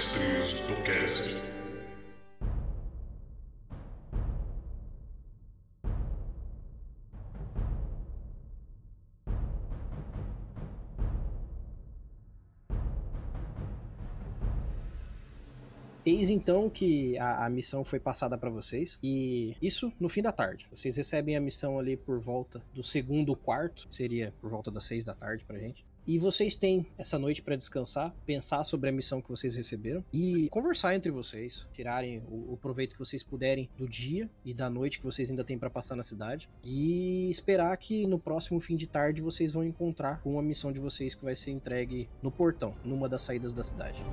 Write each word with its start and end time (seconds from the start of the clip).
Mestres 0.00 0.54
do 0.66 0.82
Cast. 0.82 1.36
Eis 16.06 16.30
então 16.30 16.70
que 16.70 17.18
a, 17.18 17.44
a 17.44 17.50
missão 17.50 17.84
foi 17.84 18.00
passada 18.00 18.38
para 18.38 18.48
vocês 18.48 18.98
e 19.02 19.54
isso 19.60 19.92
no 20.00 20.08
fim 20.08 20.22
da 20.22 20.32
tarde. 20.32 20.66
Vocês 20.70 20.96
recebem 20.96 21.36
a 21.36 21.40
missão 21.40 21.78
ali 21.78 21.94
por 21.94 22.18
volta 22.18 22.62
do 22.72 22.82
segundo 22.82 23.36
quarto, 23.36 23.86
seria 23.90 24.32
por 24.40 24.48
volta 24.48 24.70
das 24.70 24.84
seis 24.84 25.04
da 25.04 25.14
tarde 25.14 25.44
pra 25.44 25.58
gente. 25.58 25.84
E 26.06 26.18
vocês 26.18 26.56
têm 26.56 26.86
essa 26.98 27.18
noite 27.18 27.42
para 27.42 27.56
descansar, 27.56 28.14
pensar 28.26 28.64
sobre 28.64 28.88
a 28.88 28.92
missão 28.92 29.20
que 29.20 29.28
vocês 29.28 29.54
receberam 29.54 30.04
e 30.12 30.48
conversar 30.50 30.94
entre 30.94 31.10
vocês, 31.10 31.66
tirarem 31.72 32.18
o, 32.28 32.52
o, 32.52 32.56
proveito 32.56 32.92
que 32.94 32.98
vocês 32.98 33.22
puderem 33.22 33.68
do 33.76 33.88
dia 33.88 34.28
e 34.44 34.52
da 34.54 34.68
noite 34.68 34.98
que 34.98 35.04
vocês 35.04 35.30
ainda 35.30 35.44
têm 35.44 35.58
para 35.58 35.70
passar 35.70 35.96
na 35.96 36.02
cidade 36.02 36.48
e 36.64 37.28
esperar 37.30 37.76
que 37.76 38.06
no 38.06 38.18
próximo 38.18 38.60
fim 38.60 38.76
de 38.76 38.86
tarde 38.86 39.20
vocês 39.20 39.52
vão 39.52 39.64
encontrar 39.64 40.20
com 40.20 40.38
a 40.38 40.42
missão 40.42 40.72
de 40.72 40.80
vocês 40.80 41.14
que 41.14 41.24
vai 41.24 41.34
ser 41.34 41.50
entregue 41.50 42.08
no 42.22 42.30
portão, 42.30 42.74
numa 42.84 43.08
das 43.08 43.22
saídas 43.22 43.52
da 43.52 43.62
cidade. 43.62 44.04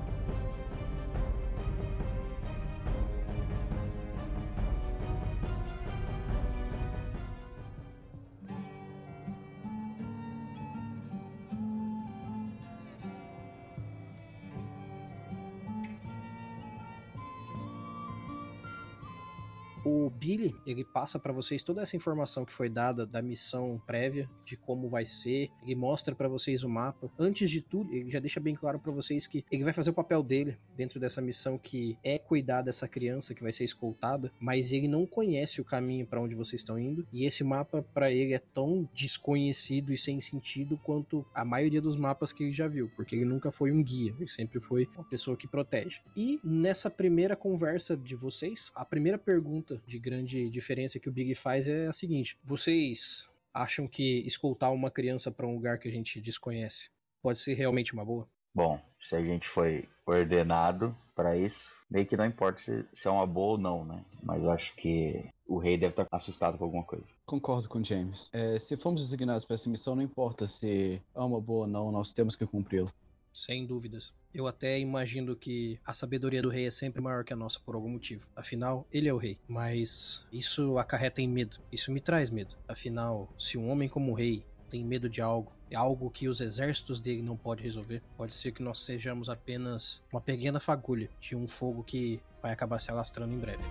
Billy, 20.17 20.55
ele 20.65 20.83
passa 20.83 21.19
para 21.19 21.31
vocês 21.31 21.61
toda 21.61 21.81
essa 21.81 21.95
informação 21.95 22.43
que 22.43 22.51
foi 22.51 22.69
dada 22.69 23.05
da 23.05 23.21
missão 23.21 23.81
prévia, 23.85 24.29
de 24.43 24.57
como 24.57 24.89
vai 24.89 25.05
ser, 25.05 25.49
ele 25.63 25.75
mostra 25.75 26.15
para 26.15 26.27
vocês 26.27 26.63
o 26.63 26.69
mapa. 26.69 27.11
Antes 27.19 27.49
de 27.49 27.61
tudo, 27.61 27.93
ele 27.93 28.09
já 28.09 28.19
deixa 28.19 28.39
bem 28.39 28.55
claro 28.55 28.79
para 28.79 28.91
vocês 28.91 29.27
que 29.27 29.45
ele 29.51 29.63
vai 29.63 29.73
fazer 29.73 29.91
o 29.91 29.93
papel 29.93 30.23
dele 30.23 30.57
dentro 30.75 30.99
dessa 30.99 31.21
missão 31.21 31.57
que 31.57 31.97
é 32.03 32.17
cuidar 32.17 32.61
dessa 32.61 32.87
criança 32.87 33.33
que 33.33 33.43
vai 33.43 33.51
ser 33.51 33.63
escoltada, 33.63 34.31
mas 34.39 34.71
ele 34.71 34.87
não 34.87 35.05
conhece 35.05 35.61
o 35.61 35.65
caminho 35.65 36.05
para 36.05 36.21
onde 36.21 36.35
vocês 36.35 36.61
estão 36.61 36.79
indo, 36.79 37.07
e 37.11 37.25
esse 37.25 37.43
mapa 37.43 37.83
para 37.93 38.11
ele 38.11 38.33
é 38.33 38.39
tão 38.39 38.89
desconhecido 38.93 39.93
e 39.93 39.97
sem 39.97 40.19
sentido 40.19 40.77
quanto 40.77 41.25
a 41.33 41.45
maioria 41.45 41.81
dos 41.81 41.95
mapas 41.95 42.33
que 42.33 42.43
ele 42.43 42.53
já 42.53 42.67
viu, 42.67 42.89
porque 42.95 43.15
ele 43.15 43.25
nunca 43.25 43.51
foi 43.51 43.71
um 43.71 43.83
guia, 43.83 44.15
ele 44.17 44.27
sempre 44.27 44.59
foi 44.59 44.87
uma 44.95 45.03
pessoa 45.03 45.37
que 45.37 45.47
protege. 45.47 46.01
E 46.15 46.39
nessa 46.43 46.89
primeira 46.89 47.35
conversa 47.35 47.95
de 47.95 48.15
vocês, 48.15 48.71
a 48.75 48.85
primeira 48.85 49.17
pergunta 49.17 49.81
de 49.85 49.99
grande 50.09 50.49
diferença 50.49 50.99
que 50.99 51.09
o 51.09 51.11
Big 51.11 51.35
faz 51.35 51.67
é 51.67 51.87
a 51.87 51.93
seguinte: 51.93 52.37
vocês 52.43 53.29
acham 53.53 53.87
que 53.87 54.19
escoltar 54.25 54.71
uma 54.71 54.89
criança 54.89 55.31
para 55.31 55.47
um 55.47 55.53
lugar 55.53 55.79
que 55.79 55.87
a 55.87 55.91
gente 55.91 56.21
desconhece 56.21 56.89
pode 57.21 57.39
ser 57.39 57.55
realmente 57.55 57.93
uma 57.93 58.05
boa? 58.05 58.27
Bom, 58.53 58.79
se 59.07 59.15
a 59.15 59.21
gente 59.21 59.47
foi 59.49 59.87
ordenado 60.05 60.95
para 61.15 61.35
isso, 61.35 61.75
meio 61.89 62.05
que 62.05 62.15
não 62.15 62.25
importa 62.25 62.61
se, 62.61 62.85
se, 62.93 63.07
é 63.07 63.11
uma 63.11 63.25
boa 63.25 63.53
ou 63.53 63.57
não, 63.57 63.83
né? 63.83 64.03
Mas 64.23 64.43
eu 64.43 64.51
acho 64.51 64.75
que 64.75 65.25
o 65.47 65.57
rei 65.57 65.77
deve 65.77 66.01
estar 66.01 66.07
assustado 66.11 66.57
com 66.57 66.63
alguma 66.63 66.83
coisa. 66.83 67.05
Concordo 67.25 67.67
com 67.67 67.83
James. 67.83 68.29
É, 68.31 68.59
se 68.59 68.77
fomos 68.77 69.03
designados 69.03 69.45
para 69.45 69.55
essa 69.55 69.69
missão, 69.69 69.95
não 69.95 70.03
importa 70.03 70.47
se 70.47 71.01
é 71.15 71.19
uma 71.19 71.41
boa 71.41 71.61
ou 71.61 71.67
não, 71.67 71.91
nós 71.91 72.13
temos 72.13 72.35
que 72.35 72.45
cumpri-la. 72.45 72.91
Sem 73.37 73.67
dúvidas. 73.67 74.15
Eu 74.33 74.47
até 74.47 74.79
imagino 74.79 75.35
que 75.35 75.79
a 75.85 75.93
sabedoria 75.93 76.41
do 76.41 76.49
rei 76.49 76.65
é 76.65 76.71
sempre 76.71 76.99
maior 76.99 77.23
que 77.23 77.31
a 77.31 77.35
nossa 77.35 77.59
por 77.59 77.75
algum 77.75 77.89
motivo. 77.89 78.27
Afinal, 78.35 78.87
ele 78.91 79.07
é 79.07 79.13
o 79.13 79.17
rei. 79.17 79.37
Mas 79.47 80.25
isso 80.33 80.79
acarreta 80.79 81.21
em 81.21 81.27
medo. 81.27 81.59
Isso 81.71 81.91
me 81.91 82.01
traz 82.01 82.31
medo. 82.31 82.55
Afinal, 82.67 83.31
se 83.37 83.55
um 83.55 83.69
homem 83.69 83.87
como 83.87 84.11
o 84.11 84.15
rei 84.15 84.43
tem 84.71 84.83
medo 84.83 85.07
de 85.07 85.21
algo, 85.21 85.53
é 85.69 85.75
algo 85.75 86.09
que 86.09 86.27
os 86.27 86.41
exércitos 86.41 86.99
dele 86.99 87.21
não 87.21 87.37
podem 87.37 87.63
resolver, 87.63 88.01
pode 88.17 88.33
ser 88.33 88.51
que 88.51 88.63
nós 88.63 88.79
sejamos 88.79 89.29
apenas 89.29 90.01
uma 90.11 90.19
pequena 90.19 90.59
fagulha 90.59 91.07
de 91.21 91.35
um 91.35 91.47
fogo 91.47 91.83
que 91.83 92.19
vai 92.41 92.51
acabar 92.51 92.79
se 92.79 92.89
alastrando 92.89 93.35
em 93.35 93.39
breve. 93.39 93.69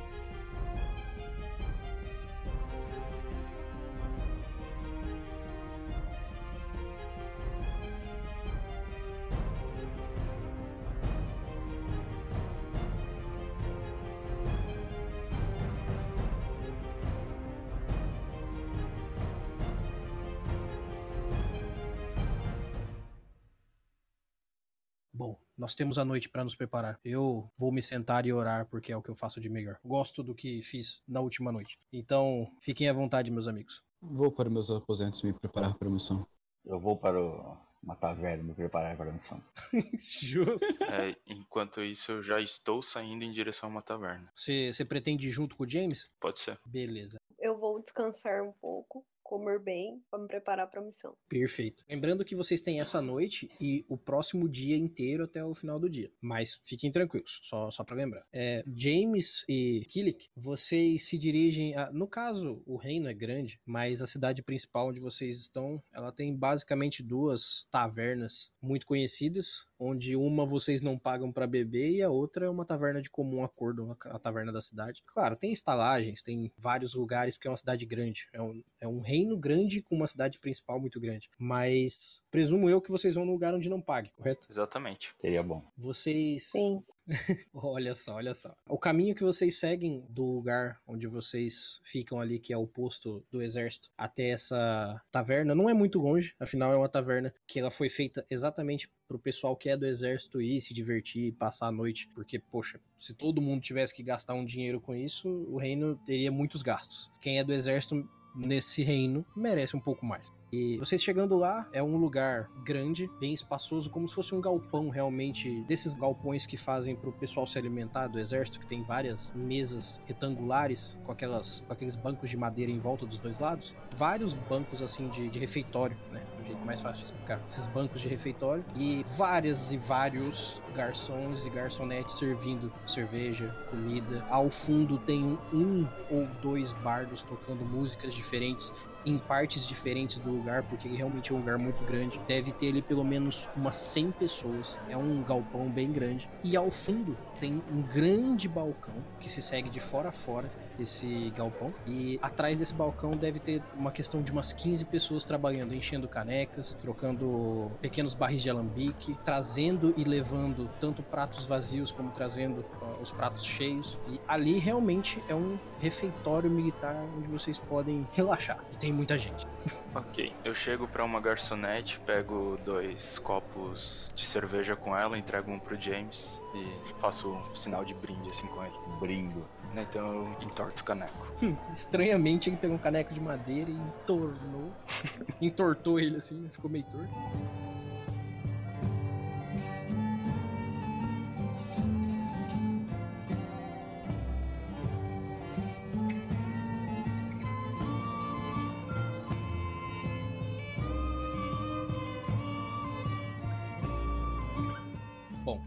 Nós 25.67 25.75
temos 25.75 25.99
a 25.99 26.05
noite 26.05 26.29
para 26.29 26.45
nos 26.45 26.55
preparar. 26.55 26.97
Eu 27.05 27.51
vou 27.59 27.73
me 27.73 27.83
sentar 27.83 28.25
e 28.25 28.33
orar 28.33 28.67
porque 28.67 28.93
é 28.93 28.97
o 28.97 29.03
que 29.03 29.11
eu 29.11 29.17
faço 29.17 29.41
de 29.41 29.49
melhor. 29.49 29.77
Gosto 29.85 30.23
do 30.23 30.33
que 30.33 30.63
fiz 30.63 31.03
na 31.09 31.21
última 31.21 31.51
noite. 31.51 31.77
Então, 31.93 32.49
fiquem 32.61 32.89
à 32.89 32.93
vontade, 32.93 33.33
meus 33.33 33.49
amigos. 33.49 33.83
Vou 34.01 34.31
para 34.31 34.49
meus 34.49 34.71
aposentos 34.71 35.21
me 35.23 35.33
preparar 35.33 35.77
para 35.77 35.89
a 35.89 35.91
missão. 35.91 36.25
Eu 36.65 36.79
vou 36.79 36.97
para 36.97 37.21
o... 37.21 37.57
uma 37.83 37.97
taverna 37.97 38.45
me 38.45 38.55
preparar 38.55 38.97
para 38.97 39.11
a 39.11 39.13
missão. 39.13 39.43
Justo. 39.99 40.85
É, 40.85 41.17
enquanto 41.27 41.83
isso, 41.83 42.13
eu 42.13 42.23
já 42.23 42.41
estou 42.41 42.81
saindo 42.81 43.25
em 43.25 43.33
direção 43.33 43.69
a 43.69 43.73
uma 43.73 43.83
taverna. 43.83 44.31
Você 44.37 44.85
pretende 44.85 45.27
ir 45.27 45.33
junto 45.33 45.57
com 45.57 45.65
o 45.65 45.69
James? 45.69 46.09
Pode 46.21 46.39
ser. 46.39 46.61
Beleza. 46.65 47.19
Eu 47.41 47.59
vou 47.59 47.83
descansar 47.83 48.41
um 48.45 48.53
pouco 48.53 49.05
comer 49.27 49.59
bem 49.59 50.01
para 50.09 50.21
me 50.21 50.29
preparar 50.29 50.69
para 50.69 50.81
a 50.81 50.85
missão. 50.85 51.17
Perfeito. 51.29 51.85
Lembrando 51.89 52.25
que 52.25 52.37
vocês 52.37 52.63
têm 52.63 52.81
essa 52.81 53.03
noite 53.03 53.51
e 53.61 53.85
o 53.89 53.99
próximo 53.99 54.49
dia 54.49 54.77
inteiro 54.77 55.25
até 55.25 55.45
o 55.45 55.55
final 55.55 55.81
do 55.81 55.91
dia. 55.91 56.11
Mas 56.21 56.61
fiquem 56.65 56.93
tranquilos, 56.93 57.41
só, 57.43 57.69
só 57.71 57.83
para 57.83 57.97
lembrar. 57.97 58.25
É, 58.33 58.63
James 58.73 59.45
e 59.49 59.85
Killick, 59.89 60.29
vocês 60.37 61.09
se 61.09 61.19
dirigem 61.19 61.75
a, 61.75 61.91
no 61.91 62.07
caso, 62.07 62.63
o 62.65 62.77
reino 62.77 63.09
é 63.09 63.15
grande, 63.15 63.61
mas 63.67 64.01
a 64.01 64.07
cidade 64.07 64.43
principal 64.43 64.89
onde 64.89 65.01
vocês 65.01 65.41
estão, 65.41 65.83
ela 65.93 66.13
tem 66.13 66.35
basicamente 66.35 67.03
duas 67.03 67.67
tavernas 67.71 68.53
muito 68.63 68.87
conhecidas, 68.87 69.67
onde 69.79 70.17
uma 70.17 70.47
vocês 70.47 70.83
não 70.83 70.99
pagam 70.99 71.33
para 71.33 71.47
beber 71.47 71.91
e 71.91 72.03
a 72.03 72.11
outra 72.11 72.47
é 72.47 72.51
uma 72.51 72.65
taverna 72.65 73.01
de 73.01 73.11
comum 73.11 73.43
acordo, 73.43 73.97
a 74.05 74.19
taverna 74.19 74.53
da 74.53 74.61
cidade. 74.61 75.03
Claro, 75.07 75.37
tem 75.37 75.53
estalagens, 75.53 76.23
tem 76.23 76.51
vários 76.57 76.95
lugares 76.95 77.35
porque 77.35 77.49
é 77.49 77.51
uma 77.51 77.57
cidade 77.57 77.85
grande, 77.85 78.29
é 78.33 78.41
um, 78.41 78.63
é 78.81 78.89
um 78.89 79.01
reino 79.01 79.37
grande 79.37 79.83
com 79.83 79.95
uma 79.95 80.07
cidade 80.07 80.39
principal 80.39 80.81
muito 80.81 81.01
grande. 81.01 81.31
Mas 81.39 82.23
presumo 82.31 82.69
eu 82.69 82.81
que 82.81 82.91
vocês 82.91 83.15
vão 83.15 83.25
no 83.25 83.33
lugar 83.33 83.55
onde 83.55 83.69
não 83.69 83.81
pague, 83.81 84.13
correto? 84.15 84.47
Exatamente. 84.51 85.13
Seria 85.19 85.43
bom. 85.43 85.63
Vocês. 85.77 86.51
Sim. 86.51 86.83
olha 87.55 87.95
só, 87.95 88.15
olha 88.15 88.35
só. 88.35 88.55
O 88.69 88.79
caminho 88.79 89.15
que 89.15 89.23
vocês 89.23 89.59
seguem 89.59 90.05
do 90.09 90.25
lugar 90.25 90.79
onde 90.87 91.07
vocês 91.07 91.81
ficam 91.83 92.21
ali, 92.21 92.39
que 92.39 92.53
é 92.53 92.57
o 92.57 92.67
posto 92.67 93.25
do 93.31 93.43
exército, 93.43 93.91
até 93.97 94.31
essa 94.31 95.01
taverna, 95.11 95.55
não 95.55 95.71
é 95.71 95.75
muito 95.75 96.01
longe. 96.01 96.35
Afinal, 96.39 96.73
é 96.73 96.77
uma 96.77 96.89
taverna 96.89 97.33
que 97.47 97.61
ela 97.61 97.71
foi 97.71 97.89
feita 97.89 98.25
exatamente 98.31 98.91
pro 99.07 99.19
pessoal 99.19 99.57
que 99.57 99.69
é 99.69 99.77
do 99.77 99.87
exército 99.87 100.41
ir 100.41 100.61
se 100.61 100.75
divertir, 100.75 101.33
passar 101.35 101.69
a 101.69 101.73
noite. 101.73 102.09
Porque, 102.15 102.39
poxa, 102.39 102.81
se 102.99 103.15
todo 103.15 103.41
mundo 103.41 103.63
tivesse 103.63 103.95
que 103.95 104.03
gastar 104.03 104.35
um 104.35 104.45
dinheiro 104.45 104.81
com 104.81 104.95
isso, 104.95 105.29
o 105.49 105.59
reino 105.59 105.97
teria 106.05 106.33
muitos 106.33 106.63
gastos. 106.63 107.11
Quem 107.21 107.39
é 107.39 107.45
do 107.45 107.53
exército 107.53 108.09
nesse 108.37 108.83
reino 108.83 109.25
merece 109.35 109.77
um 109.77 109.81
pouco 109.81 110.05
mais. 110.05 110.33
E 110.53 110.79
vocês 110.79 111.03
chegando 111.03 111.37
lá, 111.37 111.69
é 111.73 111.83
um 111.83 111.97
lugar 111.97 112.49
grande, 112.65 113.11
bem 113.19 113.35
espaçoso, 113.35 113.91
como 113.91 114.09
se 114.09 114.15
fosse 114.15 114.35
um 114.35 114.41
galpão 114.41 114.89
realmente, 114.89 115.63
desses 115.63 115.93
galpões 115.93 116.47
que 116.47 116.57
fazem 116.57 116.95
para 116.95 117.11
o 117.11 117.13
pessoal 117.13 117.47
se 117.47 117.59
alimentar 117.59 118.07
do 118.07 118.19
exército, 118.19 118.61
que 118.61 118.67
tem 118.67 118.83
várias 118.83 119.33
mesas 119.35 120.01
retangulares 120.07 121.01
com, 121.05 121.13
aquelas, 121.13 121.61
com 121.67 121.73
aqueles 121.73 121.97
bancos 121.97 122.31
de 122.31 122.37
madeira 122.37 122.71
em 122.71 122.79
volta 122.79 123.05
dos 123.05 123.19
dois 123.19 123.39
lados. 123.39 123.75
Vários 123.97 124.35
bancos 124.35 124.81
assim 124.81 125.09
de, 125.09 125.29
de 125.29 125.39
refeitório, 125.39 125.97
né? 126.13 126.23
Do 126.37 126.45
jeito 126.45 126.65
mais 126.65 126.81
fácil 126.81 127.05
de 127.05 127.07
explicar. 127.07 127.43
Esses 127.47 127.67
bancos 127.67 128.01
de 128.01 128.09
refeitório 128.09 128.65
e 128.77 129.05
várias 129.17 129.73
e 129.73 129.77
vários 129.77 130.63
garçons 130.75 131.45
e 131.47 131.51
garçonetes 131.51 132.17
servindo 132.17 132.73
cerveja, 132.87 133.55
comida. 133.71 134.25
Ao 134.29 134.49
fundo 134.49 134.99
tem 134.99 135.25
um, 135.25 135.39
um 135.53 135.89
ou 136.11 136.27
dois 136.41 136.73
bardos 136.73 137.23
tocando 137.23 137.65
músicas 137.65 138.15
diferentes 138.15 138.73
em 139.07 139.19
partes 139.19 139.65
diferentes 139.65 140.19
do 140.19 140.31
lugar, 140.31 140.65
porque 140.65 140.89
realmente 140.89 141.31
é 141.31 141.35
um 141.35 141.39
lugar 141.39 141.59
muito 141.59 141.83
grande. 141.85 142.21
Deve 142.27 142.51
ter 142.51 142.69
ali 142.71 142.83
pelo 142.83 143.05
menos 143.05 143.49
umas 143.57 143.77
100 143.77 144.11
pessoas. 144.13 144.79
É 144.89 144.97
um 144.97 145.23
galpão 145.23 145.71
bem 145.71 145.93
grande. 145.93 146.29
E 146.43 146.57
ao 146.57 146.71
fundo 146.71 147.17
tem 147.39 147.63
um 147.71 147.83
grande 147.83 148.49
balcão 148.49 148.97
que 149.21 149.31
se 149.31 149.41
segue 149.41 149.71
de 149.71 149.79
fora 149.79 150.09
a 150.09 150.13
fora 150.13 150.51
desse 150.77 151.31
galpão. 151.31 151.73
E 151.87 152.19
atrás 152.21 152.59
desse 152.59 152.75
balcão 152.75 153.13
deve 153.13 153.39
ter 153.39 153.63
uma 153.75 153.91
questão 153.91 154.23
de 154.23 154.31
umas 154.31 154.53
15 154.53 154.85
pessoas 154.87 155.25
trabalhando, 155.25 155.75
enchendo 155.75 156.09
canecas, 156.09 156.75
trocando 156.75 157.71
pequenos 157.81 158.15
barris 158.15 158.43
de 158.43 158.51
alambique, 158.51 159.17
trazendo 159.25 159.95
e 159.97 160.05
levando 160.05 160.69
tanto 160.81 161.03
pratos 161.03 161.47
vazios 161.47 161.91
como 161.91 162.11
trazendo 162.11 162.61
uh, 162.83 163.01
os 163.01 163.11
pratos 163.11 163.45
cheios. 163.45 163.99
E 164.09 164.21
ali 164.27 164.59
realmente 164.59 165.23
é 165.29 165.35
um 165.35 165.59
refeitório 165.81 166.51
militar 166.51 166.95
onde 167.17 167.29
vocês 167.31 167.59
podem 167.59 168.07
relaxar. 168.13 168.65
E 168.73 168.77
tem 168.77 168.93
muita 168.93 169.17
gente. 169.19 169.47
Ok, 169.95 170.33
eu 170.45 170.55
chego 170.55 170.87
pra 170.87 171.05
uma 171.05 171.21
garçonete, 171.21 171.99
pego 172.01 172.59
dois 172.65 173.19
copos 173.19 174.09
de 174.15 174.27
cerveja 174.27 174.77
com 174.77 174.97
ela, 174.97 175.19
entrego 175.19 175.51
um 175.51 175.59
pro 175.59 175.81
James 175.81 176.41
e 176.55 177.01
faço 177.01 177.31
um 177.31 177.57
sinal 177.57 177.85
de 177.85 177.95
brinde 177.95 178.29
assim 178.31 178.47
com 178.49 178.65
ele. 178.65 178.75
Brindo. 179.01 179.47
Né, 179.75 179.87
Então 179.89 180.07
eu 180.13 180.37
entorto 180.43 180.83
o 180.83 180.85
caneco. 180.85 181.27
Hum, 181.43 181.57
estranhamente 181.73 182.49
ele 182.49 182.57
pegou 182.57 182.77
um 182.77 182.79
caneco 182.79 183.13
de 183.13 183.21
madeira 183.21 183.71
e 183.71 183.75
entornou. 183.75 184.73
entortou 185.41 185.99
ele 185.99 186.17
assim, 186.17 186.49
ficou 186.51 186.71
meio 186.71 186.85
torto. 186.85 187.11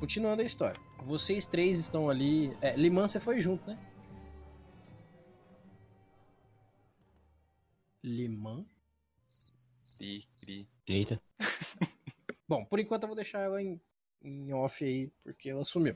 Continuando 0.09 0.41
a 0.41 0.45
história. 0.45 0.81
Vocês 1.05 1.45
três 1.45 1.77
estão 1.77 2.09
ali. 2.09 2.57
É, 2.61 2.75
Liman, 2.75 3.07
você 3.07 3.19
foi 3.19 3.39
junto, 3.39 3.69
né? 3.69 3.77
Liman. 8.03 8.65
Eita. 10.87 11.21
Bom, 12.49 12.65
por 12.65 12.79
enquanto 12.79 13.03
eu 13.03 13.07
vou 13.07 13.15
deixar 13.15 13.41
ela 13.41 13.61
em, 13.61 13.79
em 14.23 14.51
off 14.51 14.83
aí, 14.83 15.11
porque 15.23 15.47
ela 15.51 15.63
sumiu. 15.63 15.95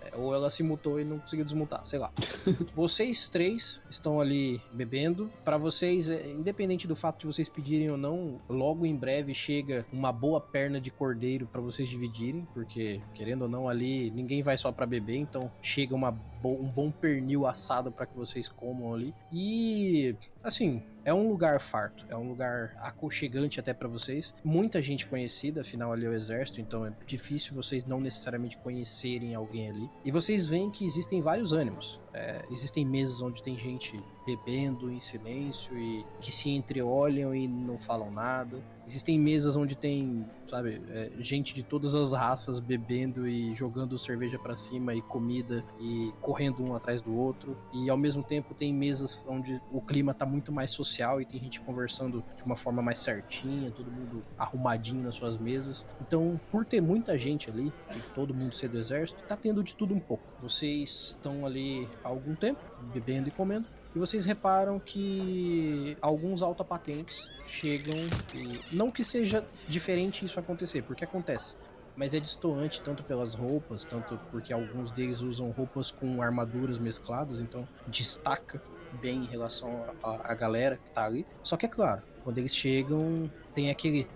É, 0.00 0.16
ou 0.16 0.34
ela 0.34 0.50
se 0.50 0.62
mutou 0.62 1.00
e 1.00 1.04
não 1.04 1.18
conseguiu 1.18 1.44
desmutar, 1.44 1.84
sei 1.84 1.98
lá. 1.98 2.12
vocês 2.74 3.28
três 3.28 3.82
estão 3.88 4.20
ali 4.20 4.60
bebendo. 4.72 5.30
Pra 5.44 5.56
vocês, 5.56 6.10
é, 6.10 6.28
independente 6.30 6.86
do 6.86 6.94
fato 6.94 7.20
de 7.20 7.26
vocês 7.26 7.48
pedirem 7.48 7.90
ou 7.90 7.96
não, 7.96 8.40
logo 8.48 8.84
em 8.86 8.94
breve 8.96 9.34
chega 9.34 9.86
uma 9.92 10.12
boa 10.12 10.40
perna 10.40 10.80
de 10.80 10.90
cordeiro 10.90 11.46
pra 11.46 11.60
vocês 11.60 11.88
dividirem, 11.88 12.46
porque 12.52 13.00
querendo 13.14 13.42
ou 13.42 13.48
não 13.48 13.68
ali 13.68 14.10
ninguém 14.10 14.42
vai 14.42 14.56
só 14.56 14.70
pra 14.70 14.86
beber, 14.86 15.16
então 15.16 15.50
chega 15.62 15.94
uma 15.94 16.10
bo- 16.10 16.60
um 16.60 16.68
bom 16.68 16.90
pernil 16.90 17.46
assado 17.46 17.90
pra 17.90 18.06
que 18.06 18.16
vocês 18.16 18.48
comam 18.48 18.92
ali. 18.94 19.14
E 19.32 20.14
assim, 20.42 20.82
é 21.06 21.14
um 21.14 21.28
lugar 21.28 21.60
farto, 21.60 22.04
é 22.08 22.16
um 22.16 22.28
lugar 22.28 22.74
aconchegante 22.80 23.60
até 23.60 23.72
pra 23.72 23.86
vocês. 23.86 24.34
Muita 24.42 24.82
gente 24.82 25.06
conhecida, 25.06 25.60
afinal 25.60 25.92
ali 25.92 26.04
é 26.04 26.08
o 26.08 26.12
exército, 26.12 26.60
então 26.60 26.84
é 26.84 26.92
difícil 27.06 27.54
vocês 27.54 27.86
não 27.86 28.00
necessariamente 28.00 28.58
conhecerem 28.58 29.32
alguém 29.32 29.70
ali. 29.70 29.88
E 30.04 30.10
vocês 30.10 30.48
veem 30.48 30.68
que 30.68 30.84
existem 30.84 31.20
vários 31.20 31.52
ânimos. 31.52 32.00
É, 32.16 32.46
existem 32.50 32.84
mesas 32.84 33.20
onde 33.20 33.42
tem 33.42 33.58
gente 33.58 34.02
bebendo 34.26 34.90
em 34.90 34.98
silêncio 34.98 35.78
e 35.78 36.04
que 36.20 36.32
se 36.32 36.50
entreolham 36.50 37.34
e 37.34 37.46
não 37.46 37.78
falam 37.78 38.10
nada. 38.10 38.64
Existem 38.86 39.18
mesas 39.18 39.56
onde 39.56 39.76
tem, 39.76 40.24
sabe, 40.48 40.80
é, 40.88 41.10
gente 41.18 41.52
de 41.52 41.64
todas 41.64 41.94
as 41.94 42.12
raças 42.12 42.60
bebendo 42.60 43.26
e 43.26 43.52
jogando 43.54 43.98
cerveja 43.98 44.38
pra 44.38 44.54
cima 44.54 44.94
e 44.94 45.02
comida 45.02 45.64
e 45.80 46.12
correndo 46.20 46.62
um 46.62 46.74
atrás 46.74 47.02
do 47.02 47.14
outro. 47.14 47.58
E 47.74 47.90
ao 47.90 47.96
mesmo 47.96 48.22
tempo 48.22 48.54
tem 48.54 48.72
mesas 48.72 49.24
onde 49.26 49.60
o 49.72 49.82
clima 49.82 50.14
tá 50.14 50.24
muito 50.24 50.52
mais 50.52 50.70
social 50.70 51.20
e 51.20 51.26
tem 51.26 51.40
gente 51.40 51.60
conversando 51.60 52.24
de 52.36 52.44
uma 52.44 52.56
forma 52.56 52.80
mais 52.80 52.98
certinha, 52.98 53.72
todo 53.72 53.90
mundo 53.90 54.24
arrumadinho 54.38 55.02
nas 55.02 55.16
suas 55.16 55.36
mesas. 55.36 55.84
Então, 56.00 56.40
por 56.50 56.64
ter 56.64 56.80
muita 56.80 57.18
gente 57.18 57.50
ali 57.50 57.74
e 57.90 58.02
todo 58.14 58.32
mundo 58.34 58.54
ser 58.54 58.68
do 58.68 58.78
exército, 58.78 59.24
tá 59.26 59.36
tendo 59.36 59.64
de 59.64 59.76
tudo 59.76 59.94
um 59.94 60.00
pouco. 60.00 60.22
Vocês 60.38 61.16
estão 61.16 61.44
ali 61.44 61.90
algum 62.06 62.34
tempo, 62.34 62.60
bebendo 62.92 63.28
e 63.28 63.32
comendo. 63.32 63.66
E 63.94 63.98
vocês 63.98 64.24
reparam 64.24 64.78
que 64.78 65.96
alguns 66.02 66.42
altapatentes 66.42 67.28
chegam 67.48 67.96
e 68.34 68.76
não 68.76 68.90
que 68.90 69.02
seja 69.02 69.42
diferente 69.68 70.24
isso 70.24 70.38
acontecer, 70.38 70.82
porque 70.82 71.04
acontece, 71.04 71.56
mas 71.96 72.12
é 72.12 72.20
destoante 72.20 72.82
tanto 72.82 73.02
pelas 73.04 73.34
roupas, 73.34 73.84
tanto 73.84 74.18
porque 74.30 74.52
alguns 74.52 74.90
deles 74.90 75.22
usam 75.22 75.50
roupas 75.50 75.90
com 75.90 76.20
armaduras 76.20 76.78
mescladas, 76.78 77.40
então 77.40 77.66
destaca 77.88 78.60
bem 79.00 79.24
em 79.24 79.26
relação 79.26 79.84
à 80.02 80.34
galera 80.34 80.76
que 80.76 80.92
tá 80.92 81.06
ali. 81.06 81.26
Só 81.42 81.56
que 81.56 81.64
é 81.64 81.68
claro, 81.68 82.02
quando 82.22 82.38
eles 82.38 82.54
chegam, 82.54 83.30
tem 83.54 83.70
aquele 83.70 84.06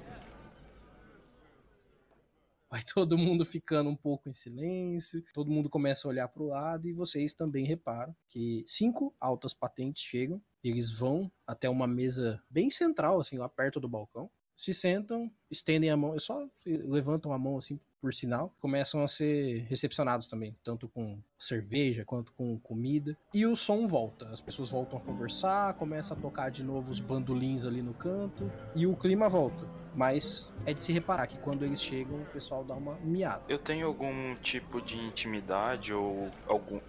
Vai 2.71 2.83
todo 2.85 3.19
mundo 3.19 3.45
ficando 3.45 3.91
um 3.91 3.97
pouco 3.97 4.29
em 4.29 4.33
silêncio, 4.33 5.25
todo 5.35 5.51
mundo 5.51 5.69
começa 5.69 6.07
a 6.07 6.11
olhar 6.11 6.29
para 6.29 6.43
o 6.43 6.47
lado 6.47 6.89
e 6.89 6.93
vocês 6.93 7.35
também 7.35 7.67
reparam 7.67 8.15
que 8.29 8.63
cinco 8.65 9.13
altas 9.19 9.53
patentes 9.53 10.05
chegam, 10.05 10.41
eles 10.63 10.97
vão 10.97 11.31
até 11.45 11.69
uma 11.69 11.89
mesa 11.89 12.41
bem 12.49 12.71
central, 12.71 13.19
assim, 13.19 13.39
lá 13.39 13.49
perto 13.49 13.81
do 13.81 13.89
balcão, 13.89 14.31
se 14.61 14.75
sentam, 14.75 15.31
estendem 15.51 15.91
a 15.91 15.97
mão, 15.97 16.19
só 16.19 16.47
levantam 16.67 17.33
a 17.33 17.39
mão 17.39 17.57
assim 17.57 17.81
por 17.99 18.13
sinal, 18.13 18.55
começam 18.59 19.03
a 19.03 19.09
ser 19.09 19.67
recepcionados 19.69 20.27
também, 20.27 20.55
tanto 20.63 20.87
com 20.89 21.19
cerveja 21.39 22.05
quanto 22.05 22.33
com 22.33 22.59
comida. 22.59 23.17
E 23.33 23.47
o 23.47 23.57
som 23.57 23.87
volta, 23.87 24.29
as 24.29 24.41
pessoas 24.41 24.71
voltam 24.71 24.99
a 24.99 25.03
conversar, 25.03 25.75
começa 25.75 26.13
a 26.13 26.17
tocar 26.17 26.51
de 26.51 26.63
novo 26.63 26.91
os 26.91 27.01
bandolins 27.01 27.65
ali 27.65 27.81
no 27.81 27.95
canto 27.95 28.51
e 28.75 28.87
o 28.87 28.95
clima 28.97 29.29
volta. 29.29 29.67
Mas 29.95 30.53
é 30.67 30.73
de 30.75 30.81
se 30.81 30.93
reparar 30.93 31.27
que 31.27 31.39
quando 31.39 31.65
eles 31.65 31.83
chegam, 31.83 32.23
o 32.23 32.27
pessoal 32.27 32.63
dá 32.63 32.75
uma 32.75 32.97
miada. 33.01 33.43
eu 33.49 33.59
tenho 33.59 33.87
algum 33.87 34.35
tipo 34.37 34.81
de 34.81 34.97
intimidade 34.97 35.93
ou 35.93 36.31
algum. 36.47 36.81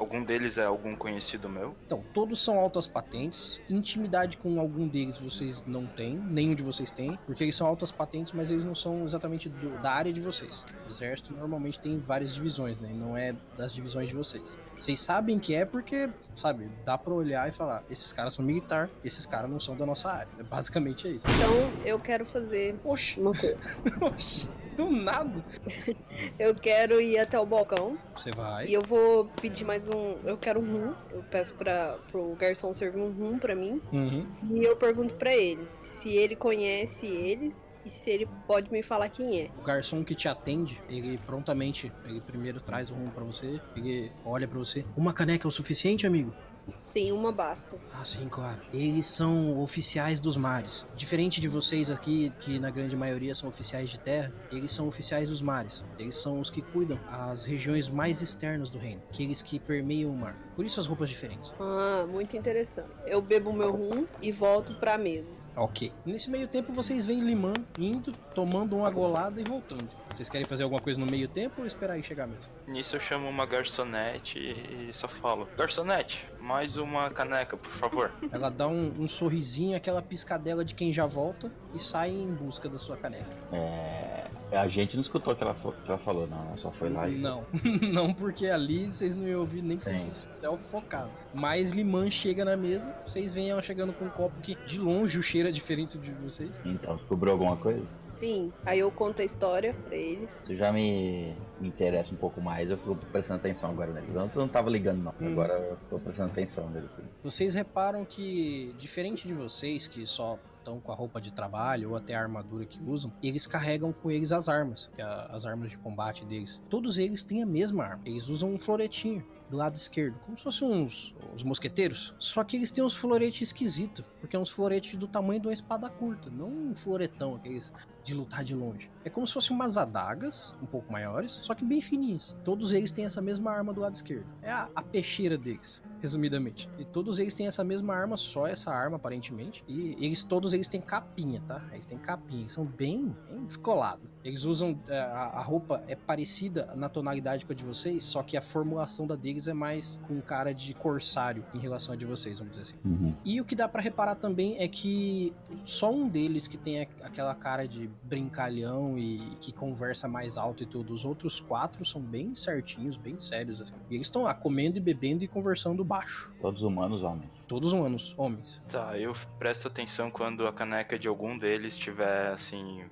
É, 0.00 0.10
Algum 0.10 0.24
deles 0.24 0.58
é 0.58 0.64
algum 0.64 0.96
conhecido 0.96 1.48
meu? 1.48 1.74
Então, 1.86 2.02
todos 2.14 2.40
são 2.42 2.58
altas 2.58 2.86
patentes. 2.86 3.60
Intimidade 3.68 4.36
com 4.38 4.58
algum 4.58 4.88
deles 4.88 5.18
vocês 5.20 5.62
não 5.66 5.86
têm, 5.86 6.14
nenhum 6.16 6.54
de 6.54 6.62
vocês 6.62 6.90
tem, 6.90 7.18
porque 7.26 7.44
eles 7.44 7.54
são 7.54 7.66
altas 7.66 7.90
patentes, 7.92 8.32
mas 8.32 8.50
eles 8.50 8.64
não 8.64 8.74
são 8.74 9.04
exatamente 9.04 9.48
do- 9.48 9.78
da 9.80 9.92
área 9.92 10.12
de 10.12 10.20
vocês. 10.20 10.64
O 10.86 10.88
exército 10.88 11.32
normalmente 11.34 11.78
tem 11.78 11.98
várias 11.98 12.34
divisões, 12.34 12.78
né? 12.78 12.88
e 12.90 12.94
Não 12.94 13.16
é 13.16 13.34
das 13.56 13.72
divisões 13.74 14.08
de 14.08 14.14
vocês. 14.14 14.56
Vocês 14.78 14.98
sabem 15.00 15.38
que 15.38 15.54
é 15.54 15.64
porque, 15.64 16.08
sabe, 16.34 16.70
dá 16.84 16.96
pra 16.98 17.12
olhar 17.12 17.48
e 17.48 17.52
falar: 17.52 17.84
esses 17.90 18.12
caras 18.12 18.34
são 18.34 18.44
militar, 18.44 18.88
esses 19.04 19.26
caras 19.26 19.50
não 19.50 19.60
são 19.60 19.76
da 19.76 19.84
nossa 19.86 20.10
área. 20.10 20.28
Basicamente 20.48 21.06
é 21.06 21.10
isso. 21.12 21.26
Então 21.36 21.52
eu 21.84 21.98
quero 22.00 22.24
fazer 22.24 22.74
Oxi, 22.84 23.20
uma 23.20 23.32
coisa. 23.34 23.58
oxi, 24.00 24.48
do 24.84 24.90
nada. 24.90 25.44
Eu 26.38 26.54
quero 26.54 27.00
ir 27.00 27.18
até 27.18 27.38
o 27.38 27.46
balcão 27.46 27.98
Você 28.14 28.30
vai. 28.30 28.66
e 28.66 28.74
eu 28.74 28.82
vou 28.82 29.24
pedir 29.40 29.64
mais 29.64 29.86
um. 29.88 30.16
Eu 30.24 30.36
quero 30.36 30.60
um 30.60 30.64
rum. 30.64 30.94
Eu 31.10 31.22
peço 31.30 31.54
para 31.54 31.96
pro 32.10 32.34
garçom 32.34 32.74
servir 32.74 32.98
um 33.00 33.10
rum 33.10 33.38
pra 33.38 33.54
mim. 33.54 33.80
Uhum. 33.92 34.26
E 34.50 34.62
eu 34.64 34.76
pergunto 34.76 35.14
pra 35.14 35.34
ele 35.34 35.66
se 35.82 36.10
ele 36.10 36.36
conhece 36.36 37.06
eles 37.06 37.78
e 37.84 37.90
se 37.90 38.10
ele 38.10 38.28
pode 38.46 38.70
me 38.70 38.82
falar 38.82 39.08
quem 39.08 39.40
é. 39.40 39.50
O 39.58 39.62
garçom 39.62 40.04
que 40.04 40.14
te 40.14 40.28
atende, 40.28 40.80
ele 40.88 41.18
prontamente, 41.26 41.90
ele 42.04 42.20
primeiro 42.20 42.60
traz 42.60 42.90
o 42.90 42.94
rumo 42.94 43.10
pra 43.10 43.24
você, 43.24 43.60
ele 43.74 44.12
olha 44.24 44.46
pra 44.46 44.58
você. 44.58 44.84
Uma 44.96 45.12
caneca 45.12 45.46
é 45.46 45.48
o 45.48 45.50
suficiente, 45.50 46.06
amigo? 46.06 46.32
Sim, 46.80 47.12
uma 47.12 47.32
basta. 47.32 47.76
Ah, 47.92 48.04
sim, 48.04 48.28
claro. 48.28 48.60
Eles 48.72 49.06
são 49.06 49.60
oficiais 49.60 50.20
dos 50.20 50.36
mares. 50.36 50.86
Diferente 50.96 51.40
de 51.40 51.48
vocês 51.48 51.90
aqui, 51.90 52.30
que 52.40 52.58
na 52.58 52.70
grande 52.70 52.96
maioria 52.96 53.34
são 53.34 53.48
oficiais 53.48 53.90
de 53.90 54.00
terra, 54.00 54.32
eles 54.50 54.70
são 54.70 54.88
oficiais 54.88 55.28
dos 55.28 55.42
mares. 55.42 55.84
Eles 55.98 56.16
são 56.16 56.40
os 56.40 56.50
que 56.50 56.62
cuidam 56.62 56.98
as 57.10 57.44
regiões 57.44 57.88
mais 57.88 58.22
externas 58.22 58.70
do 58.70 58.78
reino, 58.78 59.02
aqueles 59.10 59.42
que 59.42 59.58
permeiam 59.58 60.10
o 60.10 60.16
mar. 60.16 60.36
Por 60.56 60.64
isso 60.64 60.80
as 60.80 60.86
roupas 60.86 61.08
diferentes. 61.08 61.54
Ah, 61.60 62.06
muito 62.08 62.36
interessante. 62.36 62.90
Eu 63.06 63.20
bebo 63.20 63.52
meu 63.52 63.72
rum 63.72 64.06
e 64.22 64.32
volto 64.32 64.74
pra 64.76 64.96
mesa. 64.96 65.40
Ok. 65.56 65.92
Nesse 66.06 66.30
meio 66.30 66.48
tempo 66.48 66.72
vocês 66.72 67.04
veem 67.04 67.20
Limã 67.20 67.52
indo, 67.78 68.12
tomando 68.34 68.76
uma 68.76 68.90
golada 68.90 69.40
e 69.40 69.44
voltando. 69.44 69.88
Vocês 70.14 70.28
querem 70.28 70.46
fazer 70.46 70.64
alguma 70.64 70.80
coisa 70.80 70.98
no 71.00 71.06
meio 71.06 71.28
tempo 71.28 71.60
ou 71.60 71.66
esperar 71.66 71.94
aí 71.94 72.02
chegar 72.02 72.26
mesmo? 72.26 72.44
Nisso 72.66 72.96
eu 72.96 73.00
chamo 73.00 73.28
uma 73.28 73.46
garçonete 73.46 74.38
e 74.38 74.90
só 74.92 75.08
falo: 75.08 75.48
Garçonete, 75.56 76.26
mais 76.40 76.76
uma 76.76 77.10
caneca, 77.10 77.56
por 77.56 77.70
favor. 77.72 78.12
Ela 78.30 78.50
dá 78.50 78.68
um, 78.68 78.92
um 78.98 79.08
sorrisinho, 79.08 79.76
aquela 79.76 80.02
piscadela 80.02 80.64
de 80.64 80.74
quem 80.74 80.92
já 80.92 81.06
volta 81.06 81.50
e 81.74 81.78
sai 81.78 82.10
em 82.10 82.32
busca 82.32 82.68
da 82.68 82.78
sua 82.78 82.96
caneca. 82.96 83.26
É, 83.52 84.26
A 84.52 84.68
gente 84.68 84.94
não 84.96 85.02
escutou 85.02 85.32
o 85.32 85.36
que 85.36 85.42
ela, 85.42 85.54
que 85.54 85.88
ela 85.88 85.98
falou, 85.98 86.26
não. 86.26 86.48
Ela 86.48 86.56
só 86.58 86.70
foi 86.72 86.90
lá 86.90 87.08
e. 87.08 87.16
Não, 87.16 87.46
não, 87.92 88.12
porque 88.12 88.46
ali 88.46 88.90
vocês 88.90 89.14
não 89.14 89.26
iam 89.26 89.40
ouvir 89.40 89.62
nem 89.62 89.78
que 89.78 89.84
vocês 89.84 90.00
fossem 90.00 90.34
céu 90.34 90.58
focado. 90.70 91.10
Mas 91.32 91.70
Liman 91.70 92.10
chega 92.10 92.44
na 92.44 92.56
mesa, 92.56 92.94
vocês 93.06 93.32
veem 93.32 93.50
ela 93.50 93.62
chegando 93.62 93.92
com 93.92 94.06
um 94.06 94.10
copo 94.10 94.40
que 94.40 94.56
de 94.66 94.80
longe 94.80 95.18
o 95.18 95.22
cheiro 95.22 95.48
é 95.48 95.52
diferente 95.52 95.96
de 95.98 96.12
vocês. 96.12 96.62
Então, 96.64 96.96
descobriu 96.96 97.32
alguma 97.32 97.56
coisa? 97.56 97.90
Sim. 98.20 98.52
Aí 98.66 98.80
eu 98.80 98.90
conto 98.90 99.22
a 99.22 99.24
história 99.24 99.72
pra 99.72 99.96
eles. 99.96 100.42
Isso 100.42 100.54
já 100.54 100.70
me, 100.70 101.34
me 101.58 101.68
interessa 101.68 102.12
um 102.12 102.18
pouco 102.18 102.38
mais. 102.38 102.70
Eu 102.70 102.76
fico 102.76 102.94
prestando 103.10 103.40
atenção 103.40 103.70
agora 103.70 103.90
neles. 103.94 104.14
Antes 104.14 104.36
eu 104.36 104.42
não 104.42 104.48
tava 104.48 104.68
ligando, 104.68 105.02
não. 105.02 105.14
Hum. 105.18 105.32
Agora 105.32 105.54
eu 105.54 105.78
tô 105.88 105.98
prestando 105.98 106.30
atenção 106.30 106.68
neles. 106.68 106.90
Vocês 107.22 107.54
reparam 107.54 108.04
que, 108.04 108.74
diferente 108.78 109.26
de 109.26 109.32
vocês, 109.32 109.88
que 109.88 110.04
só 110.04 110.38
estão 110.58 110.78
com 110.78 110.92
a 110.92 110.94
roupa 110.94 111.18
de 111.18 111.32
trabalho 111.32 111.88
ou 111.90 111.96
até 111.96 112.14
a 112.14 112.20
armadura 112.20 112.66
que 112.66 112.78
usam, 112.82 113.10
eles 113.22 113.46
carregam 113.46 113.90
com 113.90 114.10
eles 114.10 114.32
as 114.32 114.50
armas, 114.50 114.90
que 114.94 115.00
é 115.00 115.04
as 115.30 115.46
armas 115.46 115.70
de 115.70 115.78
combate 115.78 116.22
deles. 116.26 116.62
Todos 116.68 116.98
eles 116.98 117.24
têm 117.24 117.42
a 117.42 117.46
mesma 117.46 117.84
arma. 117.84 118.02
Eles 118.04 118.28
usam 118.28 118.52
um 118.52 118.58
floretinho 118.58 119.24
do 119.50 119.56
lado 119.56 119.74
esquerdo, 119.74 120.18
como 120.24 120.38
se 120.38 120.44
fossem 120.44 120.68
uns, 120.68 121.14
uns 121.34 121.42
mosqueteiros. 121.42 122.14
Só 122.18 122.44
que 122.44 122.56
eles 122.56 122.70
têm 122.70 122.84
uns 122.84 122.94
floretes 122.94 123.42
esquisitos, 123.42 124.04
porque 124.20 124.36
é 124.36 124.38
uns 124.38 124.50
floretes 124.50 124.96
do 124.96 125.08
tamanho 125.08 125.40
de 125.40 125.48
uma 125.48 125.52
espada 125.52 125.90
curta, 125.90 126.30
não 126.30 126.48
um 126.48 126.74
floretão, 126.74 127.34
aqueles 127.34 127.72
de 128.02 128.14
lutar 128.14 128.42
de 128.42 128.54
longe. 128.54 128.90
É 129.04 129.10
como 129.10 129.26
se 129.26 129.32
fossem 129.32 129.54
umas 129.54 129.76
adagas, 129.76 130.54
um 130.62 130.66
pouco 130.66 130.90
maiores, 130.90 131.32
só 131.32 131.54
que 131.54 131.64
bem 131.64 131.80
fininhas. 131.80 132.36
Todos 132.44 132.72
eles 132.72 132.90
têm 132.90 133.04
essa 133.04 133.20
mesma 133.20 133.50
arma 133.50 133.72
do 133.72 133.80
lado 133.80 133.94
esquerdo. 133.94 134.26
É 134.42 134.50
a, 134.50 134.70
a 134.74 134.82
peixeira 134.82 135.36
deles, 135.36 135.82
resumidamente. 136.00 136.68
E 136.78 136.84
todos 136.84 137.18
eles 137.18 137.34
têm 137.34 137.46
essa 137.46 137.62
mesma 137.62 137.94
arma, 137.94 138.16
só 138.16 138.46
essa 138.46 138.70
arma, 138.70 138.96
aparentemente. 138.96 139.64
E 139.68 139.96
eles 140.04 140.22
todos 140.22 140.52
eles 140.52 140.68
têm 140.68 140.80
capinha, 140.80 141.42
tá? 141.46 141.62
Eles 141.72 141.86
têm 141.86 141.98
capinha, 141.98 142.48
são 142.48 142.64
bem, 142.64 143.16
bem 143.28 143.44
descolados. 143.44 144.10
Eles 144.24 144.44
usam. 144.44 144.78
é, 144.88 144.98
A, 144.98 145.40
a 145.40 145.42
roupa 145.42 145.82
é 145.86 145.94
parecida 145.94 146.74
na 146.76 146.88
tonalidade 146.88 147.44
com 147.44 147.52
a 147.52 147.54
de 147.54 147.64
vocês, 147.64 148.02
só 148.02 148.22
que 148.22 148.36
a 148.36 148.42
formulação 148.42 149.06
da 149.06 149.16
deles 149.16 149.39
é 149.48 149.52
mais 149.52 149.98
com 150.06 150.20
cara 150.20 150.52
de 150.52 150.74
corsário 150.74 151.44
em 151.54 151.58
relação 151.58 151.94
a 151.94 151.96
de 151.96 152.04
vocês, 152.04 152.38
vamos 152.38 152.52
dizer 152.56 152.62
assim. 152.62 152.76
Uhum. 152.84 153.14
E 153.24 153.40
o 153.40 153.44
que 153.44 153.54
dá 153.54 153.68
pra 153.68 153.80
reparar 153.80 154.14
também 154.14 154.58
é 154.58 154.68
que 154.68 155.34
só 155.64 155.92
um 155.92 156.08
deles 156.08 156.46
que 156.46 156.56
tem 156.56 156.80
aquela 156.80 157.34
cara 157.34 157.66
de 157.66 157.90
brincalhão 158.04 158.98
e 158.98 159.18
que 159.40 159.52
conversa 159.52 160.08
mais 160.08 160.36
alto 160.36 160.62
e 160.62 160.66
tudo. 160.66 160.92
Os 160.92 161.04
outros 161.04 161.40
quatro 161.40 161.84
são 161.84 162.00
bem 162.00 162.34
certinhos, 162.34 162.96
bem 162.96 163.18
sérios. 163.18 163.60
Assim. 163.60 163.72
E 163.90 163.94
eles 163.94 164.06
estão 164.06 164.22
lá 164.22 164.34
comendo 164.34 164.78
e 164.78 164.80
bebendo 164.80 165.24
e 165.24 165.28
conversando 165.28 165.84
baixo. 165.84 166.32
Todos 166.40 166.62
humanos, 166.62 167.02
homens. 167.02 167.44
Todos 167.46 167.72
humanos, 167.72 168.14
homens. 168.16 168.62
Tá, 168.68 168.98
eu 168.98 169.14
presto 169.38 169.68
atenção 169.68 170.10
quando 170.10 170.46
a 170.46 170.52
caneca 170.52 170.98
de 170.98 171.08
algum 171.08 171.38
deles 171.38 171.74
estiver, 171.74 172.32
assim, 172.32 172.84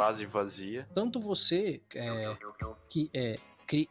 quase 0.00 0.24
vazia. 0.24 0.88
Tanto 0.94 1.20
você, 1.20 1.82
é, 1.94 2.36
que 2.88 3.10
é. 3.12 3.34
Cri. 3.66 3.86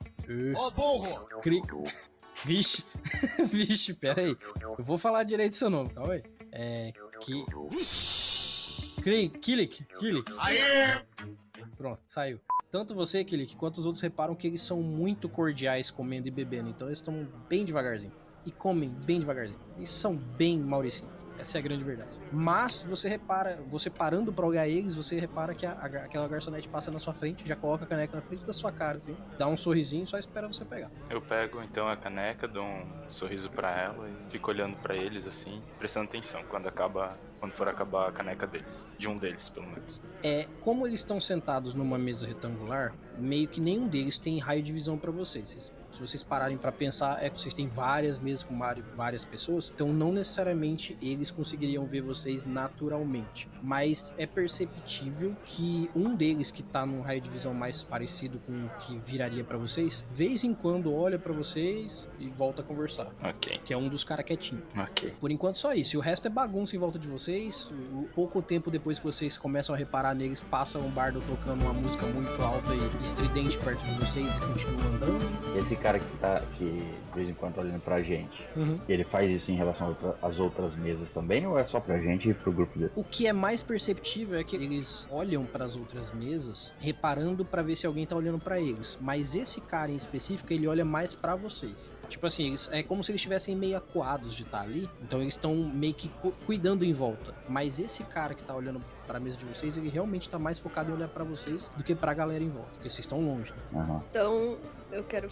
Ô, 0.57 0.71
burro! 0.71 1.27
Cri. 1.39 1.61
Vixe, 2.43 2.83
vixe, 3.51 3.93
pera 3.93 4.21
aí. 4.21 4.35
Eu 4.59 4.83
vou 4.83 4.97
falar 4.97 5.23
direito 5.23 5.55
seu 5.55 5.69
nome, 5.69 5.91
calma 5.91 6.13
aí. 6.13 6.23
É. 6.51 6.91
Que. 7.21 7.45
Cri. 9.03 9.29
Kilik, 9.29 9.83
Kilik. 9.99 10.31
Pronto, 11.77 12.01
saiu. 12.07 12.39
Tanto 12.71 12.95
você, 12.95 13.23
Kilik, 13.23 13.55
quanto 13.55 13.77
os 13.77 13.85
outros 13.85 14.01
reparam 14.01 14.33
que 14.33 14.47
eles 14.47 14.61
são 14.61 14.81
muito 14.81 15.29
cordiais 15.29 15.91
comendo 15.91 16.27
e 16.27 16.31
bebendo. 16.31 16.69
Então 16.69 16.87
eles 16.87 16.97
estão 16.97 17.27
bem 17.47 17.63
devagarzinho. 17.63 18.13
E 18.47 18.51
comem 18.51 18.89
bem 18.89 19.19
devagarzinho. 19.19 19.59
Eles 19.77 19.91
são 19.91 20.15
bem 20.15 20.57
mauricinhos. 20.57 21.18
Essa 21.39 21.57
é 21.57 21.59
a 21.59 21.61
grande 21.61 21.83
verdade. 21.85 22.19
Mas 22.31 22.81
você 22.83 23.07
repara, 23.07 23.63
você 23.67 23.89
parando 23.89 24.33
pra 24.33 24.45
olhar 24.45 24.67
eles, 24.67 24.93
você 24.93 25.17
repara 25.17 25.55
que 25.55 25.65
a- 25.65 25.71
a- 25.71 25.85
aquela 26.05 26.27
garçonete 26.27 26.67
passa 26.67 26.91
na 26.91 26.99
sua 26.99 27.13
frente, 27.13 27.47
já 27.47 27.55
coloca 27.55 27.85
a 27.85 27.87
caneca 27.87 28.15
na 28.17 28.21
frente 28.21 28.45
da 28.45 28.51
sua 28.53 28.71
cara, 28.71 28.97
assim. 28.97 29.17
Dá 29.37 29.47
um 29.47 29.55
sorrisinho 29.55 30.03
e 30.03 30.05
só 30.05 30.17
espera 30.17 30.47
você 30.47 30.65
pegar. 30.65 30.91
Eu 31.09 31.21
pego 31.21 31.61
então 31.63 31.87
a 31.87 31.95
caneca, 31.95 32.45
dou 32.47 32.63
um 32.65 33.09
sorriso 33.09 33.49
pra 33.49 33.71
ela 33.79 34.09
e 34.09 34.31
fico 34.31 34.51
olhando 34.51 34.75
pra 34.77 34.95
eles 34.95 35.25
assim, 35.25 35.63
prestando 35.77 36.07
atenção 36.09 36.43
quando 36.49 36.67
acaba, 36.67 37.17
quando 37.39 37.53
for 37.53 37.67
acabar 37.69 38.09
a 38.09 38.11
caneca 38.11 38.45
deles, 38.45 38.85
de 38.97 39.07
um 39.07 39.17
deles 39.17 39.47
pelo 39.49 39.67
menos. 39.67 40.01
É, 40.21 40.45
como 40.59 40.85
eles 40.85 40.99
estão 40.99 41.19
sentados 41.21 41.73
numa 41.73 41.97
mesa 41.97 42.27
retangular, 42.27 42.93
meio 43.17 43.47
que 43.47 43.61
nenhum 43.61 43.87
deles 43.87 44.19
tem 44.19 44.39
raio 44.39 44.61
de 44.61 44.73
visão 44.73 44.99
pra 44.99 45.11
vocês. 45.11 45.49
Vocês- 45.49 45.71
Se 45.91 45.99
vocês 46.01 46.21
pararem 46.23 46.57
pra 46.57 46.71
pensar, 46.71 47.23
é 47.23 47.29
que 47.29 47.39
vocês 47.39 47.53
têm 47.53 47.67
várias 47.67 48.19
mesas 48.19 48.43
com 48.43 48.57
várias 48.95 49.25
pessoas, 49.25 49.71
então 49.73 49.91
não 49.91 50.11
necessariamente 50.11 50.97
eles 51.01 51.31
conseguiriam 51.31 51.85
ver 51.85 52.01
vocês 52.01 52.45
naturalmente. 52.45 53.49
Mas 53.61 54.13
é 54.17 54.25
perceptível 54.25 55.35
que 55.45 55.89
um 55.95 56.15
deles 56.15 56.51
que 56.51 56.61
tá 56.63 56.85
num 56.85 57.01
raio 57.01 57.21
de 57.21 57.29
visão 57.29 57.53
mais 57.53 57.83
parecido 57.83 58.39
com 58.45 58.65
o 58.65 58.69
que 58.79 58.97
viraria 58.99 59.43
pra 59.43 59.57
vocês, 59.57 60.05
vez 60.11 60.43
em 60.43 60.53
quando 60.53 60.93
olha 60.93 61.17
pra 61.19 61.33
vocês 61.33 62.09
e 62.19 62.27
volta 62.29 62.61
a 62.61 62.65
conversar. 62.65 63.07
Ok, 63.23 63.59
Que 63.65 63.73
é 63.73 63.77
um 63.77 63.89
dos 63.89 64.03
caras 64.03 64.25
quietinho. 64.25 64.61
ok. 64.77 65.13
Por 65.19 65.31
enquanto 65.31 65.57
só 65.57 65.73
isso. 65.73 65.95
E 65.95 65.97
o 65.97 66.01
resto 66.01 66.27
é 66.27 66.29
bagunça 66.29 66.75
em 66.75 66.79
volta 66.79 66.97
de 66.99 67.07
vocês. 67.07 67.71
O- 67.93 68.09
Pouco 68.19 68.41
tempo 68.41 68.69
depois 68.69 68.97
que 68.99 69.05
vocês 69.05 69.37
começam 69.37 69.73
a 69.73 69.77
reparar 69.77 70.13
neles, 70.13 70.41
passa 70.41 70.77
um 70.77 70.89
bardo 70.89 71.21
tocando 71.21 71.61
uma 71.63 71.73
música 71.73 72.05
muito 72.07 72.41
alta 72.41 72.73
e 72.75 73.03
estridente 73.03 73.57
perto 73.59 73.81
de 73.85 73.93
vocês 73.93 74.35
e 74.35 74.39
continua 74.41 74.83
andando. 74.85 75.57
Esse 75.57 75.75
cara 75.79 75.99
que 75.99 76.17
tá 76.17 76.41
que 76.55 76.65
de 76.65 77.15
vez 77.15 77.29
em 77.29 77.33
quando 77.33 77.55
tá 77.55 77.61
olhando 77.61 77.79
pra 77.81 78.01
gente, 78.01 78.45
ele 78.87 79.03
faz 79.03 79.31
isso 79.31 79.51
em 79.51 79.55
relação 79.55 79.95
a 80.21 80.27
às 80.27 80.39
outras 80.39 80.75
mesas 80.75 81.09
também 81.11 81.45
ou 81.47 81.57
é 81.57 81.63
só 81.63 81.79
pra 81.79 81.97
gente 81.99 82.29
e 82.29 82.33
pro 82.33 82.51
grupo 82.51 82.77
dele? 82.77 82.91
O 82.95 83.03
que 83.03 83.25
é 83.27 83.33
mais 83.33 83.61
perceptível 83.61 84.37
é 84.39 84.43
que 84.43 84.55
eles 84.55 85.07
olham 85.11 85.45
para 85.45 85.65
as 85.65 85.75
outras 85.75 86.11
mesas, 86.11 86.73
reparando 86.79 87.43
pra 87.45 87.61
ver 87.61 87.75
se 87.75 87.85
alguém 87.87 88.05
tá 88.05 88.15
olhando 88.15 88.39
pra 88.39 88.59
eles. 88.59 88.97
Mas 89.01 89.33
esse 89.35 89.59
cara 89.61 89.91
em 89.91 89.95
específico, 89.95 90.51
ele 90.53 90.67
olha 90.67 90.85
mais 90.85 91.13
pra 91.13 91.35
vocês. 91.35 91.91
Tipo 92.07 92.25
assim, 92.27 92.47
eles, 92.47 92.69
é 92.71 92.81
como 92.83 93.03
se 93.03 93.11
eles 93.11 93.19
estivessem 93.19 93.55
meio 93.55 93.77
acuados 93.77 94.33
de 94.33 94.43
estar 94.43 94.61
ali. 94.61 94.89
Então 95.01 95.21
eles 95.21 95.33
estão 95.35 95.55
meio 95.55 95.93
que 95.93 96.09
cu- 96.09 96.33
cuidando 96.45 96.83
em 96.83 96.91
volta. 96.93 97.33
Mas 97.47 97.79
esse 97.79 98.03
cara 98.03 98.33
que 98.33 98.43
tá 98.43 98.55
olhando 98.55 98.81
pra 99.07 99.19
mesa 99.19 99.37
de 99.37 99.45
vocês, 99.45 99.77
ele 99.77 99.89
realmente 99.89 100.29
tá 100.29 100.37
mais 100.39 100.59
focado 100.59 100.91
em 100.91 100.93
olhar 100.95 101.07
pra 101.07 101.23
vocês 101.23 101.71
do 101.77 101.83
que 101.83 101.93
pra 101.95 102.13
galera 102.13 102.43
em 102.43 102.49
volta. 102.49 102.69
Porque 102.73 102.89
vocês 102.89 103.05
estão 103.05 103.21
longe. 103.23 103.51
né? 103.71 103.79
Aham. 103.81 104.03
Então, 104.09 104.57
eu 104.91 105.03
quero. 105.03 105.29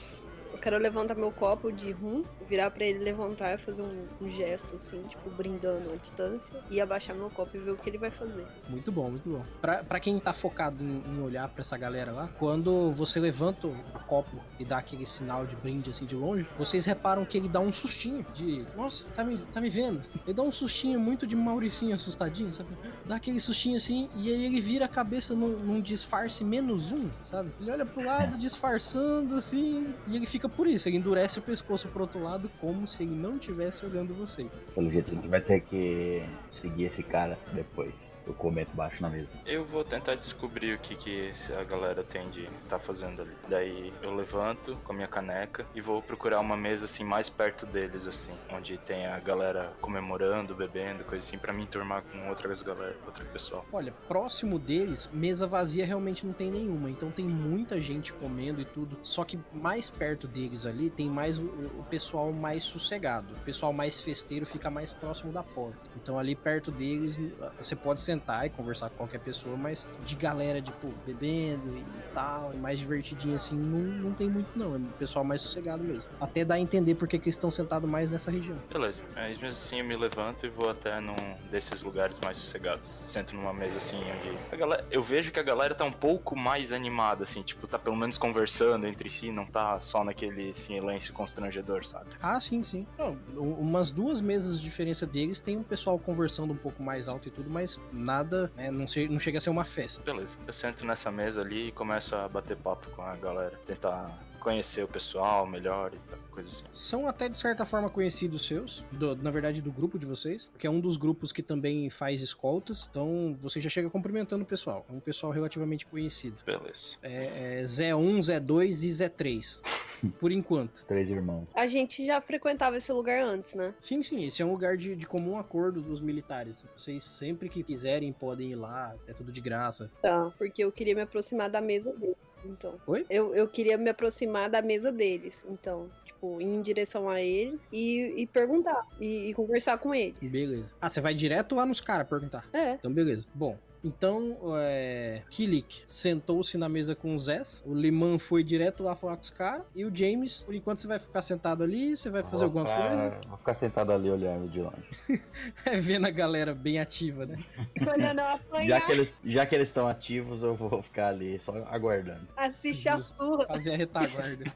Quero 0.61 0.77
levantar 0.77 1.15
meu 1.15 1.31
copo 1.31 1.71
de 1.71 1.91
rum, 1.91 2.23
virar 2.47 2.71
pra 2.71 2.85
ele 2.85 2.99
levantar 2.99 3.53
e 3.53 3.57
fazer 3.57 3.81
um, 3.81 4.07
um 4.21 4.29
gesto 4.29 4.75
assim, 4.75 5.01
tipo, 5.03 5.29
brindando 5.29 5.91
a 5.91 5.95
distância, 5.95 6.53
e 6.69 6.79
abaixar 6.79 7.15
meu 7.15 7.29
copo 7.29 7.55
e 7.55 7.59
ver 7.59 7.71
o 7.71 7.77
que 7.77 7.89
ele 7.89 7.97
vai 7.97 8.11
fazer. 8.11 8.45
Muito 8.69 8.91
bom, 8.91 9.09
muito 9.09 9.29
bom. 9.29 9.43
Pra, 9.61 9.83
pra 9.83 9.99
quem 9.99 10.19
tá 10.19 10.33
focado 10.33 10.83
em, 10.83 11.03
em 11.05 11.21
olhar 11.21 11.47
pra 11.49 11.61
essa 11.61 11.77
galera 11.77 12.11
lá, 12.11 12.29
quando 12.39 12.91
você 12.91 13.19
levanta 13.19 13.67
o 13.67 13.75
copo 14.07 14.37
e 14.59 14.65
dá 14.65 14.77
aquele 14.77 15.05
sinal 15.05 15.45
de 15.45 15.55
brinde 15.55 15.89
assim 15.89 16.05
de 16.05 16.15
longe, 16.15 16.47
vocês 16.57 16.85
reparam 16.85 17.25
que 17.25 17.37
ele 17.37 17.49
dá 17.49 17.59
um 17.59 17.71
sustinho 17.71 18.25
de. 18.33 18.65
Nossa, 18.75 19.05
tá 19.15 19.23
me, 19.23 19.37
tá 19.37 19.61
me 19.61 19.69
vendo? 19.69 20.03
Ele 20.25 20.33
dá 20.33 20.43
um 20.43 20.51
sustinho 20.51 20.99
muito 20.99 21.27
de 21.27 21.35
Mauricinho 21.35 21.95
assustadinho, 21.95 22.53
sabe? 22.53 22.69
Dá 23.05 23.15
aquele 23.15 23.39
sustinho 23.39 23.77
assim 23.77 24.09
e 24.15 24.29
aí 24.29 24.45
ele 24.45 24.61
vira 24.61 24.85
a 24.85 24.87
cabeça 24.87 25.35
num, 25.35 25.57
num 25.57 25.81
disfarce 25.81 26.43
menos 26.43 26.91
um, 26.91 27.09
sabe? 27.23 27.51
Ele 27.59 27.71
olha 27.71 27.85
pro 27.85 28.03
lado 28.03 28.37
disfarçando 28.37 29.35
assim 29.35 29.93
e 30.07 30.15
ele 30.15 30.25
fica 30.25 30.47
por 30.47 30.67
isso. 30.67 30.87
Ele 30.87 30.97
endurece 30.97 31.39
o 31.39 31.41
pescoço 31.41 31.87
pro 31.87 32.01
outro 32.01 32.21
lado 32.21 32.36
como 32.59 32.87
se 32.87 33.03
ele 33.03 33.15
não 33.15 33.37
estivesse 33.37 33.85
olhando 33.85 34.13
vocês. 34.13 34.65
Pelo 34.75 34.89
jeito 34.89 35.11
a 35.11 35.15
gente 35.15 35.27
vai 35.27 35.41
ter 35.41 35.61
que 35.61 36.23
seguir 36.47 36.85
esse 36.85 37.03
cara 37.03 37.37
depois. 37.53 38.16
Eu 38.27 38.33
comento 38.33 38.75
baixo 38.75 39.01
na 39.01 39.09
mesa. 39.09 39.29
Eu 39.45 39.65
vou 39.65 39.83
tentar 39.83 40.15
descobrir 40.15 40.75
o 40.75 40.79
que, 40.79 40.95
que 40.95 41.29
essa 41.29 41.63
galera 41.63 42.03
tem 42.03 42.29
de 42.29 42.47
tá 42.67 42.77
fazendo 42.77 43.21
ali. 43.21 43.31
Daí 43.47 43.93
eu 44.01 44.13
levanto 44.13 44.75
com 44.83 44.91
a 44.91 44.95
minha 44.95 45.07
caneca 45.07 45.65
e 45.73 45.79
vou 45.79 46.01
procurar 46.01 46.41
uma 46.41 46.57
mesa 46.57 46.85
assim 46.85 47.03
mais 47.03 47.29
perto 47.29 47.65
deles, 47.65 48.05
assim, 48.05 48.33
onde 48.51 48.77
tem 48.79 49.07
a 49.07 49.17
galera 49.19 49.73
comemorando, 49.79 50.53
bebendo, 50.53 51.05
coisa 51.05 51.25
assim, 51.25 51.37
pra 51.37 51.53
me 51.53 51.63
enturmar 51.63 52.03
com 52.03 52.27
outras 52.29 52.61
galera, 52.61 52.95
outro 53.05 53.25
pessoal. 53.27 53.65
Olha, 53.71 53.93
próximo 54.07 54.59
deles, 54.59 55.09
mesa 55.13 55.47
vazia 55.47 55.85
realmente 55.85 56.25
não 56.25 56.33
tem 56.33 56.51
nenhuma. 56.51 56.89
Então 56.89 57.09
tem 57.09 57.25
muita 57.25 57.79
gente 57.79 58.11
comendo 58.11 58.59
e 58.59 58.65
tudo. 58.65 58.97
Só 59.01 59.23
que 59.23 59.39
mais 59.53 59.89
perto 59.89 60.27
deles 60.27 60.65
ali 60.65 60.89
tem 60.89 61.09
mais 61.09 61.39
o, 61.39 61.45
o 61.45 61.85
pessoal 61.89 62.33
mais 62.33 62.63
sossegado. 62.63 63.33
O 63.33 63.39
pessoal 63.45 63.71
mais 63.71 64.01
festeiro 64.01 64.45
fica 64.45 64.69
mais 64.69 64.91
próximo 64.91 65.31
da 65.31 65.43
porta. 65.43 65.79
Então 65.95 66.19
ali 66.19 66.35
perto 66.35 66.71
deles 66.71 67.17
você 67.57 67.75
pode 67.75 68.01
sentar 68.01 68.16
e 68.45 68.49
conversar 68.49 68.89
com 68.89 68.97
qualquer 68.97 69.19
pessoa, 69.19 69.57
mas 69.57 69.87
de 69.99 70.15
galera, 70.15 70.61
tipo, 70.61 70.87
bebendo 71.05 71.75
e 71.75 71.85
tal, 72.13 72.53
e 72.53 72.57
mais 72.57 72.79
divertidinho 72.79 73.35
assim, 73.35 73.57
não, 73.57 73.81
não 73.81 74.13
tem 74.13 74.29
muito 74.29 74.49
não. 74.55 74.75
É 74.75 74.77
o 74.77 74.93
pessoal 74.97 75.23
mais 75.23 75.41
sossegado 75.41 75.83
mesmo. 75.83 76.09
Até 76.19 76.43
dá 76.43 76.55
a 76.55 76.59
entender 76.59 76.95
porque 76.95 77.19
que 77.19 77.25
eles 77.25 77.35
estão 77.35 77.51
sentados 77.51 77.89
mais 77.89 78.09
nessa 78.09 78.31
região. 78.31 78.61
Beleza, 78.71 79.01
aí 79.15 79.31
mesmo 79.31 79.47
assim 79.49 79.79
eu 79.79 79.85
me 79.85 79.95
levanto 79.95 80.45
e 80.45 80.49
vou 80.49 80.69
até 80.69 80.99
num 80.99 81.15
desses 81.49 81.81
lugares 81.83 82.19
mais 82.19 82.37
sossegados. 82.37 82.87
Sento 83.03 83.35
numa 83.35 83.53
mesa 83.53 83.77
assim 83.77 84.11
onde. 84.11 84.37
A 84.51 84.55
galera, 84.55 84.85
eu 84.91 85.01
vejo 85.01 85.31
que 85.31 85.39
a 85.39 85.43
galera 85.43 85.73
tá 85.73 85.85
um 85.85 85.91
pouco 85.91 86.35
mais 86.35 86.71
animada, 86.71 87.23
assim, 87.23 87.41
tipo, 87.43 87.67
tá 87.67 87.77
pelo 87.79 87.95
menos 87.95 88.17
conversando 88.17 88.87
entre 88.87 89.09
si, 89.09 89.31
não 89.31 89.45
tá 89.45 89.79
só 89.79 90.03
naquele 90.03 90.53
silêncio 90.53 91.13
constrangedor, 91.13 91.85
sabe? 91.85 92.09
Ah, 92.21 92.39
sim, 92.39 92.63
sim. 92.63 92.85
Não, 92.97 93.17
umas 93.35 93.91
duas 93.91 94.21
mesas 94.21 94.59
de 94.59 94.63
diferença 94.63 95.05
deles 95.05 95.39
tem 95.39 95.57
um 95.57 95.63
pessoal 95.63 95.97
conversando 95.99 96.53
um 96.53 96.57
pouco 96.57 96.81
mais 96.83 97.07
alto 97.07 97.27
e 97.27 97.31
tudo, 97.31 97.49
mas 97.49 97.79
nada, 98.07 98.51
né, 98.55 98.71
não, 98.71 98.87
che- 98.87 99.07
não 99.09 99.19
chega 99.19 99.37
a 99.37 99.41
ser 99.41 99.49
uma 99.49 99.65
festa. 99.65 100.01
Beleza. 100.03 100.35
Eu 100.47 100.53
sento 100.53 100.85
nessa 100.85 101.11
mesa 101.11 101.41
ali 101.41 101.67
e 101.67 101.71
começo 101.73 102.15
a 102.15 102.27
bater 102.27 102.55
papo 102.57 102.89
com 102.91 103.01
a 103.01 103.15
galera. 103.17 103.59
Tentar 103.67 104.09
conhecer 104.47 104.81
o 104.81 104.87
pessoal 104.87 105.45
melhor 105.45 105.93
e 105.93 105.97
tal, 106.09 106.17
coisa 106.31 106.49
assim. 106.49 106.63
São 106.73 107.05
até 107.05 107.27
de 107.27 107.37
certa 107.37 107.65
forma 107.65 107.89
conhecidos 107.89 108.45
seus, 108.47 108.85
do- 108.93 109.13
na 109.17 109.29
verdade 109.29 109.61
do 109.61 109.69
grupo 109.73 109.99
de 109.99 110.05
vocês, 110.05 110.49
que 110.57 110.65
é 110.65 110.69
um 110.69 110.79
dos 110.79 110.95
grupos 110.95 111.33
que 111.33 111.43
também 111.43 111.89
faz 111.89 112.21
escoltas, 112.21 112.87
então 112.89 113.35
você 113.37 113.59
já 113.59 113.69
chega 113.69 113.89
cumprimentando 113.89 114.43
o 114.45 114.47
pessoal. 114.47 114.85
É 114.89 114.93
um 114.93 115.01
pessoal 115.01 115.33
relativamente 115.33 115.85
conhecido. 115.85 116.41
Beleza. 116.45 116.95
É, 117.03 117.59
é 117.59 117.65
Zé 117.65 117.93
1, 117.93 118.21
Zé 118.21 118.39
2 118.39 118.85
e 118.85 118.91
Zé 118.93 119.09
3. 119.09 119.59
Por 120.17 120.31
enquanto. 120.31 120.85
Três 120.85 121.09
irmãos. 121.09 121.45
A 121.53 121.67
gente 121.67 122.05
já 122.05 122.21
frequentava 122.21 122.77
esse 122.77 122.91
lugar 122.93 123.21
antes, 123.21 123.53
né? 123.53 123.73
Sim, 123.79 124.01
sim, 124.01 124.23
esse 124.25 124.41
é 124.41 124.45
um 124.45 124.51
lugar 124.51 124.77
de, 124.77 124.95
de 124.95 125.05
comum 125.05 125.37
acordo 125.37 125.81
dos 125.81 125.99
militares. 125.99 126.63
Vocês 126.77 127.03
sempre 127.03 127.49
que 127.49 127.63
quiserem 127.63 128.13
podem 128.13 128.51
ir 128.51 128.55
lá, 128.55 128.95
é 129.07 129.13
tudo 129.13 129.29
de 129.31 129.41
graça. 129.41 129.91
Tá. 130.01 130.31
Porque 130.37 130.63
eu 130.63 130.71
queria 130.71 130.95
me 130.95 131.01
aproximar 131.01 131.49
da 131.49 131.59
mesa 131.59 131.91
deles. 131.93 132.15
Então. 132.47 132.75
Oi? 132.87 133.05
Eu, 133.09 133.35
eu 133.35 133.47
queria 133.47 133.77
me 133.77 133.89
aproximar 133.89 134.49
da 134.49 134.61
mesa 134.61 134.91
deles. 134.91 135.45
Então, 135.49 135.89
tipo, 136.05 136.41
ir 136.41 136.45
em 136.45 136.61
direção 136.61 137.09
a 137.09 137.21
eles 137.21 137.59
e, 137.71 138.13
e 138.17 138.27
perguntar. 138.27 138.85
E, 138.99 139.29
e 139.29 139.33
conversar 139.33 139.77
com 139.77 139.93
eles. 139.93 140.15
Beleza. 140.31 140.75
Ah, 140.81 140.89
você 140.89 141.01
vai 141.01 141.13
direto 141.13 141.55
lá 141.55 141.65
nos 141.65 141.81
caras 141.81 142.07
perguntar. 142.07 142.47
É. 142.53 142.73
Então, 142.73 142.91
beleza. 142.91 143.27
Bom, 143.33 143.57
então, 143.87 144.37
é... 144.57 145.21
Kilik 145.29 145.83
sentou-se 145.87 146.57
na 146.57 146.67
mesa 146.69 146.95
com 146.95 147.15
o 147.15 147.19
Zés, 147.19 147.63
o 147.65 147.73
Liman 147.73 148.19
foi 148.19 148.43
direto 148.43 148.83
lá 148.83 148.95
falar 148.95 149.15
com 149.15 149.23
os 149.23 149.29
caras, 149.29 149.63
e 149.75 149.85
o 149.85 149.95
James, 149.95 150.41
por 150.43 150.53
enquanto 150.53 150.79
você 150.79 150.87
vai 150.87 150.99
ficar 150.99 151.21
sentado 151.21 151.63
ali, 151.63 151.95
você 151.95 152.09
vai 152.09 152.23
fazer 152.23 152.45
Vou 152.47 152.59
alguma 152.61 152.65
ficar- 152.65 152.89
coisa, 152.89 153.21
Vou 153.29 153.37
ficar 153.37 153.53
sentado 153.53 153.91
ali 153.91 154.09
olhando 154.09 154.49
de 154.49 154.61
longe. 154.61 155.21
vendo 155.81 156.05
a 156.05 156.11
galera 156.11 156.53
bem 156.53 156.79
ativa, 156.79 157.25
né? 157.25 157.43
Já 157.77 158.33
apanhar, 158.33 158.85
que 158.85 158.91
eles 158.91 159.17
já 159.25 159.45
que 159.45 159.55
eles 159.55 159.67
estão 159.69 159.87
ativos, 159.87 160.43
eu 160.43 160.55
vou 160.55 160.81
ficar 160.83 161.07
ali 161.09 161.39
só 161.39 161.53
aguardando. 161.69 162.27
assiste 162.35 162.87
a 162.89 162.99
surra. 162.99 163.45
Fazer 163.47 163.73
a 163.73 163.77
retaguarda. 163.77 164.53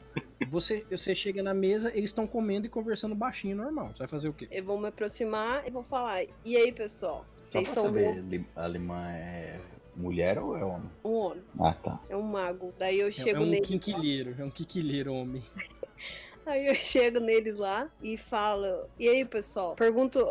Você, 0.48 0.86
você 0.90 1.14
chega 1.14 1.44
na 1.44 1.54
mesa, 1.54 1.90
eles 1.96 2.10
estão 2.10 2.26
comendo 2.26 2.66
e 2.66 2.70
conversando 2.70 3.14
baixinho, 3.14 3.56
normal. 3.56 3.90
Você 3.94 4.00
vai 4.00 4.08
fazer 4.08 4.28
o 4.30 4.34
quê? 4.34 4.48
Eu 4.52 4.64
vou 4.64 4.80
me 4.80 4.88
aproximar 4.88 5.68
e 5.68 5.70
vou 5.72 5.84
falar. 5.84 6.24
E 6.44 6.58
aí, 6.58 6.72
pessoal? 6.72 7.26
Só 7.52 7.60
Vocês 7.60 7.66
pra 7.66 7.74
são 7.74 7.84
saber, 7.84 8.24
um 8.24 8.46
alemã 8.56 9.12
é 9.12 9.60
mulher 9.94 10.40
ou 10.40 10.56
é 10.58 10.64
homem? 10.64 10.90
um 11.04 11.12
homem, 11.16 11.44
Ah, 11.60 11.74
tá. 11.74 12.00
é 12.10 12.16
um 12.16 12.22
mago. 12.22 12.74
Daí 12.80 12.98
eu 12.98 13.10
É, 13.10 13.12
chego 13.12 13.40
é 13.40 13.42
um 13.42 13.46
neles. 13.46 13.68
quinquilheiro, 13.68 14.36
é 14.40 14.46
um 14.46 14.50
quinquilheiro, 14.50 15.14
homem. 15.14 15.44
Aí 16.46 16.68
eu 16.68 16.76
chego 16.76 17.20
neles 17.20 17.58
lá 17.58 17.90
e 18.02 18.16
falo. 18.16 18.86
E 18.98 19.08
aí, 19.10 19.26
pessoal? 19.26 19.76
Pergunto. 19.76 20.26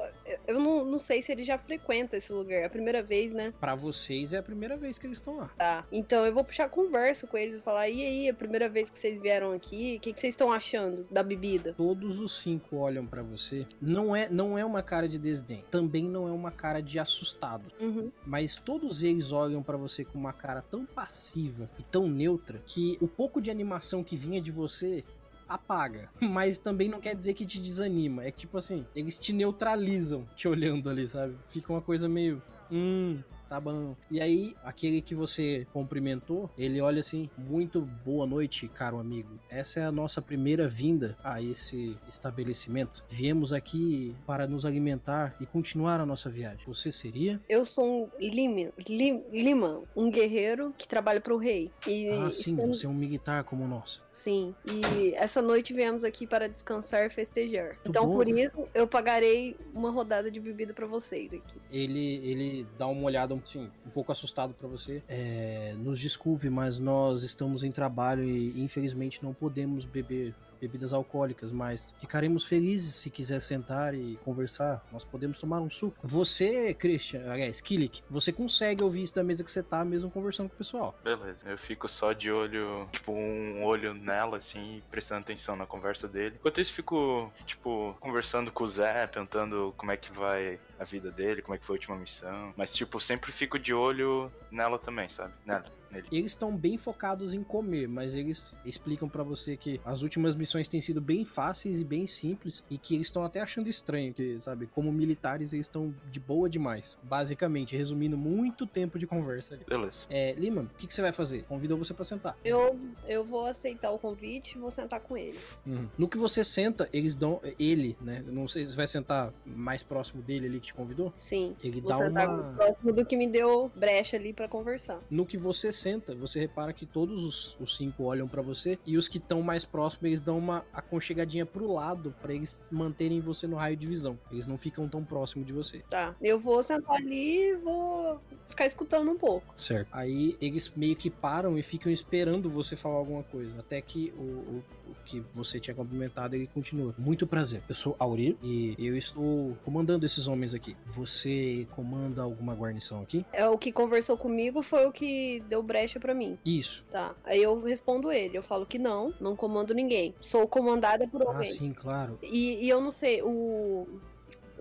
Eu 0.50 0.60
não, 0.60 0.84
não 0.84 0.98
sei 0.98 1.22
se 1.22 1.30
eles 1.32 1.46
já 1.46 1.56
frequentam 1.56 2.18
esse 2.18 2.32
lugar. 2.32 2.60
É 2.60 2.64
a 2.64 2.70
primeira 2.70 3.02
vez, 3.02 3.32
né? 3.32 3.52
Pra 3.60 3.74
vocês 3.74 4.34
é 4.34 4.38
a 4.38 4.42
primeira 4.42 4.76
vez 4.76 4.98
que 4.98 5.06
eles 5.06 5.18
estão 5.18 5.36
lá. 5.36 5.48
Tá. 5.56 5.86
Então 5.92 6.26
eu 6.26 6.34
vou 6.34 6.44
puxar 6.44 6.68
conversa 6.68 7.26
com 7.26 7.36
eles 7.36 7.56
e 7.56 7.60
falar: 7.60 7.88
e 7.88 8.02
aí, 8.02 8.28
a 8.28 8.34
primeira 8.34 8.68
vez 8.68 8.90
que 8.90 8.98
vocês 8.98 9.20
vieram 9.20 9.52
aqui, 9.52 9.96
o 9.96 10.00
que, 10.00 10.12
que 10.12 10.20
vocês 10.20 10.34
estão 10.34 10.52
achando 10.52 11.06
da 11.10 11.22
bebida? 11.22 11.74
Todos 11.74 12.18
os 12.18 12.40
cinco 12.40 12.76
olham 12.76 13.06
pra 13.06 13.22
você. 13.22 13.66
Não 13.80 14.14
é, 14.14 14.28
não 14.28 14.58
é 14.58 14.64
uma 14.64 14.82
cara 14.82 15.08
de 15.08 15.18
desdém. 15.18 15.64
Também 15.70 16.04
não 16.04 16.28
é 16.28 16.32
uma 16.32 16.50
cara 16.50 16.80
de 16.80 16.98
assustado. 16.98 17.66
Uhum. 17.80 18.10
Mas 18.26 18.54
todos 18.54 19.02
eles 19.02 19.32
olham 19.32 19.62
pra 19.62 19.76
você 19.76 20.04
com 20.04 20.18
uma 20.18 20.32
cara 20.32 20.62
tão 20.62 20.84
passiva 20.84 21.70
e 21.78 21.82
tão 21.82 22.08
neutra 22.08 22.60
que 22.66 22.98
o 23.00 23.08
pouco 23.08 23.40
de 23.40 23.50
animação 23.50 24.02
que 24.02 24.16
vinha 24.16 24.40
de 24.40 24.50
você 24.50 25.04
apaga. 25.50 26.08
Mas 26.20 26.56
também 26.56 26.88
não 26.88 27.00
quer 27.00 27.14
dizer 27.14 27.34
que 27.34 27.44
te 27.44 27.58
desanima. 27.60 28.24
É 28.24 28.30
que, 28.30 28.40
tipo 28.40 28.56
assim, 28.56 28.86
eles 28.94 29.18
te 29.18 29.32
neutralizam 29.32 30.26
te 30.34 30.48
olhando 30.48 30.88
ali, 30.88 31.06
sabe? 31.06 31.36
Fica 31.48 31.72
uma 31.72 31.82
coisa 31.82 32.08
meio. 32.08 32.40
Hum. 32.70 33.18
Tá 33.50 33.58
bom. 33.58 33.96
E 34.08 34.20
aí, 34.20 34.54
aquele 34.62 35.02
que 35.02 35.12
você 35.12 35.66
cumprimentou, 35.72 36.48
ele 36.56 36.80
olha 36.80 37.00
assim: 37.00 37.28
Muito 37.36 37.80
boa 37.80 38.24
noite, 38.24 38.68
caro 38.68 38.96
amigo. 39.00 39.40
Essa 39.50 39.80
é 39.80 39.84
a 39.84 39.90
nossa 39.90 40.22
primeira 40.22 40.68
vinda 40.68 41.18
a 41.24 41.42
esse 41.42 41.96
estabelecimento. 42.08 43.04
Viemos 43.08 43.52
aqui 43.52 44.14
para 44.24 44.46
nos 44.46 44.64
alimentar 44.64 45.34
e 45.40 45.46
continuar 45.46 45.98
a 45.98 46.06
nossa 46.06 46.30
viagem. 46.30 46.60
Você 46.64 46.92
seria? 46.92 47.40
Eu 47.48 47.64
sou 47.64 48.04
um 48.04 48.08
Liman, 48.20 48.70
Lim, 48.88 49.24
Liman, 49.32 49.82
um 49.96 50.08
guerreiro 50.08 50.72
que 50.78 50.86
trabalha 50.86 51.20
pro 51.20 51.36
rei. 51.36 51.72
E 51.88 52.08
Ah, 52.08 52.30
sim, 52.30 52.52
estamos- 52.52 52.78
você 52.78 52.86
é 52.86 52.88
um 52.88 52.94
militar 52.94 53.42
como 53.42 53.66
nós. 53.66 54.00
Sim, 54.08 54.54
e 54.92 55.12
essa 55.14 55.42
noite 55.42 55.74
viemos 55.74 56.04
aqui 56.04 56.24
para 56.24 56.48
descansar 56.48 57.04
e 57.06 57.10
festejar. 57.10 57.76
então, 57.84 58.06
bom. 58.06 58.14
por 58.14 58.28
isso, 58.28 58.68
eu 58.72 58.86
pagarei 58.86 59.56
uma 59.74 59.90
rodada 59.90 60.30
de 60.30 60.38
bebida 60.38 60.72
pra 60.72 60.86
vocês 60.86 61.34
aqui. 61.34 61.56
Ele, 61.72 62.16
ele 62.24 62.66
dá 62.78 62.86
uma 62.86 63.02
olhada 63.02 63.39
assim, 63.48 63.70
um 63.86 63.90
pouco 63.90 64.12
assustado 64.12 64.54
pra 64.54 64.68
você. 64.68 65.02
É, 65.08 65.74
nos 65.78 65.98
desculpe, 66.00 66.48
mas 66.50 66.78
nós 66.78 67.22
estamos 67.22 67.62
em 67.62 67.70
trabalho 67.70 68.24
e 68.24 68.60
infelizmente 68.60 69.22
não 69.22 69.34
podemos 69.34 69.84
beber 69.84 70.34
bebidas 70.60 70.92
alcoólicas, 70.92 71.52
mas 71.52 71.94
ficaremos 72.00 72.44
felizes 72.44 72.94
se 72.94 73.10
quiser 73.10 73.40
sentar 73.40 73.94
e 73.94 74.16
conversar. 74.24 74.84
Nós 74.92 75.04
podemos 75.04 75.40
tomar 75.40 75.60
um 75.60 75.70
suco. 75.70 75.96
Você, 76.02 76.74
Christian, 76.74 77.30
aliás, 77.30 77.60
Kilik, 77.60 78.02
você 78.10 78.32
consegue 78.32 78.82
ouvir 78.82 79.02
isso 79.02 79.14
da 79.14 79.24
mesa 79.24 79.42
que 79.42 79.50
você 79.50 79.62
tá 79.62 79.84
mesmo 79.84 80.10
conversando 80.10 80.48
com 80.48 80.54
o 80.54 80.58
pessoal. 80.58 80.94
Beleza. 81.02 81.48
Eu 81.48 81.58
fico 81.58 81.88
só 81.88 82.12
de 82.12 82.30
olho, 82.30 82.88
tipo, 82.92 83.12
um 83.12 83.64
olho 83.64 83.94
nela, 83.94 84.36
assim, 84.36 84.82
prestando 84.90 85.22
atenção 85.22 85.56
na 85.56 85.66
conversa 85.66 86.06
dele. 86.06 86.36
Enquanto 86.38 86.60
isso, 86.60 86.72
fico, 86.72 87.32
tipo, 87.46 87.96
conversando 88.00 88.52
com 88.52 88.64
o 88.64 88.68
Zé, 88.68 89.06
perguntando 89.06 89.74
como 89.76 89.92
é 89.92 89.96
que 89.96 90.12
vai 90.12 90.58
a 90.78 90.84
vida 90.84 91.10
dele, 91.10 91.42
como 91.42 91.54
é 91.54 91.58
que 91.58 91.64
foi 91.64 91.76
a 91.76 91.78
última 91.78 91.96
missão. 91.96 92.52
Mas, 92.56 92.74
tipo, 92.74 93.00
sempre 93.00 93.32
fico 93.32 93.58
de 93.58 93.72
olho 93.72 94.30
nela 94.50 94.78
também, 94.78 95.08
sabe? 95.08 95.32
Nela, 95.44 95.64
nele. 95.90 96.06
Eles 96.10 96.32
estão 96.32 96.56
bem 96.56 96.76
focados 96.76 97.34
em 97.34 97.42
comer, 97.42 97.88
mas 97.88 98.14
eles 98.14 98.54
explicam 98.64 99.08
pra 99.08 99.22
você 99.22 99.56
que 99.56 99.80
as 99.84 100.02
últimas 100.02 100.34
missões 100.36 100.68
têm 100.68 100.80
sido 100.80 101.00
bem 101.00 101.24
fáceis 101.24 101.80
e 101.80 101.84
bem 101.84 102.06
simples 102.06 102.62
e 102.70 102.78
que 102.78 102.94
eles 102.94 103.06
estão 103.06 103.24
até 103.24 103.40
achando 103.40 103.68
estranho, 103.68 104.12
que, 104.12 104.40
sabe, 104.40 104.66
como 104.66 104.92
militares 104.92 105.52
eles 105.52 105.66
estão 105.66 105.94
de 106.10 106.20
boa 106.20 106.48
demais. 106.48 106.98
Basicamente, 107.02 107.76
resumindo 107.76 108.16
muito 108.16 108.66
tempo 108.66 108.98
de 108.98 109.06
conversa 109.06 109.54
ali. 109.54 109.64
Beleza. 109.68 110.04
É, 110.08 110.32
Lima, 110.32 110.62
o 110.62 110.76
que, 110.76 110.86
que 110.86 110.94
você 110.94 111.02
vai 111.02 111.12
fazer? 111.12 111.44
Convidou 111.44 111.76
você 111.78 111.92
pra 111.94 112.04
sentar. 112.04 112.36
Eu, 112.44 112.78
eu 113.06 113.24
vou 113.24 113.46
aceitar 113.46 113.90
o 113.90 113.98
convite 113.98 114.56
e 114.56 114.58
vou 114.60 114.70
sentar 114.70 115.00
com 115.00 115.16
eles. 115.16 115.58
No 115.98 116.08
que 116.08 116.18
você 116.18 116.42
senta, 116.44 116.88
eles 116.92 117.14
dão. 117.14 117.40
Ele, 117.58 117.96
né? 118.00 118.24
Não 118.26 118.46
sei 118.46 118.64
se 118.64 118.70
você 118.70 118.76
vai 118.76 118.86
sentar 118.86 119.32
mais 119.44 119.82
próximo 119.82 120.22
dele 120.22 120.46
ali 120.46 120.60
que 120.60 120.68
te 120.68 120.74
convidou. 120.74 121.12
Sim. 121.16 121.56
Ele 121.62 121.80
Vou 121.80 121.90
dá 121.90 121.96
sentar 121.96 122.28
uma. 122.28 122.52
próximo 122.54 122.92
do 122.92 123.04
que 123.04 123.16
me 123.16 123.26
deu 123.28 123.70
brecha 123.74 124.16
ali 124.16 124.32
pra 124.32 124.48
conversar. 124.48 125.00
No 125.10 125.26
que 125.26 125.36
você 125.36 125.72
senta, 125.80 126.14
você 126.14 126.38
repara 126.38 126.72
que 126.72 126.86
todos 126.86 127.24
os, 127.24 127.56
os 127.60 127.76
cinco 127.76 128.04
olham 128.04 128.28
pra 128.28 128.42
você 128.42 128.78
e 128.86 128.96
os 128.96 129.08
que 129.08 129.18
estão 129.18 129.42
mais 129.42 129.64
próximos, 129.64 130.04
eles 130.04 130.20
dão 130.20 130.38
uma 130.38 130.64
aconchegadinha 130.72 131.46
pro 131.46 131.72
lado 131.72 132.14
pra 132.20 132.34
eles 132.34 132.64
manterem 132.70 133.20
você 133.20 133.46
no 133.46 133.56
raio 133.56 133.76
de 133.76 133.86
visão. 133.86 134.18
Eles 134.30 134.46
não 134.46 134.56
ficam 134.56 134.88
tão 134.88 135.04
próximo 135.04 135.44
de 135.44 135.52
você. 135.52 135.82
Tá. 135.90 136.14
Eu 136.20 136.38
vou 136.38 136.62
sentar 136.62 136.96
ali 136.96 137.50
e 137.50 137.56
vou 137.56 138.20
ficar 138.46 138.66
escutando 138.66 139.10
um 139.10 139.16
pouco. 139.16 139.54
Certo. 139.56 139.88
Aí 139.92 140.36
eles 140.40 140.70
meio 140.74 140.96
que 140.96 141.10
param 141.10 141.58
e 141.58 141.62
ficam 141.62 141.90
esperando 141.90 142.48
você 142.48 142.76
falar 142.76 142.96
alguma 142.96 143.22
coisa. 143.22 143.58
Até 143.58 143.80
que 143.80 144.12
o, 144.16 144.22
o 144.22 144.64
que 145.04 145.20
você 145.32 145.58
tinha 145.60 145.74
cumprimentado, 145.74 146.34
ele 146.36 146.46
continua. 146.46 146.94
Muito 146.98 147.26
prazer. 147.26 147.62
Eu 147.68 147.74
sou 147.74 147.94
Aurir 147.98 148.36
e 148.42 148.74
eu 148.78 148.96
estou 148.96 149.56
comandando 149.64 150.04
esses 150.06 150.26
homens 150.26 150.54
aqui. 150.54 150.76
Você 150.86 151.66
comanda 151.74 152.22
alguma 152.22 152.54
guarnição 152.54 153.00
aqui? 153.02 153.24
É 153.32 153.48
o 153.48 153.58
que 153.58 153.72
conversou 153.72 154.16
comigo 154.16 154.62
foi 154.62 154.86
o 154.86 154.92
que 154.92 155.42
deu 155.48 155.62
brecha 155.62 155.98
pra 156.00 156.14
mim. 156.14 156.38
Isso. 156.44 156.84
Tá. 156.90 157.14
Aí 157.24 157.42
eu 157.42 157.60
respondo 157.62 158.10
ele. 158.12 158.36
Eu 158.36 158.42
falo 158.42 158.66
que 158.66 158.78
não, 158.78 159.12
não 159.20 159.34
comando 159.36 159.74
ninguém. 159.74 160.14
Sou 160.20 160.46
comandada 160.48 161.06
por 161.08 161.22
Ah, 161.22 161.26
alguém. 161.26 161.44
sim, 161.44 161.72
claro. 161.72 162.18
E, 162.22 162.64
e 162.64 162.68
eu 162.68 162.80
não 162.80 162.90
sei, 162.90 163.22
o. 163.22 163.86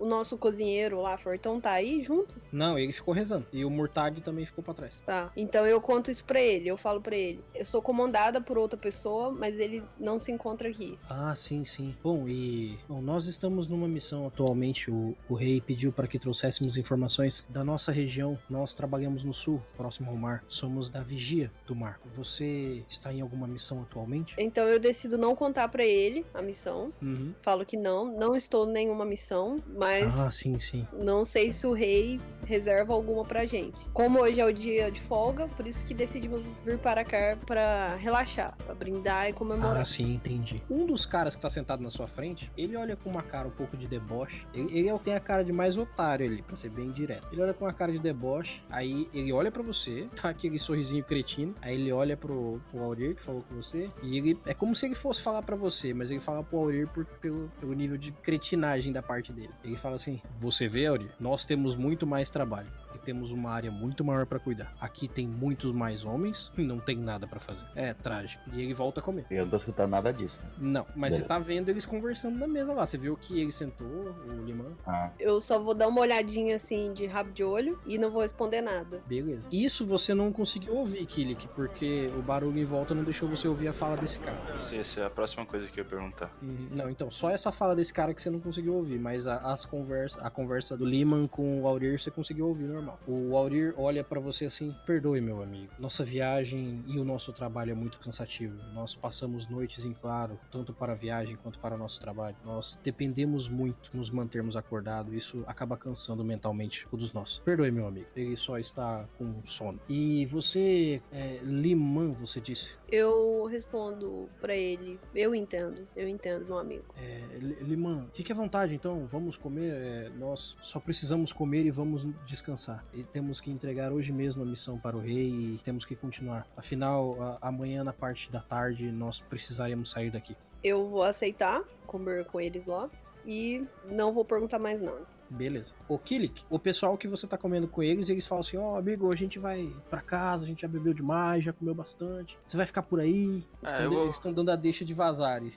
O 0.00 0.06
nosso 0.06 0.38
cozinheiro 0.38 1.02
lá, 1.02 1.18
Fortão, 1.18 1.60
tá 1.60 1.72
aí 1.72 2.02
junto? 2.02 2.34
Não, 2.50 2.78
ele 2.78 2.90
ficou 2.90 3.12
rezando. 3.12 3.46
E 3.52 3.66
o 3.66 3.70
Murtag 3.70 4.22
também 4.22 4.46
ficou 4.46 4.64
pra 4.64 4.72
trás. 4.72 5.02
Tá. 5.04 5.30
Então 5.36 5.66
eu 5.66 5.78
conto 5.78 6.10
isso 6.10 6.24
pra 6.24 6.40
ele. 6.40 6.68
Eu 6.68 6.78
falo 6.78 7.02
pra 7.02 7.14
ele. 7.14 7.44
Eu 7.54 7.66
sou 7.66 7.82
comandada 7.82 8.40
por 8.40 8.56
outra 8.56 8.78
pessoa, 8.78 9.30
mas 9.30 9.58
ele 9.58 9.84
não 9.98 10.18
se 10.18 10.32
encontra 10.32 10.70
aqui. 10.70 10.98
Ah, 11.08 11.34
sim, 11.36 11.64
sim. 11.64 11.94
Bom, 12.02 12.26
e 12.26 12.78
bom, 12.88 13.02
nós 13.02 13.26
estamos 13.26 13.66
numa 13.66 13.86
missão 13.86 14.26
atualmente. 14.26 14.90
O, 14.90 15.14
o 15.28 15.34
rei 15.34 15.60
pediu 15.60 15.92
para 15.92 16.08
que 16.08 16.18
trouxéssemos 16.18 16.78
informações 16.78 17.44
da 17.50 17.62
nossa 17.62 17.92
região. 17.92 18.38
Nós 18.48 18.72
trabalhamos 18.72 19.22
no 19.22 19.34
sul, 19.34 19.62
próximo 19.76 20.10
ao 20.10 20.16
mar. 20.16 20.42
Somos 20.48 20.88
da 20.88 21.02
vigia 21.02 21.52
do 21.66 21.74
mar. 21.74 22.00
Você 22.06 22.82
está 22.88 23.12
em 23.12 23.20
alguma 23.20 23.46
missão 23.46 23.82
atualmente? 23.82 24.34
Então 24.38 24.66
eu 24.66 24.80
decido 24.80 25.18
não 25.18 25.36
contar 25.36 25.68
pra 25.68 25.84
ele 25.84 26.24
a 26.32 26.40
missão. 26.40 26.90
Uhum. 27.02 27.34
Falo 27.42 27.66
que 27.66 27.76
não, 27.76 28.06
não 28.16 28.34
estou 28.34 28.66
em 28.66 28.72
nenhuma 28.72 29.04
missão, 29.04 29.62
mas 29.76 29.89
Ah, 29.98 30.30
sim, 30.30 30.58
sim. 30.58 30.86
não 31.02 31.24
sei 31.24 31.50
se 31.50 31.66
o 31.66 31.72
rei 31.72 32.20
reserva 32.50 32.92
alguma 32.92 33.24
pra 33.24 33.46
gente. 33.46 33.78
Como 33.92 34.20
hoje 34.20 34.40
é 34.40 34.44
o 34.44 34.52
dia 34.52 34.90
de 34.90 35.00
folga, 35.00 35.46
por 35.48 35.66
isso 35.66 35.84
que 35.84 35.94
decidimos 35.94 36.50
vir 36.64 36.78
para 36.78 37.04
cá 37.04 37.38
pra 37.46 37.94
relaxar, 37.96 38.56
pra 38.64 38.74
brindar 38.74 39.28
e 39.28 39.32
comemorar. 39.32 39.80
Ah, 39.80 39.84
sim, 39.84 40.14
entendi. 40.14 40.62
Um 40.68 40.84
dos 40.84 41.06
caras 41.06 41.36
que 41.36 41.42
tá 41.42 41.48
sentado 41.48 41.80
na 41.82 41.90
sua 41.90 42.08
frente, 42.08 42.50
ele 42.56 42.76
olha 42.76 42.96
com 42.96 43.08
uma 43.08 43.22
cara 43.22 43.46
um 43.46 43.52
pouco 43.52 43.76
de 43.76 43.86
deboche. 43.86 44.46
Ele, 44.52 44.76
ele 44.76 44.98
tem 44.98 45.14
a 45.14 45.20
cara 45.20 45.44
de 45.44 45.52
mais 45.52 45.76
otário 45.76 46.26
ali, 46.26 46.42
pra 46.42 46.56
ser 46.56 46.70
bem 46.70 46.90
direto. 46.90 47.28
Ele 47.32 47.40
olha 47.40 47.54
com 47.54 47.64
uma 47.64 47.72
cara 47.72 47.92
de 47.92 48.00
deboche, 48.00 48.62
aí 48.68 49.08
ele 49.14 49.32
olha 49.32 49.50
pra 49.50 49.62
você, 49.62 50.08
tá 50.20 50.28
aquele 50.28 50.58
sorrisinho 50.58 51.04
cretino, 51.04 51.54
aí 51.62 51.74
ele 51.74 51.92
olha 51.92 52.16
pro, 52.16 52.60
pro 52.70 52.82
Aurir, 52.82 53.14
que 53.14 53.22
falou 53.22 53.42
com 53.42 53.54
você, 53.54 53.88
e 54.02 54.18
ele 54.18 54.40
é 54.44 54.54
como 54.54 54.74
se 54.74 54.86
ele 54.86 54.94
fosse 54.94 55.22
falar 55.22 55.42
pra 55.42 55.54
você, 55.54 55.94
mas 55.94 56.10
ele 56.10 56.20
fala 56.20 56.42
pro 56.42 56.58
Aurir 56.58 56.88
por, 56.88 57.04
pelo, 57.04 57.50
pelo 57.60 57.72
nível 57.72 57.96
de 57.96 58.10
cretinagem 58.12 58.92
da 58.92 59.02
parte 59.02 59.32
dele. 59.32 59.50
Ele 59.62 59.76
fala 59.80 59.96
assim: 59.96 60.20
Você 60.36 60.68
vê, 60.68 60.86
Aurir, 60.86 61.10
nós 61.18 61.44
temos 61.44 61.74
muito 61.74 62.06
mais 62.06 62.30
trabalho 62.30 62.68
e 62.94 62.98
temos 62.98 63.32
uma 63.32 63.50
área 63.50 63.70
muito 63.70 64.04
maior 64.04 64.26
pra 64.26 64.38
cuidar. 64.38 64.72
Aqui 64.80 65.06
tem 65.08 65.26
muitos 65.26 65.72
mais 65.72 66.04
homens 66.04 66.50
e 66.56 66.62
não 66.62 66.78
tem 66.78 66.96
nada 66.96 67.26
pra 67.26 67.38
fazer. 67.40 67.64
É 67.74 67.92
trágico. 67.94 68.42
E 68.52 68.60
ele 68.62 68.74
volta 68.74 69.00
a 69.00 69.02
comer. 69.02 69.26
Eu 69.30 69.44
não 69.44 69.50
tô 69.50 69.56
escutando 69.56 69.90
nada 69.90 70.12
disso. 70.12 70.38
né? 70.42 70.50
Não, 70.58 70.86
mas 70.94 71.14
você 71.14 71.20
Beleza. 71.20 71.28
tá 71.28 71.38
vendo 71.38 71.68
eles 71.68 71.84
conversando 71.86 72.38
na 72.38 72.46
mesa 72.46 72.72
lá. 72.72 72.84
Você 72.86 72.98
viu 72.98 73.16
que 73.16 73.40
ele 73.40 73.52
sentou, 73.52 73.86
o 73.86 74.44
Limão. 74.44 74.76
Ah, 74.86 75.10
Eu 75.18 75.40
só 75.40 75.58
vou 75.58 75.74
dar 75.74 75.88
uma 75.88 76.00
olhadinha 76.00 76.56
assim 76.56 76.92
de 76.92 77.06
rabo 77.06 77.30
de 77.32 77.44
olho 77.44 77.78
e 77.86 77.98
não 77.98 78.10
vou 78.10 78.22
responder 78.22 78.60
nada. 78.60 79.02
Beleza. 79.06 79.48
Isso 79.52 79.84
você 79.86 80.14
não 80.14 80.32
conseguiu 80.32 80.74
ouvir, 80.76 81.04
Kilik, 81.06 81.48
porque 81.48 82.10
o 82.18 82.22
barulho 82.22 82.58
em 82.58 82.64
volta 82.64 82.94
não 82.94 83.04
deixou 83.04 83.28
você 83.28 83.46
ouvir 83.48 83.68
a 83.68 83.72
fala 83.72 83.96
desse 83.96 84.18
cara. 84.20 84.56
Isso, 84.56 84.74
essa 84.74 85.00
é 85.00 85.06
a 85.06 85.10
próxima 85.10 85.44
coisa 85.46 85.66
que 85.68 85.78
eu 85.80 85.84
ia 85.84 85.90
perguntar. 85.90 86.30
Uhum. 86.42 86.68
Não, 86.76 86.90
então, 86.90 87.10
só 87.10 87.30
essa 87.30 87.50
fala 87.52 87.74
desse 87.76 87.92
cara 87.92 88.12
que 88.14 88.20
você 88.22 88.30
não 88.30 88.40
conseguiu 88.40 88.74
ouvir, 88.74 88.98
mas 88.98 89.26
a, 89.26 89.52
as 89.52 89.64
conversa, 89.64 90.20
a 90.20 90.30
conversa 90.30 90.76
do 90.76 90.84
Liman 90.84 91.26
com 91.26 91.60
o 91.62 91.66
Aurir 91.66 91.98
você 92.00 92.10
conseguiu 92.10 92.46
ouvir 92.48 92.68
normal. 92.80 92.98
O 93.06 93.36
Aurir 93.36 93.74
olha 93.76 94.02
pra 94.04 94.20
você 94.20 94.44
assim: 94.46 94.74
perdoe, 94.86 95.20
meu 95.20 95.42
amigo. 95.42 95.72
Nossa 95.78 96.04
viagem 96.04 96.82
e 96.86 96.98
o 96.98 97.04
nosso 97.04 97.32
trabalho 97.32 97.70
é 97.72 97.74
muito 97.74 97.98
cansativo. 97.98 98.56
Nós 98.72 98.94
passamos 98.94 99.48
noites 99.48 99.84
em 99.84 99.92
claro, 99.92 100.38
tanto 100.50 100.72
para 100.72 100.92
a 100.92 100.96
viagem 100.96 101.36
quanto 101.36 101.58
para 101.58 101.74
o 101.74 101.78
nosso 101.78 102.00
trabalho. 102.00 102.36
Nós 102.44 102.78
dependemos 102.82 103.48
muito 103.48 103.90
nos 103.96 104.10
mantermos 104.10 104.56
acordados, 104.56 105.12
isso 105.14 105.44
acaba 105.46 105.76
cansando 105.76 106.24
mentalmente 106.24 106.86
todos 106.90 107.12
nós. 107.12 107.40
Perdoe, 107.44 107.70
meu 107.70 107.86
amigo. 107.86 108.06
Ele 108.16 108.36
só 108.36 108.58
está 108.58 109.06
com 109.18 109.40
sono. 109.44 109.80
E 109.88 110.26
você, 110.26 111.02
é, 111.12 111.38
Liman, 111.42 112.12
você 112.12 112.40
disse? 112.40 112.74
Eu 112.90 113.44
respondo 113.46 114.28
pra 114.40 114.54
ele, 114.56 114.98
eu 115.14 115.34
entendo, 115.34 115.86
eu 115.96 116.08
entendo, 116.08 116.44
meu 116.46 116.58
amigo. 116.58 116.84
É, 116.96 117.20
Li- 117.38 117.56
Liman, 117.62 118.08
fique 118.12 118.32
à 118.32 118.34
vontade 118.34 118.74
então, 118.74 119.04
vamos 119.06 119.36
comer. 119.36 119.72
é, 119.74 120.08
nós 120.18 120.56
só 120.60 120.78
precisamos 120.80 121.32
comer 121.32 121.64
e 121.66 121.70
vamos 121.70 122.06
descansar. 122.26 122.69
E 122.92 123.04
temos 123.04 123.40
que 123.40 123.50
entregar 123.50 123.92
hoje 123.92 124.12
mesmo 124.12 124.42
a 124.42 124.46
missão 124.46 124.78
para 124.78 124.96
o 124.96 125.00
rei 125.00 125.28
e 125.54 125.60
temos 125.64 125.84
que 125.84 125.94
continuar. 125.96 126.46
Afinal, 126.56 127.20
a- 127.22 127.38
amanhã 127.42 127.82
na 127.84 127.92
parte 127.92 128.30
da 128.30 128.40
tarde 128.40 128.90
nós 128.92 129.20
precisaremos 129.20 129.90
sair 129.90 130.10
daqui. 130.10 130.36
Eu 130.62 130.88
vou 130.88 131.02
aceitar 131.02 131.62
comer 131.86 132.24
com 132.26 132.40
eles 132.40 132.66
lá 132.66 132.88
e 133.26 133.66
não 133.96 134.12
vou 134.12 134.24
perguntar 134.24 134.58
mais 134.58 134.80
nada. 134.80 135.02
Beleza. 135.32 135.74
O 135.88 135.96
Kilik, 135.96 136.42
o 136.50 136.58
pessoal 136.58 136.98
que 136.98 137.06
você 137.06 137.24
tá 137.24 137.38
comendo 137.38 137.68
com 137.68 137.80
eles, 137.82 138.08
eles 138.10 138.26
falam 138.26 138.40
assim: 138.40 138.56
Ó, 138.56 138.76
amigo, 138.76 139.12
a 139.12 139.14
gente 139.16 139.38
vai 139.38 139.72
pra 139.88 140.00
casa, 140.00 140.42
a 140.42 140.46
gente 140.46 140.62
já 140.62 140.68
bebeu 140.68 140.92
demais, 140.92 141.44
já 141.44 141.52
comeu 141.52 141.72
bastante. 141.72 142.36
Você 142.42 142.56
vai 142.56 142.66
ficar 142.66 142.82
por 142.82 142.98
aí? 142.98 143.44
Eles 143.62 143.74
É, 143.74 143.76
tão 143.76 143.84
eu 143.84 143.90
de- 143.90 143.96
vou- 143.96 144.10
estão 144.10 144.32
dando 144.32 144.50
a 144.50 144.56
deixa 144.56 144.84
de 144.84 144.92
vazar. 144.92 145.40
E- 145.44 145.52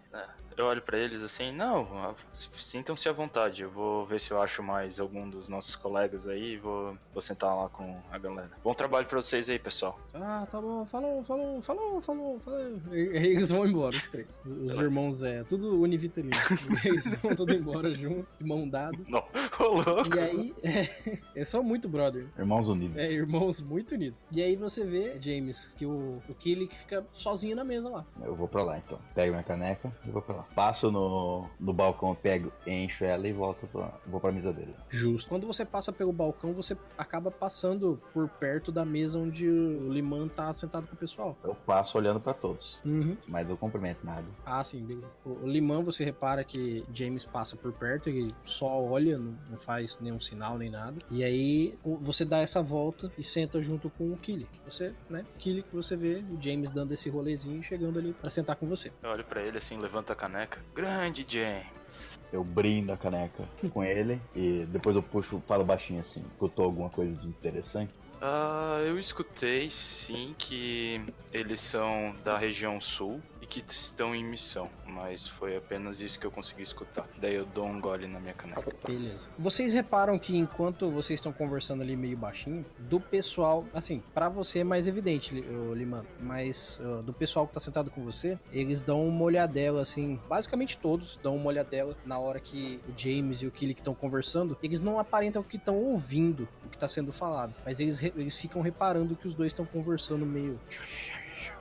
Eu 0.58 0.66
olho 0.66 0.82
pra 0.82 0.98
eles 0.98 1.22
assim, 1.24 1.52
não, 1.52 1.82
ah, 1.98 2.16
sintam-se 2.56 3.08
à 3.10 3.12
vontade. 3.12 3.64
Eu 3.64 3.70
vou 3.72 4.06
ver 4.06 4.20
se 4.20 4.32
eu 4.32 4.42
acho 4.42 4.62
mais 4.62 5.00
algum 5.00 5.30
dos 5.30 5.50
nossos 5.50 5.76
colegas 5.76 6.28
aí 6.28 6.54
e 6.54 6.58
vou, 6.58 6.96
vou 7.14 7.22
sentar 7.22 7.56
lá 7.56 7.70
com 7.70 8.00
a 8.12 8.18
galera. 8.18 8.52
Bom 8.64 8.74
trabalho 8.74 9.08
pra 9.08 9.22
vocês 9.22 9.50
aí, 9.50 9.58
pessoal. 9.60 10.00
Ah, 10.14 10.46
tá 10.50 10.62
bom, 10.62 10.86
falou, 10.86 11.24
falou, 11.24 11.62
falou, 11.62 12.02
falou, 12.02 12.40
falou. 12.40 12.80
E- 12.92 13.18
Eles 13.34 13.50
vão 13.50 13.66
embora, 13.66 13.96
os 13.96 14.08
três. 14.08 14.40
Os 14.46 14.52
Beleza. 14.58 14.82
irmãos 14.84 15.24
é 15.24 15.44
tudo 15.44 15.80
univitalino. 15.82 16.34
Eles 16.86 17.06
vão 17.22 17.36
todos 17.36 17.56
embora 17.56 17.94
junto, 17.94 18.28
mão 18.42 18.68
dada. 18.70 18.98
Não, 19.08 19.24
ô 19.60 19.64
louco. 19.82 20.16
E 20.16 20.20
aí, 20.20 20.56
é, 20.64 21.18
eles 21.36 21.48
são 21.50 21.64
muito 21.64 21.88
brother. 21.90 22.28
Irmãos 22.38 22.68
Unidos. 22.70 22.96
É, 22.98 23.12
irmãos 23.12 23.62
muito 23.62 23.96
unidos. 23.96 24.26
E 24.32 24.42
aí 24.42 24.56
você 24.56 24.84
vê, 24.84 25.18
James, 25.22 25.74
que 25.78 25.86
o, 25.86 26.22
o 26.30 26.34
Killick 26.36 26.76
fica 26.76 27.06
sozinho 27.12 27.56
na 27.56 27.64
mesa 27.64 27.90
lá. 27.90 28.06
Eu 28.22 28.36
vou 28.36 28.48
pra 28.48 28.64
lá 28.64 28.78
então. 28.78 29.00
Pego 29.16 29.32
minha 29.32 29.44
caneca 29.44 29.92
e 30.06 30.10
vou 30.12 30.22
pra 30.22 30.36
lá. 30.38 30.43
Passo 30.56 30.92
no, 30.92 31.50
no 31.60 31.74
balcão, 31.74 32.16
pego, 32.16 32.52
encho 32.66 33.04
ela 33.04 33.28
e 33.28 33.34
volto 33.34 33.68
pra, 33.68 33.92
vou 34.06 34.20
pra 34.20 34.32
mesa 34.32 34.52
dele. 34.54 34.74
Justo. 34.90 35.30
Quando 35.30 35.48
você 35.48 35.66
passa 35.66 35.92
pelo 35.92 36.12
balcão, 36.12 36.54
você 36.54 36.78
acaba 36.98 37.32
passando 37.32 38.02
por 38.14 38.28
perto 38.28 38.72
da 38.72 38.86
mesa 38.86 39.20
onde 39.20 39.48
o 39.48 39.92
Liman 39.92 40.28
tá 40.28 40.54
sentado 40.54 40.88
com 40.88 40.96
o 40.96 40.98
pessoal. 40.98 41.38
Eu 41.44 41.56
passo 41.56 41.98
olhando 41.98 42.20
pra 42.20 42.34
todos. 42.34 42.80
Uhum. 42.86 43.18
Mas 43.28 43.50
eu 43.50 43.58
cumprimento 43.58 44.06
nada. 44.06 44.26
Ah, 44.46 44.64
sim, 44.64 44.84
beleza. 44.84 45.08
O, 45.26 45.30
o 45.44 45.48
Liman, 45.48 45.82
você 45.82 46.04
repara 46.04 46.44
que 46.44 46.84
James 46.94 47.26
passa 47.26 47.56
por 47.56 47.72
perto, 47.74 48.10
ele 48.10 48.32
só 48.46 48.82
olha, 48.82 49.18
não, 49.18 49.36
não 49.50 49.58
faz 49.58 49.98
nenhum 50.00 50.20
sinal 50.20 50.58
nem 50.58 50.70
nada. 50.70 50.98
E 51.10 51.24
aí 51.24 51.78
você 51.84 52.26
dá 52.26 52.40
essa 52.40 52.62
volta 52.62 53.12
e 53.18 53.24
senta 53.24 53.62
junto 53.62 53.90
com 53.90 54.12
o 54.12 54.18
Killick. 54.18 54.62
Você, 54.66 54.94
né? 55.10 55.26
Killick, 55.38 55.68
você 55.72 55.96
vê 55.96 56.24
o 56.30 56.42
James 56.42 56.72
dando 56.72 56.94
esse 56.94 57.10
rolezinho 57.10 57.60
e 57.60 57.64
chegando 57.64 58.00
ali 58.00 58.14
pra 58.14 58.30
sentar 58.30 58.56
com 58.56 58.66
você. 58.66 58.92
Eu 59.02 59.10
olho 59.10 59.24
pra 59.26 59.42
ele 59.42 59.58
assim, 59.58 59.78
levanta 59.78 60.14
a 60.14 60.16
caneca. 60.34 60.60
Grande 60.74 61.26
James. 61.28 62.20
Eu 62.32 62.44
brindo 62.44 62.92
a 62.92 62.98
caneca 62.98 63.48
com 63.70 63.84
ele 63.84 64.20
e 64.36 64.66
depois 64.70 64.96
eu 64.96 65.04
puxo, 65.04 65.42
falo 65.48 65.64
baixinho 65.64 66.02
assim. 66.02 66.22
Escutou 66.22 66.66
alguma 66.66 66.90
coisa 66.90 67.14
de 67.14 67.28
interessante? 67.28 67.94
Ah, 68.20 68.80
eu 68.84 68.98
escutei 69.00 69.70
sim 69.70 70.34
que 70.38 71.06
eles 71.32 71.62
são 71.62 72.16
da 72.24 72.38
região 72.38 72.82
sul 72.82 73.22
que 73.62 73.74
estão 73.74 74.16
em 74.16 74.24
missão, 74.24 74.70
mas 74.86 75.28
foi 75.28 75.56
apenas 75.56 76.00
isso 76.00 76.20
que 76.20 76.26
eu 76.26 76.32
consegui 76.32 76.64
escutar. 76.64 77.08
Daí 77.18 77.36
eu 77.36 77.46
dou 77.46 77.68
um 77.68 77.80
gole 77.80 78.08
na 78.08 78.20
minha 78.20 78.34
caneca. 78.34 78.64
Beleza. 78.88 79.30
Vocês 79.38 79.74
reparam 79.74 80.18
que 80.18 80.36
enquanto 80.36 80.90
vocês 80.90 81.20
estão 81.20 81.32
conversando 81.32 81.82
ali 81.84 81.96
meio 81.96 82.18
baixinho, 82.18 82.66
do 82.80 83.00
pessoal, 83.00 83.66
assim, 83.74 84.02
pra 84.14 84.28
você 84.28 84.60
é 84.60 84.64
mais 84.64 84.88
evidente, 84.88 85.36
Liman, 85.76 86.04
mas 86.20 86.80
do 87.04 87.14
pessoal 87.14 87.46
que 87.46 87.54
tá 87.54 87.60
sentado 87.60 87.92
com 87.92 88.04
você, 88.04 88.40
eles 88.52 88.82
dão 88.82 89.08
uma 89.08 89.24
olhadela, 89.24 89.82
assim, 89.82 90.20
basicamente 90.28 90.78
todos 90.78 91.20
dão 91.22 91.36
uma 91.36 91.48
olhadela 91.48 91.96
na 92.06 92.18
hora 92.18 92.40
que 92.40 92.80
o 92.88 92.98
James 92.98 93.42
e 93.42 93.48
o 93.48 93.52
Killick 93.52 93.82
estão 93.82 93.94
conversando. 93.94 94.58
Eles 94.64 94.80
não 94.80 94.98
aparentam 94.98 95.44
que 95.44 95.58
estão 95.58 95.78
ouvindo 95.78 96.48
o 96.66 96.70
que 96.70 96.78
tá 96.78 96.88
sendo 96.88 97.14
falado, 97.14 97.54
mas 97.64 97.80
eles, 97.80 98.02
eles 98.02 98.36
ficam 98.36 98.62
reparando 98.62 99.16
que 99.16 99.28
os 99.28 99.36
dois 99.36 99.52
estão 99.52 99.66
conversando 99.66 100.26
meio. 100.26 100.60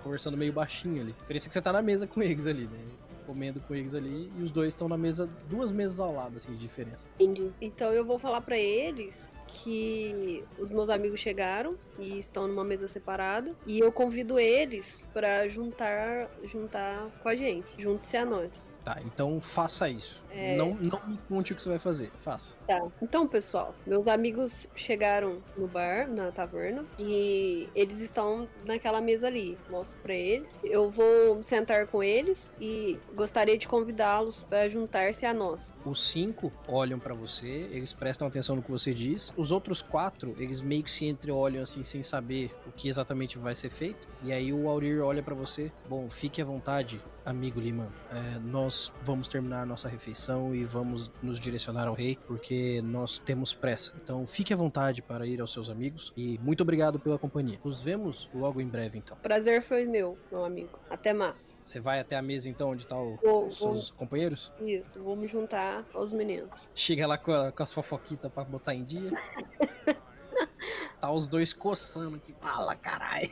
Conversando 0.02 0.36
meio 0.36 0.52
baixinho 0.52 1.02
ali. 1.02 1.12
Diferença 1.12 1.46
é 1.46 1.48
que 1.48 1.54
você 1.54 1.62
tá 1.62 1.72
na 1.72 1.82
mesa 1.82 2.06
com 2.06 2.22
eles 2.22 2.46
ali, 2.46 2.64
né? 2.64 2.78
Comendo 3.26 3.60
com 3.60 3.74
eles 3.74 3.94
ali 3.94 4.30
e 4.36 4.42
os 4.42 4.50
dois 4.50 4.74
estão 4.74 4.88
na 4.88 4.98
mesa, 4.98 5.28
duas 5.48 5.70
mesas 5.70 6.00
ao 6.00 6.12
lado, 6.12 6.36
assim, 6.36 6.52
de 6.52 6.58
diferença. 6.58 7.08
Entendi. 7.18 7.52
Então 7.60 7.92
eu 7.92 8.04
vou 8.04 8.18
falar 8.18 8.40
pra 8.40 8.58
eles 8.58 9.30
que 9.46 10.44
os 10.58 10.70
meus 10.70 10.88
amigos 10.88 11.20
chegaram 11.20 11.76
e 11.98 12.18
estão 12.18 12.48
numa 12.48 12.64
mesa 12.64 12.88
separada 12.88 13.54
e 13.66 13.78
eu 13.78 13.92
convido 13.92 14.38
eles 14.38 15.08
pra 15.12 15.46
juntar 15.46 16.30
juntar 16.44 17.10
com 17.22 17.28
a 17.28 17.34
gente, 17.34 17.66
junte-se 17.78 18.16
a 18.16 18.24
nós. 18.24 18.71
Tá, 18.84 18.98
então 19.04 19.40
faça 19.40 19.88
isso. 19.88 20.22
É. 20.30 20.56
Não, 20.56 20.74
não 20.74 21.00
me 21.06 21.18
conte 21.28 21.52
o 21.52 21.56
que 21.56 21.62
você 21.62 21.68
vai 21.68 21.78
fazer. 21.78 22.10
Faça. 22.20 22.56
Tá. 22.66 22.82
Então, 23.00 23.26
pessoal, 23.26 23.74
meus 23.86 24.08
amigos 24.08 24.66
chegaram 24.74 25.38
no 25.56 25.68
bar, 25.68 26.08
na 26.08 26.32
taverna, 26.32 26.84
e 26.98 27.68
eles 27.74 28.00
estão 28.00 28.48
naquela 28.64 29.00
mesa 29.00 29.26
ali. 29.26 29.56
Mostro 29.70 29.98
pra 30.02 30.14
eles. 30.14 30.58
Eu 30.64 30.90
vou 30.90 31.42
sentar 31.42 31.86
com 31.86 32.02
eles 32.02 32.52
e 32.60 32.98
gostaria 33.14 33.56
de 33.56 33.68
convidá-los 33.68 34.42
para 34.42 34.68
juntar-se 34.68 35.24
a 35.26 35.34
nós. 35.34 35.76
Os 35.84 36.08
cinco 36.10 36.50
olham 36.66 36.98
pra 36.98 37.14
você, 37.14 37.68
eles 37.70 37.92
prestam 37.92 38.26
atenção 38.26 38.56
no 38.56 38.62
que 38.62 38.70
você 38.70 38.92
diz. 38.92 39.32
Os 39.36 39.52
outros 39.52 39.82
quatro, 39.82 40.34
eles 40.38 40.60
meio 40.60 40.82
que 40.82 40.90
se 40.90 41.04
entreolham 41.06 41.62
assim, 41.62 41.84
sem 41.84 42.02
saber 42.02 42.50
o 42.66 42.72
que 42.72 42.88
exatamente 42.88 43.38
vai 43.38 43.54
ser 43.54 43.70
feito. 43.70 44.08
E 44.24 44.32
aí 44.32 44.52
o 44.52 44.68
Aurir 44.68 45.02
olha 45.02 45.22
pra 45.22 45.34
você. 45.34 45.70
Bom, 45.88 46.08
fique 46.08 46.40
à 46.40 46.44
vontade, 46.44 47.00
amigo 47.24 47.60
Liman. 47.60 47.88
É, 48.10 48.38
nós 48.40 48.92
vamos 49.00 49.28
terminar 49.28 49.62
a 49.62 49.66
nossa 49.66 49.88
refeição 49.88 50.54
e 50.54 50.64
vamos 50.64 51.10
nos 51.22 51.38
direcionar 51.38 51.86
ao 51.88 51.94
rei, 51.94 52.18
porque 52.26 52.80
nós 52.82 53.18
temos 53.18 53.52
pressa. 53.52 53.92
Então 54.02 54.26
fique 54.26 54.52
à 54.52 54.56
vontade 54.56 55.00
para 55.02 55.26
ir 55.26 55.40
aos 55.40 55.52
seus 55.52 55.70
amigos 55.70 56.12
e 56.16 56.38
muito 56.38 56.62
obrigado 56.62 56.98
pela 56.98 57.18
companhia. 57.18 57.58
Nos 57.64 57.82
vemos 57.82 58.28
logo 58.34 58.60
em 58.60 58.66
breve, 58.66 58.98
então. 58.98 59.16
Prazer 59.22 59.62
foi 59.62 59.86
meu, 59.86 60.18
meu 60.30 60.44
amigo. 60.44 60.78
Até 60.90 61.12
mais. 61.12 61.58
Você 61.64 61.80
vai 61.80 62.00
até 62.00 62.16
a 62.16 62.22
mesa 62.22 62.48
então 62.48 62.70
onde 62.70 62.86
tá 62.86 62.96
o- 62.98 63.16
Vou, 63.22 63.46
os 63.46 63.58
vou. 63.60 63.74
seus 63.74 63.90
companheiros? 63.90 64.52
Isso, 64.60 65.00
vou 65.02 65.16
me 65.16 65.26
juntar 65.28 65.84
aos 65.94 66.12
meninos. 66.12 66.60
Chega 66.74 67.06
lá 67.06 67.16
com, 67.18 67.32
a- 67.32 67.52
com 67.52 67.62
as 67.62 67.72
fofoquitas 67.72 68.30
pra 68.32 68.44
botar 68.44 68.74
em 68.74 68.84
dia. 68.84 69.10
Tá 71.00 71.10
os 71.10 71.28
dois 71.28 71.52
coçando 71.52 72.14
aqui. 72.16 72.32
Fala, 72.40 72.76
caralho. 72.76 73.28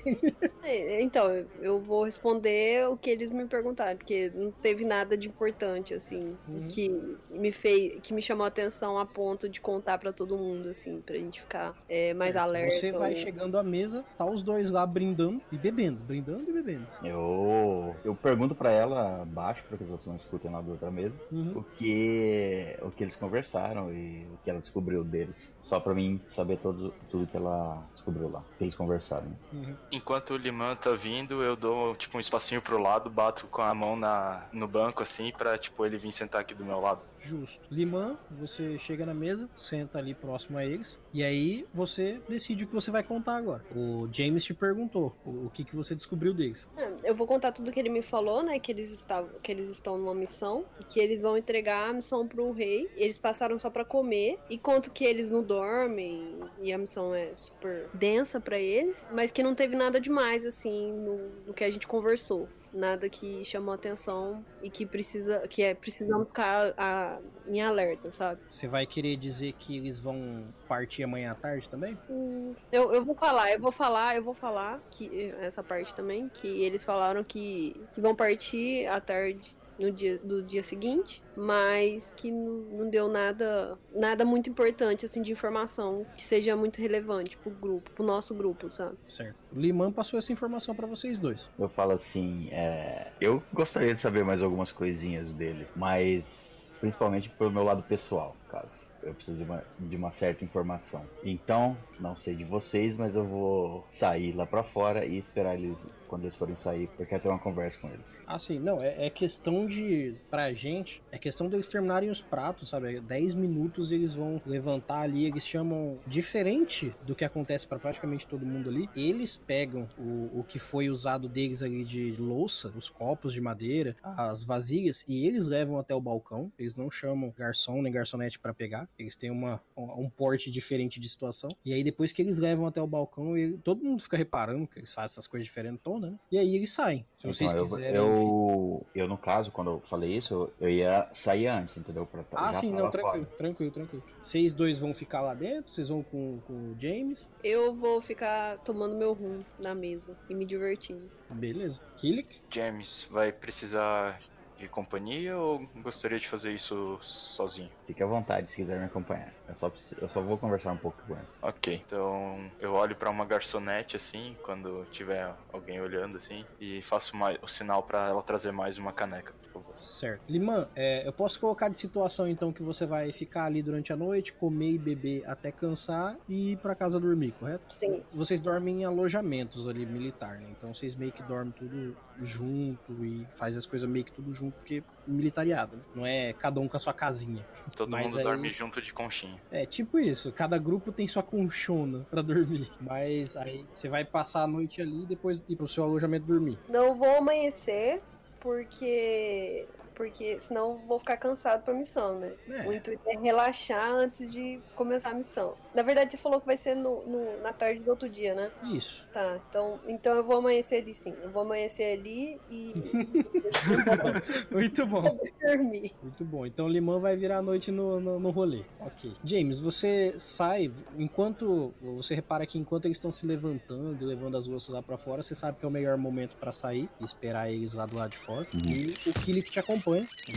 É, 0.63 1.01
Então, 1.01 1.31
eu- 1.63 1.81
vou 1.81 2.05
responder 2.05 2.89
o 2.89 2.97
que 2.97 3.09
eles 3.09 3.31
me 3.31 3.47
perguntaram, 3.47 3.97
porque 3.97 4.31
não 4.35 4.51
teve 4.51 4.85
nada 4.85 5.17
de 5.17 5.29
importante, 5.29 5.95
assim, 5.95 6.37
Uhum. 6.49 6.59
que 6.69 7.17
me 7.31 7.53
fez, 7.53 8.01
que 8.03 8.13
me 8.13 8.21
chamou 8.21 8.45
a 8.45 8.49
atenção 8.49 8.99
a 8.99 9.07
ponto 9.07 9.49
de 9.49 9.61
contar 9.61 9.99
pra 9.99 10.13
todo 10.13 10.37
mundo, 10.37 10.69
assim, 10.69 11.01
pra 11.01 11.15
gente 11.15 11.41
ficar 11.41 11.77
é, 11.89 12.13
mais 12.13 12.37
alerta. 12.37 12.75
Você 12.75 12.91
vai 12.93 13.11
ou- 13.11 13.17
chegando 13.17 13.57
à 13.57 13.63
mesa, 13.63 14.05
tá 14.19 14.25
os 14.29 14.43
dois 14.43 14.69
lá 14.69 14.85
brindando 14.85 15.41
e 15.53 15.57
bebendo. 15.57 16.01
Brindando 16.01 16.51
e 16.51 16.53
bebendo. 16.53 16.87
Eu, 17.05 17.95
eu 18.05 18.15
pergunto 18.17 18.55
pra 18.55 18.73
ela 18.73 19.25
baixo, 19.25 19.63
para 19.69 19.79
que 19.79 19.85
os 19.85 19.91
outros 19.91 20.09
não 20.09 20.17
escutem 20.17 20.51
lá 20.51 20.61
da 20.61 20.73
outra 20.73 20.91
mesa, 20.91 21.21
Uhum. 21.31 21.59
o 21.59 21.63
que, 21.77 22.77
o 22.83 22.91
que 22.91 23.05
eles 23.05 23.15
conversaram 23.15 23.93
e 23.93 24.27
o 24.33 24.39
que 24.43 24.51
ela 24.51 24.59
descobriu 24.59 25.05
deles. 25.05 25.55
Só 25.63 25.79
pra 25.79 25.95
mim 25.95 26.21
saber 26.29 26.59
todos, 26.59 26.93
tudo 27.09 27.27
que 27.27 27.37
ela 27.37 27.83
descobriu 28.01 28.31
lá, 28.31 28.43
que 28.59 28.65
eles 28.65 28.75
conversaram. 28.75 29.27
né? 29.27 29.37
Uhum. 29.53 29.77
Enquanto 29.93 30.31
o 30.31 30.37
Liman 30.37 30.75
tá 30.77 30.93
vindo, 30.93 31.43
eu 31.43 31.55
dou 31.55 31.95
tipo 31.95 32.17
um 32.17 32.21
espacinho 32.21 32.63
pro 32.63 32.79
lado, 32.79 33.11
bato 33.11 33.47
com 33.47 33.63
a 33.63 33.75
mão 33.75 33.95
na, 33.97 34.47
no 34.53 34.67
banco 34.67 35.03
assim, 35.03 35.31
pra 35.37 35.59
tipo 35.59 35.85
ele 35.85 35.99
vir 35.99 36.13
sentar 36.13 36.41
aqui 36.41 36.55
do 36.55 36.65
meu 36.65 36.81
lado. 36.81 37.07
Justo. 37.19 37.69
Limã, 37.71 38.17
você 38.31 38.79
chega 38.79 39.05
na 39.05 39.13
mesa, 39.15 39.49
senta 39.57 39.99
ali 39.99 40.15
próximo 40.15 40.57
a 40.59 40.65
eles, 40.65 40.99
e 41.13 41.23
aí 41.23 41.67
você 41.73 42.21
decide 42.29 42.65
o 42.65 42.67
que 42.67 42.73
você 42.75 42.91
vai 42.91 43.03
contar 43.03 43.37
agora. 43.37 43.63
O 43.77 44.09
James 44.11 44.43
te 44.45 44.55
perguntou 44.55 45.15
o, 45.25 45.47
o 45.47 45.51
que, 45.53 45.63
que 45.65 45.77
você 45.77 45.95
descobriu 45.95 46.33
deles. 46.33 46.69
É, 46.77 46.91
Eu 47.11 47.15
vou 47.15 47.27
contar 47.27 47.53
tudo 47.53 47.71
que 47.71 47.79
ele 47.79 47.91
me 47.91 48.03
falou, 48.03 48.43
né? 48.43 48.59
Que 48.59 48.73
eles, 48.73 48.91
estavam, 48.91 49.31
que 49.43 49.53
eles 49.53 49.69
estão 49.69 49.99
numa 49.99 50.15
missão 50.15 50.65
e 50.81 50.85
que 50.85 50.99
eles 51.01 51.23
vão 51.23 51.37
entregar 51.37 51.91
a 51.91 51.93
missão 51.93 52.27
pro 52.27 52.51
rei. 52.53 52.91
Eles 52.97 53.19
passaram 53.19 53.59
só 53.59 53.69
pra 53.69 53.85
comer 53.85 54.39
e 54.49 54.57
conto 54.57 54.91
que 54.91 55.05
eles 55.05 55.31
não 55.31 55.43
dormem 55.43 56.39
e 56.61 56.73
a 56.73 56.79
missão 56.79 57.15
é 57.15 57.33
super 57.37 57.89
densa 57.95 58.41
pra 58.41 58.59
eles, 58.59 59.07
mas 59.13 59.31
que 59.31 59.43
não 59.43 59.55
teve 59.55 59.75
nada 59.77 60.01
demais 60.01 60.47
assim 60.47 60.93
no, 60.93 61.19
no 61.47 61.55
que 61.55 61.65
a 61.65 61.71
gente 61.71 61.87
conversou. 61.87 62.49
Nada 62.73 63.09
que 63.09 63.45
chamou 63.45 63.75
atenção 63.75 64.45
e 64.63 64.71
que 64.71 64.87
precisa 64.87 65.41
que 65.49 65.61
é 65.61 65.75
precisamos 65.75 66.29
ficar 66.29 66.73
a- 66.77 67.19
em 67.49 67.61
alerta, 67.61 68.13
sabe? 68.13 68.41
Você 68.47 68.69
vai 68.69 68.87
querer 68.87 69.17
dizer 69.17 69.55
que 69.55 69.77
eles 69.77 69.99
vão 69.99 70.45
partir 70.69 71.03
amanhã 71.03 71.33
à 71.33 71.35
tarde 71.35 71.69
também? 71.69 71.99
Hum, 72.09 72.55
Eu, 72.71 72.95
eu 72.95 73.05
vou 73.05 73.17
falar, 73.17 73.51
eu 73.51 73.59
vou 73.59 73.73
falar, 73.73 74.15
eu 74.15 74.23
vou 74.23 74.35
falar 74.35 74.81
que 74.89 75.33
essa 75.41 75.65
parte 75.65 75.93
também, 75.97 76.29
que 76.29 76.47
eles 76.47 76.85
falaram 76.85 77.25
que, 77.25 77.75
que 77.93 78.01
vão 78.01 78.15
partir 78.15 78.87
à 78.87 79.01
tarde 79.01 79.53
no 79.81 79.91
dia 79.91 80.19
do 80.19 80.43
dia 80.43 80.63
seguinte, 80.63 81.23
mas 81.37 82.13
que 82.17 82.31
não, 82.31 82.89
deu 82.91 83.09
nada 83.09 83.79
nada 83.95 84.25
muito 84.25 84.51
importante 84.51 85.07
assim 85.07 85.23
de 85.23 85.33
informação 85.33 86.07
que 86.15 86.23
seja 86.23 86.55
muito 86.55 86.81
relevante 86.81 87.37
pro 87.37 87.51
grupo, 87.51 87.91
pro 87.91 88.05
nosso 88.05 88.35
grupo, 88.35 88.71
sabe? 88.71 88.97
Certo. 89.07 89.35
O 89.55 89.59
Limã 89.59 89.91
passou 89.91 90.19
essa 90.19 90.33
informação 90.33 90.75
pra 90.75 90.87
vocês 90.87 91.19
dois. 91.19 91.51
Eu 91.59 91.69
falo 91.69 91.93
assim, 91.93 92.49
é, 92.53 93.11
eu 93.21 93.43
gostaria 93.53 93.95
de 93.95 94.01
saber 94.01 94.25
mais 94.25 94.43
algumas 94.43 94.71
coisinhas 94.71 95.33
dele, 95.33 95.67
mas 95.75 96.77
principalmente 96.81 97.29
pelo 97.29 97.51
meu 97.51 97.63
lado 97.63 97.83
pessoal, 97.83 98.37
caso. 98.49 98.83
Eu 99.03 99.15
preciso 99.15 99.39
de 99.39 99.45
uma, 99.45 99.65
de 99.79 99.97
uma 99.97 100.11
certa 100.11 100.45
informação. 100.45 101.03
Então, 101.25 101.77
não 101.99 102.17
sei 102.17 102.35
de 102.35 102.45
vocês, 102.45 102.97
mas 102.97 103.17
eu 103.17 103.25
vou 103.25 103.87
sair 103.91 104.33
lá 104.33 104.45
pra 104.47 104.63
fora 104.63 105.07
e 105.07 105.17
esperar 105.17 105.55
eles 105.55 105.87
quando 106.11 106.25
eles 106.25 106.37
forem 106.37 106.57
sair, 106.57 106.89
porque 106.89 107.07
quero 107.07 107.23
ter 107.23 107.29
uma 107.29 107.39
conversa 107.39 107.79
com 107.81 107.89
eles. 107.89 108.09
Ah, 108.27 108.39
sim, 108.39 108.59
não, 108.59 108.83
é, 108.83 109.07
é 109.07 109.11
questão 109.11 109.67
de. 109.67 110.17
Pra 110.29 110.53
gente, 110.53 111.03
é 111.13 111.19
questão 111.19 111.49
deles 111.49 111.69
terminarem 111.69 112.11
os 112.11 112.21
pratos, 112.21 112.69
sabe? 112.69 112.97
É 112.97 113.01
10 113.01 113.35
minutos 113.35 113.91
eles 113.93 114.15
vão 114.15 114.43
levantar 114.45 115.03
ali, 115.03 115.25
eles 115.25 115.45
chamam. 115.47 116.01
Diferente 116.07 116.97
do 117.01 117.15
que 117.15 117.25
acontece 117.25 117.67
pra 117.67 117.79
praticamente 117.79 118.27
todo 118.27 118.45
mundo 118.45 118.69
ali, 118.69 118.91
eles 118.95 119.37
pegam 119.37 119.89
o, 119.97 120.41
o 120.41 120.45
que 120.45 120.59
foi 120.59 120.91
usado 120.91 121.29
deles 121.29 121.63
ali 121.63 121.85
de 121.85 122.17
louça, 122.19 122.71
os 122.75 122.89
copos 122.89 123.33
de 123.33 123.41
madeira, 123.41 123.97
as 124.03 124.45
vasilhas, 124.45 125.05
e 125.07 125.27
eles 125.27 125.47
levam 125.47 125.79
até 125.79 125.95
o 125.95 126.01
balcão. 126.01 126.53
Eles 126.59 126.77
não 126.77 126.91
chamam 126.91 127.33
garçom 127.37 127.81
nem 127.83 127.93
garçonete 127.93 128.39
pra 128.39 128.53
pegar, 128.55 128.89
eles 128.99 129.17
têm 129.17 129.31
uma, 129.31 129.63
um 129.77 130.01
um 130.01 130.09
porte 130.11 130.51
diferente 130.51 130.99
de 131.01 131.09
situação. 131.09 131.51
E 131.65 131.73
aí 131.73 131.83
depois 131.85 132.13
que 132.13 132.23
eles 132.23 132.39
levam 132.39 132.67
até 132.67 132.81
o 132.81 132.87
balcão, 132.87 133.37
ele- 133.37 133.59
todo 133.59 133.85
mundo 133.85 134.03
fica 134.03 134.17
reparando 134.17 134.67
que 134.67 134.79
eles 134.79 134.93
fazem 134.93 135.13
essas 135.15 135.27
coisas 135.27 135.45
diferentes, 135.47 135.81
né? 136.01 136.15
E 136.33 136.39
aí 136.39 136.57
eles 136.57 136.73
saem. 136.73 137.05
Se 137.19 137.27
vocês 137.27 137.53
Então, 137.53 137.65
eu, 137.65 137.69
quiserem. 137.71 137.97
eu, 137.97 138.87
eu, 138.95 139.09
no 139.09 139.19
caso, 139.19 139.51
quando 139.53 139.71
eu 139.73 139.81
falei 139.89 140.17
isso, 140.17 140.51
eu, 140.59 140.69
ia 140.71 141.09
sair 141.13 141.47
antes, 141.47 141.77
entendeu? 141.77 142.07
Pra, 142.07 142.25
Ah, 142.33 142.53
sim, 142.53 142.73
não, 142.73 142.89
tranquilo, 142.91 143.25
fora. 143.27 143.37
tranquilo, 143.37 143.71
tranquilo. 143.71 144.05
Vocês 144.23 144.55
dois 144.55 144.79
vão 144.79 144.95
ficar 144.95 145.21
lá 145.21 145.35
dentro? 145.35 145.71
Vocês 145.71 145.89
vão 145.89 146.03
com, 146.03 146.41
com 146.47 146.53
o 146.53 146.77
James? 146.79 147.31
Eu 147.45 147.75
vou 147.75 148.01
ficar 148.01 148.59
tomando 148.59 148.97
meu 148.97 149.13
rum 149.13 149.41
na 149.59 149.75
mesa 149.75 150.17
e 150.29 150.35
me 150.35 150.45
divertindo. 150.47 151.11
Beleza. 151.31 151.83
Killick? 151.99 152.41
James, 152.51 153.07
vai 153.11 153.31
precisar 153.33 154.19
de 154.61 154.69
companhia 154.69 155.37
ou 155.37 155.67
gostaria 155.83 156.19
de 156.21 156.29
fazer 156.29 156.55
isso 156.55 156.99
sozinho? 157.03 157.71
Fique 157.87 158.03
à 158.03 158.07
vontade 158.07 158.51
se 158.51 158.57
quiser 158.57 158.79
me 158.79 158.87
acompanhar. 158.87 159.35
Eu 159.49 159.55
só, 159.57 159.71
preciso- 159.71 160.01
eu 160.01 160.09
só 160.09 160.21
vou 160.23 160.39
conversar 160.39 160.73
um 160.73 160.79
pouco 160.79 161.03
com 161.07 161.17
ele. 161.17 161.27
Ok, 161.43 161.75
então 161.75 162.53
eu 162.61 162.75
olho 162.75 162.95
pra 162.97 163.11
uma 163.11 163.25
garçonete 163.25 163.97
assim, 163.97 164.37
quando 164.43 164.85
tiver 164.87 165.35
alguém 165.49 165.81
olhando 165.81 166.19
assim, 166.19 166.47
e 166.61 166.83
faço 166.83 167.17
mais, 167.17 167.39
o 167.43 167.49
sinal 167.49 167.83
pra 167.83 168.09
ela 168.09 168.23
trazer 168.23 168.53
mais 168.53 168.77
uma 168.79 168.93
caneca, 168.93 169.35
por 169.41 169.63
favor. 169.63 169.70
Certo. 169.81 170.23
Limã, 170.29 170.69
é, 170.77 171.07
eu 171.07 171.13
posso 171.13 171.39
colocar 171.41 171.69
de 171.69 171.79
situação 171.79 172.29
então 172.29 172.53
que 172.53 172.63
você 172.63 172.87
vai 172.87 173.11
ficar 173.13 173.45
ali 173.45 173.63
durante 173.63 173.93
a 173.93 173.97
noite, 173.97 174.33
comer 174.33 174.73
e 174.73 174.79
beber 174.79 175.25
até 175.27 175.51
cansar 175.51 176.17
e 176.29 176.53
ir 176.53 176.57
pra 176.59 176.75
casa 176.75 177.01
dormir, 177.01 177.33
correto? 177.33 177.65
Sim. 177.75 178.03
Vocês 178.13 178.41
dormem 178.41 178.83
em 178.83 178.85
alojamentos 178.85 179.67
ali 179.69 179.87
militar, 179.87 180.39
né? 180.39 180.49
Então 180.51 180.73
vocês 180.75 180.95
meio 180.95 181.13
que 181.13 181.23
dormem 181.23 181.53
tudo 181.53 181.97
junto 182.21 183.05
e 183.05 183.27
faz 183.31 183.57
as 183.57 183.67
coisas 183.67 183.89
meio 183.89 184.05
que 184.05 184.13
tudo 184.13 184.33
junto, 184.33 184.55
porque 184.55 184.83
militariado, 185.07 185.77
né? 185.77 185.83
Não 185.95 186.07
é 186.07 186.33
cada 186.35 186.61
um 186.61 186.69
com 186.69 186.77
a 186.77 186.81
sua 186.81 186.93
casinha. 186.93 187.45
Todo 187.77 187.91
Mas 187.91 188.07
mundo 188.07 188.19
aí- 188.19 188.25
dorme 188.25 188.53
junto 188.53 188.81
de 188.83 188.93
conchinha. 188.93 189.41
É 189.51 189.65
tipo 189.67 189.99
isso, 189.99 190.31
cada 190.33 190.59
grupo 190.59 190.93
tem 190.93 191.07
sua 191.07 191.23
conchona 191.23 192.07
pra 192.11 192.23
dormir. 192.23 192.71
Mas 192.81 193.37
aí 193.37 193.65
você 193.73 193.89
vai 193.89 194.05
passar 194.05 194.43
a 194.43 194.47
noite 194.47 194.81
ali 194.83 195.03
e 195.05 195.07
depois 195.07 195.43
ir 195.49 195.57
pro 195.57 195.67
seu 195.67 195.83
alojamento 195.85 196.27
dormir. 196.27 196.59
Não 196.69 196.95
vou 196.97 197.17
amanhecer 197.17 198.03
porque 198.41 199.69
porque 200.01 200.41
senão 200.41 200.71
eu 200.73 200.79
vou 200.89 200.99
ficar 200.99 201.19
cansado 201.19 201.63
pra 201.63 201.75
missão, 201.75 202.19
né? 202.19 202.33
É. 202.49 202.67
O 202.67 202.73
intuito 202.73 203.03
é 203.07 203.19
relaxar 203.19 203.91
antes 203.93 204.33
de 204.33 204.59
começar 204.75 205.11
a 205.11 205.15
missão. 205.15 205.53
Na 205.75 205.83
verdade, 205.83 206.11
você 206.11 206.17
falou 206.17 206.41
que 206.41 206.47
vai 206.47 206.57
ser 206.57 206.75
no, 206.75 207.03
no- 207.07 207.39
na 207.43 207.53
tarde 207.53 207.81
do 207.81 207.91
outro 207.91 208.09
dia, 208.09 208.35
né? 208.35 208.51
Isso. 208.65 209.07
Tá, 209.13 209.39
então, 209.51 209.79
então 209.87 210.17
eu 210.17 210.25
vou 210.25 210.39
amanhecer 210.39 210.81
ali 210.83 210.95
sim. 210.95 211.15
Eu 211.23 211.29
vou 211.31 211.43
amanhecer 211.43 211.99
ali 211.99 212.41
e 212.51 212.73
Muito 214.51 214.87
bom. 214.87 215.03
dormir. 215.41 215.93
Muito 216.03 216.25
bom. 216.25 216.47
Então 216.47 216.65
o 216.65 216.69
Limão 216.69 216.99
vai 216.99 217.15
virar 217.17 217.39
a 217.39 217.43
noite 217.43 217.71
no, 217.71 218.01
no, 218.01 218.19
no 218.19 218.31
rolê. 218.31 218.63
Ok. 218.81 219.13
James, 219.23 219.59
você 219.61 220.15
sai, 220.19 220.71
enquanto. 220.99 221.75
Você 221.97 222.15
repara 222.15 222.47
que 222.47 222.59
enquanto 222.59 222.87
eles 222.87 222.97
estão 222.97 223.13
se 223.13 223.27
levantando 223.27 224.03
e 224.03 224.07
levando 224.07 224.37
as 224.37 224.47
louças 224.47 224.73
lá 224.75 224.83
pra 224.83 224.97
fora, 224.97 225.23
você 225.23 225.35
sabe 225.35 225.59
que 225.59 225.65
é 225.65 225.69
o 225.69 225.71
melhor 225.71 225.97
momento 225.99 226.37
pra 226.37 226.51
sair 226.53 226.89
e 227.01 227.05
esperar 227.05 227.51
eles 227.51 227.75
lá 227.75 227.85
do 227.87 227.97
lado 227.97 228.11
de 228.13 228.17
fora. 228.17 228.47
E 228.55 229.11
o 229.11 229.13
Killick 229.25 229.51
te 229.51 229.59
acompanha. 229.61 229.90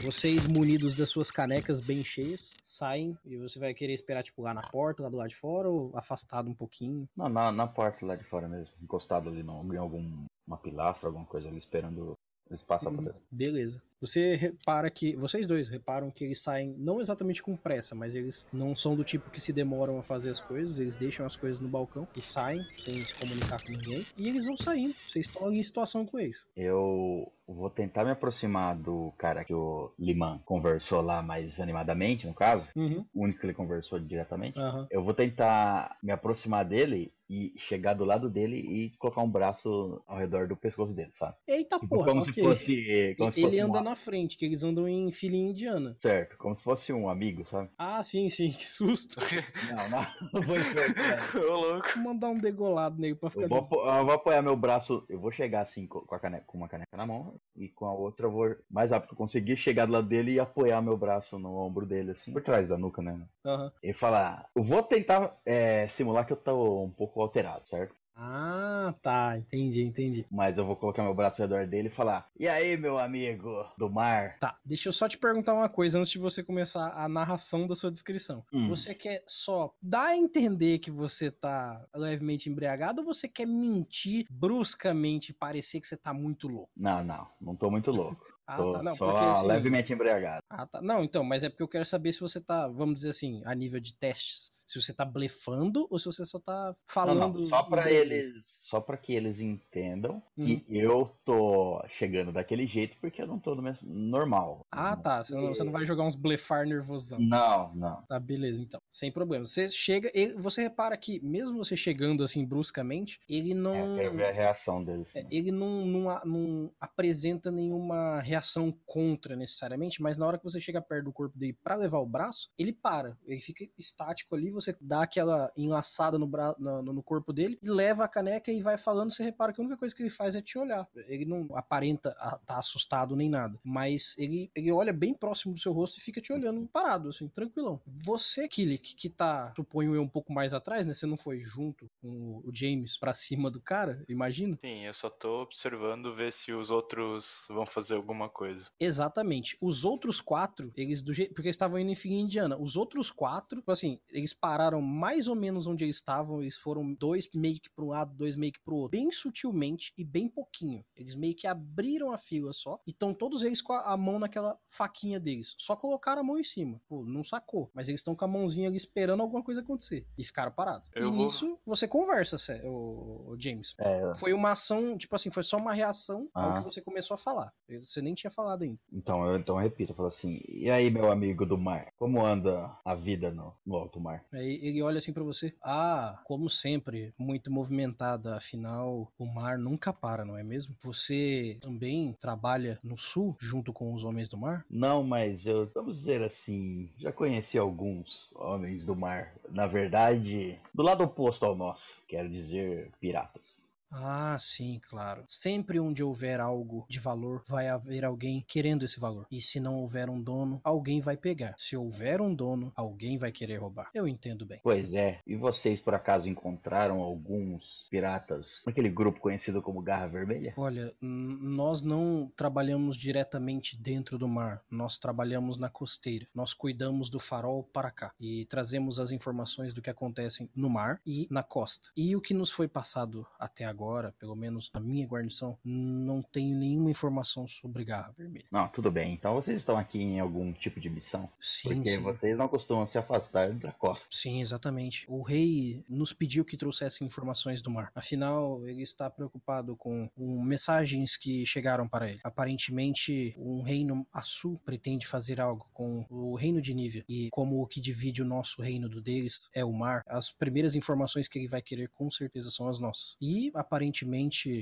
Vocês, 0.03 0.45
munidos 0.45 0.95
das 0.95 1.09
suas 1.09 1.29
canecas 1.29 1.79
bem 1.79 2.03
cheias, 2.03 2.55
saem 2.63 3.17
e 3.25 3.37
você 3.37 3.59
vai 3.59 3.73
querer 3.73 3.93
esperar, 3.93 4.23
tipo, 4.23 4.41
lá 4.41 4.53
na 4.53 4.61
porta, 4.61 5.03
lá 5.03 5.09
do 5.09 5.17
lado 5.17 5.29
de 5.29 5.35
fora, 5.35 5.69
ou 5.69 5.91
afastado 5.95 6.49
um 6.49 6.53
pouquinho. 6.53 7.07
Não, 7.15 7.29
na, 7.29 7.51
na 7.51 7.67
porta 7.67 8.05
lá 8.05 8.15
de 8.15 8.23
fora 8.23 8.47
mesmo, 8.47 8.73
encostado 8.81 9.29
ali 9.29 9.43
no, 9.43 9.73
em 9.73 9.77
algum 9.77 10.25
uma 10.45 10.57
pilastra, 10.57 11.07
alguma 11.07 11.25
coisa 11.25 11.49
ali, 11.49 11.57
esperando 11.57 12.17
eles 12.49 12.63
passar 12.63 12.89
Uhum. 12.89 12.97
por. 13.03 13.15
Beleza. 13.31 13.81
Você 14.01 14.35
repara 14.35 14.89
que. 14.89 15.15
Vocês 15.15 15.47
dois 15.47 15.69
reparam 15.69 16.11
que 16.11 16.25
eles 16.25 16.41
saem 16.41 16.75
não 16.77 16.99
exatamente 16.99 17.41
com 17.41 17.55
pressa, 17.55 17.95
mas 17.95 18.15
eles 18.15 18.45
não 18.51 18.75
são 18.75 18.97
do 18.97 19.03
tipo 19.03 19.29
que 19.29 19.39
se 19.39 19.53
demoram 19.53 19.97
a 19.97 20.03
fazer 20.03 20.29
as 20.29 20.41
coisas. 20.41 20.77
Eles 20.77 20.95
deixam 20.97 21.25
as 21.25 21.37
coisas 21.37 21.61
no 21.61 21.69
balcão 21.69 22.05
e 22.15 22.21
saem 22.21 22.61
sem 22.83 22.95
se 22.95 23.13
comunicar 23.17 23.63
com 23.63 23.71
ninguém. 23.71 24.03
E 24.17 24.27
eles 24.27 24.43
vão 24.43 24.57
saindo. 24.57 24.91
Vocês 24.93 25.25
estão 25.27 25.49
em 25.53 25.63
situação 25.63 26.05
com 26.05 26.19
eles. 26.19 26.45
Eu 26.53 27.31
vou 27.47 27.69
tentar 27.69 28.03
me 28.03 28.11
aproximar 28.11 28.75
do 28.75 29.13
cara 29.17 29.45
que 29.45 29.53
o 29.53 29.93
Liman 29.97 30.39
conversou 30.43 30.99
lá 31.01 31.21
mais 31.21 31.61
animadamente, 31.61 32.27
no 32.27 32.33
caso, 32.33 32.67
Uhum. 32.75 33.05
o 33.13 33.23
único 33.23 33.39
que 33.39 33.45
ele 33.45 33.53
conversou 33.53 33.99
diretamente. 33.99 34.59
Aham. 34.59 34.85
Eu 34.91 35.01
vou 35.01 35.13
tentar 35.13 35.97
me 36.03 36.11
aproximar 36.11 36.65
dele 36.65 37.13
e 37.29 37.53
chegar 37.57 37.93
do 37.93 38.05
lado 38.05 38.29
dele 38.29 38.57
e 38.57 38.89
colocar 38.97 39.21
um 39.21 39.29
braço 39.29 40.01
ao 40.07 40.17
redor 40.17 40.47
do 40.47 40.55
pescoço 40.57 40.93
dele, 40.93 41.11
sabe? 41.13 41.35
Eita 41.47 41.79
Tipo, 41.79 41.89
porra, 41.95 42.09
como 42.09 42.21
ok. 42.21 42.33
se 42.33 42.41
fosse. 42.41 43.15
Como 43.17 43.31
se 43.31 43.37
Ele 43.39 43.45
fosse 43.45 43.59
anda 43.61 43.79
um, 43.79 43.83
na 43.83 43.95
frente, 43.95 44.37
que 44.37 44.45
eles 44.45 44.63
andam 44.63 44.87
em 44.87 45.11
filinha 45.11 45.49
indiana. 45.51 45.95
Certo, 45.99 46.37
como 46.37 46.55
se 46.55 46.61
fosse 46.63 46.91
um 46.93 47.09
amigo, 47.09 47.45
sabe? 47.45 47.69
Ah, 47.77 48.01
sim, 48.03 48.29
sim, 48.29 48.49
que 48.51 48.65
susto. 48.65 49.15
Não, 49.63 49.89
não, 49.89 50.05
não 50.33 50.41
vou 50.43 50.57
enfrentar. 50.57 51.35
Ô 51.35 51.39
louco. 51.55 51.89
Vou 51.95 52.03
mandar 52.03 52.29
um 52.29 52.39
degolado 52.39 52.99
nele 52.99 53.15
pra 53.15 53.29
ficar. 53.29 53.45
Eu 53.45 53.49
vou, 53.49 53.57
apo- 53.59 53.75
eu 53.81 54.05
vou 54.05 54.13
apoiar 54.13 54.41
meu 54.41 54.55
braço, 54.55 55.05
eu 55.09 55.19
vou 55.19 55.31
chegar 55.31 55.61
assim 55.61 55.87
co- 55.87 56.01
com, 56.01 56.15
a 56.15 56.19
caneca, 56.19 56.43
com 56.45 56.57
uma 56.57 56.67
caneca 56.67 56.95
na 56.97 57.05
mão 57.05 57.39
e 57.55 57.69
com 57.69 57.85
a 57.85 57.93
outra 57.93 58.27
eu 58.27 58.31
vou 58.31 58.55
mais 58.69 58.91
rápido 58.91 59.09
que 59.09 59.13
eu 59.13 59.17
conseguir 59.17 59.55
chegar 59.57 59.85
do 59.85 59.91
lado 59.93 60.07
dele 60.07 60.33
e 60.33 60.39
apoiar 60.39 60.81
meu 60.81 60.97
braço 60.97 61.39
no 61.39 61.55
ombro 61.55 61.85
dele, 61.85 62.11
assim, 62.11 62.31
por 62.33 62.43
trás 62.43 62.67
da 62.67 62.77
nuca, 62.77 63.01
né? 63.01 63.25
Aham. 63.45 63.71
E 63.81 63.93
falar, 63.93 64.49
eu 64.55 64.63
vou 64.63 64.81
tentar 64.83 65.37
é, 65.45 65.87
simular 65.89 66.25
que 66.25 66.31
eu 66.33 66.37
tô 66.37 66.83
um 66.83 66.89
pouco 66.91 67.12
alterado, 67.21 67.67
certo? 67.67 67.95
Ah, 68.15 68.93
tá. 69.01 69.37
Entendi, 69.37 69.81
entendi. 69.81 70.25
Mas 70.29 70.57
eu 70.57 70.65
vou 70.65 70.75
colocar 70.75 71.03
meu 71.03 71.13
braço 71.15 71.41
ao 71.41 71.47
redor 71.47 71.67
dele 71.67 71.87
e 71.87 71.91
falar, 71.91 72.29
e 72.37 72.47
aí, 72.47 72.77
meu 72.77 72.97
amigo 72.99 73.65
do 73.77 73.89
mar? 73.89 74.37
Tá, 74.39 74.57
deixa 74.63 74.89
eu 74.89 74.93
só 74.93 75.07
te 75.07 75.17
perguntar 75.17 75.53
uma 75.53 75.69
coisa 75.69 75.99
antes 75.99 76.11
de 76.11 76.19
você 76.19 76.43
começar 76.43 76.93
a 76.95 77.07
narração 77.09 77.65
da 77.65 77.75
sua 77.75 77.91
descrição. 77.91 78.45
Hum. 78.53 78.67
Você 78.67 78.93
quer 78.93 79.23
só 79.27 79.73
dar 79.81 80.07
a 80.07 80.15
entender 80.17 80.79
que 80.79 80.91
você 80.91 81.31
tá 81.31 81.83
levemente 81.95 82.49
embriagado 82.49 83.01
ou 83.01 83.07
você 83.07 83.27
quer 83.27 83.47
mentir 83.47 84.25
bruscamente 84.29 85.31
e 85.31 85.35
parecer 85.35 85.81
que 85.81 85.87
você 85.87 85.97
tá 85.97 86.13
muito 86.13 86.47
louco? 86.47 86.71
Não, 86.77 87.03
não, 87.03 87.27
não 87.41 87.55
tô 87.55 87.69
muito 87.69 87.91
louco. 87.91 88.23
Ah, 88.45 88.57
tô 88.57 88.73
tá. 88.73 88.83
Não, 88.83 88.93
só 88.93 89.05
porque 89.05 89.23
assim. 89.23 89.47
levemente 89.47 89.93
embriagado. 89.93 90.43
Ah, 90.49 90.67
tá. 90.67 90.81
Não, 90.81 91.01
então, 91.01 91.23
mas 91.23 91.43
é 91.43 91.49
porque 91.49 91.63
eu 91.63 91.67
quero 91.67 91.85
saber 91.85 92.11
se 92.11 92.19
você 92.19 92.41
tá, 92.41 92.67
vamos 92.67 92.95
dizer 92.95 93.11
assim, 93.11 93.41
a 93.45 93.55
nível 93.55 93.79
de 93.79 93.95
testes. 93.95 94.51
Se 94.73 94.81
você 94.81 94.93
tá 94.93 95.05
blefando 95.05 95.87
ou 95.89 95.99
se 95.99 96.05
você 96.05 96.25
só 96.25 96.39
tá 96.39 96.67
Não, 96.69 96.75
falando. 96.87 97.39
não, 97.39 97.47
só 97.47 97.61
pra 97.63 97.81
embriaguez. 97.81 98.27
eles, 98.29 98.43
só 98.61 98.81
para 98.81 98.97
que 98.97 99.13
eles 99.13 99.39
entendam 99.39 100.21
que 100.35 100.63
eu 100.69 101.11
tô 101.23 101.83
chegando 101.89 102.31
daquele 102.31 102.65
jeito 102.65 102.97
porque 102.99 103.21
eu 103.21 103.27
não 103.27 103.37
tô 103.39 103.53
no 103.53 103.61
meu 103.61 103.73
normal. 103.83 104.65
Ah, 104.71 104.95
tá. 104.95 105.23
Você 105.23 105.35
não, 105.35 105.49
você 105.49 105.63
não 105.63 105.71
vai 105.71 105.85
jogar 105.85 106.03
uns 106.03 106.15
blefar 106.15 106.65
nervosão. 106.65 107.19
Não, 107.19 107.73
não. 107.75 108.01
Tá, 108.07 108.19
beleza, 108.19 108.63
então. 108.63 108.79
Sem 108.89 109.11
problema. 109.11 109.45
Você 109.45 109.69
chega. 109.69 110.09
ele- 110.13 110.33
você 110.35 110.61
repara 110.63 110.95
que, 110.97 111.19
mesmo 111.23 111.57
você 111.63 111.75
chegando 111.75 112.23
assim 112.23 112.45
bruscamente, 112.45 113.19
ele 113.29 113.53
não. 113.53 113.75
É, 113.75 113.91
eu 113.91 113.95
quero 113.95 114.15
ver 114.15 114.25
a 114.25 114.31
reação 114.31 114.83
deles. 114.83 115.15
É, 115.15 115.25
ele 115.29 115.51
não, 115.51 115.85
não, 115.85 116.19
não 116.25 116.71
apresenta 116.79 117.51
nenhuma 117.51 118.19
reação 118.21 118.71
contra 118.85 119.35
necessariamente, 119.35 120.01
mas 120.01 120.17
na 120.17 120.25
hora 120.25 120.37
que 120.37 120.43
você 120.43 120.59
chega 120.61 120.81
perto 120.81 121.05
do 121.05 121.13
corpo 121.13 121.37
dele 121.37 121.57
pra 121.63 121.75
levar 121.75 121.99
o 121.99 122.05
braço, 122.05 122.49
ele 122.57 122.71
para. 122.71 123.17
Ele 123.25 123.39
fica 123.39 123.65
estático 123.77 124.35
ali, 124.35 124.49
você 124.51 124.62
dá 124.79 125.03
aquela 125.03 125.51
enlaçada 125.57 126.17
no, 126.17 126.27
bra... 126.27 126.55
no, 126.57 126.81
no 126.81 127.03
corpo 127.03 127.33
dele 127.33 127.57
e 127.61 127.69
leva 127.69 128.03
a 128.03 128.07
caneca 128.07 128.51
e 128.51 128.61
vai 128.61 128.77
falando. 128.77 129.11
Você 129.11 129.23
repara 129.23 129.51
que 129.51 129.61
a 129.61 129.63
única 129.63 129.77
coisa 129.77 129.95
que 129.95 130.01
ele 130.01 130.09
faz 130.09 130.35
é 130.35 130.41
te 130.41 130.57
olhar. 130.57 130.87
Ele 131.07 131.25
não 131.25 131.47
aparenta 131.55 132.09
estar 132.09 132.39
tá 132.45 132.57
assustado 132.57 133.15
nem 133.15 133.29
nada, 133.29 133.59
mas 133.63 134.15
ele, 134.17 134.51
ele 134.55 134.71
olha 134.71 134.93
bem 134.93 135.13
próximo 135.13 135.53
do 135.53 135.59
seu 135.59 135.73
rosto 135.73 135.97
e 135.97 136.01
fica 136.01 136.21
te 136.21 136.31
olhando 136.31 136.67
parado, 136.67 137.09
assim, 137.09 137.27
tranquilão. 137.27 137.81
Você, 137.85 138.47
Killick, 138.47 138.95
que 138.95 139.09
tá, 139.09 139.53
suponho 139.55 139.95
eu, 139.95 140.01
um 140.01 140.07
pouco 140.07 140.31
mais 140.33 140.53
atrás, 140.53 140.85
né? 140.85 140.93
Você 140.93 141.05
não 141.05 141.17
foi 141.17 141.41
junto 141.41 141.89
com 142.01 142.41
o 142.43 142.51
James 142.53 142.97
pra 142.97 143.13
cima 143.13 143.49
do 143.49 143.61
cara, 143.61 144.03
imagina? 144.07 144.57
Sim, 144.61 144.85
eu 144.85 144.93
só 144.93 145.09
tô 145.09 145.41
observando 145.41 146.15
ver 146.15 146.31
se 146.31 146.51
os 146.51 146.69
outros 146.69 147.45
vão 147.49 147.65
fazer 147.65 147.95
alguma 147.95 148.29
coisa. 148.29 148.69
Exatamente. 148.79 149.57
Os 149.61 149.85
outros 149.85 150.21
quatro, 150.21 150.71
eles 150.75 151.01
do 151.01 151.13
jeito. 151.13 151.33
Porque 151.33 151.47
eles 151.47 151.55
estavam 151.55 151.79
indo 151.79 151.91
em 151.91 151.95
fila 151.95 152.15
indiana. 152.15 152.57
Os 152.57 152.75
outros 152.75 153.11
quatro, 153.11 153.59
tipo 153.59 153.71
assim, 153.71 153.99
eles 154.09 154.33
pararam 154.43 154.81
mais 154.81 155.29
ou 155.29 155.35
menos 155.35 155.67
onde 155.67 155.85
eles 155.85 155.95
estavam. 155.95 156.41
Eles 156.41 156.57
foram 156.57 156.93
dois 156.93 157.29
meio 157.33 157.61
que 157.61 157.69
para 157.73 157.85
um 157.85 157.87
lado, 157.87 158.13
dois 158.13 158.35
meio 158.35 158.51
que 158.51 158.59
pro 158.61 158.75
outro. 158.75 158.99
Bem 158.99 159.09
sutilmente 159.09 159.93
e 159.97 160.03
bem 160.03 160.27
pouquinho. 160.27 160.83
Eles 160.97 161.15
meio 161.15 161.33
que 161.33 161.47
abriram 161.47 162.11
a 162.11 162.17
fila 162.17 162.51
só. 162.51 162.77
E 162.85 162.91
estão 162.91 163.13
todos 163.13 163.41
eles 163.41 163.61
com 163.61 163.71
a, 163.71 163.93
a 163.93 163.95
mão 163.95 164.19
naquela 164.19 164.59
faquinha 164.67 165.17
deles. 165.17 165.55
Só 165.57 165.77
colocaram 165.77 166.19
a 166.19 166.23
mão 166.25 166.37
em 166.37 166.43
cima. 166.43 166.81
Pô, 166.89 167.05
não 167.05 167.23
sacou. 167.23 167.71
Mas 167.73 167.87
eles 167.87 168.01
estão 168.01 168.13
com 168.15 168.25
a 168.25 168.27
mãozinha 168.27 168.67
ali 168.67 168.75
esperando 168.75 169.21
alguma 169.21 169.41
coisa 169.41 169.61
acontecer. 169.61 170.05
E 170.17 170.25
ficaram 170.25 170.51
parados. 170.51 170.89
Eu 170.93 171.07
e 171.07 171.11
vou- 171.11 171.25
nisso 171.25 171.57
você 171.65 171.87
conversa, 171.87 172.37
Sé, 172.37 172.61
o, 172.65 173.29
o 173.31 173.35
James. 173.39 173.73
É, 173.79 174.13
Foi 174.19 174.33
uma 174.33 174.51
ação, 174.51 174.97
tipo 174.97 175.15
assim, 175.15 175.29
foi 175.29 175.43
só 175.43 175.55
uma 175.55 175.71
reação 175.73 176.29
ao 176.33 176.49
Ah. 176.51 176.57
que 176.57 176.65
você 176.65 176.81
começou 176.81 177.15
a 177.15 177.17
falar. 177.17 177.53
Você 177.81 178.01
nem 178.01 178.13
tinha 178.13 178.29
falado 178.29 178.63
ainda. 178.63 178.77
então 178.91 179.23
eu 179.25 179.37
então 179.37 179.55
eu 179.55 179.61
repito, 179.63 179.91
eu 179.93 179.95
falo 179.95 180.09
assim, 180.09 180.41
e 180.49 180.69
aí, 180.69 180.89
meu 180.89 181.09
amigo 181.09 181.45
do 181.45 181.57
mar? 181.57 181.93
Como 181.97 182.25
anda 182.25 182.77
a 182.83 182.93
vida 182.95 183.31
no, 183.31 183.55
no 183.65 183.75
alto 183.75 183.99
mar? 184.01 184.25
Aí 184.33 184.59
ele 184.63 184.81
olha 184.81 184.97
assim 184.97 185.13
pra 185.13 185.23
você. 185.23 185.53
Ah, 185.63 186.19
como 186.25 186.49
sempre, 186.49 187.13
muito 187.17 187.51
movimentada. 187.51 188.35
Afinal, 188.35 189.11
o 189.17 189.25
mar 189.25 189.57
nunca 189.57 189.93
para, 189.93 190.25
não 190.25 190.37
é 190.37 190.43
mesmo? 190.43 190.75
Você 190.81 191.57
também 191.61 192.13
trabalha 192.13 192.79
no 192.83 192.97
sul, 192.97 193.35
junto 193.39 193.71
com 193.71 193.93
os 193.93 194.03
homens 194.03 194.27
do 194.29 194.37
mar? 194.37 194.65
Não, 194.69 195.03
mas 195.03 195.45
eu, 195.45 195.69
vamos 195.73 195.97
dizer 195.97 196.21
assim, 196.21 196.89
já 196.97 197.11
conheci 197.11 197.57
alguns 197.57 198.31
homens 198.35 198.85
do 198.85 198.95
mar. 198.95 199.33
Na 199.49 199.67
verdade, 199.67 200.59
do 200.73 200.83
lado 200.83 201.03
oposto 201.03 201.45
ao 201.45 201.55
nosso, 201.55 202.01
quero 202.07 202.29
dizer, 202.29 202.91
piratas. 202.99 203.71
Ah, 203.93 204.37
sim, 204.39 204.79
claro. 204.89 205.23
Sempre 205.27 205.79
onde 205.79 206.03
houver 206.03 206.39
algo 206.39 206.85
de 206.89 206.99
valor, 206.99 207.43
vai 207.47 207.67
haver 207.67 208.03
alguém 208.03 208.43
querendo 208.47 208.83
esse 208.83 208.99
valor. 208.99 209.27
E 209.31 209.41
se 209.41 209.59
não 209.59 209.75
houver 209.75 210.09
um 210.09 210.21
dono, 210.21 210.59
alguém 210.63 210.99
vai 211.01 211.15
pegar. 211.17 211.53
Se 211.57 211.77
houver 211.77 212.21
um 212.21 212.33
dono, 212.33 212.71
alguém 212.75 213.17
vai 213.17 213.31
querer 213.31 213.57
roubar. 213.57 213.89
Eu 213.93 214.07
entendo 214.07 214.45
bem. 214.45 214.59
Pois 214.63 214.93
é, 214.93 215.19
e 215.25 215.35
vocês 215.35 215.79
por 215.79 215.93
acaso 215.93 216.27
encontraram 216.27 217.01
alguns 217.01 217.87
piratas 217.89 218.61
naquele 218.65 218.89
grupo 218.89 219.19
conhecido 219.19 219.61
como 219.61 219.81
Garra 219.81 220.07
Vermelha? 220.07 220.53
Olha, 220.57 220.93
nós 221.01 221.81
não 221.81 222.31
trabalhamos 222.35 222.95
diretamente 222.95 223.77
dentro 223.77 224.17
do 224.17 224.27
mar, 224.27 224.61
nós 224.69 224.97
trabalhamos 224.97 225.57
na 225.57 225.69
costeira. 225.69 226.27
Nós 226.33 226.53
cuidamos 226.53 227.09
do 227.09 227.19
farol 227.19 227.63
para 227.63 227.91
cá 227.91 228.13
e 228.19 228.45
trazemos 228.45 228.99
as 228.99 229.11
informações 229.11 229.73
do 229.73 229.81
que 229.81 229.89
acontece 229.89 230.49
no 230.55 230.69
mar 230.69 231.01
e 231.05 231.27
na 231.29 231.43
costa. 231.43 231.89
E 231.95 232.15
o 232.15 232.21
que 232.21 232.33
nos 232.33 232.51
foi 232.51 232.67
passado 232.67 233.25
até 233.39 233.65
agora, 233.65 233.82
pelo 234.19 234.35
menos 234.35 234.69
na 234.73 234.79
minha 234.79 235.07
guarnição, 235.07 235.57
não 235.63 236.21
tenho 236.21 236.57
nenhuma 236.57 236.91
informação 236.91 237.47
sobre 237.47 237.83
Garra 237.83 238.13
Vermelha. 238.17 238.45
Não, 238.51 238.67
tudo 238.67 238.91
bem. 238.91 239.13
Então 239.13 239.33
vocês 239.33 239.57
estão 239.57 239.77
aqui 239.77 240.01
em 240.01 240.19
algum 240.19 240.51
tipo 240.53 240.79
de 240.79 240.89
missão? 240.89 241.29
Sim, 241.39 241.69
Porque 241.69 241.89
sim. 241.89 242.01
vocês 242.01 242.37
não 242.37 242.47
costumam 242.47 242.85
se 242.85 242.97
afastar 242.97 243.51
da 243.53 243.71
costa. 243.71 244.07
Sim, 244.11 244.41
exatamente. 244.41 245.05
O 245.07 245.21
rei 245.21 245.83
nos 245.89 246.13
pediu 246.13 246.45
que 246.45 246.57
trouxesse 246.57 247.03
informações 247.03 247.61
do 247.61 247.69
mar. 247.69 247.91
Afinal, 247.95 248.65
ele 248.65 248.81
está 248.81 249.09
preocupado 249.09 249.75
com, 249.75 250.09
com 250.09 250.41
mensagens 250.43 251.17
que 251.17 251.45
chegaram 251.45 251.87
para 251.87 252.09
ele. 252.09 252.19
Aparentemente, 252.23 253.35
um 253.37 253.61
reino 253.61 254.05
a 254.13 254.21
sul 254.21 254.59
pretende 254.65 255.07
fazer 255.07 255.39
algo 255.41 255.67
com 255.73 256.05
o 256.09 256.35
reino 256.35 256.61
de 256.61 256.73
Nívia. 256.73 257.03
E 257.07 257.29
como 257.31 257.61
o 257.61 257.67
que 257.67 257.81
divide 257.81 258.21
o 258.21 258.25
nosso 258.25 258.61
reino 258.61 258.87
do 258.89 259.01
deles 259.01 259.47
é 259.55 259.63
o 259.63 259.73
mar, 259.73 260.03
as 260.07 260.29
primeiras 260.29 260.75
informações 260.75 261.27
que 261.27 261.39
ele 261.39 261.47
vai 261.47 261.61
querer 261.61 261.89
com 261.89 262.09
certeza 262.09 262.51
são 262.51 262.67
as 262.67 262.79
nossas. 262.79 263.15
E 263.21 263.51
aparentemente, 263.53 263.72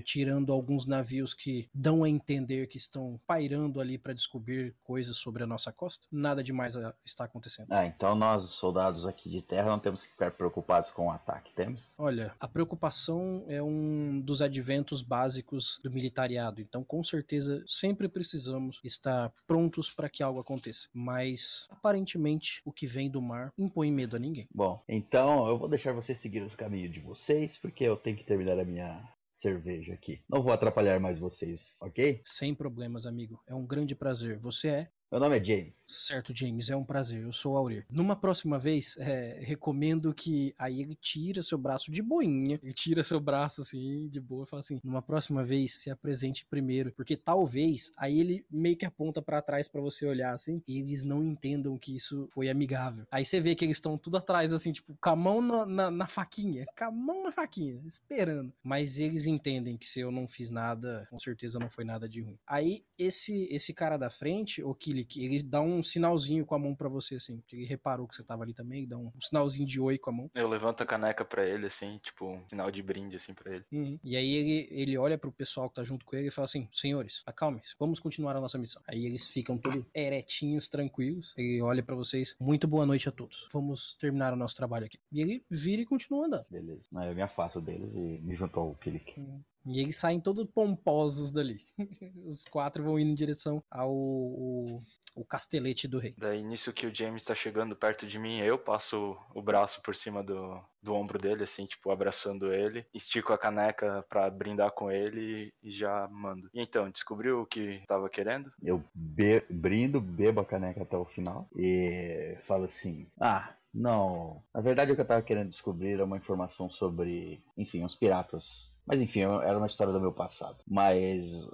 tirando 0.05 0.51
alguns 0.51 0.85
navios 0.85 1.33
que 1.33 1.69
dão 1.73 2.03
a 2.03 2.09
entender 2.09 2.67
que 2.67 2.77
estão 2.77 3.19
pairando 3.27 3.79
ali 3.79 3.97
para 3.97 4.13
descobrir 4.13 4.75
coisas 4.83 5.17
sobre 5.17 5.43
a 5.43 5.47
nossa 5.47 5.71
costa, 5.71 6.07
nada 6.11 6.43
demais 6.43 6.75
está 7.05 7.25
acontecendo. 7.25 7.67
Ah, 7.71 7.85
então 7.85 8.15
nós, 8.15 8.43
soldados 8.51 9.05
aqui 9.05 9.29
de 9.29 9.41
terra, 9.41 9.69
não 9.69 9.79
temos 9.79 10.05
que 10.05 10.11
ficar 10.11 10.31
preocupados 10.31 10.91
com 10.91 11.07
o 11.07 11.11
ataque, 11.11 11.51
temos? 11.53 11.91
Olha, 11.97 12.33
a 12.39 12.47
preocupação 12.47 13.45
é 13.47 13.61
um 13.61 14.21
dos 14.21 14.41
adventos 14.41 15.01
básicos 15.01 15.79
do 15.83 15.91
militariado, 15.91 16.61
então 16.61 16.83
com 16.83 17.03
certeza 17.03 17.63
sempre 17.67 18.07
precisamos 18.07 18.79
estar 18.83 19.31
prontos 19.47 19.89
para 19.89 20.09
que 20.09 20.23
algo 20.23 20.39
aconteça. 20.39 20.87
Mas 20.93 21.67
aparentemente 21.69 22.61
o 22.65 22.71
que 22.71 22.87
vem 22.87 23.09
do 23.09 23.21
mar 23.21 23.51
impõe 23.57 23.91
medo 23.91 24.15
a 24.15 24.19
ninguém. 24.19 24.47
Bom, 24.53 24.81
então 24.87 25.47
eu 25.47 25.57
vou 25.57 25.67
deixar 25.67 25.93
vocês 25.93 26.19
seguir 26.19 26.43
os 26.43 26.55
caminhos 26.55 26.93
de 26.93 26.99
vocês, 26.99 27.57
porque 27.57 27.83
eu 27.83 27.95
tenho 27.95 28.17
que 28.17 28.23
terminar 28.23 28.59
a 28.59 28.65
minha 28.65 29.00
cerveja 29.41 29.93
aqui. 29.93 30.21
Não 30.29 30.41
vou 30.41 30.53
atrapalhar 30.53 30.99
mais 30.99 31.17
vocês, 31.17 31.77
ok? 31.81 32.21
Sem 32.23 32.53
problemas, 32.53 33.05
amigo. 33.05 33.41
É 33.47 33.55
um 33.55 33.65
grande 33.65 33.95
prazer. 33.95 34.37
Você 34.37 34.67
é 34.67 34.89
Meu 35.11 35.19
nome 35.19 35.37
é 35.37 35.43
James. 35.43 35.75
Certo, 35.89 36.33
James, 36.33 36.69
é 36.69 36.75
um 36.75 36.85
prazer. 36.85 37.23
Eu 37.23 37.33
sou 37.33 37.51
o 37.51 37.57
Aurir. 37.57 37.85
Numa 37.91 38.15
próxima 38.15 38.57
vez, 38.57 38.95
é, 38.97 39.41
recomendo 39.43 40.13
que 40.13 40.55
aí 40.57 40.79
ele 40.79 40.95
tira 40.95 41.43
seu 41.43 41.57
braço 41.57 41.91
de 41.91 42.01
boinha. 42.01 42.57
Ele 42.63 42.71
tira 42.71 43.03
seu 43.03 43.19
braço 43.19 43.59
assim, 43.59 44.07
de 44.07 44.21
boa, 44.21 44.45
e 44.45 44.47
fala 44.47 44.61
assim: 44.61 44.79
numa 44.81 45.01
próxima 45.01 45.43
vez, 45.43 45.73
se 45.73 45.91
apresente 45.91 46.45
primeiro. 46.45 46.93
Porque 46.93 47.17
talvez 47.17 47.91
aí 47.97 48.21
ele 48.21 48.45
meio 48.49 48.77
que 48.77 48.85
aponta 48.85 49.21
pra 49.21 49.41
trás 49.41 49.67
pra 49.67 49.81
você 49.81 50.05
olhar 50.05 50.33
assim, 50.33 50.63
e 50.65 50.79
eles 50.79 51.03
não 51.03 51.21
entendam 51.21 51.77
que 51.77 51.93
isso 51.93 52.29
foi 52.31 52.49
amigável. 52.49 53.05
Aí 53.11 53.25
você 53.25 53.41
vê 53.41 53.53
que 53.53 53.65
eles 53.65 53.75
estão 53.75 53.97
tudo 53.97 54.15
atrás, 54.15 54.53
assim, 54.53 54.71
tipo, 54.71 54.95
com 54.95 55.09
a 55.09 55.15
mão 55.15 55.41
na, 55.41 55.65
na, 55.65 55.91
na 55.91 56.07
faquinha. 56.07 56.65
Com 56.77 56.85
a 56.85 56.91
mão 56.91 57.23
na 57.23 57.33
faquinha, 57.33 57.81
esperando. 57.85 58.53
Mas 58.63 58.97
eles 58.97 59.25
entendem 59.25 59.75
que 59.75 59.85
se 59.85 59.99
eu 59.99 60.09
não 60.09 60.25
fiz 60.25 60.49
nada, 60.49 61.05
com 61.09 61.19
certeza 61.19 61.59
não 61.59 61.69
foi 61.69 61.83
nada 61.83 62.07
de 62.07 62.21
ruim. 62.21 62.39
Aí 62.47 62.85
esse, 62.97 63.49
esse 63.51 63.73
cara 63.73 63.97
da 63.97 64.09
frente, 64.09 64.63
o 64.63 64.73
Killick, 64.73 65.00
ele 65.15 65.43
dá 65.43 65.61
um 65.61 65.81
sinalzinho 65.81 66.45
com 66.45 66.55
a 66.55 66.59
mão 66.59 66.75
pra 66.75 66.89
você, 66.89 67.15
assim. 67.15 67.37
Porque 67.37 67.55
ele 67.55 67.65
reparou 67.65 68.07
que 68.07 68.15
você 68.15 68.23
tava 68.23 68.43
ali 68.43 68.53
também, 68.53 68.79
ele 68.79 68.87
dá 68.87 68.97
um, 68.97 69.07
um 69.07 69.21
sinalzinho 69.21 69.67
de 69.67 69.79
oi 69.79 69.97
com 69.97 70.09
a 70.09 70.13
mão. 70.13 70.31
Eu 70.33 70.47
levanto 70.47 70.81
a 70.81 70.85
caneca 70.85 71.23
pra 71.23 71.45
ele, 71.45 71.67
assim, 71.67 71.99
tipo, 72.03 72.25
um 72.25 72.47
sinal 72.47 72.71
de 72.71 72.81
brinde, 72.81 73.15
assim, 73.15 73.33
pra 73.33 73.55
ele. 73.55 73.65
Uhum. 73.71 73.99
E 74.03 74.15
aí 74.15 74.33
ele, 74.33 74.67
ele 74.71 74.97
olha 74.97 75.17
pro 75.17 75.31
pessoal 75.31 75.69
que 75.69 75.75
tá 75.75 75.83
junto 75.83 76.05
com 76.05 76.15
ele 76.15 76.27
e 76.27 76.31
fala 76.31 76.45
assim: 76.45 76.67
Senhores, 76.71 77.21
acalmem-se, 77.25 77.75
vamos 77.79 77.99
continuar 77.99 78.35
a 78.35 78.41
nossa 78.41 78.57
missão. 78.57 78.81
Aí 78.87 79.05
eles 79.05 79.27
ficam 79.27 79.57
todos 79.57 79.85
eretinhos, 79.93 80.67
tranquilos. 80.67 81.33
Ele 81.37 81.61
olha 81.61 81.83
pra 81.83 81.95
vocês: 81.95 82.35
Muito 82.39 82.67
boa 82.67 82.85
noite 82.85 83.07
a 83.09 83.11
todos. 83.11 83.47
Vamos 83.51 83.95
terminar 83.99 84.33
o 84.33 84.37
nosso 84.37 84.55
trabalho 84.55 84.85
aqui. 84.85 84.99
E 85.11 85.21
ele 85.21 85.43
vira 85.49 85.81
e 85.81 85.85
continua 85.85 86.25
andando. 86.25 86.45
Beleza. 86.49 86.87
Não, 86.91 87.03
eu 87.03 87.15
me 87.15 87.21
afasto 87.21 87.61
deles 87.61 87.93
e 87.93 87.99
me 87.99 88.35
junto 88.35 88.59
ao 88.59 88.75
Kilik. 88.75 89.19
Uhum. 89.19 89.41
E 89.65 89.79
eles 89.79 89.97
saem 89.97 90.19
todos 90.19 90.45
pomposos 90.45 91.31
dali. 91.31 91.57
Os 92.25 92.43
quatro 92.45 92.83
vão 92.83 92.99
indo 92.99 93.11
em 93.11 93.15
direção 93.15 93.63
ao 93.69 93.91
o, 93.91 94.83
o 95.15 95.25
castelete 95.25 95.87
do 95.87 95.99
rei. 95.99 96.15
Daí, 96.17 96.43
nisso 96.43 96.73
que 96.73 96.87
o 96.87 96.95
James 96.95 97.23
tá 97.23 97.35
chegando 97.35 97.75
perto 97.75 98.07
de 98.07 98.17
mim, 98.17 98.39
eu 98.39 98.57
passo 98.57 99.17
o 99.33 99.41
braço 99.41 99.81
por 99.81 99.95
cima 99.95 100.23
do, 100.23 100.59
do 100.81 100.93
ombro 100.93 101.19
dele, 101.19 101.43
assim, 101.43 101.65
tipo, 101.65 101.91
abraçando 101.91 102.53
ele. 102.53 102.85
Estico 102.93 103.33
a 103.33 103.37
caneca 103.37 104.05
pra 104.09 104.29
brindar 104.29 104.71
com 104.71 104.91
ele 104.91 105.53
e 105.61 105.71
já 105.71 106.07
mando. 106.07 106.49
E 106.53 106.61
então, 106.61 106.89
descobriu 106.89 107.41
o 107.41 107.45
que 107.45 107.83
tava 107.87 108.09
querendo? 108.09 108.51
Eu 108.61 108.83
be 108.93 109.43
brindo, 109.49 110.01
bebo 110.01 110.41
a 110.41 110.45
caneca 110.45 110.83
até 110.83 110.97
o 110.97 111.05
final 111.05 111.47
e 111.55 112.37
falo 112.47 112.65
assim: 112.65 113.07
Ah, 113.19 113.55
não. 113.73 114.43
Na 114.53 114.61
verdade, 114.61 114.91
o 114.91 114.95
que 114.95 115.01
eu 115.01 115.05
tava 115.05 115.21
querendo 115.21 115.49
descobrir 115.49 115.99
é 115.99 116.03
uma 116.03 116.17
informação 116.17 116.69
sobre, 116.69 117.43
enfim, 117.57 117.83
os 117.83 117.95
piratas. 117.95 118.73
Mas 118.91 119.01
enfim, 119.01 119.21
era 119.21 119.57
uma 119.57 119.67
história 119.67 119.93
do 119.93 120.01
meu 120.01 120.11
passado. 120.11 120.57
Mas 120.67 121.49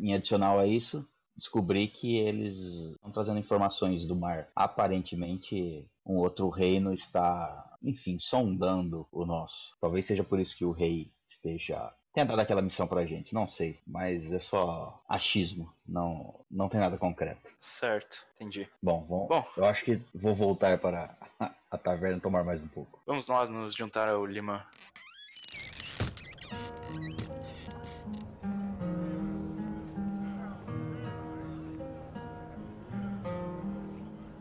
em 0.00 0.12
adicional 0.12 0.58
a 0.58 0.66
isso, 0.66 1.08
descobri 1.36 1.86
que 1.86 2.16
eles 2.16 2.56
estão 2.56 3.12
trazendo 3.12 3.38
informações 3.38 4.04
do 4.04 4.16
mar. 4.16 4.48
Aparentemente, 4.56 5.86
um 6.04 6.16
outro 6.16 6.48
reino 6.48 6.92
está, 6.92 7.76
enfim, 7.80 8.18
sondando 8.18 9.06
o 9.12 9.24
nosso. 9.24 9.76
Talvez 9.80 10.04
seja 10.04 10.24
por 10.24 10.40
isso 10.40 10.56
que 10.56 10.64
o 10.64 10.72
rei 10.72 11.12
esteja 11.28 11.94
tenha 12.12 12.26
dado 12.26 12.40
aquela 12.40 12.60
missão 12.60 12.88
pra 12.88 13.06
gente, 13.06 13.32
não 13.32 13.48
sei, 13.48 13.78
mas 13.86 14.32
é 14.32 14.40
só 14.40 15.00
achismo, 15.08 15.72
não, 15.86 16.44
não 16.50 16.68
tem 16.68 16.80
nada 16.80 16.98
concreto. 16.98 17.52
Certo, 17.60 18.26
entendi. 18.34 18.68
Bom, 18.82 19.02
bom, 19.02 19.28
Bom. 19.28 19.46
eu 19.56 19.64
acho 19.64 19.84
que 19.84 20.02
vou 20.12 20.34
voltar 20.34 20.76
para 20.78 21.16
a, 21.38 21.54
a 21.70 21.78
taverna 21.78 22.18
tomar 22.18 22.42
mais 22.42 22.60
um 22.60 22.66
pouco. 22.66 23.00
Vamos 23.06 23.28
lá 23.28 23.46
nos 23.46 23.76
juntar 23.76 24.08
ao 24.08 24.26
Lima. 24.26 24.66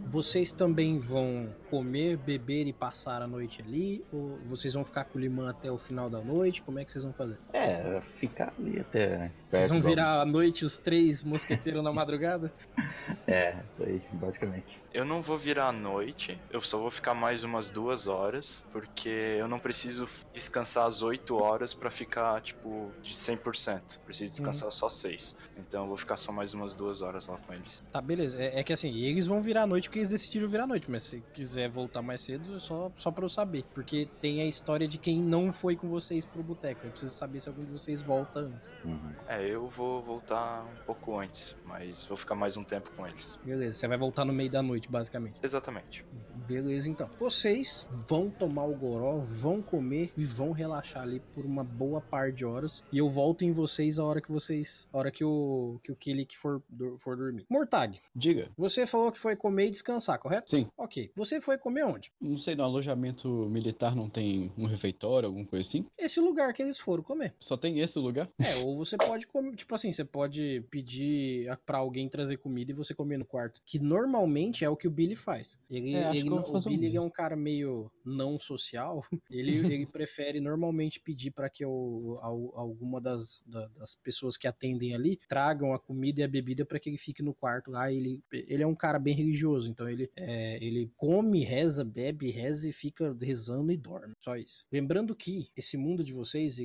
Vocês 0.10 0.52
também 0.52 0.98
vão 0.98 1.54
comer, 1.70 2.18
beber 2.18 2.68
e 2.68 2.74
passar 2.74 3.22
a 3.22 3.28
noite 3.28 3.62
ali? 3.62 4.04
Ou 4.12 4.38
vocês 4.44 4.74
vão 4.74 4.84
ficar 4.84 5.06
com 5.06 5.18
o 5.18 5.22
Limão 5.22 5.48
até 5.48 5.72
o 5.72 5.78
final 5.78 6.10
da 6.10 6.22
noite? 6.22 6.62
Como 6.62 6.80
é 6.80 6.86
que 6.86 6.92
vocês 6.92 7.04
vão 7.04 7.14
fazer? 7.14 7.40
É, 7.54 8.02
ficar 8.20 8.54
ali 8.58 8.80
até. 8.80 9.32
Vocês 9.48 9.70
vão 9.70 9.80
do- 9.80 9.88
virar 9.88 10.22
à 10.22 10.26
noite 10.26 10.66
os 10.66 10.78
três 10.78 11.24
mosqueteiros 11.24 11.84
na 11.84 11.92
madrugada? 11.92 12.52
É, 13.28 13.56
isso 13.72 13.84
aí, 13.84 14.02
basicamente. 14.14 14.66
Eu 14.92 15.06
não 15.06 15.22
vou 15.22 15.38
virar 15.38 15.68
à 15.68 15.72
noite, 15.72 16.40
eu 16.50 16.62
só 16.62 16.80
vou 16.80 16.90
ficar 16.90 17.14
mais 17.14 17.44
umas 17.44 17.70
duas 17.70 18.08
horas, 18.08 18.64
porque 18.72 19.08
eu 19.10 19.48
não 19.48 19.60
preciso 19.60 20.08
descansar 20.34 20.88
as 20.88 21.04
8 21.04 21.36
horas 21.36 21.74
pra 21.74 21.92
ficar, 21.92 22.42
tipo, 22.42 22.92
de 23.04 23.14
100%. 23.14 23.82
Preciso 24.04 24.32
descansar 24.32 24.72
só 24.72 24.90
6. 24.90 25.36
Então 25.58 25.84
eu 25.84 25.88
vou 25.90 25.98
ficar 25.98 26.18
só 26.18 26.32
mais 26.32 26.54
umas 26.56 26.74
duas 26.74 27.02
horas 27.04 27.28
lá 27.28 27.38
com 27.38 27.54
eles. 27.54 27.84
Tá, 27.92 28.02
beleza. 28.02 28.42
É, 28.42 28.60
é 28.60 28.64
que 28.64 28.74
assim, 28.74 28.96
eles 28.96 29.28
vão 29.28 29.40
virar 29.42 29.64
à 29.64 29.68
noite 29.68 29.88
porque 29.90 30.00
eles 30.00 30.10
decidiram 30.10 30.48
virar 30.48 30.64
à 30.64 30.68
noite, 30.68 30.90
mas 30.90 31.04
se 31.04 31.24
quiser 31.34 31.59
voltar 31.68 32.02
mais 32.02 32.22
cedo, 32.22 32.56
é 32.56 32.60
só, 32.60 32.92
só 32.96 33.12
pra 33.12 33.26
eu 33.26 33.30
saber. 33.30 33.64
Porque 33.74 34.08
tem 34.20 34.42
a 34.42 34.46
história 34.46 34.88
de 34.88 34.98
quem 34.98 35.20
não 35.22 35.52
foi 35.52 35.76
com 35.76 35.90
vocês 35.90 36.26
pro 36.26 36.44
boteco. 36.44 36.86
Eu 36.86 36.92
preciso 36.92 37.14
saber 37.14 37.40
se 37.40 37.50
algum 37.50 37.64
de 37.64 37.72
vocês 37.72 38.02
volta 38.02 38.40
antes. 38.40 38.76
Uhum. 38.86 39.14
É, 39.28 39.46
eu 39.48 39.68
vou 39.68 40.02
voltar 40.02 40.64
um 40.64 40.86
pouco 40.86 41.18
antes, 41.20 41.56
mas 41.66 42.06
vou 42.06 42.18
ficar 42.18 42.36
mais 42.36 42.58
um 42.58 42.64
tempo 42.64 42.90
com 42.96 43.06
eles. 43.06 43.40
Beleza, 43.44 43.80
você 43.80 43.88
vai 43.88 43.98
voltar 43.98 44.26
no 44.26 44.34
meio 44.34 44.50
da 44.50 44.62
noite, 44.62 44.90
basicamente. 44.90 45.40
Exatamente. 45.42 46.06
Beleza, 46.48 46.90
então. 46.90 47.10
Vocês 47.18 47.88
vão 48.08 48.30
tomar 48.30 48.66
o 48.66 48.76
goró, 48.76 49.18
vão 49.20 49.62
comer 49.62 50.12
e 50.18 50.26
vão 50.26 50.52
relaxar 50.52 51.04
ali 51.04 51.20
por 51.34 51.46
uma 51.46 51.64
boa 51.64 52.02
par 52.02 52.32
de 52.32 52.46
horas. 52.46 52.84
E 52.92 52.98
eu 52.98 53.10
volto 53.10 53.44
em 53.44 53.52
vocês 53.52 54.00
a 54.00 54.04
hora 54.04 54.22
que 54.22 54.32
vocês. 54.32 54.88
A 54.92 54.98
hora 54.98 55.12
que 55.12 55.24
o, 55.24 55.80
que 55.84 55.92
o 55.92 55.96
Kilik 55.96 56.36
for, 56.38 56.62
for 56.98 57.16
dormir. 57.16 57.46
Mortag, 57.50 58.00
Diga. 58.16 58.50
você 58.58 58.86
falou 58.86 59.12
que 59.12 59.20
foi 59.20 59.36
comer 59.36 59.68
e 59.68 59.70
descansar, 59.72 60.18
correto? 60.20 60.50
Sim. 60.50 60.68
Ok. 60.78 61.12
Você 61.16 61.40
foi 61.40 61.49
comer 61.58 61.84
onde? 61.84 62.12
Não 62.22 62.38
sei, 62.38 62.56
no 62.56 62.64
alojamento 62.64 63.28
militar 63.50 63.96
não 63.96 64.10
tem 64.10 64.52
um 64.58 64.66
refeitório, 64.66 65.28
alguma 65.28 65.46
coisa 65.46 65.68
assim? 65.68 65.86
Esse 65.98 66.20
lugar 66.20 66.54
que 66.54 66.62
eles 66.62 66.80
foram 66.80 67.04
comer. 67.04 67.34
Só 67.40 67.56
tem 67.58 67.80
esse 67.80 67.98
lugar? 68.00 68.30
É, 68.40 68.56
ou 68.56 68.76
você 68.76 68.98
pode 68.98 69.28
comer, 69.28 69.56
tipo 69.56 69.74
assim, 69.76 69.92
você 69.92 70.04
pode 70.06 70.64
pedir 70.70 71.50
a- 71.50 71.58
pra 71.58 71.78
alguém 71.80 72.08
trazer 72.10 72.38
comida 72.38 72.72
e 72.72 72.76
você 72.76 72.94
comer 72.94 73.18
no 73.18 73.26
quarto. 73.26 73.62
Que 73.66 73.80
normalmente 73.80 74.64
é 74.66 74.70
o 74.70 74.76
que 74.78 74.88
o 74.88 74.92
Billy 74.92 75.16
faz. 75.16 75.60
Ele, 75.70 75.96
É, 75.96 76.16
ele 76.16 76.30
não- 76.30 76.44
o 76.44 76.62
Billy 76.62 76.96
é 76.96 77.02
um 77.02 77.10
cara 77.10 77.36
meio 77.36 77.92
não 78.06 78.40
social. 78.40 79.04
Ele, 79.30 79.52
ele 79.82 79.86
prefere 79.86 80.40
normalmente 80.40 81.00
pedir 81.00 81.32
pra 81.32 81.50
que 81.50 81.64
o, 81.66 82.18
al- 82.22 82.52
alguma 82.56 83.00
das, 83.00 83.44
da- 83.46 83.68
das 83.68 83.96
pessoas 83.96 84.36
que 84.36 84.48
atendem 84.48 84.94
ali 84.96 85.18
tragam 85.28 85.74
a 85.74 85.80
comida 85.80 86.22
e 86.22 86.24
a 86.24 86.28
bebida 86.28 86.66
pra 86.66 86.80
que 86.80 86.90
ele 86.90 86.98
fique 86.98 87.22
no 87.22 87.34
quarto 87.34 87.70
lá. 87.72 87.92
Ele, 87.92 88.22
ele 88.32 88.64
é 88.64 88.68
um 88.68 88.76
cara 88.76 88.98
bem 89.00 89.14
religioso, 89.14 89.70
então 89.70 89.88
ele, 89.88 90.10
é, 90.16 90.58
ele 90.64 90.92
come, 90.98 91.39
reza, 91.40 91.84
bebe, 91.84 92.30
reza 92.30 92.70
e 92.70 92.72
fica 92.72 93.16
rezando 93.22 93.72
e 93.72 93.78
dorme. 93.78 94.14
Só 94.20 94.36
isso. 94.36 94.66
Lembrando 94.72 95.16
que 95.16 95.50
esse 95.56 95.78
mundo 95.78 96.04
de 96.04 96.14
vocês 96.14 96.60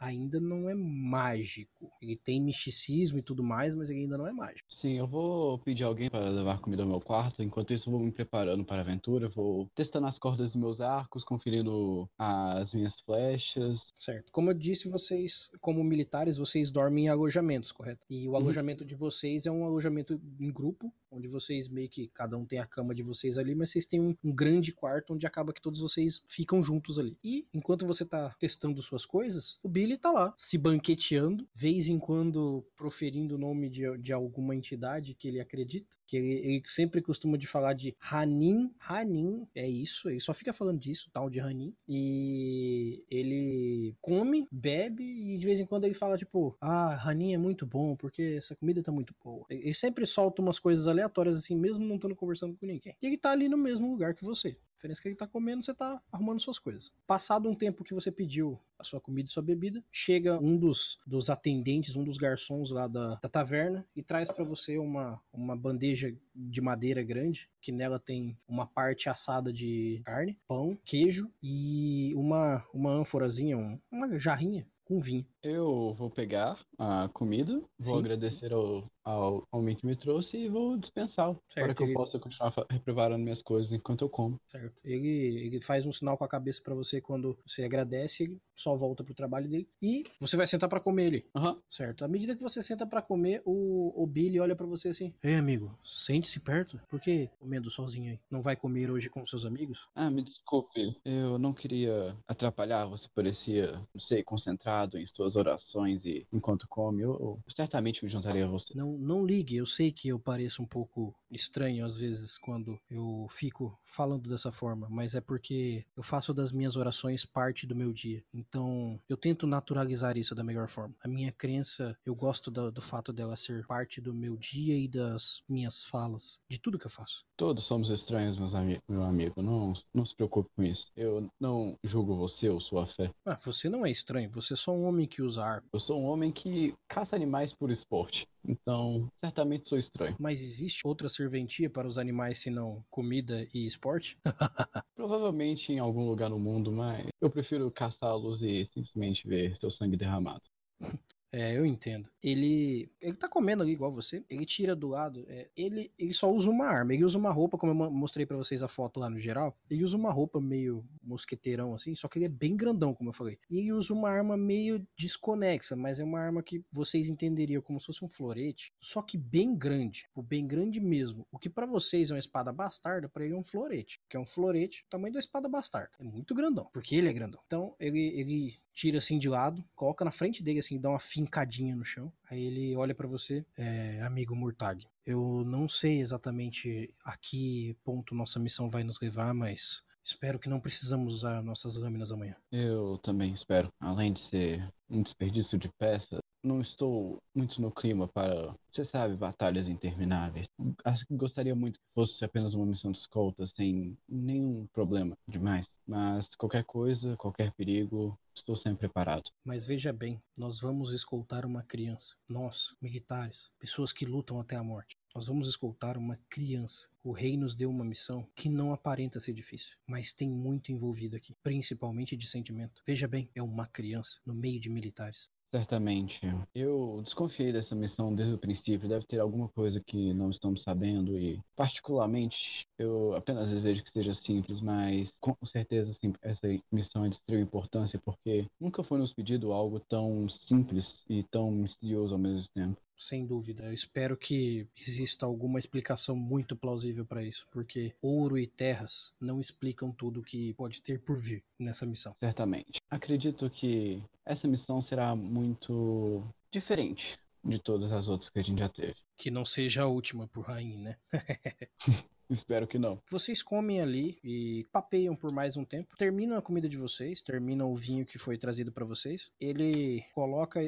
ainda 0.00 0.40
não 0.40 0.68
é 0.68 0.74
mágico. 0.74 1.90
Ele 2.00 2.16
tem 2.16 2.40
misticismo 2.40 3.18
e 3.18 3.22
tudo 3.22 3.42
mais, 3.42 3.74
mas 3.74 3.90
ele 3.90 4.00
ainda 4.00 4.18
não 4.18 4.26
é 4.26 4.32
mágico. 4.32 4.72
Sim, 4.74 4.98
eu 4.98 5.06
vou 5.06 5.58
pedir 5.58 5.84
alguém 5.84 6.10
para 6.10 6.28
levar 6.28 6.60
comida 6.60 6.82
ao 6.82 6.88
meu 6.88 7.00
quarto. 7.00 7.42
Enquanto 7.42 7.72
isso, 7.72 7.88
eu 7.88 7.92
vou 7.92 8.00
me 8.00 8.12
preparando 8.12 8.64
para 8.64 8.78
a 8.78 8.80
aventura. 8.80 9.28
Vou 9.28 9.68
testando 9.74 10.06
as 10.06 10.18
cordas 10.18 10.52
dos 10.52 10.60
meus 10.60 10.80
arcos, 10.80 11.24
conferindo 11.24 12.08
as 12.18 12.72
minhas 12.72 13.00
flechas. 13.00 13.86
Certo. 13.94 14.32
Como 14.32 14.50
eu 14.50 14.54
disse, 14.54 14.90
vocês, 14.90 15.50
como 15.60 15.82
militares, 15.82 16.38
vocês 16.38 16.70
dormem 16.70 17.06
em 17.06 17.08
alojamentos, 17.08 17.72
correto? 17.72 18.06
E 18.08 18.28
o 18.28 18.36
alojamento 18.36 18.84
de 18.84 18.94
vocês 18.94 19.46
é 19.46 19.50
um 19.50 19.64
alojamento 19.64 20.20
em 20.40 20.52
grupo, 20.52 20.92
onde 21.14 21.28
vocês 21.28 21.68
meio 21.68 21.88
que 21.88 22.08
cada 22.08 22.36
um 22.36 22.44
tem 22.44 22.58
a 22.58 22.66
cama 22.66 22.94
de 22.94 23.02
vocês 23.02 23.38
ali, 23.38 23.54
mas 23.54 23.70
vocês 23.70 23.86
têm 23.86 24.00
um, 24.00 24.16
um 24.24 24.32
grande 24.32 24.72
quarto 24.72 25.14
onde 25.14 25.26
acaba 25.26 25.52
que 25.52 25.62
todos 25.62 25.80
vocês 25.80 26.22
ficam 26.26 26.62
juntos 26.62 26.98
ali. 26.98 27.16
E 27.22 27.46
enquanto 27.54 27.86
você 27.86 28.04
tá 28.04 28.34
testando 28.38 28.82
suas 28.82 29.06
coisas, 29.06 29.58
o 29.62 29.68
Billy 29.68 29.96
tá 29.96 30.10
lá, 30.10 30.34
se 30.36 30.58
banqueteando, 30.58 31.48
vez 31.54 31.88
em 31.88 31.98
quando 31.98 32.64
proferindo 32.76 33.36
o 33.36 33.38
nome 33.38 33.68
de, 33.68 33.96
de 33.98 34.12
alguma 34.12 34.54
entidade 34.54 35.14
que 35.14 35.28
ele 35.28 35.40
acredita, 35.40 35.96
que 36.06 36.16
ele, 36.16 36.32
ele 36.32 36.62
sempre 36.66 37.00
costuma 37.00 37.38
de 37.38 37.46
falar 37.46 37.74
de 37.74 37.96
Hanin, 38.00 38.72
Hanin, 38.80 39.46
é 39.54 39.68
isso, 39.68 40.08
ele 40.08 40.20
só 40.20 40.34
fica 40.34 40.52
falando 40.52 40.78
disso, 40.78 41.10
tal 41.12 41.30
de 41.30 41.40
Hanin, 41.40 41.74
e 41.88 43.04
ele 43.10 43.94
come, 44.00 44.46
bebe 44.50 45.04
e 45.04 45.38
de 45.38 45.46
vez 45.46 45.60
em 45.60 45.66
quando 45.66 45.84
ele 45.84 45.94
fala 45.94 46.16
tipo, 46.16 46.56
ah, 46.60 47.08
Hanin 47.08 47.34
é 47.34 47.38
muito 47.38 47.66
bom 47.66 47.96
porque 47.96 48.36
essa 48.38 48.54
comida 48.56 48.82
tá 48.82 48.92
muito 48.92 49.14
boa. 49.22 49.44
Ele 49.48 49.74
sempre 49.74 50.06
solta 50.06 50.42
umas 50.42 50.58
coisas 50.58 50.86
aleatórias 51.04 51.36
assim, 51.36 51.56
mesmo 51.56 51.84
não 51.84 51.96
estando 51.96 52.16
conversando 52.16 52.56
com 52.56 52.66
ninguém. 52.66 52.94
E 53.00 53.06
ele 53.06 53.16
tá 53.18 53.30
ali 53.30 53.48
no 53.48 53.56
mesmo 53.56 53.90
lugar 53.90 54.14
que 54.14 54.24
você. 54.24 54.48
A 54.48 54.76
diferença 54.86 55.00
é 55.00 55.02
que 55.02 55.08
ele 55.08 55.16
tá 55.16 55.26
comendo, 55.26 55.62
você 55.64 55.72
tá 55.72 56.02
arrumando 56.12 56.40
suas 56.40 56.58
coisas. 56.58 56.92
Passado 57.06 57.48
um 57.48 57.54
tempo 57.54 57.82
que 57.84 57.94
você 57.94 58.10
pediu 58.12 58.60
a 58.78 58.84
sua 58.84 59.00
comida 59.00 59.26
e 59.28 59.32
sua 59.32 59.42
bebida, 59.42 59.82
chega 59.90 60.38
um 60.38 60.58
dos, 60.58 60.98
dos 61.06 61.30
atendentes, 61.30 61.96
um 61.96 62.04
dos 62.04 62.18
garçons 62.18 62.70
lá 62.70 62.86
da, 62.86 63.14
da 63.14 63.28
taverna 63.28 63.86
e 63.96 64.02
traz 64.02 64.30
pra 64.30 64.44
você 64.44 64.76
uma, 64.76 65.18
uma 65.32 65.56
bandeja 65.56 66.14
de 66.34 66.60
madeira 66.60 67.02
grande, 67.02 67.48
que 67.62 67.72
nela 67.72 67.98
tem 67.98 68.36
uma 68.46 68.66
parte 68.66 69.08
assada 69.08 69.50
de 69.52 70.02
carne, 70.04 70.38
pão, 70.46 70.76
queijo 70.84 71.30
e 71.42 72.12
uma, 72.14 72.62
uma 72.74 72.90
ânforazinha, 72.90 73.56
um- 73.56 73.78
uma 73.90 74.18
jarrinha 74.18 74.66
com 74.84 74.98
vinho. 74.98 75.24
Eu 75.42 75.94
vou 75.94 76.10
pegar 76.10 76.58
a 76.78 77.08
comida, 77.12 77.52
vou 77.78 77.94
Sim, 77.94 77.98
agradecer 77.98 78.52
ao, 78.52 78.84
ao 79.04 79.42
homem 79.52 79.76
que 79.76 79.86
me 79.86 79.96
trouxe 79.96 80.36
e 80.36 80.48
vou 80.48 80.76
dispensá-lo. 80.76 81.38
Para 81.54 81.74
que 81.74 81.82
eu 81.82 81.86
ele- 81.86 81.94
possa 81.94 82.18
continuar 82.18 82.52
preparando 82.84 83.22
minhas 83.22 83.42
coisas 83.42 83.72
enquanto 83.72 84.02
eu 84.02 84.08
como. 84.08 84.36
Certo. 84.50 84.74
Ele, 84.84 85.08
ele 85.46 85.60
faz 85.60 85.86
um 85.86 85.92
sinal 85.92 86.16
com 86.16 86.24
a 86.24 86.28
cabeça 86.28 86.60
pra 86.62 86.74
você 86.74 87.00
quando 87.00 87.36
você 87.46 87.64
agradece, 87.64 88.24
ele 88.24 88.38
só 88.56 88.74
volta 88.76 89.02
pro 89.04 89.14
trabalho 89.14 89.48
dele. 89.48 89.68
E 89.82 90.04
você 90.20 90.36
vai 90.36 90.46
sentar 90.46 90.68
pra 90.68 90.80
comer 90.80 91.06
ali. 91.06 91.26
Aham. 91.34 91.58
Certo. 91.68 92.04
À 92.04 92.08
medida 92.08 92.34
que 92.36 92.42
você 92.42 92.62
senta 92.62 92.86
pra 92.86 93.02
comer, 93.02 93.42
o, 93.44 93.92
o 94.02 94.06
Billy 94.06 94.38
olha 94.40 94.54
pra 94.56 94.66
você 94.66 94.88
assim: 94.88 95.12
Ei, 95.22 95.34
amigo, 95.36 95.76
sente-se 95.82 96.40
perto. 96.40 96.80
Por 96.88 97.00
que 97.00 97.28
comendo 97.38 97.70
sozinho 97.70 98.12
aí? 98.12 98.20
Não 98.30 98.42
vai 98.42 98.56
comer 98.56 98.90
hoje 98.90 99.08
com 99.10 99.24
seus 99.24 99.44
amigos? 99.44 99.88
Ah, 99.94 100.10
me 100.10 100.22
desculpe. 100.22 100.96
Eu 101.04 101.38
não 101.38 101.52
queria 101.52 102.16
atrapalhar. 102.26 102.86
Você 102.86 103.08
parecia, 103.14 103.72
não 103.94 104.00
sei, 104.00 104.22
concentrado 104.22 104.98
em 104.98 105.06
suas 105.06 105.36
orações 105.36 106.04
e 106.04 106.26
enquanto 106.32 106.63
come, 106.68 107.02
eu, 107.02 107.12
eu 107.12 107.42
certamente 107.54 108.04
me 108.04 108.10
juntaria 108.10 108.44
a 108.44 108.48
você. 108.48 108.74
Não, 108.74 108.92
não 108.98 109.24
ligue, 109.24 109.56
eu 109.56 109.66
sei 109.66 109.90
que 109.92 110.08
eu 110.08 110.18
pareço 110.18 110.62
um 110.62 110.66
pouco 110.66 111.14
estranho 111.36 111.84
às 111.84 111.98
vezes 111.98 112.38
quando 112.38 112.78
eu 112.90 113.26
fico 113.30 113.78
falando 113.84 114.28
dessa 114.28 114.50
forma, 114.50 114.88
mas 114.90 115.14
é 115.14 115.20
porque 115.20 115.84
eu 115.96 116.02
faço 116.02 116.32
das 116.32 116.52
minhas 116.52 116.76
orações 116.76 117.24
parte 117.24 117.66
do 117.66 117.76
meu 117.76 117.92
dia. 117.92 118.22
Então 118.32 119.00
eu 119.08 119.16
tento 119.16 119.46
naturalizar 119.46 120.16
isso 120.16 120.34
da 120.34 120.44
melhor 120.44 120.68
forma. 120.68 120.94
A 121.02 121.08
minha 121.08 121.32
crença, 121.32 121.96
eu 122.04 122.14
gosto 122.14 122.50
do, 122.50 122.70
do 122.70 122.82
fato 122.82 123.12
dela 123.12 123.36
ser 123.36 123.66
parte 123.66 124.00
do 124.00 124.14
meu 124.14 124.36
dia 124.36 124.76
e 124.76 124.88
das 124.88 125.42
minhas 125.48 125.84
falas, 125.84 126.40
de 126.48 126.58
tudo 126.58 126.78
que 126.78 126.86
eu 126.86 126.90
faço. 126.90 127.24
Todos 127.36 127.64
somos 127.64 127.90
estranhos, 127.90 128.38
meus 128.38 128.54
ami 128.54 128.80
meu 128.88 129.02
amigo. 129.02 129.42
Não, 129.42 129.72
não 129.92 130.06
se 130.06 130.14
preocupe 130.14 130.50
com 130.54 130.62
isso. 130.62 130.88
Eu 130.96 131.28
não 131.40 131.76
julgo 131.82 132.16
você 132.16 132.48
ou 132.48 132.60
sua 132.60 132.86
fé. 132.86 133.10
Ah, 133.24 133.36
você 133.44 133.68
não 133.68 133.84
é 133.84 133.90
estranho, 133.90 134.30
você 134.30 134.54
é 134.54 134.56
só 134.56 134.72
um 134.72 134.84
homem 134.84 135.06
que 135.06 135.22
usa 135.22 135.44
arco. 135.44 135.68
Eu 135.72 135.80
sou 135.80 136.00
um 136.00 136.04
homem 136.04 136.30
que 136.30 136.74
caça 136.88 137.16
animais 137.16 137.52
por 137.52 137.70
esporte. 137.70 138.26
Então, 138.46 139.10
certamente 139.20 139.68
sou 139.68 139.78
estranho. 139.78 140.16
Mas 140.18 140.40
existe 140.40 140.86
outra 140.86 141.08
serventia 141.08 141.70
para 141.70 141.88
os 141.88 141.98
animais 141.98 142.38
senão 142.38 142.84
comida 142.90 143.46
e 143.54 143.66
esporte? 143.66 144.18
Provavelmente 144.94 145.72
em 145.72 145.78
algum 145.78 146.06
lugar 146.06 146.30
no 146.30 146.38
mundo, 146.38 146.70
mas 146.70 147.08
eu 147.20 147.30
prefiro 147.30 147.70
caçá-los 147.70 148.42
e 148.42 148.68
simplesmente 148.72 149.26
ver 149.26 149.56
seu 149.56 149.70
sangue 149.70 149.96
derramado. 149.96 150.42
É, 151.34 151.58
eu 151.58 151.66
entendo. 151.66 152.08
Ele. 152.22 152.88
Ele 153.00 153.16
tá 153.16 153.28
comendo 153.28 153.64
ali 153.64 153.72
igual 153.72 153.90
você. 153.90 154.24
Ele 154.30 154.46
tira 154.46 154.76
do 154.76 154.86
lado. 154.86 155.26
É, 155.28 155.48
ele, 155.56 155.90
ele 155.98 156.12
só 156.12 156.32
usa 156.32 156.48
uma 156.48 156.66
arma. 156.66 156.94
Ele 156.94 157.04
usa 157.04 157.18
uma 157.18 157.32
roupa, 157.32 157.58
como 157.58 157.72
eu 157.72 157.90
mostrei 157.90 158.24
para 158.24 158.36
vocês 158.36 158.62
a 158.62 158.68
foto 158.68 159.00
lá 159.00 159.10
no 159.10 159.18
geral. 159.18 159.58
Ele 159.68 159.82
usa 159.82 159.96
uma 159.96 160.12
roupa 160.12 160.40
meio 160.40 160.84
mosqueteirão, 161.02 161.74
assim. 161.74 161.92
Só 161.96 162.06
que 162.06 162.18
ele 162.18 162.26
é 162.26 162.28
bem 162.28 162.56
grandão, 162.56 162.94
como 162.94 163.10
eu 163.10 163.12
falei. 163.12 163.36
E 163.50 163.58
ele 163.58 163.72
usa 163.72 163.92
uma 163.92 164.10
arma 164.10 164.36
meio 164.36 164.86
desconexa, 164.96 165.74
mas 165.74 165.98
é 165.98 166.04
uma 166.04 166.20
arma 166.20 166.40
que 166.40 166.64
vocês 166.70 167.08
entenderiam 167.08 167.60
como 167.60 167.80
se 167.80 167.86
fosse 167.86 168.04
um 168.04 168.08
florete. 168.08 168.72
Só 168.78 169.02
que 169.02 169.18
bem 169.18 169.56
grande. 169.56 170.06
O 170.14 170.22
bem 170.22 170.46
grande 170.46 170.78
mesmo. 170.78 171.26
O 171.32 171.38
que 171.38 171.50
para 171.50 171.66
vocês 171.66 172.10
é 172.12 172.14
uma 172.14 172.20
espada 172.20 172.52
bastarda, 172.52 173.08
para 173.08 173.24
ele 173.24 173.34
é 173.34 173.36
um 173.36 173.42
florete. 173.42 174.00
Que 174.08 174.16
é 174.16 174.20
um 174.20 174.26
florete, 174.26 174.86
tamanho 174.88 175.12
da 175.12 175.18
espada 175.18 175.48
bastarda. 175.48 175.90
É 175.98 176.04
muito 176.04 176.32
grandão. 176.32 176.70
Porque 176.72 176.94
ele 176.94 177.08
é 177.08 177.12
grandão. 177.12 177.40
Então, 177.44 177.74
ele, 177.80 178.12
ele 178.14 178.56
tira 178.74 178.98
assim 178.98 179.18
de 179.18 179.28
lado, 179.28 179.64
coloca 179.74 180.04
na 180.04 180.10
frente 180.10 180.42
dele 180.42 180.58
assim, 180.58 180.80
dá 180.80 180.90
uma 180.90 180.98
fincadinha 181.24 181.74
no 181.74 181.84
chão. 181.84 182.12
Aí 182.30 182.44
ele 182.44 182.76
olha 182.76 182.94
para 182.94 183.08
você, 183.08 183.44
é, 183.56 184.02
amigo 184.02 184.36
Murtag. 184.36 184.86
Eu 185.06 185.42
não 185.46 185.68
sei 185.68 186.00
exatamente 186.00 186.92
a 187.04 187.16
que 187.16 187.76
ponto 187.82 188.14
nossa 188.14 188.38
missão 188.38 188.68
vai 188.68 188.84
nos 188.84 189.00
levar, 189.00 189.32
mas 189.34 189.82
espero 190.02 190.38
que 190.38 190.48
não 190.48 190.60
precisamos 190.60 191.14
usar 191.14 191.42
nossas 191.42 191.76
lâminas 191.76 192.12
amanhã. 192.12 192.36
Eu 192.52 192.98
também 193.02 193.32
espero. 193.34 193.72
Além 193.80 194.12
de 194.12 194.20
ser 194.20 194.72
um 194.88 195.02
desperdício 195.02 195.58
de 195.58 195.68
peças, 195.78 196.20
não 196.44 196.60
estou 196.60 197.18
muito 197.34 197.60
no 197.60 197.70
clima 197.70 198.06
para, 198.06 198.54
você 198.70 198.84
sabe, 198.84 199.16
batalhas 199.16 199.66
intermináveis. 199.66 200.46
Acho 200.84 201.06
que 201.06 201.16
gostaria 201.16 201.54
muito 201.54 201.80
que 201.80 201.94
fosse 201.94 202.24
apenas 202.24 202.54
uma 202.54 202.66
missão 202.66 202.92
de 202.92 202.98
escolta, 202.98 203.46
sem 203.46 203.96
nenhum 204.08 204.66
problema 204.72 205.16
demais. 205.26 205.66
Mas 205.86 206.28
qualquer 206.36 206.64
coisa, 206.64 207.16
qualquer 207.16 207.52
perigo, 207.52 208.18
estou 208.34 208.56
sempre 208.56 208.80
preparado. 208.80 209.30
Mas 209.44 209.66
veja 209.66 209.92
bem, 209.92 210.20
nós 210.38 210.60
vamos 210.60 210.92
escoltar 210.92 211.46
uma 211.46 211.62
criança. 211.62 212.14
Nós, 212.30 212.76
militares, 212.80 213.50
pessoas 213.58 213.92
que 213.92 214.04
lutam 214.04 214.38
até 214.38 214.56
a 214.56 214.62
morte. 214.62 214.96
Nós 215.14 215.28
vamos 215.28 215.46
escoltar 215.46 215.96
uma 215.96 216.18
criança. 216.28 216.88
O 217.04 217.12
rei 217.12 217.36
nos 217.36 217.54
deu 217.54 217.70
uma 217.70 217.84
missão 217.84 218.26
que 218.34 218.48
não 218.48 218.72
aparenta 218.72 219.20
ser 219.20 219.32
difícil, 219.32 219.76
mas 219.86 220.12
tem 220.12 220.28
muito 220.28 220.72
envolvido 220.72 221.14
aqui, 221.14 221.36
principalmente 221.40 222.16
de 222.16 222.26
sentimento. 222.26 222.82
Veja 222.84 223.06
bem, 223.06 223.30
é 223.32 223.40
uma 223.40 223.64
criança 223.64 224.20
no 224.26 224.34
meio 224.34 224.58
de 224.58 224.68
militares. 224.68 225.30
Certamente. 225.54 226.18
Eu 226.52 227.00
desconfiei 227.04 227.52
dessa 227.52 227.76
missão 227.76 228.12
desde 228.12 228.34
o 228.34 228.38
princípio. 228.38 228.88
Deve 228.88 229.06
ter 229.06 229.20
alguma 229.20 229.48
coisa 229.50 229.80
que 229.80 230.12
não 230.12 230.28
estamos 230.28 230.62
sabendo 230.62 231.16
e, 231.16 231.40
particularmente, 231.54 232.66
eu 232.76 233.14
apenas 233.14 233.48
desejo 233.48 233.84
que 233.84 233.92
seja 233.92 234.12
simples, 234.14 234.60
mas 234.60 235.12
com 235.20 235.36
certeza 235.46 235.92
sim, 235.92 236.12
essa 236.22 236.48
missão 236.72 237.04
é 237.04 237.08
de 237.08 237.14
extrema 237.14 237.44
importância 237.44 238.00
porque 238.04 238.46
nunca 238.60 238.82
foi 238.82 238.98
nos 238.98 239.14
pedido 239.14 239.52
algo 239.52 239.78
tão 239.78 240.28
simples 240.28 241.04
e 241.08 241.22
tão 241.30 241.52
misterioso 241.52 242.14
ao 242.14 242.18
mesmo 242.18 242.48
tempo. 242.52 242.83
Sem 242.96 243.26
dúvida. 243.26 243.64
Eu 243.64 243.72
espero 243.72 244.16
que 244.16 244.68
exista 244.76 245.26
alguma 245.26 245.58
explicação 245.58 246.16
muito 246.16 246.56
plausível 246.56 247.04
para 247.04 247.22
isso, 247.22 247.46
porque 247.50 247.94
ouro 248.00 248.38
e 248.38 248.46
terras 248.46 249.12
não 249.20 249.40
explicam 249.40 249.90
tudo 249.90 250.22
que 250.22 250.54
pode 250.54 250.80
ter 250.80 251.00
por 251.00 251.18
vir 251.18 251.42
nessa 251.58 251.84
missão. 251.86 252.14
Certamente. 252.20 252.80
Acredito 252.90 253.50
que 253.50 254.02
essa 254.24 254.46
missão 254.46 254.80
será 254.80 255.14
muito 255.14 256.22
diferente 256.52 257.18
de 257.44 257.58
todas 257.58 257.92
as 257.92 258.08
outras 258.08 258.30
que 258.30 258.38
a 258.38 258.42
gente 258.42 258.58
já 258.58 258.68
teve. 258.68 258.96
Que 259.16 259.30
não 259.30 259.44
seja 259.44 259.82
a 259.82 259.86
última 259.86 260.26
por 260.28 260.46
Rain, 260.46 260.78
né? 260.78 260.96
Espero 262.30 262.66
que 262.66 262.78
não. 262.78 263.00
Vocês 263.10 263.42
comem 263.42 263.80
ali 263.80 264.18
e 264.24 264.66
papeiam 264.72 265.14
por 265.14 265.32
mais 265.32 265.56
um 265.56 265.64
tempo. 265.64 265.94
Terminam 265.96 266.36
a 266.36 266.42
comida 266.42 266.68
de 266.68 266.76
vocês, 266.76 267.20
terminam 267.20 267.70
o 267.70 267.74
vinho 267.74 268.06
que 268.06 268.18
foi 268.18 268.38
trazido 268.38 268.72
para 268.72 268.84
vocês. 268.84 269.32
Ele 269.40 270.02
coloca. 270.14 270.60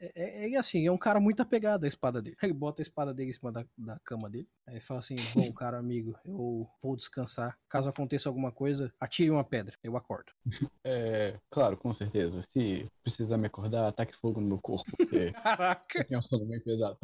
É, 0.00 0.46
é, 0.46 0.52
é, 0.52 0.56
assim, 0.56 0.86
é 0.86 0.92
um 0.92 0.98
cara 0.98 1.18
muito 1.18 1.42
apegado 1.42 1.84
à 1.84 1.88
espada 1.88 2.22
dele. 2.22 2.36
Ele 2.42 2.52
bota 2.52 2.80
a 2.80 2.84
espada 2.84 3.12
dele 3.12 3.30
em 3.30 3.32
cima 3.32 3.50
da, 3.50 3.64
da 3.76 3.98
cama 4.04 4.30
dele. 4.30 4.48
Aí 4.66 4.80
fala 4.80 5.00
assim: 5.00 5.16
Bom, 5.34 5.52
cara, 5.52 5.78
amigo, 5.78 6.16
eu 6.24 6.68
vou 6.82 6.96
descansar. 6.96 7.58
Caso 7.68 7.90
aconteça 7.90 8.28
alguma 8.28 8.52
coisa, 8.52 8.92
atire 9.00 9.30
uma 9.30 9.44
pedra. 9.44 9.76
Eu 9.82 9.96
acordo. 9.96 10.32
É, 10.90 11.38
claro, 11.50 11.76
com 11.76 11.92
certeza. 11.92 12.40
Se 12.50 12.90
precisar 13.02 13.36
me 13.36 13.46
acordar, 13.46 13.88
ataque 13.88 14.16
fogo 14.16 14.40
no 14.40 14.46
meu 14.46 14.58
corpo. 14.58 14.90
Caraca! 15.34 16.06
É 16.08 16.16
um 16.16 16.22
sono 16.22 16.46
bem 16.46 16.62
pesado. 16.62 16.96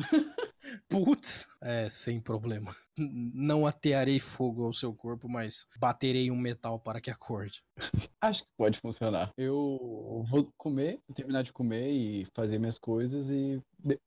Putz! 0.89 1.47
É, 1.63 1.89
sem 1.89 2.21
problema. 2.21 2.75
Não 2.97 3.67
atearei 3.67 4.21
fogo 4.21 4.65
ao 4.65 4.73
seu 4.73 4.95
corpo, 4.95 5.29
mas 5.29 5.67
baterei 5.79 6.31
um 6.31 6.37
metal 6.37 6.79
para 6.79 7.01
que 7.01 7.11
acorde. 7.11 7.63
Acho 8.21 8.43
que 8.43 8.49
pode 8.57 8.81
funcionar. 8.81 9.33
Eu 9.37 10.25
vou 10.31 10.53
comer, 10.57 11.01
terminar 11.15 11.43
de 11.43 11.53
comer 11.53 11.91
e 11.91 12.27
fazer 12.35 12.59
minhas 12.59 12.79
coisas 12.79 13.29
e 13.29 13.61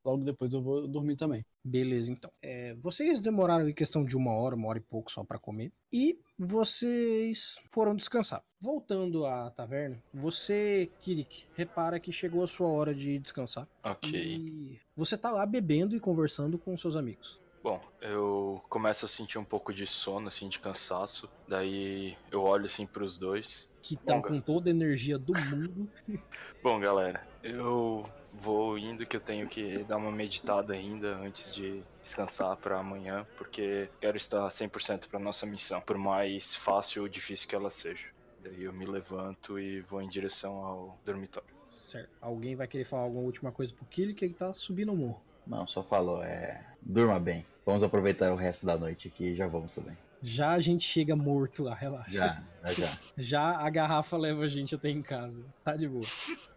logo 0.04 0.24
depois 0.24 0.54
eu 0.54 0.62
vou 0.62 0.88
dormir 0.88 1.18
também. 1.18 1.46
Beleza, 1.64 2.12
então. 2.12 2.32
É, 2.42 2.74
vocês 2.76 3.20
demoraram 3.20 3.68
em 3.68 3.74
questão 3.74 4.06
de 4.06 4.16
uma 4.16 4.32
hora, 4.32 4.56
uma 4.56 4.70
hora 4.70 4.80
e 4.80 4.82
pouco 4.82 5.12
só 5.12 5.24
para 5.24 5.40
comer. 5.40 5.72
E 5.92 6.20
vocês 6.38 7.62
foram 7.72 7.96
descansar. 7.96 8.44
Voltando 8.60 9.26
à 9.26 9.50
taverna, 9.50 10.02
você, 10.14 10.92
Kirik, 11.00 11.46
repara 11.56 12.00
que 12.00 12.12
chegou 12.12 12.44
a 12.44 12.48
sua 12.48 12.68
hora 12.68 12.94
de 12.94 13.18
descansar. 13.20 13.68
Ok. 13.84 14.12
E 14.12 14.80
você 14.96 15.18
tá 15.18 15.32
lá 15.32 15.46
bebendo 15.46 15.96
e 15.96 16.00
conversando 16.00 16.58
com 16.58 16.76
seus 16.78 16.96
amigos. 16.96 17.40
Bom, 17.64 17.82
eu 18.02 18.64
começo 18.70 19.06
a 19.06 19.10
sentir 19.10 19.38
um 19.38 19.44
pouco 19.44 19.74
de 19.74 19.86
sono, 19.86 20.28
assim, 20.28 20.48
de 20.48 20.60
cansaço. 20.60 21.30
Daí 21.48 22.16
eu 22.32 22.42
olho 22.42 22.66
assim 22.66 22.86
pros 22.86 23.18
dois. 23.18 23.70
Que 23.82 23.96
estão 23.96 24.22
com 24.22 24.40
toda 24.40 24.70
a 24.70 24.72
energia 24.72 25.18
do 25.18 25.34
mundo. 25.34 25.90
Bom, 26.64 26.80
galera, 26.80 27.28
eu 27.44 28.10
vou 28.42 28.78
indo 28.78 29.06
que 29.06 29.16
eu 29.16 29.22
tenho 29.22 29.48
que 29.48 29.84
dar 29.84 29.98
uma 29.98 30.12
meditada 30.12 30.74
ainda 30.74 31.16
antes 31.16 31.54
de 31.54 31.82
descansar 32.04 32.56
para 32.58 32.80
amanhã, 32.80 33.26
porque 33.38 33.90
quero 34.00 34.18
estar 34.18 34.48
100% 34.48 35.08
para 35.08 35.20
nossa 35.20 35.46
missão, 35.46 35.82
por 35.82 35.98
mais 35.98 36.56
fácil 36.56 37.04
ou 37.04 37.10
difícil 37.10 37.48
que 37.48 37.56
ela 37.56 37.70
seja. 37.70 38.08
Daí 38.44 38.64
eu 38.64 38.74
me 38.74 38.86
levanto 38.86 39.60
e 39.60 39.82
vou 39.82 40.02
em 40.02 40.08
direção 40.08 40.64
ao 40.64 40.98
dormitório. 41.06 41.50
certo. 41.68 42.10
Alguém 42.22 42.56
vai 42.56 42.68
querer 42.68 42.86
falar 42.86 43.04
alguma 43.04 43.24
última 43.24 43.52
coisa 43.52 43.74
pro 43.74 43.86
Kirik 43.86 44.16
que 44.16 44.26
ele 44.26 44.34
tá 44.34 44.54
subindo 44.54 44.94
o 44.94 44.96
morro. 44.96 45.22
Não, 45.46 45.66
só 45.66 45.82
falou, 45.84 46.24
é. 46.24 46.64
Durma 46.82 47.20
bem. 47.20 47.46
Vamos 47.66 47.84
aproveitar 47.84 48.32
o 48.32 48.36
resto 48.36 48.66
da 48.66 48.78
noite 48.78 49.08
aqui 49.08 49.30
e 49.30 49.36
já 49.36 49.48
vamos 49.48 49.74
também. 49.74 49.98
Já 50.28 50.52
a 50.52 50.60
gente 50.60 50.84
chega 50.84 51.16
morto 51.16 51.64
lá, 51.64 51.74
relaxa. 51.74 52.12
Já, 52.12 52.44
já, 52.74 53.00
já. 53.18 53.58
A 53.66 53.70
garrafa 53.70 54.18
leva 54.18 54.44
a 54.44 54.48
gente 54.48 54.76
até 54.76 54.90
em 54.90 55.02
casa. 55.02 55.44
Tá 55.64 55.76
de 55.76 55.88
boa. 55.88 56.04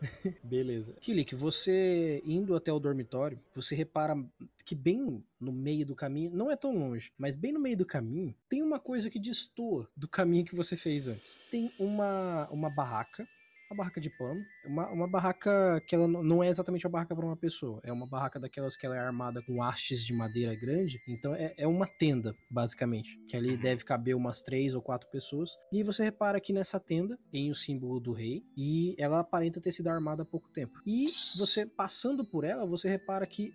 Beleza. 0.42 0.94
Kilik, 1.00 1.36
você 1.36 2.20
indo 2.24 2.56
até 2.56 2.72
o 2.72 2.80
dormitório, 2.80 3.38
você 3.54 3.76
repara 3.76 4.16
que 4.64 4.74
bem 4.74 5.22
no 5.40 5.52
meio 5.52 5.86
do 5.86 5.94
caminho, 5.94 6.32
não 6.32 6.50
é 6.50 6.56
tão 6.56 6.76
longe, 6.76 7.12
mas 7.16 7.36
bem 7.36 7.52
no 7.52 7.60
meio 7.60 7.76
do 7.76 7.86
caminho, 7.86 8.34
tem 8.48 8.60
uma 8.62 8.80
coisa 8.80 9.08
que 9.08 9.18
destoa 9.18 9.88
do 9.96 10.08
caminho 10.08 10.44
que 10.44 10.54
você 10.54 10.76
fez 10.76 11.06
antes. 11.06 11.38
Tem 11.50 11.70
uma, 11.78 12.48
uma 12.50 12.70
barraca 12.70 13.26
uma 13.70 13.76
barraca 13.76 14.00
de 14.00 14.10
pano. 14.10 14.44
Uma, 14.64 14.90
uma 14.90 15.08
barraca 15.08 15.80
que 15.86 15.94
ela 15.94 16.08
não- 16.08 16.42
é 16.42 16.48
exatamente 16.48 16.84
uma 16.86 16.90
barraca 16.92 17.14
para 17.14 17.24
uma 17.24 17.36
pessoa. 17.36 17.80
É 17.84 17.92
uma 17.92 18.06
barraca 18.06 18.38
daquelas 18.40 18.76
que 18.76 18.84
ela 18.84 18.96
é 18.96 18.98
armada 18.98 19.40
com 19.42 19.62
hastes 19.62 20.04
de 20.04 20.12
madeira 20.12 20.54
grande. 20.56 20.98
Então 21.08 21.34
é, 21.34 21.54
é 21.56 21.66
uma 21.66 21.86
tenda, 21.86 22.34
basicamente. 22.50 23.16
Que 23.28 23.36
ali 23.36 23.56
deve 23.56 23.84
caber 23.84 24.16
umas 24.16 24.42
três 24.42 24.74
ou 24.74 24.82
quatro 24.82 25.08
pessoas. 25.10 25.50
E 25.72 25.82
você 25.84 26.02
repara 26.02 26.40
que 26.40 26.52
nessa 26.52 26.80
tenda 26.80 27.16
tem 27.30 27.50
o 27.50 27.54
símbolo 27.54 28.00
do 28.00 28.12
rei. 28.12 28.42
E 28.56 28.94
ela 28.98 29.20
aparenta 29.20 29.60
ter 29.60 29.70
sido 29.72 29.88
armada 29.88 30.22
há 30.22 30.26
pouco 30.26 30.48
tempo. 30.52 30.72
E 30.84 31.06
você, 31.38 31.64
passando 31.64 32.24
por 32.24 32.44
ela, 32.44 32.66
você 32.66 32.88
repara 32.88 33.26
que 33.26 33.52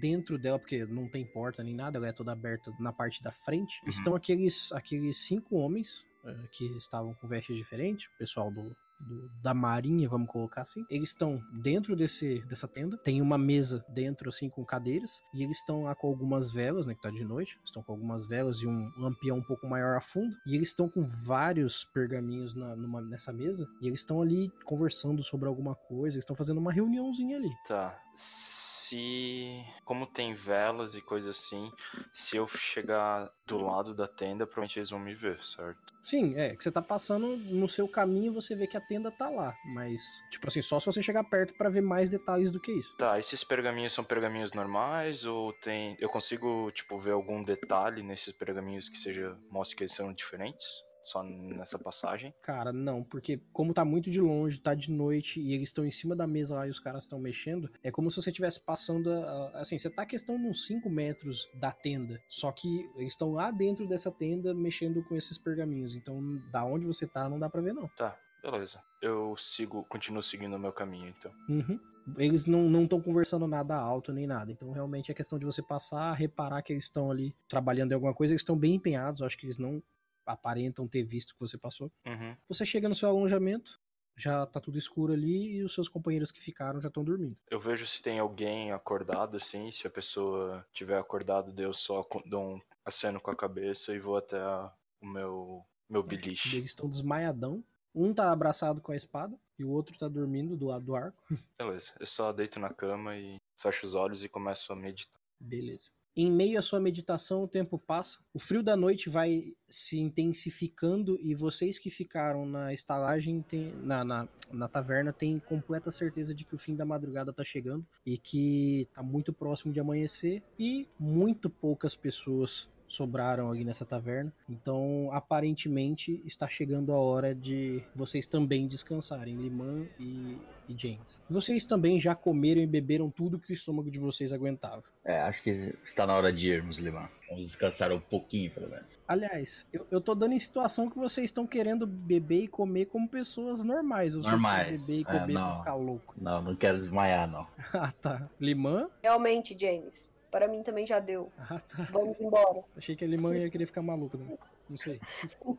dentro 0.00 0.38
dela, 0.38 0.58
porque 0.58 0.84
não 0.86 1.08
tem 1.08 1.24
porta 1.24 1.62
nem 1.62 1.74
nada, 1.74 1.98
ela 1.98 2.08
é 2.08 2.12
toda 2.12 2.32
aberta 2.32 2.72
na 2.80 2.92
parte 2.92 3.22
da 3.22 3.30
frente, 3.30 3.78
Uhum. 3.82 3.88
estão 3.90 4.14
aqueles, 4.14 4.72
aqueles 4.72 5.18
cinco 5.18 5.56
homens 5.56 6.06
eh, 6.24 6.48
que 6.50 6.64
estavam 6.78 7.12
com 7.14 7.26
vestes 7.28 7.54
diferentes, 7.54 8.06
o 8.06 8.18
pessoal 8.18 8.50
do, 8.50 8.74
do- 9.02 9.28
da 9.42 9.52
marinha, 9.54 10.08
vamos 10.08 10.28
colocar 10.28 10.62
assim. 10.62 10.84
Eles 10.88 11.10
estão 11.10 11.40
dentro 11.62 11.94
desse, 11.96 12.44
dessa 12.46 12.68
tenda, 12.68 12.96
tem 12.98 13.20
uma 13.20 13.36
mesa 13.38 13.84
dentro, 13.88 14.28
assim, 14.28 14.48
com 14.48 14.64
cadeiras, 14.64 15.20
e 15.34 15.42
eles 15.42 15.58
estão 15.58 15.82
lá 15.82 15.94
com 15.94 16.06
algumas 16.08 16.52
velas, 16.52 16.86
né, 16.86 16.94
que 16.94 17.00
tá 17.02 17.10
de 17.10 17.24
noite, 17.24 17.58
estão 17.64 17.82
com 17.82 17.92
algumas 17.92 18.26
velas 18.26 18.58
e 18.58 18.66
um 18.66 18.90
lampião 18.96 19.38
um 19.38 19.42
pouco 19.42 19.66
maior 19.68 19.96
a 19.96 20.00
fundo, 20.00 20.36
e 20.46 20.54
eles 20.54 20.68
estão 20.68 20.88
com 20.88 21.04
vários 21.26 21.84
pergaminhos 21.92 22.54
na- 22.54 22.76
numa- 22.76 23.02
nessa 23.02 23.32
mesa, 23.32 23.66
e 23.80 23.86
eles 23.88 24.00
estão 24.00 24.20
ali 24.22 24.50
conversando 24.64 25.22
sobre 25.22 25.48
alguma 25.48 25.74
coisa, 25.74 26.16
eles 26.16 26.22
estão 26.24 26.36
fazendo 26.36 26.58
uma 26.58 26.72
reuniãozinha 26.72 27.36
ali. 27.36 27.50
Tá. 27.66 27.98
Se. 28.14 29.64
Como 29.84 30.06
tem 30.06 30.34
velas 30.34 30.94
e 30.94 31.00
coisa 31.00 31.30
assim, 31.30 31.72
se 32.12 32.36
eu 32.36 32.46
chegar 32.46 33.30
do 33.46 33.58
lado 33.58 33.94
da 33.94 34.06
tenda, 34.06 34.46
provavelmente 34.46 34.78
eles 34.78 34.90
vão 34.90 35.00
me 35.00 35.14
ver, 35.14 35.42
certo? 35.42 35.92
Sim, 36.02 36.34
é, 36.36 36.54
que 36.54 36.62
você 36.62 36.70
tá 36.70 36.82
passando 36.82 37.36
no 37.36 37.68
seu 37.68 37.88
caminho, 37.88 38.32
você 38.32 38.54
vê 38.54 38.66
que 38.66 38.76
a 38.76 38.80
tenda 38.80 39.10
tá 39.10 39.30
lá, 39.30 39.56
mas, 39.64 40.00
tipo 40.30 40.48
assim, 40.48 40.60
só 40.60 40.78
se 40.78 40.86
você 40.86 41.02
chegar 41.02 41.24
perto 41.24 41.54
pra 41.54 41.70
ver 41.70 41.80
mais 41.80 42.10
detalhes 42.10 42.50
do 42.50 42.60
que 42.60 42.72
isso. 42.72 42.96
Tá, 42.96 43.18
esses 43.18 43.44
pergaminhos 43.44 43.92
são 43.92 44.04
pergaminhos 44.04 44.52
normais 44.52 45.24
ou 45.24 45.52
tem. 45.54 45.96
Eu 45.98 46.08
consigo, 46.08 46.70
tipo, 46.72 47.00
ver 47.00 47.12
algum 47.12 47.42
detalhe 47.42 48.02
nesses 48.02 48.32
pergaminhos 48.32 48.88
que 48.88 48.98
seja. 48.98 49.38
mostre 49.50 49.76
que 49.76 49.84
eles 49.84 49.94
são 49.94 50.12
diferentes? 50.12 50.66
Só 51.04 51.22
nessa 51.22 51.78
passagem? 51.78 52.32
Cara, 52.42 52.72
não, 52.72 53.02
porque 53.02 53.40
como 53.52 53.74
tá 53.74 53.84
muito 53.84 54.10
de 54.10 54.20
longe, 54.20 54.60
tá 54.60 54.74
de 54.74 54.90
noite 54.90 55.40
e 55.40 55.52
eles 55.52 55.68
estão 55.68 55.84
em 55.84 55.90
cima 55.90 56.14
da 56.14 56.26
mesa 56.26 56.54
lá 56.54 56.66
e 56.66 56.70
os 56.70 56.78
caras 56.78 57.02
estão 57.04 57.18
mexendo, 57.18 57.70
é 57.82 57.90
como 57.90 58.10
se 58.10 58.20
você 58.22 58.30
estivesse 58.30 58.60
passando, 58.64 59.10
a- 59.10 59.50
assim, 59.60 59.78
você 59.78 59.90
tá 59.90 60.06
questão 60.06 60.36
de 60.38 60.46
uns 60.46 60.66
5 60.66 60.88
metros 60.88 61.48
da 61.54 61.72
tenda, 61.72 62.22
só 62.28 62.52
que 62.52 62.88
eles 62.96 63.12
estão 63.12 63.32
lá 63.32 63.50
dentro 63.50 63.86
dessa 63.86 64.10
tenda 64.12 64.54
mexendo 64.54 65.02
com 65.04 65.16
esses 65.16 65.36
pergaminhos, 65.38 65.94
então 65.94 66.20
da 66.50 66.64
onde 66.64 66.86
você 66.86 67.06
tá 67.06 67.28
não 67.28 67.38
dá 67.38 67.50
pra 67.50 67.60
ver 67.60 67.72
não. 67.74 67.88
Tá, 67.96 68.16
beleza. 68.42 68.80
Eu 69.00 69.36
sigo, 69.36 69.84
continuo 69.88 70.22
seguindo 70.22 70.54
o 70.54 70.58
meu 70.58 70.72
caminho, 70.72 71.08
então. 71.18 71.32
Uhum. 71.48 71.80
Eles 72.16 72.46
não 72.46 72.82
estão 72.82 73.00
conversando 73.00 73.46
nada 73.46 73.76
alto 73.76 74.12
nem 74.12 74.26
nada. 74.26 74.50
Então, 74.50 74.72
realmente 74.72 75.10
é 75.10 75.14
questão 75.14 75.38
de 75.38 75.46
você 75.46 75.62
passar, 75.62 76.12
reparar 76.14 76.60
que 76.62 76.72
eles 76.72 76.84
estão 76.84 77.10
ali 77.10 77.34
trabalhando 77.48 77.92
em 77.92 77.94
alguma 77.94 78.12
coisa. 78.12 78.32
Eles 78.32 78.42
estão 78.42 78.56
bem 78.56 78.74
empenhados. 78.74 79.22
Acho 79.22 79.38
que 79.38 79.46
eles 79.46 79.58
não 79.58 79.80
aparentam 80.26 80.86
ter 80.88 81.02
visto 81.04 81.34
que 81.34 81.40
você 81.40 81.56
passou. 81.58 81.90
Uhum. 82.06 82.36
Você 82.48 82.64
chega 82.64 82.88
no 82.88 82.94
seu 82.94 83.08
alojamento, 83.08 83.80
já 84.16 84.44
tá 84.46 84.60
tudo 84.60 84.76
escuro 84.78 85.12
ali 85.12 85.56
e 85.56 85.62
os 85.62 85.72
seus 85.74 85.88
companheiros 85.88 86.30
que 86.30 86.40
ficaram 86.40 86.80
já 86.80 86.88
estão 86.88 87.02
dormindo. 87.04 87.36
Eu 87.50 87.58
vejo 87.60 87.86
se 87.86 88.02
tem 88.02 88.18
alguém 88.18 88.72
acordado, 88.72 89.36
assim. 89.36 89.72
Se 89.72 89.86
a 89.86 89.90
pessoa 89.90 90.66
tiver 90.72 90.98
acordado, 90.98 91.58
eu 91.60 91.72
só 91.72 92.06
dou 92.26 92.56
um 92.56 92.60
aceno 92.84 93.20
com 93.20 93.30
a 93.30 93.36
cabeça 93.36 93.94
e 93.94 93.98
vou 93.98 94.16
até 94.16 94.38
a- 94.38 94.72
o 95.00 95.06
meu, 95.06 95.64
meu 95.88 96.02
beliche. 96.02 96.56
Eles 96.56 96.70
estão 96.70 96.88
desmaiadão. 96.88 97.64
Um 97.94 98.14
tá 98.14 98.30
abraçado 98.32 98.80
com 98.80 98.92
a 98.92 98.96
espada 98.96 99.38
e 99.58 99.64
o 99.64 99.70
outro 99.70 99.98
tá 99.98 100.08
dormindo 100.08 100.56
do 100.56 100.66
lado 100.66 100.84
do 100.84 100.94
arco. 100.94 101.22
Beleza, 101.58 101.92
eu 102.00 102.06
só 102.06 102.32
deito 102.32 102.58
na 102.60 102.72
cama 102.72 103.16
e 103.16 103.36
fecho 103.58 103.84
os 103.86 103.94
olhos 103.94 104.22
e 104.22 104.28
começo 104.28 104.72
a 104.72 104.76
meditar. 104.76 105.20
Beleza. 105.40 105.90
Em 106.14 106.30
meio 106.30 106.58
à 106.58 106.62
sua 106.62 106.78
meditação, 106.78 107.42
o 107.42 107.48
tempo 107.48 107.78
passa. 107.78 108.20
O 108.34 108.38
frio 108.38 108.62
da 108.62 108.76
noite 108.76 109.08
vai 109.08 109.54
se 109.66 109.98
intensificando 109.98 111.18
e 111.20 111.34
vocês 111.34 111.78
que 111.78 111.88
ficaram 111.88 112.44
na 112.44 112.74
estalagem, 112.74 113.40
tem- 113.40 113.72
na, 113.76 114.04
na, 114.04 114.28
na 114.52 114.68
taverna, 114.68 115.10
têm 115.10 115.38
completa 115.38 115.90
certeza 115.90 116.34
de 116.34 116.44
que 116.44 116.54
o 116.54 116.58
fim 116.58 116.76
da 116.76 116.84
madrugada 116.84 117.32
tá 117.32 117.42
chegando 117.42 117.88
e 118.04 118.18
que 118.18 118.86
tá 118.92 119.02
muito 119.02 119.32
próximo 119.32 119.72
de 119.72 119.80
amanhecer 119.80 120.42
e 120.58 120.86
muito 120.98 121.48
poucas 121.48 121.94
pessoas 121.94 122.68
sobraram 122.92 123.50
ali 123.50 123.64
nessa 123.64 123.84
taverna. 123.84 124.32
Então, 124.48 125.08
aparentemente, 125.12 126.22
está 126.24 126.46
chegando 126.46 126.92
a 126.92 126.98
hora 126.98 127.34
de 127.34 127.82
vocês 127.94 128.26
também 128.26 128.66
descansarem, 128.66 129.34
Liman 129.34 129.86
e, 129.98 130.36
e 130.68 130.76
James. 130.76 131.20
Vocês 131.28 131.64
também 131.64 131.98
já 131.98 132.14
comeram 132.14 132.60
e 132.60 132.66
beberam 132.66 133.10
tudo 133.10 133.38
que 133.38 133.52
o 133.52 133.54
estômago 133.54 133.90
de 133.90 133.98
vocês 133.98 134.32
aguentava. 134.32 134.82
É, 135.04 135.20
acho 135.22 135.42
que 135.42 135.74
está 135.84 136.06
na 136.06 136.14
hora 136.14 136.32
de 136.32 136.48
irmos, 136.48 136.78
Liman. 136.78 137.08
Vamos 137.28 137.46
descansar 137.46 137.90
um 137.92 138.00
pouquinho, 138.00 138.50
pelo 138.50 138.68
menos. 138.68 139.00
Aliás, 139.08 139.66
eu, 139.72 139.86
eu 139.90 140.00
tô 140.00 140.14
dando 140.14 140.34
em 140.34 140.38
situação 140.38 140.90
que 140.90 140.98
vocês 140.98 141.24
estão 141.24 141.46
querendo 141.46 141.86
beber 141.86 142.44
e 142.44 142.48
comer 142.48 142.86
como 142.86 143.08
pessoas 143.08 143.62
normais. 143.62 144.12
Vocês 144.12 144.32
Normais, 144.32 144.64
querem 144.64 144.78
beber 144.78 144.96
e 144.96 145.00
é, 145.00 145.04
comer 145.04 145.32
pra 145.32 145.48
não. 145.48 145.56
ficar 145.56 145.74
louco. 145.74 146.14
Não, 146.20 146.42
não 146.42 146.54
quero 146.54 146.78
desmaiar, 146.80 147.30
não. 147.30 147.46
Ah, 147.72 147.90
tá. 147.90 148.28
Limã? 148.38 148.88
Realmente, 149.02 149.56
James. 149.58 150.11
Para 150.32 150.48
mim 150.48 150.62
também 150.62 150.86
já 150.86 150.98
deu. 150.98 151.30
Ah, 151.38 151.60
tá. 151.60 151.86
Vamos 151.90 152.18
embora. 152.18 152.64
Achei 152.74 152.96
que 152.96 153.04
a 153.04 153.08
Limã 153.08 153.36
ia 153.36 153.50
querer 153.50 153.66
ficar 153.66 153.82
maluco, 153.82 154.16
né? 154.16 154.38
Não 154.68 154.76
sei. 154.76 154.98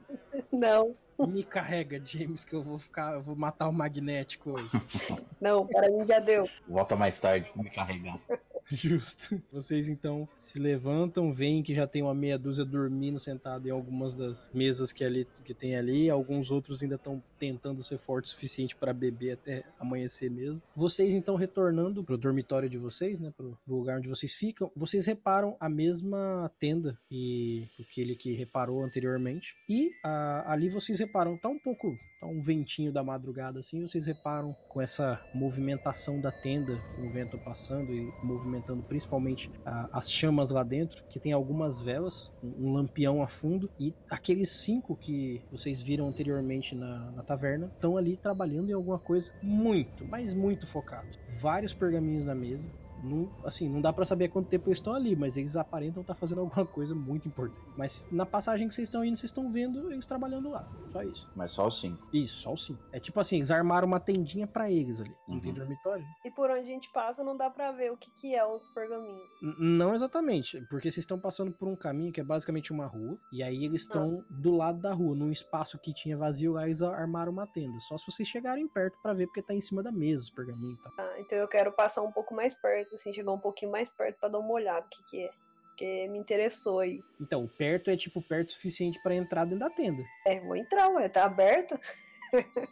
Não, 0.51 0.95
Me 1.19 1.43
carrega, 1.43 2.01
James, 2.03 2.43
que 2.43 2.55
eu 2.55 2.63
vou 2.63 2.79
ficar. 2.79 3.13
Eu 3.13 3.21
vou 3.21 3.35
matar 3.35 3.67
o 3.69 3.73
magnético 3.73 4.51
hoje. 4.51 4.69
não, 5.39 5.65
para 5.67 5.89
mim 5.89 6.05
já 6.05 6.19
deu. 6.19 6.49
Volta 6.67 6.95
mais 6.95 7.19
tarde 7.19 7.49
pra 7.51 7.63
me 7.63 7.69
carregar. 7.69 8.19
Justo. 8.71 9.41
Vocês 9.51 9.89
então 9.89 10.27
se 10.37 10.59
levantam, 10.59 11.31
veem 11.31 11.61
que 11.61 11.73
já 11.73 11.85
tem 11.85 12.01
uma 12.01 12.13
meia 12.13 12.37
dúzia 12.37 12.63
dormindo 12.63 13.19
sentado 13.19 13.67
em 13.67 13.71
algumas 13.71 14.15
das 14.15 14.51
mesas 14.53 14.91
que, 14.91 15.03
ali, 15.03 15.27
que 15.43 15.53
tem 15.53 15.75
ali. 15.75 16.09
Alguns 16.09 16.51
outros 16.51 16.81
ainda 16.81 16.95
estão 16.95 17.21
tentando 17.37 17.83
ser 17.83 17.97
fortes 17.97 18.31
o 18.31 18.33
suficiente 18.33 18.75
para 18.75 18.93
beber 18.93 19.31
até 19.31 19.63
amanhecer 19.79 20.29
mesmo. 20.29 20.61
Vocês 20.75 21.13
então 21.13 21.35
retornando 21.35 22.03
pro 22.03 22.17
dormitório 22.17 22.69
de 22.69 22.77
vocês, 22.77 23.19
né, 23.19 23.31
pro, 23.35 23.57
pro 23.65 23.75
lugar 23.75 23.97
onde 23.97 24.07
vocês 24.09 24.33
ficam, 24.33 24.71
vocês 24.75 25.05
reparam 25.05 25.57
a 25.59 25.69
mesma 25.69 26.49
tenda 26.57 26.97
que 27.09 27.69
aquele 27.79 28.15
que 28.15 28.33
reparou 28.33 28.83
anteriormente. 28.83 29.55
E 29.69 29.91
ah, 30.03 30.43
ali 30.47 30.69
vocês 30.69 30.99
reparam, 30.99 31.37
tá 31.37 31.49
um 31.49 31.59
pouco, 31.59 31.97
um 32.25 32.41
ventinho 32.41 32.91
da 32.91 33.03
madrugada 33.03 33.59
assim, 33.59 33.81
vocês 33.81 34.05
reparam 34.05 34.55
com 34.67 34.81
essa 34.81 35.21
movimentação 35.33 36.19
da 36.19 36.31
tenda, 36.31 36.83
o 36.97 37.09
vento 37.09 37.39
passando 37.39 37.93
e 37.93 38.13
movimentando 38.21 38.83
principalmente 38.83 39.49
ah, 39.65 39.89
as 39.93 40.09
chamas 40.11 40.51
lá 40.51 40.63
dentro, 40.63 41.03
que 41.09 41.19
tem 41.19 41.31
algumas 41.31 41.81
velas, 41.81 42.31
um, 42.41 42.67
um 42.69 42.73
lampião 42.73 43.21
a 43.21 43.27
fundo 43.27 43.71
e 43.79 43.93
aqueles 44.09 44.51
cinco 44.63 44.97
que 44.97 45.43
vocês 45.51 45.81
viram 45.81 46.07
anteriormente 46.07 46.75
na, 46.75 47.11
na 47.11 47.23
taverna 47.23 47.67
estão 47.67 47.97
ali 47.97 48.17
trabalhando 48.17 48.69
em 48.69 48.73
alguma 48.73 48.99
coisa 48.99 49.31
muito, 49.41 50.05
mas 50.07 50.33
muito 50.33 50.67
focado. 50.67 51.09
Vários 51.27 51.73
pergaminhos 51.73 52.25
na 52.25 52.35
mesa. 52.35 52.71
Não, 53.03 53.29
assim, 53.43 53.69
não 53.69 53.81
dá 53.81 53.91
pra 53.91 54.05
saber 54.05 54.29
quanto 54.29 54.47
tempo 54.49 54.69
eles 54.69 54.77
estão 54.79 54.93
ali, 54.93 55.15
mas 55.15 55.35
eles 55.37 55.55
aparentam 55.55 56.01
estar 56.01 56.15
fazendo 56.15 56.41
alguma 56.41 56.65
coisa 56.65 56.95
muito 56.95 57.27
importante. 57.27 57.59
Mas 57.77 58.05
na 58.11 58.25
passagem 58.25 58.67
que 58.67 58.73
vocês 58.73 58.87
estão 58.87 59.03
indo, 59.03 59.17
vocês 59.17 59.29
estão 59.29 59.51
vendo 59.51 59.91
eles 59.91 60.05
trabalhando 60.05 60.49
lá. 60.49 60.65
Só 60.91 61.01
isso. 61.03 61.27
Mas 61.35 61.51
só 61.51 61.67
os 61.67 61.79
cinco. 61.79 61.97
Isso, 62.13 62.35
só 62.41 62.53
o 62.53 62.57
sim. 62.57 62.77
É 62.91 62.99
tipo 62.99 63.19
assim, 63.19 63.37
eles 63.37 63.49
armaram 63.51 63.87
uma 63.87 63.99
tendinha 63.99 64.45
pra 64.47 64.69
eles 64.71 65.01
ali. 65.01 65.15
Não 65.27 65.39
tem 65.39 65.51
Uhum. 65.51 65.57
dormitório? 65.57 66.05
E 66.23 66.31
por 66.31 66.49
onde 66.51 66.61
a 66.61 66.65
gente 66.65 66.91
passa 66.93 67.23
não 67.23 67.35
dá 67.35 67.49
pra 67.49 67.71
ver 67.71 67.91
o 67.91 67.97
que, 67.97 68.11
que 68.11 68.35
é 68.35 68.45
os 68.45 68.67
pergaminhos. 68.67 69.31
N- 69.41 69.55
Não 69.59 69.93
exatamente, 69.95 70.61
porque 70.69 70.89
vocês 70.91 70.99
estão 71.03 71.19
passando 71.19 71.51
por 71.51 71.67
um 71.67 71.75
caminho 71.75 72.13
que 72.13 72.21
é 72.21 72.23
basicamente 72.23 72.71
uma 72.71 72.85
rua, 72.85 73.17
e 73.31 73.41
aí 73.41 73.65
eles 73.65 73.81
estão 73.81 74.23
do 74.29 74.51
lado 74.51 74.79
da 74.79 74.93
rua, 74.93 75.15
num 75.15 75.31
espaço 75.31 75.79
que 75.79 75.93
tinha 75.93 76.15
vazio, 76.15 76.53
lá 76.53 76.65
eles 76.65 76.81
armaram 76.81 77.31
uma 77.31 77.47
tenda. 77.47 77.79
Só 77.79 77.97
se 77.97 78.05
vocês 78.11 78.27
chegarem 78.27 78.67
perto 78.67 78.97
pra 79.01 79.13
ver, 79.13 79.25
porque 79.27 79.41
tá 79.41 79.53
em 79.53 79.61
cima 79.61 79.81
da 79.81 79.91
mesa 79.91 80.23
os 80.23 80.29
pergaminhos 80.29 80.77
e 80.79 80.81
tal. 80.83 80.93
Ah, 80.99 81.15
então 81.19 81.37
eu 81.39 81.47
quero 81.47 81.71
passar 81.73 82.03
um 82.03 82.11
pouco 82.11 82.35
mais 82.35 82.53
perto, 82.53 82.92
assim, 82.95 83.13
chegar 83.13 83.31
um 83.31 83.39
pouquinho 83.39 83.71
mais 83.71 83.89
perto 83.89 84.19
pra 84.19 84.29
dar 84.29 84.39
uma 84.39 84.51
olhada 84.51 84.85
o 84.85 84.89
que, 84.89 85.03
que 85.09 85.23
é. 85.23 85.29
Porque 85.69 86.07
me 86.07 86.19
interessou 86.19 86.79
aí. 86.79 87.01
Então, 87.19 87.49
perto 87.57 87.89
é 87.89 87.97
tipo 87.97 88.21
perto 88.21 88.49
o 88.49 88.51
suficiente 88.51 89.01
pra 89.01 89.15
entrar 89.15 89.45
dentro 89.45 89.59
da 89.59 89.71
tenda. 89.71 90.03
É, 90.27 90.39
vou 90.39 90.55
entrar, 90.55 90.87
ué, 90.89 91.09
tá 91.09 91.25
aberto. 91.25 91.79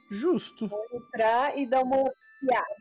Justo. 0.10 0.70
Entrar 0.94 1.58
e 1.58 1.66
dar 1.66 1.82
uma 1.82 1.98
olhada. 1.98 2.76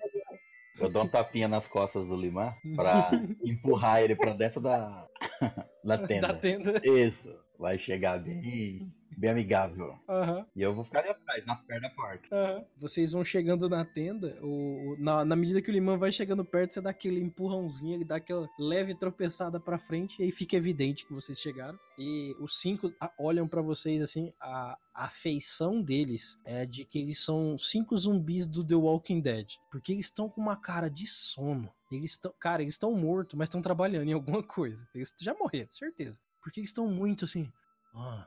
Eu 0.79 0.91
dou 0.91 1.05
um 1.05 1.09
tapinha 1.09 1.49
nas 1.49 1.67
costas 1.67 2.07
do 2.07 2.17
Liman 2.17 2.55
pra 2.77 3.11
empurrar 3.43 4.03
ele 4.03 4.15
pra 4.15 4.33
dentro 4.33 4.61
da, 4.61 5.07
da 5.85 5.99
tenda. 5.99 6.29
Da 6.29 6.35
tenda. 6.35 6.81
Isso. 6.85 7.35
Vai 7.61 7.79
chegar 7.79 8.19
bem, 8.19 8.91
bem 9.19 9.31
amigável. 9.31 9.95
Aham. 10.09 10.47
E 10.57 10.63
eu 10.63 10.73
vou 10.73 10.83
ficar 10.83 11.01
ali 11.01 11.11
atrás, 11.11 11.45
na 11.45 11.55
perna 11.55 11.91
da 11.91 11.95
porta. 11.95 12.27
Aham. 12.33 12.65
Vocês 12.79 13.13
vão 13.13 13.23
chegando 13.23 13.69
na 13.69 13.85
tenda, 13.85 14.39
o, 14.41 14.95
na, 14.99 15.27
na 15.27 15.37
medida 15.37 15.61
que 15.61 15.71
o 15.71 15.73
limão 15.73 15.99
vai 15.99 16.11
chegando 16.11 16.43
perto, 16.43 16.73
você 16.73 16.81
dá 16.81 16.89
aquele 16.89 17.21
empurrãozinho, 17.21 17.95
ele 17.95 18.05
dá 18.05 18.17
aquela 18.17 18.49
leve 18.59 18.95
tropeçada 18.95 19.61
pra 19.61 19.79
frente, 19.79 20.17
e 20.19 20.25
aí 20.25 20.31
fica 20.31 20.57
evidente 20.57 21.07
que 21.07 21.13
vocês 21.13 21.39
chegaram. 21.39 21.79
E 21.99 22.35
os 22.41 22.59
cinco 22.59 22.91
olham 23.19 23.47
pra 23.47 23.61
vocês 23.61 24.01
assim, 24.01 24.33
a, 24.41 24.79
a 24.95 25.09
feição 25.09 25.83
deles 25.83 26.41
é 26.47 26.65
de 26.65 26.87
que 26.87 26.99
eles 26.99 27.23
são 27.23 27.59
cinco 27.59 27.95
zumbis 27.95 28.47
do 28.47 28.67
The 28.67 28.75
Walking 28.75 29.21
Dead. 29.21 29.47
Porque 29.71 29.93
eles 29.93 30.07
estão 30.07 30.31
com 30.31 30.41
uma 30.41 30.57
cara 30.57 30.89
de 30.89 31.07
sono. 31.07 31.71
Eles 31.91 32.13
estão, 32.13 32.33
cara, 32.39 32.63
eles 32.63 32.75
estão 32.75 32.93
mortos, 32.95 33.37
mas 33.37 33.49
estão 33.49 33.61
trabalhando 33.61 34.09
em 34.09 34.13
alguma 34.13 34.43
coisa. 34.47 34.87
Eles 34.95 35.13
já 35.21 35.35
morreram, 35.35 35.69
certeza. 35.73 36.21
Porque 36.43 36.61
eles 36.61 36.71
estão 36.71 36.87
muito 36.87 37.25
assim. 37.25 37.51
Ah, 37.95 38.27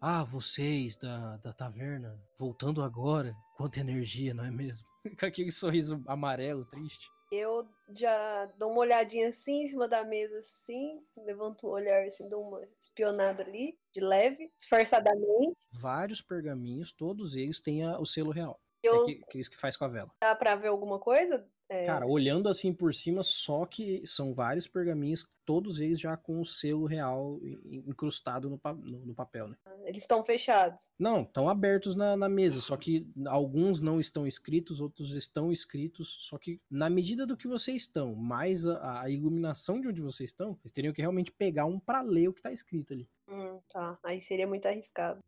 ah, 0.00 0.24
vocês 0.24 0.96
da, 0.96 1.36
da 1.38 1.52
taverna, 1.52 2.18
voltando 2.38 2.82
agora. 2.82 3.34
Quanta 3.56 3.80
energia, 3.80 4.32
não 4.32 4.44
é 4.44 4.50
mesmo? 4.50 4.86
Com 5.20 5.26
aquele 5.26 5.50
sorriso 5.50 6.02
amarelo, 6.06 6.64
triste. 6.64 7.06
Eu 7.30 7.68
já 7.90 8.46
dou 8.58 8.70
uma 8.70 8.80
olhadinha 8.80 9.28
assim 9.28 9.62
em 9.62 9.66
cima 9.66 9.86
da 9.86 10.02
mesa, 10.02 10.38
assim, 10.38 10.98
levanto 11.14 11.66
o 11.66 11.70
olhar, 11.70 12.06
assim, 12.06 12.26
dou 12.26 12.42
uma 12.48 12.66
espionada 12.80 13.42
ali, 13.42 13.78
de 13.92 14.00
leve, 14.00 14.50
disfarçadamente. 14.56 15.52
Vários 15.70 16.22
pergaminhos, 16.22 16.90
todos 16.90 17.36
eles 17.36 17.60
têm 17.60 17.84
a- 17.84 17.98
o 18.00 18.06
selo 18.06 18.30
real. 18.30 18.58
É 18.82 18.88
Eu 18.88 19.04
que, 19.04 19.20
que 19.30 19.38
isso 19.40 19.50
que 19.50 19.58
faz 19.58 19.76
com 19.76 19.84
a 19.84 19.88
vela. 19.88 20.10
dá 20.22 20.34
pra 20.34 20.56
ver 20.56 20.68
alguma 20.68 20.98
coisa? 20.98 21.46
É, 21.70 21.84
Cara, 21.84 22.06
olhando 22.06 22.48
assim 22.48 22.72
por 22.72 22.94
cima, 22.94 23.22
só 23.22 23.66
que 23.66 24.02
são 24.06 24.32
vários 24.32 24.66
pergaminhos, 24.66 25.28
todos 25.44 25.80
eles 25.80 26.00
já 26.00 26.16
com 26.16 26.40
o 26.40 26.44
selo 26.44 26.86
real 26.86 27.38
incrustado 27.70 28.48
no, 28.48 28.58
pa- 28.58 28.72
no- 28.74 29.04
no 29.06 29.14
papel, 29.14 29.48
né? 29.48 29.56
eles 29.84 30.02
estão 30.02 30.22
fechados. 30.22 30.90
Não, 30.98 31.22
estão 31.22 31.48
abertos 31.48 31.94
na, 31.94 32.16
na 32.16 32.28
mesa, 32.28 32.60
só 32.60 32.76
que 32.76 33.06
alguns 33.26 33.80
não 33.80 33.98
estão 34.00 34.26
escritos, 34.26 34.80
outros 34.80 35.14
estão 35.14 35.50
escritos, 35.52 36.16
só 36.20 36.36
que 36.38 36.60
na 36.70 36.90
medida 36.90 37.26
do 37.26 37.36
que 37.36 37.46
vocês 37.48 37.82
estão, 37.82 38.14
mais 38.14 38.66
a, 38.66 39.02
a 39.02 39.10
iluminação 39.10 39.80
de 39.80 39.88
onde 39.88 40.00
vocês 40.02 40.30
estão, 40.30 40.54
vocês 40.60 40.72
teriam 40.72 40.92
que 40.92 41.00
realmente 41.00 41.32
pegar 41.32 41.64
um 41.66 41.78
pra 41.78 42.00
ler 42.02 42.28
o 42.28 42.32
que 42.34 42.42
tá 42.42 42.52
escrito 42.52 42.92
ali. 42.92 43.08
Hum, 43.28 43.60
tá. 43.68 43.98
Aí 44.02 44.20
seria 44.20 44.46
muito 44.46 44.66
arriscado. 44.66 45.22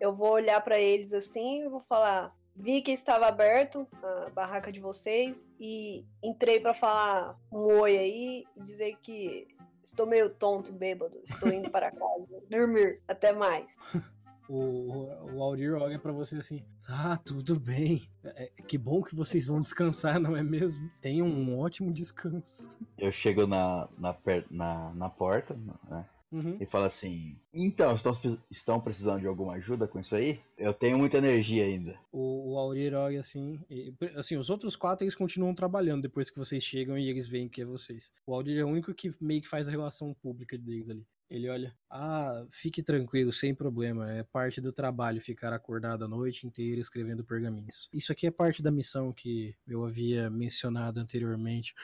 Eu 0.00 0.14
vou 0.14 0.30
olhar 0.32 0.60
pra 0.62 0.78
eles 0.78 1.12
assim 1.14 1.62
e 1.64 1.68
vou 1.68 1.80
falar. 1.80 2.34
Vi 2.56 2.80
que 2.82 2.90
estava 2.90 3.26
aberto 3.26 3.86
a 4.02 4.30
barraca 4.30 4.72
de 4.72 4.80
vocês 4.80 5.52
e 5.60 6.04
entrei 6.22 6.58
pra 6.58 6.72
falar 6.74 7.38
um 7.52 7.80
oi 7.80 7.96
aí 7.98 8.44
e 8.56 8.62
dizer 8.62 8.96
que 9.00 9.46
estou 9.82 10.06
meio 10.06 10.30
tonto, 10.30 10.72
bêbado. 10.72 11.20
Estou 11.24 11.50
indo 11.52 11.70
para 11.70 11.90
casa. 11.92 12.26
Dormir. 12.50 13.00
Até 13.06 13.32
mais. 13.32 13.76
O, 14.48 15.08
o, 15.34 15.42
Aldir 15.42 15.74
olha 15.74 15.98
pra 15.98 16.12
você 16.12 16.36
assim, 16.36 16.64
ah, 16.88 17.16
tudo 17.16 17.58
bem, 17.58 18.08
É, 18.22 18.48
que 18.68 18.78
bom 18.78 19.02
que 19.02 19.12
vocês 19.12 19.48
vão 19.48 19.58
descansar, 19.60 20.20
não 20.20 20.36
é 20.36 20.42
mesmo? 20.44 20.88
Tenham 21.00 21.26
um 21.26 21.58
ótimo 21.58 21.92
descanso. 21.92 22.70
Eu 22.96 23.10
chego 23.10 23.44
na, 23.44 23.88
na, 23.98 24.14
per- 24.14 24.46
na, 24.48 24.94
na 24.94 25.10
porta, 25.10 25.58
né? 25.90 26.04
Uhum. 26.32 26.56
E 26.60 26.66
falo 26.66 26.84
assim: 26.84 27.36
Então, 27.54 27.94
estão, 27.94 28.12
estão 28.50 28.80
precisando 28.80 29.20
de 29.20 29.26
alguma 29.26 29.54
ajuda 29.54 29.86
com 29.86 30.00
isso 30.00 30.14
aí? 30.14 30.40
Eu 30.58 30.74
tenho 30.74 30.98
muita 30.98 31.18
energia 31.18 31.64
ainda. 31.64 31.98
O, 32.12 32.54
o 32.54 33.18
assim, 33.18 33.60
e, 33.70 33.94
assim, 34.16 34.36
os 34.36 34.50
outros 34.50 34.74
quatro 34.74 35.04
eles 35.04 35.14
continuam 35.14 35.54
trabalhando 35.54 36.02
depois 36.02 36.28
que 36.28 36.38
vocês 36.38 36.62
chegam 36.62 36.98
e 36.98 37.08
eles 37.08 37.26
veem 37.26 37.48
que 37.48 37.62
é 37.62 37.64
vocês. 37.64 38.12
O 38.26 38.34
Aurir 38.34 38.58
é 38.58 38.64
o 38.64 38.68
único 38.68 38.92
que 38.92 39.10
meio 39.20 39.40
que 39.40 39.48
faz 39.48 39.68
a 39.68 39.70
relação 39.70 40.12
pública 40.14 40.58
deles 40.58 40.90
ali. 40.90 41.06
Ele 41.28 41.48
olha, 41.48 41.74
ah, 41.90 42.44
fique 42.50 42.82
tranquilo, 42.82 43.32
sem 43.32 43.54
problema, 43.54 44.10
é 44.12 44.22
parte 44.22 44.60
do 44.60 44.72
trabalho 44.72 45.20
ficar 45.20 45.52
acordado 45.52 46.04
a 46.04 46.08
noite 46.08 46.46
inteira 46.46 46.80
escrevendo 46.80 47.24
pergaminhos. 47.24 47.88
Isso 47.92 48.12
aqui 48.12 48.26
é 48.26 48.30
parte 48.30 48.62
da 48.62 48.70
missão 48.70 49.12
que 49.12 49.54
eu 49.66 49.84
havia 49.84 50.30
mencionado 50.30 51.00
anteriormente. 51.00 51.74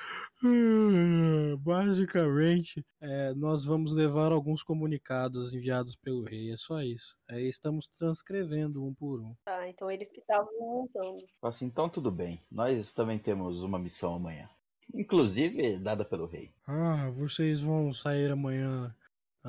Ah, 0.44 1.56
Basicamente, 1.58 2.84
é, 3.00 3.34
nós 3.34 3.64
vamos 3.64 3.92
levar 3.92 4.32
alguns 4.32 4.62
comunicados 4.62 5.54
enviados 5.54 5.96
pelo 5.96 6.22
rei, 6.22 6.52
é 6.52 6.56
só 6.56 6.80
isso. 6.82 7.18
Aí 7.28 7.48
estamos 7.48 7.88
transcrevendo 7.88 8.84
um 8.84 8.94
por 8.94 9.20
um. 9.20 9.34
Tá, 9.44 9.68
então 9.68 9.90
eles 9.90 10.10
que 10.10 10.20
estavam 10.20 10.52
montando. 10.58 11.24
Assim: 11.42 11.66
Então, 11.66 11.88
tudo 11.88 12.10
bem. 12.10 12.40
Nós 12.50 12.92
também 12.92 13.18
temos 13.18 13.62
uma 13.62 13.78
missão 13.78 14.14
amanhã. 14.14 14.48
Inclusive, 14.94 15.78
dada 15.78 16.04
pelo 16.04 16.26
rei. 16.26 16.50
Ah, 16.66 17.08
vocês 17.10 17.62
vão 17.62 17.92
sair 17.92 18.30
amanhã 18.30 18.94
ah, 18.94 19.01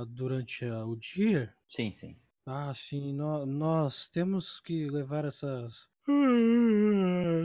durante 0.07 0.65
o 0.65 0.95
dia? 0.95 1.53
Sim, 1.69 1.93
sim. 1.93 2.17
Ah, 2.45 2.73
sim, 2.73 3.13
nó- 3.13 3.45
nós 3.45 4.09
temos 4.09 4.59
que 4.59 4.89
levar 4.89 5.25
essas. 5.25 5.89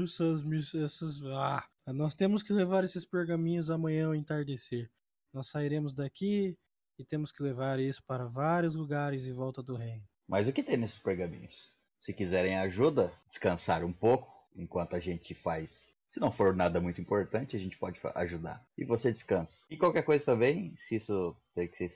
Essas, 0.02 0.44
essas. 0.74 1.22
Ah, 1.24 1.64
nós 1.88 2.14
temos 2.14 2.42
que 2.42 2.52
levar 2.52 2.84
esses 2.84 3.04
pergaminhos 3.04 3.70
amanhã 3.70 4.06
ao 4.06 4.14
entardecer. 4.14 4.90
Nós 5.32 5.48
sairemos 5.48 5.92
daqui 5.94 6.56
e 6.98 7.04
temos 7.04 7.30
que 7.30 7.42
levar 7.42 7.78
isso 7.78 8.02
para 8.04 8.26
vários 8.26 8.74
lugares 8.74 9.24
em 9.24 9.32
volta 9.32 9.62
do 9.62 9.76
reino. 9.76 10.02
Mas 10.26 10.46
o 10.48 10.52
que 10.52 10.62
tem 10.62 10.76
nesses 10.76 10.98
pergaminhos? 10.98 11.72
Se 11.98 12.12
quiserem 12.12 12.56
ajuda, 12.58 13.12
descansar 13.28 13.84
um 13.84 13.92
pouco 13.92 14.28
enquanto 14.56 14.94
a 14.96 15.00
gente 15.00 15.34
faz. 15.34 15.88
Se 16.08 16.18
não 16.18 16.32
for 16.32 16.56
nada 16.56 16.80
muito 16.80 17.00
importante, 17.00 17.54
a 17.54 17.58
gente 17.58 17.76
pode 17.76 18.00
ajudar. 18.14 18.64
E 18.76 18.84
você 18.84 19.12
descansa. 19.12 19.64
E 19.70 19.76
qualquer 19.76 20.02
coisa 20.02 20.24
também, 20.24 20.74
se 20.78 20.96
isso 20.96 21.36
ter 21.54 21.68
que 21.68 21.88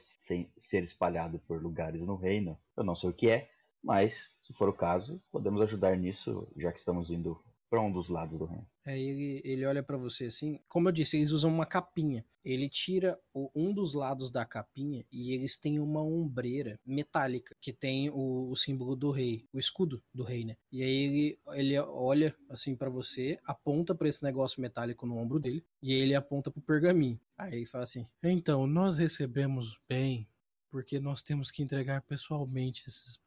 ser 0.59 0.85
espalhado 0.85 1.39
por 1.41 1.63
lugares 1.63 2.07
no 2.07 2.15
reino, 2.15 2.59
eu 2.77 2.85
não 2.85 2.95
sei 2.95 3.11
o 3.11 3.15
que 3.15 3.31
é, 3.31 3.51
mas 3.83 4.37
se 4.43 4.53
for 4.53 4.69
o 4.69 4.73
caso, 4.73 5.21
podemos 5.33 5.61
ajudar 5.63 5.97
nisso, 5.97 6.47
já 6.57 6.71
que 6.71 6.79
estamos 6.79 7.11
indo 7.11 7.43
para 7.73 7.81
um 7.81 7.91
dos 7.91 8.11
lados 8.11 8.37
do 8.37 8.45
reino. 8.45 8.66
Aí 8.85 9.03
ele, 9.03 9.41
ele 9.47 9.64
olha 9.64 9.83
pra 9.83 9.97
você 9.97 10.27
assim. 10.27 10.61
Como 10.68 10.89
eu 10.89 10.93
disse, 10.93 11.16
eles 11.16 11.31
usam 11.31 11.51
uma 11.51 11.64
capinha. 11.64 12.23
Ele 12.45 12.68
tira 12.68 13.18
o- 13.33 13.51
um 13.57 13.73
dos 13.73 13.95
lados 13.95 14.31
da 14.31 14.45
capinha 14.45 15.07
e 15.11 15.33
eles 15.33 15.57
têm 15.57 15.81
uma 15.81 16.03
ombreira 16.03 16.79
metálica 16.85 17.57
que 17.59 17.73
tem 17.73 18.11
o, 18.11 18.51
o 18.51 18.55
símbolo 18.57 18.95
do 18.95 19.11
rei, 19.11 19.47
o 19.55 19.59
escudo 19.59 20.03
do 20.12 20.23
rei, 20.23 20.45
né? 20.45 20.55
E 20.70 20.83
aí 20.83 20.91
ele, 20.91 21.39
ele 21.55 21.79
olha 21.79 22.37
assim 22.51 22.77
pra 22.77 22.91
você, 22.91 23.39
aponta 23.43 23.95
pra 23.95 24.07
esse 24.07 24.23
negócio 24.23 24.61
metálico 24.61 25.07
no 25.07 25.16
ombro 25.16 25.41
dele 25.41 25.64
e 25.83 25.95
aí 25.95 26.01
ele 26.01 26.14
aponta 26.14 26.51
pro 26.51 26.61
pergaminho. 26.61 27.18
Aí 27.39 27.55
ele 27.55 27.64
fala 27.66 27.85
assim: 27.85 28.05
Então, 28.23 28.66
nós 28.66 28.99
recebemos 28.99 29.79
bem 29.89 30.29
porque 30.70 31.01
nós 31.01 31.23
temos 31.23 31.51
que 31.51 31.62
entregar 31.62 32.03
pessoalmente 32.03 32.83
esses 32.87 33.18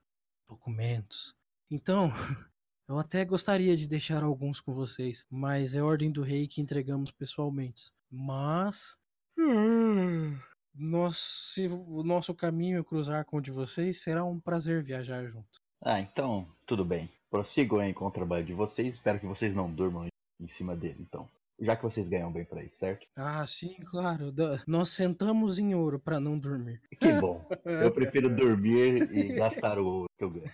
documentos. 0.47 1.33
Então, 1.71 2.11
eu 2.87 2.99
até 2.99 3.25
gostaria 3.25 3.75
de 3.75 3.87
deixar 3.87 4.23
alguns 4.23 4.61
com 4.61 4.71
vocês, 4.71 5.25
mas 5.29 5.75
é 5.75 5.81
ordem 5.81 6.11
do 6.11 6.21
rei 6.21 6.47
que 6.47 6.61
entregamos 6.61 7.11
pessoalmente. 7.11 7.91
Mas. 8.11 8.95
hum, 9.37 10.37
Nós, 10.73 11.17
se 11.17 11.67
o 11.67 12.03
nosso 12.03 12.33
caminho 12.33 12.83
cruzar 12.83 13.25
com 13.25 13.37
o 13.37 13.41
de 13.41 13.51
vocês, 13.51 14.01
será 14.01 14.23
um 14.23 14.39
prazer 14.39 14.83
viajar 14.83 15.25
junto. 15.25 15.59
Ah, 15.81 15.99
então, 15.99 16.47
tudo 16.65 16.85
bem. 16.85 17.09
Prossigam 17.29 17.79
aí 17.79 17.93
com 17.93 18.05
o 18.05 18.11
trabalho 18.11 18.45
de 18.45 18.53
vocês. 18.53 18.95
Espero 18.95 19.19
que 19.19 19.25
vocês 19.25 19.53
não 19.53 19.71
durmam 19.71 20.07
em 20.39 20.47
cima 20.47 20.75
dele, 20.75 20.97
então. 20.99 21.29
Já 21.59 21.75
que 21.75 21.83
vocês 21.83 22.07
ganham 22.09 22.31
bem 22.31 22.43
pra 22.43 22.63
isso, 22.63 22.77
certo? 22.77 23.07
Ah, 23.15 23.45
sim, 23.45 23.75
claro. 23.89 24.31
da- 24.31 24.61
Nós 24.67 24.89
sentamos 24.89 25.57
em 25.57 25.73
ouro 25.73 25.97
para 25.99 26.19
não 26.19 26.37
dormir. 26.37 26.81
Que 26.99 27.13
bom. 27.13 27.47
Eu 27.65 27.91
prefiro 27.93 28.35
dormir 28.35 29.09
e 29.11 29.33
gastar 29.33 29.79
o 29.79 29.85
ouro 29.85 30.09
que 30.17 30.23
eu 30.23 30.29
ganho. 30.31 30.51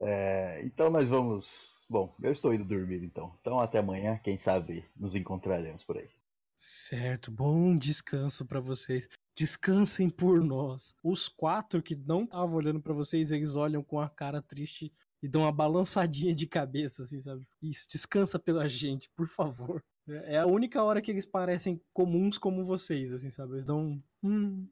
É, 0.00 0.62
então 0.64 0.88
nós 0.90 1.08
vamos. 1.08 1.84
Bom, 1.90 2.14
eu 2.22 2.32
estou 2.32 2.52
indo 2.54 2.64
dormir 2.64 3.02
então. 3.02 3.34
Então 3.40 3.60
até 3.60 3.78
amanhã, 3.78 4.18
quem 4.24 4.38
sabe 4.38 4.84
nos 4.96 5.14
encontraremos 5.14 5.84
por 5.84 5.98
aí. 5.98 6.08
Certo, 6.54 7.30
bom 7.30 7.76
descanso 7.76 8.44
para 8.44 8.58
vocês. 8.60 9.08
Descansem 9.36 10.10
por 10.10 10.42
nós. 10.42 10.94
Os 11.04 11.28
quatro 11.28 11.80
que 11.82 11.94
não 11.94 12.24
estavam 12.24 12.56
olhando 12.56 12.80
para 12.80 12.92
vocês, 12.92 13.30
eles 13.30 13.54
olham 13.54 13.82
com 13.82 14.00
a 14.00 14.08
cara 14.08 14.42
triste 14.42 14.92
e 15.22 15.28
dão 15.28 15.42
uma 15.42 15.52
balançadinha 15.52 16.34
de 16.34 16.46
cabeça, 16.46 17.02
assim, 17.02 17.20
sabe? 17.20 17.46
Isso, 17.62 17.86
descansa 17.88 18.38
pela 18.38 18.66
gente, 18.68 19.08
por 19.14 19.28
favor. 19.28 19.84
É 20.08 20.34
é 20.34 20.38
a 20.38 20.46
única 20.46 20.82
hora 20.82 21.00
que 21.00 21.10
eles 21.10 21.26
parecem 21.26 21.80
comuns 21.92 22.38
como 22.38 22.64
vocês, 22.64 23.12
assim, 23.12 23.30
sabe? 23.30 23.54
Eles 23.54 23.64
dão 23.64 23.80
um. 23.80 24.02
Hum. 24.22 24.68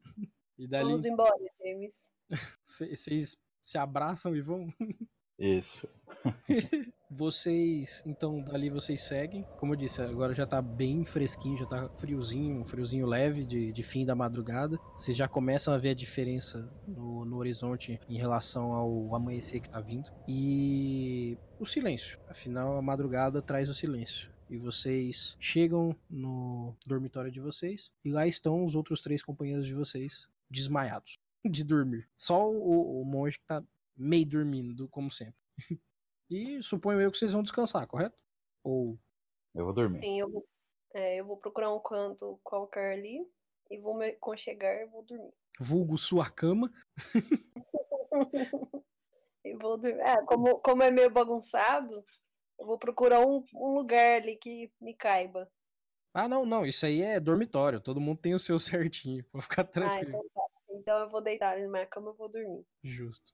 E 0.57 0.67
dali 0.67 0.85
Vamos 0.85 1.05
embora, 1.05 1.37
James. 1.61 2.13
vocês 2.65 3.37
se 3.61 3.77
abraçam 3.77 4.35
e 4.35 4.41
vão. 4.41 4.73
Isso. 5.37 5.87
Vocês, 7.09 8.03
então, 8.05 8.41
dali 8.41 8.69
vocês 8.69 9.01
seguem. 9.01 9.43
Como 9.57 9.71
eu 9.71 9.77
disse, 9.77 10.01
agora 10.01 10.33
já 10.33 10.45
tá 10.45 10.61
bem 10.61 11.05
fresquinho, 11.05 11.55
já 11.55 11.65
tá 11.65 11.89
friozinho, 11.97 12.59
um 12.59 12.65
friozinho 12.65 13.05
leve 13.05 13.45
de, 13.45 13.71
de 13.71 13.81
fim 13.81 14.05
da 14.05 14.13
madrugada. 14.13 14.77
Vocês 14.93 15.15
já 15.15 15.25
começam 15.25 15.73
a 15.73 15.77
ver 15.77 15.91
a 15.91 15.93
diferença 15.93 16.69
no, 16.85 17.23
no 17.23 17.37
horizonte 17.37 17.97
em 18.09 18.17
relação 18.17 18.73
ao 18.73 19.15
amanhecer 19.15 19.61
que 19.61 19.69
tá 19.69 19.79
vindo. 19.79 20.11
E 20.27 21.37
o 21.57 21.65
silêncio. 21.65 22.19
Afinal, 22.27 22.77
a 22.77 22.81
madrugada 22.81 23.41
traz 23.41 23.69
o 23.69 23.73
silêncio. 23.73 24.29
E 24.49 24.57
vocês 24.57 25.35
chegam 25.39 25.95
no 26.09 26.73
dormitório 26.85 27.29
de 27.29 27.41
vocês 27.41 27.93
e 28.03 28.11
lá 28.11 28.25
estão 28.25 28.63
os 28.63 28.75
outros 28.75 29.01
três 29.01 29.21
companheiros 29.21 29.67
de 29.67 29.73
vocês 29.73 30.27
desmaiados 30.49 31.19
de 31.43 31.63
dormir. 31.65 32.09
Só 32.15 32.49
o, 32.49 33.01
o 33.01 33.05
monge 33.05 33.37
que 33.37 33.45
tá 33.45 33.63
meio 33.95 34.25
dormindo, 34.25 34.87
como 34.89 35.11
sempre. 35.11 35.35
E 36.29 36.61
suponho 36.61 36.99
eu 36.99 37.09
que 37.09 37.17
vocês 37.17 37.31
vão 37.31 37.41
descansar, 37.41 37.87
correto? 37.87 38.19
Ou. 38.61 38.99
Eu 39.55 39.63
vou 39.63 39.73
dormir. 39.73 40.01
Sim, 40.01 40.19
eu 40.19 40.29
vou, 40.29 40.45
é, 40.93 41.21
eu 41.21 41.25
vou 41.25 41.37
procurar 41.37 41.73
um 41.73 41.79
canto 41.79 42.37
qualquer 42.43 42.97
ali 42.97 43.25
e 43.71 43.77
vou 43.79 43.97
me 43.97 44.11
conchegar 44.15 44.75
e 44.75 44.87
vou 44.87 45.03
dormir. 45.03 45.33
Vulgo 45.57 45.97
sua 45.97 46.29
cama. 46.29 46.69
E 49.45 49.55
vou 49.55 49.77
dormir. 49.77 50.01
É, 50.01 50.21
como, 50.25 50.59
como 50.59 50.83
é 50.83 50.91
meio 50.91 51.09
bagunçado, 51.09 52.03
eu 52.59 52.65
vou 52.65 52.77
procurar 52.77 53.25
um, 53.25 53.43
um 53.53 53.73
lugar 53.75 54.21
ali 54.21 54.35
que 54.35 54.71
me 54.79 54.93
caiba. 54.93 55.49
Ah, 56.13 56.27
não, 56.27 56.45
não. 56.45 56.65
Isso 56.65 56.85
aí 56.85 57.01
é 57.01 57.19
dormitório. 57.19 57.79
Todo 57.79 58.01
mundo 58.01 58.19
tem 58.19 58.33
o 58.33 58.39
seu 58.39 58.57
certinho. 58.59 59.23
Pode 59.25 59.43
ficar 59.43 59.61
Ah, 59.63 59.69
tranquilo. 59.69 60.09
então 60.09 60.25
tá. 60.33 60.41
Então 60.69 60.99
eu 60.99 61.09
vou 61.09 61.21
deitar 61.21 61.57
na 61.59 61.67
minha 61.67 61.85
cama 61.85 62.11
e 62.11 62.17
vou 62.17 62.29
dormir. 62.29 62.65
Justo. 62.83 63.33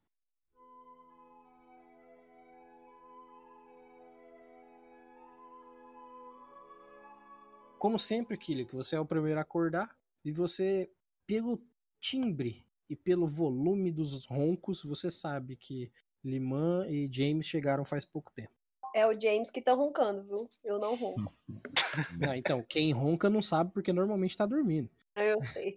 Como 7.79 7.99
sempre, 7.99 8.37
Killy, 8.37 8.65
que 8.65 8.75
você 8.75 8.95
é 8.95 8.99
o 8.99 9.05
primeiro 9.05 9.39
a 9.39 9.41
acordar 9.41 9.93
e 10.23 10.31
você, 10.31 10.89
pelo 11.27 11.61
timbre 11.99 12.65
e 12.89 12.95
pelo 12.95 13.27
volume 13.27 13.91
dos 13.91 14.25
roncos, 14.25 14.83
você 14.83 15.09
sabe 15.09 15.57
que 15.57 15.91
Liman 16.23 16.87
e 16.89 17.09
James 17.11 17.45
chegaram 17.45 17.83
faz 17.83 18.05
pouco 18.05 18.31
tempo. 18.31 18.62
É 18.93 19.07
o 19.07 19.19
James 19.19 19.49
que 19.49 19.61
tá 19.61 19.73
roncando, 19.73 20.23
viu? 20.23 20.49
Eu 20.63 20.79
não 20.79 20.95
ronco. 20.95 21.33
Ah, 22.27 22.35
então, 22.35 22.63
quem 22.67 22.91
ronca 22.91 23.29
não 23.29 23.41
sabe 23.41 23.71
porque 23.71 23.93
normalmente 23.93 24.35
tá 24.35 24.47
dormindo. 24.47 24.89
Eu 25.15 25.39
sei. 25.41 25.75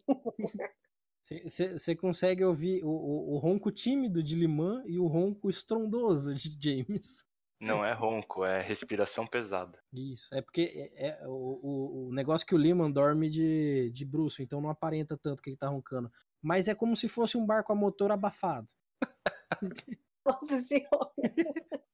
Você 1.48 1.94
consegue 1.94 2.44
ouvir 2.44 2.82
o, 2.84 2.88
o, 2.88 3.34
o 3.34 3.38
ronco 3.38 3.70
tímido 3.70 4.22
de 4.22 4.34
Limã 4.34 4.82
e 4.86 4.98
o 4.98 5.06
ronco 5.06 5.50
estrondoso 5.50 6.34
de 6.34 6.56
James. 6.58 7.26
Não 7.60 7.84
é 7.84 7.92
ronco, 7.92 8.44
é 8.44 8.60
respiração 8.60 9.26
pesada. 9.26 9.78
Isso, 9.92 10.34
é 10.34 10.42
porque 10.42 10.90
é, 10.94 11.08
é 11.08 11.26
o, 11.26 11.30
o, 11.32 12.08
o 12.08 12.12
negócio 12.12 12.46
que 12.46 12.54
o 12.54 12.58
Liman 12.58 12.90
dorme 12.90 13.30
de, 13.30 13.90
de 13.90 14.04
bruxo, 14.04 14.42
então 14.42 14.60
não 14.60 14.70
aparenta 14.70 15.16
tanto 15.16 15.42
que 15.42 15.50
ele 15.50 15.56
tá 15.56 15.68
roncando. 15.68 16.10
Mas 16.42 16.68
é 16.68 16.74
como 16.74 16.94
se 16.94 17.08
fosse 17.08 17.36
um 17.36 17.46
barco 17.46 17.72
a 17.72 17.76
motor 17.76 18.12
abafado. 18.12 18.68
Nossa 20.26 20.60
senhora. 20.60 21.12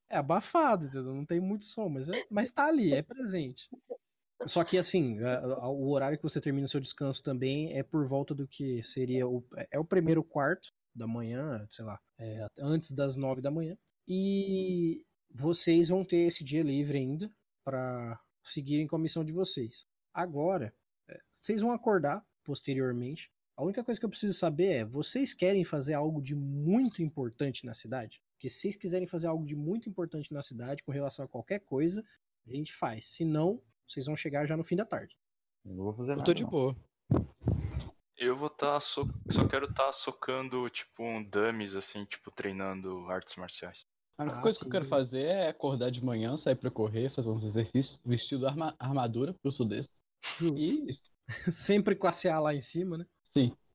É 0.08 0.16
abafado, 0.16 0.86
entendeu? 0.86 1.14
Não 1.14 1.24
tem 1.24 1.40
muito 1.40 1.64
som, 1.64 1.88
mas, 1.88 2.08
é, 2.08 2.24
mas 2.30 2.50
tá 2.50 2.66
ali, 2.66 2.92
é 2.92 3.02
presente. 3.02 3.68
Só 4.46 4.64
que 4.64 4.76
assim, 4.76 5.18
o 5.22 5.90
horário 5.90 6.18
que 6.18 6.22
você 6.22 6.40
termina 6.40 6.66
o 6.66 6.68
seu 6.68 6.80
descanso 6.80 7.22
também 7.22 7.76
é 7.76 7.82
por 7.82 8.04
volta 8.06 8.34
do 8.34 8.46
que 8.46 8.82
seria 8.82 9.26
o, 9.26 9.44
é 9.70 9.78
o 9.78 9.84
primeiro 9.84 10.22
quarto 10.22 10.68
da 10.94 11.06
manhã, 11.06 11.66
sei 11.70 11.84
lá, 11.84 11.98
é, 12.18 12.46
antes 12.58 12.92
das 12.92 13.16
nove 13.16 13.40
da 13.40 13.50
manhã. 13.50 13.76
E 14.06 15.04
vocês 15.30 15.88
vão 15.88 16.04
ter 16.04 16.26
esse 16.26 16.44
dia 16.44 16.62
livre 16.62 16.98
ainda 16.98 17.32
para 17.64 18.20
seguirem 18.42 18.86
com 18.86 18.96
a 18.96 18.98
missão 18.98 19.24
de 19.24 19.32
vocês. 19.32 19.86
Agora, 20.12 20.74
é, 21.08 21.18
vocês 21.30 21.62
vão 21.62 21.72
acordar 21.72 22.24
posteriormente. 22.44 23.30
A 23.62 23.64
única 23.64 23.84
coisa 23.84 24.00
que 24.00 24.04
eu 24.04 24.10
preciso 24.10 24.34
saber 24.34 24.72
é: 24.72 24.84
vocês 24.84 25.32
querem 25.32 25.62
fazer 25.62 25.94
algo 25.94 26.20
de 26.20 26.34
muito 26.34 27.00
importante 27.00 27.64
na 27.64 27.72
cidade? 27.74 28.20
Porque 28.32 28.50
se 28.50 28.58
vocês 28.58 28.74
quiserem 28.74 29.06
fazer 29.06 29.28
algo 29.28 29.44
de 29.44 29.54
muito 29.54 29.88
importante 29.88 30.32
na 30.32 30.42
cidade 30.42 30.82
com 30.82 30.90
relação 30.90 31.24
a 31.24 31.28
qualquer 31.28 31.60
coisa, 31.60 32.04
a 32.44 32.50
gente 32.50 32.72
faz. 32.74 33.04
Se 33.04 33.24
não, 33.24 33.62
vocês 33.86 34.06
vão 34.06 34.16
chegar 34.16 34.46
já 34.46 34.56
no 34.56 34.64
fim 34.64 34.74
da 34.74 34.84
tarde. 34.84 35.16
Eu 35.64 35.76
não 35.76 35.84
vou 35.84 35.94
fazer 35.94 36.16
Eu 36.16 36.16
nada. 36.16 36.24
tô 36.24 36.34
de 36.34 36.42
não. 36.42 36.50
boa. 36.50 36.76
Eu 38.16 38.36
vou 38.36 38.48
estar 38.48 38.80
so... 38.80 39.08
só 39.30 39.46
quero 39.46 39.66
estar 39.70 39.92
socando 39.92 40.68
tipo 40.68 41.04
um 41.04 41.22
dummies 41.22 41.76
assim, 41.76 42.04
tipo 42.04 42.32
treinando 42.32 43.08
artes 43.08 43.36
marciais. 43.36 43.86
A 44.18 44.24
única 44.24 44.38
Ah, 44.38 44.42
coisa 44.42 44.58
sim, 44.58 44.64
que 44.64 44.66
eu 44.66 44.70
quero 44.72 44.88
fazer 44.88 45.22
é 45.22 45.48
acordar 45.48 45.92
de 45.92 46.04
manhã, 46.04 46.36
sair 46.36 46.56
pra 46.56 46.68
correr, 46.68 47.14
fazer 47.14 47.28
uns 47.28 47.44
exercícios, 47.44 48.00
vestido 48.04 48.44
arma 48.44 48.74
armadura, 48.76 49.32
porque 49.32 49.46
eu 49.46 49.52
sou 49.52 49.66
desse. 49.66 49.88
E 50.56 50.84
Sempre 51.52 51.94
com 51.94 52.08
a 52.08 52.12
CA 52.12 52.40
lá 52.40 52.54
em 52.54 52.60
cima, 52.60 52.98
né? 52.98 53.06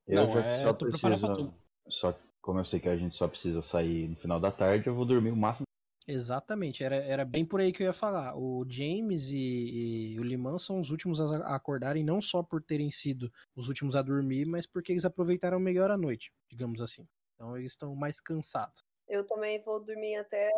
Eu 0.07 0.25
Não, 0.25 0.33
já 0.33 0.45
é, 0.45 0.63
só 0.63 0.73
preciso. 0.73 1.53
Só, 1.89 2.17
como 2.41 2.59
eu 2.59 2.65
sei 2.65 2.79
que 2.79 2.87
a 2.89 2.97
gente 2.97 3.15
só 3.15 3.27
precisa 3.27 3.61
sair 3.61 4.07
no 4.07 4.15
final 4.15 4.39
da 4.39 4.51
tarde, 4.51 4.87
eu 4.87 4.95
vou 4.95 5.05
dormir 5.05 5.31
o 5.31 5.35
máximo. 5.35 5.65
Exatamente, 6.07 6.85
era, 6.85 6.95
era 6.95 7.25
bem 7.25 7.45
por 7.45 7.59
aí 7.59 7.73
que 7.73 7.83
eu 7.83 7.87
ia 7.87 7.93
falar. 7.93 8.37
O 8.37 8.65
James 8.65 9.29
e, 9.29 10.13
e 10.13 10.19
o 10.19 10.23
Limão 10.23 10.57
são 10.57 10.79
os 10.79 10.89
últimos 10.89 11.19
a 11.19 11.25
a 11.45 11.55
acordarem, 11.55 12.01
não 12.01 12.21
só 12.21 12.41
por 12.41 12.63
terem 12.63 12.89
sido 12.89 13.29
os 13.53 13.67
últimos 13.67 13.93
a 13.93 14.01
dormir, 14.01 14.45
mas 14.45 14.65
porque 14.65 14.93
eles 14.93 15.03
aproveitaram 15.03 15.59
melhor 15.59 15.91
a 15.91 15.97
noite, 15.97 16.31
digamos 16.49 16.79
assim. 16.79 17.05
Então 17.35 17.57
eles 17.57 17.73
estão 17.73 17.93
mais 17.93 18.21
cansados. 18.21 18.79
Eu 19.09 19.25
também 19.25 19.61
vou 19.61 19.83
dormir 19.83 20.15
até, 20.15 20.49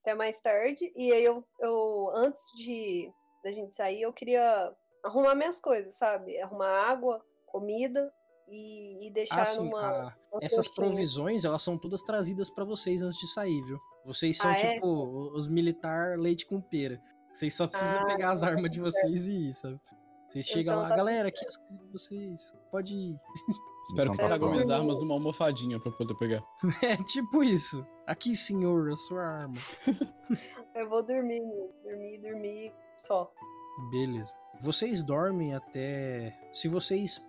até 0.00 0.14
mais 0.14 0.40
tarde. 0.40 0.90
E 0.96 1.12
aí 1.12 1.24
eu, 1.24 1.44
eu 1.60 2.10
antes 2.14 2.40
de 2.56 3.12
da 3.42 3.52
gente 3.52 3.76
sair, 3.76 4.00
eu 4.00 4.12
queria 4.12 4.74
arrumar 5.04 5.34
minhas 5.34 5.60
coisas, 5.60 5.96
sabe? 5.96 6.40
Arrumar 6.40 6.88
água, 6.88 7.22
comida 7.46 8.10
e, 8.48 9.06
e 9.06 9.10
deixar 9.10 9.42
Assim, 9.42 9.64
numa. 9.64 9.80
a- 10.08 10.14
essas 10.42 10.66
coxinha. 10.68 10.74
provisões, 10.88 11.44
elas 11.44 11.62
são 11.62 11.78
todas 11.78 12.02
trazidas 12.02 12.50
pra 12.50 12.64
vocês 12.64 13.02
antes 13.02 13.18
de 13.18 13.26
sair, 13.32 13.60
viu? 13.62 13.78
Vocês 14.04 14.36
são 14.36 14.50
Ah, 14.50 14.58
é? 14.58 14.74
tipo 14.74 14.86
os 15.34 15.48
militar 15.48 16.18
leite 16.18 16.46
com 16.46 16.60
pera. 16.60 17.00
Vocês 17.32 17.54
só 17.54 17.66
precisam 17.66 18.00
Ah, 18.02 18.06
pegar 18.06 18.30
as 18.32 18.42
armas 18.42 18.70
de 18.70 18.80
vocês 18.80 19.26
e 19.26 19.48
ir, 19.48 19.54
sabe? 19.54 19.80
Vocês 20.28 20.46
chegam 20.46 20.72
Então 20.74 20.82
lá, 20.82 20.88
tá 20.88 20.96
galera, 20.96 21.28
aqui 21.28 21.44
as 21.46 21.56
coisas 21.56 21.78
de 21.84 21.92
vocês. 21.92 22.54
Pode 22.70 22.94
ir. 22.94 23.16
espero 23.90 24.12
que 24.12 24.18
tá 24.18 24.26
tragam 24.26 24.50
minhas 24.52 24.70
armas 24.70 24.98
numa 24.98 25.14
almofadinha 25.14 25.78
pra 25.80 25.90
poder 25.92 26.14
pegar. 26.16 26.42
É 26.82 26.96
tipo 27.04 27.42
isso. 27.42 27.84
Aqui, 28.06 28.34
senhor, 28.36 28.90
a 28.90 28.96
sua 28.96 29.22
arma. 29.24 29.54
Eu 30.74 30.88
vou 30.88 31.02
dormir, 31.02 31.40
dormir, 31.82 32.18
dormir 32.18 32.72
só. 32.98 33.30
Beleza. 33.90 34.34
Vocês 34.60 35.02
dormem 35.02 35.54
até. 35.54 36.36
Se 36.52 36.68
vocês 36.68 37.20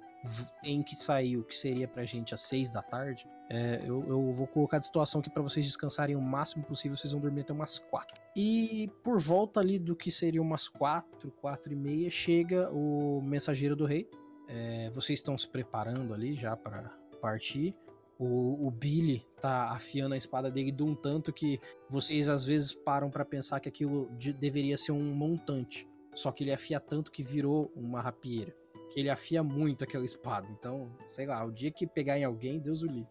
têm 0.62 0.82
que 0.82 0.96
sair 0.96 1.38
o 1.38 1.44
que 1.44 1.56
seria 1.56 1.88
pra 1.88 2.06
gente 2.06 2.34
às 2.34 2.42
seis 2.42 2.70
da 2.70 2.82
tarde, 2.82 3.28
é, 3.50 3.82
eu, 3.86 4.04
eu 4.08 4.32
vou 4.32 4.48
colocar 4.48 4.80
de 4.80 4.86
situação 4.88 5.22
aqui 5.22 5.30
pra 5.30 5.44
vocês 5.44 5.66
descansarem 5.66 6.16
o 6.16 6.22
máximo 6.22 6.64
possível. 6.64 6.98
Vocês 6.98 7.14
vão 7.14 7.22
dormir 7.22 7.42
até 7.42 7.54
umas 7.54 7.78
quatro. 7.78 8.20
E 8.36 8.90
por 9.04 9.20
volta 9.20 9.60
ali 9.60 9.78
do 9.78 9.96
que 9.96 10.10
seria 10.10 10.42
umas 10.42 10.68
quatro, 10.68 11.32
quatro 11.32 11.72
e 11.72 11.76
meia, 11.76 12.10
chega 12.10 12.72
o 12.72 13.22
mensageiro 13.22 13.76
do 13.76 13.86
rei. 13.86 14.10
É, 14.48 14.90
vocês 14.92 15.20
estão 15.20 15.38
se 15.38 15.48
preparando 15.48 16.14
ali 16.14 16.36
já 16.36 16.56
pra 16.58 16.90
partir. 17.22 17.76
O, 18.18 18.66
o 18.66 18.72
Billy 18.72 19.26
tá 19.42 19.72
afiando 19.72 20.16
a 20.16 20.18
espada 20.18 20.50
dele 20.50 20.72
de 20.72 20.82
um 20.84 20.96
tanto 20.96 21.34
que 21.34 21.60
vocês 21.90 22.30
às 22.30 22.46
vezes 22.46 22.74
param 22.74 23.10
pra 23.12 23.26
pensar 23.26 23.60
que 23.60 23.68
aquilo 23.70 24.10
de- 24.18 24.34
deveria 24.34 24.78
ser 24.78 24.92
um 24.94 25.14
montante. 25.14 25.88
Só 26.14 26.32
que 26.32 26.44
ele 26.44 26.54
afia 26.54 26.80
tanto 26.80 27.12
que 27.12 27.22
virou 27.22 27.72
uma 27.76 28.02
rapieira. 28.02 28.56
Ele 28.96 29.10
afia 29.10 29.44
muito 29.44 29.84
aquela 29.84 30.06
espada. 30.06 30.48
Então, 30.52 30.90
sei 31.08 31.26
lá, 31.26 31.44
o 31.46 31.52
dia 31.52 31.72
que 31.72 31.86
pegar 31.86 32.18
em 32.18 32.24
alguém, 32.24 32.60
Deus 32.60 32.82
o 32.82 32.88
livre. 32.88 33.10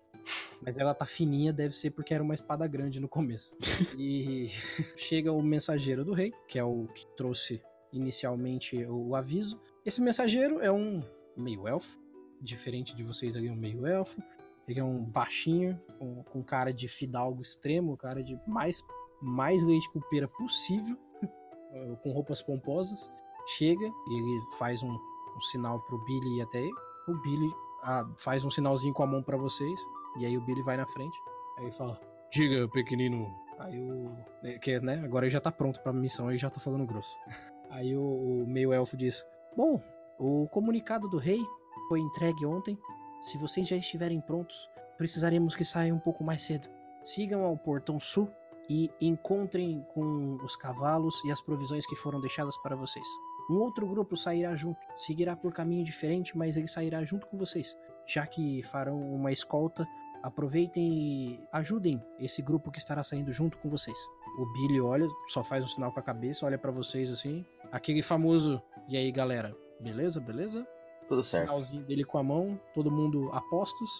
Mas 0.62 0.78
ela 0.78 0.95
tá 0.95 1.05
fininha, 1.05 1.53
deve 1.53 1.76
ser 1.76 1.91
porque 1.91 2.14
era 2.14 2.22
uma 2.22 2.32
espada 2.32 2.66
grande 2.66 3.01
no 3.01 3.09
começo. 3.09 3.57
E 3.99 4.49
chega 4.97 5.30
o 5.32 5.43
mensageiro 5.43 6.05
do 6.05 6.12
rei, 6.12 6.32
que 6.49 6.59
é 6.59 6.64
o 6.64 6.87
que 6.95 7.07
trouxe 7.16 7.62
inicialmente 7.93 8.85
o 8.87 9.14
aviso. 9.14 9.61
Esse 9.85 10.01
mensageiro 10.01 10.61
é 10.61 10.72
um 10.72 11.03
meio 11.37 11.68
elfo, 11.68 11.99
diferente 12.41 12.95
de 12.95 13.05
vocês 13.05 13.37
ali, 13.37 13.51
um 13.51 13.57
meio 13.57 13.87
elfo. 13.87 14.22
Ele 14.66 14.80
é 14.80 14.85
um 14.85 15.05
baixinho, 15.05 15.78
com, 15.99 16.22
com 16.24 16.43
cara 16.43 16.72
de 16.72 16.89
fidalgo 16.89 17.43
extremo, 17.43 17.97
cara 17.97 18.22
de 18.22 18.39
mais, 18.47 18.82
mais 19.20 19.62
leite 19.62 19.91
com 19.93 20.01
pera 20.09 20.26
possível 20.26 20.97
com 22.03 22.12
roupas 22.12 22.41
pomposas, 22.41 23.11
chega, 23.59 23.85
ele 23.85 24.41
faz 24.59 24.82
um, 24.82 24.99
um 25.35 25.41
sinal 25.41 25.80
pro 25.80 25.99
Billy 26.05 26.39
ir 26.39 26.43
até 26.43 26.61
ele. 26.61 26.74
O 27.09 27.14
Billy 27.20 27.53
ah, 27.82 28.09
faz 28.16 28.45
um 28.45 28.51
sinalzinho 28.51 28.95
com 28.95 29.03
a 29.03 29.07
mão 29.07 29.22
pra 29.22 29.37
vocês, 29.37 29.80
e 30.18 30.26
aí 30.26 30.37
o 30.37 30.41
Billy 30.41 30.62
vai 30.62 30.76
na 30.76 30.87
frente. 30.87 31.18
Aí 31.59 31.70
fala: 31.70 32.01
Diga, 32.30 32.68
pequenino. 32.68 33.32
Aí 33.59 33.78
o. 33.78 34.11
é, 34.43 34.59
Que, 34.59 34.80
né, 34.80 35.01
agora 35.05 35.26
ele 35.26 35.32
já 35.32 35.41
tá 35.41 35.53
pronto 35.53 35.80
pra 35.80 35.93
missão, 35.93 36.30
ele 36.30 36.39
já 36.39 36.51
tá 36.51 36.61
falando 36.61 36.87
grosso. 36.87 37.18
Aí 37.70 37.97
o, 37.97 38.03
o 38.03 38.47
meio 38.47 38.72
elfo 38.72 38.97
diz: 38.97 39.26
Bom, 39.57 39.80
o 40.18 40.49
comunicado 40.49 41.09
do 41.09 41.18
rei 41.18 41.41
foi 41.89 42.01
entregue 42.01 42.47
ontem. 42.47 42.78
Se 43.20 43.39
vocês 43.39 43.66
já 43.66 43.76
estiverem 43.76 44.20
prontos, 44.20 44.68
precisaremos 44.99 45.55
que 45.55 45.64
saiam 45.64 45.97
um 45.97 46.01
pouco 46.01 46.22
mais 46.22 46.43
cedo. 46.43 46.68
Sigam 47.03 47.45
ao 47.45 47.57
portão 47.57 47.99
sul 47.99 48.30
e 48.68 48.91
encontrem 49.01 49.85
com 49.95 50.37
os 50.43 50.57
cavalos 50.57 51.22
e 51.24 51.30
as 51.30 51.41
provisões 51.41 51.87
que 51.87 51.97
foram 51.97 52.20
deixadas 52.20 52.57
para 52.59 52.76
vocês. 52.76 53.07
Um 53.51 53.59
outro 53.61 53.86
grupo 53.86 54.16
sairá 54.16 54.55
junto, 54.57 54.78
seguirá 54.95 55.36
por 55.36 55.53
caminho 55.53 55.84
diferente, 55.84 56.36
mas 56.36 56.57
ele 56.57 56.68
sairá 56.68 57.05
junto 57.05 57.26
com 57.26 57.36
vocês. 57.36 57.76
Já 58.07 58.26
que 58.26 58.62
farão 58.62 58.99
uma 59.12 59.32
escolta, 59.32 59.86
aproveitem 60.22 60.82
e 60.82 61.40
ajudem 61.53 62.03
esse 62.18 62.40
grupo 62.40 62.70
que 62.70 62.78
estará 62.78 63.03
saindo 63.03 63.30
junto 63.30 63.59
com 63.59 63.68
vocês. 63.68 63.97
O 64.38 64.47
Billy 64.53 64.80
olha, 64.80 65.07
só 65.28 65.45
faz 65.45 65.62
um 65.62 65.68
sinal 65.68 65.92
com 65.92 66.01
a 66.01 66.03
cabeça, 66.03 66.47
olha 66.47 66.59
para 66.59 66.70
vocês 66.70 67.12
assim, 67.12 67.45
aquele 67.70 68.03
famoso. 68.03 68.61
E 68.88 68.97
aí, 68.97 69.12
galera? 69.12 69.55
Beleza? 69.80 70.20
Beleza? 70.20 70.66
Tudo 71.09 71.22
certo. 71.22 71.45
Sinalzinho 71.45 71.84
dele 71.84 72.05
com 72.05 72.18
a 72.18 72.22
mão, 72.22 72.59
todo 72.74 72.90
mundo 72.90 73.30
a 73.32 73.40
postos. 73.42 73.90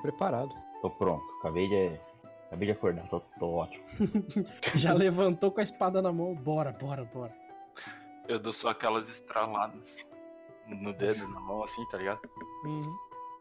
Preparado. 0.00 0.54
Tô 0.80 0.90
pronto. 0.90 1.24
Acabei 1.40 1.68
de. 1.68 2.00
Acabei 2.46 2.66
de 2.66 2.72
acordar, 2.72 3.08
tô, 3.08 3.20
tô 3.38 3.50
ótimo. 3.52 3.84
Já 4.74 4.92
levantou 4.92 5.50
com 5.50 5.60
a 5.60 5.62
espada 5.62 6.00
na 6.00 6.12
mão. 6.12 6.34
Bora, 6.34 6.72
bora, 6.72 7.04
bora. 7.04 7.43
Eu 8.28 8.38
dou 8.38 8.52
só 8.52 8.68
aquelas 8.68 9.08
estraladas 9.08 9.98
no 10.66 10.92
dedo, 10.92 11.28
na 11.28 11.40
mão, 11.40 11.62
assim, 11.62 11.84
tá 11.86 11.98
ligado? 11.98 12.20
Uhum. 12.64 12.96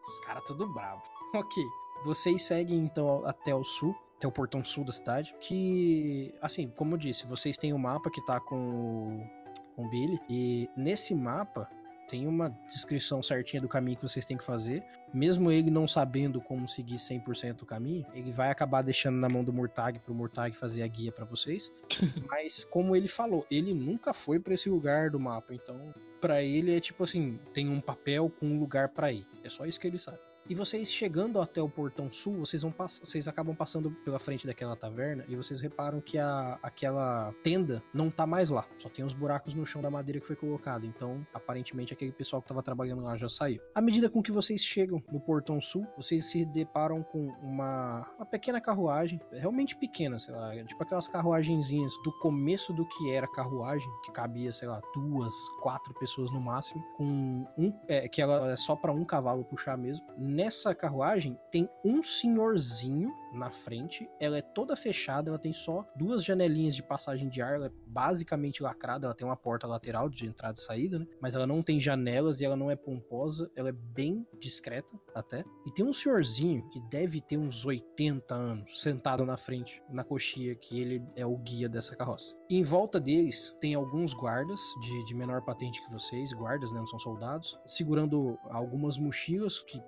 Os 0.05 0.19
caras 0.19 0.43
tudo 0.45 0.67
bravo. 0.67 1.01
Ok. 1.33 1.63
Vocês 2.03 2.43
seguem 2.43 2.79
então 2.79 3.25
até 3.25 3.55
o 3.55 3.63
sul, 3.63 3.95
até 4.17 4.27
o 4.27 4.31
portão 4.31 4.63
sul 4.63 4.83
da 4.83 4.91
cidade. 4.91 5.33
Que, 5.39 6.33
assim, 6.41 6.69
como 6.69 6.95
eu 6.95 6.97
disse, 6.97 7.25
vocês 7.25 7.57
têm 7.57 7.71
o 7.71 7.79
mapa 7.79 8.09
que 8.09 8.23
tá 8.25 8.39
com 8.39 8.55
o, 8.55 9.75
com 9.75 9.85
o 9.85 9.89
Billy. 9.89 10.19
E 10.29 10.69
nesse 10.75 11.15
mapa 11.15 11.69
tem 12.07 12.27
uma 12.27 12.49
descrição 12.67 13.21
certinha 13.21 13.61
do 13.61 13.67
caminho 13.67 13.97
que 13.97 14.03
vocês 14.03 14.25
têm 14.25 14.37
que 14.37 14.43
fazer. 14.43 14.83
Mesmo 15.13 15.51
ele 15.51 15.69
não 15.69 15.87
sabendo 15.87 16.41
como 16.41 16.67
seguir 16.67 16.95
100% 16.95 17.61
o 17.61 17.65
caminho, 17.65 18.05
ele 18.13 18.31
vai 18.31 18.49
acabar 18.49 18.81
deixando 18.81 19.17
na 19.17 19.29
mão 19.29 19.43
do 19.43 19.53
Murtag 19.53 19.99
pro 19.99 20.13
Murtag 20.13 20.55
fazer 20.55 20.83
a 20.83 20.87
guia 20.87 21.11
pra 21.11 21.25
vocês. 21.25 21.71
Mas 22.29 22.63
como 22.63 22.95
ele 22.95 23.07
falou, 23.07 23.45
ele 23.49 23.73
nunca 23.73 24.13
foi 24.13 24.39
pra 24.39 24.53
esse 24.53 24.69
lugar 24.69 25.09
do 25.09 25.19
mapa, 25.19 25.53
então 25.53 25.93
Pra 26.23 26.41
ele 26.41 26.73
é 26.73 26.79
tipo 26.79 27.03
assim, 27.03 27.37
tem 27.53 27.67
um 27.67 27.81
papel 27.81 28.29
com 28.29 28.45
um 28.45 28.57
lugar 28.57 28.87
pra 28.87 29.11
ir. 29.11 29.27
É 29.43 29.49
só 29.49 29.65
isso 29.65 29.77
que 29.77 29.85
ele 29.85 29.99
sabe. 29.99 30.19
E 30.49 30.53
vocês 30.53 30.91
chegando 30.91 31.39
até 31.39 31.61
o 31.61 31.69
portão 31.69 32.11
sul, 32.11 32.39
vocês 32.39 32.63
vão 32.63 32.71
pass- 32.71 32.99
vocês 33.03 33.27
acabam 33.29 33.55
passando 33.55 33.89
pela 34.03 34.19
frente 34.19 34.45
daquela 34.45 34.75
taverna 34.75 35.23
e 35.29 35.35
vocês 35.37 35.61
reparam 35.61 36.01
que 36.01 36.17
a, 36.17 36.59
aquela 36.61 37.33
tenda 37.43 37.81
não 37.93 38.11
tá 38.11 38.27
mais 38.27 38.49
lá. 38.49 38.65
Só 38.77 38.89
tem 38.89 39.05
uns 39.05 39.13
buracos 39.13 39.53
no 39.53 39.65
chão 39.65 39.81
da 39.81 39.89
madeira 39.89 40.19
que 40.19 40.27
foi 40.27 40.35
colocada. 40.35 40.85
Então, 40.85 41.25
aparentemente, 41.33 41.93
aquele 41.93 42.11
pessoal 42.11 42.41
que 42.41 42.47
tava 42.49 42.61
trabalhando 42.61 43.01
lá 43.03 43.15
já 43.15 43.29
saiu. 43.29 43.61
À 43.73 43.79
medida 43.81 44.09
com 44.09 44.21
que 44.21 44.31
vocês 44.33 44.61
chegam 44.61 45.01
no 45.11 45.19
portão 45.19 45.61
sul, 45.61 45.87
vocês 45.95 46.25
se 46.25 46.45
deparam 46.45 47.01
com 47.03 47.27
uma, 47.41 48.05
uma 48.17 48.25
pequena 48.25 48.59
carruagem, 48.59 49.21
realmente 49.31 49.77
pequena, 49.77 50.19
sei 50.19 50.33
lá, 50.33 50.53
tipo 50.65 50.83
aquelas 50.83 51.07
carruagenzinhas 51.07 51.93
do 52.03 52.11
começo 52.19 52.73
do 52.73 52.85
que 52.89 53.11
era 53.11 53.27
carruagem, 53.27 53.87
que 54.03 54.11
cabia, 54.11 54.51
sei 54.51 54.67
lá, 54.67 54.81
duas, 54.93 55.33
quatro 55.61 55.93
pessoas 55.93 56.31
no 56.31 56.41
máximo, 56.41 56.83
com 56.97 57.45
um, 57.57 57.73
é, 57.87 58.09
que 58.09 58.21
ela 58.21 58.51
é 58.51 58.57
só 58.57 58.75
pra 58.75 58.91
um 58.91 59.05
cavalo 59.05 59.45
puxar 59.45 59.77
mesmo. 59.77 60.05
Nessa 60.33 60.73
carruagem 60.73 61.39
tem 61.51 61.69
um 61.85 62.01
senhorzinho 62.01 63.13
na 63.33 63.49
frente, 63.49 64.07
ela 64.19 64.37
é 64.37 64.41
toda 64.41 64.75
fechada, 64.75 65.29
ela 65.29 65.39
tem 65.39 65.51
só 65.51 65.85
duas 65.95 66.23
janelinhas 66.23 66.75
de 66.75 66.83
passagem 66.83 67.29
de 67.29 67.41
ar, 67.41 67.55
ela 67.55 67.67
é 67.67 67.71
basicamente 67.87 68.61
lacrada, 68.61 69.05
ela 69.05 69.15
tem 69.15 69.25
uma 69.25 69.35
porta 69.35 69.67
lateral 69.67 70.09
de 70.09 70.25
entrada 70.25 70.57
e 70.57 70.61
saída, 70.61 70.99
né? 70.99 71.07
Mas 71.21 71.35
ela 71.35 71.47
não 71.47 71.61
tem 71.61 71.79
janelas 71.79 72.41
e 72.41 72.45
ela 72.45 72.55
não 72.55 72.69
é 72.69 72.75
pomposa, 72.75 73.49
ela 73.55 73.69
é 73.69 73.71
bem 73.71 74.25
discreta 74.39 74.93
até. 75.15 75.43
E 75.65 75.71
tem 75.71 75.85
um 75.85 75.93
senhorzinho 75.93 76.67
que 76.69 76.81
deve 76.89 77.21
ter 77.21 77.37
uns 77.37 77.65
80 77.65 78.33
anos, 78.33 78.81
sentado 78.81 79.25
na 79.25 79.37
frente, 79.37 79.81
na 79.89 80.03
coxia, 80.03 80.55
que 80.55 80.79
ele 80.79 81.01
é 81.15 81.25
o 81.25 81.37
guia 81.37 81.67
dessa 81.69 81.95
carroça. 81.95 82.35
E 82.49 82.57
em 82.57 82.63
volta 82.63 82.99
deles 82.99 83.55
tem 83.59 83.73
alguns 83.73 84.13
guardas 84.13 84.59
de, 84.81 85.05
de 85.05 85.15
menor 85.15 85.41
patente 85.41 85.81
que 85.81 85.91
vocês, 85.91 86.33
guardas, 86.33 86.71
né? 86.71 86.79
Não 86.79 86.87
são 86.87 86.99
soldados, 86.99 87.57
segurando 87.65 88.37
algumas 88.49 88.97
mochilas, 88.97 89.59
que 89.59 89.81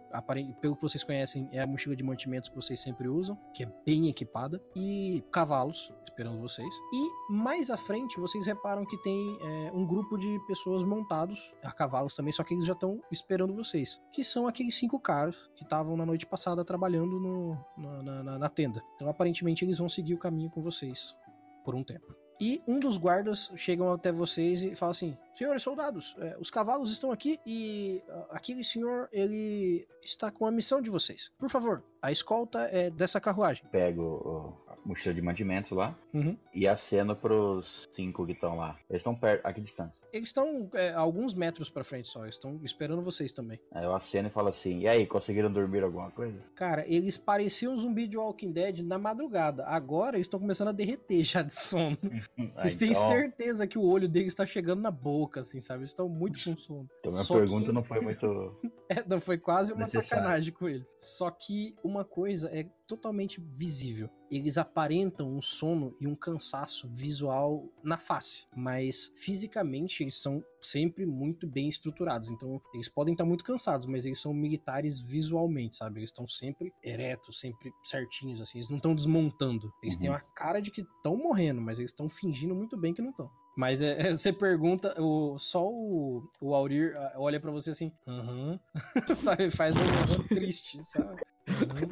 pelo 0.62 0.76
que 0.76 0.82
vocês 0.82 1.04
conhecem 1.04 1.50
é 1.52 1.62
a 1.62 1.68
mochila 1.68 1.96
de 1.96 2.04
mantimentos 2.04 2.50
que 2.50 2.56
vocês 2.56 2.80
sempre 2.80 3.08
usam, 3.08 3.35
que 3.54 3.64
é 3.64 3.72
bem 3.86 4.08
equipada, 4.08 4.62
e 4.76 5.24
cavalos 5.32 5.94
esperando 6.04 6.38
vocês. 6.38 6.74
E 6.94 7.32
mais 7.34 7.70
à 7.70 7.78
frente 7.78 8.20
vocês 8.20 8.46
reparam 8.46 8.86
que 8.86 8.98
tem 9.02 9.38
é, 9.42 9.72
um 9.74 9.86
grupo 9.86 10.18
de 10.18 10.40
pessoas 10.48 10.84
montados 10.84 11.54
a 11.64 11.72
cavalos 11.72 12.14
também, 12.14 12.34
só 12.34 12.44
que 12.44 12.54
eles 12.54 12.66
já 12.66 12.74
estão 12.74 13.02
esperando 13.12 13.54
vocês, 13.54 14.02
que 14.12 14.24
são 14.24 14.48
aqueles 14.48 14.76
cinco 14.76 15.00
caras 15.00 15.50
que 15.56 15.64
estavam 15.64 15.96
na 15.96 16.06
noite 16.06 16.26
passada 16.26 16.64
trabalhando 16.66 17.20
no, 17.20 17.58
na- 17.78 18.24
na- 18.24 18.40
na 18.40 18.50
tenda. 18.50 18.82
Então 18.96 19.08
aparentemente 19.10 19.64
eles 19.64 19.78
vão 19.78 19.90
seguir 19.90 20.14
o 20.14 20.20
caminho 20.20 20.50
com 20.50 20.62
vocês 20.62 21.16
por 21.64 21.76
um 21.76 21.84
tempo. 21.84 22.25
E 22.40 22.62
um 22.68 22.80
dos 22.80 22.98
guardas 22.98 23.52
chegam 23.56 23.92
até 23.92 24.12
vocês 24.12 24.62
e 24.62 24.76
fala 24.76 24.92
assim: 24.92 25.18
Senhores 25.34 25.62
soldados, 25.62 26.16
é, 26.20 26.36
os 26.40 26.50
cavalos 26.50 26.92
estão 26.92 27.12
aqui 27.12 27.40
e 27.46 28.02
ah, 28.10 28.28
aquele 28.32 28.64
senhor 28.64 29.08
ele 29.12 29.88
está 30.04 30.32
com 30.32 30.46
a 30.46 30.52
missão 30.52 30.82
de 30.82 30.90
vocês. 30.90 31.32
Por 31.38 31.50
favor, 31.50 31.84
a 32.02 32.12
escolta 32.12 32.60
é 32.72 32.90
dessa 32.90 33.22
carruagem. 33.22 33.66
Pego 33.72 34.62
mochila 34.86 35.14
de 35.14 35.22
mantimentos 35.22 35.72
lá 35.72 35.98
Uhum. 36.14 36.38
e 36.54 36.68
aceno 36.68 37.16
pros 37.16 37.88
cinco 37.92 38.26
que 38.26 38.32
estão 38.34 38.56
lá. 38.56 38.78
Eles 38.90 39.00
estão 39.02 39.16
perto, 39.16 39.46
a 39.46 39.52
que 39.52 39.60
distância? 39.62 40.06
Eles 40.14 40.30
estão 40.30 40.70
é, 40.74 40.94
alguns 40.94 41.34
metros 41.34 41.70
pra 41.70 41.84
frente 41.84 42.08
só, 42.08 42.24
eles 42.24 42.36
estão 42.36 42.60
esperando 42.64 43.02
vocês 43.02 43.32
também. 43.34 43.60
Aí 43.72 43.84
eu 43.84 43.94
aceno 43.94 44.28
e 44.30 44.32
falo 44.32 44.48
assim: 44.48 44.80
E 44.80 44.88
aí, 44.88 45.06
conseguiram 45.06 45.52
dormir 45.52 45.84
alguma 45.84 46.10
coisa? 46.12 46.40
Cara, 46.56 46.86
eles 46.88 47.18
pareciam 47.18 47.76
zumbi 47.76 48.08
de 48.08 48.18
Walking 48.18 48.52
Dead 48.52 48.80
na 48.80 48.98
madrugada. 48.98 49.66
Agora 49.66 50.16
eles 50.16 50.28
estão 50.28 50.40
começando 50.40 50.70
a 50.70 50.72
derreter 50.72 51.22
já 51.24 51.42
de 51.42 51.54
sono. 51.54 51.98
Vocês 52.56 52.76
Ah, 52.76 52.80
têm 52.80 52.92
então- 52.92 53.08
certeza 53.08 53.68
que 53.68 53.78
o 53.78 53.84
olho 53.84 54.08
deles 54.08 54.32
está 54.32 54.46
chegando 54.46 54.82
na 54.82 54.92
boca, 54.92 55.42
assim, 55.42 55.60
sabe? 55.60 55.82
Eles 55.82 55.90
estão 55.90 56.08
muito 56.08 56.42
com 56.44 56.56
sono. 56.56 56.88
Então 57.00 57.12
minha 57.12 57.24
Só 57.26 57.36
pergunta 57.36 57.66
que- 57.68 57.72
não 57.74 57.84
foi 57.84 58.00
muito. 58.00 58.56
É, 58.88 59.04
não, 59.08 59.20
foi 59.20 59.40
quase 59.40 59.74
uma 59.74 59.80
Necessário. 59.80 60.08
sacanagem 60.08 60.54
com 60.54 60.70
eles. 60.70 60.96
Só 61.00 61.32
que 61.32 61.76
uma 61.84 62.06
coisa 62.06 62.50
é 62.56 62.68
totalmente 62.88 63.42
visível. 63.42 64.10
Eles 64.32 64.58
aparentam 64.58 65.30
um 65.30 65.42
sono 65.42 65.96
e 66.02 66.08
um 66.08 66.16
cansaço 66.16 66.88
visual 66.90 67.64
na 67.84 67.98
face, 67.98 68.48
mas 68.56 69.12
fisicamente 69.16 70.04
eles 70.04 70.16
são 70.16 70.44
sempre 70.62 71.06
muito 71.06 71.48
bem 71.48 71.70
estruturados. 71.70 72.30
Então, 72.30 72.60
eles 72.74 72.90
podem 72.90 73.14
estar 73.14 73.26
muito 73.26 73.44
cansados, 73.44 73.86
mas 73.86 74.06
eles 74.06 74.20
são 74.20 74.34
militares 74.34 75.00
visualmente, 75.00 75.78
sabe? 75.78 76.00
Eles 76.00 76.10
estão 76.10 76.28
sempre 76.28 76.74
eretos, 76.84 77.40
sempre 77.40 77.72
certinhos, 77.84 78.42
assim. 78.42 78.58
Eles 78.58 78.70
não 78.70 78.78
estão 78.78 78.96
desmontando. 78.96 79.72
Eles 79.82 79.96
têm 79.96 80.10
Uhum. 80.10 80.16
uma 80.16 80.22
cara 80.36 80.60
de 80.60 80.72
que 80.72 80.82
estão 80.82 81.16
morrendo, 81.16 81.62
mas 81.62 81.78
eles 81.80 81.92
estão 81.92 82.10
fingindo 82.10 82.56
muito 82.56 82.76
bem 82.78 82.94
que 82.94 83.02
não 83.02 83.12
estão. 83.12 83.30
Mas 83.56 83.82
é, 83.82 84.10
é, 84.10 84.12
você 84.16 84.34
pergunta, 84.34 84.94
o, 85.02 85.40
só 85.40 85.66
o, 85.66 86.28
o 86.42 86.54
Aurir 86.54 86.96
ah, 86.98 87.14
olha 87.18 87.40
pra 87.40 87.52
você 87.52 87.72
assim, 87.72 87.92
aham, 88.06 88.60
sabe? 89.18 89.50
Faz 89.50 89.76
um 89.78 90.28
triste, 90.28 90.84
sabe? 90.84 91.22
Aham. 91.48 91.90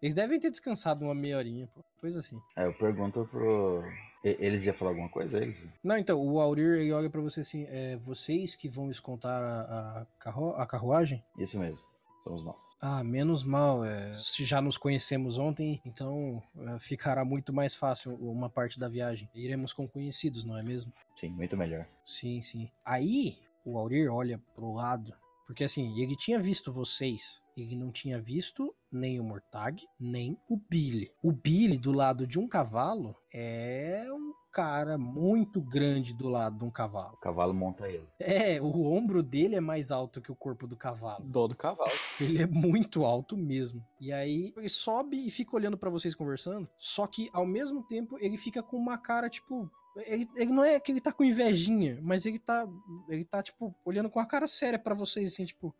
Eles 0.00 0.14
devem 0.14 0.40
ter 0.40 0.50
descansado 0.50 1.04
uma 1.04 1.14
meia 1.14 1.36
horinha, 1.36 1.68
pô. 1.74 1.84
Coisa 2.00 2.20
assim. 2.20 2.40
Aí 2.56 2.64
eu 2.64 2.72
pergunto 2.74 3.26
pro. 3.30 3.84
Eles 4.24 4.64
iam 4.64 4.74
falar 4.74 4.92
alguma 4.92 5.08
coisa? 5.08 5.38
Eles? 5.38 5.64
Não, 5.82 5.98
então, 5.98 6.20
o 6.20 6.40
Aurir, 6.40 6.78
ele 6.78 6.92
olha 6.92 7.10
pra 7.10 7.20
você 7.20 7.40
assim, 7.40 7.66
é 7.68 7.96
vocês 7.96 8.54
que 8.54 8.68
vão 8.68 8.90
escoltar 8.90 9.42
a, 9.42 10.00
a, 10.00 10.06
carru 10.18 10.50
a 10.54 10.66
carruagem? 10.66 11.22
Isso 11.36 11.58
mesmo. 11.58 11.84
Somos 12.22 12.44
nós. 12.44 12.62
Ah, 12.80 13.02
menos 13.02 13.42
mal, 13.42 13.84
é, 13.84 14.14
se 14.14 14.44
já 14.44 14.60
nos 14.60 14.76
conhecemos 14.76 15.38
ontem, 15.38 15.82
então 15.84 16.40
é, 16.56 16.78
ficará 16.78 17.24
muito 17.24 17.52
mais 17.52 17.74
fácil 17.74 18.14
uma 18.14 18.48
parte 18.48 18.78
da 18.78 18.88
viagem. 18.88 19.28
Iremos 19.34 19.72
com 19.72 19.88
conhecidos, 19.88 20.44
não 20.44 20.56
é 20.56 20.62
mesmo? 20.62 20.92
Sim, 21.18 21.30
muito 21.30 21.56
melhor. 21.56 21.86
Sim, 22.06 22.40
sim. 22.40 22.70
Aí 22.84 23.38
o 23.64 23.76
Aurir 23.76 24.12
olha 24.12 24.40
pro 24.54 24.72
lado, 24.72 25.12
porque 25.46 25.64
assim, 25.64 26.00
ele 26.00 26.16
tinha 26.16 26.38
visto 26.38 26.72
vocês, 26.72 27.42
ele 27.56 27.74
não 27.74 27.90
tinha 27.90 28.20
visto 28.20 28.72
nem 28.90 29.18
o 29.18 29.24
Mortag, 29.24 29.84
nem 29.98 30.38
o 30.48 30.56
Billy. 30.56 31.10
O 31.22 31.32
Billy 31.32 31.76
do 31.76 31.90
lado 31.90 32.26
de 32.26 32.38
um 32.38 32.46
cavalo 32.46 33.16
é 33.32 34.06
um 34.12 34.32
cara 34.52 34.98
muito 34.98 35.60
grande 35.60 36.12
do 36.12 36.28
lado 36.28 36.58
de 36.58 36.64
um 36.64 36.70
cavalo. 36.70 37.14
O 37.14 37.16
cavalo 37.16 37.54
monta 37.54 37.88
ele. 37.88 38.06
É, 38.20 38.60
o 38.60 38.84
ombro 38.84 39.22
dele 39.22 39.56
é 39.56 39.60
mais 39.60 39.90
alto 39.90 40.20
que 40.20 40.30
o 40.30 40.36
corpo 40.36 40.66
do 40.66 40.76
cavalo. 40.76 41.24
Dó 41.24 41.46
do 41.48 41.56
cavalo. 41.56 41.90
Ele 42.20 42.42
é 42.42 42.46
muito 42.46 43.04
alto 43.04 43.36
mesmo. 43.36 43.82
E 43.98 44.12
aí 44.12 44.52
ele 44.56 44.68
sobe 44.68 45.26
e 45.26 45.30
fica 45.30 45.56
olhando 45.56 45.78
pra 45.78 45.90
vocês 45.90 46.14
conversando. 46.14 46.68
Só 46.76 47.06
que 47.06 47.30
ao 47.32 47.46
mesmo 47.46 47.82
tempo 47.82 48.18
ele 48.20 48.36
fica 48.36 48.62
com 48.62 48.76
uma 48.76 48.98
cara 48.98 49.28
tipo. 49.28 49.70
Ele, 50.06 50.28
ele 50.36 50.52
não 50.52 50.64
é 50.64 50.78
que 50.78 50.92
ele 50.92 51.00
tá 51.00 51.12
com 51.12 51.24
invejinha, 51.24 51.98
mas 52.02 52.26
ele 52.26 52.38
tá. 52.38 52.68
Ele 53.08 53.24
tá, 53.24 53.42
tipo, 53.42 53.74
olhando 53.84 54.10
com 54.10 54.18
uma 54.18 54.26
cara 54.26 54.46
séria 54.46 54.78
pra 54.78 54.94
vocês, 54.94 55.32
assim, 55.32 55.44
tipo. 55.44 55.74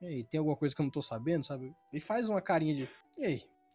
E 0.00 0.06
aí, 0.06 0.24
tem 0.24 0.38
alguma 0.38 0.56
coisa 0.56 0.74
que 0.74 0.80
eu 0.80 0.84
não 0.84 0.90
tô 0.90 1.02
sabendo, 1.02 1.44
sabe? 1.44 1.74
Ele 1.92 2.00
faz 2.00 2.28
uma 2.28 2.40
carinha 2.40 2.74
de. 2.74 2.88
E 3.18 3.24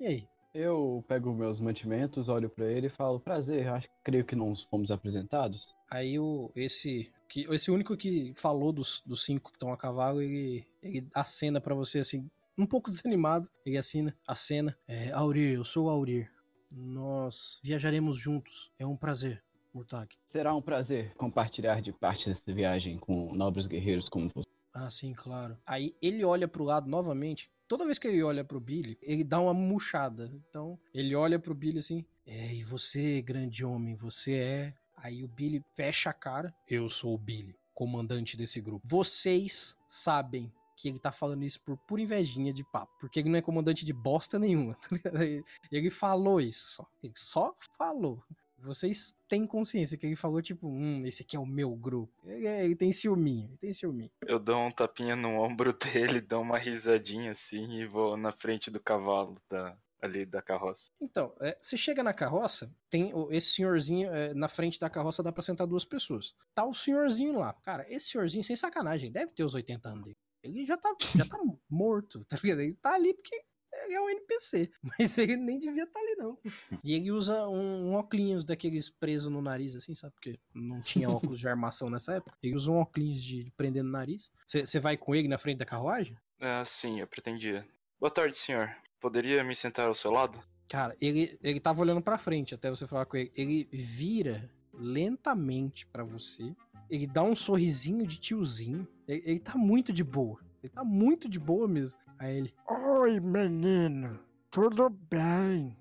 aí? 0.06 0.28
Eu 0.60 1.06
pego 1.08 1.32
meus 1.36 1.60
mantimentos, 1.60 2.30
olho 2.30 2.50
pra 2.50 2.66
ele 2.66 2.88
e 2.88 2.90
falo, 2.90 3.20
prazer, 3.20 3.68
acho 3.68 3.88
que 3.88 3.94
creio 4.04 4.26
que 4.26 4.36
não 4.36 4.56
fomos 4.72 4.90
apresentados. 4.90 5.68
Aí 5.88 6.18
o, 6.18 6.52
esse. 6.56 7.12
Que, 7.30 7.42
esse 7.54 7.70
único 7.70 7.96
que 7.96 8.34
falou 8.36 8.72
dos, 8.72 9.04
dos 9.06 9.24
cinco 9.24 9.52
que 9.52 9.58
estão 9.58 9.72
a 9.72 9.78
cavalo, 9.78 10.20
ele, 10.20 10.66
ele 10.82 11.08
acena 11.14 11.62
pra 11.62 11.76
você 11.76 12.00
assim, 12.00 12.28
um 12.58 12.66
pouco 12.66 12.90
desanimado. 12.90 13.48
Ele 13.64 13.78
assina, 13.78 14.18
acena. 14.28 14.76
É, 14.88 15.12
Aurir, 15.12 15.54
eu 15.54 15.64
sou 15.64 15.86
o 15.86 15.90
Aurir. 15.92 16.28
Nós 16.76 17.60
viajaremos 17.64 18.18
juntos. 18.18 18.72
É 18.80 18.86
um 18.86 18.98
prazer, 18.98 19.44
Murtag. 19.72 20.16
Será 20.32 20.56
um 20.56 20.62
prazer 20.62 21.14
compartilhar 21.18 21.84
de 21.84 21.94
parte 21.94 22.30
dessa 22.30 22.42
viagem 22.52 22.98
com 22.98 23.32
nobres 23.32 23.68
guerreiros 23.68 24.10
como 24.10 24.32
você. 24.34 24.50
Ah, 24.74 24.90
sim, 24.90 25.14
claro. 25.14 25.56
Aí 25.68 25.96
ele 26.02 26.26
olha 26.26 26.48
pro 26.48 26.64
lado 26.64 26.90
novamente. 26.90 27.48
Toda 27.68 27.86
vez 27.86 28.00
que 28.00 28.08
ele 28.08 28.24
olha 28.24 28.46
pro 28.46 28.60
Billy, 28.60 28.98
ele 29.02 29.24
dá 29.24 29.42
uma 29.42 29.54
murchada. 29.54 30.32
Então, 30.50 30.80
ele 30.94 31.14
olha 31.16 31.38
pro 31.38 31.54
Billy 31.54 31.80
assim. 31.80 32.06
É, 32.26 32.54
e 32.54 32.64
você, 32.64 33.22
grande 33.22 33.66
homem, 33.66 33.94
você 33.94 34.36
é. 34.36 34.74
Aí 34.96 35.24
o 35.24 35.28
Billy 35.28 35.62
fecha 35.76 36.10
a 36.10 36.14
cara. 36.14 36.56
Eu 36.68 36.90
sou 36.90 37.14
o 37.14 37.18
Billy, 37.18 37.56
comandante 37.74 38.38
desse 38.38 38.62
grupo. 38.62 38.88
Vocês 38.88 39.78
sabem 39.88 40.52
que 40.78 40.88
ele 40.88 41.00
tá 41.00 41.12
falando 41.12 41.44
isso 41.44 41.60
por 41.62 41.76
pura 41.76 42.02
invejinha 42.02 42.54
de 42.54 42.64
papo. 42.64 42.94
Porque 43.00 43.20
ele 43.20 43.30
não 43.30 43.40
é 43.40 43.42
comandante 43.42 43.84
de 43.84 43.92
bosta 43.92 44.40
nenhuma. 44.40 44.78
ele 45.72 45.90
falou 45.90 46.40
isso 46.40 46.70
só. 46.70 46.88
Ele 47.04 47.14
só 47.16 47.54
falou. 47.78 48.24
Vocês 48.60 49.16
têm 49.28 49.46
consciência 49.46 49.98
que 49.98 50.06
ele 50.06 50.16
falou, 50.16 50.42
tipo, 50.42 50.68
hum, 50.68 51.06
esse 51.06 51.24
aqui 51.24 51.36
é 51.38 51.40
o 51.40 51.46
meu 51.46 51.76
grupo. 51.76 52.14
Ele, 52.26 52.48
é- 52.48 52.66
ele 52.66 52.76
tem 52.76 52.92
ciúminho, 52.92 53.48
ele 53.50 53.58
tem 53.58 53.74
ciúminho. 53.74 54.10
Eu 54.26 54.40
dou 54.40 54.58
um 54.58 54.72
tapinha 54.72 55.16
no 55.16 55.30
ombro 55.40 55.72
dele, 56.18 56.22
dou 56.22 56.42
uma 56.42 56.58
risadinha 56.58 57.32
assim 57.32 57.80
e 57.80 57.86
vou 57.86 58.18
na 58.18 58.32
frente 58.32 58.72
do 58.72 58.80
cavalo 58.80 59.38
da, 59.50 59.78
ali 60.02 60.26
da 60.26 60.42
carroça. 60.42 60.92
Então, 61.00 61.34
é, 61.40 61.58
você 61.60 61.78
chega 61.78 62.04
na 62.04 62.14
carroça, 62.14 62.70
tem 62.90 63.12
esse 63.32 63.52
senhorzinho 63.52 64.12
é, 64.14 64.34
na 64.34 64.48
frente 64.48 64.80
da 64.80 64.90
carroça, 64.90 65.24
dá 65.24 65.32
pra 65.32 65.42
sentar 65.44 65.68
duas 65.68 65.86
pessoas. 65.86 66.34
Tá 66.54 66.66
o 66.66 66.74
senhorzinho 66.74 67.38
lá. 67.38 67.54
Cara, 67.64 67.86
esse 67.90 68.08
senhorzinho, 68.08 68.44
sem 68.44 68.56
sacanagem, 68.56 69.12
deve 69.12 69.32
ter 69.32 69.44
os 69.44 69.54
80 69.54 69.90
anos 69.90 70.04
dele. 70.06 70.18
Ele 70.44 70.66
já 70.66 70.78
tá, 70.78 70.94
já 71.16 71.26
tá 71.26 71.38
morto, 71.70 72.24
tá 72.26 72.38
ligado? 72.42 72.62
Ele 72.62 72.74
tá 72.76 72.94
ali 72.96 73.14
porque 73.14 73.44
ele 73.84 73.94
é 73.94 74.02
um 74.02 74.10
NPC, 74.10 74.72
mas 75.00 75.18
ele 75.18 75.36
nem 75.36 75.60
devia 75.60 75.84
estar 75.84 76.00
ali, 76.00 76.16
não. 76.16 76.38
E 76.84 76.94
ele 76.94 77.12
usa 77.12 77.48
um, 77.48 77.90
um 77.90 77.94
óculos 77.94 78.46
daqueles 78.46 78.90
presos 78.90 79.32
no 79.32 79.42
nariz, 79.42 79.76
assim, 79.76 79.94
sabe? 79.96 80.14
Porque 80.14 80.40
não 80.54 80.82
tinha 80.82 81.10
óculos 81.10 81.40
de 81.40 81.48
armação 81.48 81.90
nessa 81.90 82.14
época. 82.14 82.38
Ele 82.42 82.56
usa 82.56 82.72
um 82.72 82.78
óculos 82.78 83.22
de, 83.24 83.44
de 83.44 83.52
prender 83.52 83.84
no 83.84 83.92
nariz. 83.92 84.32
Você 84.46 84.80
vai 84.80 84.96
com 84.98 85.14
ele 85.14 85.28
na 85.28 85.38
frente 85.38 85.58
da 85.58 85.66
carruagem? 85.66 86.18
Ah, 86.40 86.64
sim, 86.66 87.00
eu 87.00 87.08
pretendia. 87.08 87.68
Boa 88.00 88.12
tarde, 88.12 88.38
senhor. 88.38 88.76
Poderia 89.00 89.44
me 89.44 89.56
sentar 89.56 89.88
ao 89.88 89.96
seu 89.96 90.12
lado? 90.12 90.42
Cara, 90.70 90.96
ele, 91.00 91.38
ele 91.42 91.60
tava 91.60 91.82
olhando 91.82 92.02
pra 92.02 92.18
frente 92.18 92.54
até 92.54 92.70
você 92.70 92.86
falar 92.86 93.06
com 93.06 93.18
ele. 93.18 93.32
Ele 93.36 93.68
vira 93.72 94.50
lentamente 94.74 95.86
pra 95.88 96.04
você. 96.04 96.56
Ele 96.90 97.08
dá 97.08 97.24
um 97.24 97.36
sorrisinho 97.36 98.06
de 98.06 98.20
tiozinho. 98.20 98.88
Ele, 99.08 99.24
ele 99.26 99.40
tá 99.40 99.58
muito 99.58 99.92
de 99.92 100.04
boa. 100.04 100.40
Ele 100.64 100.72
tá 100.72 100.84
muito 100.84 101.30
de 101.30 101.40
boa 101.40 101.68
mesmo. 101.68 102.00
Aí 102.20 102.38
ele. 102.38 102.54
Oi, 102.68 103.20
menino. 103.20 104.20
Tudo 104.50 104.90
bem? 104.90 105.76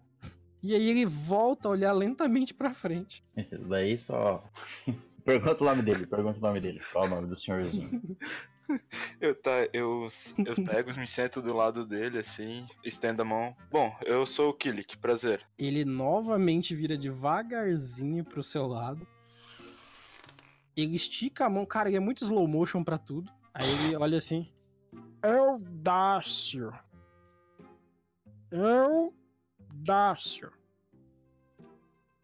E 0.63 0.75
aí 0.75 0.89
ele 0.89 1.07
volta 1.07 1.69
a 1.69 1.71
olhar 1.71 1.93
lentamente 1.93 2.53
pra 2.53 2.75
frente. 2.75 3.25
Isso 3.53 3.65
daí 3.65 3.97
só. 3.99 4.45
pergunta 5.25 5.63
o 5.63 5.67
nome 5.67 5.83
dele, 5.83 6.07
pergunta 6.07 6.39
o 6.39 6.43
nome 6.43 6.61
dele. 6.61 6.81
Qual 6.93 7.07
o 7.07 7.09
nome 7.09 7.29
do 7.29 7.37
senhorzinho? 7.37 8.03
Eu, 9.21 9.33
tá, 9.33 9.69
eu, 9.73 10.09
eu 10.45 10.55
pego, 10.65 10.93
me 10.99 11.07
sento 11.07 11.41
do 11.41 11.53
lado 11.53 11.87
dele, 11.87 12.19
assim, 12.19 12.67
estendo 12.85 13.23
a 13.23 13.25
mão. 13.25 13.55
Bom, 13.71 13.97
eu 14.05 14.27
sou 14.27 14.51
o 14.51 14.53
Kilik, 14.53 14.99
prazer. 14.99 15.41
Ele 15.57 15.85
novamente 15.85 16.75
vira 16.75 16.97
devagarzinho 16.97 18.25
pro 18.25 18.43
seu 18.43 18.67
lado. 18.67 19.07
Ele 20.77 20.97
estica 20.97 21.47
a 21.47 21.49
mão, 21.49 21.65
cara, 21.65 21.89
ele 21.89 21.97
é 21.97 22.01
muito 22.01 22.25
slow 22.25 22.49
motion 22.49 22.83
pra 22.83 22.99
tudo. 22.99 23.31
Aí 23.55 23.69
ele 23.71 23.97
olha 23.97 24.19
assim. 24.19 24.49
Eudácio. 25.27 26.73
Eudácio. 28.53 30.53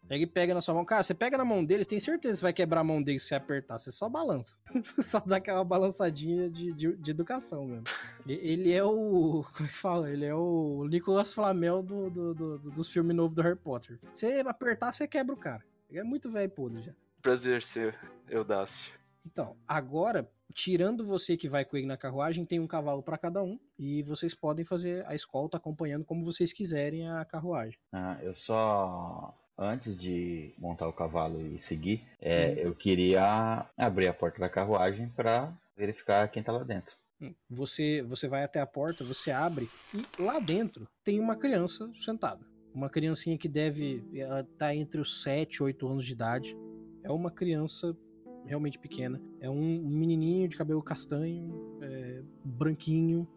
Ele 0.09 0.27
pega 0.27 0.53
na 0.53 0.61
sua 0.61 0.73
mão. 0.73 0.85
Cara, 0.85 1.01
você 1.01 1.13
pega 1.13 1.37
na 1.37 1.45
mão 1.45 1.65
dele, 1.65 1.83
você 1.83 1.89
tem 1.89 1.99
certeza 1.99 2.33
que 2.33 2.39
você 2.39 2.43
vai 2.43 2.53
quebrar 2.53 2.81
a 2.81 2.83
mão 2.83 3.01
dele 3.01 3.19
se 3.19 3.27
você 3.27 3.35
apertar. 3.35 3.79
Você 3.79 3.91
só 3.91 4.07
balança. 4.07 4.57
só 5.01 5.19
dá 5.19 5.37
aquela 5.37 5.63
balançadinha 5.63 6.49
de, 6.49 6.71
de, 6.73 6.95
de, 6.95 7.11
educação 7.11 7.65
mesmo. 7.65 7.85
Ele 8.27 8.71
é 8.71 8.83
o. 8.83 9.43
Como 9.53 9.67
é 9.67 9.71
que 9.71 9.77
fala? 9.77 10.09
Ele 10.09 10.25
é 10.25 10.35
o 10.35 10.85
Nicolas 10.89 11.33
Flamel 11.33 11.81
do, 11.81 12.09
do, 12.09 12.33
do, 12.33 12.71
dos 12.71 12.91
filmes 12.91 13.15
novos 13.15 13.35
do 13.35 13.41
Harry 13.41 13.57
Potter. 13.57 13.99
Se 14.13 14.39
apertar, 14.41 14.93
você 14.93 15.07
quebra 15.07 15.33
o 15.33 15.37
cara. 15.37 15.63
Ele 15.89 15.99
é 15.99 16.03
muito 16.03 16.29
velho 16.29 16.49
podre 16.49 16.81
já. 16.81 16.93
Prazer, 17.21 17.63
ser 17.63 17.97
Eudácio. 18.29 18.93
Então, 19.25 19.55
agora, 19.67 20.29
tirando 20.53 21.03
você 21.03 21.35
que 21.35 21.47
vai 21.47 21.65
com 21.65 21.75
ele 21.75 21.87
na 21.87 21.97
carruagem, 21.97 22.45
tem 22.45 22.59
um 22.59 22.67
cavalo 22.67 23.01
para 23.03 23.17
cada 23.17 23.43
um. 23.43 23.59
E 23.77 24.01
vocês 24.03 24.33
podem 24.33 24.63
fazer 24.63 25.05
a 25.07 25.15
escolta 25.15 25.57
acompanhando 25.57 26.05
como 26.05 26.23
vocês 26.23 26.53
quiserem 26.53 27.09
a 27.09 27.25
carruagem. 27.25 27.77
Ah, 27.91 28.17
eu 28.21 28.35
só 28.35 29.33
antes 29.57 29.97
de 29.97 30.53
montar 30.57 30.87
o 30.87 30.93
cavalo 30.93 31.41
e 31.41 31.59
seguir, 31.59 32.03
é, 32.19 32.47
hum. 32.47 32.53
eu 32.57 32.75
queria 32.75 33.69
abrir 33.77 34.07
a 34.07 34.13
porta 34.13 34.39
da 34.39 34.49
carruagem 34.49 35.09
para 35.09 35.53
verificar 35.77 36.27
quem 36.29 36.43
tá 36.43 36.51
lá 36.51 36.63
dentro. 36.63 36.95
Hum, 37.21 37.33
você, 37.49 38.01
você 38.01 38.27
vai 38.27 38.43
até 38.43 38.59
a 38.59 38.65
porta, 38.65 39.03
você 39.03 39.31
abre 39.31 39.69
e 39.93 40.21
lá 40.21 40.39
dentro 40.39 40.87
tem 41.03 41.19
uma 41.19 41.35
criança 41.35 41.91
sentada. 41.93 42.45
Uma 42.73 42.89
criancinha 42.89 43.37
que 43.37 43.47
deve 43.47 44.03
estar 44.11 44.43
tá 44.57 44.75
entre 44.75 44.99
os 44.99 45.21
7 45.21 45.57
e 45.57 45.63
8 45.63 45.87
anos 45.87 46.05
de 46.05 46.13
idade. 46.13 46.57
É 47.03 47.11
uma 47.11 47.29
criança 47.29 47.95
realmente 48.45 48.77
pequena. 48.77 49.21
É 49.39 49.49
um 49.49 49.83
menininho 49.83 50.47
de 50.47 50.57
cabelo 50.57 50.81
castanho, 50.81 51.77
é, 51.81 52.21
branquinho, 52.43 53.27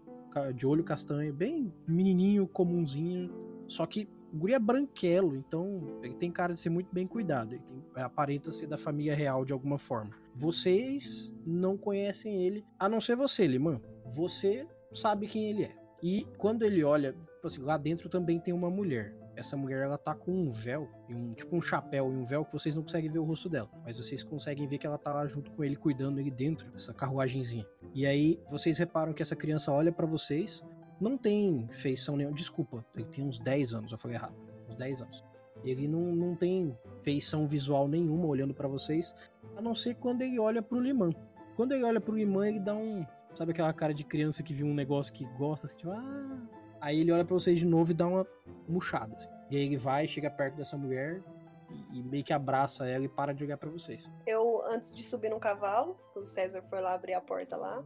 de 0.55 0.67
olho 0.67 0.85
castanho, 0.85 1.33
bem 1.33 1.73
menininho, 1.87 2.47
comunzinho. 2.47 3.31
Só 3.67 3.87
que 3.87 4.09
o 4.33 4.37
guri 4.37 4.53
é 4.53 4.59
branquelo, 4.59 5.37
então 5.37 5.99
ele 6.03 6.15
tem 6.15 6.31
cara 6.31 6.53
de 6.53 6.61
ser 6.61 6.71
muito 6.71 6.93
bem 6.93 7.07
cuidado. 7.07 7.55
Ele 7.55 7.63
tem, 7.63 7.83
aparenta 7.95 8.51
ser 8.51 8.67
da 8.67 8.77
família 8.77 9.15
real 9.15 9.45
de 9.45 9.53
alguma 9.53 9.79
forma. 9.79 10.11
Vocês 10.35 11.35
não 11.47 11.77
conhecem 11.77 12.45
ele, 12.45 12.65
a 12.79 12.89
não 12.89 13.01
ser 13.01 13.17
você, 13.17 13.47
Liman. 13.47 13.81
Você 14.13 14.67
sabe 14.93 15.27
quem 15.27 15.51
ele 15.51 15.65
é. 15.65 15.75
E 16.03 16.27
quando 16.37 16.63
ele 16.63 16.85
olha, 16.85 17.13
tipo 17.13 17.47
assim, 17.47 17.63
lá 17.63 17.79
dentro 17.79 18.09
também 18.09 18.39
tem 18.39 18.53
uma 18.53 18.71
mulher. 18.71 19.17
Essa 19.37 19.57
mulher 19.57 19.83
ela 19.83 19.99
tá 19.99 20.15
com 20.15 20.33
um 20.33 20.51
véu, 20.51 20.89
um, 21.11 21.31
tipo 21.33 21.55
um 21.55 21.61
chapéu 21.61 22.11
e 22.11 22.17
um 22.17 22.23
véu 22.25 22.45
que 22.45 22.53
vocês 22.53 22.75
não 22.75 22.83
conseguem 22.83 23.11
ver 23.11 23.19
o 23.19 23.25
rosto 23.25 23.49
dela, 23.49 23.69
mas 23.85 23.99
vocês 23.99 24.23
conseguem 24.23 24.67
ver 24.67 24.79
que 24.79 24.87
ela 24.87 24.97
tá 24.97 25.13
lá 25.13 25.27
junto 25.27 25.53
com 25.53 25.63
ele 25.63 25.77
cuidando 25.77 26.19
ele 26.19 26.31
dentro 26.31 26.71
dessa 26.71 26.95
carruagenzinha. 26.95 27.67
E 27.95 28.07
aí 28.07 28.41
vocês 28.49 28.79
reparam 28.79 29.13
que 29.13 29.23
essa 29.23 29.37
criança 29.37 29.71
olha 29.71 29.93
para 29.93 30.07
vocês, 30.07 30.65
não 31.01 31.19
tem 31.19 31.69
feição 31.71 32.17
nenhuma. 32.17 32.35
Desculpa, 32.35 32.85
ele 32.95 33.07
tem 33.07 33.25
uns 33.25 33.39
10 33.39 33.75
anos, 33.75 33.93
eu 33.93 33.99
falei 33.99 34.17
errado. 34.17 34.35
Uns 34.69 34.75
10 34.75 35.03
anos. 35.03 35.25
Ele 35.65 35.87
não, 35.87 36.15
não 36.15 36.35
tem 36.35 36.77
feição 37.03 37.47
visual 37.47 37.89
nenhuma 37.89 38.27
olhando 38.27 38.55
para 38.55 38.69
vocês, 38.69 39.15
a 39.57 39.61
não 39.61 39.75
ser 39.75 39.95
quando 39.95 40.23
ele 40.23 40.39
olha 40.39 40.63
pro 40.63 40.81
Limão. 40.81 41.11
Quando 41.57 41.73
ele 41.73 41.85
olha 41.85 42.01
pro 42.01 42.15
Limão, 42.15 42.45
ele 42.45 42.61
dá 42.61 42.75
um. 42.75 43.05
Sabe 43.35 43.53
aquela 43.53 43.73
cara 43.73 43.93
de 43.93 44.05
criança 44.05 44.43
que 44.43 44.55
viu 44.55 44.67
um 44.67 44.75
negócio 44.75 45.13
que 45.13 45.27
gosta, 45.37 45.67
assim, 45.67 45.79
tipo, 45.79 45.91
ah. 45.91 46.49
Aí 46.81 47.01
ele 47.01 47.13
olha 47.13 47.25
para 47.25 47.35
vocês 47.35 47.59
de 47.59 47.67
novo 47.67 47.91
e 47.91 47.95
dá 47.95 48.07
uma 48.07 48.27
murchada. 48.69 49.15
Assim. 49.15 49.29
E 49.51 49.57
aí 49.57 49.63
ele 49.65 49.77
vai, 49.77 50.07
chega 50.07 50.31
perto 50.31 50.57
dessa 50.57 50.77
mulher 50.77 51.23
e, 51.71 51.99
e 51.99 52.03
meio 52.03 52.25
que 52.25 52.33
abraça 52.33 52.87
ela 52.89 53.05
e 53.05 53.09
para 53.09 53.33
de 53.33 53.45
olhar 53.45 53.57
para 53.57 53.71
vocês. 53.71 54.11
Eu, 54.27 54.63
antes 54.67 54.93
de 54.93 55.03
subir 55.03 55.31
no 55.31 55.41
cavalo, 55.41 55.97
o 56.15 56.25
César 56.25 56.63
foi 56.63 56.81
lá 56.81 56.95
abrir 56.95 57.15
a 57.15 57.21
porta 57.21 57.57
lá, 57.57 57.85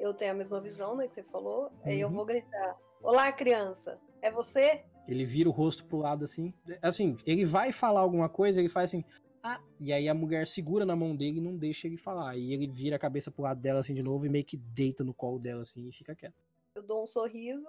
eu 0.00 0.14
tenho 0.14 0.32
a 0.32 0.34
mesma 0.34 0.60
visão, 0.60 0.96
né, 0.96 1.06
que 1.06 1.14
você 1.14 1.22
falou. 1.22 1.64
Uhum. 1.64 1.70
Aí 1.84 2.00
eu 2.00 2.08
uhum. 2.08 2.14
vou 2.14 2.24
gritar: 2.24 2.76
Olá, 3.02 3.30
criança, 3.30 3.98
é 4.22 4.30
você? 4.30 4.82
Ele 5.06 5.24
vira 5.24 5.48
o 5.48 5.52
rosto 5.52 5.84
pro 5.84 5.98
lado 5.98 6.24
assim. 6.24 6.54
Assim, 6.82 7.16
ele 7.26 7.44
vai 7.44 7.72
falar 7.72 8.00
alguma 8.00 8.28
coisa, 8.28 8.60
ele 8.60 8.68
faz 8.68 8.90
assim. 8.90 9.04
Ah, 9.42 9.60
e 9.78 9.92
aí 9.92 10.08
a 10.08 10.14
mulher 10.14 10.46
segura 10.46 10.84
na 10.84 10.94
mão 10.94 11.16
dele 11.16 11.38
e 11.38 11.40
não 11.40 11.56
deixa 11.56 11.86
ele 11.86 11.96
falar. 11.96 12.36
E 12.36 12.52
ele 12.52 12.66
vira 12.66 12.96
a 12.96 12.98
cabeça 12.98 13.30
pro 13.30 13.42
lado 13.42 13.60
dela 13.60 13.80
assim 13.80 13.94
de 13.94 14.02
novo 14.02 14.26
e 14.26 14.28
meio 14.28 14.44
que 14.44 14.56
deita 14.56 15.02
no 15.02 15.14
colo 15.14 15.38
dela 15.38 15.62
assim 15.62 15.88
e 15.88 15.92
fica 15.92 16.14
quieto. 16.14 16.34
Eu 16.74 16.82
dou 16.82 17.02
um 17.02 17.06
sorriso, 17.06 17.66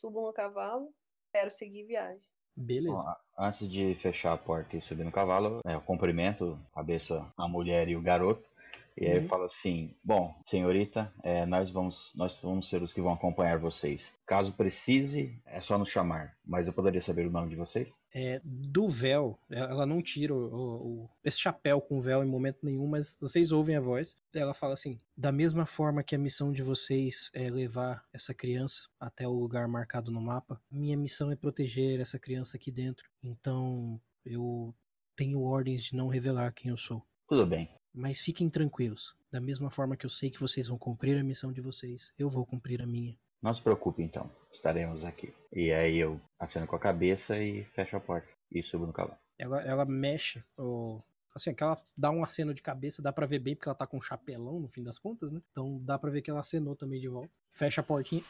subo 0.00 0.26
no 0.26 0.32
cavalo, 0.32 0.88
quero 1.32 1.50
seguir 1.50 1.84
viagem. 1.84 2.22
Beleza. 2.56 3.02
Bom, 3.02 3.44
antes 3.44 3.68
de 3.68 3.94
fechar 4.02 4.32
a 4.32 4.38
porta 4.38 4.76
e 4.76 4.82
subir 4.82 5.04
no 5.04 5.12
cavalo, 5.12 5.60
é, 5.66 5.74
eu 5.74 5.80
cumprimento 5.80 6.58
a 6.72 6.76
cabeça, 6.76 7.32
a 7.36 7.46
mulher 7.46 7.88
e 7.88 7.96
o 7.96 8.02
garoto. 8.02 8.48
E 9.00 9.06
aí 9.06 9.18
uhum. 9.18 9.28
fala 9.28 9.46
assim: 9.46 9.96
Bom, 10.04 10.38
senhorita, 10.46 11.10
é, 11.22 11.46
nós, 11.46 11.70
vamos, 11.70 12.12
nós 12.14 12.38
vamos 12.42 12.68
ser 12.68 12.82
os 12.82 12.92
que 12.92 13.00
vão 13.00 13.14
acompanhar 13.14 13.58
vocês. 13.58 14.12
Caso 14.26 14.52
precise, 14.52 15.40
é 15.46 15.60
só 15.62 15.78
nos 15.78 15.88
chamar. 15.88 16.36
Mas 16.44 16.66
eu 16.66 16.74
poderia 16.74 17.00
saber 17.00 17.26
o 17.26 17.30
nome 17.30 17.48
de 17.48 17.56
vocês? 17.56 17.98
É, 18.14 18.42
do 18.44 18.86
véu, 18.86 19.38
ela 19.50 19.86
não 19.86 20.02
tira 20.02 20.34
o, 20.34 21.04
o, 21.04 21.10
esse 21.24 21.40
chapéu 21.40 21.80
com 21.80 21.98
véu 21.98 22.22
em 22.22 22.28
momento 22.28 22.58
nenhum, 22.62 22.86
mas 22.86 23.16
vocês 23.18 23.52
ouvem 23.52 23.74
a 23.74 23.80
voz. 23.80 24.16
Ela 24.34 24.52
fala 24.52 24.74
assim: 24.74 25.00
Da 25.16 25.32
mesma 25.32 25.64
forma 25.64 26.02
que 26.02 26.14
a 26.14 26.18
missão 26.18 26.52
de 26.52 26.60
vocês 26.60 27.30
é 27.32 27.48
levar 27.48 28.04
essa 28.12 28.34
criança 28.34 28.86
até 29.00 29.26
o 29.26 29.32
lugar 29.32 29.66
marcado 29.66 30.10
no 30.10 30.20
mapa, 30.20 30.60
minha 30.70 30.96
missão 30.96 31.30
é 31.30 31.36
proteger 31.36 32.00
essa 32.00 32.18
criança 32.18 32.58
aqui 32.58 32.70
dentro. 32.70 33.08
Então 33.22 33.98
eu 34.26 34.74
tenho 35.16 35.42
ordens 35.42 35.84
de 35.84 35.96
não 35.96 36.08
revelar 36.08 36.52
quem 36.52 36.70
eu 36.70 36.76
sou. 36.76 37.02
Tudo 37.26 37.46
bem. 37.46 37.79
Mas 37.92 38.20
fiquem 38.20 38.48
tranquilos. 38.48 39.14
Da 39.30 39.40
mesma 39.40 39.70
forma 39.70 39.96
que 39.96 40.06
eu 40.06 40.10
sei 40.10 40.30
que 40.30 40.40
vocês 40.40 40.68
vão 40.68 40.78
cumprir 40.78 41.18
a 41.18 41.24
missão 41.24 41.52
de 41.52 41.60
vocês, 41.60 42.12
eu 42.18 42.28
vou 42.28 42.44
cumprir 42.44 42.82
a 42.82 42.86
minha. 42.86 43.16
Não 43.42 43.54
se 43.54 43.62
preocupe 43.62 44.02
então, 44.02 44.30
estaremos 44.52 45.04
aqui. 45.04 45.32
E 45.52 45.72
aí 45.72 45.96
eu 45.96 46.20
aceno 46.38 46.66
com 46.66 46.76
a 46.76 46.80
cabeça 46.80 47.38
e 47.38 47.64
fecho 47.66 47.96
a 47.96 48.00
porta 48.00 48.28
e 48.52 48.62
subo 48.62 48.86
no 48.86 48.92
cavalo. 48.92 49.18
Ela, 49.38 49.62
ela 49.62 49.84
mexe, 49.86 50.44
o, 50.58 51.00
assim, 51.34 51.54
que 51.54 51.62
ela 51.62 51.76
dá 51.96 52.10
um 52.10 52.22
aceno 52.22 52.52
de 52.52 52.60
cabeça, 52.60 53.00
dá 53.00 53.12
para 53.12 53.26
ver 53.26 53.38
bem 53.38 53.54
porque 53.54 53.68
ela 53.68 53.76
tá 53.76 53.86
com 53.86 53.96
um 53.96 54.02
chapelão 54.02 54.60
no 54.60 54.68
fim 54.68 54.82
das 54.82 54.98
contas, 54.98 55.32
né? 55.32 55.40
Então 55.50 55.80
dá 55.82 55.98
para 55.98 56.10
ver 56.10 56.20
que 56.20 56.30
ela 56.30 56.40
acenou 56.40 56.76
também 56.76 57.00
de 57.00 57.08
volta. 57.08 57.30
Fecha 57.52 57.80
a 57.80 57.84
portinha. 57.84 58.22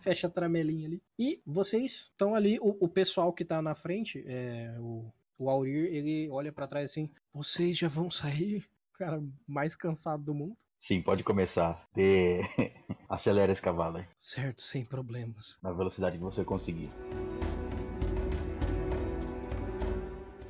Fecha 0.00 0.26
a 0.26 0.30
tramelinha 0.30 0.88
ali. 0.88 1.02
E 1.18 1.40
vocês 1.46 1.92
estão 1.92 2.34
ali, 2.34 2.58
o, 2.60 2.76
o 2.80 2.88
pessoal 2.88 3.32
que 3.32 3.44
tá 3.44 3.62
na 3.62 3.74
frente, 3.74 4.24
é, 4.26 4.76
o, 4.80 5.12
o 5.38 5.50
Aurir, 5.50 5.84
ele 5.86 6.28
olha 6.30 6.52
para 6.52 6.66
trás 6.66 6.90
assim: 6.90 7.10
Vocês 7.32 7.76
já 7.76 7.88
vão 7.88 8.10
sair? 8.10 8.64
O 8.94 8.98
cara 8.98 9.22
mais 9.46 9.76
cansado 9.76 10.22
do 10.22 10.34
mundo. 10.34 10.56
Sim, 10.80 11.02
pode 11.02 11.22
começar. 11.22 11.86
De... 11.94 12.40
Acelera 13.08 13.52
esse 13.52 13.60
cavalo 13.60 13.98
aí. 13.98 14.06
Certo, 14.16 14.62
sem 14.62 14.84
problemas. 14.84 15.58
Na 15.62 15.72
velocidade 15.72 16.16
que 16.16 16.22
você 16.22 16.44
conseguir. 16.44 16.90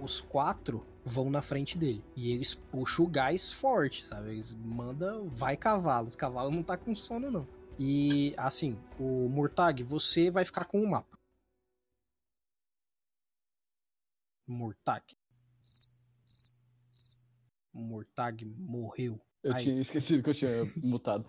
Os 0.01 0.21
quatro 0.21 0.87
vão 1.05 1.29
na 1.31 1.43
frente 1.43 1.77
dele. 1.77 2.05
E 2.15 2.31
eles 2.31 2.55
puxam 2.55 3.07
o 3.07 3.09
gás 3.09 3.51
forte, 3.51 4.05
sabe? 4.05 4.31
Eles 4.31 4.55
mandam, 4.55 5.29
vai 5.29 5.57
cavalo. 5.57 6.07
Os 6.07 6.15
cavalos 6.15 6.55
não 6.55 6.63
tá 6.63 6.77
com 6.77 6.95
sono, 6.95 7.31
não. 7.31 7.49
E 7.79 8.33
assim, 8.37 8.79
o 8.99 9.29
Murtag, 9.29 9.83
você 9.83 10.31
vai 10.31 10.45
ficar 10.45 10.65
com 10.65 10.81
o 10.81 10.89
mapa. 10.89 11.19
Murtag. 14.47 15.05
Murtag 17.73 18.45
morreu. 18.45 19.21
Eu 19.43 19.55
Aí. 19.55 19.65
tinha 19.65 19.81
esquecido 19.81 20.23
que 20.23 20.31
eu 20.31 20.35
tinha 20.35 20.51
mutado. 20.83 21.25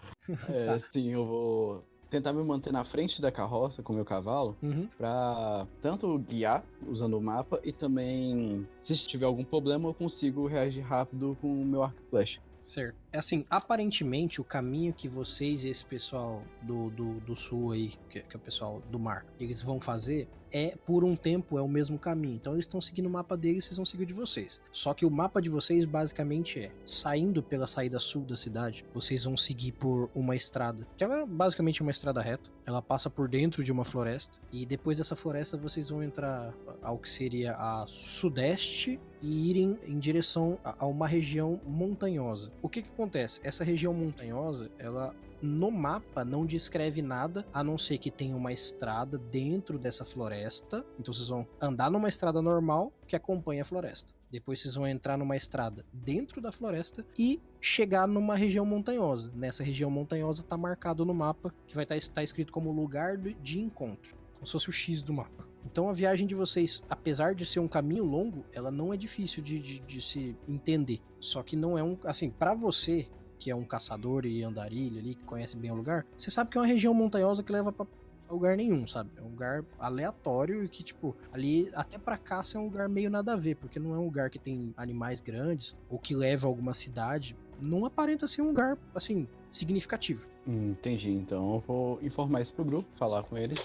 É, 0.49 0.65
tá. 0.65 0.87
Sim, 0.91 1.11
eu 1.11 1.25
vou 1.25 1.83
tentar 2.09 2.33
me 2.33 2.43
manter 2.43 2.71
na 2.71 2.85
frente 2.85 3.21
da 3.21 3.31
carroça 3.31 3.83
com 3.83 3.91
o 3.93 3.95
meu 3.95 4.05
cavalo 4.05 4.57
uhum. 4.61 4.87
pra 4.97 5.67
tanto 5.81 6.17
guiar 6.19 6.63
usando 6.87 7.17
o 7.17 7.21
mapa 7.21 7.59
e 7.63 7.73
também, 7.73 8.67
se 8.83 8.95
tiver 9.07 9.25
algum 9.25 9.43
problema, 9.43 9.89
eu 9.89 9.93
consigo 9.93 10.47
reagir 10.47 10.81
rápido 10.81 11.37
com 11.41 11.61
o 11.61 11.65
meu 11.65 11.83
arco 11.83 12.01
flecha. 12.09 12.41
Certo. 12.61 12.97
Assim, 13.17 13.45
aparentemente 13.49 14.39
o 14.39 14.43
caminho 14.43 14.93
que 14.93 15.07
vocês 15.07 15.63
e 15.63 15.69
esse 15.69 15.83
pessoal 15.83 16.43
do, 16.61 16.89
do, 16.91 17.19
do 17.21 17.35
sul 17.35 17.71
aí, 17.71 17.93
que, 18.09 18.21
que 18.21 18.35
é 18.35 18.37
o 18.37 18.41
pessoal 18.41 18.81
do 18.89 18.97
mar, 18.97 19.25
eles 19.39 19.61
vão 19.61 19.79
fazer 19.79 20.27
é 20.49 20.77
por 20.85 21.03
um 21.03 21.13
tempo 21.13 21.57
é 21.57 21.61
o 21.61 21.67
mesmo 21.67 21.99
caminho. 21.99 22.35
Então 22.35 22.53
eles 22.53 22.63
estão 22.63 22.79
seguindo 22.79 23.07
o 23.07 23.09
mapa 23.09 23.35
deles, 23.35 23.65
vocês 23.65 23.75
vão 23.75 23.83
seguir 23.85 24.03
o 24.03 24.05
de 24.05 24.13
vocês. 24.13 24.61
Só 24.71 24.93
que 24.93 25.05
o 25.05 25.11
mapa 25.11 25.41
de 25.41 25.49
vocês 25.49 25.83
basicamente 25.83 26.61
é 26.61 26.71
saindo 26.85 27.43
pela 27.43 27.67
saída 27.67 27.99
sul 27.99 28.23
da 28.23 28.37
cidade, 28.37 28.85
vocês 28.93 29.25
vão 29.25 29.35
seguir 29.35 29.73
por 29.73 30.09
uma 30.15 30.37
estrada, 30.37 30.87
que 30.95 31.03
ela 31.03 31.21
é 31.21 31.25
basicamente 31.25 31.81
uma 31.81 31.91
estrada 31.91 32.21
reta. 32.21 32.49
Ela 32.65 32.81
passa 32.81 33.09
por 33.09 33.27
dentro 33.27 33.61
de 33.61 33.71
uma 33.73 33.83
floresta 33.83 34.39
e 34.51 34.65
depois 34.65 34.97
dessa 34.97 35.17
floresta 35.17 35.57
vocês 35.57 35.89
vão 35.89 36.01
entrar 36.01 36.53
ao 36.81 36.97
que 36.97 37.09
seria 37.09 37.53
a 37.53 37.85
sudeste 37.87 38.99
e 39.21 39.49
irem 39.49 39.77
em 39.85 39.99
direção 39.99 40.57
a 40.63 40.77
a 40.77 40.85
uma 40.85 41.07
região 41.07 41.59
montanhosa. 41.65 42.51
O 42.61 42.69
que 42.69 42.81
que 42.81 42.89
acontece? 42.89 43.06
Essa 43.43 43.63
região 43.63 43.93
montanhosa, 43.93 44.69
ela 44.77 45.15
no 45.41 45.69
mapa 45.69 46.25
não 46.25 46.45
descreve 46.45 47.01
nada, 47.01 47.45
a 47.53 47.63
não 47.63 47.77
ser 47.77 47.97
que 47.97 48.09
tenha 48.09 48.35
uma 48.35 48.51
estrada 48.51 49.17
dentro 49.17 49.77
dessa 49.77 50.03
floresta. 50.03 50.85
Então 50.99 51.13
vocês 51.13 51.29
vão 51.29 51.47
andar 51.61 51.91
numa 51.91 52.09
estrada 52.09 52.41
normal 52.41 52.91
que 53.07 53.15
acompanha 53.15 53.61
a 53.61 53.65
floresta. 53.65 54.13
Depois 54.31 54.59
vocês 54.59 54.75
vão 54.75 54.87
entrar 54.87 55.17
numa 55.17 55.37
estrada 55.37 55.85
dentro 55.93 56.41
da 56.41 56.51
floresta 56.51 57.05
e 57.17 57.41
chegar 57.61 58.07
numa 58.07 58.35
região 58.35 58.65
montanhosa. 58.65 59.31
Nessa 59.33 59.63
região 59.63 59.89
montanhosa 59.89 60.43
tá 60.43 60.57
marcado 60.57 61.05
no 61.05 61.13
mapa 61.13 61.53
que 61.67 61.75
vai 61.75 61.85
estar 61.85 62.13
tá 62.13 62.23
escrito 62.23 62.51
como 62.51 62.71
lugar 62.71 63.17
de 63.17 63.59
encontro, 63.59 64.15
se 64.47 64.53
fosse 64.53 64.69
o 64.69 64.71
X 64.73 65.01
do 65.01 65.13
mapa. 65.13 65.45
Então 65.65 65.89
a 65.89 65.93
viagem 65.93 66.25
de 66.25 66.33
vocês, 66.33 66.81
apesar 66.89 67.35
de 67.35 67.45
ser 67.45 67.59
um 67.59 67.67
caminho 67.67 68.05
longo, 68.05 68.45
ela 68.53 68.71
não 68.71 68.93
é 68.93 68.97
difícil 68.97 69.43
de, 69.43 69.59
de- 69.59 69.79
de 69.81 70.01
se 70.01 70.35
entender. 70.47 71.01
Só 71.19 71.43
que 71.43 71.55
não 71.57 71.77
é 71.77 71.83
um. 71.83 71.97
Assim, 72.05 72.29
pra 72.29 72.53
você, 72.53 73.07
que 73.37 73.51
é 73.51 73.55
um 73.55 73.65
caçador 73.65 74.25
e 74.25 74.43
andarilho 74.43 74.97
ali, 74.99 75.15
que 75.15 75.23
conhece 75.25 75.57
bem 75.57 75.69
o 75.71 75.75
lugar, 75.75 76.05
você 76.17 76.31
sabe 76.31 76.49
que 76.49 76.57
é 76.57 76.61
uma 76.61 76.67
região 76.67 76.93
montanhosa 76.93 77.43
que 77.43 77.51
leva 77.51 77.71
pra 77.73 77.85
lugar 78.29 78.55
nenhum, 78.57 78.87
sabe? 78.87 79.09
É 79.17 79.21
um 79.21 79.29
lugar 79.29 79.63
aleatório 79.77 80.63
e 80.63 80.69
que, 80.69 80.83
tipo, 80.83 81.15
ali 81.31 81.69
até 81.73 81.97
pra 81.97 82.17
caça 82.17 82.57
é 82.57 82.61
um 82.61 82.65
lugar 82.65 82.87
meio 82.89 83.09
nada 83.09 83.33
a 83.33 83.37
ver, 83.37 83.55
porque 83.55 83.79
não 83.79 83.93
é 83.93 83.97
um 83.97 84.05
lugar 84.05 84.29
que 84.29 84.39
tem 84.39 84.73
animais 84.77 85.19
grandes 85.19 85.75
ou 85.89 85.97
que 85.99 86.15
leva 86.15 86.47
a 86.47 86.49
alguma 86.49 86.73
cidade. 86.73 87.35
Não 87.59 87.85
aparenta 87.85 88.27
ser 88.27 88.41
um 88.41 88.47
lugar, 88.47 88.77
assim, 88.93 89.27
significativo. 89.51 90.25
Hum, 90.47 90.71
entendi. 90.71 91.09
Então 91.11 91.55
eu 91.55 91.59
vou 91.67 91.99
informar 92.01 92.41
isso 92.41 92.53
pro 92.53 92.63
grupo, 92.65 92.87
falar 92.97 93.23
com 93.23 93.37
eles. 93.37 93.59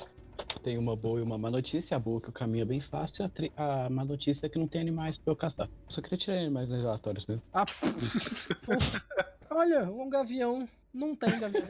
Tem 0.63 0.79
uma 0.79 0.95
boa 0.97 1.19
e 1.19 1.23
uma 1.23 1.37
má 1.37 1.51
notícia. 1.51 1.97
A 1.97 2.01
boa 2.01 2.19
é 2.19 2.21
que 2.23 2.29
o 2.31 2.33
caminho 2.33 2.63
é 2.63 2.67
bem 2.67 2.81
fácil, 2.81 3.25
a, 3.25 3.29
tri- 3.29 3.53
a 3.57 3.91
má 3.91 4.05
notícia 4.05 4.47
é 4.47 4.49
que 4.49 4.59
não 4.59 4.69
tem 4.69 4.81
animais 4.81 5.19
pra 5.19 5.33
eu 5.33 5.37
caçar. 5.37 5.69
Só 5.89 6.01
queria 6.01 6.19
tirar 6.19 6.39
animais 6.39 6.71
aleatórios 6.71 7.27
mesmo. 7.27 7.43
Ah. 7.53 7.65
Olha, 9.51 9.91
um 9.91 10.09
gavião. 10.09 10.69
Não 10.95 11.17
tem 11.17 11.39
gavião. 11.39 11.67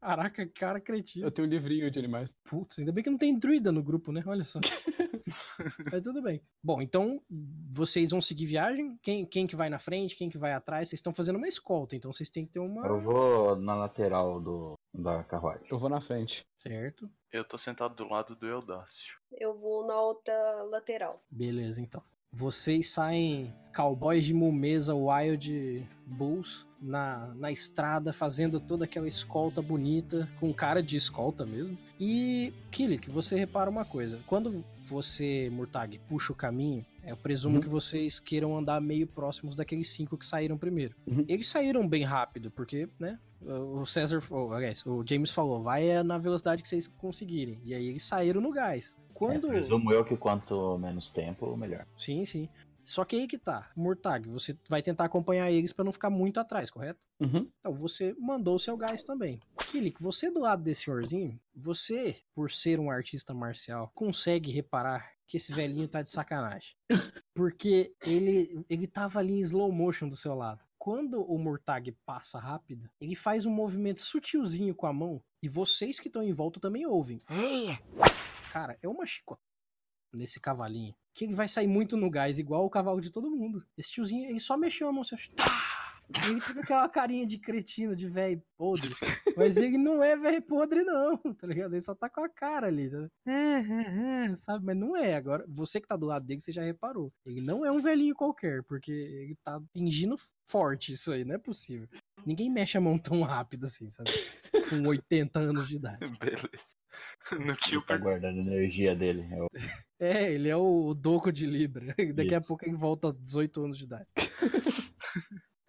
Caraca, 0.00 0.46
cara 0.46 0.80
cretino. 0.80 1.26
Eu 1.26 1.30
tenho 1.30 1.46
um 1.46 1.50
livrinho 1.50 1.90
de 1.90 1.98
animais. 1.98 2.28
Putz, 2.48 2.78
ainda 2.78 2.92
bem 2.92 3.04
que 3.04 3.10
não 3.10 3.18
tem 3.18 3.38
druida 3.38 3.70
no 3.70 3.82
grupo, 3.82 4.10
né? 4.12 4.22
Olha 4.26 4.42
só. 4.44 4.58
Mas 5.92 6.02
tudo 6.02 6.22
bem. 6.22 6.40
Bom, 6.62 6.80
então 6.80 7.20
vocês 7.70 8.10
vão 8.10 8.20
seguir 8.20 8.46
viagem. 8.46 8.98
Quem, 9.02 9.24
quem 9.24 9.46
que 9.46 9.56
vai 9.56 9.68
na 9.68 9.78
frente, 9.78 10.16
quem 10.16 10.28
que 10.28 10.38
vai 10.38 10.52
atrás? 10.52 10.88
Vocês 10.88 10.98
estão 10.98 11.12
fazendo 11.12 11.36
uma 11.36 11.48
escolta, 11.48 11.96
então 11.96 12.12
vocês 12.12 12.30
têm 12.30 12.46
que 12.46 12.52
ter 12.52 12.58
Eu 12.58 12.64
uma. 12.64 13.00
vou 13.00 13.56
na 13.56 13.74
lateral 13.74 14.40
do, 14.40 14.74
da 14.94 15.24
carruagem. 15.24 15.66
Eu 15.70 15.78
vou 15.78 15.88
na 15.88 16.00
frente. 16.00 16.46
Certo. 16.62 17.10
Eu 17.32 17.44
tô 17.44 17.58
sentado 17.58 17.94
do 17.94 18.08
lado 18.08 18.34
do 18.34 18.46
Eudácio. 18.46 19.14
Eu 19.32 19.58
vou 19.58 19.86
na 19.86 20.00
outra 20.00 20.62
lateral. 20.70 21.22
Beleza, 21.30 21.80
então. 21.80 22.02
Vocês 22.32 22.90
saem 22.90 23.54
cowboys 23.74 24.24
de 24.24 24.34
Mumesa 24.34 24.94
Wild 24.94 25.88
Bulls 26.06 26.68
na, 26.80 27.28
na 27.34 27.50
estrada, 27.50 28.12
fazendo 28.12 28.60
toda 28.60 28.84
aquela 28.84 29.08
escolta 29.08 29.62
bonita, 29.62 30.28
com 30.38 30.52
cara 30.52 30.82
de 30.82 30.96
escolta 30.96 31.46
mesmo. 31.46 31.78
E, 31.98 32.52
Kilik, 32.70 33.10
você 33.10 33.36
repara 33.36 33.70
uma 33.70 33.84
coisa: 33.84 34.20
quando 34.26 34.62
você, 34.86 35.50
Murtag, 35.52 35.98
puxa 36.08 36.32
o 36.32 36.36
caminho, 36.36 36.84
eu 37.04 37.16
presumo 37.16 37.56
Uhum. 37.56 37.60
que 37.60 37.68
vocês 37.68 38.18
queiram 38.20 38.56
andar 38.56 38.80
meio 38.80 39.06
próximos 39.06 39.54
daqueles 39.56 39.88
cinco 39.88 40.16
que 40.16 40.24
saíram 40.26 40.56
primeiro. 40.56 40.94
Uhum. 41.06 41.24
Eles 41.28 41.48
saíram 41.48 41.86
bem 41.86 42.02
rápido, 42.04 42.50
porque, 42.50 42.88
né? 42.98 43.18
O 43.40 43.84
César, 43.84 44.22
ou, 44.30 44.52
aliás, 44.52 44.84
o 44.86 45.04
James 45.06 45.30
falou, 45.30 45.62
vai 45.62 45.88
é 45.88 46.02
na 46.02 46.16
velocidade 46.18 46.62
que 46.62 46.68
vocês 46.68 46.86
conseguirem. 46.88 47.60
E 47.64 47.74
aí 47.74 47.86
eles 47.88 48.02
saíram 48.02 48.40
no 48.40 48.50
gás. 48.50 48.96
Quando. 49.12 49.48
É, 49.48 49.60
presumo 49.60 49.92
eu 49.92 50.04
que 50.04 50.16
quanto 50.16 50.76
menos 50.78 51.10
tempo, 51.10 51.56
melhor. 51.56 51.86
Sim, 51.96 52.24
sim. 52.24 52.48
Só 52.86 53.04
que 53.04 53.16
aí 53.16 53.26
que 53.26 53.36
tá. 53.36 53.68
Murtag, 53.76 54.28
você 54.28 54.56
vai 54.68 54.80
tentar 54.80 55.04
acompanhar 55.04 55.50
eles 55.50 55.72
pra 55.72 55.84
não 55.84 55.90
ficar 55.90 56.08
muito 56.08 56.38
atrás, 56.38 56.70
correto? 56.70 57.04
Uhum. 57.18 57.50
Então 57.58 57.74
você 57.74 58.14
mandou 58.18 58.54
o 58.54 58.60
seu 58.60 58.76
gás 58.76 59.02
também. 59.02 59.40
Kilik, 59.66 60.00
você 60.00 60.30
do 60.30 60.40
lado 60.40 60.62
desse 60.62 60.84
senhorzinho, 60.84 61.38
você, 61.52 62.22
por 62.32 62.50
ser 62.50 62.78
um 62.78 62.88
artista 62.88 63.34
marcial, 63.34 63.90
consegue 63.92 64.52
reparar 64.52 65.12
que 65.26 65.36
esse 65.36 65.52
velhinho 65.52 65.88
tá 65.88 66.00
de 66.00 66.08
sacanagem. 66.08 66.76
Porque 67.34 67.92
ele, 68.02 68.64
ele 68.70 68.86
tava 68.86 69.18
ali 69.18 69.34
em 69.34 69.40
slow 69.40 69.72
motion 69.72 70.08
do 70.08 70.14
seu 70.14 70.36
lado. 70.36 70.60
Quando 70.78 71.20
o 71.24 71.36
Murtag 71.36 71.90
passa 72.06 72.38
rápido, 72.38 72.88
ele 73.00 73.16
faz 73.16 73.44
um 73.44 73.50
movimento 73.50 74.00
sutilzinho 74.00 74.72
com 74.76 74.86
a 74.86 74.92
mão 74.92 75.20
e 75.42 75.48
vocês 75.48 75.98
que 75.98 76.06
estão 76.06 76.22
em 76.22 76.30
volta 76.30 76.60
também 76.60 76.86
ouvem. 76.86 77.20
Cara, 78.52 78.78
é 78.80 78.86
uma 78.86 79.04
chicota 79.04 79.42
nesse 80.12 80.38
cavalinho. 80.38 80.94
Que 81.16 81.24
ele 81.24 81.34
vai 81.34 81.48
sair 81.48 81.66
muito 81.66 81.96
no 81.96 82.10
gás, 82.10 82.38
igual 82.38 82.66
o 82.66 82.70
cavalo 82.70 83.00
de 83.00 83.10
todo 83.10 83.30
mundo. 83.30 83.64
Esse 83.76 83.90
tiozinho, 83.90 84.28
ele 84.28 84.38
só 84.38 84.56
mexeu 84.56 84.86
a 84.86 84.92
mão 84.92 85.00
assim, 85.00 85.16
tá! 85.34 85.46
Ele 86.28 86.40
com 86.40 86.60
aquela 86.60 86.88
carinha 86.88 87.26
de 87.26 87.36
cretino, 87.36 87.96
de 87.96 88.08
velho 88.08 88.40
podre. 88.56 88.94
Mas 89.36 89.56
ele 89.56 89.76
não 89.76 90.04
é 90.04 90.16
velho 90.16 90.40
podre, 90.42 90.84
não, 90.84 91.16
tá 91.16 91.46
ligado? 91.46 91.72
Ele 91.72 91.82
só 91.82 91.94
tá 91.94 92.08
com 92.08 92.20
a 92.20 92.28
cara 92.28 92.68
ali. 92.68 92.88
Tá? 92.88 93.08
É, 93.26 93.32
é, 93.32 94.26
é, 94.26 94.36
sabe? 94.36 94.64
Mas 94.64 94.76
não 94.76 94.96
é. 94.96 95.16
Agora, 95.16 95.44
você 95.48 95.80
que 95.80 95.88
tá 95.88 95.96
do 95.96 96.06
lado 96.06 96.24
dele, 96.24 96.40
você 96.40 96.52
já 96.52 96.62
reparou. 96.62 97.12
Ele 97.24 97.40
não 97.40 97.64
é 97.64 97.72
um 97.72 97.80
velhinho 97.80 98.14
qualquer, 98.14 98.62
porque 98.64 98.92
ele 98.92 99.36
tá 99.42 99.60
fingindo 99.72 100.16
forte 100.48 100.92
isso 100.92 101.12
aí, 101.12 101.24
não 101.24 101.34
é 101.34 101.38
possível. 101.38 101.88
Ninguém 102.24 102.50
mexe 102.50 102.78
a 102.78 102.80
mão 102.80 102.98
tão 102.98 103.22
rápido 103.22 103.66
assim, 103.66 103.90
sabe? 103.90 104.10
Com 104.68 104.86
80 104.86 105.38
anos 105.38 105.68
de 105.68 105.76
idade. 105.76 105.98
Beleza. 106.20 106.76
No 107.46 107.56
que 107.56 107.70
Ele 107.70 107.76
eu 107.76 107.82
tá 107.82 107.96
guardando 107.96 108.38
a 108.38 108.42
energia 108.42 108.94
dele. 108.94 109.26
Eu- 109.32 109.48
É, 109.98 110.30
ele 110.30 110.48
é 110.50 110.56
o 110.56 110.92
doco 110.92 111.32
de 111.32 111.46
Libra. 111.46 111.94
Daqui 112.14 112.34
a 112.34 112.38
Isso. 112.38 112.46
pouco 112.46 112.66
ele 112.66 112.76
volta 112.76 113.06
aos 113.06 113.18
18 113.18 113.64
anos 113.64 113.78
de 113.78 113.84
idade. 113.84 114.06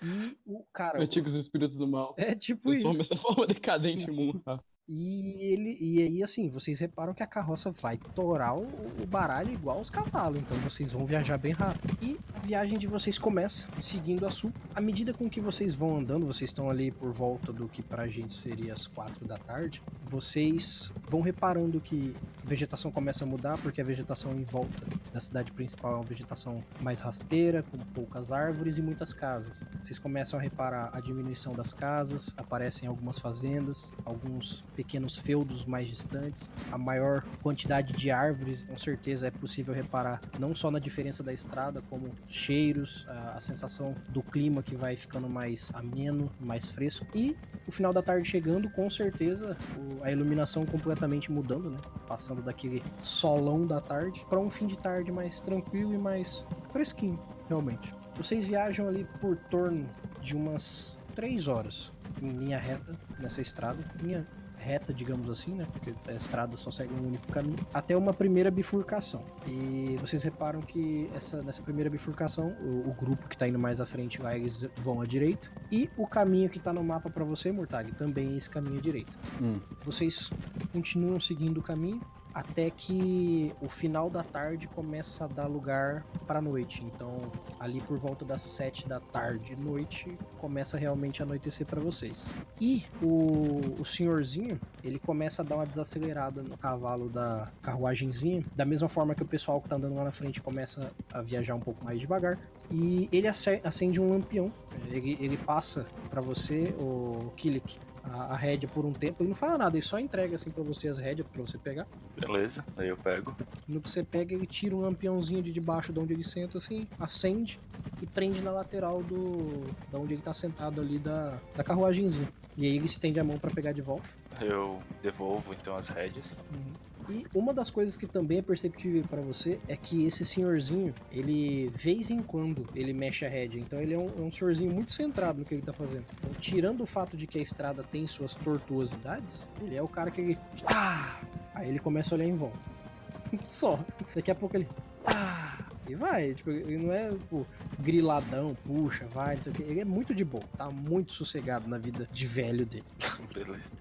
E 0.04 0.52
o 0.54 0.66
cara. 0.74 1.02
Antigos 1.02 1.34
espíritos 1.34 1.78
do 1.78 1.88
mal. 1.88 2.14
É 2.18 2.36
tipo 2.36 2.74
isso. 2.74 3.02
essa 3.02 3.16
forma 3.16 3.48
decadente 3.48 4.04
em 4.10 4.14
mundo. 4.14 4.44
E 4.90 5.52
ele 5.52 5.78
e 5.82 6.02
aí 6.02 6.24
assim, 6.24 6.48
vocês 6.48 6.80
reparam 6.80 7.14
que 7.14 7.22
a 7.22 7.28
carroça 7.28 7.72
vai 7.72 7.98
torar 8.16 8.58
o, 8.58 8.66
baralho 9.06 9.52
igual 9.52 9.82
os 9.82 9.90
cavalos, 9.90 10.40
então 10.40 10.58
vocês 10.60 10.94
vão 10.94 11.06
viajar 11.06 11.38
bem 11.38 11.52
rápido. 11.52 11.98
E 12.02 12.18
a 12.34 12.40
viagem 12.40 12.78
de 12.78 12.88
vocês 12.88 13.18
começa 13.18 13.68
seguindo 13.82 14.26
a 14.26 14.32
sul. 14.32 14.52
À 14.74 14.80
medida 14.80 15.14
com 15.14 15.30
que 15.30 15.42
vocês 15.42 15.76
vão 15.76 15.98
andando, 15.98 16.26
vocês 16.26 16.50
estão 16.50 16.70
ali 16.70 16.90
por 16.90 17.12
volta 17.12 17.52
do 17.52 17.68
que 17.68 17.82
pra 17.82 18.08
gente 18.08 18.34
seria 18.34 18.72
as 18.72 18.88
quatro 18.88 19.26
da 19.26 19.38
tarde, 19.38 19.82
vocês 20.02 20.92
vão 21.04 21.20
reparando 21.20 21.82
que 21.82 22.16
a 22.42 22.48
vegetação 22.48 22.90
começa 22.90 23.26
a 23.26 23.28
mudar, 23.28 23.58
porque 23.58 23.82
a 23.82 23.84
vegetação 23.84 24.32
em 24.34 24.44
volta 24.44 24.86
da 25.12 25.20
cidade 25.20 25.52
principal 25.52 25.94
é 25.94 25.96
uma 25.96 26.04
vegetação 26.06 26.64
mais 26.80 27.02
rasteira, 27.02 27.62
com 27.64 27.78
poucas 27.78 28.32
árvores 28.32 28.78
e 28.78 28.82
muitas 28.82 29.12
casas. 29.12 29.66
Vocês 29.82 30.00
começam 30.00 30.40
a 30.40 30.42
reparar 30.42 30.92
a 30.94 31.02
diminuição 31.02 31.54
das 31.54 31.74
casas, 31.74 32.34
aparecem 32.38 32.88
algumas 32.88 33.20
fazendas, 33.20 33.92
alguns 34.06 34.64
pequenos 34.78 35.18
feudos 35.18 35.66
mais 35.66 35.90
distantes, 35.90 36.52
a 36.72 36.78
maior 36.78 37.24
quantidade 37.42 37.94
de 37.94 38.12
árvores, 38.12 38.64
com 38.64 38.78
certeza 38.78 39.26
é 39.28 39.32
possível 39.32 39.74
reparar 39.74 40.22
não 40.38 40.54
só 40.54 40.70
na 40.70 40.78
diferença 40.78 41.24
da 41.24 41.34
estrada, 41.34 41.82
como 41.82 42.14
cheiros, 42.28 43.04
a, 43.08 43.32
a 43.38 43.40
sensação 43.40 43.98
do 44.08 44.22
clima 44.22 44.62
que 44.62 44.76
vai 44.76 44.96
ficando 44.96 45.28
mais 45.28 45.72
ameno, 45.74 46.32
mais 46.40 46.68
fresco 46.68 47.08
e 47.16 47.36
o 47.68 47.72
final 47.72 47.92
da 47.92 48.04
tarde 48.04 48.30
chegando, 48.30 48.70
com 48.70 48.88
certeza 48.88 49.58
o- 49.76 50.02
a 50.04 50.12
iluminação 50.12 50.64
completamente 50.64 51.32
mudando, 51.32 51.72
né? 51.72 51.82
Passando 52.08 52.44
daquele 52.44 52.84
solão 53.00 53.66
da 53.66 53.82
tarde 53.82 54.24
para 54.30 54.40
um 54.40 54.50
fim 54.50 54.68
de 54.68 54.78
tarde 54.78 55.12
mais 55.12 55.42
tranquilo 55.42 55.92
e 55.92 55.98
mais 55.98 56.46
fresquinho, 56.72 57.20
realmente. 57.50 57.92
Vocês 58.16 58.48
viajam 58.48 58.88
ali 58.88 59.06
por 59.20 59.36
torno 59.36 59.90
de 60.22 60.36
umas 60.36 61.00
três 61.16 61.48
horas 61.48 61.92
em 62.22 62.32
linha 62.32 62.58
reta 62.58 62.98
nessa 63.20 63.42
estrada, 63.42 63.84
linha 64.02 64.26
reta, 64.58 64.94
digamos 64.94 65.30
assim, 65.30 65.54
né? 65.54 65.68
Porque 65.72 65.94
a 66.08 66.14
estrada 66.14 66.58
só 66.58 66.72
segue 66.72 66.94
um 66.94 67.08
único 67.08 67.28
caminho, 67.28 67.58
até 67.74 67.96
uma 67.96 68.14
primeira 68.14 68.52
bifurcação. 68.52 69.24
E 69.46 69.98
vocês 70.00 70.24
reparam 70.24 70.62
que 70.62 71.10
essa, 71.16 71.42
nessa 71.44 71.62
primeira 71.62 71.90
bifurcação, 71.90 72.56
o, 72.62 72.90
o 72.90 72.94
grupo 72.94 73.28
que 73.28 73.38
tá 73.38 73.48
indo 73.48 73.60
mais 73.60 73.80
à 73.80 73.86
frente 73.86 74.20
eles 74.34 74.70
vão 74.78 75.02
à 75.02 75.06
direita. 75.06 75.50
E 75.72 75.90
o 75.98 76.08
caminho 76.08 76.50
que 76.50 76.60
tá 76.60 76.74
no 76.74 76.84
mapa 76.84 77.10
para 77.10 77.24
você, 77.24 77.52
Murtag, 77.52 77.94
também 77.94 78.34
é 78.34 78.38
esse 78.38 78.50
caminho 78.50 78.78
à 78.78 78.82
direita. 78.82 79.18
Hum. 79.42 79.60
Vocês 79.84 80.30
continuam 80.72 81.20
seguindo 81.20 81.60
o 81.60 81.62
caminho 81.62 82.02
até 82.38 82.70
que 82.70 83.52
o 83.60 83.68
final 83.68 84.12
da 84.12 84.22
tarde 84.22 84.68
começa 84.68 85.26
a 85.26 85.28
dar 85.28 85.48
lugar 85.48 86.06
para 86.28 86.40
noite. 86.40 86.84
Então, 86.86 87.32
ali 87.60 87.82
por 87.82 87.98
volta 87.98 88.24
das 88.24 88.44
7 88.44 88.88
da 88.88 89.00
tarde, 89.00 89.56
noite, 89.56 90.16
começa 90.38 90.78
realmente 90.78 91.24
a 91.24 91.26
anoitecer 91.26 91.66
para 91.66 91.82
vocês. 91.82 92.36
E 92.62 92.86
o, 93.02 93.82
o 93.82 93.84
senhorzinho, 93.84 94.60
ele 94.84 95.00
começa 95.00 95.42
a 95.42 95.46
dar 95.46 95.56
uma 95.56 95.66
desacelerada 95.66 96.44
no 96.44 96.56
cavalo 96.58 97.10
da 97.10 97.52
carruagenzinha, 97.64 98.46
da 98.56 98.66
mesma 98.66 98.88
forma 98.88 99.16
que 99.16 99.24
o 99.24 99.28
pessoal 99.28 99.60
que 99.60 99.68
tá 99.68 99.76
andando 99.76 99.96
lá 99.96 100.04
na 100.04 100.12
frente 100.12 100.40
começa 100.40 100.92
a 101.12 101.24
viajar 101.24 101.56
um 101.56 101.60
pouco 101.60 101.84
mais 101.84 102.00
devagar. 102.00 102.38
E 102.70 103.10
ele 103.12 103.28
acende 103.28 104.00
um 104.00 104.12
lampião. 104.12 104.52
Ele, 104.92 105.18
ele 105.20 105.38
passa 105.38 105.88
para 106.12 106.22
você, 106.22 106.72
o 106.78 107.32
Kilik, 107.36 107.80
a, 108.08 108.34
a 108.34 108.36
rédea 108.36 108.70
por 108.70 108.86
um 108.86 108.94
tempo. 108.94 109.22
Ele 109.22 109.30
não 109.30 109.36
fala 109.36 109.58
nada, 109.58 109.78
ele 109.78 109.86
só 109.86 110.00
entrega 110.00 110.36
assim 110.36 110.52
para 110.52 110.64
você 110.64 110.88
as 110.88 110.98
rédeas 110.98 111.28
para 111.28 111.42
você 111.42 111.58
pegar. 111.58 111.88
Beleza, 112.16 112.66
aí 112.78 112.90
eu 112.90 112.98
pego. 112.98 113.36
No 113.68 113.82
que 113.82 113.90
você 113.90 114.04
pega, 114.04 114.34
ele 114.34 114.48
tira 114.48 114.76
um 114.76 114.80
lampiãozinho 114.80 115.42
de 115.42 115.52
debaixo 115.52 115.92
de 115.92 116.00
onde 116.00 116.14
ele 116.14 116.24
senta, 116.24 116.58
assim, 116.58 116.88
acende 117.00 117.60
e 118.02 118.06
prende 118.06 118.42
na 118.42 118.52
lateral 118.52 119.04
do. 119.04 119.74
da 119.92 120.00
onde 120.00 120.14
ele 120.14 120.22
tá 120.22 120.34
sentado 120.34 120.80
ali 120.82 121.00
da, 121.00 121.42
da 121.56 121.64
carruagenzinha. 121.64 122.28
E 122.58 122.66
aí 122.66 122.76
ele 122.76 122.86
estende 122.86 123.20
a 123.20 123.24
mão 123.24 123.38
para 123.38 123.52
pegar 123.52 123.74
de 123.74 123.82
volta. 123.82 124.08
Eu 124.42 124.82
devolvo 125.02 125.54
então 125.54 125.76
as 125.76 125.88
rédeas. 125.88 126.38
Uhum. 126.52 126.74
E 127.10 127.26
uma 127.34 127.54
das 127.54 127.70
coisas 127.70 127.96
que 127.96 128.06
também 128.06 128.40
é 128.40 128.42
perceptível 128.42 129.04
para 129.04 129.22
você 129.22 129.62
é 129.68 129.78
que 129.78 130.06
esse 130.06 130.26
senhorzinho, 130.26 130.94
ele, 131.12 131.70
vez 131.70 132.10
em 132.10 132.22
quando, 132.22 132.68
ele 132.76 132.92
mexe 132.92 133.26
a 133.26 133.30
rédea. 133.30 133.60
Então 133.60 133.82
ele 133.82 133.94
é 133.94 133.98
um, 133.98 134.08
é 134.08 134.22
um 134.22 134.32
senhorzinho 134.32 134.72
muito 134.72 134.92
centrado 134.92 135.40
no 135.40 135.46
que 135.46 135.56
ele 135.56 135.62
tá 135.62 135.74
fazendo. 135.74 136.06
Então, 136.20 136.34
tirando 136.40 136.82
o 136.82 136.86
fato 136.86 137.16
de 137.16 137.26
que 137.26 137.38
a 137.38 137.42
estrada 137.42 137.84
tem 137.84 138.06
suas 138.08 138.36
tortuosidades, 138.36 139.50
ele 139.62 139.76
é 139.76 139.82
o 139.82 139.88
cara 139.88 140.12
que 140.12 140.22
ele. 140.22 140.38
Ah! 140.66 141.22
Aí 141.56 141.70
ele 141.70 141.80
começa 141.80 142.14
a 142.14 142.16
olhar 142.18 142.28
em 142.28 142.36
volta. 142.36 142.60
Só. 143.42 143.80
Daqui 144.14 144.30
a 144.30 144.36
pouco 144.36 144.58
ele. 144.58 144.68
Ah! 145.06 145.58
E 145.88 145.96
vai, 145.96 146.34
tipo, 146.34 146.52
ele 146.52 146.78
não 146.78 146.92
é 146.92 147.12
tipo, 147.12 147.48
griladão, 147.80 148.56
puxa, 148.66 149.08
vai, 149.08 149.36
não 149.36 149.42
sei 149.42 149.54
o 149.54 149.56
que. 149.56 149.64
Ele 149.64 149.80
é 149.80 149.86
muito 149.86 150.14
de 150.14 150.26
boa, 150.26 150.44
tá 150.58 150.70
muito 150.70 151.14
sossegado 151.14 151.68
na 151.70 151.78
vida 151.78 152.08
de 152.12 152.28
velho 152.28 152.66
dele. 152.66 152.84
Beleza. 153.34 153.78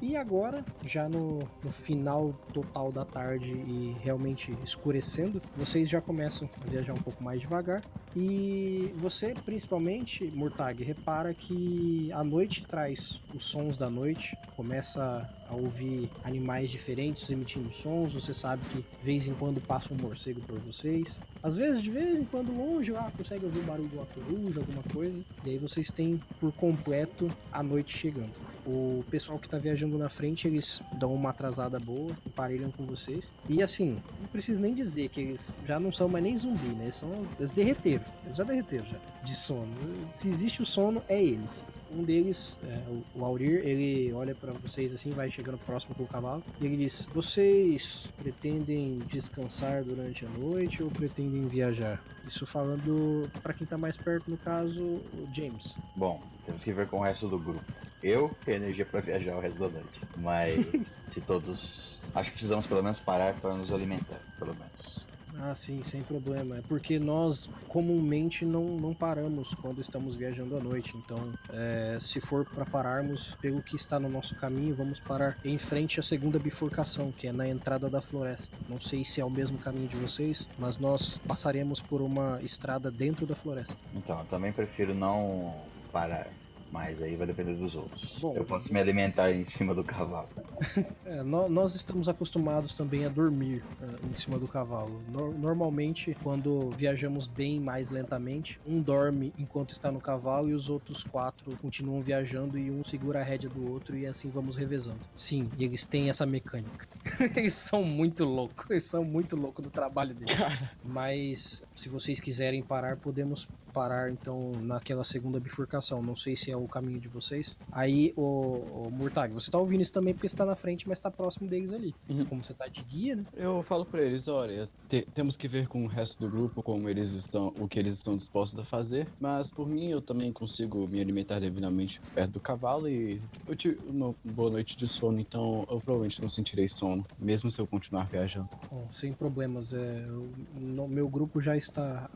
E 0.00 0.14
agora, 0.14 0.64
já 0.84 1.08
no, 1.08 1.48
no, 1.62 1.70
final 1.70 2.34
total 2.52 2.92
da 2.92 3.04
tarde 3.04 3.50
e 3.50 3.92
realmente 4.02 4.52
escurecendo, 4.62 5.40
vocês 5.54 5.88
já 5.88 6.02
começam 6.02 6.48
a 6.62 6.68
viajar 6.68 6.92
um 6.92 7.00
pouco 7.00 7.24
mais 7.24 7.40
devagar. 7.40 7.82
E 8.18 8.94
você, 8.96 9.34
principalmente, 9.34 10.30
Murtag, 10.30 10.82
repara 10.82 11.34
que 11.34 12.10
a 12.12 12.24
noite 12.24 12.66
traz 12.66 13.20
os 13.30 13.44
sons 13.44 13.76
da 13.76 13.90
noite, 13.90 14.38
começa 14.54 15.30
a 15.46 15.54
ouvir 15.54 16.10
animais 16.22 16.70
diferentes 16.70 17.28
emitindo 17.28 17.70
sons. 17.70 18.14
Você 18.14 18.32
sabe 18.32 18.64
que 18.64 18.86
de 18.98 19.04
vez 19.04 19.26
em 19.26 19.34
quando 19.34 19.60
passa 19.60 19.92
um 19.92 19.98
morcego 19.98 20.40
por 20.40 20.58
vocês. 20.58 21.20
Às 21.42 21.58
vezes, 21.58 21.82
de 21.82 21.90
vez 21.90 22.18
em 22.18 22.24
quando, 22.24 22.54
longe, 22.54 22.90
lá 22.90 23.12
consegue 23.12 23.44
ouvir 23.44 23.58
o 23.58 23.62
barulho 23.64 23.90
de 23.90 23.94
uma 23.94 24.06
coruja, 24.06 24.60
alguma 24.60 24.82
coisa. 24.82 25.22
E 25.42 25.50
aí 25.50 25.58
vocês 25.58 25.92
têm 25.92 26.24
por 26.40 26.54
completo 26.54 27.36
a 27.52 27.62
noite 27.62 27.92
chegando. 27.92 28.40
O 28.64 29.04
pessoal 29.10 29.38
que 29.38 29.48
tá 29.48 29.58
viajando 29.58 29.96
na 29.98 30.08
frente, 30.08 30.48
eles 30.48 30.82
dão 30.98 31.14
uma 31.14 31.30
atrasada 31.30 31.78
boa, 31.78 32.18
emparelham 32.26 32.72
com 32.72 32.84
vocês. 32.84 33.32
E 33.46 33.62
assim, 33.62 34.02
não 34.18 34.26
preciso 34.26 34.60
nem 34.60 34.74
dizer 34.74 35.08
que 35.10 35.20
eles 35.20 35.56
já 35.62 35.78
não 35.78 35.92
são 35.92 36.08
mais 36.08 36.24
nem 36.24 36.36
zumbi, 36.36 36.74
né? 36.74 36.84
Eles, 36.86 36.96
são, 36.96 37.30
eles 37.38 37.52
derreteram. 37.52 38.05
Eles 38.24 38.36
já 38.36 38.44
derreteram 38.44 38.84
já, 38.84 38.98
de 39.22 39.34
sono. 39.34 39.72
Se 40.08 40.28
existe 40.28 40.60
o 40.60 40.64
sono, 40.66 41.02
é 41.08 41.22
eles. 41.22 41.66
Um 41.90 42.02
deles, 42.02 42.58
é, 42.64 42.82
o 43.14 43.24
Aurir, 43.24 43.64
ele 43.64 44.12
olha 44.12 44.34
para 44.34 44.52
vocês 44.52 44.92
assim, 44.92 45.10
vai 45.10 45.30
chegando 45.30 45.56
próximo 45.58 45.94
com 45.94 46.02
o 46.02 46.06
cavalo. 46.06 46.42
E 46.60 46.66
ele 46.66 46.76
diz: 46.76 47.08
Vocês 47.12 48.12
pretendem 48.16 48.98
descansar 49.06 49.84
durante 49.84 50.26
a 50.26 50.28
noite 50.28 50.82
ou 50.82 50.90
pretendem 50.90 51.46
viajar? 51.46 52.02
Isso 52.26 52.44
falando 52.44 53.30
para 53.42 53.54
quem 53.54 53.66
tá 53.66 53.78
mais 53.78 53.96
perto, 53.96 54.28
no 54.28 54.36
caso, 54.36 54.82
o 54.82 55.28
James. 55.32 55.78
Bom, 55.94 56.20
temos 56.44 56.64
que 56.64 56.72
ver 56.72 56.88
com 56.88 56.98
o 56.98 57.02
resto 57.02 57.28
do 57.28 57.38
grupo. 57.38 57.64
Eu 58.02 58.30
tenho 58.44 58.56
energia 58.56 58.84
para 58.84 59.00
viajar 59.00 59.36
o 59.36 59.40
resto 59.40 59.58
da 59.58 59.68
noite. 59.68 60.00
Mas 60.16 60.98
se 61.06 61.20
todos. 61.20 62.02
Acho 62.14 62.30
que 62.30 62.36
precisamos 62.36 62.66
pelo 62.66 62.82
menos 62.82 62.98
parar 62.98 63.34
para 63.40 63.54
nos 63.54 63.72
alimentar, 63.72 64.20
pelo 64.38 64.54
menos. 64.54 65.05
Ah, 65.40 65.54
sim, 65.54 65.82
sem 65.82 66.02
problema. 66.02 66.58
É 66.58 66.62
porque 66.62 66.98
nós 66.98 67.48
comumente 67.68 68.44
não, 68.44 68.64
não 68.78 68.94
paramos 68.94 69.54
quando 69.54 69.80
estamos 69.80 70.16
viajando 70.16 70.56
à 70.56 70.60
noite. 70.60 70.96
Então, 70.96 71.32
é, 71.50 71.98
se 72.00 72.20
for 72.20 72.44
para 72.44 72.64
pararmos 72.64 73.36
pelo 73.40 73.62
que 73.62 73.76
está 73.76 74.00
no 74.00 74.08
nosso 74.08 74.34
caminho, 74.36 74.74
vamos 74.74 74.98
parar 75.00 75.38
em 75.44 75.58
frente 75.58 76.00
à 76.00 76.02
segunda 76.02 76.38
bifurcação, 76.38 77.12
que 77.12 77.26
é 77.26 77.32
na 77.32 77.46
entrada 77.46 77.90
da 77.90 78.00
floresta. 78.00 78.58
Não 78.68 78.80
sei 78.80 79.04
se 79.04 79.20
é 79.20 79.24
o 79.24 79.30
mesmo 79.30 79.58
caminho 79.58 79.88
de 79.88 79.96
vocês, 79.96 80.48
mas 80.58 80.78
nós 80.78 81.18
passaremos 81.26 81.80
por 81.80 82.00
uma 82.00 82.40
estrada 82.42 82.90
dentro 82.90 83.26
da 83.26 83.34
floresta. 83.34 83.76
Então, 83.94 84.18
eu 84.18 84.26
também 84.26 84.52
prefiro 84.52 84.94
não 84.94 85.54
parar. 85.92 86.30
Mas 86.76 87.00
aí 87.00 87.16
vai 87.16 87.26
depender 87.26 87.54
dos 87.54 87.74
outros. 87.74 88.18
Bom, 88.20 88.36
eu 88.36 88.44
posso 88.44 88.70
me 88.70 88.78
alimentar 88.78 89.32
em 89.32 89.46
cima 89.46 89.74
do 89.74 89.82
cavalo. 89.82 90.28
É, 91.04 91.22
no, 91.22 91.48
nós 91.48 91.74
estamos 91.76 92.08
acostumados 92.08 92.74
também 92.74 93.04
a 93.04 93.08
dormir 93.08 93.64
uh, 93.80 94.04
em 94.04 94.14
cima 94.14 94.40
do 94.40 94.48
cavalo. 94.48 95.04
No, 95.06 95.38
normalmente, 95.38 96.16
quando 96.20 96.72
viajamos 96.72 97.28
bem 97.28 97.60
mais 97.60 97.90
lentamente, 97.90 98.58
um 98.64 98.82
dorme 98.82 99.32
enquanto 99.38 99.70
está 99.70 99.92
no 99.92 100.00
cavalo 100.00 100.50
e 100.50 100.54
os 100.54 100.68
outros 100.68 101.04
quatro 101.04 101.56
continuam 101.58 102.02
viajando 102.02 102.58
e 102.58 102.72
um 102.72 102.82
segura 102.82 103.20
a 103.20 103.22
rédea 103.22 103.48
do 103.48 103.62
outro 103.62 103.96
e 103.96 104.04
assim 104.04 104.30
vamos 104.30 104.56
revezando. 104.56 105.06
Sim, 105.14 105.52
e 105.56 105.64
eles 105.64 105.86
têm 105.86 106.08
essa 106.08 106.26
mecânica. 106.26 106.84
eles 107.36 107.54
são 107.54 107.84
muito 107.84 108.24
loucos, 108.24 108.66
eles 108.68 108.86
são 108.86 109.04
muito 109.04 109.36
loucos 109.36 109.64
no 109.64 109.70
trabalho 109.70 110.14
deles. 110.14 110.36
Mas 110.82 111.62
se 111.76 111.88
vocês 111.88 112.18
quiserem 112.20 112.62
parar, 112.62 112.96
podemos 112.96 113.48
parar 113.72 114.10
então 114.10 114.62
naquela 114.62 115.04
segunda 115.04 115.38
bifurcação. 115.38 116.02
Não 116.02 116.16
sei 116.16 116.34
se 116.34 116.50
é 116.50 116.56
o 116.56 116.66
caminho 116.66 116.98
de 116.98 117.08
vocês. 117.08 117.58
Aí, 117.70 118.10
o, 118.16 118.86
o 118.88 118.90
Murtag, 118.90 119.34
você 119.34 119.50
tá 119.50 119.58
ouvindo 119.58 119.82
isso 119.82 119.92
também 119.92 120.14
porque 120.14 120.26
você 120.26 120.34
tá 120.36 120.46
na 120.46 120.56
frente, 120.56 120.88
mas 120.88 120.98
tá 120.98 121.10
próximo 121.10 121.46
deles 121.46 121.72
ali. 121.72 121.94
Uhum. 122.08 122.24
Como 122.24 122.42
você 122.42 122.54
tá 122.54 122.68
de 122.68 122.82
guia, 122.82 123.16
né? 123.16 123.26
Eu 123.34 123.62
falo 123.64 123.84
pra 123.84 124.02
eles, 124.02 124.26
olha, 124.28 124.70
te- 124.88 125.06
temos 125.12 125.36
que 125.36 125.46
ver 125.46 125.68
com 125.68 125.84
o 125.84 125.88
resto 125.88 126.16
do 126.18 126.30
grupo 126.30 126.62
como 126.62 126.88
eles 126.88 127.10
estão, 127.12 127.48
o 127.54 127.68
que 127.68 127.78
eles 127.78 127.98
estão 127.98 128.16
dispostos 128.16 128.58
a 128.58 128.64
fazer. 128.64 129.12
Mas 129.20 129.50
por 129.52 129.68
mim, 129.68 129.88
eu 129.90 130.00
também 130.00 130.32
consigo 130.32 130.88
me 130.88 130.98
alimentar 130.98 131.38
devidamente 131.38 132.00
perto 132.14 132.32
do 132.32 132.40
cavalo 132.40 132.88
e 132.88 133.22
eu 133.46 133.54
tive 133.54 133.78
uma 133.84 134.16
boa 134.24 134.48
noite 134.52 134.74
de 134.78 134.88
sono, 134.88 135.20
então 135.20 135.66
eu 135.68 135.82
provavelmente 135.82 136.22
não 136.22 136.30
sentirei 136.30 136.66
sono, 136.70 137.06
mesmo 137.18 137.50
se 137.50 137.60
eu 137.60 137.66
continuar 137.66 138.08
viajando. 138.08 138.48
Bom, 138.70 138.88
sem 138.90 139.12
problemas. 139.14 139.72
É, 139.72 140.06
no- 140.52 140.88
meu 140.88 141.08
grupo 141.08 141.40
já 141.40 141.56
está 141.56 141.65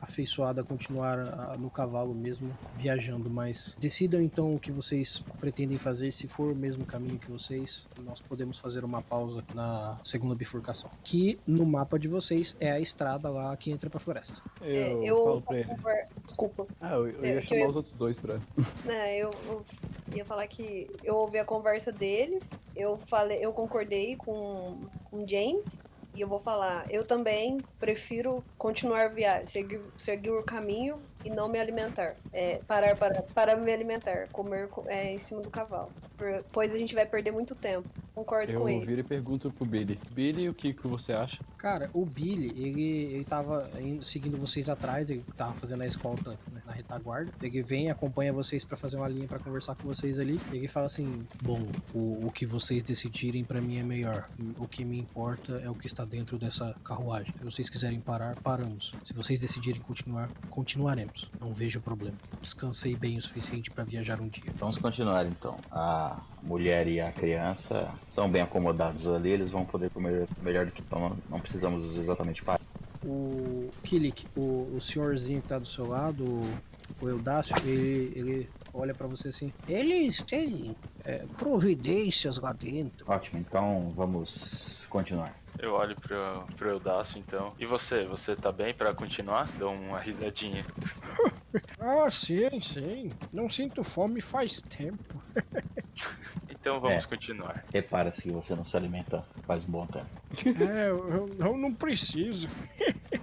afeiçoado 0.00 0.60
a 0.60 0.64
continuar 0.64 1.58
no 1.58 1.70
cavalo 1.70 2.14
mesmo, 2.14 2.56
viajando, 2.76 3.28
mas 3.30 3.76
decidam 3.78 4.20
então 4.20 4.54
o 4.54 4.58
que 4.60 4.70
vocês 4.72 5.22
pretendem 5.38 5.78
fazer. 5.78 6.12
Se 6.12 6.28
for 6.28 6.52
o 6.52 6.56
mesmo 6.56 6.84
caminho 6.84 7.18
que 7.18 7.30
vocês, 7.30 7.86
nós 8.04 8.20
podemos 8.20 8.58
fazer 8.58 8.84
uma 8.84 9.02
pausa 9.02 9.44
na 9.54 9.98
segunda 10.04 10.34
bifurcação. 10.34 10.90
Que 11.04 11.38
no 11.46 11.64
mapa 11.66 11.98
de 11.98 12.08
vocês 12.08 12.56
é 12.60 12.70
a 12.70 12.80
estrada 12.80 13.30
lá 13.30 13.56
que 13.56 13.70
entra 13.70 13.88
pra 13.90 14.00
floresta. 14.00 14.42
Eu, 14.60 14.66
É, 14.70 15.08
eu 15.10 15.24
falo 15.24 15.42
pra 15.42 15.64
conver- 15.64 16.08
Desculpa. 16.24 16.66
Ah, 16.80 16.92
eu, 16.94 17.08
eu 17.08 17.22
É, 17.24 17.34
ia 17.34 17.40
chamar 17.42 17.60
eu- 17.62 17.68
os 17.70 17.76
outros 17.76 17.94
dois 17.94 18.18
pra. 18.18 18.40
né, 18.84 19.18
eu, 19.18 19.30
eu 19.46 19.64
ia 20.14 20.24
falar 20.24 20.46
que 20.46 20.88
eu 21.04 21.16
ouvi 21.16 21.38
a 21.38 21.44
conversa 21.44 21.92
deles, 21.92 22.50
eu 22.76 22.98
falei, 23.06 23.38
eu 23.44 23.52
concordei 23.52 24.16
com 24.16 24.78
com 25.10 25.26
James 25.26 25.80
e 26.14 26.20
eu 26.20 26.28
vou 26.28 26.38
falar, 26.38 26.86
eu 26.90 27.04
também 27.04 27.58
prefiro 27.78 28.44
continuar 28.58 29.08
viagem, 29.08 29.46
seguir, 29.46 29.80
seguir 29.96 30.30
o 30.30 30.42
caminho 30.42 31.00
e 31.24 31.30
não 31.30 31.48
me 31.48 31.58
alimentar, 31.58 32.14
é, 32.32 32.60
parar 32.66 32.96
para, 32.96 33.22
para 33.22 33.56
me 33.56 33.72
alimentar, 33.72 34.28
comer 34.32 34.68
co- 34.68 34.84
é, 34.88 35.12
em 35.12 35.18
cima 35.18 35.40
do 35.40 35.50
cavalo, 35.50 35.90
pois 36.52 36.74
a 36.74 36.78
gente 36.78 36.94
vai 36.94 37.06
perder 37.06 37.32
muito 37.32 37.54
tempo. 37.54 37.88
Concordo 38.14 38.52
Eu 38.52 38.60
com 38.62 38.68
ele. 38.68 38.84
viro 38.84 39.00
e 39.00 39.04
pergunto 39.04 39.50
pro 39.52 39.64
Billy. 39.64 39.98
Billy, 40.10 40.48
o 40.48 40.52
que, 40.52 40.74
que 40.74 40.86
você 40.86 41.12
acha? 41.12 41.38
Cara, 41.56 41.88
o 41.94 42.04
Billy, 42.04 42.48
ele, 42.60 43.14
ele 43.14 43.24
tava 43.24 43.70
indo- 43.80 44.02
seguindo 44.02 44.36
vocês 44.36 44.68
atrás, 44.68 45.08
ele 45.10 45.24
tava 45.36 45.54
fazendo 45.54 45.82
a 45.82 45.86
escolta 45.86 46.32
né, 46.52 46.60
na 46.66 46.72
retaguarda. 46.72 47.32
Ele 47.40 47.62
vem, 47.62 47.88
acompanha 47.90 48.32
vocês 48.32 48.64
pra 48.64 48.76
fazer 48.76 48.96
uma 48.96 49.08
linha 49.08 49.28
pra 49.28 49.38
conversar 49.38 49.74
com 49.76 49.84
vocês 49.84 50.18
ali. 50.18 50.40
Ele 50.52 50.66
fala 50.68 50.86
assim: 50.86 51.24
Bom, 51.42 51.66
o, 51.94 52.26
o 52.26 52.32
que 52.32 52.44
vocês 52.44 52.82
decidirem 52.82 53.44
pra 53.44 53.60
mim 53.60 53.78
é 53.78 53.82
melhor. 53.82 54.28
O 54.58 54.66
que 54.66 54.84
me 54.84 54.98
importa 54.98 55.52
é 55.60 55.70
o 55.70 55.74
que 55.74 55.86
está 55.86 56.04
dentro 56.04 56.36
dessa 56.36 56.74
carruagem. 56.84 57.32
Se 57.38 57.44
vocês 57.44 57.70
quiserem 57.70 58.00
parar, 58.00 58.36
paramos. 58.42 58.92
Se 59.04 59.14
vocês 59.14 59.40
decidirem 59.40 59.80
continuar, 59.82 60.28
continuaremos. 60.50 61.09
Não 61.40 61.52
vejo 61.52 61.80
problema. 61.80 62.16
Descansei 62.40 62.96
bem 62.96 63.16
o 63.16 63.20
suficiente 63.20 63.70
pra 63.70 63.84
viajar 63.84 64.20
um 64.20 64.28
dia. 64.28 64.52
Vamos 64.58 64.78
continuar 64.78 65.26
então. 65.26 65.58
A 65.70 66.20
mulher 66.42 66.86
e 66.86 67.00
a 67.00 67.12
criança 67.12 67.92
são 68.12 68.30
bem 68.30 68.42
acomodados 68.42 69.06
ali, 69.06 69.30
eles 69.30 69.50
vão 69.50 69.64
poder 69.64 69.90
comer 69.90 70.28
melhor 70.42 70.66
do 70.66 70.72
que 70.72 70.80
estão. 70.80 71.16
Não, 71.28 71.40
precisamos 71.40 71.96
exatamente 71.96 72.42
parar. 72.42 72.60
O 73.04 73.70
Kilik, 73.82 74.26
o, 74.36 74.70
o 74.74 74.80
senhorzinho 74.80 75.40
que 75.40 75.48
tá 75.48 75.58
do 75.58 75.66
seu 75.66 75.86
lado, 75.86 76.24
o, 77.00 77.08
Eudácio, 77.08 77.56
ele, 77.64 78.12
ele 78.14 78.48
olha 78.74 78.94
pra 78.94 79.06
você 79.06 79.28
assim. 79.28 79.52
Eles 79.66 80.22
têm 80.22 80.76
é, 81.04 81.26
providências 81.36 82.38
lá 82.38 82.52
dentro. 82.52 83.10
Ótimo, 83.10 83.38
então 83.38 83.92
vamos 83.96 84.86
continuar. 84.88 85.34
Eu 85.58 85.74
olho 85.74 85.96
pro, 85.96 86.46
pro 86.56 86.70
Eudácio 86.70 87.18
então. 87.18 87.54
E 87.58 87.66
você? 87.66 88.06
Você 88.06 88.34
tá 88.34 88.50
bem 88.50 88.72
pra 88.72 88.94
continuar? 88.94 89.50
Dou 89.58 89.72
uma 89.72 90.00
risadinha. 90.00 90.64
Ah, 91.82 92.08
sim, 92.10 92.60
sim. 92.60 93.10
Não 93.32 93.48
sinto 93.48 93.82
fome 93.82 94.20
faz 94.20 94.62
tempo. 94.62 95.20
Então 96.48 96.80
vamos 96.80 97.04
É. 97.04 97.08
continuar. 97.08 97.64
Repara-se 97.72 98.22
que 98.22 98.30
você 98.30 98.54
não 98.54 98.64
se 98.64 98.76
alimenta 98.76 99.26
faz 99.46 99.64
um 99.66 99.70
bom 99.72 99.86
tempo. 99.86 100.08
É, 100.70 100.90
eu, 100.90 101.36
eu 101.38 101.56
não 101.58 101.74
preciso. 101.74 102.48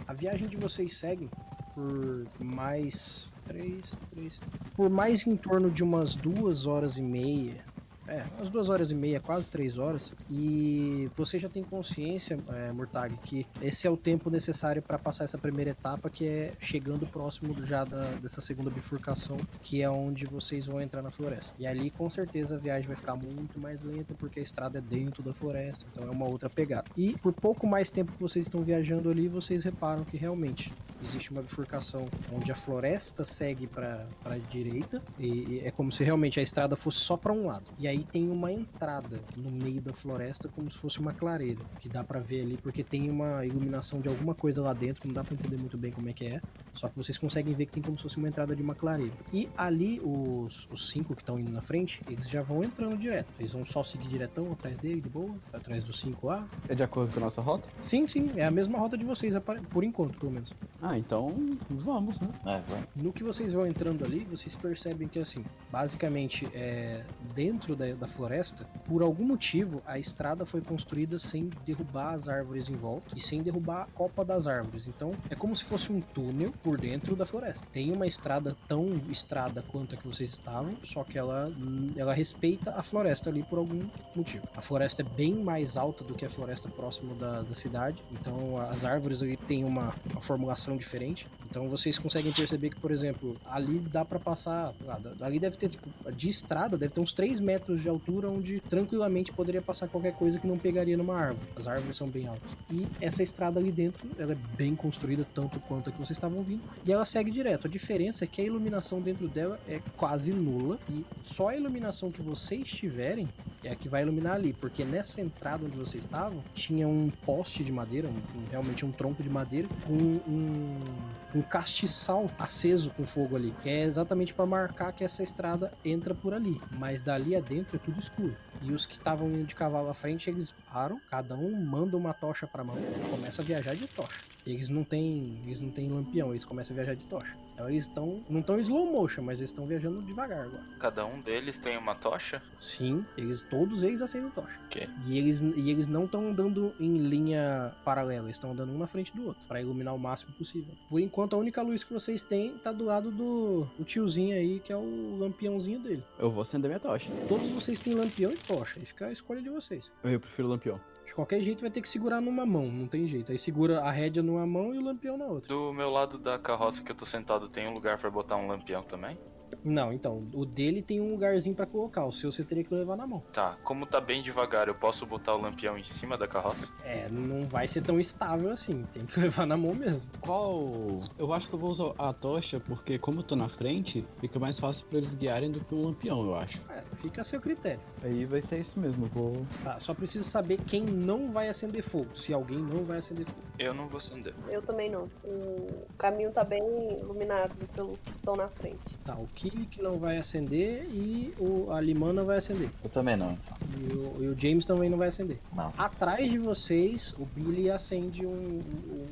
A 0.07 0.13
viagem 0.13 0.47
de 0.47 0.57
vocês 0.57 0.97
segue 0.97 1.29
por 1.75 2.27
mais. 2.39 3.29
Três, 3.47 3.97
três. 4.09 4.43
Por 4.75 4.89
mais 4.89 5.25
em 5.25 5.37
torno 5.37 5.71
de 5.71 5.81
umas 5.81 6.15
duas 6.17 6.65
horas 6.65 6.97
e 6.97 7.01
meia. 7.01 7.65
É, 8.07 8.23
umas 8.37 8.49
duas 8.49 8.69
horas 8.69 8.91
e 8.91 8.95
meia, 8.95 9.19
quase 9.19 9.49
três 9.49 9.77
horas. 9.77 10.15
E 10.29 11.09
você 11.13 11.37
já 11.37 11.49
tem 11.49 11.63
consciência, 11.63 12.39
é, 12.49 12.71
Murtag, 12.71 13.17
que 13.23 13.45
esse 13.61 13.85
é 13.85 13.89
o 13.89 13.97
tempo 13.97 14.29
necessário 14.29 14.81
para 14.81 14.97
passar 14.97 15.25
essa 15.25 15.37
primeira 15.37 15.71
etapa, 15.71 16.09
que 16.09 16.25
é 16.25 16.53
chegando 16.59 17.05
próximo 17.05 17.53
já 17.65 17.83
da, 17.83 18.11
dessa 18.11 18.41
segunda 18.41 18.69
bifurcação, 18.69 19.37
que 19.61 19.81
é 19.81 19.89
onde 19.89 20.25
vocês 20.25 20.67
vão 20.67 20.81
entrar 20.81 21.01
na 21.01 21.11
floresta. 21.11 21.61
E 21.61 21.67
ali, 21.67 21.89
com 21.91 22.09
certeza, 22.09 22.55
a 22.55 22.57
viagem 22.57 22.87
vai 22.87 22.95
ficar 22.95 23.15
muito 23.15 23.59
mais 23.59 23.83
lenta, 23.83 24.13
porque 24.13 24.39
a 24.39 24.43
estrada 24.43 24.77
é 24.77 24.81
dentro 24.81 25.21
da 25.21 25.33
floresta, 25.33 25.85
então 25.91 26.05
é 26.07 26.09
uma 26.09 26.25
outra 26.25 26.49
pegada. 26.49 26.85
E 26.95 27.15
por 27.17 27.33
pouco 27.33 27.67
mais 27.67 27.89
tempo 27.89 28.13
que 28.13 28.21
vocês 28.21 28.45
estão 28.45 28.63
viajando 28.63 29.09
ali, 29.09 29.27
vocês 29.27 29.63
reparam 29.63 30.03
que 30.03 30.17
realmente 30.17 30.73
existe 31.03 31.31
uma 31.31 31.41
bifurcação 31.41 32.07
onde 32.33 32.51
a 32.51 32.55
floresta 32.55 33.23
segue 33.23 33.67
para 33.67 34.07
a 34.25 34.37
direita, 34.37 35.01
e, 35.19 35.27
e 35.27 35.61
é 35.65 35.71
como 35.71 35.91
se 35.91 36.03
realmente 36.03 36.39
a 36.39 36.43
estrada 36.43 36.75
fosse 36.75 36.99
só 36.99 37.17
para 37.17 37.33
um 37.33 37.45
lado. 37.45 37.65
E 37.77 37.87
aí 37.87 37.96
tem 38.05 38.29
uma 38.29 38.51
entrada 38.51 39.27
no 39.35 39.51
meio 39.51 39.81
da 39.81 39.93
floresta, 39.93 40.49
como 40.49 40.69
se 40.69 40.77
fosse 40.77 40.99
uma 40.99 41.13
clareira, 41.13 41.67
que 41.79 41.89
dá 41.89 42.03
para 42.03 42.19
ver 42.21 42.41
ali, 42.41 42.57
porque 42.57 42.83
tem 42.83 43.09
uma 43.09 43.45
iluminação 43.45 44.01
de 44.01 44.07
alguma 44.09 44.35
coisa 44.35 44.61
lá 44.61 44.73
dentro, 44.73 45.01
não 45.05 45.13
dá 45.13 45.23
para 45.23 45.35
entender 45.35 45.57
muito 45.57 45.77
bem 45.77 45.91
como 45.91 46.09
é 46.09 46.13
que 46.13 46.25
é. 46.25 46.41
Só 46.77 46.87
que 46.87 46.95
vocês 46.95 47.17
conseguem 47.17 47.55
ver 47.55 47.65
que 47.65 47.71
tem 47.73 47.81
como 47.81 47.97
se 47.97 48.03
fosse 48.03 48.17
uma 48.17 48.27
entrada 48.27 48.55
de 48.55 48.61
uma 48.61 48.75
clareira. 48.75 49.13
E 49.33 49.49
ali, 49.57 49.99
os, 50.03 50.67
os 50.71 50.89
cinco 50.89 51.15
que 51.15 51.23
estão 51.23 51.39
indo 51.39 51.51
na 51.51 51.59
frente, 51.59 52.03
eles 52.07 52.29
já 52.29 52.41
vão 52.41 52.63
entrando 52.63 52.95
direto. 52.95 53.27
Eles 53.39 53.53
vão 53.53 53.65
só 53.65 53.81
seguir 53.81 54.07
diretão 54.07 54.51
atrás 54.51 54.77
dele, 54.77 55.01
de 55.01 55.09
boa, 55.09 55.35
atrás 55.51 55.83
dos 55.83 55.99
cinco 55.99 56.27
lá. 56.27 56.47
É 56.69 56.75
de 56.75 56.83
acordo 56.83 57.11
com 57.11 57.19
a 57.19 57.23
nossa 57.23 57.41
rota? 57.41 57.67
Sim, 57.81 58.07
sim, 58.07 58.31
é 58.35 58.45
a 58.45 58.51
mesma 58.51 58.77
rota 58.77 58.95
de 58.95 59.03
vocês, 59.03 59.33
por 59.71 59.83
enquanto, 59.83 60.19
pelo 60.19 60.31
menos. 60.31 60.53
Ah, 60.81 60.97
então 60.97 61.35
vamos, 61.69 62.19
né? 62.19 62.29
É, 62.45 62.61
vamos. 62.69 62.87
No 62.95 63.11
que 63.11 63.23
vocês 63.23 63.53
vão 63.53 63.65
entrando 63.65 64.05
ali, 64.05 64.19
vocês 64.25 64.55
percebem 64.55 65.07
que, 65.07 65.17
assim, 65.17 65.43
basicamente, 65.71 66.47
é, 66.53 67.03
dentro 67.33 67.75
da, 67.75 67.93
da 67.93 68.07
floresta, 68.07 68.65
por 68.85 69.01
algum 69.01 69.25
motivo, 69.25 69.81
a 69.85 69.97
estrada 69.97 70.45
foi 70.45 70.61
construída 70.61 71.17
sem 71.17 71.49
derrubar 71.65 72.13
as 72.13 72.27
árvores 72.27 72.69
em 72.69 72.75
volta 72.75 73.07
e 73.15 73.21
sem 73.21 73.41
derrubar 73.41 73.83
a 73.83 73.85
copa 73.87 74.23
das 74.23 74.45
árvores. 74.45 74.87
Então, 74.87 75.11
é 75.29 75.35
como 75.35 75.55
se 75.55 75.63
fosse 75.63 75.91
um 75.91 75.99
túnel 76.01 76.53
por 76.67 76.77
dentro 76.77 77.15
da 77.15 77.25
floresta. 77.25 77.65
Tem 77.71 77.93
uma 77.93 78.05
estrada 78.05 78.53
tão 78.67 78.97
estrada 79.09 79.63
quanto 79.71 79.95
a 79.95 79.97
que 79.97 80.05
vocês 80.05 80.29
estavam, 80.31 80.75
só 80.83 81.01
que 81.01 81.17
ela, 81.17 81.49
ela 81.95 82.13
respeita 82.13 82.71
a 82.71 82.83
floresta 82.83 83.29
ali 83.29 83.41
por 83.41 83.57
algum 83.57 83.87
motivo. 84.13 84.43
A 84.53 84.61
floresta 84.61 85.01
é 85.01 85.05
bem 85.05 85.33
mais 85.41 85.77
alta 85.77 86.03
do 86.03 86.13
que 86.13 86.25
a 86.25 86.29
floresta 86.29 86.67
próximo 86.67 87.15
da, 87.15 87.41
da 87.41 87.55
cidade, 87.55 88.03
então 88.11 88.57
as 88.57 88.83
árvores 88.83 89.21
ali 89.21 89.37
têm 89.37 89.63
uma, 89.63 89.95
uma 90.11 90.19
formulação 90.19 90.75
diferente. 90.75 91.25
Então 91.49 91.69
vocês 91.69 91.97
conseguem 91.97 92.33
perceber 92.33 92.69
que, 92.69 92.81
por 92.81 92.91
exemplo, 92.91 93.37
ali 93.45 93.79
dá 93.79 94.03
pra 94.03 94.19
passar. 94.19 94.73
ah, 94.89 94.99
Ali 95.21 95.39
deve 95.39 95.55
ter, 95.55 95.69
tipo, 95.69 95.89
de 96.11 96.27
estrada, 96.27 96.77
deve 96.77 96.93
ter 96.93 96.99
uns 96.99 97.13
3 97.13 97.39
metros 97.39 97.81
de 97.81 97.87
altura 97.87 98.29
onde 98.29 98.59
tranquilamente 98.59 99.31
poderia 99.31 99.61
passar 99.61 99.87
qualquer 99.87 100.13
coisa 100.17 100.37
que 100.37 100.47
não 100.47 100.59
pegaria 100.59 100.97
numa 100.97 101.15
árvore. 101.17 101.49
As 101.55 101.65
árvores 101.65 101.95
são 101.95 102.09
bem 102.09 102.27
altas. 102.27 102.57
E 102.69 102.85
essa 102.99 103.23
estrada 103.23 103.59
ali 103.59 103.71
dentro, 103.71 104.09
ela 104.19 104.33
é 104.33 104.35
bem 104.35 104.75
construída, 104.75 105.25
tanto 105.33 105.59
quanto 105.61 105.89
a 105.89 105.93
que 105.93 105.97
vocês 105.97 106.17
estavam 106.17 106.43
vindo. 106.43 106.56
E 106.85 106.91
ela 106.91 107.05
segue 107.05 107.31
direto. 107.31 107.67
A 107.67 107.69
diferença 107.69 108.23
é 108.23 108.27
que 108.27 108.41
a 108.41 108.45
iluminação 108.45 109.01
dentro 109.01 109.27
dela 109.27 109.59
é 109.67 109.79
quase 109.95 110.33
nula. 110.33 110.79
E 110.89 111.05
só 111.23 111.49
a 111.49 111.55
iluminação 111.55 112.11
que 112.11 112.21
vocês 112.21 112.67
tiverem 112.67 113.29
é 113.63 113.71
a 113.71 113.75
que 113.75 113.89
vai 113.89 114.01
iluminar 114.03 114.33
ali, 114.35 114.53
porque 114.53 114.85
nessa 114.85 115.21
entrada 115.21 115.65
onde 115.65 115.77
vocês 115.77 116.03
estavam 116.03 116.43
tinha 116.53 116.87
um 116.87 117.09
poste 117.25 117.63
de 117.63 117.71
madeira, 117.71 118.07
um- 118.09 118.23
um- 118.35 118.45
realmente 118.49 118.85
um 118.85 118.91
tronco 118.91 119.23
de 119.23 119.29
madeira, 119.29 119.67
com 119.85 119.93
um, 119.93 120.97
um 121.35 121.41
castiçal 121.41 122.29
aceso 122.39 122.91
com 122.91 123.05
fogo 123.05 123.35
ali, 123.35 123.51
que 123.61 123.69
é 123.69 123.81
exatamente 123.83 124.33
para 124.33 124.45
marcar 124.45 124.91
que 124.93 125.03
essa 125.03 125.23
estrada 125.23 125.71
entra 125.83 126.13
por 126.15 126.33
ali, 126.33 126.59
mas 126.71 127.01
dali 127.01 127.35
adentro 127.35 127.75
é 127.75 127.79
tudo 127.79 127.99
escuro. 127.99 128.37
E 128.61 128.71
os 128.73 128.85
que 128.85 128.93
estavam 128.93 129.29
indo 129.29 129.45
de 129.45 129.53
cavalo 129.55 129.89
à 129.89 129.93
frente, 129.93 130.29
eles 130.29 130.51
param, 130.65 130.99
cada 131.09 131.35
um 131.37 131.51
manda 131.63 131.95
uma 131.95 132.13
tocha 132.13 132.47
para 132.47 132.63
mão 132.63 132.79
e 132.95 133.01
começa 133.03 133.41
a 133.41 133.45
viajar 133.45 133.75
de 133.75 133.87
tocha. 133.87 134.23
Eles 134.45 134.69
não 134.69 134.83
têm, 134.83 135.41
eles 135.45 135.59
não 135.59 135.69
têm 135.69 135.89
lampião, 135.89 136.31
eles 136.31 136.45
começam 136.45 136.73
a 136.73 136.77
viajar 136.77 136.95
de 136.95 137.05
tocha. 137.07 137.37
Então 137.57 137.67
eles 137.67 137.85
estão, 137.85 138.23
não 138.29 138.41
estão 138.41 138.57
em 138.57 138.61
slow 138.61 138.85
motion, 138.85 139.23
mas 139.23 139.39
eles 139.39 139.49
estão 139.49 139.65
viajando 139.65 139.99
devagar 140.03 140.45
agora. 140.45 140.63
Cada 140.79 141.03
um 141.07 141.19
deles 141.19 141.57
tem 141.57 141.75
uma 141.75 141.95
tocha? 141.95 142.39
Sim, 142.55 143.03
eles 143.17 143.41
todos 143.41 143.81
eles 143.81 143.99
acendem 143.99 144.29
tocha. 144.29 144.59
Ok. 144.67 144.87
E 145.07 145.17
eles, 145.17 145.41
e 145.41 145.71
eles 145.71 145.87
não 145.87 146.05
estão 146.05 146.29
andando 146.29 146.71
em 146.79 146.97
linha 146.97 147.75
paralela, 147.83 148.27
eles 148.27 148.35
estão 148.35 148.51
andando 148.51 148.71
um 148.71 148.77
na 148.77 148.85
frente 148.85 149.11
do 149.15 149.25
outro, 149.25 149.41
para 149.47 149.59
iluminar 149.59 149.95
o 149.95 149.97
máximo 149.97 150.33
possível. 150.33 150.75
Por 150.87 150.99
enquanto, 150.99 151.35
a 151.35 151.39
única 151.39 151.63
luz 151.63 151.83
que 151.83 151.91
vocês 151.91 152.21
têm 152.21 152.59
tá 152.59 152.71
do 152.71 152.85
lado 152.85 153.09
do, 153.09 153.67
do 153.75 153.83
tiozinho 153.83 154.35
aí, 154.35 154.59
que 154.59 154.71
é 154.71 154.77
o 154.77 155.17
lampiãozinho 155.17 155.79
dele. 155.79 156.03
Eu 156.19 156.29
vou 156.29 156.43
acender 156.43 156.69
minha 156.69 156.79
tocha. 156.79 157.09
Todos 157.27 157.51
vocês 157.51 157.79
têm 157.79 157.95
lampião 157.95 158.31
e 158.31 158.37
tocha, 158.37 158.79
aí 158.79 158.85
fica 158.85 159.07
a 159.07 159.11
escolha 159.11 159.41
de 159.41 159.49
vocês. 159.49 159.91
Eu 160.03 160.19
prefiro 160.19 160.47
o 160.47 160.51
lampião. 160.51 160.79
De 161.07 161.15
qualquer 161.15 161.39
jeito, 161.39 161.61
vai 161.61 161.71
ter 161.71 161.79
que 161.79 161.87
segurar 161.87 162.19
numa 162.19 162.45
mão, 162.45 162.67
não 162.69 162.85
tem 162.85 163.07
jeito. 163.07 163.31
Aí 163.31 163.39
segura 163.39 163.79
a 163.79 163.89
rédea 163.89 164.21
numa 164.21 164.45
mão 164.45 164.75
e 164.75 164.77
o 164.77 164.81
lampião 164.81 165.17
na 165.17 165.25
outra. 165.25 165.47
Do 165.47 165.71
meu 165.71 165.89
lado 165.89 166.17
da 166.17 166.37
carroça 166.37 166.83
que 166.83 166.91
eu 166.91 166.95
tô 166.95 167.05
sentado, 167.05 167.47
tem 167.47 167.65
um 167.65 167.71
lugar 167.71 167.97
pra 167.97 168.11
botar 168.11 168.35
um 168.35 168.45
lampião 168.45 168.83
também? 168.83 169.17
Não, 169.63 169.91
então, 169.91 170.27
o 170.33 170.45
dele 170.45 170.81
tem 170.81 171.01
um 171.01 171.11
lugarzinho 171.11 171.55
pra 171.55 171.65
colocar, 171.65 172.05
o 172.05 172.11
seu 172.11 172.31
você 172.31 172.43
teria 172.43 172.63
que 172.63 172.73
levar 172.73 172.95
na 172.95 173.05
mão. 173.05 173.23
Tá, 173.33 173.57
como 173.63 173.85
tá 173.85 173.99
bem 173.99 174.21
devagar, 174.21 174.67
eu 174.67 174.75
posso 174.75 175.05
botar 175.05 175.35
o 175.35 175.41
lampião 175.41 175.77
em 175.77 175.83
cima 175.83 176.17
da 176.17 176.27
carroça? 176.27 176.67
É, 176.83 177.09
não 177.09 177.45
vai 177.45 177.67
ser 177.67 177.81
tão 177.81 177.99
estável 177.99 178.49
assim, 178.49 178.83
tem 178.93 179.05
que 179.05 179.19
levar 179.19 179.45
na 179.45 179.57
mão 179.57 179.73
mesmo. 179.73 180.09
Qual. 180.21 181.01
Eu 181.17 181.33
acho 181.33 181.47
que 181.47 181.55
eu 181.55 181.59
vou 181.59 181.71
usar 181.71 181.93
a 181.97 182.13
tocha 182.13 182.59
porque, 182.59 182.97
como 182.97 183.19
eu 183.19 183.23
tô 183.23 183.35
na 183.35 183.49
frente, 183.49 184.05
fica 184.19 184.39
mais 184.39 184.59
fácil 184.59 184.85
pra 184.87 184.99
eles 184.99 185.13
guiarem 185.15 185.51
do 185.51 185.59
que 185.61 185.73
um 185.73 185.85
lampião, 185.85 186.25
eu 186.25 186.35
acho. 186.35 186.61
É, 186.69 186.83
fica 186.95 187.21
a 187.21 187.23
seu 187.23 187.39
critério. 187.41 187.81
Aí 188.01 188.25
vai 188.25 188.41
ser 188.41 188.59
isso 188.59 188.79
mesmo. 188.79 189.05
Eu 189.05 189.09
vou. 189.09 189.45
Tá, 189.63 189.79
só 189.79 189.93
precisa 189.93 190.23
saber 190.23 190.59
quem 190.65 190.83
não 190.83 191.29
vai 191.29 191.49
acender 191.49 191.83
fogo, 191.83 192.15
se 192.15 192.33
alguém 192.33 192.59
não 192.59 192.83
vai 192.83 192.97
acender 192.97 193.25
fogo. 193.25 193.41
Eu 193.59 193.73
não 193.73 193.87
vou 193.87 193.97
acender. 193.97 194.33
Eu 194.49 194.61
também 194.61 194.89
não. 194.89 195.09
O 195.23 195.87
caminho 195.97 196.31
tá 196.31 196.43
bem 196.43 196.61
iluminado 196.99 197.67
pelos 197.75 198.03
que 198.03 198.11
estão 198.11 198.35
na 198.35 198.47
frente. 198.47 198.77
Tá, 199.03 199.15
o 199.15 199.27
Kilik 199.37 199.79
não 199.81 199.99
vai 199.99 200.17
acender 200.17 200.87
e 200.91 201.31
o, 201.37 201.71
a 201.71 201.79
Limana 201.79 202.23
vai 202.23 202.37
acender. 202.37 202.69
Eu 202.83 202.89
também 202.89 203.15
não, 203.15 203.31
então. 203.31 203.57
E 203.79 203.93
o, 203.93 204.23
e 204.23 204.27
o 204.29 204.37
James 204.37 204.65
também 204.65 204.89
não 204.89 204.97
vai 204.97 205.09
acender. 205.09 205.37
Não. 205.55 205.71
Atrás 205.77 206.31
de 206.31 206.39
vocês, 206.39 207.13
o 207.19 207.25
Billy 207.25 207.69
acende 207.69 208.25
um, 208.25 208.61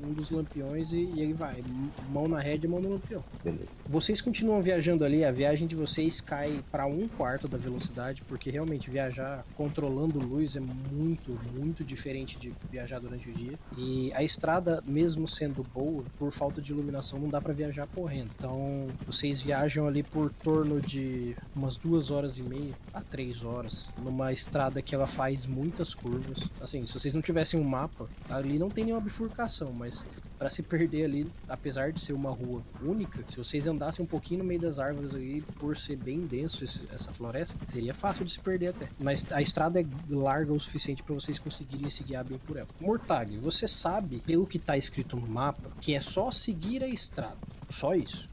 um 0.04 0.14
dos 0.14 0.32
lampiões 0.32 0.92
e, 0.94 1.02
e 1.02 1.22
ele 1.22 1.34
vai. 1.34 1.64
Mão 2.10 2.28
na 2.28 2.40
rédea, 2.40 2.68
mão 2.68 2.82
no 2.82 2.94
lampião. 2.94 3.24
Beleza. 3.44 3.68
Vocês 3.86 4.20
continuam 4.20 4.62
viajando 4.62 5.06
ali, 5.06 5.24
a 5.24 5.32
viagem 5.32 5.68
de 5.68 5.76
vocês 5.76 6.20
cai 6.20 6.64
para 6.72 6.88
um 6.88 7.08
quarto 7.08 7.48
da 7.48 7.58
velocidade, 7.58 8.24
porque 8.24 8.50
realmente 8.50 8.90
viajar 8.90 9.46
controlando 9.56 10.20
luz 10.20 10.56
é 10.56 10.60
muito, 10.60 11.40
muito 11.54 11.84
diferente 11.84 12.36
de 12.40 12.52
viajar 12.72 13.00
durante 13.00 13.30
o 13.30 13.34
dia. 13.34 13.60
E 13.78 14.12
a 14.14 14.24
estrada, 14.24 14.82
mesmo 14.88 15.28
sendo 15.28 15.64
boa, 15.72 16.04
por 16.18 16.32
falta 16.32 16.60
de 16.60 16.72
iluminação, 16.72 17.20
não 17.20 17.30
dá 17.30 17.40
para 17.40 17.54
viajar 17.54 17.88
correndo. 17.88 18.32
Então, 18.36 18.88
vocês 19.06 19.42
viajam 19.42 19.86
ali 19.86 20.02
por 20.16 20.32
torno 20.32 20.82
de 20.82 21.36
umas 21.54 21.76
duas 21.78 22.10
horas 22.10 22.38
e 22.38 22.44
meia 22.44 22.80
a 22.94 23.02
três 23.02 23.44
horas, 23.44 23.92
numa 23.98 24.32
estrada 24.32 24.82
que 24.82 24.96
ela 24.96 25.08
faz 25.08 25.46
muitas 25.46 25.94
curvas. 25.94 26.54
Assim, 26.58 26.86
se 26.86 26.94
vocês 26.94 27.14
não 27.14 27.22
tivessem 27.22 27.60
um 27.60 27.66
mapa, 27.66 28.10
ali 28.30 28.58
não 28.58 28.72
tem 28.72 28.86
nenhuma 28.86 29.04
bifurcação, 29.04 29.74
mas 29.74 30.06
para 30.38 30.50
se 30.50 30.64
perder 30.64 31.04
ali, 31.04 31.30
apesar 31.50 31.92
de 31.92 32.00
ser 32.00 32.14
uma 32.14 32.32
rua 32.32 32.66
única, 32.80 33.26
se 33.28 33.36
vocês 33.36 33.68
andassem 33.68 34.06
um 34.06 34.08
pouquinho 34.08 34.40
no 34.40 34.46
meio 34.46 34.62
das 34.62 34.80
árvores 34.80 35.14
ali, 35.14 35.46
por 35.60 35.76
ser 35.76 35.98
bem 35.98 36.26
denso 36.26 36.64
esse- 36.64 36.88
essa 36.90 37.12
floresta, 37.12 37.62
seria 37.68 37.94
fácil 37.94 38.24
de 38.24 38.32
se 38.32 38.40
perder 38.40 38.68
até. 38.68 38.94
Mas 38.98 39.26
a 39.34 39.42
estrada 39.42 39.82
é 39.82 39.86
larga 40.08 40.54
o 40.54 40.60
suficiente 40.62 41.04
para 41.04 41.14
vocês 41.14 41.38
conseguirem 41.38 41.90
se 41.90 42.06
guiar 42.06 42.24
bem 42.24 42.40
por 42.40 42.56
ela. 42.56 42.70
Mortag, 42.80 43.38
você 43.38 43.68
sabe, 43.68 44.22
pelo 44.26 44.48
que 44.48 44.60
tá 44.60 44.78
escrito 44.78 45.18
no 45.18 45.28
mapa, 45.28 45.76
que 45.78 45.94
é 45.94 46.00
só 46.00 46.32
seguir 46.32 46.82
a 46.84 46.88
estrada. 46.88 47.42
Só 47.70 47.94
isso. 47.96 48.30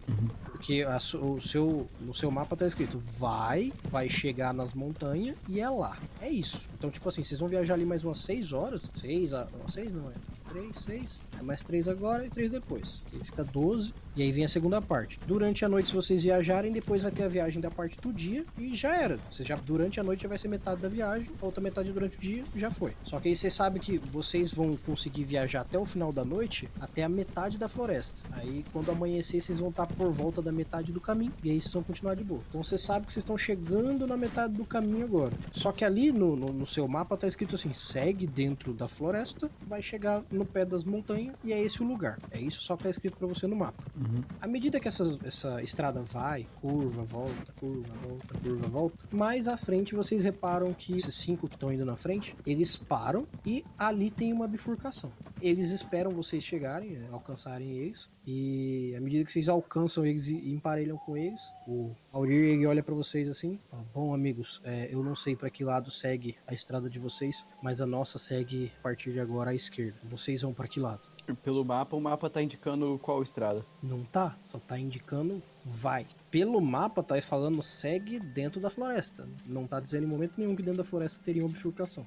Porque 0.51 0.83
a 0.83 0.97
o 1.16 1.41
seu, 1.41 1.89
no 2.01 2.15
seu 2.15 2.31
mapa 2.31 2.57
tá 2.57 2.66
escrito 2.66 3.03
vai, 3.19 3.73
vai 3.91 4.09
chegar 4.09 4.55
nas 4.55 4.74
montanhas 4.74 5.37
e 5.49 5.61
é 5.61 5.69
lá. 5.69 5.99
É 6.20 6.29
isso. 6.29 6.61
Então, 6.79 6.91
tipo 6.91 7.09
assim, 7.09 7.24
vocês 7.24 7.41
vão 7.41 7.49
viajar 7.49 7.74
ali 7.74 7.85
mais 7.85 8.05
umas 8.05 8.19
6 8.19 8.53
horas. 8.53 8.93
6 9.01 9.33
a. 9.35 9.49
6 9.69 9.93
não 9.93 10.11
é? 10.11 10.15
3, 10.49 10.77
6. 10.77 11.23
mais 11.43 11.62
3 11.62 11.89
agora 11.89 12.27
e 12.27 12.31
3 12.31 12.51
depois. 12.51 13.03
Aí 13.12 13.24
fica 13.24 13.43
12. 13.43 13.95
E 14.15 14.23
aí 14.23 14.31
vem 14.31 14.45
a 14.45 14.49
segunda 14.49 14.83
parte. 14.83 15.19
Durante 15.27 15.65
a 15.65 15.69
noite, 15.69 15.89
se 15.89 15.95
vocês 15.95 16.23
viajarem, 16.23 16.70
depois 16.70 17.01
vai 17.01 17.11
ter 17.11 17.23
a 17.23 17.29
viagem 17.29 17.62
da 17.62 17.70
parte 17.70 17.99
do 17.99 18.12
dia 18.12 18.45
e 18.59 18.74
já 18.74 18.95
era. 18.95 19.19
Você 19.31 19.43
já 19.43 19.57
durante 19.57 19.99
a 19.99 20.03
noite 20.03 20.24
já 20.24 20.29
vai 20.29 20.37
ser 20.37 20.49
metade 20.49 20.83
da 20.83 20.89
viagem, 20.89 21.31
a 21.41 21.47
outra 21.47 21.62
metade 21.62 21.91
durante 21.91 22.19
o 22.19 22.20
dia 22.20 22.45
já 22.55 22.70
foi. 22.70 22.93
Só 23.05 23.19
que 23.19 23.29
aí 23.29 23.37
você 23.37 23.51
sabe 23.51 23.81
que 23.81 23.97
vocês 23.97 24.53
vão 24.53 24.77
conseguir 24.77 25.24
viajar 25.24 25.62
até 25.62 25.79
o 25.79 25.87
final 25.87 26.12
da 26.12 26.27
noite, 26.27 26.69
até 26.79 27.05
a 27.05 27.09
metade 27.09 27.57
da 27.57 27.69
floresta. 27.69 28.23
Aí 28.33 28.65
quando 28.70 28.91
amanhecer, 28.91 29.41
vocês 29.41 29.59
vão 29.59 29.70
estar 29.70 29.87
por 29.97 30.10
volta 30.10 30.43
da 30.43 30.52
metade 30.52 30.93
do 30.93 31.01
caminho 31.01 31.32
e 31.43 31.51
aí 31.51 31.60
vocês 31.60 31.73
vão 31.73 31.82
continuar 31.82 32.14
de 32.14 32.24
boa. 32.24 32.40
Então 32.48 32.62
você 32.62 32.78
sabe 32.78 33.06
que 33.06 33.12
vocês 33.12 33.23
estão 33.23 33.36
chegando 33.39 34.06
na 34.06 34.16
metade 34.16 34.55
do 34.55 34.64
caminho 34.64 35.05
agora. 35.05 35.32
Só 35.51 35.73
que 35.73 35.85
ali 35.85 36.12
no, 36.12 36.35
no, 36.36 36.52
no 36.52 36.66
seu 36.66 36.86
mapa 36.89 37.16
tá 37.16 37.27
escrito 37.27 37.55
assim: 37.55 37.73
segue 37.73 38.27
dentro 38.27 38.73
da 38.73 38.89
floresta, 38.89 39.51
vai 39.66 39.82
chegar 39.82 40.23
no 40.31 40.44
pé 40.44 40.64
das 40.64 40.85
montanhas 40.85 41.35
e 41.44 41.52
é 41.52 41.60
esse 41.60 41.82
o 41.82 41.86
lugar. 41.86 42.19
É 42.31 42.40
isso 42.40 42.62
só 42.62 42.77
que 42.77 42.85
tá 42.85 42.90
escrito 42.90 43.16
para 43.16 43.27
você 43.27 43.47
no 43.47 43.56
mapa. 43.56 43.85
Uhum. 43.97 44.23
À 44.40 44.47
medida 44.47 44.81
que 44.81 44.89
essa, 44.89 45.19
essa 45.24 45.62
estrada 45.62 46.02
vai, 46.02 46.47
curva, 46.60 47.02
volta, 47.02 47.52
curva, 47.59 47.94
volta, 48.02 48.39
curva, 48.39 48.69
volta, 48.69 49.09
mais 49.12 49.48
à 49.48 49.56
frente 49.56 49.94
vocês 49.94 50.24
reparam 50.24 50.73
que 50.73 50.94
esses 50.94 51.14
cinco 51.14 51.48
que 51.48 51.56
estão 51.56 51.73
indo 51.73 51.85
na 51.85 51.97
frente, 51.97 52.36
eles 52.47 52.77
param 52.77 53.27
e 53.44 53.64
ali 53.78 54.10
tem 54.10 54.32
uma 54.32 54.48
bifurcação. 54.48 55.12
Eles 55.40 55.70
esperam 55.70 56.12
vocês 56.12 56.43
chegarem, 56.43 56.97
eh, 56.97 57.09
alcançarem 57.10 57.70
eles, 57.73 58.09
e 58.24 58.94
à 58.97 59.01
medida 59.01 59.24
que 59.24 59.32
vocês 59.32 59.48
alcançam 59.48 59.81
eles 59.88 60.28
e 60.28 60.52
emparelham 60.52 60.96
com 60.98 61.16
eles, 61.16 61.40
o 61.66 61.90
Aurir 62.12 62.44
ele 62.44 62.66
olha 62.66 62.82
para 62.82 62.94
vocês 62.94 63.28
assim: 63.28 63.59
Bom, 63.94 64.14
amigos, 64.14 64.60
é, 64.64 64.88
eu 64.90 65.02
não 65.02 65.14
sei 65.14 65.34
para 65.34 65.50
que 65.50 65.64
lado 65.64 65.90
segue 65.90 66.36
a 66.46 66.52
estrada 66.52 66.90
de 66.90 66.98
vocês, 66.98 67.46
mas 67.62 67.80
a 67.80 67.86
nossa 67.86 68.18
segue 68.18 68.70
a 68.78 68.82
partir 68.82 69.12
de 69.12 69.20
agora 69.20 69.50
à 69.50 69.54
esquerda. 69.54 69.96
Vocês 70.02 70.42
vão 70.42 70.52
para 70.52 70.68
que 70.68 70.80
lado? 70.80 71.09
Pelo 71.42 71.64
mapa, 71.64 71.96
o 71.96 72.00
mapa 72.00 72.28
tá 72.28 72.42
indicando 72.42 72.98
qual 73.02 73.22
estrada. 73.22 73.64
Não 73.82 74.02
tá, 74.04 74.36
só 74.48 74.59
tá 74.59 74.78
indicando 74.78 75.42
vai. 75.64 76.06
Pelo 76.30 76.60
mapa 76.60 77.02
tá 77.02 77.20
falando 77.20 77.62
segue 77.62 78.18
dentro 78.18 78.60
da 78.60 78.70
floresta. 78.70 79.28
Não 79.46 79.66
tá 79.66 79.80
dizendo 79.80 80.04
em 80.04 80.09
momento 80.09 80.34
nenhum 80.36 80.56
que 80.56 80.62
dentro 80.62 80.78
da 80.78 80.84
floresta 80.84 81.22
teria 81.22 81.42
uma 81.42 81.52
bifurcação. 81.52 82.06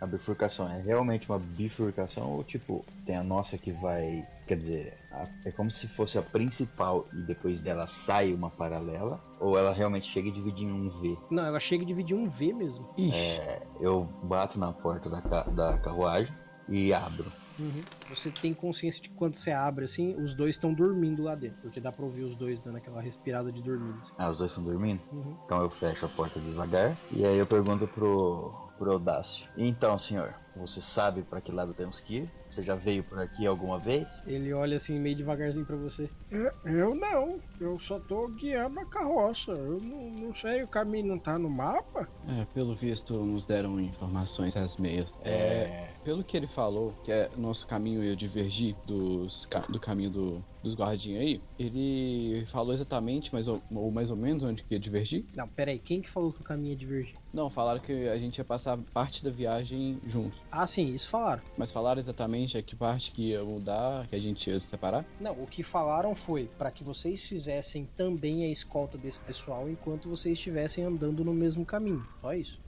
A 0.00 0.06
bifurcação 0.06 0.70
é 0.70 0.80
realmente 0.80 1.28
uma 1.28 1.38
bifurcação 1.38 2.30
ou 2.30 2.44
tipo, 2.44 2.84
tem 3.04 3.16
a 3.16 3.22
nossa 3.22 3.58
que 3.58 3.72
vai. 3.72 4.26
Quer 4.50 4.56
dizer, 4.56 4.98
a- 5.12 5.28
é 5.44 5.52
como 5.52 5.70
se 5.70 5.86
fosse 5.86 6.18
a 6.18 6.22
principal 6.22 7.06
e 7.12 7.22
depois 7.22 7.62
dela 7.62 7.86
sai 7.86 8.34
uma 8.34 8.50
paralela? 8.50 9.22
Ou 9.38 9.56
ela 9.56 9.72
realmente 9.72 10.08
chega 10.10 10.26
e 10.28 10.32
divide 10.32 10.64
em 10.64 10.72
um 10.72 10.90
V? 11.00 11.16
Não, 11.30 11.46
ela 11.46 11.60
chega 11.60 11.84
a 11.84 11.86
dividir 11.86 12.16
um 12.16 12.28
V 12.28 12.52
mesmo. 12.52 12.84
É, 12.98 13.64
eu 13.78 14.08
bato 14.24 14.58
na 14.58 14.72
porta 14.72 15.08
da, 15.08 15.22
ca- 15.22 15.46
da 15.52 15.78
carruagem 15.78 16.34
e 16.68 16.92
abro. 16.92 17.32
Você 18.08 18.32
tem 18.32 18.52
consciência 18.52 19.00
de 19.00 19.08
que 19.08 19.14
quando 19.14 19.34
você 19.34 19.52
abre 19.52 19.84
assim, 19.84 20.16
os 20.16 20.34
dois 20.34 20.56
estão 20.56 20.74
dormindo 20.74 21.22
lá 21.22 21.36
dentro. 21.36 21.58
Porque 21.62 21.80
dá 21.80 21.92
pra 21.92 22.04
ouvir 22.04 22.24
os 22.24 22.34
dois 22.34 22.58
dando 22.58 22.76
aquela 22.78 23.00
respirada 23.00 23.52
de 23.52 23.62
dormindo. 23.62 24.00
assim. 24.00 24.12
Ah, 24.18 24.30
os 24.30 24.38
dois 24.38 24.50
estão 24.50 24.64
dormindo? 24.64 25.00
Uhum. 25.12 25.36
Então 25.44 25.62
eu 25.62 25.70
fecho 25.70 26.06
a 26.06 26.08
porta 26.08 26.40
devagar 26.40 26.98
e 27.12 27.24
aí 27.24 27.36
eu 27.38 27.46
pergunto 27.46 27.86
pro, 27.86 28.50
pro 28.76 28.92
Audácio. 28.94 29.46
Então, 29.56 29.96
senhor, 29.96 30.34
você 30.60 30.82
sabe 30.82 31.22
pra 31.22 31.40
que 31.40 31.50
lado 31.50 31.74
temos 31.74 32.00
que 32.00 32.18
ir? 32.18 32.30
Você 32.50 32.62
já 32.62 32.74
veio 32.74 33.02
por 33.04 33.18
aqui 33.18 33.46
alguma 33.46 33.78
vez? 33.78 34.22
Ele 34.26 34.52
olha 34.52 34.76
assim 34.76 34.98
meio 34.98 35.16
devagarzinho 35.16 35.64
pra 35.64 35.76
você. 35.76 36.10
Eu, 36.64 36.94
não, 36.94 37.40
eu 37.60 37.78
só 37.78 37.98
tô 37.98 38.28
guiando 38.28 38.78
a 38.80 38.86
carroça. 38.86 39.52
Eu 39.52 39.78
não, 39.80 40.10
não 40.10 40.34
sei, 40.34 40.62
o 40.62 40.68
caminho 40.68 41.06
não 41.06 41.18
tá 41.18 41.38
no 41.38 41.48
mapa? 41.48 42.08
é, 42.28 42.44
pelo 42.54 42.74
visto, 42.74 43.14
nos 43.24 43.44
deram 43.44 43.80
informações 43.80 44.56
às 44.56 44.76
meias. 44.76 45.10
É, 45.22 45.88
pelo 46.04 46.22
que 46.22 46.36
ele 46.36 46.46
falou, 46.46 46.94
que 47.04 47.12
é 47.12 47.30
nosso 47.36 47.66
caminho 47.66 48.04
ia 48.04 48.14
divergir 48.16 48.76
dos, 48.86 49.48
do 49.68 49.80
caminho 49.80 50.10
do, 50.10 50.44
dos 50.62 50.74
guardinhas 50.74 51.22
aí, 51.22 51.42
ele 51.58 52.46
falou 52.52 52.72
exatamente 52.72 53.32
mais 53.32 53.48
ou, 53.48 53.60
ou 53.70 53.90
mais 53.90 54.10
ou 54.10 54.16
menos 54.16 54.42
onde 54.42 54.62
que 54.62 54.74
ia 54.74 54.80
divergir? 54.80 55.24
Não, 55.34 55.48
pera 55.48 55.70
aí, 55.70 55.78
quem 55.78 56.00
que 56.00 56.08
falou 56.08 56.32
que 56.32 56.40
o 56.40 56.44
caminho 56.44 56.70
ia 56.70 56.76
divergir? 56.76 57.16
Não, 57.32 57.50
falaram 57.50 57.80
que 57.80 58.08
a 58.08 58.18
gente 58.18 58.38
ia 58.38 58.44
passar 58.44 58.78
parte 58.92 59.24
da 59.24 59.30
viagem 59.30 59.98
juntos. 60.06 60.38
Ah, 60.50 60.66
sim, 60.66 60.88
isso 60.88 61.08
falaram. 61.08 61.42
Mas 61.56 61.70
falaram 61.70 62.00
exatamente 62.00 62.58
a 62.58 62.62
que 62.62 62.74
parte 62.74 63.12
que 63.12 63.30
ia 63.30 63.44
mudar, 63.44 64.06
que 64.08 64.16
a 64.16 64.18
gente 64.18 64.50
ia 64.50 64.58
se 64.58 64.66
separar? 64.66 65.04
Não, 65.20 65.32
o 65.32 65.46
que 65.46 65.62
falaram 65.62 66.14
foi 66.14 66.50
para 66.58 66.70
que 66.70 66.82
vocês 66.82 67.24
fizessem 67.24 67.88
também 67.96 68.44
a 68.44 68.48
escolta 68.48 68.98
desse 68.98 69.20
pessoal 69.20 69.68
enquanto 69.70 70.08
vocês 70.08 70.36
estivessem 70.36 70.84
andando 70.84 71.24
no 71.24 71.32
mesmo 71.32 71.64
caminho. 71.64 72.04
Só 72.20 72.34
isso. 72.34 72.60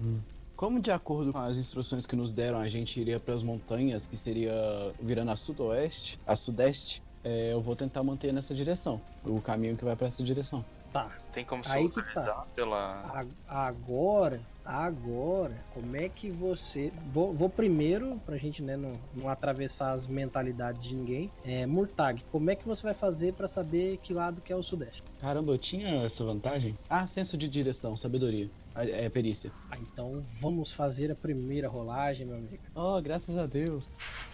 Como 0.55 0.81
de 0.81 0.93
acordo 0.93 1.33
com 1.33 1.39
as 1.39 1.57
instruções 1.57 2.07
que 2.07 2.15
nos 2.15 2.31
deram, 2.31 2.59
a 2.59 2.69
gente 2.69 3.01
iria 3.01 3.19
para 3.19 3.35
as 3.35 3.43
montanhas, 3.43 4.03
que 4.07 4.17
seria 4.17 4.55
virando 5.01 5.33
a 5.33 5.37
sudoeste, 5.37 6.21
a 6.25 6.37
sudeste, 6.37 7.03
é, 7.25 7.53
eu 7.53 7.61
vou 7.61 7.75
tentar 7.75 8.03
manter 8.05 8.33
nessa 8.33 8.55
direção, 8.55 9.01
o 9.25 9.41
caminho 9.41 9.77
que 9.77 9.85
vai 9.85 9.97
para 9.97 10.07
essa 10.07 10.23
direção. 10.23 10.65
Tá. 10.93 11.11
Tem 11.33 11.45
como 11.45 11.65
se 11.65 11.73
Aí 11.73 11.89
que 11.89 12.03
tá. 12.13 12.47
pela. 12.55 13.03
Agora, 13.49 14.41
agora, 14.65 15.65
como 15.71 15.97
é 15.97 16.09
que 16.09 16.31
você. 16.31 16.93
Vou, 17.07 17.33
vou 17.33 17.49
primeiro, 17.49 18.21
pra 18.27 18.37
gente 18.37 18.63
né, 18.63 18.77
não, 18.77 19.01
não 19.15 19.29
atravessar 19.29 19.93
as 19.93 20.07
mentalidades 20.07 20.85
de 20.85 20.95
ninguém. 20.95 21.33
É, 21.45 21.65
Murtag, 21.65 22.23
como 22.31 22.51
é 22.51 22.55
que 22.55 22.67
você 22.67 22.83
vai 22.83 22.95
fazer 22.95 23.33
pra 23.33 23.49
saber 23.49 23.97
que 23.99 24.13
lado 24.13 24.43
que 24.43 24.53
é 24.53 24.57
o 24.57 24.63
sudeste? 24.63 25.03
Caramba, 25.19 25.53
eu 25.53 25.59
tinha 25.59 26.05
essa 26.05 26.23
vantagem? 26.25 26.75
Ah, 26.91 27.07
senso 27.07 27.39
de 27.39 27.49
direção, 27.49 27.97
sabedoria. 27.97 28.51
Ah, 28.75 28.85
É, 28.85 29.09
perícia. 29.09 29.51
Ah, 29.71 29.79
então 29.79 30.23
vamos 30.41 30.73
fazer 30.73 31.11
a 31.11 31.15
primeira 31.15 31.69
rolagem, 31.69 32.27
meu 32.27 32.37
amigo. 32.37 32.63
Oh, 32.75 33.01
graças 33.01 33.37
a 33.39 33.47
Deus. 33.47 33.85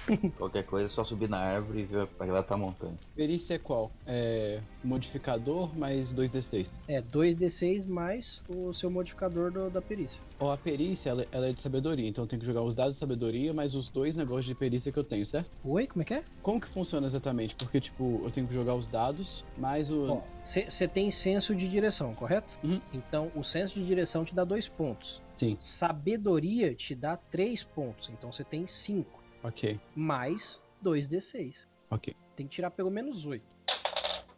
Qualquer 0.37 0.65
coisa 0.65 0.87
é 0.87 0.89
só 0.89 1.05
subir 1.05 1.29
na 1.29 1.39
árvore 1.39 1.81
e 1.81 1.85
ver 1.85 2.07
pra 2.09 2.27
que 2.27 2.33
lado 2.33 2.47
tá 2.47 2.55
a 2.55 2.59
montanha. 2.59 2.97
Perícia 3.15 3.55
é 3.55 3.59
qual? 3.59 3.91
É 4.07 4.61
modificador 4.83 5.77
mais 5.77 6.13
2d6. 6.13 6.69
É 6.87 7.01
2d6 7.01 7.85
mais 7.87 8.43
o 8.49 8.73
seu 8.73 8.91
modificador 8.91 9.51
do- 9.53 9.71
da 9.71 9.83
perícia. 9.83 10.23
Ou 10.39 10.51
a 10.53 10.57
perícia, 10.57 11.11
ela, 11.11 11.27
ela 11.33 11.49
é 11.49 11.53
de 11.53 11.61
sabedoria, 11.61 12.09
então 12.09 12.25
eu 12.25 12.29
tenho 12.29 12.41
que 12.41 12.47
jogar 12.47 12.63
os 12.63 12.75
dados 12.77 12.95
de 12.95 13.01
sabedoria 13.01 13.53
mais 13.53 13.75
os 13.75 13.89
dois 13.91 14.17
negócios 14.17 14.47
de 14.47 14.55
perícia 14.55 14.93
que 14.93 14.99
eu 14.99 15.05
tenho, 15.05 15.27
certo? 15.27 15.51
Oi, 15.65 15.87
como 15.87 16.03
é 16.03 16.05
que 16.05 16.15
é? 16.15 16.23
Como 16.43 16.61
que 16.61 16.69
funciona 16.69 17.07
exatamente? 17.07 17.55
Porque, 17.57 17.81
tipo, 17.81 18.23
eu 18.25 18.31
tenho 18.31 18.47
que 18.47 18.55
jogar 18.55 18.75
os 18.75 18.87
dados 18.87 19.45
mais 19.57 19.91
o. 19.91 20.23
Você 20.39 20.87
tem 20.89 21.11
senso 21.11 21.55
de 21.55 21.69
direção, 21.69 22.15
correto? 22.15 22.57
Uhum. 22.63 22.81
Então 22.93 23.31
o 23.35 23.43
senso 23.43 23.75
de 23.75 23.85
direção 23.85 24.25
te 24.25 24.35
dá 24.35 24.45
dois 24.45 24.69
pontos. 24.69 25.21
Sim. 25.39 25.57
Sabedoria 25.59 26.75
te 26.75 26.95
dá 26.95 27.17
três 27.17 27.63
pontos. 27.65 28.09
Então 28.11 28.31
você 28.33 28.45
tem 28.45 28.67
cinco. 28.67 29.18
Ok, 29.43 29.79
Mais 29.95 30.61
2d6. 30.83 31.67
ok. 31.91 32.15
Tem 32.37 32.47
que 32.47 32.55
tirar 32.55 32.71
pelo 32.71 32.91
menos 32.91 33.25
8. 33.25 33.45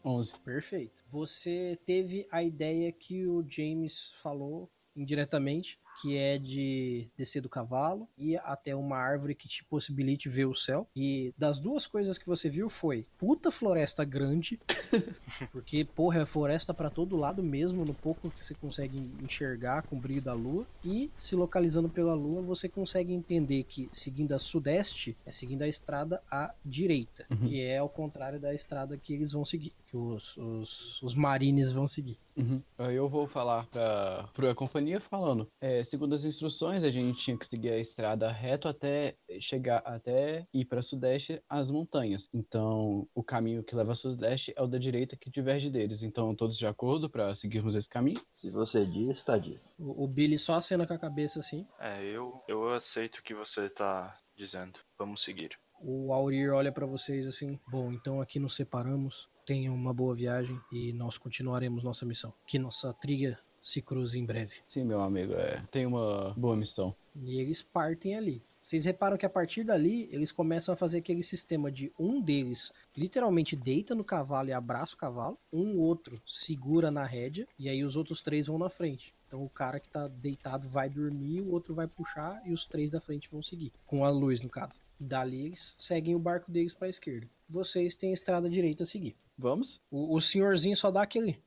11. 0.05 0.32
Perfeito. 0.44 1.05
Você 1.09 1.78
teve 1.85 2.27
a 2.31 2.43
ideia 2.43 2.90
que 2.90 3.27
o 3.27 3.44
James 3.47 4.12
falou 4.22 4.70
indiretamente, 4.97 5.78
que 6.01 6.16
é 6.16 6.39
de 6.39 7.10
descer 7.16 7.40
do 7.40 7.48
cavalo 7.48 8.09
e 8.16 8.36
até 8.36 8.74
uma 8.74 8.97
árvore 8.97 9.35
que 9.35 9.48
te 9.48 9.64
possibilite 9.64 10.28
ver 10.28 10.47
o 10.47 10.55
céu. 10.55 10.86
E 10.97 11.35
das 11.36 11.59
duas 11.59 11.86
coisas 11.86 12.16
que 12.18 12.27
você 12.27 12.48
viu 12.48 12.68
foi 12.68 13.06
puta 13.18 13.51
floresta 13.51 14.05
grande, 14.05 14.59
porque 15.52 15.85
porra 15.85 16.22
é 16.22 16.27
floresta 16.27 16.72
pra 16.74 16.90
todo 16.90 17.16
lado 17.16 17.43
mesmo, 17.43 17.85
no 17.85 17.94
pouco 17.94 18.31
que 18.31 18.43
você 18.43 18.55
consegue 18.55 18.98
enxergar 19.22 19.82
com 19.82 19.97
o 19.97 20.01
brilho 20.01 20.22
da 20.22 20.35
lua. 20.35 20.66
E 20.85 21.10
se 21.16 21.35
localizando 21.36 21.89
pela 21.89 22.14
lua, 22.14 22.43
você 22.43 22.68
consegue 22.68 23.12
entender 23.12 23.64
que 23.64 23.89
seguindo 23.93 24.32
a 24.32 24.39
sudeste 24.39 25.16
é 25.27 25.32
seguindo 25.32 25.62
a 25.62 25.68
estrada 25.68 26.22
à 26.31 26.55
direita, 26.64 27.27
Uhum. 27.31 27.48
que 27.48 27.60
é 27.60 27.78
ao 27.78 27.89
contrário 27.89 28.40
da 28.40 28.52
estrada 28.55 28.97
que 28.98 29.12
eles 29.14 29.32
vão 29.32 29.44
seguir, 29.44 29.72
que 29.86 29.97
os, 29.97 30.36
os, 30.36 31.02
os 31.02 31.14
marines 31.14 31.72
vão 31.72 31.86
seguir. 31.86 32.18
Uhum. 32.40 32.90
Eu 32.90 33.08
vou 33.08 33.26
falar 33.26 33.66
pra, 33.66 34.28
pra 34.34 34.54
companhia 34.54 35.00
falando. 35.00 35.48
É, 35.60 35.84
segundo 35.84 36.14
as 36.14 36.24
instruções, 36.24 36.82
a 36.82 36.90
gente 36.90 37.22
tinha 37.22 37.36
que 37.36 37.46
seguir 37.46 37.70
a 37.70 37.78
estrada 37.78 38.30
reto 38.30 38.68
até 38.68 39.14
chegar 39.40 39.78
até 39.84 40.46
ir 40.52 40.64
para 40.64 40.82
sudeste 40.82 41.42
as 41.48 41.70
montanhas. 41.70 42.28
Então, 42.32 43.06
o 43.14 43.22
caminho 43.22 43.62
que 43.62 43.74
leva 43.74 43.92
a 43.92 43.96
sudeste 43.96 44.52
é 44.56 44.62
o 44.62 44.66
da 44.66 44.78
direita 44.78 45.16
que 45.16 45.30
diverge 45.30 45.70
deles. 45.70 46.02
Então, 46.02 46.34
todos 46.34 46.56
de 46.56 46.66
acordo 46.66 47.08
para 47.08 47.34
seguirmos 47.36 47.74
esse 47.74 47.88
caminho? 47.88 48.20
Se 48.30 48.50
você 48.50 48.84
diz, 48.84 49.22
tá 49.22 49.36
dito. 49.38 49.60
O, 49.78 50.04
o 50.04 50.08
Billy 50.08 50.38
só 50.38 50.54
acena 50.54 50.86
com 50.86 50.94
a 50.94 50.98
cabeça 50.98 51.40
assim. 51.40 51.66
É, 51.78 52.02
eu, 52.04 52.42
eu 52.48 52.72
aceito 52.72 53.16
o 53.16 53.22
que 53.22 53.34
você 53.34 53.68
tá 53.68 54.16
dizendo. 54.36 54.80
Vamos 54.98 55.22
seguir. 55.22 55.58
O 55.82 56.12
Aurir 56.12 56.52
olha 56.52 56.70
pra 56.70 56.84
vocês 56.84 57.26
assim: 57.26 57.58
Bom, 57.66 57.90
então 57.90 58.20
aqui 58.20 58.38
nos 58.38 58.54
separamos. 58.54 59.30
Tenham 59.51 59.74
uma 59.74 59.93
boa 59.93 60.14
viagem 60.14 60.60
e 60.70 60.93
nós 60.93 61.18
continuaremos 61.18 61.82
nossa 61.82 62.06
missão. 62.06 62.32
Que 62.47 62.56
nossa 62.56 62.93
trilha 62.93 63.36
se 63.60 63.82
cruze 63.82 64.16
em 64.16 64.24
breve. 64.24 64.59
Sim, 64.68 64.85
meu 64.85 65.01
amigo, 65.01 65.32
é. 65.32 65.66
Tem 65.72 65.85
uma 65.85 66.32
boa 66.36 66.55
missão. 66.55 66.94
E 67.16 67.40
eles 67.40 67.60
partem 67.60 68.14
ali. 68.14 68.44
Vocês 68.60 68.85
reparam 68.85 69.16
que 69.16 69.27
a 69.27 69.28
partir 69.28 69.64
dali 69.64 70.09
eles 70.12 70.31
começam 70.31 70.72
a 70.72 70.77
fazer 70.77 70.98
aquele 70.98 71.20
sistema 71.20 71.68
de 71.68 71.93
um 71.98 72.20
deles 72.20 72.72
literalmente 72.97 73.56
deita 73.56 73.93
no 73.93 74.05
cavalo 74.05 74.51
e 74.51 74.52
abraça 74.52 74.94
o 74.94 74.98
cavalo, 74.98 75.36
um 75.52 75.81
outro 75.81 76.22
segura 76.24 76.89
na 76.89 77.05
rédea 77.05 77.48
e 77.59 77.68
aí 77.68 77.82
os 77.82 77.97
outros 77.97 78.22
três 78.22 78.47
vão 78.47 78.56
na 78.56 78.70
frente. 78.70 79.12
Então 79.27 79.43
o 79.43 79.51
cara 79.51 79.81
que 79.81 79.89
tá 79.89 80.06
deitado 80.06 80.68
vai 80.68 80.89
dormir, 80.89 81.40
o 81.40 81.51
outro 81.51 81.74
vai 81.74 81.89
puxar 81.89 82.40
e 82.47 82.52
os 82.52 82.66
três 82.66 82.89
da 82.89 83.01
frente 83.01 83.28
vão 83.28 83.43
seguir, 83.43 83.72
com 83.85 84.05
a 84.05 84.10
luz 84.10 84.40
no 84.43 84.48
caso. 84.48 84.81
Dali 84.97 85.47
eles 85.47 85.74
seguem 85.77 86.14
o 86.14 86.20
barco 86.20 86.52
deles 86.52 86.72
para 86.72 86.86
a 86.86 86.90
esquerda. 86.90 87.28
Vocês 87.51 87.94
têm 87.94 88.10
a 88.10 88.14
estrada 88.14 88.48
direita 88.48 88.85
a 88.85 88.86
seguir. 88.86 89.16
Vamos? 89.36 89.81
O, 89.90 90.16
o 90.16 90.20
senhorzinho 90.20 90.77
só 90.77 90.90
dá 90.90 91.02
aquele 91.02 91.43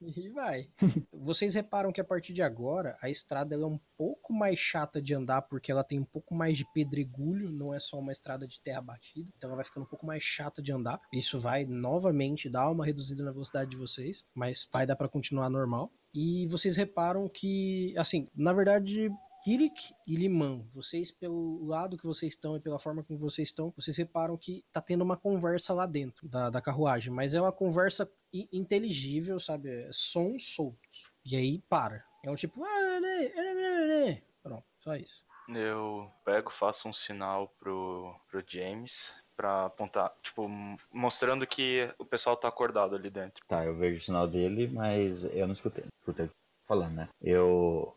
e 0.00 0.28
vai. 0.30 0.68
Vocês 1.12 1.54
reparam 1.54 1.92
que 1.92 2.00
a 2.00 2.04
partir 2.04 2.32
de 2.32 2.42
agora 2.42 2.96
a 3.02 3.10
estrada 3.10 3.54
é 3.54 3.58
um 3.58 3.78
pouco 3.96 4.32
mais 4.32 4.58
chata 4.58 5.00
de 5.00 5.14
andar 5.14 5.42
porque 5.42 5.70
ela 5.70 5.84
tem 5.84 6.00
um 6.00 6.04
pouco 6.04 6.34
mais 6.34 6.56
de 6.56 6.64
pedregulho, 6.72 7.50
não 7.50 7.74
é 7.74 7.78
só 7.78 7.98
uma 7.98 8.12
estrada 8.12 8.46
de 8.46 8.60
terra 8.60 8.80
batida. 8.80 9.30
Então 9.36 9.48
ela 9.48 9.56
vai 9.56 9.64
ficando 9.64 9.84
um 9.84 9.88
pouco 9.88 10.06
mais 10.06 10.22
chata 10.22 10.62
de 10.62 10.72
andar. 10.72 10.98
Isso 11.12 11.38
vai 11.38 11.66
novamente 11.66 12.48
dar 12.48 12.70
uma 12.70 12.86
reduzida 12.86 13.22
na 13.22 13.32
velocidade 13.32 13.70
de 13.70 13.76
vocês, 13.76 14.24
mas 14.34 14.66
vai 14.72 14.86
dar 14.86 14.96
para 14.96 15.08
continuar 15.08 15.50
normal. 15.50 15.92
E 16.14 16.46
vocês 16.48 16.76
reparam 16.76 17.28
que, 17.28 17.94
assim, 17.96 18.26
na 18.34 18.52
verdade, 18.52 19.10
Kirik 19.42 19.94
e 20.06 20.16
Liman, 20.16 20.62
vocês, 20.68 21.10
pelo 21.10 21.64
lado 21.66 21.96
que 21.96 22.06
vocês 22.06 22.34
estão 22.34 22.56
e 22.56 22.60
pela 22.60 22.78
forma 22.78 23.02
como 23.02 23.18
vocês 23.18 23.48
estão, 23.48 23.72
vocês 23.74 23.96
reparam 23.96 24.36
que 24.36 24.64
tá 24.70 24.80
tendo 24.80 25.02
uma 25.02 25.16
conversa 25.16 25.72
lá 25.72 25.86
dentro 25.86 26.28
da, 26.28 26.50
da 26.50 26.60
carruagem, 26.60 27.12
mas 27.12 27.34
é 27.34 27.40
uma 27.40 27.52
conversa 27.52 28.10
inteligível, 28.52 29.40
sabe? 29.40 29.70
É 29.70 29.90
sons 29.92 30.54
soltos. 30.54 31.10
E 31.24 31.36
aí 31.36 31.62
para. 31.68 32.04
É 32.24 32.30
um 32.30 32.34
tipo. 32.34 32.62
Ah, 32.62 33.00
né, 33.00 33.32
né, 33.34 33.86
né, 33.86 34.22
Pronto, 34.42 34.64
só 34.78 34.94
isso. 34.94 35.24
Eu 35.48 36.10
pego, 36.24 36.50
faço 36.50 36.88
um 36.88 36.92
sinal 36.92 37.48
pro, 37.58 38.14
pro 38.30 38.44
James 38.46 39.12
pra 39.36 39.66
apontar, 39.66 40.12
tipo, 40.22 40.48
mostrando 40.92 41.46
que 41.46 41.92
o 41.98 42.04
pessoal 42.04 42.36
tá 42.36 42.46
acordado 42.46 42.94
ali 42.94 43.10
dentro. 43.10 43.42
Tá, 43.48 43.64
eu 43.64 43.74
vejo 43.74 43.98
o 43.98 44.02
sinal 44.02 44.28
dele, 44.28 44.68
mas 44.68 45.24
eu 45.24 45.46
não 45.46 45.54
escutei. 45.54 45.84
Escutei 45.98 46.30
falando, 46.68 46.94
né? 46.94 47.08
Eu 47.20 47.96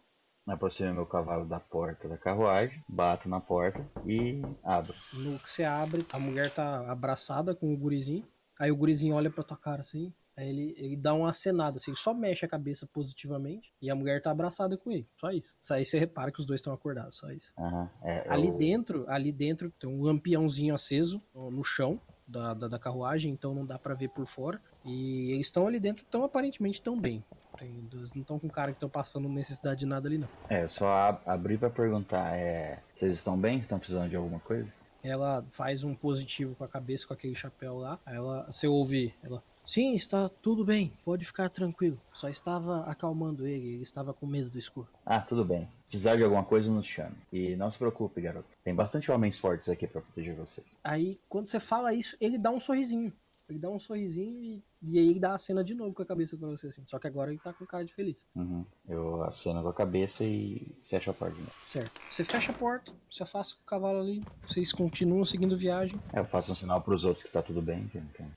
aproximo 0.52 0.94
meu 0.94 1.06
cavalo 1.06 1.46
da 1.46 1.60
porta 1.60 2.08
da 2.08 2.18
carruagem, 2.18 2.84
bato 2.88 3.30
na 3.30 3.40
porta 3.40 3.86
e 4.06 4.42
abro. 4.64 4.94
No 5.14 5.40
que 5.40 5.50
você 5.50 5.64
abre, 5.64 6.06
a 6.12 6.20
mulher 6.20 6.52
tá 6.52 6.92
abraçada 6.92 7.56
com 7.56 7.74
o 7.74 7.78
gurizinho. 7.78 8.28
Aí 8.60 8.72
o 8.72 8.76
gurizinho 8.76 9.16
olha 9.16 9.30
pra 9.30 9.44
tua 9.44 9.58
cara 9.58 9.82
assim. 9.82 10.14
Aí 10.36 10.50
ele, 10.50 10.74
ele 10.78 10.98
dá 10.98 11.14
uma 11.14 11.30
acenada, 11.30 11.78
assim, 11.78 11.94
só 11.94 12.12
mexe 12.12 12.44
a 12.44 12.48
cabeça 12.48 12.88
positivamente 12.88 13.72
e 13.80 13.90
a 13.90 13.96
mulher 13.96 14.20
tá 14.20 14.32
abraçada 14.32 14.76
com 14.76 14.92
ele. 14.92 15.08
Só 15.20 15.30
isso. 15.30 15.56
Aí 15.72 15.86
você 15.86 16.00
repara 16.00 16.32
que 16.32 16.40
os 16.40 16.46
dois 16.46 16.60
estão 16.60 16.74
acordados, 16.74 17.18
só 17.18 17.30
isso. 17.30 17.54
Uhum, 17.58 17.88
é, 18.02 18.26
ali 18.28 18.48
eu... 18.48 18.58
dentro, 18.58 19.06
ali 19.08 19.32
dentro 19.32 19.70
tem 19.80 19.88
um 19.88 20.02
lampiãozinho 20.02 20.74
aceso 20.74 21.22
no 21.36 21.64
chão 21.64 22.02
da, 22.28 22.54
da, 22.56 22.68
da 22.68 22.80
carruagem, 22.80 23.32
então 23.32 23.54
não 23.54 23.66
dá 23.66 23.78
para 23.78 23.94
ver 23.94 24.10
por 24.10 24.26
fora. 24.26 24.60
E 24.84 25.32
eles 25.32 25.48
estão 25.48 25.68
ali 25.68 25.80
dentro, 25.80 26.04
então 26.08 26.24
aparentemente 26.24 26.80
estão 26.80 27.00
bem. 27.00 27.24
Tem, 27.58 27.88
não 27.94 28.04
estão 28.04 28.40
com 28.40 28.50
cara 28.50 28.72
que 28.72 28.78
estão 28.78 28.90
passando 28.90 29.30
necessidade 29.30 29.82
de 29.82 29.86
nada 29.86 30.08
ali, 30.08 30.18
não. 30.18 30.28
É, 30.50 30.68
só 30.68 30.92
ab 30.92 31.22
abrir 31.26 31.58
para 31.58 31.70
perguntar, 31.70 32.36
é, 32.36 32.82
vocês 32.96 33.16
estão 33.16 33.38
bem? 33.38 33.60
Estão 33.60 33.80
precisando 33.80 34.10
de 34.10 34.16
alguma 34.16 34.40
coisa? 34.40 34.74
Ela 35.04 35.46
faz 35.52 35.84
um 35.84 35.94
positivo 35.94 36.56
com 36.56 36.64
a 36.64 36.68
cabeça, 36.68 37.06
com 37.06 37.14
aquele 37.14 37.36
chapéu 37.36 37.78
lá. 37.78 38.00
Aí 38.06 38.16
ela, 38.16 38.46
você 38.46 38.68
ouve, 38.68 39.14
ela, 39.22 39.44
sim, 39.64 39.94
está 39.94 40.30
tudo 40.30 40.64
bem, 40.64 40.94
pode 41.04 41.26
ficar 41.26 41.50
tranquilo. 41.50 42.00
Só 42.14 42.30
estava 42.30 42.84
acalmando 42.84 43.46
ele, 43.46 43.68
ele 43.68 43.84
estava 43.84 44.14
com 44.14 44.26
medo 44.26 44.50
do 44.50 44.58
escuro. 44.58 44.88
Ah, 45.06 45.20
tudo 45.20 45.44
bem. 45.44 45.68
Precisar 45.90 46.16
de 46.16 46.24
alguma 46.24 46.44
coisa, 46.44 46.72
nos 46.72 46.88
chame. 46.88 47.16
E 47.32 47.56
não 47.56 47.70
se 47.70 47.78
preocupe, 47.78 48.22
garoto. 48.22 48.48
Tem 48.64 48.74
bastante 48.74 49.12
homens 49.12 49.38
fortes 49.38 49.68
aqui 49.68 49.86
para 49.86 50.02
proteger 50.02 50.36
vocês. 50.36 50.78
Aí, 50.84 51.20
quando 51.30 51.48
você 51.48 51.60
fala 51.60 51.94
isso, 51.94 52.16
ele 52.20 52.38
dá 52.38 52.50
um 52.50 52.60
sorrisinho. 52.60 53.14
Ele 53.50 53.60
dá 53.60 53.70
um 53.70 53.78
sorrisinho 53.78 54.42
e 54.42 54.64
e 54.86 55.00
aí 55.00 55.20
dá 55.20 55.36
a 55.36 55.38
cena 55.38 55.64
de 55.64 55.74
novo 55.74 55.96
com 55.96 56.02
a 56.02 56.06
cabeça 56.06 56.38
pra 56.38 56.48
você, 56.50 56.68
assim. 56.68 56.84
Só 56.86 57.00
que 57.00 57.08
agora 57.08 57.32
ele 57.32 57.40
tá 57.40 57.54
com 57.54 57.66
cara 57.66 57.86
de 57.86 57.94
feliz. 57.94 58.28
Uhum. 58.36 58.66
Eu 58.88 59.24
aceno 59.24 59.62
com 59.62 59.70
a 59.70 59.74
cabeça 59.74 60.24
e 60.24 60.68
fecho 60.90 61.10
a 61.10 61.14
porta. 61.14 61.38
Certo. 61.62 62.02
Você 62.10 62.24
fecha 62.24 62.52
a 62.52 62.56
porta, 62.56 62.92
você 63.10 63.24
afasta 63.24 63.56
o 63.56 63.66
cavalo 63.66 64.00
ali, 64.00 64.24
vocês 64.46 64.72
continuam 64.72 65.24
seguindo 65.24 65.56
viagem. 65.56 66.00
É, 66.12 66.20
eu 66.20 66.26
faço 66.26 66.52
um 66.52 66.56
sinal 66.56 66.82
pros 66.82 67.06
outros 67.06 67.26
que 67.26 67.32
tá 67.32 67.42
tudo 67.42 67.62
bem. 67.62 67.90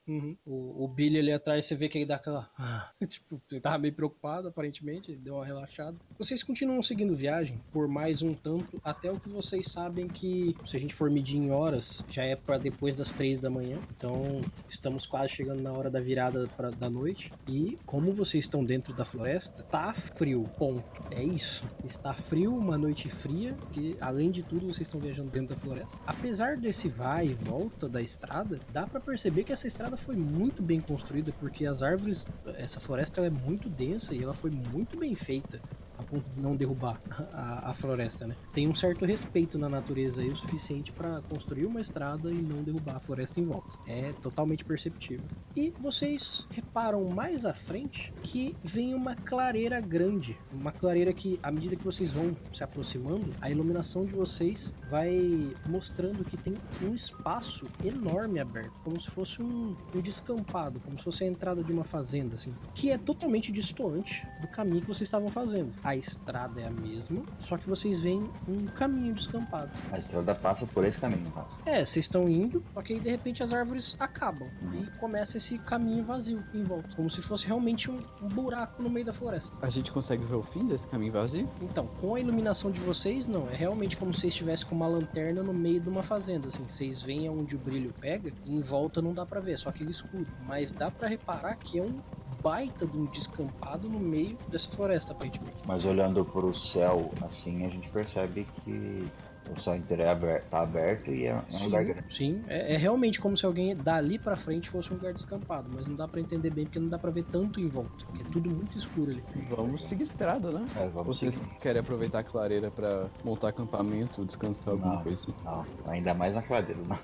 Uhum. 0.06 0.36
O, 0.46 0.84
o 0.84 0.88
Billy 0.88 1.18
ali 1.18 1.32
atrás, 1.32 1.66
você 1.66 1.74
vê 1.74 1.88
que 1.88 1.98
ele 1.98 2.06
dá 2.06 2.16
aquela. 2.16 2.48
tipo, 3.06 3.40
ele 3.50 3.60
tava 3.60 3.78
meio 3.78 3.94
preocupado, 3.94 4.48
aparentemente, 4.48 5.10
ele 5.10 5.20
deu 5.20 5.34
uma 5.34 5.44
relaxada. 5.44 5.96
Vocês 6.18 6.42
continuam 6.42 6.82
seguindo 6.82 7.14
viagem 7.14 7.60
por 7.72 7.88
mais 7.88 8.22
um 8.22 8.34
tanto, 8.34 8.80
até 8.84 9.10
o 9.10 9.18
que 9.18 9.28
vocês 9.28 9.66
sabem 9.66 10.06
que, 10.06 10.54
se 10.64 10.76
a 10.76 10.80
gente 10.80 10.94
for 10.94 11.10
medir 11.10 11.38
em 11.38 11.50
horas, 11.50 12.04
já 12.08 12.22
é 12.22 12.36
para 12.36 12.58
depois 12.58 12.96
das 12.96 13.10
três 13.10 13.40
da 13.40 13.50
manhã. 13.50 13.78
Então, 13.96 14.40
estamos 14.68 15.06
quase 15.06 15.32
chegando 15.32 15.62
na 15.62 15.72
hora 15.72 15.90
da 15.90 16.00
virada 16.00 16.35
pra, 16.56 16.70
da 16.70 16.90
noite. 16.90 17.32
E 17.48 17.78
como 17.86 18.12
vocês 18.12 18.44
estão 18.44 18.64
dentro 18.64 18.92
da 18.92 19.04
floresta, 19.04 19.62
tá 19.64 19.92
frio. 19.94 20.44
Ponto. 20.58 20.84
É 21.10 21.22
isso. 21.22 21.64
Está 21.84 22.12
frio, 22.12 22.54
uma 22.56 22.76
noite 22.76 23.08
fria, 23.08 23.56
que 23.72 23.96
além 24.00 24.30
de 24.30 24.42
tudo 24.42 24.66
vocês 24.66 24.88
estão 24.88 25.00
viajando 25.00 25.30
dentro 25.30 25.48
da 25.48 25.56
floresta. 25.56 25.96
Apesar 26.06 26.56
desse 26.56 26.88
vai 26.88 27.28
e 27.28 27.34
volta 27.34 27.88
da 27.88 28.02
estrada, 28.02 28.58
dá 28.72 28.86
para 28.86 29.00
perceber 29.00 29.44
que 29.44 29.52
essa 29.52 29.66
estrada 29.66 29.96
foi 29.96 30.16
muito 30.16 30.62
bem 30.62 30.80
construída, 30.80 31.32
porque 31.38 31.64
as 31.64 31.82
árvores, 31.82 32.26
essa 32.56 32.80
floresta 32.80 33.20
é 33.24 33.30
muito 33.30 33.68
densa 33.68 34.14
e 34.14 34.22
ela 34.22 34.34
foi 34.34 34.50
muito 34.50 34.98
bem 34.98 35.14
feita 35.14 35.60
a 35.98 36.02
ponto 36.02 36.28
de 36.30 36.40
não 36.40 36.56
derrubar 36.56 37.00
a, 37.32 37.70
a, 37.70 37.74
floresta, 37.74 38.26
né? 38.26 38.36
Tem 38.52 38.68
um 38.68 38.74
certo 38.74 39.04
respeito 39.04 39.58
na 39.58 39.68
natureza 39.68 40.20
aí 40.20 40.30
o 40.30 40.36
suficiente 40.36 40.92
para 40.92 41.22
construir 41.22 41.66
uma 41.66 41.80
estrada 41.80 42.30
e 42.30 42.40
não 42.40 42.62
derrubar 42.62 42.96
a 42.96 43.00
floresta 43.00 43.40
em 43.40 43.44
volta. 43.44 43.78
É 43.86 44.12
totalmente 44.14 44.64
perceptível. 44.64 45.26
E 45.54 45.72
vocês 45.78 46.46
reparam 46.50 47.04
mais 47.08 47.44
à 47.44 47.54
frente 47.54 48.12
que 48.22 48.56
vem 48.62 48.94
uma 48.94 49.14
clareira 49.14 49.80
grande, 49.80 50.38
uma 50.52 50.72
clareira 50.72 51.12
que 51.12 51.38
à 51.42 51.50
medida 51.50 51.76
que 51.76 51.84
vocês 51.84 52.12
vão 52.12 52.36
se 52.52 52.62
aproximando, 52.62 53.34
a 53.40 53.50
iluminação 53.50 54.04
de 54.04 54.14
vocês 54.14 54.74
vai 54.90 55.54
mostrando 55.66 56.24
que 56.24 56.36
tem 56.36 56.54
um 56.82 56.94
espaço 56.94 57.66
enorme 57.84 58.38
aberto, 58.38 58.78
como 58.84 59.00
se 59.00 59.10
fosse 59.10 59.42
um, 59.42 59.76
um 59.94 60.00
descampado, 60.00 60.80
como 60.80 60.98
se 60.98 61.04
fosse 61.04 61.24
a 61.24 61.26
entrada 61.26 61.62
de 61.62 61.72
uma 61.72 61.84
fazenda, 61.84 62.34
assim, 62.34 62.54
que 62.74 62.90
é 62.90 62.98
totalmente 62.98 63.50
distante 63.50 64.26
do 64.40 64.48
caminho 64.48 64.82
que 64.82 64.88
vocês 64.88 65.06
estavam 65.06 65.30
fazendo 65.30 65.72
a 65.86 65.94
estrada 65.94 66.60
é 66.60 66.66
a 66.66 66.70
mesma, 66.70 67.22
só 67.38 67.56
que 67.56 67.68
vocês 67.68 68.00
veem 68.00 68.28
um 68.48 68.66
caminho 68.66 69.14
descampado. 69.14 69.70
A 69.92 69.98
estrada 70.00 70.34
passa 70.34 70.66
por 70.66 70.84
esse 70.84 70.98
caminho, 70.98 71.30
tá? 71.30 71.46
É, 71.64 71.84
vocês 71.84 72.06
estão 72.06 72.28
indo, 72.28 72.60
só 72.74 72.82
que 72.82 72.94
aí 72.94 73.00
de 73.00 73.08
repente 73.08 73.40
as 73.40 73.52
árvores 73.52 73.94
acabam 74.00 74.50
uhum. 74.62 74.82
e 74.82 74.98
começa 74.98 75.36
esse 75.36 75.58
caminho 75.60 76.02
vazio 76.02 76.42
em 76.52 76.64
volta, 76.64 76.88
como 76.96 77.08
se 77.08 77.22
fosse 77.22 77.46
realmente 77.46 77.88
um, 77.88 78.00
um 78.20 78.26
buraco 78.26 78.82
no 78.82 78.90
meio 78.90 79.06
da 79.06 79.12
floresta. 79.12 79.56
A 79.62 79.70
gente 79.70 79.92
consegue 79.92 80.24
ver 80.24 80.34
o 80.34 80.42
fim 80.42 80.66
desse 80.66 80.88
caminho 80.88 81.12
vazio? 81.12 81.48
Então, 81.62 81.86
com 82.00 82.16
a 82.16 82.20
iluminação 82.20 82.72
de 82.72 82.80
vocês, 82.80 83.28
não. 83.28 83.48
É 83.48 83.54
realmente 83.54 83.96
como 83.96 84.12
se 84.12 84.22
vocês 84.22 84.32
estivessem 84.32 84.66
com 84.68 84.74
uma 84.74 84.88
lanterna 84.88 85.40
no 85.40 85.54
meio 85.54 85.78
de 85.80 85.88
uma 85.88 86.02
fazenda, 86.02 86.48
assim. 86.48 86.66
Vocês 86.66 87.00
veem 87.00 87.28
aonde 87.28 87.54
o 87.54 87.58
brilho 87.60 87.94
pega 88.00 88.32
e 88.44 88.56
em 88.56 88.60
volta 88.60 89.00
não 89.00 89.14
dá 89.14 89.24
para 89.24 89.38
ver, 89.38 89.56
só 89.56 89.68
aquele 89.68 89.92
escuro. 89.92 90.26
Mas 90.44 90.72
dá 90.72 90.90
para 90.90 91.06
reparar 91.06 91.54
que 91.54 91.78
é 91.78 91.82
um 91.82 92.00
baita 92.46 92.86
de 92.86 92.96
um 92.96 93.06
descampado 93.06 93.88
no 93.88 93.98
meio 93.98 94.38
dessa 94.48 94.70
floresta, 94.70 95.12
aparentemente. 95.12 95.56
Mas 95.66 95.75
olhando 95.84 96.24
para 96.24 96.46
o 96.46 96.54
céu, 96.54 97.12
assim, 97.22 97.64
a 97.64 97.68
gente 97.68 97.88
percebe 97.90 98.46
que 98.64 99.06
o 99.48 99.60
céu 99.60 99.76
inteiro 99.76 100.02
é 100.02 100.08
aberto, 100.08 100.48
tá 100.50 100.60
aberto 100.60 101.10
e 101.10 101.24
é, 101.24 101.28
é 101.28 101.34
um 101.34 101.48
sim, 101.48 101.64
lugar 101.64 101.84
grande. 101.84 102.14
Sim, 102.14 102.44
é, 102.48 102.74
é, 102.74 102.76
realmente 102.76 103.20
como 103.20 103.36
se 103.36 103.46
alguém 103.46 103.76
dali 103.76 104.18
para 104.18 104.36
frente 104.36 104.68
fosse 104.68 104.92
um 104.92 104.96
lugar 104.96 105.12
descampado, 105.12 105.68
mas 105.72 105.86
não 105.86 105.94
dá 105.94 106.08
para 106.08 106.20
entender 106.20 106.50
bem 106.50 106.64
porque 106.64 106.78
não 106.78 106.88
dá 106.88 106.98
para 106.98 107.10
ver 107.10 107.24
tanto 107.24 107.60
em 107.60 107.68
volta, 107.68 107.90
porque 108.06 108.22
é 108.22 108.32
tudo 108.32 108.50
muito 108.50 108.76
escuro 108.76 109.10
ali. 109.10 109.24
Vamos 109.48 109.84
seguir 109.88 110.02
estrada, 110.02 110.50
né? 110.50 110.66
É, 110.76 110.88
vamos 110.88 111.18
Vocês 111.18 111.34
seguir. 111.34 111.48
querem 111.60 111.80
aproveitar 111.80 112.20
a 112.20 112.24
clareira 112.24 112.70
para 112.70 113.08
montar 113.22 113.48
acampamento, 113.48 114.24
descansar 114.24 114.74
alguma 114.74 114.96
não, 114.96 115.02
coisa 115.02 115.20
assim? 115.20 115.34
Não, 115.44 115.66
ainda 115.86 116.14
mais 116.14 116.34
na 116.34 116.42
clareira, 116.42 116.80
não. 116.82 116.98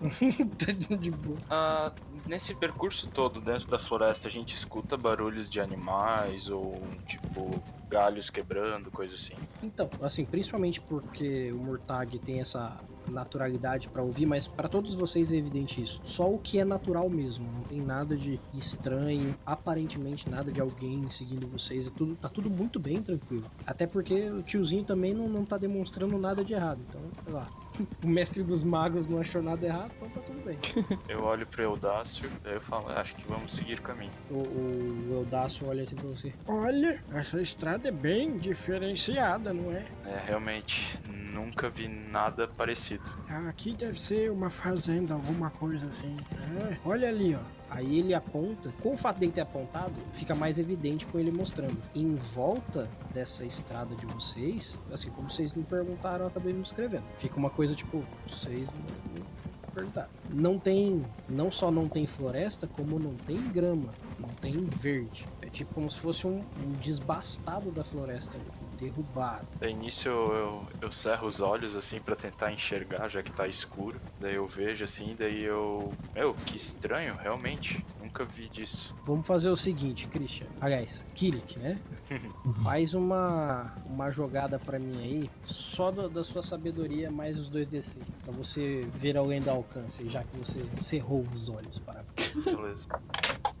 de 0.98 1.10
boa. 1.10 1.38
Ah, 1.50 1.92
nesse 2.26 2.54
percurso 2.54 3.08
todo 3.12 3.40
dentro 3.40 3.68
da 3.68 3.78
floresta 3.78 4.28
a 4.28 4.30
gente 4.30 4.54
escuta 4.54 4.96
barulhos 4.96 5.50
de 5.50 5.60
animais 5.60 6.48
ou 6.48 6.72
tipo 7.06 7.62
galhos 7.92 8.30
quebrando, 8.30 8.90
coisa 8.90 9.14
assim. 9.14 9.36
Então, 9.62 9.90
assim, 10.00 10.24
principalmente 10.24 10.80
porque 10.80 11.52
o 11.52 11.58
Murtag 11.58 12.18
tem 12.18 12.40
essa 12.40 12.82
naturalidade 13.12 13.88
para 13.88 14.02
ouvir, 14.02 14.26
mas 14.26 14.46
para 14.46 14.68
todos 14.68 14.94
vocês 14.94 15.32
é 15.32 15.36
evidente 15.36 15.82
isso. 15.82 16.00
Só 16.02 16.30
o 16.30 16.38
que 16.38 16.58
é 16.58 16.64
natural 16.64 17.08
mesmo, 17.08 17.50
não 17.50 17.62
tem 17.62 17.80
nada 17.80 18.16
de 18.16 18.40
estranho, 18.52 19.34
aparentemente 19.44 20.28
nada 20.28 20.50
de 20.50 20.60
alguém 20.60 21.08
seguindo 21.10 21.46
vocês, 21.46 21.86
é 21.86 21.90
tudo, 21.90 22.16
tá 22.16 22.28
tudo 22.28 22.50
muito 22.50 22.78
bem 22.78 23.02
tranquilo. 23.02 23.46
Até 23.66 23.86
porque 23.86 24.30
o 24.30 24.42
tiozinho 24.42 24.84
também 24.84 25.14
não, 25.14 25.28
não 25.28 25.44
tá 25.44 25.58
demonstrando 25.58 26.18
nada 26.18 26.44
de 26.44 26.52
errado, 26.52 26.82
então, 26.88 27.02
sei 27.24 27.32
lá, 27.32 27.48
o 28.02 28.08
mestre 28.08 28.42
dos 28.42 28.62
magos 28.62 29.06
não 29.06 29.18
achou 29.18 29.42
nada 29.42 29.66
errado, 29.66 29.92
então 29.96 30.08
tá 30.08 30.20
tudo 30.20 30.40
bem. 30.44 30.58
Eu 31.08 31.22
olho 31.24 31.46
pro 31.46 31.62
Eudácio, 31.62 32.30
daí 32.42 32.54
eu 32.54 32.60
falo, 32.60 32.88
acho 32.90 33.14
que 33.14 33.26
vamos 33.28 33.52
seguir 33.52 33.78
o 33.78 33.82
caminho. 33.82 34.12
O, 34.30 34.36
o 34.36 35.14
Eudácio 35.14 35.66
olha 35.66 35.82
assim 35.82 35.96
pra 35.96 36.08
você. 36.08 36.32
Olha, 36.46 37.02
essa 37.10 37.40
estrada 37.40 37.88
é 37.88 37.92
bem 37.92 38.36
diferenciada, 38.38 39.52
não 39.52 39.72
é? 39.72 39.84
É, 40.06 40.22
realmente 40.26 40.98
nunca 41.08 41.68
vi 41.68 41.88
nada 41.88 42.46
parecido. 42.48 43.01
Ah, 43.28 43.48
Aqui 43.48 43.74
deve 43.74 43.98
ser 43.98 44.30
uma 44.30 44.50
fazenda, 44.50 45.14
alguma 45.14 45.50
coisa 45.50 45.86
assim. 45.86 46.16
É, 46.32 46.78
olha 46.84 47.08
ali, 47.08 47.34
ó. 47.34 47.40
Aí 47.70 47.98
ele 47.98 48.12
aponta, 48.12 48.70
com 48.82 48.92
o 48.92 48.96
fato 48.98 49.18
dele 49.18 49.32
ter 49.32 49.40
apontado, 49.40 49.94
fica 50.12 50.34
mais 50.34 50.58
evidente 50.58 51.06
com 51.06 51.18
ele 51.18 51.30
mostrando. 51.30 51.82
Em 51.94 52.14
volta 52.16 52.90
dessa 53.14 53.46
estrada 53.46 53.96
de 53.96 54.04
vocês, 54.04 54.78
assim 54.90 55.10
como 55.10 55.30
vocês 55.30 55.54
me 55.54 55.64
perguntaram, 55.64 56.24
eu 56.24 56.28
acabei 56.28 56.52
me 56.52 56.60
escrevendo. 56.60 57.04
Fica 57.16 57.38
uma 57.38 57.48
coisa 57.48 57.74
tipo, 57.74 58.04
vocês 58.26 58.72
não, 58.74 58.80
não 58.82 59.26
perguntaram. 59.72 60.10
Não 60.28 60.58
tem, 60.58 61.02
não 61.26 61.50
só 61.50 61.70
não 61.70 61.88
tem 61.88 62.06
floresta, 62.06 62.66
como 62.66 62.98
não 62.98 63.16
tem 63.16 63.50
grama, 63.50 63.94
não 64.18 64.28
tem 64.34 64.66
verde. 64.66 65.26
É 65.40 65.48
tipo 65.48 65.72
como 65.74 65.88
se 65.88 65.98
fosse 65.98 66.26
um, 66.26 66.44
um 66.56 66.72
desbastado 66.72 67.72
da 67.72 67.82
floresta 67.82 68.38
derrubado. 68.82 69.48
Daí 69.60 69.72
nisso 69.74 70.08
eu, 70.08 70.68
eu, 70.80 70.90
cerro 70.90 71.26
os 71.26 71.40
olhos 71.40 71.76
assim 71.76 72.00
pra 72.00 72.16
tentar 72.16 72.52
enxergar, 72.52 73.08
já 73.08 73.22
que 73.22 73.32
tá 73.32 73.46
escuro. 73.46 74.00
Daí 74.18 74.34
eu 74.34 74.46
vejo 74.48 74.84
assim, 74.84 75.14
daí 75.14 75.42
eu. 75.42 75.96
Meu, 76.14 76.34
que 76.34 76.56
estranho, 76.56 77.16
realmente. 77.16 77.86
Nunca 78.12 78.26
vi 78.26 78.46
disso. 78.50 78.94
Vamos 79.06 79.26
fazer 79.26 79.48
o 79.48 79.56
seguinte, 79.56 80.06
Christian. 80.06 80.50
Aliás, 80.60 81.06
Kilik, 81.14 81.58
né? 81.58 81.80
Faz 82.62 82.92
uma, 82.92 83.82
uma 83.86 84.10
jogada 84.10 84.58
pra 84.58 84.78
mim 84.78 85.00
aí, 85.02 85.30
só 85.42 85.90
do- 85.90 86.10
da 86.10 86.22
sua 86.22 86.42
sabedoria, 86.42 87.10
mais 87.10 87.38
os 87.38 87.48
dois 87.48 87.66
DC. 87.66 88.04
Pra 88.22 88.34
você 88.34 88.86
ver 88.92 89.16
além 89.16 89.40
do 89.40 89.48
alcance, 89.48 90.06
já 90.10 90.22
que 90.22 90.36
você 90.36 90.70
cerrou 90.74 91.26
os 91.26 91.48
olhos 91.48 91.80
para 91.80 92.04
Beleza. 92.44 92.86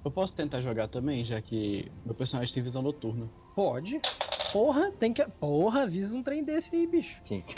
Eu 0.04 0.10
posso 0.10 0.34
tentar 0.34 0.60
jogar 0.60 0.88
também, 0.88 1.24
já 1.24 1.40
que 1.40 1.90
meu 2.04 2.14
personagem 2.14 2.52
tem 2.52 2.62
visão 2.62 2.82
noturna. 2.82 3.30
Pode. 3.54 4.02
Porra, 4.52 4.90
tem 4.98 5.14
que. 5.14 5.24
Porra, 5.40 5.84
avisa 5.84 6.14
um 6.14 6.22
trem 6.22 6.44
desse 6.44 6.76
aí, 6.76 6.86
bicho. 6.90 7.22
Gente, 7.24 7.54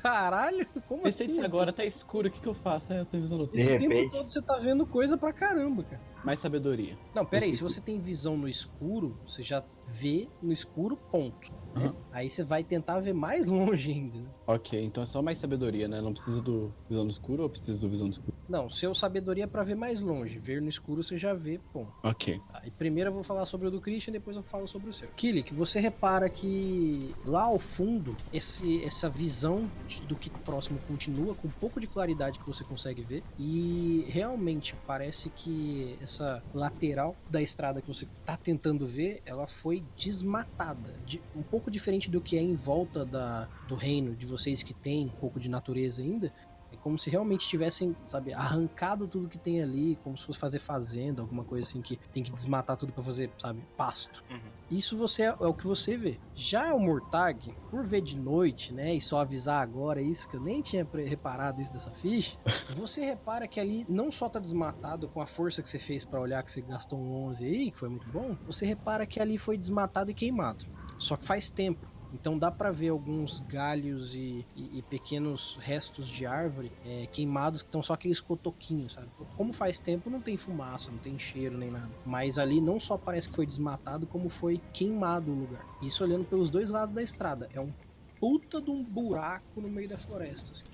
Caralho, 0.00 0.66
como 0.88 1.02
Pensei 1.02 1.26
assim? 1.26 1.40
agora 1.40 1.72
tá 1.72 1.84
escuro, 1.84 2.28
o 2.28 2.30
que, 2.30 2.40
que 2.40 2.48
eu 2.48 2.54
faço? 2.54 2.92
É, 2.92 3.00
eu 3.00 3.06
tenho 3.06 3.22
visão 3.24 3.38
noturna. 3.38 3.60
Esse 3.60 3.78
tempo 3.78 4.10
todo 4.10 4.28
você 4.28 4.42
tá 4.42 4.58
vendo 4.58 4.86
coisa 4.86 5.18
pra 5.18 5.32
caramba, 5.32 5.84
cara. 5.84 6.02
Mais 6.24 6.40
sabedoria. 6.40 6.96
Não, 7.14 7.26
pera 7.26 7.44
aí, 7.44 7.52
se 7.52 7.62
você 7.62 7.80
tem 7.80 7.98
visão 7.98 8.36
no 8.36 8.48
escuro, 8.48 9.18
você 9.26 9.42
já 9.42 9.62
vê 9.86 10.28
no 10.40 10.52
escuro, 10.52 10.96
ponto. 11.10 11.36
Né? 11.74 11.86
Aham. 11.86 11.96
Aí 12.10 12.28
você 12.28 12.44
vai 12.44 12.62
tentar 12.64 13.00
ver 13.00 13.12
mais 13.14 13.46
longe 13.46 13.90
ainda. 13.92 14.18
né? 14.18 14.30
Ok, 14.46 14.78
então 14.82 15.02
é 15.02 15.06
só 15.06 15.22
mais 15.22 15.38
sabedoria, 15.40 15.88
né? 15.88 16.00
Não 16.00 16.12
precisa 16.12 16.40
do 16.42 16.74
visão 16.88 17.04
no 17.04 17.10
escuro 17.10 17.42
ou 17.44 17.50
precisa 17.50 17.78
do 17.78 17.88
visão 17.88 18.06
no 18.06 18.12
escuro? 18.12 18.32
Não, 18.48 18.68
seu 18.68 18.92
sabedoria 18.94 19.44
é 19.44 19.46
pra 19.46 19.62
ver 19.62 19.76
mais 19.76 20.00
longe. 20.00 20.38
Ver 20.38 20.60
no 20.60 20.68
escuro 20.68 21.02
você 21.02 21.16
já 21.16 21.32
vê, 21.32 21.58
ponto. 21.72 21.94
Ok. 22.02 22.42
Aí 22.52 22.70
primeiro 22.72 23.08
eu 23.08 23.14
vou 23.14 23.22
falar 23.22 23.46
sobre 23.46 23.68
o 23.68 23.70
do 23.70 23.80
Christian, 23.80 24.12
depois 24.12 24.36
eu 24.36 24.42
falo 24.42 24.66
sobre 24.66 24.90
o 24.90 24.92
seu. 24.92 25.10
Kilik, 25.16 25.54
você 25.54 25.80
repara 25.80 26.28
que 26.28 27.16
lá 27.24 27.44
ao 27.44 27.58
fundo, 27.58 28.14
esse, 28.30 28.82
essa 28.84 29.08
visão 29.08 29.72
de- 29.86 30.04
do 30.06 30.16
que 30.16 30.30
próximo 30.44 30.80
continua 30.80 31.34
com 31.34 31.48
um 31.48 31.52
pouco 31.52 31.80
de 31.80 31.86
claridade 31.86 32.38
que 32.38 32.46
você 32.46 32.62
consegue 32.64 33.00
ver. 33.00 33.24
E 33.38 34.04
realmente 34.10 34.76
parece 34.84 35.30
que 35.30 35.96
essa 36.00 36.44
lateral 36.52 37.16
da 37.26 37.40
estrada 37.40 37.80
que 37.80 37.88
você 37.88 38.06
tá 38.24 38.36
tentando 38.36 38.84
ver, 38.86 39.22
ela 39.24 39.46
foi 39.46 39.86
desmatada. 39.96 40.98
De- 41.04 41.22
um 41.34 41.44
pouco 41.44 41.61
diferente 41.70 42.10
do 42.10 42.20
que 42.22 42.36
é 42.36 42.40
em 42.40 42.54
volta 42.54 43.04
da, 43.04 43.48
do 43.62 43.74
reino 43.74 44.16
de 44.16 44.26
vocês 44.26 44.62
que 44.62 44.74
tem 44.74 45.06
um 45.06 45.12
pouco 45.12 45.40
de 45.40 45.48
natureza 45.48 46.02
ainda. 46.02 46.32
É 46.72 46.76
como 46.78 46.98
se 46.98 47.10
realmente 47.10 47.46
tivessem, 47.46 47.94
sabe, 48.06 48.32
arrancado 48.32 49.06
tudo 49.06 49.28
que 49.28 49.38
tem 49.38 49.62
ali, 49.62 49.94
como 49.96 50.16
se 50.16 50.24
fosse 50.24 50.38
fazer 50.38 50.58
fazenda, 50.58 51.20
alguma 51.20 51.44
coisa 51.44 51.68
assim 51.68 51.82
que 51.82 51.98
tem 52.10 52.22
que 52.22 52.32
desmatar 52.32 52.78
tudo 52.78 52.94
pra 52.94 53.02
fazer, 53.02 53.30
sabe, 53.38 53.62
pasto. 53.76 54.22
Uhum. 54.30 54.50
Isso 54.70 54.96
você 54.96 55.24
é, 55.24 55.26
é 55.26 55.46
o 55.46 55.54
que 55.54 55.66
você 55.66 55.98
vê. 55.98 56.18
Já 56.34 56.74
o 56.74 56.80
Mortag, 56.80 57.58
por 57.70 57.84
ver 57.86 58.00
de 58.00 58.18
noite, 58.18 58.72
né, 58.72 58.94
e 58.94 59.02
só 59.02 59.18
avisar 59.20 59.62
agora 59.62 60.00
isso, 60.00 60.26
que 60.26 60.36
eu 60.36 60.40
nem 60.40 60.62
tinha 60.62 60.88
reparado 61.06 61.60
isso 61.60 61.70
dessa 61.72 61.92
ficha, 61.92 62.38
você 62.74 63.04
repara 63.04 63.46
que 63.46 63.60
ali 63.60 63.84
não 63.86 64.10
só 64.10 64.30
tá 64.30 64.40
desmatado 64.40 65.10
com 65.10 65.20
a 65.20 65.26
força 65.26 65.62
que 65.62 65.68
você 65.68 65.78
fez 65.78 66.06
pra 66.06 66.22
olhar 66.22 66.42
que 66.42 66.50
você 66.50 66.62
gastou 66.62 66.98
um 66.98 67.26
11 67.26 67.44
aí, 67.44 67.70
que 67.70 67.78
foi 67.78 67.90
muito 67.90 68.08
bom, 68.08 68.34
você 68.46 68.64
repara 68.64 69.06
que 69.06 69.20
ali 69.20 69.36
foi 69.36 69.58
desmatado 69.58 70.10
e 70.10 70.14
queimado. 70.14 70.64
Só 71.02 71.16
que 71.16 71.24
faz 71.26 71.50
tempo. 71.50 71.88
Então 72.12 72.36
dá 72.36 72.50
pra 72.50 72.70
ver 72.70 72.88
alguns 72.88 73.40
galhos 73.40 74.14
e, 74.14 74.46
e- 74.54 74.78
e 74.78 74.82
pequenos 74.82 75.56
restos 75.58 76.06
de 76.06 76.26
árvore 76.26 76.76
é, 76.84 77.06
queimados 77.06 77.62
que 77.62 77.68
estão 77.68 77.82
só 77.82 77.94
aqueles 77.94 78.20
cotoquinhos, 78.20 78.92
sabe? 78.92 79.10
Como 79.34 79.52
faz 79.54 79.78
tempo, 79.78 80.10
não 80.10 80.20
tem 80.20 80.36
fumaça, 80.36 80.90
não 80.92 80.98
tem 80.98 81.18
cheiro 81.18 81.56
nem 81.56 81.70
nada. 81.70 81.96
Mas 82.04 82.36
ali 82.36 82.60
não 82.60 82.78
só 82.78 82.98
parece 82.98 83.30
que 83.30 83.34
foi 83.34 83.46
desmatado, 83.46 84.06
como 84.06 84.28
foi 84.28 84.62
queimado 84.74 85.32
o 85.32 85.34
lugar. 85.34 85.66
Isso 85.80 86.04
olhando 86.04 86.26
pelos 86.26 86.50
dois 86.50 86.68
lados 86.68 86.94
da 86.94 87.02
estrada. 87.02 87.48
É 87.50 87.60
um 87.60 87.72
puta 88.20 88.60
de 88.60 88.70
um 88.70 88.84
buraco 88.84 89.60
no 89.62 89.68
meio 89.70 89.88
da 89.88 89.96
floresta. 89.96 90.52
assim. 90.52 90.64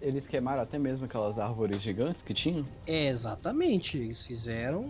Eles 0.00 0.26
queimaram 0.26 0.62
até 0.62 0.78
mesmo 0.78 1.04
aquelas 1.04 1.38
árvores 1.38 1.80
gigantes 1.80 2.20
que 2.22 2.34
tinham? 2.34 2.66
É, 2.86 3.06
exatamente. 3.06 3.96
Eles 3.98 4.22
fizeram. 4.24 4.82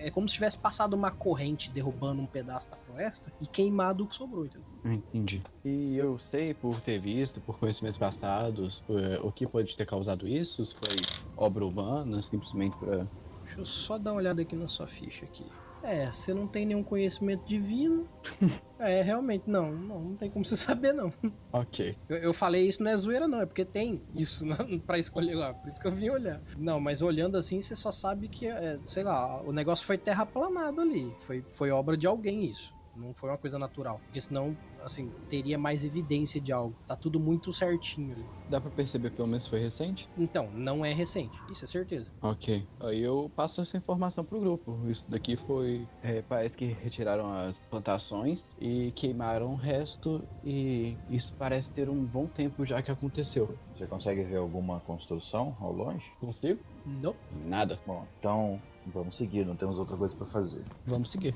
É 0.00 0.10
como 0.10 0.28
se 0.28 0.34
tivesse 0.34 0.58
passado 0.58 0.94
uma 0.94 1.10
corrente 1.10 1.70
derrubando 1.70 2.20
um 2.20 2.26
pedaço 2.26 2.70
da 2.70 2.76
floresta 2.76 3.32
e 3.40 3.46
queimado 3.46 4.04
o 4.04 4.08
que 4.08 4.14
sobrou, 4.14 4.46
entendeu? 4.46 4.66
Entendi. 4.84 5.42
E 5.64 5.96
eu 5.96 6.18
sei 6.18 6.52
por 6.52 6.80
ter 6.82 7.00
visto, 7.00 7.40
por 7.40 7.58
conhecimentos 7.58 7.98
passados, 7.98 8.82
o 9.22 9.32
que 9.32 9.46
pode 9.46 9.74
ter 9.76 9.86
causado 9.86 10.28
isso, 10.28 10.64
se 10.64 10.74
foi 10.74 10.96
obra 11.36 11.64
humana, 11.64 12.22
simplesmente 12.22 12.76
pra. 12.76 13.06
Deixa 13.42 13.60
eu 13.60 13.64
só 13.64 13.98
dar 13.98 14.12
uma 14.12 14.18
olhada 14.18 14.42
aqui 14.42 14.54
na 14.56 14.68
sua 14.68 14.86
ficha 14.86 15.24
aqui. 15.24 15.50
É, 15.84 16.10
você 16.10 16.32
não 16.32 16.46
tem 16.46 16.64
nenhum 16.64 16.82
conhecimento 16.82 17.46
divino. 17.46 18.08
É, 18.76 19.00
realmente, 19.02 19.44
não, 19.48 19.72
não, 19.72 20.00
não 20.00 20.16
tem 20.16 20.28
como 20.28 20.44
você 20.44 20.56
saber, 20.56 20.92
não. 20.92 21.10
Ok. 21.52 21.96
Eu, 22.08 22.16
eu 22.16 22.34
falei 22.34 22.66
isso 22.66 22.82
não 22.82 22.90
é 22.90 22.96
zoeira, 22.96 23.28
não, 23.28 23.40
é 23.40 23.46
porque 23.46 23.64
tem 23.64 24.02
isso 24.12 24.44
na, 24.44 24.56
pra 24.84 24.98
escolher 24.98 25.36
lá, 25.36 25.54
por 25.54 25.68
isso 25.68 25.80
que 25.80 25.86
eu 25.86 25.92
vim 25.92 26.10
olhar. 26.10 26.42
Não, 26.58 26.80
mas 26.80 27.00
olhando 27.00 27.38
assim, 27.38 27.60
você 27.60 27.76
só 27.76 27.92
sabe 27.92 28.28
que, 28.28 28.46
é, 28.46 28.76
sei 28.84 29.04
lá, 29.04 29.40
o 29.42 29.52
negócio 29.52 29.86
foi 29.86 29.96
terraplanado 29.96 30.80
ali. 30.80 31.14
Foi, 31.18 31.42
foi 31.52 31.70
obra 31.70 31.96
de 31.96 32.06
alguém 32.06 32.44
isso. 32.44 32.73
Não 32.94 33.12
foi 33.12 33.30
uma 33.30 33.38
coisa 33.38 33.58
natural. 33.58 34.00
Porque 34.06 34.20
senão, 34.20 34.56
assim, 34.80 35.12
teria 35.28 35.58
mais 35.58 35.84
evidência 35.84 36.40
de 36.40 36.52
algo. 36.52 36.76
Tá 36.86 36.96
tudo 36.96 37.18
muito 37.18 37.52
certinho 37.52 38.12
ali. 38.12 38.26
Dá 38.48 38.60
pra 38.60 38.70
perceber 38.70 39.10
pelo 39.10 39.28
menos 39.28 39.46
foi 39.46 39.58
recente? 39.60 40.08
Então, 40.16 40.50
não 40.52 40.84
é 40.84 40.92
recente, 40.92 41.36
isso 41.50 41.64
é 41.64 41.68
certeza. 41.68 42.10
Ok. 42.22 42.66
Aí 42.80 43.00
eu 43.00 43.30
passo 43.34 43.60
essa 43.60 43.76
informação 43.76 44.24
pro 44.24 44.40
grupo. 44.40 44.88
Isso 44.88 45.02
daqui 45.08 45.36
foi. 45.36 45.88
é, 46.02 46.22
parece 46.22 46.56
que 46.56 46.66
retiraram 46.66 47.32
as 47.32 47.56
plantações 47.70 48.40
e 48.58 48.92
queimaram 48.92 49.52
o 49.52 49.56
resto. 49.56 50.22
E 50.42 50.96
isso 51.08 51.32
parece 51.38 51.70
ter 51.70 51.88
um 51.88 52.04
bom 52.04 52.26
tempo 52.28 52.64
já 52.66 52.82
que 52.82 52.90
aconteceu. 52.90 53.58
você 53.74 53.86
consegue 53.86 54.22
ver 54.24 54.36
alguma 54.36 54.80
construção 54.80 55.56
ao 55.60 55.72
longe? 55.72 56.04
Consigo? 56.20 56.60
Não. 56.84 57.16
Nada. 57.30 57.80
Bom, 57.86 58.06
então 58.18 58.60
vamos 58.86 59.16
seguir, 59.16 59.46
não 59.46 59.56
temos 59.56 59.78
outra 59.78 59.96
coisa 59.96 60.14
pra 60.16 60.26
fazer. 60.26 60.64
Vamos 60.86 61.10
seguir. 61.10 61.34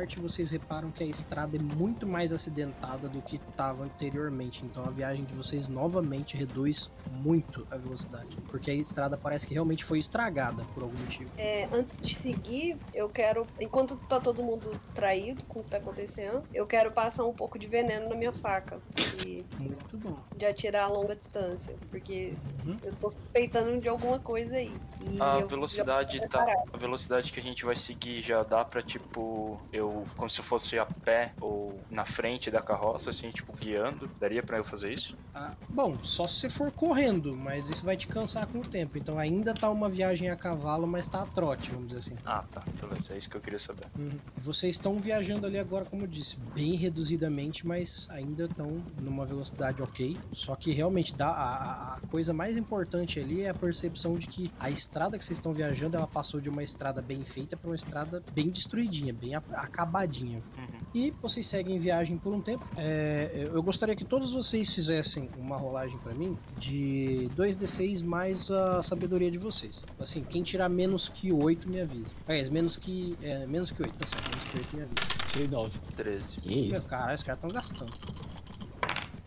Parte 0.00 0.18
vocês 0.18 0.50
reparam 0.50 0.90
que 0.90 1.02
a 1.04 1.06
estrada 1.06 1.56
é 1.56 1.60
muito 1.60 2.06
mais 2.06 2.32
acidentada 2.32 3.06
do 3.08 3.20
que 3.20 3.36
estava 3.36 3.84
anteriormente. 3.84 4.64
Então 4.64 4.82
a 4.84 4.90
viagem 4.90 5.24
de 5.24 5.34
vocês 5.34 5.68
novamente 5.68 6.36
reduz 6.38 6.90
muito 7.10 7.66
a 7.70 7.76
velocidade. 7.76 8.34
Porque 8.48 8.70
a 8.70 8.74
estrada 8.74 9.16
parece 9.18 9.46
que 9.46 9.52
realmente 9.52 9.84
foi 9.84 9.98
estragada 9.98 10.64
por 10.74 10.82
algum 10.82 10.96
motivo. 10.98 11.30
É, 11.36 11.68
antes 11.70 11.98
de 11.98 12.14
seguir, 12.14 12.78
eu 12.94 13.08
quero, 13.10 13.46
enquanto 13.60 13.96
tá 13.96 14.18
todo 14.18 14.42
mundo 14.42 14.74
distraído 14.78 15.44
com 15.44 15.60
o 15.60 15.64
que 15.64 15.70
tá 15.70 15.76
acontecendo, 15.76 16.42
eu 16.54 16.66
quero 16.66 16.90
passar 16.92 17.24
um 17.24 17.34
pouco 17.34 17.58
de 17.58 17.66
veneno 17.66 18.08
na 18.08 18.14
minha 18.16 18.32
faca. 18.32 18.80
E 19.26 19.44
Muito 19.58 19.98
bom. 19.98 20.16
de 20.34 20.46
atirar 20.46 20.84
a 20.84 20.88
longa 20.88 21.14
distância. 21.14 21.76
Porque 21.90 22.32
Uhum. 22.64 22.78
eu 22.82 22.94
tô 22.96 23.10
suspeitando 23.10 23.78
de 23.80 23.88
alguma 23.88 24.18
coisa 24.18 24.56
aí. 24.56 24.72
E 25.02 25.20
A 25.20 25.40
eu 25.40 25.48
velocidade 25.48 26.20
tá. 26.28 26.46
A 26.72 26.76
velocidade 26.76 27.32
que 27.32 27.38
a 27.40 27.42
gente 27.42 27.64
vai 27.66 27.76
seguir 27.76 28.22
já 28.22 28.42
dá 28.42 28.64
pra, 28.64 28.82
tipo, 28.82 29.60
eu. 29.72 29.89
Como 30.16 30.30
se 30.30 30.42
fosse 30.42 30.78
a 30.78 30.86
pé 30.86 31.34
ou 31.40 31.86
na 31.90 32.04
frente 32.06 32.50
da 32.50 32.62
carroça, 32.62 33.10
assim, 33.10 33.30
tipo, 33.32 33.54
guiando. 33.54 34.10
Daria 34.18 34.42
pra 34.42 34.58
eu 34.58 34.64
fazer 34.64 34.92
isso? 34.92 35.16
Ah, 35.34 35.56
bom, 35.70 36.00
só 36.02 36.26
se 36.26 36.38
você 36.40 36.48
for 36.50 36.72
correndo, 36.72 37.36
mas 37.36 37.68
isso 37.68 37.84
vai 37.84 37.96
te 37.96 38.08
cansar 38.08 38.46
com 38.48 38.60
o 38.60 38.64
tempo. 38.64 38.98
Então 38.98 39.18
ainda 39.18 39.54
tá 39.54 39.70
uma 39.70 39.88
viagem 39.88 40.28
a 40.28 40.36
cavalo, 40.36 40.86
mas 40.88 41.08
tá 41.08 41.22
a 41.22 41.26
trote, 41.26 41.72
vamos 41.72 41.88
dizer 41.88 41.98
assim. 41.98 42.20
Ah, 42.24 42.42
tá. 42.42 42.68
Beleza, 42.80 43.14
é 43.14 43.18
isso 43.18 43.28
que 43.28 43.36
eu 43.36 43.40
queria 43.42 43.58
saber. 43.58 43.90
Uhum. 43.96 44.22
Vocês 44.36 44.76
estão 44.76 44.98
viajando 45.00 45.46
ali 45.46 45.58
agora, 45.58 45.84
como 45.84 46.04
eu 46.04 46.08
disse, 46.08 46.38
bem 46.40 46.76
reduzidamente, 46.76 47.66
mas 47.66 48.06
ainda 48.08 48.44
estão 48.46 48.86
numa 48.96 49.26
velocidade 49.26 49.82
ok. 49.82 50.22
Só 50.30 50.54
que 50.56 50.70
realmente 50.72 51.14
dá 51.16 51.28
a, 51.28 51.94
a- 51.94 51.96
a 51.96 52.00
coisa 52.06 52.32
mais 52.32 52.56
importante 52.56 53.18
ali 53.18 53.40
é 53.42 53.48
a 53.48 53.54
percepção 53.54 54.16
de 54.16 54.28
que 54.28 54.54
a 54.58 54.70
estrada 54.70 55.18
que 55.18 55.24
vocês 55.24 55.36
estão 55.38 55.52
viajando, 55.52 55.96
ela 55.96 56.06
passou 56.08 56.40
de 56.40 56.48
uma 56.48 56.62
estrada 56.62 57.02
bem 57.02 57.24
feita 57.24 57.56
para 57.56 57.68
uma 57.68 57.76
estrada 57.76 58.24
bem 58.28 58.50
destruidinha, 58.50 59.12
bem 59.12 59.34
ap- 59.34 59.50
acabadinha. 59.80 60.42
Uhum. 60.58 60.80
E 60.92 61.12
vocês 61.22 61.46
seguem 61.46 61.78
viagem 61.78 62.18
por 62.18 62.32
um 62.32 62.40
tempo. 62.40 62.66
É, 62.76 63.48
eu 63.52 63.62
gostaria 63.62 63.94
que 63.94 64.04
todos 64.04 64.32
vocês 64.32 64.74
fizessem 64.74 65.30
uma 65.38 65.56
rolagem 65.56 65.96
pra 65.98 66.12
mim 66.12 66.36
de 66.58 67.30
2d6 67.36 68.04
mais 68.04 68.50
a 68.50 68.82
sabedoria 68.82 69.30
de 69.30 69.38
vocês. 69.38 69.84
Assim, 70.00 70.24
quem 70.24 70.42
tirar 70.42 70.68
menos 70.68 71.08
que 71.08 71.32
8 71.32 71.68
me 71.68 71.80
avisa. 71.80 72.12
Aliás, 72.26 72.48
menos 72.48 72.76
que. 72.76 73.16
É, 73.22 73.46
menos 73.46 73.70
que 73.70 73.82
8, 73.82 73.96
tá 73.96 74.06
certo? 74.06 74.28
Menos 74.28 74.44
que 74.44 74.58
8 74.58 74.76
me 74.76 74.82
avisa. 74.82 74.94
Tirei 75.32 75.48
9. 75.48 75.78
13. 75.96 76.40
Que 76.40 76.68
Meu 76.70 76.78
isso? 76.78 76.88
caralho, 76.88 77.14
os 77.14 77.22
caras 77.22 77.38
estão 77.38 77.50
gastando. 77.50 78.49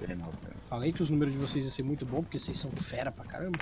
Cara. 0.07 0.55
Falei 0.67 0.91
que 0.91 1.01
os 1.01 1.09
números 1.09 1.33
de 1.33 1.39
vocês 1.39 1.63
iam 1.63 1.71
ser 1.71 1.83
muito 1.83 2.05
bom, 2.05 2.21
porque 2.21 2.37
vocês 2.37 2.57
são 2.57 2.71
fera 2.71 3.11
pra 3.11 3.23
caramba. 3.25 3.57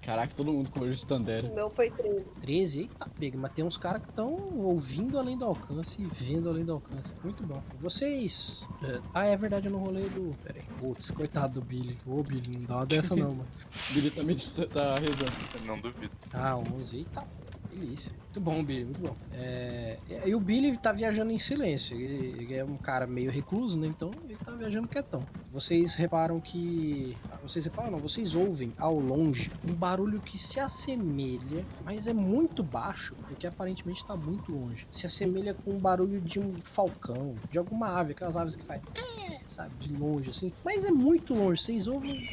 Caraca, 0.00 0.34
todo 0.34 0.52
mundo 0.52 0.70
com 0.70 0.88
de 0.90 1.04
Tandera. 1.06 1.46
O 1.46 1.54
meu 1.54 1.70
foi 1.70 1.90
13. 1.90 2.24
13, 2.40 2.80
eita 2.80 3.08
pega, 3.08 3.38
mas 3.38 3.52
tem 3.52 3.64
uns 3.64 3.76
caras 3.76 4.02
que 4.02 4.08
estão 4.08 4.32
ouvindo 4.58 5.18
além 5.18 5.36
do 5.36 5.44
alcance 5.44 6.00
e 6.02 6.06
vendo 6.06 6.48
além 6.48 6.64
do 6.64 6.72
alcance. 6.72 7.14
Muito 7.22 7.42
bom. 7.44 7.62
Vocês. 7.78 8.68
é, 8.82 9.00
Ah, 9.14 9.24
é 9.26 9.36
verdade, 9.36 9.66
eu 9.68 9.72
não 9.72 9.80
rolei 9.80 10.08
do. 10.08 10.34
Pera 10.42 10.58
aí. 10.58 10.64
Putz, 10.78 11.10
coitado 11.10 11.54
do 11.60 11.62
Billy. 11.62 11.98
Ô, 12.06 12.22
Billy, 12.22 12.56
não 12.58 12.64
dá 12.64 12.76
uma 12.76 12.86
dessa 12.86 13.14
não, 13.14 13.28
mano. 13.36 13.46
Billy 13.92 14.10
também 14.10 14.36
tá- 14.38 14.66
tá 14.66 14.94
rezando. 14.98 15.66
Não 15.66 15.78
duvido. 15.80 16.10
Ah, 16.32 16.56
11, 16.56 16.96
eita. 16.98 17.24
Delícia. 17.72 18.12
Muito 18.34 18.40
bom, 18.40 18.64
Billy, 18.64 18.86
muito 18.86 19.00
bom. 19.02 19.14
É... 19.30 20.00
E 20.24 20.34
o 20.34 20.40
Billy 20.40 20.74
tá 20.78 20.90
viajando 20.90 21.32
em 21.32 21.38
silêncio. 21.38 21.94
Ele, 21.94 22.42
ele 22.44 22.54
é 22.54 22.64
um 22.64 22.78
cara 22.78 23.06
meio 23.06 23.30
recluso, 23.30 23.78
né? 23.78 23.86
Então 23.86 24.10
ele 24.24 24.38
tá 24.38 24.52
viajando 24.56 24.88
quietão. 24.88 25.28
Vocês 25.50 25.94
reparam 25.96 26.40
que. 26.40 27.18
Vocês 27.42 27.66
reparam, 27.66 27.90
não? 27.90 28.00
Vocês 28.00 28.34
ouvem 28.34 28.74
ao 28.78 28.98
longe 28.98 29.52
um 29.62 29.74
barulho 29.74 30.22
que 30.22 30.38
se 30.38 30.58
assemelha, 30.58 31.68
mas 31.84 32.06
é 32.06 32.14
muito 32.14 32.62
baixo, 32.62 33.18
porque 33.28 33.46
aparentemente 33.46 34.02
tá 34.06 34.16
muito 34.16 34.50
longe. 34.50 34.86
Se 34.90 35.04
assemelha 35.04 35.52
com 35.52 35.76
o 35.76 35.80
barulho 35.80 36.18
de 36.18 36.40
um 36.40 36.56
falcão, 36.64 37.38
de 37.50 37.58
alguma 37.58 37.88
ave, 37.98 38.12
aquelas 38.12 38.38
aves 38.38 38.56
que 38.56 38.64
faz. 38.64 38.80
"É", 38.96 39.46
Sabe, 39.46 39.76
de 39.76 39.92
longe 39.94 40.30
assim. 40.30 40.54
Mas 40.64 40.86
é 40.86 40.90
muito 40.90 41.34
longe, 41.34 41.60
vocês 41.60 41.86
ouvem 41.86 42.26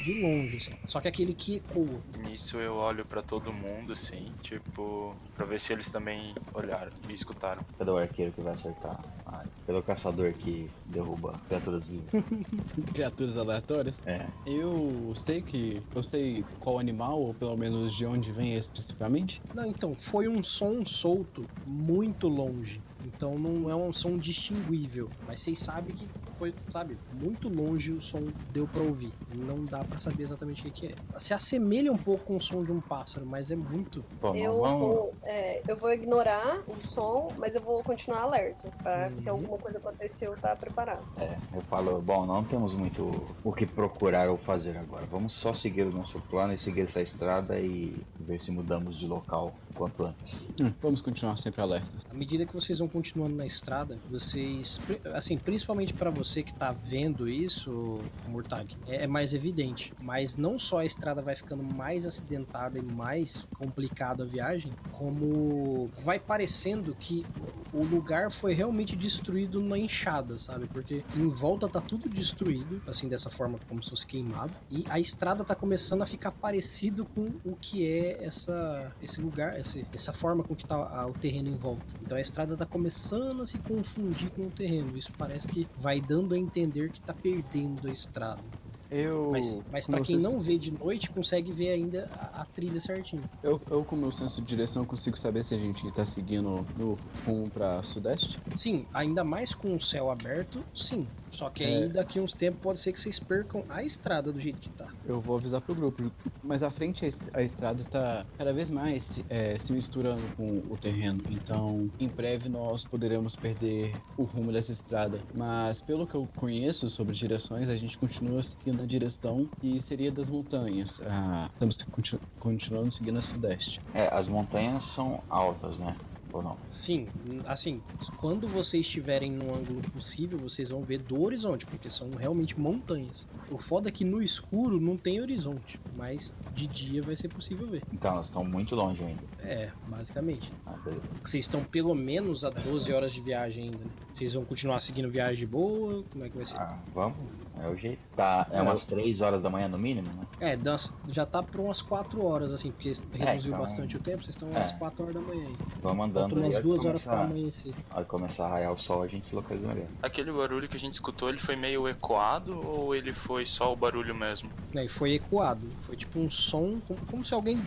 de 0.00 0.12
longe, 0.12 0.56
assim. 0.56 0.74
Só 0.84 1.00
que 1.00 1.08
aquele 1.08 1.34
que 1.34 1.56
ecoa. 1.56 2.02
Nisso 2.18 2.58
eu 2.58 2.74
olho 2.74 3.04
pra 3.04 3.22
todo 3.22 3.52
mundo, 3.52 3.92
assim, 3.92 4.34
tipo, 4.42 5.16
pra 5.36 5.46
ver 5.46 5.60
se 5.60 5.72
eles 5.72 5.90
também 5.90 6.34
olharam 6.54 6.92
e 7.08 7.12
escutaram. 7.14 7.62
Cadê 7.78 7.90
o 7.90 7.96
arqueiro 7.96 8.32
que 8.32 8.40
vai 8.40 8.54
acertar? 8.54 8.98
Ah, 9.26 9.44
cadê 9.66 9.78
o 9.78 9.82
caçador 9.82 10.32
que 10.34 10.70
derruba 10.86 11.40
criaturas 11.46 11.86
vivas? 11.86 12.10
Criaturas 12.94 13.36
aleatórias. 13.36 13.94
É, 14.06 14.28
Eu 14.46 15.12
sei 15.26 15.42
que. 15.42 15.82
Eu 15.94 16.02
sei 16.02 16.44
qual 16.58 16.78
animal, 16.78 17.20
ou 17.20 17.34
pelo 17.34 17.56
menos 17.56 17.94
de 17.94 18.06
onde 18.06 18.32
vem 18.32 18.56
especificamente. 18.56 19.40
Não, 19.52 19.66
então, 19.66 19.94
foi 19.96 20.28
um 20.28 20.42
som 20.42 20.84
solto 20.84 21.48
muito 21.64 22.28
longe. 22.28 22.82
Então 23.02 23.38
não 23.38 23.68
é 23.70 23.74
um 23.76 23.92
som 23.92 24.18
distinguível. 24.18 25.10
Mas 25.26 25.40
vocês 25.40 25.62
sabem 25.62 25.94
que 25.94 26.10
foi, 26.38 26.54
sabe, 26.70 26.96
muito 27.12 27.48
longe 27.48 27.92
o 27.92 28.00
som 28.00 28.22
deu 28.52 28.66
pra 28.66 28.82
ouvir. 28.82 29.12
Não 29.34 29.64
dá 29.64 29.82
pra 29.84 29.98
saber 29.98 30.22
exatamente 30.22 30.60
o 30.60 30.64
que, 30.64 30.70
que 30.70 30.86
é. 30.88 31.18
Se 31.18 31.32
assemelha 31.34 31.92
um 31.92 31.96
pouco 31.96 32.24
com 32.26 32.36
o 32.36 32.40
som 32.40 32.64
de 32.64 32.72
um 32.72 32.80
pássaro, 32.80 33.26
mas 33.26 33.50
é 33.50 33.56
muito. 33.56 34.04
Eu 34.34 34.60
vamos. 34.60 34.80
vou, 34.80 35.14
é, 35.24 35.62
eu 35.66 35.76
vou 35.76 35.92
ignorar 35.92 36.60
o 36.68 36.86
som, 36.86 37.32
mas 37.38 37.54
eu 37.54 37.60
vou 37.62 37.82
continuar 37.82 38.22
alerta. 38.22 38.68
Pra 38.82 39.10
se 39.10 39.28
Uhum. 39.28 39.36
alguma 39.36 39.58
coisa 39.58 39.78
acontecer, 39.78 40.26
eu 40.26 40.34
estar 40.34 40.56
preparado. 40.56 41.02
É, 41.18 41.36
eu 41.54 41.60
falo, 41.62 42.00
bom, 42.00 42.26
não 42.26 42.44
temos 42.44 42.74
muito 42.74 43.10
o 43.42 43.52
que 43.52 43.66
procurar 43.66 44.28
ou 44.28 44.36
fazer 44.38 44.76
agora. 44.76 45.04
Vamos 45.10 45.32
só 45.34 45.52
seguir 45.52 45.82
o 45.82 45.90
nosso 45.92 46.20
plano 46.22 46.52
e 46.52 46.58
seguir 46.58 46.82
essa 46.82 47.00
estrada 47.00 47.58
e 47.60 47.96
ver 48.20 48.42
se 48.42 48.50
mudamos 48.50 48.98
de 48.98 49.06
local 49.06 49.54
quanto 49.76 50.02
antes. 50.04 50.46
Hum, 50.60 50.72
vamos 50.80 51.00
continuar 51.02 51.36
sempre 51.36 51.60
alerta. 51.60 51.90
À 52.08 52.14
medida 52.14 52.46
que 52.46 52.54
vocês 52.54 52.78
vão 52.78 52.88
continuando 52.88 53.36
na 53.36 53.46
estrada, 53.46 54.00
vocês, 54.08 54.80
assim, 55.12 55.38
principalmente 55.38 55.92
pra 55.94 56.10
você 56.10 56.42
que 56.42 56.54
tá 56.54 56.72
vendo 56.72 57.28
isso, 57.28 58.10
Murtag, 58.24 58.74
é, 58.86 59.04
é 59.04 59.06
mais 59.06 59.34
evidente. 59.34 59.92
Mas 60.00 60.36
não 60.36 60.58
só 60.58 60.78
a 60.78 60.86
estrada 60.86 61.22
vai 61.22 61.36
ficando 61.36 61.62
mais 61.62 62.06
acidentada 62.06 62.78
e 62.78 62.82
mais 62.82 63.44
complicada 63.52 64.24
a 64.24 64.26
viagem, 64.26 64.74
como 64.90 65.90
vai 66.02 66.18
parecendo 66.18 66.94
que 66.96 67.26
o 67.70 67.84
lugar 67.84 68.30
foi 68.30 68.54
realmente 68.54 68.96
destruído 68.96 69.60
na 69.60 69.78
enxada, 69.78 70.38
sabe? 70.38 70.66
Porque 70.66 71.04
em 71.12 71.30
volta 71.30 71.68
tá 71.68 71.80
tudo 71.82 72.08
destruído, 72.08 72.82
assim, 72.86 73.08
dessa 73.08 73.28
forma 73.30 73.60
como 73.68 73.82
se 73.82 73.90
fosse 73.90 74.06
queimado, 74.06 74.56
e 74.70 74.86
a 74.88 74.98
estrada 74.98 75.44
tá 75.44 75.54
começando 75.54 76.00
a 76.02 76.06
ficar 76.06 76.32
parecido 76.32 77.04
com 77.04 77.38
o 77.44 77.56
que 77.56 77.86
é 77.86 78.24
essa, 78.24 78.96
esse 79.00 79.20
lugar, 79.20 79.58
esse, 79.66 79.88
essa 79.92 80.12
forma 80.12 80.44
com 80.44 80.54
que 80.56 80.64
tá 80.66 80.76
a- 80.76 81.08
o 81.08 81.14
terreno 81.14 81.48
em 81.48 81.56
volta. 81.56 81.94
Então 82.00 82.16
a 82.16 82.20
estrada 82.20 82.56
tá 82.56 82.66
começando 82.66 83.42
a 83.42 83.46
se 83.46 83.58
confundir 83.60 84.30
com 84.32 84.46
o 84.46 84.52
terreno. 84.52 84.96
Isso 84.96 85.12
parece 85.16 85.48
que 85.48 85.68
vai 85.76 86.00
dando 86.00 86.34
a 86.34 86.38
entender 86.38 86.90
que 86.90 87.02
tá 87.02 87.14
perdendo 87.14 87.86
a 87.88 87.92
estrada. 87.92 88.50
Eu. 88.90 89.30
Mas, 89.32 89.62
mas 89.68 89.86
para 89.86 90.00
quem 90.00 90.18
não 90.18 90.38
vê 90.38 90.58
de 90.58 90.70
noite, 90.72 91.10
consegue 91.10 91.52
ver 91.52 91.70
ainda 91.70 92.06
a, 92.12 92.42
a 92.42 92.46
trilha 92.46 92.80
certinho. 92.80 93.28
Eu, 93.42 93.60
eu, 93.70 93.84
com 93.84 93.96
meu 93.96 94.12
senso 94.12 94.40
de 94.40 94.46
direção, 94.46 94.86
consigo 94.86 95.18
saber 95.18 95.44
se 95.44 95.54
a 95.54 95.58
gente 95.58 95.90
tá 95.92 96.04
seguindo 96.04 96.68
no 96.74 96.94
rumo 97.24 97.50
pra 97.50 97.82
sudeste. 97.82 98.40
Sim, 98.54 98.88
ainda 98.92 99.22
mais 99.22 99.54
com 99.54 99.74
o 99.74 99.80
céu 99.80 100.10
aberto, 100.10 100.66
sim. 100.74 101.12
Só 101.36 101.50
que 101.50 101.62
É. 101.64 101.66
aí 101.66 101.88
daqui 101.92 102.18
uns 102.18 102.32
tempos 102.32 102.60
pode 102.62 102.80
ser 102.80 102.92
que 102.94 102.98
vocês 103.00 103.20
percam 103.20 103.62
a 103.68 103.84
estrada 103.84 104.32
do 104.32 104.40
jeito 104.40 104.58
que 104.60 104.70
tá. 104.70 104.86
Eu 105.04 105.20
vou 105.20 105.36
avisar 105.36 105.60
pro 105.60 105.74
grupo. 105.74 106.10
Mas 106.42 106.62
à 106.62 106.70
frente 106.70 107.04
a 107.34 107.42
estrada 107.42 107.84
tá 107.90 108.24
cada 108.38 108.52
vez 108.54 108.70
mais 108.70 109.04
é, 109.28 109.58
se 109.58 109.70
misturando 109.72 110.22
com 110.36 110.64
o 110.70 110.78
terreno. 110.78 111.22
Então, 111.28 111.90
em 111.98 112.08
breve 112.08 112.48
nós 112.48 112.84
poderemos 112.84 113.36
perder 113.36 113.98
o 114.16 114.22
rumo 114.22 114.50
dessa 114.50 114.72
estrada. 114.72 115.20
Mas 115.34 115.80
pelo 115.82 116.06
que 116.06 116.14
eu 116.14 116.26
conheço 116.36 116.88
sobre 116.88 117.14
direções, 117.14 117.68
a 117.68 117.76
gente 117.76 117.98
continua 117.98 118.42
seguindo 118.42 118.82
a 118.82 118.86
direção 118.86 119.46
que 119.60 119.80
seria 119.82 120.10
das 120.10 120.26
montanhas. 120.28 120.98
Ah, 121.02 121.50
estamos 121.52 121.76
continu- 121.90 122.20
continuando 122.38 122.92
seguindo 122.94 123.18
a 123.18 123.22
sudeste. 123.22 123.78
É, 123.92 124.08
as 124.14 124.26
montanhas 124.28 124.84
são 124.86 125.22
altas, 125.28 125.78
né? 125.78 125.96
Ou 126.32 126.42
não? 126.42 126.58
Sim, 126.68 127.08
assim, 127.46 127.82
quando 128.16 128.48
vocês 128.48 128.84
estiverem 128.86 129.30
num 129.30 129.54
ângulo 129.54 129.82
possível, 129.92 130.38
vocês 130.38 130.68
vão 130.68 130.82
ver 130.84 130.98
do 130.98 131.20
horizonte, 131.20 131.66
porque 131.66 131.88
são 131.88 132.14
realmente 132.14 132.58
montanhas. 132.58 133.26
O 133.48 133.58
foda 133.58 133.88
é 133.88 133.92
que 133.92 134.04
no 134.04 134.20
escuro 134.22 134.80
não 134.80 134.96
tem 134.96 135.20
horizonte, 135.20 135.80
mas 135.92 136.34
de 136.50 136.66
dia 136.66 137.02
vai 137.02 137.14
ser 137.14 137.28
possível 137.28 137.68
ver. 137.70 137.84
Então, 137.92 138.12
elas 138.12 138.26
estão 138.26 138.44
muito 138.44 138.74
longe 138.74 139.02
ainda. 139.02 139.26
É, 139.38 139.72
basicamente. 139.86 140.52
Ah. 140.66 140.76
Vocês 141.24 141.44
estão 141.44 141.62
pelo 141.64 141.94
menos 141.94 142.44
a 142.44 142.50
12 142.50 142.92
horas 142.92 143.12
de 143.12 143.20
viagem 143.20 143.70
ainda, 143.70 143.84
né? 143.84 143.92
Vocês 144.12 144.34
vão 144.34 144.44
continuar 144.44 144.80
seguindo 144.80 145.10
viagem 145.10 145.36
de 145.38 145.46
boa? 145.46 146.04
Como 146.04 146.24
é 146.24 146.28
que 146.28 146.36
vai 146.36 146.44
ser? 146.44 146.56
Ah, 146.56 146.82
vamos, 146.92 147.45
é 147.60 147.68
o 147.68 147.76
jeito. 147.76 148.00
Tá, 148.14 148.46
é 148.50 148.58
É, 148.58 148.62
umas 148.62 148.84
3 148.86 149.20
horas 149.20 149.42
da 149.42 149.50
manhã 149.50 149.68
no 149.68 149.78
mínimo, 149.78 150.08
né? 150.12 150.26
É, 150.40 150.56
das- 150.56 150.94
já 151.06 151.24
tá 151.26 151.42
por 151.42 151.60
umas 151.60 151.80
4 151.82 152.22
horas, 152.24 152.52
assim, 152.52 152.70
porque 152.72 152.92
reduziu 153.12 153.52
então- 153.52 153.64
bastante 153.64 153.96
o 153.96 154.00
tempo, 154.00 154.18
vocês 154.24 154.30
estão 154.34 154.48
é. 154.50 154.56
umas 154.56 154.72
4 154.72 155.02
horas 155.04 155.14
da 155.14 155.20
manhã 155.20 155.46
aí. 155.46 155.56
Vamos 155.82 156.06
andando 156.06 156.30
Faltam 156.30 156.38
aí. 156.38 156.44
umas 156.44 156.54
a 156.54 156.56
hora 156.58 156.62
que 156.62 156.68
2 156.68 156.84
horas 156.84 157.04
pra 157.04 157.20
amanhecer. 157.22 157.74
A 157.90 157.94
hora 157.96 158.04
que 158.04 158.10
começar 158.10 158.46
a 158.46 158.48
raiar 158.48 158.72
o 158.72 158.78
sol, 158.78 159.02
a 159.02 159.06
gente 159.08 159.26
se 159.26 159.34
localiza 159.34 159.66
melhor. 159.68 159.88
Aquele 160.02 160.32
barulho 160.32 160.68
que 160.68 160.76
a 160.76 160.80
gente 160.80 160.94
escutou, 160.94 161.28
ele 161.28 161.38
foi 161.38 161.56
meio 161.56 161.86
ecoado 161.88 162.56
ou 162.58 162.94
ele 162.94 163.12
foi 163.12 163.46
só 163.46 163.72
o 163.72 163.76
barulho 163.76 164.14
mesmo? 164.14 164.50
E 164.74 164.88
foi 164.88 165.12
ecoado. 165.14 165.70
Foi 165.76 165.96
tipo 165.96 166.18
um 166.18 166.28
som, 166.28 166.80
como, 166.80 167.00
como 167.10 167.24
se 167.24 167.32
alguém. 167.34 167.60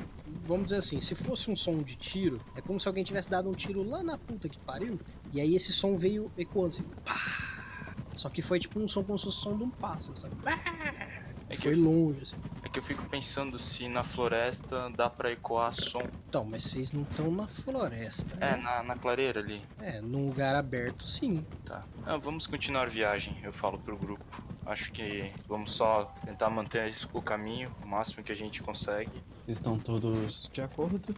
Vamos 0.46 0.66
dizer 0.66 0.78
assim, 0.78 1.02
se 1.02 1.16
fosse 1.16 1.50
um 1.50 1.56
som 1.56 1.82
de 1.82 1.96
tiro, 1.96 2.40
é 2.56 2.62
como 2.62 2.80
se 2.80 2.88
alguém 2.88 3.04
tivesse 3.04 3.30
dado 3.30 3.50
um 3.50 3.56
tiro 3.56 3.82
lá 3.84 4.04
na 4.04 4.16
puta 4.18 4.48
que 4.48 4.60
pariu. 4.60 5.00
E 5.32 5.40
aí 5.42 5.56
esse 5.56 5.74
som 5.74 5.96
veio 5.96 6.32
ecoando 6.38 6.68
assim. 6.76 6.86
Pá! 7.04 7.16
Só 8.20 8.30
que 8.30 8.42
foi 8.42 8.60
tipo 8.60 8.78
um 8.82 8.86
som 8.86 9.02
como 9.02 9.18
se 9.18 9.24
fosse 9.24 9.38
o 9.38 9.42
som 9.42 9.58
de 9.58 9.64
um 9.64 9.72
pássaro, 9.72 10.18
sabe? 10.20 10.36
É 11.50 11.56
que, 11.56 11.64
Foi 11.64 11.76
longe, 11.76 12.24
assim. 12.24 12.38
é 12.66 12.70
que 12.70 12.78
eu 12.78 12.84
fico 12.84 13.08
pensando 13.10 13.58
se 13.58 13.88
na 13.88 14.04
floresta 14.04 14.90
dá 14.90 15.10
pra 15.10 15.32
ecoar 15.32 15.74
som. 15.74 16.00
Então, 16.28 16.44
mas 16.44 16.66
vocês 16.66 16.92
não 16.92 17.04
estão 17.04 17.32
na 17.32 17.48
floresta, 17.48 18.36
É, 18.36 18.58
né? 18.58 18.58
na, 18.58 18.84
na 18.84 18.96
clareira 18.98 19.40
ali. 19.40 19.62
É, 19.80 20.02
num 20.02 20.28
lugar 20.28 20.54
aberto, 20.54 21.04
sim. 21.06 21.48
Tá. 21.64 21.88
Ah, 22.04 22.18
vamos 22.18 22.46
continuar 22.46 22.84
a 22.88 22.92
viagem, 22.92 23.40
eu 23.42 23.54
falo 23.54 23.80
pro 23.80 23.98
grupo. 23.98 24.26
Acho 24.66 24.92
que 24.92 25.34
vamos 25.48 25.72
só 25.72 26.06
tentar 26.26 26.50
manter 26.50 26.94
o 27.14 27.22
caminho 27.22 27.74
o 27.82 27.88
máximo 27.88 28.22
que 28.24 28.34
a 28.34 28.36
gente 28.36 28.62
consegue. 28.62 29.24
Estão 29.48 29.80
todos 29.80 30.50
de 30.54 30.62
acordo? 30.62 31.16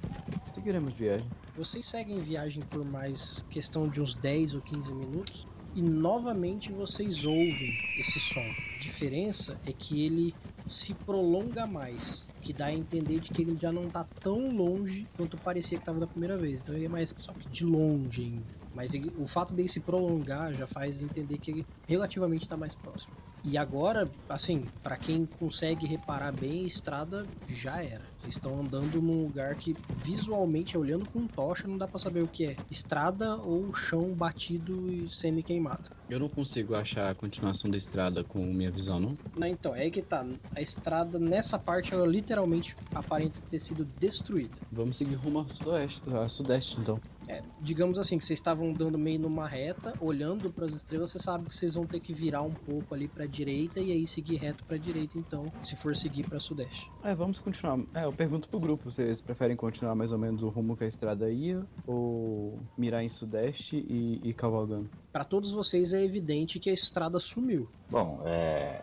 Seguiremos 0.54 0.94
viagem. 0.94 1.32
Vocês 1.56 1.86
seguem 1.88 2.22
viagem 2.22 2.64
por 2.64 2.86
mais 2.86 3.44
questão 3.50 3.90
de 3.90 4.00
uns 4.00 4.14
10 4.16 4.54
ou 4.54 4.62
15 4.62 4.94
minutos 4.94 5.48
e 5.74 5.82
novamente 5.82 6.72
vocês 6.72 7.24
ouvem 7.24 7.80
esse 7.96 8.20
som. 8.20 8.56
A 8.70 8.76
diferença 8.78 9.60
é 9.66 9.74
que 9.74 10.02
ele 10.06 10.36
se 10.64 10.94
prolonga 10.94 11.66
mais, 11.68 12.30
que 12.42 12.54
dá 12.54 12.68
a 12.68 12.74
entender 12.74 13.20
de 13.20 13.30
que 13.32 13.42
ele 13.42 13.58
já 13.58 13.72
não 13.72 13.90
tá 13.90 14.04
tão 14.22 14.52
longe 14.56 15.10
quanto 15.14 15.38
parecia 15.38 15.78
que 15.78 15.82
estava 15.82 16.00
da 16.00 16.08
primeira 16.08 16.38
vez. 16.38 16.60
Então 16.60 16.74
ele 16.76 16.86
é 16.86 16.90
mais 16.90 17.14
só 17.18 17.34
que 17.34 17.50
de 17.50 17.64
longe 17.66 18.22
ainda. 18.22 18.58
Mas 18.74 18.94
ele- 18.94 19.14
o 19.18 19.28
fato 19.28 19.54
dele 19.54 19.70
se 19.70 19.82
prolongar 19.82 20.54
já 20.54 20.66
faz 20.68 21.02
entender 21.02 21.40
que 21.40 21.52
ele 21.52 21.68
relativamente 21.86 22.44
está 22.44 22.58
mais 22.58 22.76
próximo. 22.76 23.14
E 23.44 23.58
agora, 23.58 24.16
assim, 24.30 24.72
para 24.84 24.98
quem 24.98 25.26
consegue 25.26 25.86
reparar 25.88 26.32
bem, 26.32 26.64
a 26.64 26.68
estrada 26.68 27.32
já 27.48 27.82
era. 27.84 28.11
Vocês 28.22 28.36
estão 28.36 28.60
andando 28.60 29.02
num 29.02 29.24
lugar 29.24 29.56
que 29.56 29.76
visualmente, 30.04 30.78
olhando 30.78 31.08
com 31.08 31.26
tocha, 31.28 31.68
não 31.68 31.78
dá 31.78 31.88
pra 31.88 32.00
saber 32.00 32.22
o 32.22 32.28
que 32.28 32.46
é. 32.46 32.56
Estrada 32.70 33.36
ou 33.38 33.74
chão 33.74 34.14
batido 34.14 34.88
e 34.92 35.10
semi-queimado. 35.10 35.90
Eu 36.08 36.20
não 36.20 36.30
consigo 36.30 36.76
achar 36.76 37.10
a 37.10 37.16
continuação 37.16 37.72
da 37.72 37.78
estrada 37.78 38.24
com 38.24 38.46
minha 38.46 38.70
visão, 38.70 39.00
não? 39.00 39.18
Não, 39.36 39.48
então, 39.48 39.76
é 39.76 39.82
aí 39.82 39.92
que 39.92 40.02
tá. 40.02 40.26
A 40.56 40.62
estrada, 40.62 41.18
nessa 41.18 41.58
parte, 41.58 41.94
ela 41.94 42.06
literalmente 42.06 42.76
aparenta 42.94 43.40
ter 43.50 43.60
sido 43.60 43.86
destruída. 44.00 44.60
Vamos 44.72 44.98
seguir 44.98 45.16
rumo 45.16 45.40
ao 45.40 45.50
sudoeste, 45.50 46.02
a 46.10 46.30
sudeste, 46.30 46.80
então. 46.80 47.00
É, 47.30 47.42
digamos 47.62 47.98
assim, 47.98 48.18
que 48.18 48.26
vocês 48.26 48.40
estavam 48.40 48.72
andando 48.72 48.98
meio 48.98 49.20
numa 49.20 49.48
reta, 49.48 49.96
olhando 50.02 50.52
para 50.52 50.66
as 50.66 50.74
estrelas, 50.74 51.12
você 51.12 51.20
sabe 51.20 51.48
que 51.48 51.56
vocês 51.56 51.76
vão 51.76 51.86
ter 51.86 52.00
que 52.00 52.14
virar 52.14 52.42
um 52.42 52.54
pouco 52.54 52.94
ali 52.94 53.08
para 53.08 53.26
direita 53.26 53.80
e 53.80 53.92
aí 53.92 54.06
seguir 54.06 54.36
reto 54.36 54.64
para 54.66 54.78
direita, 54.78 55.18
então, 55.18 55.52
se 55.64 55.76
for 55.78 55.96
seguir 55.96 56.28
para 56.28 56.40
sudeste. 56.40 56.92
É, 57.04 57.16
vamos 57.16 57.40
continuar. 57.40 57.80
É, 57.94 58.11
eu 58.12 58.16
pergunto 58.16 58.50
pro 58.50 58.60
grupo, 58.60 58.92
vocês 58.92 59.22
preferem 59.22 59.56
continuar 59.56 59.96
mais 59.96 60.12
ou 60.12 60.18
menos 60.18 60.44
o 60.44 60.50
rumo 60.50 60.76
que 60.76 60.84
a 60.84 60.88
estrada 60.88 61.32
ia 61.32 61.66
ou 61.88 62.60
mirar 62.78 63.04
em 63.04 63.10
sudeste 63.10 63.78
e 63.78 64.20
ir 64.24 64.34
cavalgando? 64.34 64.90
Para 65.14 65.24
todos 65.24 65.52
vocês 65.54 65.94
é 65.94 66.04
evidente 66.04 66.60
que 66.60 66.70
a 66.70 66.74
estrada 66.74 67.20
sumiu. 67.20 67.70
Bom, 67.90 68.22
é. 68.26 68.82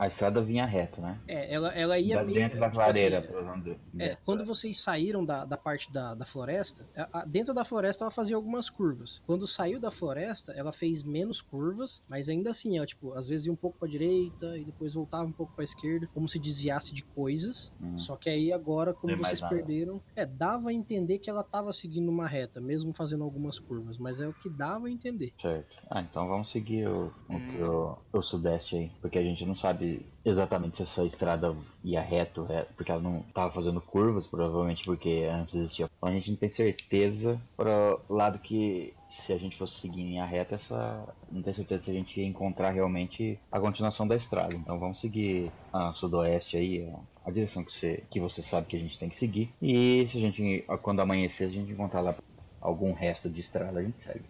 A 0.00 0.06
estrada 0.06 0.40
vinha 0.42 0.64
reto, 0.64 0.98
né? 1.02 1.20
É, 1.28 1.52
ela, 1.52 1.68
ela 1.74 1.98
ia 1.98 2.16
Da- 2.16 2.24
meio- 2.24 2.38
dentro 2.38 2.58
da 2.58 2.66
tipo 2.70 2.76
clareira, 2.76 3.18
assim, 3.18 3.28
pelo 3.28 3.44
menos. 3.44 3.76
É, 3.98 4.16
quando 4.24 4.46
vocês 4.46 4.80
saíram 4.80 5.22
da, 5.22 5.44
da 5.44 5.58
parte 5.58 5.92
da, 5.92 6.14
da 6.14 6.24
floresta, 6.24 6.88
a- 6.96 7.20
a- 7.20 7.24
dentro 7.26 7.52
da 7.52 7.66
floresta 7.66 8.04
ela 8.04 8.10
fazia 8.10 8.34
algumas 8.34 8.70
curvas. 8.70 9.20
Quando 9.26 9.46
saiu 9.46 9.78
da 9.78 9.90
floresta, 9.90 10.52
ela 10.52 10.72
fez 10.72 11.02
menos 11.02 11.42
curvas, 11.42 12.00
mas 12.08 12.30
ainda 12.30 12.50
assim, 12.50 12.78
ela, 12.78 12.86
tipo, 12.86 13.12
às 13.12 13.28
vezes 13.28 13.44
ia 13.44 13.52
um 13.52 13.56
pouco 13.56 13.78
pra 13.78 13.86
direita 13.86 14.56
e 14.58 14.64
depois 14.64 14.94
voltava 14.94 15.24
um 15.24 15.32
pouco 15.32 15.52
pra 15.54 15.64
esquerda, 15.64 16.08
como 16.14 16.26
se 16.26 16.38
desviasse 16.38 16.94
de 16.94 17.04
coisas. 17.04 17.70
Hum. 17.78 17.98
Só 17.98 18.16
que 18.16 18.30
aí 18.30 18.50
agora, 18.54 18.94
como 18.94 19.12
Tem 19.12 19.20
mais 19.20 19.38
vocês 19.38 19.50
perderam, 19.50 20.00
é, 20.16 20.24
dava 20.24 20.70
a 20.70 20.72
entender 20.72 21.18
que 21.18 21.28
ela 21.28 21.44
tava 21.44 21.74
seguindo 21.74 22.08
uma 22.08 22.26
reta, 22.26 22.58
mesmo 22.58 22.94
fazendo 22.94 23.22
algumas 23.22 23.58
curvas, 23.58 23.98
mas 23.98 24.18
é 24.18 24.26
o 24.26 24.32
que 24.32 24.48
dava 24.48 24.86
a 24.86 24.90
entender. 24.90 25.34
Certo. 25.38 25.76
Ah, 25.90 26.00
então 26.00 26.26
vamos 26.26 26.50
seguir 26.50 26.88
o, 26.88 27.12
o, 27.28 27.34
Hum. 27.34 27.98
o, 28.12 28.18
o 28.18 28.22
sudeste 28.22 28.76
aí. 28.76 28.90
Porque 29.02 29.18
a 29.18 29.22
gente 29.22 29.44
não 29.44 29.54
sabe 29.54 29.89
exatamente 30.24 30.76
se 30.76 30.82
essa 30.82 31.04
estrada 31.04 31.54
ia 31.82 32.00
reto, 32.00 32.44
reto 32.44 32.72
porque 32.74 32.90
ela 32.90 33.00
não 33.00 33.22
tava 33.34 33.52
fazendo 33.52 33.80
curvas, 33.80 34.26
provavelmente 34.26 34.84
porque 34.84 35.28
antes 35.30 35.54
existia. 35.54 35.88
A 36.02 36.10
gente 36.10 36.30
não 36.30 36.36
tem 36.36 36.50
certeza 36.50 37.40
para 37.56 37.98
lado 38.08 38.38
que 38.38 38.92
se 39.08 39.32
a 39.32 39.38
gente 39.38 39.56
fosse 39.56 39.80
seguir 39.80 40.02
em 40.02 40.20
a 40.20 40.24
reta, 40.24 40.54
essa. 40.54 41.08
Não 41.30 41.42
tem 41.42 41.54
certeza 41.54 41.84
se 41.84 41.90
a 41.90 41.94
gente 41.94 42.20
ia 42.20 42.26
encontrar 42.26 42.70
realmente 42.70 43.38
a 43.50 43.60
continuação 43.60 44.06
da 44.06 44.16
estrada. 44.16 44.54
Então 44.54 44.78
vamos 44.78 45.00
seguir 45.00 45.50
a 45.72 45.92
sudoeste 45.94 46.56
aí, 46.56 46.88
a, 46.88 47.28
a 47.28 47.30
direção 47.30 47.64
que 47.64 47.72
você, 47.72 48.04
que 48.10 48.20
você 48.20 48.42
sabe 48.42 48.66
que 48.66 48.76
a 48.76 48.80
gente 48.80 48.98
tem 48.98 49.08
que 49.08 49.16
seguir. 49.16 49.50
E 49.60 50.06
se 50.08 50.18
a 50.18 50.20
gente, 50.20 50.64
quando 50.82 51.00
amanhecer, 51.00 51.48
a 51.48 51.52
gente 51.52 51.72
encontrar 51.72 52.00
lá 52.00 52.16
algum 52.60 52.92
resto 52.92 53.28
de 53.28 53.40
estrada, 53.40 53.80
a 53.80 53.82
gente 53.82 54.02
segue. 54.02 54.24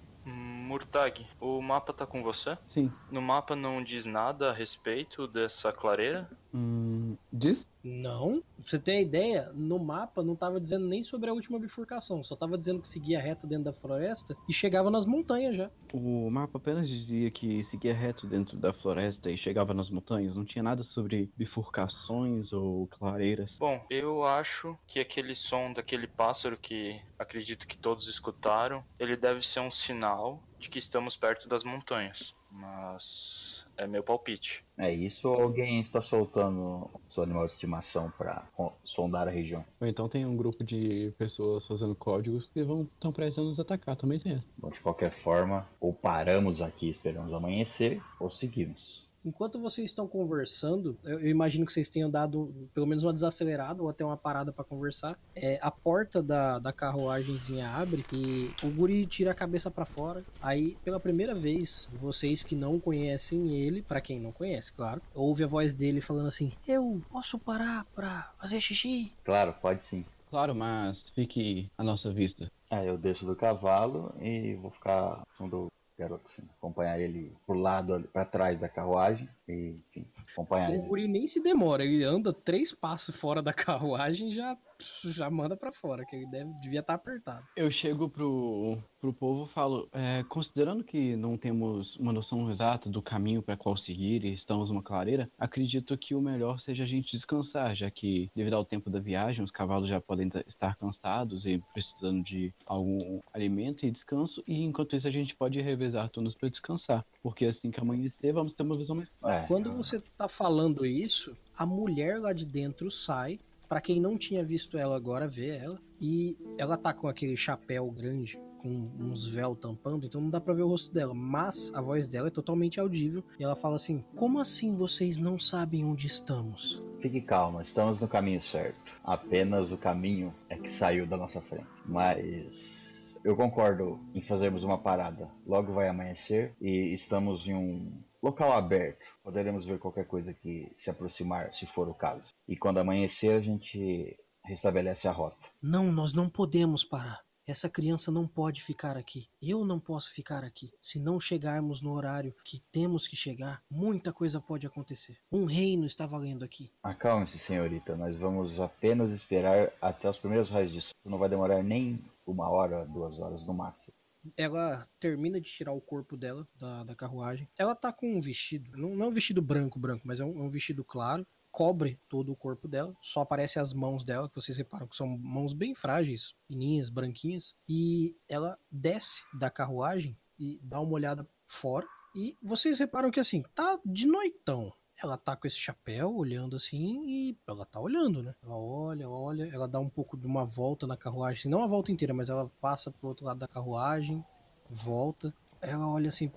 Murtag, 0.71 1.27
o 1.41 1.61
mapa 1.61 1.93
tá 1.93 2.07
com 2.07 2.23
você? 2.23 2.57
Sim. 2.69 2.93
No 3.11 3.21
mapa 3.21 3.57
não 3.57 3.83
diz 3.83 4.07
nada 4.07 4.51
a 4.51 4.53
respeito 4.53 5.27
dessa 5.27 5.73
clareira? 5.73 6.31
Hum, 6.53 7.17
diz? 7.33 7.67
Não, 7.83 8.43
pra 8.57 8.65
você 8.65 8.79
ter 8.79 8.93
a 8.93 9.01
ideia, 9.01 9.53
no 9.55 9.79
mapa 9.79 10.23
não 10.23 10.37
tava 10.37 10.61
dizendo 10.61 10.87
nem 10.87 11.03
sobre 11.03 11.31
a 11.31 11.33
última 11.33 11.59
bifurcação, 11.59 12.23
só 12.23 12.37
tava 12.37 12.59
dizendo 12.59 12.81
que 12.81 12.89
seguia 12.89 13.21
reto 13.21 13.47
dentro 13.47 13.65
da 13.65 13.73
floresta 13.73 14.37
e 14.49 14.53
chegava 14.53 14.91
nas 14.91 15.07
montanhas 15.07 15.57
já. 15.57 15.71
O 15.93 16.31
mapa 16.31 16.59
apenas 16.59 16.89
dizia 16.89 17.31
que 17.31 17.65
seguia 17.65 17.95
reto 17.95 18.27
dentro 18.27 18.57
da 18.59 18.73
floresta 18.73 19.31
e 19.31 19.39
chegava 19.39 19.73
nas 19.73 19.91
montanhas. 19.91 20.37
Não 20.37 20.45
tinha 20.45 20.63
nada 20.63 20.83
sobre 20.83 21.31
bifurcações 21.37 22.53
ou 22.53 22.87
clareiras. 22.89 23.57
Bom, 23.59 23.85
eu 23.91 24.25
acho 24.25 24.79
que 24.87 25.01
aquele 25.01 25.35
som 25.35 25.73
daquele 25.73 26.07
pássaro 26.07 26.59
que 26.59 27.01
acredito 27.19 27.67
que 27.67 27.79
todos 27.81 28.09
escutaram, 28.09 28.85
ele 28.99 29.17
deve 29.17 29.47
ser 29.47 29.61
um 29.61 29.71
sinal 29.71 30.43
de 30.61 30.69
que 30.69 30.79
estamos 30.79 31.17
perto 31.17 31.49
das 31.49 31.65
montanhas. 31.65 32.35
Mas 32.51 33.60
é 33.81 33.87
meu 33.87 34.03
palpite. 34.03 34.63
É 34.77 34.93
isso 34.93 35.29
ou 35.29 35.41
alguém 35.41 35.81
está 35.81 36.03
soltando 36.03 36.89
seu 37.11 37.23
animal 37.23 37.47
de 37.47 37.53
estimação 37.53 38.13
para 38.17 38.47
sondar 38.85 39.27
a 39.27 39.31
região? 39.31 39.65
Ou 39.81 39.87
então 39.87 40.09
tem 40.09 40.27
um 40.27 40.37
grupo 40.37 40.63
de 40.63 41.13
pessoas 41.17 41.67
fazendo 41.67 41.95
códigos 41.95 42.49
que 42.49 42.63
vão 42.63 42.83
estão 42.83 43.13
prestes 43.13 43.39
a 43.39 43.43
nos 43.43 43.59
atacar. 43.59 43.97
Também 43.97 44.19
tem. 44.19 44.43
Bom, 44.59 44.71
de 44.71 44.81
qualquer 44.81 45.13
forma, 45.23 45.67
ou 45.81 45.93
paramos 45.93 46.61
aqui 46.61 46.91
esperamos 46.91 47.33
amanhecer, 47.33 48.03
ou 48.19 48.31
seguimos. 48.31 49.09
Enquanto 49.25 49.61
vocês 49.61 49.91
estão 49.91 50.09
conversando, 50.09 50.99
eu, 51.05 51.29
imagino 51.29 51.67
que 51.67 51.73
vocês 51.73 51.91
tenham 51.91 52.11
dado 52.11 52.53
pelo 52.75 52.87
menos 52.87 53.05
uma 53.05 53.13
desacelerada 53.13 53.83
ou 53.83 53.89
até 53.89 54.05
uma 54.05 54.17
parada 54.17 54.53
pra 54.53 54.65
conversar. 54.65 55.19
É, 55.35 55.59
a 55.63 55.71
porta 55.71 56.23
da, 56.23 56.59
da 56.59 56.73
carruagemzinha 56.73 57.69
abre 57.69 58.05
e 58.13 58.51
o 58.63 58.71
guri 58.71 59.07
tira 59.07 59.33
a 59.33 59.35
cabeça 59.35 59.71
pra 59.71 59.85
fora. 59.85 60.25
Aí, 60.41 60.77
pela 60.85 60.99
primeira 60.99 61.35
vez, 61.35 61.89
vocês 61.93 62.43
que 62.43 62.57
não 62.57 62.81
conhecem 62.81 63.55
ele, 63.57 63.83
pra 63.83 64.01
quem 64.01 64.19
não 64.19 64.33
conhece, 64.33 64.73
claro, 64.73 65.03
ouve 65.15 65.45
a 65.45 65.47
voz 65.47 65.75
dele 65.75 66.01
falando 66.01 66.29
assim: 66.29 66.51
Eu 66.67 67.03
posso 67.11 67.39
parar 67.39 67.85
pra 67.95 68.33
fazer 68.41 68.61
xixi? 68.61 69.13
Claro, 69.25 69.55
pode 69.61 69.85
sim. 69.85 70.05
Claro, 70.31 70.55
mas 70.55 71.03
fique 71.15 71.69
à 71.77 71.83
nossa 71.83 72.13
vista. 72.13 72.49
Aí 72.71 72.87
eu 72.87 72.97
desço 72.97 73.27
do 73.27 73.35
cavalo 73.35 74.15
e 74.21 74.55
vou 74.55 74.71
ficar 74.71 75.23
do 75.41 75.67
garoto, 76.01 76.25
assim, 76.27 76.43
acompanhar 76.59 76.99
ele 76.99 77.33
pro 77.47 77.59
lado, 77.59 78.09
pra 78.13 78.25
trás 78.25 78.61
da 78.61 78.69
carruagem 78.69 79.29
enfim, 79.51 80.07
acompanhar 80.33 80.71
O 80.71 80.83
guri 80.83 81.07
nem 81.09 81.27
se 81.27 81.41
demora, 81.43 81.85
ele 81.85 82.05
anda 82.05 82.33
três 82.33 82.73
passos 82.73 83.17
fora 83.17 83.43
da 83.43 83.53
carruagem 83.55 84.29
e 84.29 84.33
já, 84.33 84.57
já 85.05 85.31
manda 85.31 85.57
pra 85.57 85.73
fora, 85.73 86.05
que 86.05 86.17
ele 86.17 86.27
deve, 86.27 86.53
devia 86.61 86.81
estar 86.81 86.95
apertado. 86.95 87.45
Eu 87.57 87.71
chego 87.71 88.09
pro, 88.09 88.79
pro 89.01 89.13
povo 89.13 89.47
e 89.47 89.53
falo, 89.53 89.89
é, 89.93 90.25
considerando 90.29 90.85
que 90.85 91.17
não 91.17 91.37
temos 91.37 91.97
uma 91.97 92.13
noção 92.13 92.51
exata 92.51 92.89
do 92.89 93.03
caminho 93.03 93.43
para 93.43 93.57
qual 93.57 93.77
seguir 93.77 94.25
e 94.25 94.35
estamos 94.35 94.71
numa 94.71 94.83
clareira, 94.83 95.31
acredito 95.39 95.97
que 95.99 96.15
o 96.15 96.21
melhor 96.21 96.61
seja 96.61 96.85
a 96.85 96.87
gente 96.87 97.17
descansar, 97.17 97.75
já 97.75 97.91
que 97.91 98.31
devido 98.35 98.55
ao 98.55 98.65
tempo 98.65 98.89
da 98.91 99.01
viagem, 99.01 99.45
os 99.45 99.51
cavalos 99.51 99.89
já 99.89 100.01
podem 100.01 100.29
ta- 100.29 100.45
estar 100.47 100.77
cansados 100.77 101.45
e 101.45 101.63
precisando 101.73 102.23
de 102.23 102.53
algum 102.67 103.21
alimento 103.33 103.85
e 103.85 103.91
descanso, 103.91 104.43
e 104.47 104.63
enquanto 104.63 104.97
isso 104.97 105.07
a 105.09 105.11
gente 105.11 105.35
pode 105.37 105.61
revezar 105.61 106.09
turnos 106.11 106.35
para 106.35 106.49
descansar, 106.49 107.05
porque 107.23 107.47
assim 107.47 107.71
que 107.71 107.81
amanhecer 107.81 108.33
vamos 108.33 108.53
ter 108.53 108.63
uma 108.63 108.77
visão 108.77 108.97
mais 108.97 109.11
É, 109.25 109.47
Quando 109.47 109.73
você 109.73 110.01
tá 110.17 110.29
falando 110.29 110.85
isso, 110.87 111.37
a 111.57 111.67
mulher 111.67 112.19
lá 112.19 112.33
de 112.33 112.47
dentro 112.47 112.91
sai. 112.91 113.39
Pra 113.69 113.81
quem 113.81 114.01
não 114.01 114.19
tinha 114.19 114.45
visto 114.45 114.77
ela 114.77 114.97
agora, 114.97 115.29
vê 115.29 115.51
ela. 115.51 115.79
E 116.01 116.37
ela 116.59 116.77
tá 116.77 116.93
com 116.93 117.07
aquele 117.07 117.37
chapéu 117.37 117.89
grande, 117.89 118.37
com 118.59 118.91
uns 118.99 119.27
véu 119.27 119.55
tampando, 119.55 120.07
então 120.07 120.21
não 120.21 120.29
dá 120.29 120.41
pra 120.41 120.53
ver 120.53 120.63
o 120.63 120.69
rosto 120.69 120.93
dela. 120.93 121.15
Mas 121.15 121.73
a 121.73 121.81
voz 121.81 122.09
dela 122.09 122.27
é 122.27 122.31
totalmente 122.33 122.81
audível. 122.81 123.23
E 123.39 123.45
ela 123.45 123.55
fala 123.55 123.77
assim: 123.77 124.05
Como 124.17 124.41
assim 124.41 124.75
vocês 124.75 125.19
não 125.19 125.39
sabem 125.39 125.85
onde 125.85 126.09
estamos? 126.09 126.83
Fique 127.01 127.21
calma, 127.21 127.63
estamos 127.63 128.01
no 128.01 128.09
caminho 128.09 128.43
certo. 128.43 128.93
Apenas 129.05 129.71
o 129.71 129.77
caminho 129.77 130.35
é 130.49 130.57
que 130.57 130.71
saiu 130.71 131.07
da 131.07 131.17
nossa 131.17 131.41
frente. 131.41 131.67
Mas 131.87 132.90
eu 133.25 133.37
concordo 133.37 134.01
em 134.15 134.23
fazermos 134.23 134.65
uma 134.65 134.79
parada. 134.79 135.31
Logo 135.47 135.73
vai 135.73 135.89
amanhecer 135.89 136.55
e 136.61 136.95
estamos 136.95 137.47
em 137.47 137.55
um 137.55 138.03
local 138.23 138.53
aberto. 138.53 139.07
Poderemos 139.23 139.65
ver 139.65 139.79
qualquer 139.79 140.07
coisa 140.07 140.33
que 140.35 140.71
se 140.77 140.91
aproximar, 140.91 141.53
se 141.55 141.67
for 141.67 141.89
o 141.89 141.95
caso. 141.95 142.33
E 142.49 142.57
quando 142.57 142.79
amanhecer, 142.79 143.35
a 143.35 143.41
gente 143.41 144.19
restabelece 144.45 145.07
a 145.07 145.13
rota. 145.13 145.49
Não, 145.63 145.93
nós 145.93 146.13
não 146.13 146.29
podemos 146.29 146.83
parar. 146.83 147.21
Essa 147.51 147.69
criança 147.69 148.13
não 148.13 148.29
pode 148.29 148.63
ficar 148.63 148.97
aqui. 148.97 149.29
Eu 149.43 149.65
não 149.65 149.81
posso 149.81 150.13
ficar 150.13 150.45
aqui. 150.45 150.71
Se 150.81 151.01
não 151.01 151.19
chegarmos 151.19 151.83
no 151.83 151.91
horário 151.91 152.33
que 152.45 152.61
temos 152.71 153.09
que 153.09 153.17
chegar, 153.17 153.61
muita 153.69 154.13
coisa 154.13 154.41
pode 154.41 154.69
acontecer. 154.69 155.19
Um 155.33 155.47
reino 155.47 155.85
está 155.85 156.07
valendo 156.07 156.45
aqui. 156.45 156.71
Acalme-se, 156.81 157.41
senhorita. 157.41 157.97
Nós 157.97 158.17
vamos 158.17 158.61
apenas 158.61 159.11
esperar 159.11 159.73
até 159.83 160.09
os 160.09 160.17
primeiros 160.17 160.49
raios 160.49 160.71
de 160.71 160.81
sol. 160.81 160.95
Não 161.05 161.19
vai 161.19 161.29
demorar 161.29 161.61
nem 161.61 162.01
uma 162.25 162.49
hora, 162.49 162.87
duas 162.87 163.19
horas 163.19 163.45
no 163.45 163.53
máximo. 163.53 163.97
Ela 164.37 164.87
termina 165.01 165.41
de 165.41 165.51
tirar 165.51 165.73
o 165.73 165.81
corpo 165.81 166.17
dela 166.17 166.47
da, 166.55 166.85
da 166.85 166.95
carruagem. 166.95 167.49
Ela 167.59 167.75
tá 167.75 167.93
com 167.93 168.17
um 168.17 168.21
vestido, 168.21 168.71
não, 168.79 168.95
não 168.95 169.07
é 169.07 169.09
um 169.09 169.13
vestido 169.13 169.43
branco, 169.43 169.77
branco, 169.77 170.03
mas 170.05 170.21
é 170.21 170.25
um, 170.25 170.39
é 170.39 170.43
um 170.43 170.51
vestido 170.51 170.85
claro. 170.85 171.27
Cobre 171.51 171.99
todo 172.09 172.33
o 172.33 172.37
corpo 172.37 172.69
dela, 172.69 172.95
só 173.03 173.23
aparece 173.23 173.59
as 173.59 173.73
mãos 173.73 174.05
dela, 174.05 174.29
que 174.29 174.35
vocês 174.37 174.57
reparam 174.57 174.87
que 174.87 174.97
são 174.97 175.07
mãos 175.07 175.53
bem 175.53 175.75
frágeis, 175.75 176.35
fininhas, 176.47 176.89
branquinhas. 176.89 177.55
E 177.69 178.17
ela 178.29 178.57
desce 178.71 179.23
da 179.35 179.51
carruagem 179.51 180.17
e 180.39 180.61
dá 180.63 180.81
uma 180.81 180.93
olhada 180.93 181.29
fora. 181.45 181.87
E 182.15 182.37
vocês 182.43 182.79
reparam 182.79 183.11
que 183.11 183.21
assim, 183.21 183.43
tá 183.55 183.79
de 183.85 184.07
noitão. 184.07 184.73
Ela 185.03 185.17
tá 185.17 185.35
com 185.35 185.47
esse 185.47 185.57
chapéu, 185.57 186.15
olhando 186.15 186.57
assim, 186.57 187.03
e 187.07 187.39
ela 187.47 187.65
tá 187.65 187.81
olhando, 187.81 188.23
né? 188.23 188.35
Ela 188.43 188.57
olha, 188.57 189.09
olha, 189.09 189.51
ela 189.53 189.67
dá 189.67 189.81
um 189.81 189.89
pouco 189.89 190.17
de 190.17 190.27
uma 190.27 190.45
volta 190.45 190.87
na 190.87 190.97
carruagem, 190.97 191.51
não 191.51 191.63
a 191.63 191.67
volta 191.67 191.91
inteira, 191.91 192.13
mas 192.13 192.29
ela 192.29 192.51
passa 192.61 192.91
pro 192.91 193.09
outro 193.09 193.25
lado 193.25 193.39
da 193.39 193.49
carruagem, 193.49 194.25
volta. 194.69 195.33
Ela 195.61 195.89
olha 195.89 196.09
assim, 196.09 196.31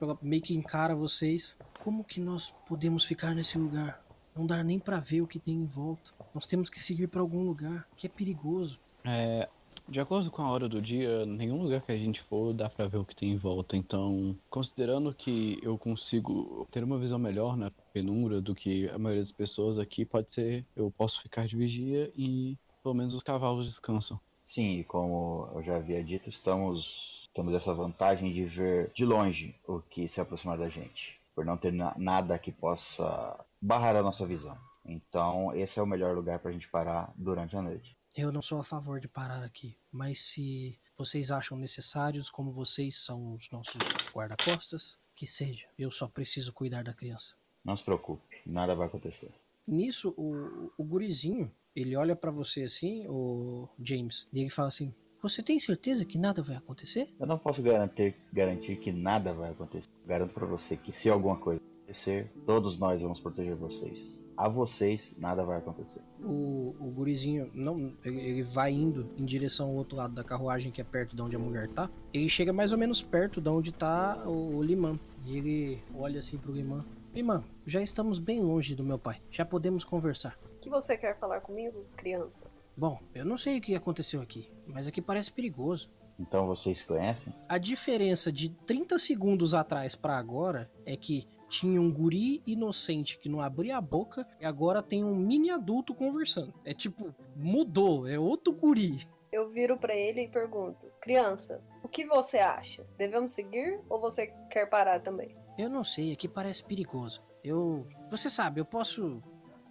ela 0.00 0.18
meio 0.20 0.42
que 0.42 0.54
encara 0.54 0.96
vocês. 0.96 1.56
Como 1.78 2.04
que 2.04 2.20
nós 2.20 2.52
podemos 2.66 3.04
ficar 3.04 3.34
nesse 3.34 3.56
lugar? 3.56 4.04
Não 4.38 4.46
dá 4.46 4.62
nem 4.62 4.78
pra 4.78 5.00
ver 5.00 5.20
o 5.20 5.26
que 5.26 5.40
tem 5.40 5.54
em 5.56 5.66
volta. 5.66 6.12
Nós 6.32 6.46
temos 6.46 6.70
que 6.70 6.78
seguir 6.78 7.08
pra 7.08 7.20
algum 7.20 7.42
lugar, 7.42 7.84
que 7.96 8.06
é 8.06 8.10
perigoso. 8.10 8.78
É, 9.04 9.48
de 9.88 9.98
acordo 9.98 10.30
com 10.30 10.42
a 10.42 10.50
hora 10.50 10.68
do 10.68 10.80
dia, 10.80 11.26
nenhum 11.26 11.62
lugar 11.62 11.82
que 11.82 11.90
a 11.90 11.96
gente 11.96 12.22
for 12.22 12.54
dá 12.54 12.68
pra 12.68 12.86
ver 12.86 12.98
o 12.98 13.04
que 13.04 13.16
tem 13.16 13.32
em 13.32 13.36
volta. 13.36 13.76
Então, 13.76 14.36
considerando 14.48 15.12
que 15.12 15.58
eu 15.60 15.76
consigo 15.76 16.68
ter 16.70 16.84
uma 16.84 17.00
visão 17.00 17.18
melhor 17.18 17.56
na 17.56 17.72
penumbra 17.92 18.40
do 18.40 18.54
que 18.54 18.88
a 18.90 18.98
maioria 18.98 19.24
das 19.24 19.32
pessoas 19.32 19.76
aqui, 19.76 20.04
pode 20.04 20.32
ser 20.32 20.64
eu 20.76 20.88
posso 20.96 21.20
ficar 21.20 21.48
de 21.48 21.56
vigia 21.56 22.12
e 22.16 22.56
pelo 22.82 22.94
menos 22.94 23.14
os 23.14 23.22
cavalos 23.24 23.66
descansam. 23.66 24.20
Sim, 24.44 24.78
e 24.78 24.84
como 24.84 25.48
eu 25.54 25.62
já 25.62 25.76
havia 25.76 26.02
dito, 26.02 26.28
estamos 26.28 27.26
temos 27.34 27.54
essa 27.54 27.74
vantagem 27.74 28.32
de 28.32 28.44
ver 28.46 28.90
de 28.94 29.04
longe 29.04 29.54
o 29.66 29.80
que 29.80 30.08
se 30.08 30.20
aproxima 30.20 30.56
da 30.56 30.68
gente, 30.68 31.20
por 31.34 31.44
não 31.44 31.56
ter 31.56 31.72
na- 31.72 31.94
nada 31.98 32.38
que 32.38 32.50
possa 32.50 33.36
barrar 33.60 33.96
a 33.96 34.02
nossa 34.02 34.26
visão. 34.26 34.56
Então, 34.84 35.54
esse 35.54 35.78
é 35.78 35.82
o 35.82 35.86
melhor 35.86 36.14
lugar 36.14 36.38
pra 36.38 36.52
gente 36.52 36.68
parar 36.68 37.12
durante 37.16 37.56
a 37.56 37.62
noite. 37.62 37.96
Eu 38.16 38.32
não 38.32 38.40
sou 38.40 38.58
a 38.58 38.64
favor 38.64 38.98
de 38.98 39.06
parar 39.06 39.44
aqui, 39.44 39.76
mas 39.92 40.18
se 40.20 40.78
vocês 40.96 41.30
acham 41.30 41.56
necessários, 41.56 42.30
como 42.30 42.50
vocês 42.50 43.04
são 43.04 43.32
os 43.34 43.50
nossos 43.50 43.80
guarda-costas, 44.14 44.98
que 45.14 45.26
seja. 45.26 45.66
Eu 45.78 45.90
só 45.90 46.08
preciso 46.08 46.52
cuidar 46.52 46.82
da 46.82 46.94
criança. 46.94 47.36
Não 47.64 47.76
se 47.76 47.84
preocupe, 47.84 48.22
nada 48.46 48.74
vai 48.74 48.86
acontecer. 48.86 49.30
Nisso, 49.66 50.14
o, 50.16 50.72
o 50.78 50.84
gurizinho, 50.84 51.52
ele 51.76 51.94
olha 51.94 52.16
pra 52.16 52.30
você 52.30 52.62
assim, 52.62 53.06
o 53.08 53.68
James, 53.78 54.26
e 54.32 54.40
ele 54.40 54.50
fala 54.50 54.68
assim: 54.68 54.94
Você 55.22 55.42
tem 55.42 55.58
certeza 55.60 56.04
que 56.04 56.16
nada 56.16 56.42
vai 56.42 56.56
acontecer? 56.56 57.14
Eu 57.20 57.26
não 57.26 57.38
posso 57.38 57.62
garantir, 57.62 58.16
garantir 58.32 58.76
que 58.76 58.90
nada 58.90 59.34
vai 59.34 59.50
acontecer. 59.50 59.90
Garanto 60.06 60.32
pra 60.32 60.46
você 60.46 60.76
que 60.76 60.92
se 60.92 61.10
alguma 61.10 61.36
coisa 61.38 61.60
acontecer, 61.88 62.30
todos 62.44 62.78
nós 62.78 63.00
vamos 63.00 63.20
proteger 63.20 63.56
vocês. 63.56 64.20
A 64.36 64.48
vocês, 64.48 65.16
nada 65.18 65.44
vai 65.44 65.58
acontecer. 65.58 66.00
O, 66.20 66.76
o 66.78 66.92
gurizinho, 66.94 67.50
não, 67.52 67.92
ele, 68.04 68.20
ele 68.20 68.42
vai 68.42 68.70
indo 68.70 69.10
em 69.16 69.24
direção 69.24 69.68
ao 69.68 69.74
outro 69.74 69.96
lado 69.96 70.14
da 70.14 70.22
carruagem, 70.22 70.70
que 70.70 70.80
é 70.80 70.84
perto 70.84 71.16
de 71.16 71.22
onde 71.22 71.34
a 71.34 71.38
mulher 71.38 71.68
tá. 71.68 71.90
Ele 72.12 72.28
chega 72.28 72.52
mais 72.52 72.70
ou 72.70 72.78
menos 72.78 73.02
perto 73.02 73.40
de 73.40 73.48
onde 73.48 73.72
tá 73.72 74.22
o, 74.26 74.56
o 74.56 74.62
Limão. 74.62 75.00
E 75.26 75.38
ele 75.38 75.82
olha 75.94 76.20
assim 76.20 76.36
pro 76.36 76.52
Limão: 76.52 76.84
Limão, 77.12 77.42
já 77.66 77.80
estamos 77.80 78.20
bem 78.20 78.40
longe 78.40 78.76
do 78.76 78.84
meu 78.84 78.98
pai. 78.98 79.20
Já 79.30 79.44
podemos 79.44 79.82
conversar. 79.82 80.38
O 80.56 80.60
que 80.60 80.70
você 80.70 80.96
quer 80.96 81.18
falar 81.18 81.40
comigo, 81.40 81.84
criança? 81.96 82.46
Bom, 82.76 83.00
eu 83.12 83.24
não 83.24 83.36
sei 83.36 83.58
o 83.58 83.60
que 83.60 83.74
aconteceu 83.74 84.20
aqui, 84.20 84.48
mas 84.66 84.86
aqui 84.86 85.02
parece 85.02 85.32
perigoso. 85.32 85.90
Então 86.18 86.46
vocês 86.46 86.82
conhecem? 86.82 87.32
A 87.48 87.58
diferença 87.58 88.30
de 88.30 88.48
30 88.48 88.98
segundos 88.98 89.54
atrás 89.54 89.94
pra 89.94 90.16
agora 90.16 90.70
é 90.84 90.96
que 90.96 91.26
tinha 91.48 91.80
um 91.80 91.90
guri 91.90 92.42
inocente 92.46 93.18
que 93.18 93.28
não 93.28 93.40
abria 93.40 93.76
a 93.76 93.80
boca 93.80 94.26
e 94.40 94.44
agora 94.44 94.82
tem 94.82 95.04
um 95.04 95.16
mini 95.16 95.50
adulto 95.50 95.94
conversando. 95.94 96.52
É 96.64 96.74
tipo, 96.74 97.14
mudou, 97.34 98.06
é 98.06 98.18
outro 98.18 98.52
guri. 98.52 99.08
Eu 99.32 99.48
viro 99.50 99.76
pra 99.76 99.94
ele 99.94 100.22
e 100.22 100.28
pergunto: 100.28 100.86
Criança, 101.00 101.62
o 101.82 101.88
que 101.88 102.04
você 102.06 102.38
acha? 102.38 102.86
Devemos 102.96 103.32
seguir 103.32 103.80
ou 103.88 104.00
você 104.00 104.28
quer 104.50 104.66
parar 104.66 105.00
também? 105.00 105.36
Eu 105.58 105.68
não 105.68 105.82
sei, 105.82 106.12
aqui 106.12 106.28
parece 106.28 106.64
perigoso. 106.64 107.22
Eu. 107.42 107.86
Você 108.10 108.30
sabe, 108.30 108.60
eu 108.60 108.64
posso 108.64 109.22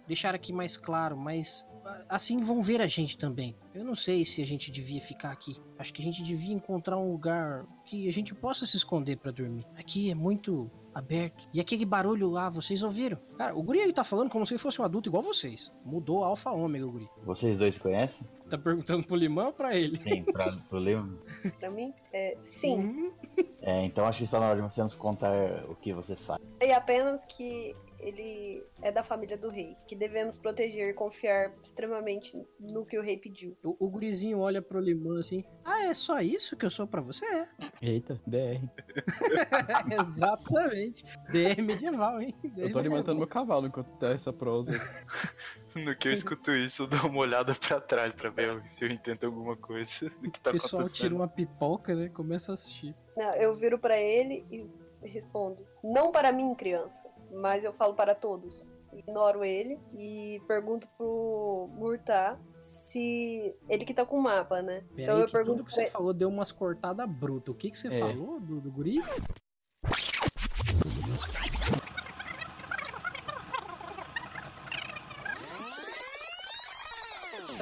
deixar 0.06 0.34
aqui 0.34 0.52
mais 0.52 0.76
claro, 0.76 1.16
mas 1.16 1.66
assim 2.08 2.40
vão 2.40 2.62
ver 2.62 2.80
a 2.80 2.86
gente 2.86 3.16
também. 3.16 3.56
Eu 3.74 3.84
não 3.84 3.94
sei 3.94 4.24
se 4.24 4.42
a 4.42 4.46
gente 4.46 4.70
devia 4.70 5.00
ficar 5.00 5.30
aqui. 5.30 5.56
Acho 5.78 5.92
que 5.92 6.02
a 6.02 6.04
gente 6.04 6.22
devia 6.22 6.54
encontrar 6.54 6.98
um 6.98 7.10
lugar 7.10 7.66
que 7.84 8.08
a 8.08 8.12
gente 8.12 8.34
possa 8.34 8.66
se 8.66 8.76
esconder 8.76 9.16
pra 9.16 9.30
dormir. 9.30 9.66
Aqui 9.76 10.10
é 10.10 10.14
muito 10.14 10.70
aberto. 10.94 11.48
E 11.52 11.60
aquele 11.60 11.84
barulho 11.84 12.30
lá, 12.30 12.48
vocês 12.48 12.82
ouviram? 12.82 13.18
Cara, 13.36 13.56
o 13.56 13.62
guri 13.62 13.80
aí 13.80 13.92
tá 13.92 14.04
falando 14.04 14.30
como 14.30 14.46
se 14.46 14.58
fosse 14.58 14.80
um 14.80 14.84
adulto 14.84 15.08
igual 15.08 15.22
vocês. 15.22 15.72
Mudou 15.84 16.24
alfa 16.24 16.50
ômega 16.50 16.86
o 16.86 16.90
guri. 16.90 17.08
Vocês 17.24 17.58
dois 17.58 17.74
se 17.74 17.80
conhecem? 17.80 18.26
Tá 18.48 18.56
perguntando 18.56 19.06
pro 19.06 19.16
Limão 19.16 19.46
ou 19.46 19.52
pra 19.52 19.76
ele? 19.76 20.00
Sim, 20.02 20.24
pra, 20.24 20.56
pro 20.68 20.78
Leon. 20.78 21.08
Pra 21.60 21.70
mim? 21.70 21.92
É, 22.12 22.36
sim. 22.40 22.78
Uhum. 22.78 23.12
É, 23.60 23.84
então 23.84 24.06
acho 24.06 24.18
que 24.18 24.24
está 24.24 24.40
na 24.40 24.46
hora 24.46 24.62
de 24.62 24.62
você 24.62 24.82
nos 24.82 24.94
contar 24.94 25.32
o 25.68 25.74
que 25.76 25.92
você 25.92 26.16
sabe. 26.16 26.42
E 26.60 26.72
apenas 26.72 27.24
que 27.24 27.76
ele 28.00 28.62
é 28.82 28.92
da 28.92 29.02
família 29.02 29.36
do 29.36 29.48
rei, 29.50 29.76
que 29.86 29.96
devemos 29.96 30.38
proteger 30.38 30.88
e 30.90 30.94
confiar 30.94 31.52
extremamente 31.62 32.40
no 32.60 32.84
que 32.86 32.98
o 32.98 33.02
rei 33.02 33.16
pediu. 33.16 33.56
O, 33.62 33.76
o 33.86 33.88
gurizinho 33.90 34.38
olha 34.40 34.62
pro 34.62 34.80
Limão 34.80 35.16
assim. 35.18 35.44
Ah, 35.64 35.84
é 35.86 35.94
só 35.94 36.20
isso 36.20 36.56
que 36.56 36.64
eu 36.64 36.70
sou 36.70 36.86
pra 36.86 37.00
você? 37.00 37.24
É. 37.26 37.48
Eita, 37.82 38.20
DR. 38.26 38.60
Exatamente. 40.00 41.04
DR 41.30 41.60
medieval, 41.62 42.20
hein? 42.20 42.34
DR 42.42 42.44
Eu 42.44 42.50
tô 42.52 42.56
medieval. 42.56 42.80
alimentando 42.80 43.18
meu 43.18 43.26
cavalo 43.26 43.66
enquanto 43.66 43.88
tá 43.98 44.10
essa 44.10 44.32
prosa. 44.32 44.70
No 45.74 45.94
que 45.94 46.08
eu 46.08 46.12
escuto 46.12 46.50
isso, 46.50 46.84
eu 46.84 46.86
dou 46.88 47.08
uma 47.10 47.20
olhada 47.20 47.54
pra 47.54 47.80
trás 47.80 48.12
pra 48.12 48.30
ver 48.30 48.60
se 48.66 48.84
eu 48.84 48.90
entendo 48.90 49.26
alguma 49.26 49.54
coisa 49.54 50.10
do 50.20 50.28
que 50.28 50.40
tá 50.40 50.50
O 50.50 50.54
pessoal 50.54 50.80
acontecendo. 50.80 51.02
tira 51.08 51.14
uma 51.14 51.28
pipoca, 51.28 51.94
né? 51.94 52.08
Começa 52.08 52.50
a 52.50 52.54
assistir. 52.54 52.96
Não, 53.16 53.32
eu 53.34 53.54
viro 53.54 53.78
pra 53.78 53.96
ele 53.96 54.44
e 54.50 54.66
respondo: 55.06 55.58
Não 55.84 56.10
para 56.10 56.32
mim, 56.32 56.52
criança, 56.56 57.08
mas 57.32 57.64
eu 57.64 57.72
falo 57.72 57.94
para 57.94 58.14
todos. 58.14 58.66
Ignoro 58.92 59.44
ele 59.44 59.78
e 59.96 60.42
pergunto 60.48 60.88
pro 60.96 61.68
Murtar 61.72 62.40
se 62.54 63.54
ele 63.68 63.84
que 63.84 63.92
tá 63.92 64.04
com 64.04 64.16
o 64.18 64.22
mapa, 64.22 64.62
né? 64.62 64.82
Pera 64.96 65.02
então 65.02 65.14
aí 65.16 65.20
eu 65.20 65.26
que 65.26 65.32
pergunto 65.32 65.58
tudo 65.58 65.66
que 65.66 65.72
você 65.72 65.86
falou 65.86 66.12
deu 66.14 66.28
umas 66.28 66.50
cortadas 66.50 67.06
brutas. 67.08 67.54
O 67.54 67.58
que, 67.58 67.70
que 67.70 67.78
você 67.78 67.88
É. 67.88 68.00
falou 68.00 68.40
do, 68.40 68.60
do 68.60 68.70
guri? 68.72 69.02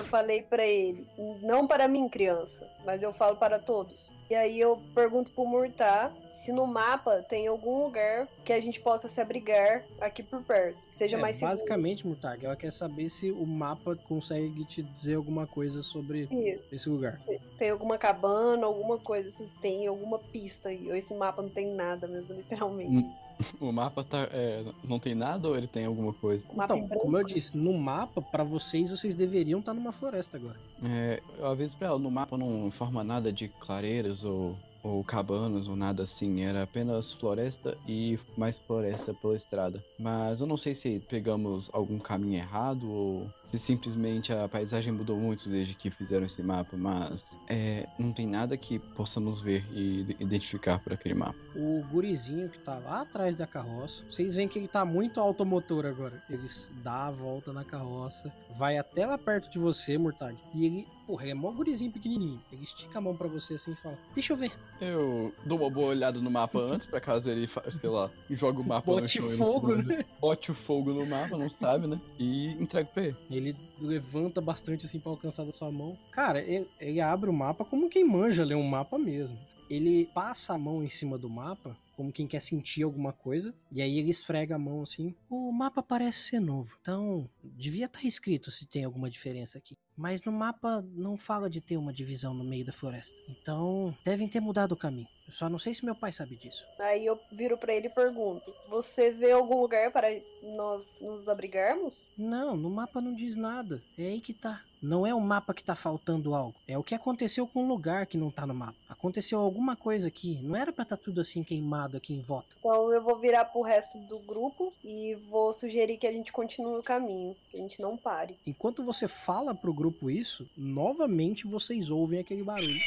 Falei 0.07 0.43
pra 0.43 0.67
ele, 0.67 1.07
não 1.43 1.67
para 1.67 1.87
mim, 1.89 2.09
criança, 2.09 2.67
mas 2.85 3.03
eu 3.03 3.13
falo 3.13 3.37
para 3.37 3.59
todos. 3.59 4.11
E 4.29 4.35
aí 4.35 4.59
eu 4.59 4.83
pergunto 4.93 5.31
pro 5.31 5.47
Murtar 5.47 6.13
se 6.33 6.51
no 6.51 6.67
mapa 6.67 7.23
tem 7.29 7.47
algum 7.47 7.85
lugar 7.85 8.27
que 8.45 8.53
a 8.53 8.61
gente 8.61 8.81
possa 8.81 9.07
se 9.07 9.21
abrigar 9.21 9.85
aqui 10.01 10.21
por 10.21 10.43
perto, 10.43 10.77
que 10.89 10.97
seja 10.97 11.17
É, 11.17 11.21
mais 11.21 11.37
seguro. 11.37 11.53
basicamente, 11.55 12.05
Murtag, 12.05 12.45
ela 12.45 12.57
quer 12.57 12.73
saber 12.73 13.09
se 13.09 13.31
o 13.31 13.47
mapa 13.47 13.95
consegue 13.95 14.65
te 14.65 14.83
dizer 14.83 15.15
alguma 15.15 15.47
coisa 15.47 15.81
sobre 15.81 16.23
Isso. 16.29 16.65
esse 16.73 16.89
lugar. 16.89 17.21
Se 17.47 17.55
tem 17.55 17.71
alguma 17.71 17.97
cabana, 17.99 18.67
alguma 18.67 18.99
coisa, 18.99 19.31
se 19.31 19.57
tem 19.59 19.87
alguma 19.87 20.19
pista 20.19 20.71
aí. 20.71 20.89
Ou 20.89 20.97
esse 20.97 21.15
mapa 21.15 21.41
não 21.41 21.49
tem 21.49 21.73
nada 21.73 22.09
mesmo, 22.09 22.35
literalmente. 22.35 22.97
Hum. 23.07 23.15
O 23.61 23.73
mapa 23.73 24.05
tá. 24.05 24.29
é, 24.33 24.65
não 24.85 24.99
tem 24.99 25.15
nada 25.15 25.49
ou 25.49 25.57
ele 25.57 25.67
tem 25.67 25.85
alguma 25.85 26.13
coisa? 26.13 26.43
Então, 26.53 26.87
branco. 26.87 26.99
como 26.99 27.19
eu 27.19 27.25
disse, 27.25 27.57
no 27.57 27.77
mapa, 27.79 28.21
pra 28.23 28.45
vocês, 28.45 28.91
vocês 28.91 29.15
deveriam 29.15 29.61
estar 29.61 29.75
numa 29.75 29.93
floresta 29.93 30.37
agora. 30.37 30.57
É, 30.83 31.23
eu 31.39 31.47
aviso 31.47 31.77
pra 31.77 31.89
ela, 31.89 31.99
no 31.99 32.11
mapa 32.11 32.37
não 32.37 32.67
informa 32.67 33.03
nada 33.05 33.33
de 33.33 33.49
clareiras 33.49 34.23
ou, 34.25 34.57
ou 34.83 35.03
cabanas 35.05 35.69
ou 35.69 35.77
nada 35.77 36.05
assim, 36.05 36.43
era 36.43 36.63
apenas 36.63 37.13
floresta 37.15 37.77
e 37.87 38.19
mais 38.37 38.57
floresta 38.67 39.13
pela 39.15 39.37
estrada. 39.37 39.83
Mas 39.99 40.41
eu 40.41 40.47
não 40.47 40.57
sei 40.57 40.75
se 40.77 41.01
pegamos 41.09 41.69
algum 41.73 41.99
caminho 41.99 42.39
errado 42.39 42.91
ou 42.91 43.27
se 43.59 43.67
simplesmente 43.67 44.33
a 44.33 44.49
paisagem 44.49 44.93
mudou 44.93 45.19
muito 45.19 45.49
desde 45.49 45.75
que 45.75 45.91
fizeram 45.91 46.27
esse 46.27 46.43
mapa, 46.43 46.77
mas 46.77 47.21
é, 47.49 47.87
não 47.99 48.13
tem 48.13 48.27
nada 48.27 48.57
que 48.57 48.79
possamos 48.79 49.41
ver 49.41 49.65
e 49.71 50.01
ide- 50.01 50.17
identificar 50.21 50.79
por 50.81 50.93
aquele 50.93 51.15
mapa. 51.15 51.37
O 51.55 51.83
gurizinho 51.91 52.49
que 52.51 52.59
tá 52.59 52.79
lá 52.79 53.03
atrás 53.03 53.35
da 53.37 53.47
carroça, 53.47 54.05
vocês 54.11 54.35
veem 54.35 54.49
que 54.49 54.59
ele 54.59 54.69
tá 54.69 54.85
muito 54.85 55.21
automotor 55.21 55.87
agora. 55.87 56.21
Ele 56.29 56.47
dá 56.83 57.07
a 57.07 57.11
volta 57.11 57.53
na 57.53 57.65
carroça, 57.65 58.33
vai 58.51 58.77
até 58.79 59.07
lá 59.07 59.17
perto 59.17 59.51
de 59.51 59.59
você, 59.59 59.97
Murtag. 59.97 60.37
E 60.55 60.67
ele, 60.67 60.87
porra, 61.07 61.23
ele 61.23 61.33
é 61.33 61.35
mó 61.35 61.51
gurizinho 61.51 61.93
pequenininho. 61.93 62.41
Ele 62.53 62.65
estica 62.65 62.99
a 62.99 63.01
mão 63.01 63.17
pra 63.17 63.29
você 63.29 63.55
assim 63.55 63.73
e 63.73 63.77
fala: 63.77 63.99
Deixa 64.15 64.33
eu 64.33 64.37
ver. 64.37 64.53
Eu 64.81 65.33
dou 65.45 65.59
uma 65.59 65.71
boa 65.71 65.89
olhada 65.89 66.21
no 66.21 66.31
mapa 66.31 66.59
antes, 66.67 66.89
pra 66.89 67.01
caso 67.01 67.29
ele, 67.31 67.49
sei 67.81 67.91
lá, 67.91 68.11
joga 68.31 68.61
o 68.61 68.65
mapa 68.67 68.91
no 68.91 69.01
Bote 69.01 69.21
não 69.21 69.31
fogo, 69.37 69.77
né? 69.77 70.05
Bote 70.21 70.51
o 70.51 70.55
fogo 70.55 70.93
no 70.93 71.07
mapa, 71.07 71.39
não 71.39 71.51
sabe, 71.51 71.87
né? 71.87 72.01
E 72.19 72.49
entrega 72.61 72.89
pra 72.93 73.05
ele. 73.05 73.17
Ele 73.31 73.57
levanta 73.81 74.41
bastante 74.41 74.87
assim 74.87 74.99
pra 74.99 75.13
alcançar 75.13 75.45
da 75.45 75.53
sua 75.53 75.71
mão. 75.71 75.97
Cara, 76.11 76.41
ele, 76.41 76.69
ele 76.81 77.01
abre 77.01 77.31
o 77.31 77.33
mapa 77.33 77.65
como 77.65 77.89
quem 77.89 78.07
manja 78.07 78.45
ler 78.45 78.57
um 78.57 78.67
mapa 78.67 78.99
mesmo. 78.99 79.39
Ele 79.69 80.07
passa 80.15 80.55
a 80.55 80.59
mão 80.59 80.83
em 80.83 80.89
cima 80.89 81.19
do 81.19 81.29
mapa, 81.29 81.77
como 81.97 82.13
quem 82.13 82.27
quer 82.27 82.41
sentir 82.41 82.83
alguma 82.83 83.13
coisa, 83.13 83.55
e 83.73 83.81
aí 83.81 83.99
ele 83.99 84.11
esfrega 84.11 84.55
a 84.55 84.59
mão 84.59 84.83
assim. 84.83 85.15
O 85.29 85.51
mapa 85.51 85.83
parece 85.83 86.19
ser 86.19 86.41
novo, 86.41 86.77
então 86.81 87.29
devia 87.43 87.87
estar 87.87 88.05
escrito 88.05 88.51
se 88.51 88.67
tem 88.67 88.85
alguma 88.85 89.09
diferença 89.09 89.59
aqui. 89.59 89.77
Mas 89.97 90.23
no 90.23 90.31
mapa 90.31 90.83
não 90.95 91.17
fala 91.17 91.49
de 91.49 91.61
ter 91.61 91.77
uma 91.77 91.93
divisão 91.93 92.35
no 92.35 92.45
meio 92.45 92.65
da 92.65 92.73
floresta. 92.73 93.19
Então 93.29 93.97
devem 94.05 94.29
ter 94.29 94.41
mudado 94.41 94.73
o 94.73 94.77
caminho. 94.77 95.09
Eu 95.27 95.33
só 95.33 95.49
não 95.49 95.59
sei 95.59 95.75
se 95.75 95.85
meu 95.85 95.95
pai 95.95 96.13
sabe 96.13 96.37
disso. 96.37 96.65
Aí 96.79 97.05
eu 97.05 97.19
viro 97.33 97.59
pra 97.59 97.75
ele 97.75 97.89
e 97.89 97.91
pergunto: 97.91 98.55
Você 98.69 99.11
vê 99.11 99.33
algum 99.33 99.61
lugar 99.61 99.91
para 99.91 100.09
nós 100.43 100.99
nos 101.01 101.29
abrigarmos? 101.29 102.05
Não, 102.17 102.57
no 102.57 102.71
mapa 102.71 103.01
não 103.01 103.13
diz 103.13 103.35
nada. 103.35 103.83
É 103.99 104.05
aí 104.05 104.21
que 104.21 104.33
tá. 104.33 104.63
Não 104.81 105.05
é 105.07 105.13
o 105.13 105.21
mapa 105.21 105.53
que 105.53 105.65
tá 105.65 105.75
faltando 105.75 106.35
algo. 106.35 106.55
É 106.69 106.79
o 106.79 106.83
que 106.85 106.95
aconteceu 106.95 107.47
com 107.47 107.65
o 107.65 107.69
lugar 107.69 108.07
que 108.07 108.17
não 108.17 108.31
tá 108.31 108.47
no 108.47 108.55
mapa. 108.55 108.77
Aconteceu 108.89 109.41
alguma 109.41 109.75
coisa 109.75 110.07
aqui. 110.07 110.39
Não 110.43 110.55
era 110.55 110.73
pra 110.73 110.85
tá 110.85 110.97
tudo 110.97 111.21
assim 111.21 111.43
queimado 111.43 111.97
aqui 111.97 112.15
em 112.15 112.21
volta. 112.21 112.55
Então 112.61 112.93
eu 112.93 113.03
vou 113.03 113.17
virar 113.17 113.47
pro 113.47 113.63
resto 113.63 113.99
do 113.99 114.19
grupo 114.21 114.73
e 114.85 115.17
vou 115.29 115.53
sugerir 115.53 115.97
que 115.97 116.07
a 116.07 116.13
gente 116.13 116.31
continue 116.31 116.79
o 116.79 116.83
caminho, 116.83 117.35
que 117.51 117.57
a 117.57 117.61
gente 117.61 117.83
não 117.83 117.97
pare. 117.97 118.39
Enquanto 118.47 118.85
você 118.85 119.09
fala 119.09 119.55
pro 119.55 119.75
grupo 119.75 120.09
isso, 120.09 120.49
novamente 120.57 121.47
vocês 121.47 121.91
ouvem 121.91 122.21
aquele 122.21 122.45
barulho. 122.45 122.79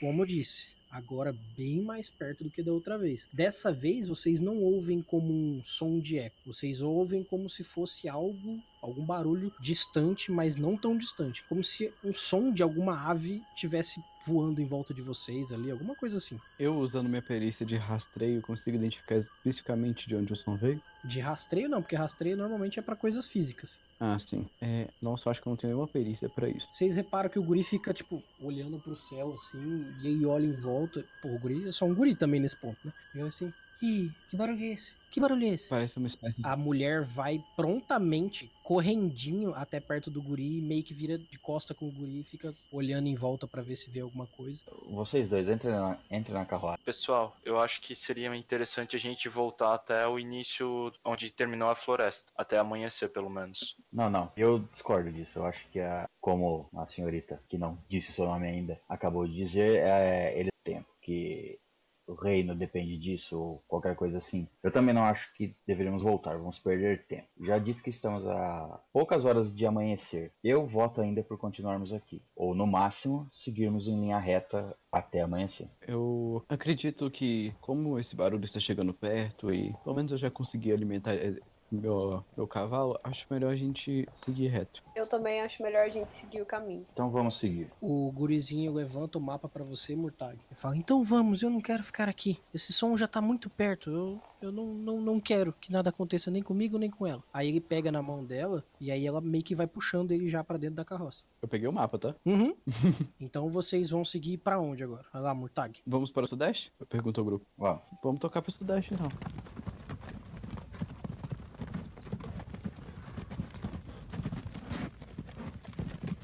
Como 0.00 0.22
eu 0.22 0.26
disse, 0.26 0.76
agora 0.90 1.34
bem 1.56 1.80
mais 1.82 2.10
perto 2.10 2.44
do 2.44 2.50
que 2.50 2.62
da 2.62 2.72
outra 2.72 2.98
vez. 2.98 3.28
Dessa 3.32 3.72
vez 3.72 4.08
vocês 4.08 4.40
não 4.40 4.62
ouvem 4.62 5.00
como 5.00 5.32
um 5.32 5.64
som 5.64 5.98
de 5.98 6.18
eco, 6.18 6.36
vocês 6.44 6.82
ouvem 6.82 7.24
como 7.24 7.48
se 7.48 7.64
fosse 7.64 8.06
algo, 8.06 8.60
algum 8.80 9.04
barulho 9.04 9.52
distante, 9.58 10.30
mas 10.30 10.56
não 10.56 10.76
tão 10.76 10.96
distante, 10.96 11.44
como 11.44 11.62
se 11.62 11.94
um 12.02 12.12
som 12.12 12.52
de 12.52 12.62
alguma 12.62 13.08
ave 13.10 13.46
tivesse 13.54 14.04
voando 14.24 14.60
em 14.60 14.66
volta 14.66 14.92
de 14.92 15.02
vocês 15.02 15.52
ali, 15.52 15.70
alguma 15.70 15.94
coisa 15.94 16.18
assim. 16.18 16.40
Eu, 16.58 16.76
usando 16.76 17.08
minha 17.08 17.22
perícia 17.22 17.66
de 17.66 17.76
rastreio, 17.76 18.40
consigo 18.42 18.76
identificar 18.76 19.16
especificamente 19.18 20.06
de 20.08 20.16
onde 20.16 20.32
o 20.32 20.36
som 20.36 20.56
veio? 20.56 20.82
De 21.04 21.20
rastreio 21.20 21.68
não, 21.68 21.80
porque 21.82 21.94
rastreio 21.94 22.36
normalmente 22.36 22.78
é 22.78 22.82
pra 22.82 22.96
coisas 22.96 23.28
físicas. 23.28 23.80
Ah, 23.98 24.18
sim. 24.18 24.44
É, 24.60 24.88
nossa, 25.00 25.30
acho 25.30 25.40
que 25.40 25.48
eu 25.48 25.50
não 25.50 25.56
tenho 25.56 25.72
nenhuma 25.72 25.88
perícia 25.88 26.28
pra 26.28 26.48
isso. 26.50 26.66
Vocês 26.70 26.94
reparam 26.96 27.30
que 27.30 27.38
o 27.38 27.42
guri 27.42 27.62
fica, 27.62 27.94
tipo, 27.94 28.22
olhando 28.38 28.78
pro 28.78 28.96
céu, 28.96 29.32
assim, 29.32 29.94
e 29.98 30.06
aí 30.08 30.26
olha 30.26 30.44
em 30.44 30.52
volta. 30.52 31.06
Pô, 31.20 31.30
o 31.30 31.38
guri 31.38 31.66
é 31.66 31.72
só 31.72 31.86
um 31.86 31.94
guri 31.94 32.14
também 32.14 32.40
nesse 32.40 32.56
ponto, 32.56 32.78
né? 32.84 32.92
E 33.14 33.18
eu 33.18 33.26
assim, 33.26 33.54
Ih, 33.82 34.10
que 34.28 34.36
barulho 34.36 34.64
é 34.64 34.68
esse? 34.68 34.96
Que 35.10 35.20
barulho 35.20 35.44
é 35.44 35.48
esse? 35.48 35.68
Parece 35.68 35.96
uma 35.96 36.06
espécie. 36.06 36.36
A 36.42 36.56
mulher 36.56 37.02
vai 37.02 37.42
prontamente, 37.54 38.50
correndinho 38.62 39.54
até 39.54 39.80
perto 39.80 40.10
do 40.10 40.22
guri, 40.22 40.60
meio 40.60 40.82
que 40.82 40.94
vira 40.94 41.18
de 41.18 41.38
costa 41.38 41.74
com 41.74 41.88
o 41.88 41.92
guri 41.92 42.20
e 42.20 42.24
fica 42.24 42.54
olhando 42.72 43.06
em 43.06 43.14
volta 43.14 43.46
pra 43.46 43.62
ver 43.62 43.76
se 43.76 43.90
vê 43.90 44.00
alguma 44.00 44.26
coisa. 44.26 44.64
Vocês 44.90 45.28
dois, 45.28 45.48
entrem 45.48 45.72
na, 45.72 45.98
entrem 46.10 46.34
na 46.34 46.44
carruagem. 46.44 46.84
Pessoal, 46.84 47.36
eu 47.44 47.58
acho 47.58 47.80
que 47.80 47.94
seria 47.94 48.34
interessante 48.34 48.96
a 48.96 48.98
gente 48.98 49.28
voltar 49.28 49.74
até 49.74 50.06
o 50.06 50.18
início 50.18 50.92
onde 51.04 51.30
terminou 51.30 51.68
a 51.68 51.74
floresta. 51.74 52.32
Até 52.36 52.58
amanhecer, 52.58 53.08
pelo 53.10 53.30
menos. 53.30 53.76
Não, 53.92 54.10
não, 54.10 54.32
eu 54.36 54.60
discordo 54.72 55.12
disso. 55.12 55.38
Eu 55.38 55.46
acho 55.46 55.66
que, 55.68 55.80
a, 55.80 56.08
como 56.20 56.68
a 56.74 56.84
senhorita, 56.86 57.42
que 57.48 57.56
não 57.56 57.78
disse 57.88 58.10
o 58.10 58.12
seu 58.12 58.26
nome 58.26 58.48
ainda, 58.48 58.80
acabou 58.88 59.26
de 59.26 59.34
dizer, 59.34 59.80
é, 59.82 60.38
ele 60.38 60.50
tem 60.64 60.76
tempo. 60.76 60.88
Que 61.00 61.58
o 62.06 62.14
reino 62.14 62.54
depende 62.54 62.96
disso 62.98 63.38
ou 63.38 63.64
qualquer 63.66 63.96
coisa 63.96 64.18
assim. 64.18 64.48
Eu 64.62 64.70
também 64.70 64.94
não 64.94 65.04
acho 65.04 65.32
que 65.34 65.54
deveríamos 65.66 66.02
voltar, 66.02 66.36
vamos 66.36 66.58
perder 66.58 67.06
tempo. 67.06 67.26
Já 67.40 67.58
disse 67.58 67.82
que 67.82 67.90
estamos 67.90 68.26
a 68.26 68.80
poucas 68.92 69.24
horas 69.24 69.54
de 69.54 69.66
amanhecer. 69.66 70.32
Eu 70.42 70.66
voto 70.66 71.00
ainda 71.00 71.22
por 71.22 71.38
continuarmos 71.38 71.92
aqui, 71.92 72.22
ou 72.34 72.54
no 72.54 72.66
máximo 72.66 73.28
seguirmos 73.32 73.88
em 73.88 74.00
linha 74.00 74.18
reta 74.18 74.76
até 74.90 75.20
amanhecer. 75.20 75.68
Eu 75.86 76.44
acredito 76.48 77.10
que, 77.10 77.52
como 77.60 77.98
esse 77.98 78.14
barulho 78.14 78.44
está 78.44 78.60
chegando 78.60 78.94
perto 78.94 79.52
e 79.52 79.74
pelo 79.84 79.96
menos 79.96 80.12
eu 80.12 80.18
já 80.18 80.30
consegui 80.30 80.72
alimentar 80.72 81.14
eh, 81.14 81.40
meu, 81.70 82.24
meu 82.36 82.46
cavalo, 82.46 82.98
acho 83.02 83.26
melhor 83.30 83.52
a 83.52 83.56
gente 83.56 84.08
seguir 84.24 84.48
reto. 84.48 84.82
Eu 84.94 85.06
também 85.06 85.40
acho 85.42 85.62
melhor 85.62 85.84
a 85.84 85.88
gente 85.88 86.14
seguir 86.14 86.40
o 86.40 86.46
caminho. 86.46 86.86
Então 86.92 87.10
vamos 87.10 87.38
seguir. 87.38 87.70
O 87.80 88.10
gurizinho 88.12 88.72
levanta 88.72 89.18
o 89.18 89.20
mapa 89.20 89.48
pra 89.48 89.64
você, 89.64 89.94
Murtag. 89.94 90.38
E 90.50 90.54
fala: 90.54 90.76
Então 90.76 91.02
vamos, 91.02 91.42
eu 91.42 91.50
não 91.50 91.60
quero 91.60 91.82
ficar 91.82 92.08
aqui. 92.08 92.38
Esse 92.54 92.72
som 92.72 92.96
já 92.96 93.06
tá 93.06 93.20
muito 93.20 93.50
perto. 93.50 93.90
Eu, 93.90 94.20
eu 94.40 94.52
não, 94.52 94.66
não, 94.66 95.00
não 95.00 95.20
quero 95.20 95.52
que 95.52 95.72
nada 95.72 95.90
aconteça 95.90 96.30
nem 96.30 96.42
comigo 96.42 96.78
nem 96.78 96.90
com 96.90 97.06
ela. 97.06 97.22
Aí 97.32 97.48
ele 97.48 97.60
pega 97.60 97.90
na 97.90 98.02
mão 98.02 98.24
dela 98.24 98.64
e 98.80 98.90
aí 98.90 99.06
ela 99.06 99.20
meio 99.20 99.44
que 99.44 99.54
vai 99.54 99.66
puxando 99.66 100.12
ele 100.12 100.28
já 100.28 100.42
pra 100.44 100.56
dentro 100.56 100.76
da 100.76 100.84
carroça. 100.84 101.24
Eu 101.42 101.48
peguei 101.48 101.68
o 101.68 101.72
mapa, 101.72 101.98
tá? 101.98 102.14
Uhum. 102.24 102.54
então 103.20 103.48
vocês 103.48 103.90
vão 103.90 104.04
seguir 104.04 104.38
pra 104.38 104.58
onde 104.58 104.84
agora? 104.84 105.04
Vai 105.12 105.22
lá, 105.22 105.34
Murtag. 105.34 105.80
Vamos 105.86 106.10
para 106.10 106.24
o 106.24 106.28
sudeste? 106.28 106.72
Perguntou 106.88 107.22
o 107.22 107.26
grupo. 107.26 107.46
Vamos. 107.56 107.82
Vamos 108.02 108.20
tocar 108.20 108.42
para 108.42 108.50
o 108.50 108.54
sudeste, 108.54 108.94
então. 108.94 109.08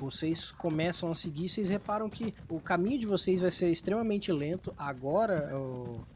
Vocês 0.02 0.50
começam 0.50 1.10
a 1.10 1.14
seguir, 1.14 1.48
vocês 1.48 1.68
reparam 1.68 2.10
que 2.10 2.34
o 2.48 2.60
caminho 2.60 2.98
de 2.98 3.06
vocês 3.06 3.40
vai 3.40 3.50
ser 3.50 3.70
extremamente 3.70 4.32
lento. 4.32 4.74
Agora, 4.76 5.48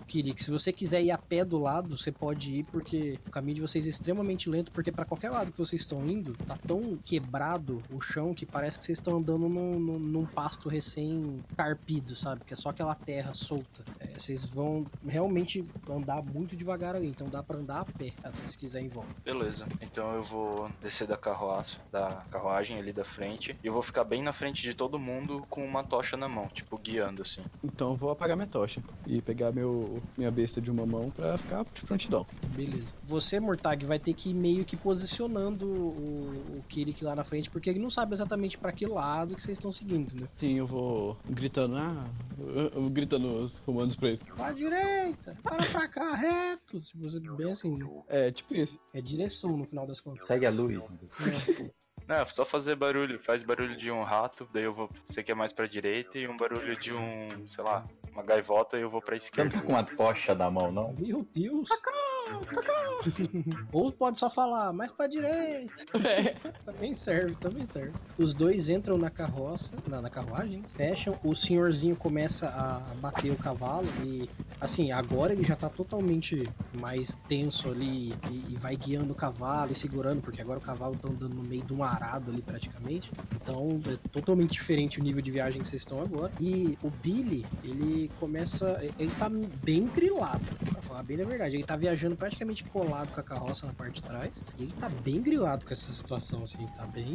Kirik, 0.06 0.42
se 0.42 0.50
você 0.50 0.72
quiser 0.72 1.02
ir 1.02 1.10
a 1.10 1.18
pé 1.18 1.44
do 1.44 1.58
lado, 1.58 1.96
você 1.96 2.12
pode 2.12 2.52
ir, 2.52 2.64
porque 2.64 3.18
o 3.26 3.30
caminho 3.30 3.56
de 3.56 3.60
vocês 3.60 3.86
é 3.86 3.90
extremamente 3.90 4.48
lento, 4.48 4.70
porque 4.72 4.92
para 4.92 5.04
qualquer 5.04 5.30
lado 5.30 5.52
que 5.52 5.58
vocês 5.58 5.82
estão 5.82 6.06
indo, 6.08 6.34
tá 6.46 6.56
tão 6.66 6.96
quebrado 7.04 7.82
o 7.90 8.00
chão 8.00 8.34
que 8.34 8.46
parece 8.46 8.78
que 8.78 8.84
vocês 8.84 8.98
estão 8.98 9.16
andando 9.16 9.48
num, 9.48 9.78
num, 9.78 9.98
num 9.98 10.26
pasto 10.26 10.68
recém-carpido, 10.68 12.14
sabe? 12.14 12.42
Que 12.44 12.54
é 12.54 12.56
só 12.56 12.70
aquela 12.70 12.94
terra 12.94 13.32
solta. 13.32 13.84
É, 14.00 14.18
vocês 14.18 14.44
vão 14.44 14.86
realmente 15.06 15.64
andar 15.88 16.22
muito 16.22 16.56
devagar 16.56 16.94
ali, 16.94 17.08
então 17.08 17.28
dá 17.28 17.42
para 17.42 17.58
andar 17.58 17.80
a 17.80 17.84
pé 17.84 18.12
até 18.22 18.46
se 18.46 18.56
quiser 18.56 18.82
em 18.82 18.88
volta. 18.88 19.10
Beleza, 19.24 19.66
então 19.80 20.14
eu 20.14 20.24
vou 20.24 20.70
descer 20.80 21.06
da 21.06 21.16
carroça, 21.16 21.78
da 21.90 22.24
carruagem 22.30 22.78
ali 22.78 22.92
da 22.92 23.04
frente, 23.04 23.56
e 23.62 23.66
eu 23.66 23.72
vou 23.72 23.82
ficar 23.82 24.04
bem 24.04 24.22
na 24.22 24.32
frente 24.32 24.62
de 24.62 24.74
todo 24.74 24.98
mundo 24.98 25.44
com 25.50 25.64
uma 25.64 25.82
tocha 25.82 26.16
na 26.16 26.28
mão, 26.28 26.48
tipo, 26.48 26.78
guiando 26.78 27.22
assim. 27.22 27.42
Então 27.62 27.90
eu 27.90 27.96
vou 27.96 28.10
apagar 28.10 28.36
minha 28.36 28.48
tocha 28.48 28.82
e 29.06 29.20
pegar 29.20 29.52
meu, 29.52 29.95
minha 30.16 30.30
besta 30.30 30.60
de 30.60 30.70
uma 30.70 30.86
mão 30.86 31.10
pra 31.10 31.38
ficar 31.38 31.64
de 31.74 31.82
prontidão. 31.82 32.26
Beleza. 32.54 32.92
Você, 33.04 33.40
Murtag, 33.40 33.84
vai 33.84 33.98
ter 33.98 34.14
que 34.14 34.30
ir 34.30 34.34
meio 34.34 34.64
que 34.64 34.76
posicionando 34.76 35.66
o, 35.66 36.58
o 36.58 36.64
Kirik 36.68 37.04
lá 37.04 37.14
na 37.14 37.24
frente, 37.24 37.50
porque 37.50 37.70
ele 37.70 37.78
não 37.78 37.90
sabe 37.90 38.14
exatamente 38.14 38.58
pra 38.58 38.72
que 38.72 38.86
lado 38.86 39.36
que 39.36 39.42
vocês 39.42 39.58
estão 39.58 39.72
seguindo, 39.72 40.14
né? 40.14 40.28
Sim, 40.38 40.54
eu 40.54 40.66
vou 40.66 41.16
gritando, 41.28 41.76
ah, 41.76 42.08
eu, 42.38 42.68
eu 42.68 42.90
gritando 42.90 43.44
os 43.44 43.52
comandos 43.60 43.96
pra 43.96 44.10
ele. 44.10 44.20
Pra 44.34 44.52
direita, 44.52 45.36
para 45.42 45.70
pra 45.70 45.88
cá, 45.88 46.14
reto. 46.14 46.78
Tipo, 46.80 47.04
você 47.04 47.20
bem 47.20 47.52
assim, 47.52 47.76
né? 47.76 47.86
É, 48.08 48.30
tipo 48.30 48.54
isso. 48.54 48.78
É 48.94 49.00
direção 49.00 49.56
no 49.56 49.64
final 49.64 49.86
das 49.86 50.00
contas. 50.00 50.26
Segue 50.26 50.46
a 50.46 50.50
luz. 50.50 50.80
Não, 52.08 52.16
é 52.16 52.26
só 52.26 52.44
fazer 52.44 52.76
barulho, 52.76 53.18
faz 53.22 53.42
barulho 53.42 53.76
de 53.76 53.90
um 53.90 54.02
rato, 54.04 54.48
daí 54.52 54.62
eu 54.62 54.72
vou. 54.72 54.88
Você 55.06 55.22
que 55.22 55.32
é 55.32 55.34
mais 55.34 55.52
pra 55.52 55.66
direita, 55.66 56.16
e 56.18 56.28
um 56.28 56.36
barulho 56.36 56.76
de 56.78 56.92
um, 56.94 57.26
sei 57.48 57.64
lá, 57.64 57.84
uma 58.12 58.22
gaivota 58.22 58.78
e 58.78 58.82
eu 58.82 58.90
vou 58.90 59.00
pra 59.02 59.18
Você 59.18 59.30
não 59.36 59.46
esquerda. 59.46 59.50
tá 59.56 59.62
com 59.62 59.72
uma 59.72 59.82
tocha 59.82 60.34
na 60.34 60.48
mão, 60.50 60.70
não? 60.70 60.94
Meu 60.98 61.26
Deus! 61.34 61.68
Ou 63.72 63.92
pode 63.92 64.18
só 64.18 64.28
falar, 64.28 64.72
mais 64.72 64.90
pra 64.90 65.06
direita. 65.06 65.84
Também 66.64 66.92
serve, 66.92 67.34
também 67.36 67.64
serve. 67.64 67.92
Os 68.18 68.34
dois 68.34 68.68
entram 68.68 68.98
na 68.98 69.10
carroça, 69.10 69.76
na, 69.86 70.02
na 70.02 70.10
carruagem, 70.10 70.62
fecham. 70.74 71.18
O 71.22 71.34
senhorzinho 71.34 71.96
começa 71.96 72.48
a 72.48 72.94
bater 72.96 73.30
o 73.30 73.36
cavalo 73.36 73.86
e, 74.04 74.28
assim, 74.60 74.92
agora 74.92 75.32
ele 75.32 75.44
já 75.44 75.54
tá 75.56 75.68
totalmente 75.68 76.48
mais 76.80 77.16
tenso 77.28 77.70
ali 77.70 78.12
e, 78.30 78.52
e 78.52 78.56
vai 78.56 78.76
guiando 78.76 79.12
o 79.12 79.16
cavalo 79.16 79.72
e 79.72 79.76
segurando, 79.76 80.20
porque 80.20 80.40
agora 80.40 80.58
o 80.58 80.62
cavalo 80.62 80.96
tá 80.96 81.08
andando 81.08 81.34
no 81.34 81.42
meio 81.42 81.62
de 81.62 81.72
um 81.72 81.82
arado 81.82 82.30
ali 82.30 82.42
praticamente. 82.42 83.10
Então 83.34 83.80
é 83.86 83.96
totalmente 84.08 84.52
diferente 84.52 85.00
o 85.00 85.02
nível 85.02 85.22
de 85.22 85.30
viagem 85.30 85.62
que 85.62 85.68
vocês 85.68 85.82
estão 85.82 86.00
agora. 86.02 86.32
E 86.40 86.76
o 86.82 86.90
Billy, 86.90 87.46
ele 87.62 88.10
começa. 88.18 88.80
Ele 88.98 89.12
tá 89.18 89.28
bem 89.28 89.86
grilado, 89.86 90.44
pra 90.72 90.82
falar 90.82 91.02
bem 91.02 91.20
a 91.20 91.24
verdade. 91.24 91.56
Ele 91.56 91.64
tá 91.64 91.76
viajando 91.76 92.15
praticamente 92.16 92.64
colado 92.64 93.12
com 93.12 93.20
a 93.20 93.22
carroça 93.22 93.66
na 93.66 93.72
parte 93.72 93.96
de 93.96 94.02
trás. 94.02 94.44
E 94.58 94.64
ele 94.64 94.72
tá 94.72 94.88
bem 94.88 95.22
grilado 95.22 95.64
com 95.64 95.72
essa 95.72 95.92
situação, 95.92 96.42
assim. 96.42 96.66
Tá 96.76 96.86
bem. 96.86 97.14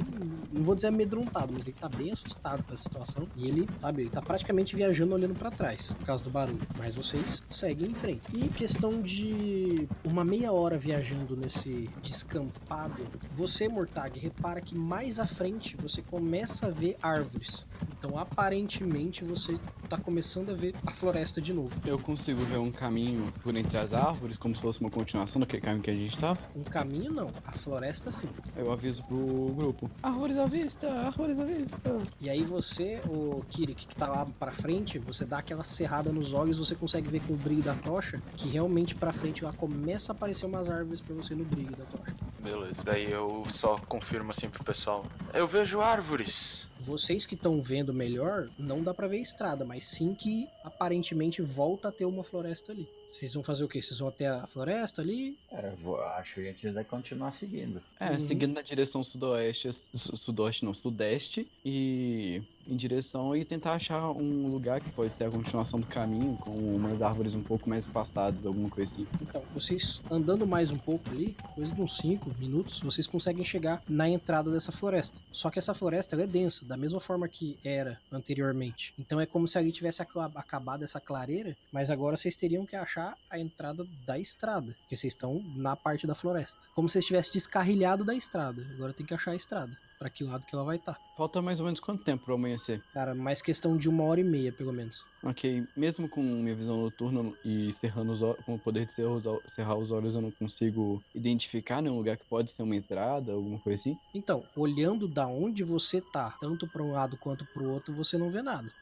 Não 0.51 0.63
vou 0.63 0.75
dizer 0.75 0.87
amedrontado, 0.87 1.53
mas 1.53 1.67
ele 1.67 1.77
tá 1.79 1.89
bem 1.89 2.11
assustado 2.11 2.63
com 2.63 2.73
essa 2.73 2.83
situação. 2.83 3.27
E 3.35 3.47
ele, 3.47 3.67
sabe, 3.81 4.03
ele 4.03 4.09
tá 4.09 4.21
praticamente 4.21 4.75
viajando 4.75 5.13
olhando 5.15 5.35
pra 5.35 5.51
trás, 5.51 5.93
por 5.93 6.05
causa 6.05 6.23
do 6.23 6.29
barulho. 6.29 6.61
Mas 6.77 6.95
vocês 6.95 7.43
seguem 7.49 7.91
em 7.91 7.95
frente. 7.95 8.21
E 8.33 8.49
questão 8.49 9.01
de 9.01 9.87
uma 10.03 10.23
meia 10.23 10.51
hora 10.51 10.77
viajando 10.77 11.35
nesse 11.35 11.89
descampado, 12.01 13.07
você, 13.31 13.67
Mortag, 13.67 14.19
repara 14.19 14.61
que 14.61 14.75
mais 14.75 15.19
à 15.19 15.25
frente 15.25 15.75
você 15.77 16.01
começa 16.01 16.67
a 16.67 16.69
ver 16.69 16.97
árvores. 17.01 17.65
Então, 17.97 18.17
aparentemente, 18.17 19.23
você 19.23 19.59
tá 19.87 19.97
começando 19.97 20.51
a 20.51 20.53
ver 20.53 20.73
a 20.85 20.91
floresta 20.91 21.41
de 21.41 21.53
novo. 21.53 21.71
Eu 21.85 21.99
consigo 21.99 22.43
ver 22.45 22.57
um 22.57 22.71
caminho 22.71 23.31
por 23.43 23.55
entre 23.55 23.77
as 23.77 23.93
árvores, 23.93 24.37
como 24.37 24.55
se 24.55 24.61
fosse 24.61 24.79
uma 24.79 24.89
continuação 24.91 25.39
daquele 25.39 25.61
caminho 25.61 25.83
que 25.83 25.91
a 25.91 25.95
gente 25.95 26.17
tava. 26.17 26.39
Um 26.55 26.63
caminho 26.63 27.11
não, 27.11 27.31
a 27.45 27.51
floresta 27.53 28.11
sim. 28.11 28.27
Eu 28.55 28.71
aviso 28.71 29.03
pro 29.03 29.53
grupo. 29.55 29.89
Árvores 30.03 30.37
à 30.37 30.45
vista, 30.45 30.91
árvores 30.91 31.39
à 31.39 31.43
vista. 31.45 31.77
E 32.19 32.29
aí 32.29 32.43
você, 32.43 33.01
o 33.07 33.41
Kirik, 33.49 33.87
que 33.87 33.95
tá 33.95 34.07
lá 34.07 34.25
pra 34.39 34.51
frente, 34.51 34.99
você 34.99 35.25
dá 35.25 35.39
aquela 35.39 35.63
serrada 35.63 36.11
nos 36.11 36.33
olhos, 36.33 36.57
você 36.57 36.75
consegue 36.75 37.09
ver 37.09 37.21
com 37.21 37.33
o 37.33 37.37
brilho 37.37 37.63
da 37.63 37.75
tocha 37.75 38.21
que 38.35 38.49
realmente 38.49 38.95
pra 38.95 39.11
frente 39.11 39.43
lá 39.43 39.53
começa 39.53 40.11
a 40.11 40.15
aparecer 40.15 40.45
umas 40.45 40.69
árvores 40.69 41.01
pra 41.01 41.15
você 41.15 41.33
no 41.33 41.45
brilho 41.45 41.75
da 41.75 41.85
tocha. 41.85 42.15
Beleza. 42.39 42.83
Daí 42.83 43.11
eu 43.11 43.43
só 43.51 43.77
confirmo 43.87 44.31
assim 44.31 44.49
pro 44.49 44.63
pessoal. 44.63 45.03
Eu 45.33 45.47
vejo 45.47 45.79
árvores. 45.79 46.67
vocês 46.79 47.25
que 47.25 47.35
estão 47.35 47.61
vendo 47.61 47.93
melhor, 47.93 48.49
não 48.57 48.81
dá 48.81 48.93
pra 48.93 49.07
ver 49.07 49.17
a 49.17 49.21
estrada, 49.21 49.63
mas 49.63 49.85
sim 49.85 50.13
que 50.15 50.47
aparentemente 50.63 51.41
volta 51.41 51.89
a 51.89 51.91
ter 51.91 52.05
uma 52.05 52.23
floresta 52.23 52.71
ali. 52.71 52.87
Vocês 53.11 53.33
vão 53.33 53.43
fazer 53.43 53.65
o 53.65 53.67
quê? 53.67 53.81
Vocês 53.81 53.99
vão 53.99 54.07
até 54.07 54.25
a 54.27 54.47
floresta 54.47 55.01
ali? 55.01 55.37
É, 55.51 55.67
eu 55.73 55.75
vou- 55.83 56.01
acho 56.01 56.35
que 56.35 56.39
a 56.39 56.43
gente 56.45 56.69
vai 56.71 56.85
continuar 56.85 57.33
seguindo. 57.33 57.81
É, 57.99 58.11
Uhum. 58.11 58.25
seguindo 58.27 58.53
na 58.53 58.61
direção 58.61 59.03
sudoeste, 59.03 59.69
su- 59.93 60.15
sudoeste 60.15 60.63
não, 60.63 60.73
sudeste, 60.73 61.45
e 61.65 62.41
em 62.65 62.77
direção 62.77 63.35
e 63.35 63.43
tentar 63.43 63.73
achar 63.73 64.09
um 64.11 64.47
lugar 64.47 64.79
que 64.79 64.89
pode 64.91 65.13
ser 65.17 65.25
a 65.25 65.29
continuação 65.29 65.79
do 65.81 65.87
caminho, 65.87 66.37
com 66.37 66.51
umas 66.75 67.01
árvores 67.01 67.35
um 67.35 67.43
pouco 67.43 67.67
mais 67.69 67.85
afastadas, 67.85 68.45
alguma 68.45 68.69
coisa 68.69 68.89
assim. 68.93 69.05
Então, 69.21 69.43
vocês 69.53 70.01
andando 70.09 70.47
mais 70.47 70.71
um 70.71 70.77
pouco 70.77 71.09
ali, 71.09 71.35
coisa 71.53 71.73
de 71.73 71.81
uns 71.81 71.97
5 71.97 72.31
minutos, 72.39 72.79
vocês 72.81 73.05
conseguem 73.07 73.43
chegar 73.43 73.81
na 73.89 74.07
entrada 74.07 74.49
dessa 74.51 74.71
floresta. 74.71 75.19
Só 75.33 75.49
que 75.49 75.59
essa 75.59 75.73
floresta 75.73 76.15
ela 76.15 76.23
é 76.23 76.27
densa, 76.27 76.65
da 76.65 76.77
mesma 76.77 76.99
forma 77.01 77.27
que 77.27 77.57
era 77.65 77.99
anteriormente. 78.11 78.93
Então 78.97 79.19
é 79.19 79.25
como 79.25 79.47
se 79.49 79.57
ali 79.57 79.71
tivesse 79.71 80.01
acabado 80.01 80.83
essa 80.83 81.01
clareira, 81.01 81.57
mas 81.73 81.89
agora 81.91 82.15
vocês 82.15 82.35
teriam 82.37 82.65
que 82.65 82.75
achar 82.75 83.00
a 83.29 83.39
entrada 83.39 83.85
da 84.05 84.17
estrada, 84.19 84.75
porque 84.79 84.95
vocês 84.95 85.13
estão 85.13 85.43
na 85.55 85.75
parte 85.75 86.05
da 86.07 86.15
floresta. 86.15 86.67
Como 86.73 86.87
se 86.87 86.93
vocês 86.93 87.05
tivessem 87.05 87.33
descarrilhado 87.33 88.03
da 88.03 88.15
estrada. 88.15 88.61
Agora 88.71 88.93
tem 88.93 89.05
que 89.05 89.13
achar 89.13 89.31
a 89.31 89.35
estrada. 89.35 89.77
Pra 89.97 90.09
que 90.09 90.23
lado 90.23 90.45
que 90.47 90.55
ela 90.55 90.63
vai 90.65 90.77
estar. 90.77 90.99
Falta 91.15 91.41
mais 91.43 91.59
ou 91.59 91.65
menos 91.65 91.79
quanto 91.79 92.03
tempo 92.03 92.25
para 92.25 92.33
amanhecer? 92.33 92.83
Cara, 92.91 93.13
mais 93.13 93.41
questão 93.41 93.77
de 93.77 93.87
uma 93.87 94.03
hora 94.03 94.19
e 94.19 94.23
meia, 94.23 94.51
pelo 94.51 94.73
menos. 94.73 95.07
Ok, 95.23 95.67
mesmo 95.75 96.09
com 96.09 96.23
minha 96.23 96.55
visão 96.55 96.77
noturna 96.77 97.31
e 97.45 97.75
cerrando 97.79 98.11
os 98.13 98.21
olhos, 98.23 98.43
com 98.43 98.55
o 98.55 98.59
poder 98.59 98.87
de 98.87 98.95
cerrar 98.95 99.11
os, 99.13 99.25
ol- 99.27 99.43
cerrar 99.53 99.77
os 99.77 99.91
olhos, 99.91 100.15
eu 100.15 100.21
não 100.21 100.31
consigo 100.31 101.03
identificar 101.13 101.81
nenhum 101.83 101.97
lugar 101.97 102.17
que 102.17 102.25
pode 102.25 102.51
ser 102.55 102.63
uma 102.63 102.75
entrada, 102.75 103.31
alguma 103.33 103.59
coisa 103.59 103.79
assim. 103.79 103.99
Então, 104.13 104.49
olhando 104.55 105.07
da 105.07 105.27
onde 105.27 105.63
você 105.63 106.01
tá, 106.01 106.31
tanto 106.39 106.67
para 106.67 106.83
um 106.83 106.89
lado 106.91 107.17
quanto 107.17 107.45
para 107.45 107.61
o 107.63 107.67
outro, 107.67 107.93
você 107.93 108.17
não 108.17 108.31
vê 108.31 108.41
nada. 108.41 108.73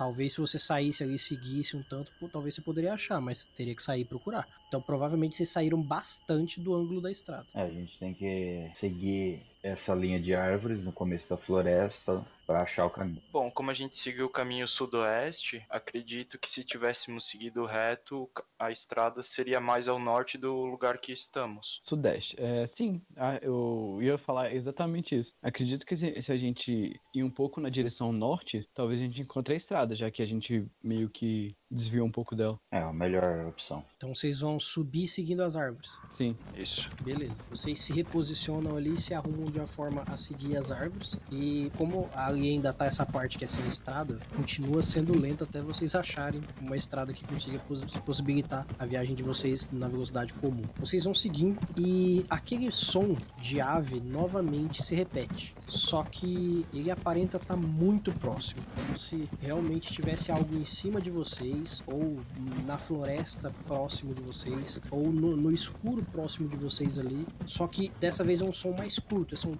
Talvez 0.00 0.32
se 0.32 0.40
você 0.40 0.58
saísse 0.58 1.04
ali 1.04 1.16
e 1.16 1.18
seguisse 1.18 1.76
um 1.76 1.82
tanto, 1.82 2.10
talvez 2.32 2.54
você 2.54 2.62
poderia 2.62 2.94
achar, 2.94 3.20
mas 3.20 3.44
teria 3.54 3.74
que 3.74 3.82
sair 3.82 4.00
e 4.00 4.04
procurar. 4.06 4.48
Então, 4.66 4.80
provavelmente 4.80 5.34
vocês 5.34 5.50
saíram 5.50 5.82
bastante 5.82 6.58
do 6.58 6.74
ângulo 6.74 7.02
da 7.02 7.10
estrada. 7.10 7.44
É, 7.54 7.60
a 7.60 7.68
gente 7.68 7.98
tem 7.98 8.14
que 8.14 8.70
seguir 8.76 9.42
essa 9.62 9.94
linha 9.94 10.18
de 10.18 10.34
árvores 10.34 10.82
no 10.82 10.90
começo 10.90 11.28
da 11.28 11.36
floresta 11.36 12.24
para 12.50 12.62
achar 12.62 12.84
o 12.84 12.90
caminho. 12.90 13.22
Bom, 13.32 13.48
como 13.48 13.70
a 13.70 13.74
gente 13.74 13.94
seguiu 13.94 14.26
o 14.26 14.28
caminho 14.28 14.66
sudoeste, 14.66 15.64
acredito 15.70 16.36
que 16.36 16.48
se 16.48 16.64
tivéssemos 16.64 17.28
seguido 17.28 17.64
reto, 17.64 18.28
a 18.58 18.72
estrada 18.72 19.22
seria 19.22 19.60
mais 19.60 19.86
ao 19.86 20.00
norte 20.00 20.36
do 20.36 20.64
lugar 20.64 20.98
que 20.98 21.12
estamos. 21.12 21.80
Sudeste. 21.84 22.34
É, 22.36 22.68
sim, 22.76 23.00
ah, 23.16 23.38
eu 23.40 24.00
ia 24.02 24.18
falar 24.18 24.52
exatamente 24.52 25.14
isso. 25.14 25.32
Acredito 25.40 25.86
que 25.86 25.96
se, 25.96 26.32
a 26.32 26.36
gente 26.36 27.00
ir 27.14 27.22
um 27.22 27.30
pouco 27.30 27.60
na 27.60 27.68
direção 27.68 28.12
norte, 28.12 28.68
talvez 28.74 29.00
a 29.00 29.04
gente 29.04 29.20
encontre 29.20 29.54
a 29.54 29.56
estrada, 29.56 29.94
já 29.94 30.10
que 30.10 30.20
a 30.20 30.26
gente 30.26 30.66
meio 30.82 31.08
que 31.08 31.54
desviou 31.70 32.04
um 32.04 32.10
pouco 32.10 32.34
dela. 32.34 32.58
É 32.72 32.78
a 32.78 32.92
melhor 32.92 33.46
opção. 33.46 33.84
Então 33.96 34.12
vocês 34.12 34.40
vão 34.40 34.58
subir 34.58 35.06
seguindo 35.06 35.42
as 35.42 35.54
árvores. 35.54 35.98
Sim. 36.16 36.36
Isso. 36.56 36.90
Beleza. 37.02 37.44
Vocês 37.48 37.80
se 37.80 37.92
reposicionam 37.92 38.76
ali 38.76 38.94
e 38.94 38.96
se 38.96 39.14
arrumam 39.14 39.50
de 39.50 39.58
uma 39.58 39.68
forma 39.68 40.02
a 40.02 40.16
seguir 40.16 40.56
as 40.56 40.72
árvores. 40.72 41.16
E 41.30 41.70
como 41.78 42.10
ali 42.40 42.50
ainda 42.50 42.72
tá 42.72 42.86
essa 42.86 43.04
parte 43.04 43.36
que 43.36 43.44
é 43.44 43.46
sem 43.46 43.64
estrada, 43.66 44.18
continua 44.34 44.82
sendo 44.82 45.16
lento 45.16 45.44
até 45.44 45.60
vocês 45.60 45.94
acharem 45.94 46.40
uma 46.60 46.76
estrada 46.76 47.12
que 47.12 47.24
consiga 47.24 47.58
pos- 47.60 47.80
possibilitar 48.04 48.66
a 48.78 48.86
viagem 48.86 49.14
de 49.14 49.22
vocês 49.22 49.68
na 49.70 49.88
velocidade 49.88 50.32
comum. 50.34 50.62
Vocês 50.78 51.04
vão 51.04 51.14
seguindo 51.14 51.58
e 51.78 52.24
aquele 52.30 52.70
som 52.72 53.14
de 53.38 53.60
ave 53.60 54.00
novamente 54.00 54.82
se 54.82 54.94
repete. 54.94 55.54
Só 55.66 56.02
que 56.02 56.66
ele 56.72 56.90
aparenta 56.90 57.36
estar 57.36 57.56
muito 57.56 58.10
próximo, 58.12 58.60
como 58.74 58.96
se 58.96 59.28
realmente 59.40 59.92
tivesse 59.92 60.32
algo 60.32 60.56
em 60.56 60.64
cima 60.64 61.00
de 61.00 61.10
vocês, 61.10 61.82
ou 61.86 62.18
na 62.66 62.76
floresta 62.78 63.52
próximo 63.66 64.14
de 64.14 64.22
vocês, 64.22 64.80
ou 64.90 65.12
no, 65.12 65.36
no 65.36 65.52
escuro 65.52 66.02
próximo 66.10 66.48
de 66.48 66.56
vocês 66.56 66.98
ali. 66.98 67.24
Só 67.46 67.68
que 67.68 67.92
dessa 68.00 68.24
vez 68.24 68.40
é 68.40 68.44
um 68.44 68.52
som 68.52 68.72
mais 68.72 68.98
curto, 68.98 69.34
é 69.34 69.48
um. 69.48 69.56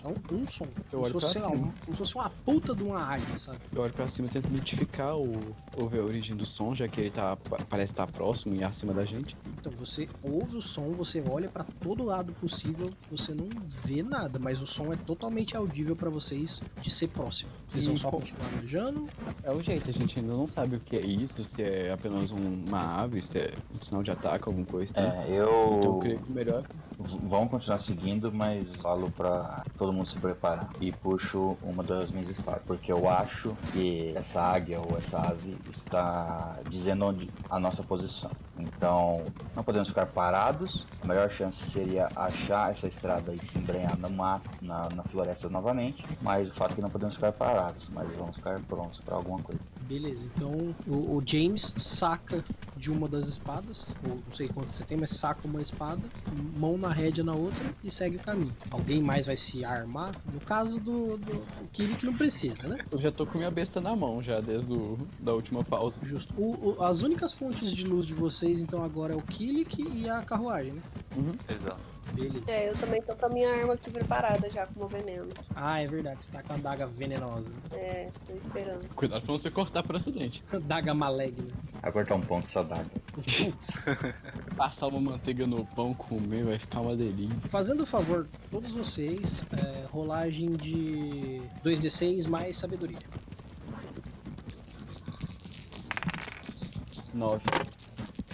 Só 0.00 0.08
um, 0.08 0.14
um 0.42 0.46
som. 0.46 0.66
Como 0.66 0.88
se 0.90 0.96
olho 0.96 1.12
fosse, 1.12 1.26
pra 1.26 1.32
sei 1.32 1.42
lá, 1.42 1.50
cima. 1.50 1.74
como 1.84 1.96
se 1.96 1.98
fosse 1.98 2.14
uma 2.14 2.30
puta 2.30 2.74
de 2.74 2.82
uma 2.82 2.98
águia, 3.00 3.38
sabe? 3.38 3.58
Eu 3.74 3.82
olho 3.82 3.92
pra 3.92 4.08
cima 4.08 4.28
e 4.28 4.30
tento 4.30 4.46
identificar 4.48 5.16
o, 5.16 5.32
ou 5.76 5.88
ver 5.88 6.00
a 6.00 6.04
origem 6.04 6.36
do 6.36 6.46
som, 6.46 6.74
já 6.74 6.86
que 6.88 7.00
ele 7.00 7.10
tá, 7.10 7.36
pa- 7.36 7.58
parece 7.68 7.92
estar 7.92 8.06
próximo 8.06 8.54
e 8.54 8.62
acima 8.62 8.92
da 8.94 9.04
gente. 9.04 9.36
Então 9.58 9.72
você 9.72 10.08
ouve 10.22 10.56
o 10.56 10.62
som, 10.62 10.92
você 10.92 11.22
olha 11.28 11.48
pra 11.48 11.64
todo 11.82 12.04
lado 12.04 12.32
possível, 12.34 12.92
você 13.10 13.34
não 13.34 13.48
vê 13.84 14.02
nada, 14.02 14.38
mas 14.38 14.60
o 14.62 14.66
som 14.66 14.92
é 14.92 14.96
totalmente 14.96 15.56
audível 15.56 15.96
pra 15.96 16.08
vocês 16.10 16.62
de 16.80 16.90
ser 16.90 17.08
próximo. 17.08 17.50
Vocês 17.70 17.86
vão 17.86 17.94
E 17.94 17.98
só 17.98 18.10
qual- 18.10 18.20
continuar 18.20 18.50
manejando. 18.52 19.08
É 19.42 19.52
o 19.52 19.60
jeito, 19.60 19.88
a 19.90 19.92
gente 19.92 20.18
ainda 20.18 20.32
não 20.32 20.46
sabe 20.48 20.76
o 20.76 20.80
que 20.80 20.96
é 20.96 21.00
isso, 21.04 21.44
se 21.44 21.62
é 21.62 21.92
apenas 21.92 22.30
um- 22.30 22.64
uma 22.66 23.02
ave, 23.02 23.22
se 23.22 23.38
é 23.38 23.52
um 23.74 23.84
sinal 23.84 24.02
de 24.02 24.10
ataque, 24.10 24.44
alguma 24.48 24.64
coisa 24.66 24.90
assim. 24.94 25.08
É, 25.08 25.24
Então 25.24 25.82
eu 25.82 25.82
eu. 25.82 25.98
creio 25.98 26.18
que 26.20 26.30
o 26.30 26.34
melhor 26.34 26.64
v- 26.98 27.28
Vamos 27.28 27.50
continuar 27.50 27.80
seguindo, 27.80 28.32
mas 28.32 28.80
falo 28.80 29.10
pra 29.10 29.66
todo 29.76 29.92
mundo 29.92 30.06
se 30.08 30.18
preparar. 30.18 30.74
E 30.80 30.92
puxo 30.92 31.58
uma 31.62 31.84
das 31.84 32.10
minhas 32.12 32.28
espadas. 32.28 32.64
Porque 32.66 32.92
eu 32.92 33.08
acho 33.08 33.58
que 33.66 34.14
essa 34.16 34.42
águia 34.42 34.80
ou 34.80 34.96
essa 34.98 35.20
ave 35.28 35.62
está 35.66 36.62
dizendo 36.64 37.04
onde 37.06 37.34
a 37.48 37.58
nossa 37.60 37.84
posição. 37.84 38.36
Então, 38.54 39.34
não 39.54 39.64
podemos 39.64 39.88
ficar 39.88 40.06
parados. 40.08 40.88
A 41.00 41.06
melhor 41.06 41.30
chance 41.30 41.64
seria 41.64 42.12
achar 42.14 42.70
essa 42.72 42.88
estrada 42.88 43.34
e 43.34 43.42
se 43.42 43.58
embrenhar 43.58 43.96
no 43.96 44.10
mato, 44.10 44.48
na, 44.60 44.90
na 44.90 45.04
floresta 45.04 45.48
novamente. 45.48 46.10
Mas 46.20 46.50
o 46.50 46.54
fato 46.54 46.72
é 46.72 46.74
que 46.76 46.82
não 46.82 46.90
podemos 46.90 47.14
ficar 47.14 47.32
parados, 47.32 47.88
mas 47.88 48.14
vamos 48.14 48.36
ficar 48.36 48.60
prontos 48.66 49.00
para 49.00 49.16
alguma 49.16 49.40
coisa. 49.40 49.62
Beleza, 49.88 50.26
então 50.26 50.76
o, 50.86 51.16
o 51.16 51.22
James 51.26 51.72
saca 51.78 52.44
de 52.76 52.92
uma 52.92 53.08
das 53.08 53.26
espadas, 53.26 53.96
ou 54.02 54.16
não 54.22 54.30
sei 54.30 54.46
quanto 54.50 54.70
você 54.70 54.84
tem, 54.84 54.98
mas 54.98 55.10
saca 55.12 55.48
uma 55.48 55.62
espada, 55.62 56.10
mão 56.30 56.76
na 56.76 56.92
rédea 56.92 57.24
na 57.24 57.34
outra 57.34 57.74
e 57.82 57.90
segue 57.90 58.18
o 58.18 58.20
caminho. 58.20 58.54
Alguém 58.70 59.00
mais 59.00 59.24
vai 59.24 59.34
se 59.34 59.64
armar? 59.64 60.14
No 60.26 60.42
caso 60.42 60.78
do, 60.78 61.16
do, 61.16 61.46
do 61.46 61.68
Kiri 61.72 61.96
que 61.96 62.04
não 62.04 62.14
precisa, 62.14 62.68
né? 62.68 62.76
Eu 62.90 63.00
já 63.00 63.10
tô 63.10 63.26
com 63.26 63.38
minha 63.38 63.50
besta 63.50 63.80
na 63.80 63.96
mão 63.96 64.22
já, 64.22 64.42
desde 64.42 64.70
o, 64.70 65.08
da 65.18 65.32
última 65.34 65.64
pausa. 65.64 65.96
Justo. 66.02 66.34
O- 66.36 66.72
o- 66.76 66.82
as 66.82 67.00
únicas 67.00 67.32
fontes 67.32 67.72
de 67.72 67.86
luz 67.86 68.06
de 68.06 68.14
vocês, 68.14 68.60
então, 68.60 68.82
agora 68.82 69.14
é 69.14 69.16
o 69.16 69.22
Killik 69.22 69.80
e 69.80 70.06
a 70.06 70.22
carruagem, 70.22 70.74
né? 70.74 70.82
Exato. 71.48 71.87
Beleza. 72.12 72.44
É, 72.48 72.68
eu 72.68 72.76
também 72.76 73.00
tô 73.02 73.14
com 73.14 73.26
a 73.26 73.28
minha 73.28 73.50
arma 73.50 73.74
aqui 73.74 73.90
preparada 73.90 74.50
já 74.50 74.66
com 74.66 74.84
o 74.84 74.88
veneno. 74.88 75.28
Ah, 75.54 75.80
é 75.80 75.86
verdade, 75.86 76.22
você 76.22 76.32
tá 76.32 76.42
com 76.42 76.52
a 76.52 76.56
daga 76.56 76.86
venenosa. 76.86 77.52
É, 77.72 78.10
tô 78.26 78.32
esperando. 78.34 78.88
Cuidado 78.94 79.22
pra 79.22 79.32
não 79.32 79.40
você 79.40 79.50
cortar 79.50 79.82
por 79.82 79.96
acidente. 79.96 80.42
daga 80.64 80.94
maligna. 80.94 81.48
Vai 81.82 81.92
cortar 81.92 82.14
um 82.16 82.20
ponto 82.20 82.46
essa 82.46 82.64
daga. 82.64 82.90
Passar 84.56 84.88
uma 84.88 85.00
manteiga 85.00 85.46
no 85.46 85.64
pão, 85.66 85.94
comer, 85.94 86.44
vai 86.44 86.58
ficar 86.58 86.80
uma 86.80 86.96
delícia. 86.96 87.36
Fazendo 87.48 87.82
o 87.82 87.86
favor, 87.86 88.26
todos 88.50 88.74
vocês, 88.74 89.44
é, 89.52 89.86
rolagem 89.86 90.52
de 90.52 91.40
2d6 91.64 92.26
mais 92.28 92.56
sabedoria. 92.56 92.98
9. 97.14 97.42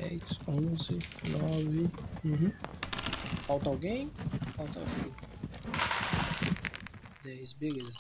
10, 0.01 0.23
11, 0.49 0.99
9. 1.31 1.91
Uhum. 2.25 2.53
Falta 3.47 3.69
alguém? 3.69 4.11
Falta 4.57 4.81
alguém. 4.81 5.15
10, 7.23 7.53
beleza. 7.53 7.93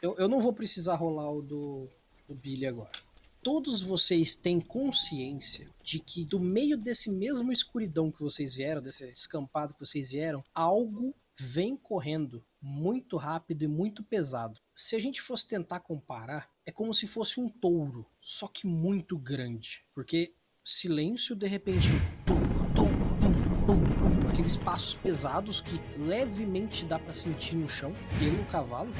Eu, 0.00 0.14
eu 0.16 0.28
não 0.28 0.40
vou 0.40 0.52
precisar 0.52 0.94
rolar 0.94 1.30
o 1.30 1.42
do, 1.42 1.88
do 2.26 2.34
Billy 2.34 2.66
agora. 2.66 2.90
Todos 3.42 3.82
vocês 3.82 4.34
têm 4.34 4.58
consciência 4.58 5.68
de 5.82 5.98
que 5.98 6.24
do 6.24 6.40
meio 6.40 6.78
desse 6.78 7.10
mesmo 7.10 7.52
escuridão 7.52 8.10
que 8.10 8.22
vocês 8.22 8.54
vieram, 8.54 8.80
desse 8.80 9.06
descampado 9.12 9.74
que 9.74 9.80
vocês 9.80 10.10
vieram, 10.10 10.42
algo 10.54 11.14
vem 11.38 11.76
correndo 11.76 12.42
muito 12.62 13.18
rápido 13.18 13.64
e 13.64 13.68
muito 13.68 14.02
pesado. 14.02 14.58
Se 14.74 14.96
a 14.96 14.98
gente 14.98 15.20
fosse 15.20 15.46
tentar 15.46 15.80
comparar, 15.80 16.50
é 16.64 16.72
como 16.72 16.94
se 16.94 17.06
fosse 17.06 17.38
um 17.38 17.48
touro, 17.48 18.06
só 18.22 18.48
que 18.48 18.66
muito 18.66 19.18
grande. 19.18 19.84
Porque 19.94 20.34
silêncio, 20.64 21.36
de 21.36 21.46
repente, 21.46 21.88
aqueles 24.44 24.56
passos 24.58 24.94
pesados 24.96 25.60
que 25.62 25.80
levemente 25.96 26.84
dá 26.84 26.98
pra 26.98 27.12
sentir 27.14 27.56
no 27.56 27.66
chão 27.66 27.92
pelo 28.18 28.44
cavalo. 28.46 28.90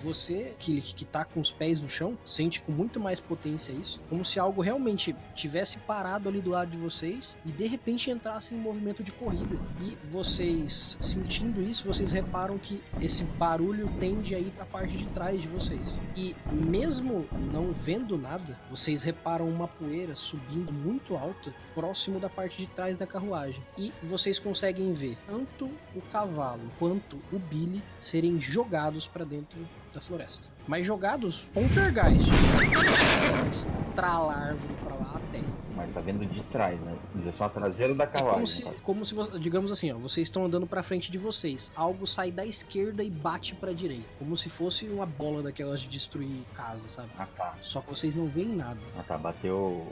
Você- 0.00 0.54
que, 0.58 0.80
que 0.80 1.04
tá 1.04 1.24
com 1.24 1.40
os 1.40 1.50
pés 1.50 1.80
no 1.80 1.90
chão, 1.90 2.16
sente 2.24 2.60
com 2.62 2.72
muito 2.72 2.98
mais 2.98 3.20
potência 3.20 3.72
isso, 3.72 4.00
como 4.08 4.24
se 4.24 4.38
algo 4.38 4.62
realmente 4.62 5.14
tivesse 5.34 5.78
parado 5.78 6.28
ali 6.28 6.40
do 6.40 6.50
lado 6.50 6.70
de 6.70 6.78
vocês 6.78 7.36
e 7.44 7.52
de 7.52 7.66
repente 7.66 8.10
entrasse 8.10 8.54
em 8.54 8.58
movimento 8.58 9.02
de 9.02 9.12
corrida. 9.12 9.56
E 9.82 9.96
vocês, 10.10 10.96
sentindo 11.00 11.62
isso, 11.62 11.84
vocês 11.86 12.12
reparam 12.12 12.58
que 12.58 12.82
esse 13.00 13.24
barulho 13.24 13.90
tende 13.98 14.34
a 14.34 14.38
ir 14.38 14.50
pra 14.52 14.64
parte 14.64 14.96
de 14.96 15.06
trás 15.08 15.40
de 15.42 15.48
vocês. 15.48 16.00
E 16.16 16.34
mesmo 16.52 17.26
não 17.52 17.72
vendo 17.72 18.16
nada, 18.16 18.58
vocês 18.70 19.02
reparam 19.02 19.48
uma 19.48 19.68
poeira 19.68 20.14
subindo 20.14 20.72
muito 20.72 21.16
alta 21.16 21.54
próximo 21.74 22.18
da 22.18 22.28
parte 22.30 22.56
de 22.58 22.66
trás 22.68 22.96
da 22.96 23.06
carruagem. 23.06 23.62
E 23.76 23.92
vocês 24.02 24.38
conseguem 24.38 24.85
ver 24.92 25.16
tanto 25.26 25.66
o 25.94 26.00
cavalo 26.12 26.62
quanto 26.78 27.16
o 27.32 27.38
Billy 27.38 27.82
serem 28.00 28.40
jogados 28.40 29.06
para 29.06 29.24
dentro 29.24 29.58
da 29.94 30.00
floresta. 30.00 30.48
Mas 30.68 30.84
jogados 30.84 31.46
poltergeist. 31.54 32.28
Estrala 33.48 34.32
a 34.32 34.38
árvore 34.48 34.74
para 34.84 34.94
lá 34.94 35.12
até. 35.16 35.40
Mas 35.74 35.92
tá 35.92 36.00
vendo 36.00 36.24
de 36.26 36.42
trás, 36.44 36.78
né? 36.80 36.96
Direção 37.14 37.46
a 37.46 37.50
traseira 37.50 37.94
da 37.94 38.04
É 38.04 38.06
como 38.06 38.24
carruagem. 38.24 38.46
se, 38.46 38.62
caso. 38.62 38.76
como 38.82 39.04
se 39.04 39.14
digamos 39.38 39.70
assim, 39.70 39.92
ó, 39.92 39.98
vocês 39.98 40.26
estão 40.26 40.44
andando 40.44 40.66
pra 40.66 40.82
frente 40.82 41.10
de 41.10 41.18
vocês. 41.18 41.70
Algo 41.76 42.06
sai 42.06 42.30
da 42.30 42.44
esquerda 42.46 43.02
e 43.02 43.10
bate 43.10 43.54
pra 43.54 43.72
direita, 43.72 44.04
como 44.18 44.36
se 44.36 44.48
fosse 44.48 44.86
uma 44.88 45.06
bola 45.06 45.42
daquelas 45.42 45.80
de 45.80 45.88
destruir 45.88 46.44
casa, 46.54 46.88
sabe? 46.88 47.10
Ah 47.18 47.26
tá. 47.36 47.54
Só 47.60 47.80
que 47.80 47.90
vocês 47.90 48.14
não 48.14 48.26
veem 48.26 48.48
nada. 48.56 48.78
Ah 48.98 49.02
tá, 49.02 49.18
bateu. 49.18 49.86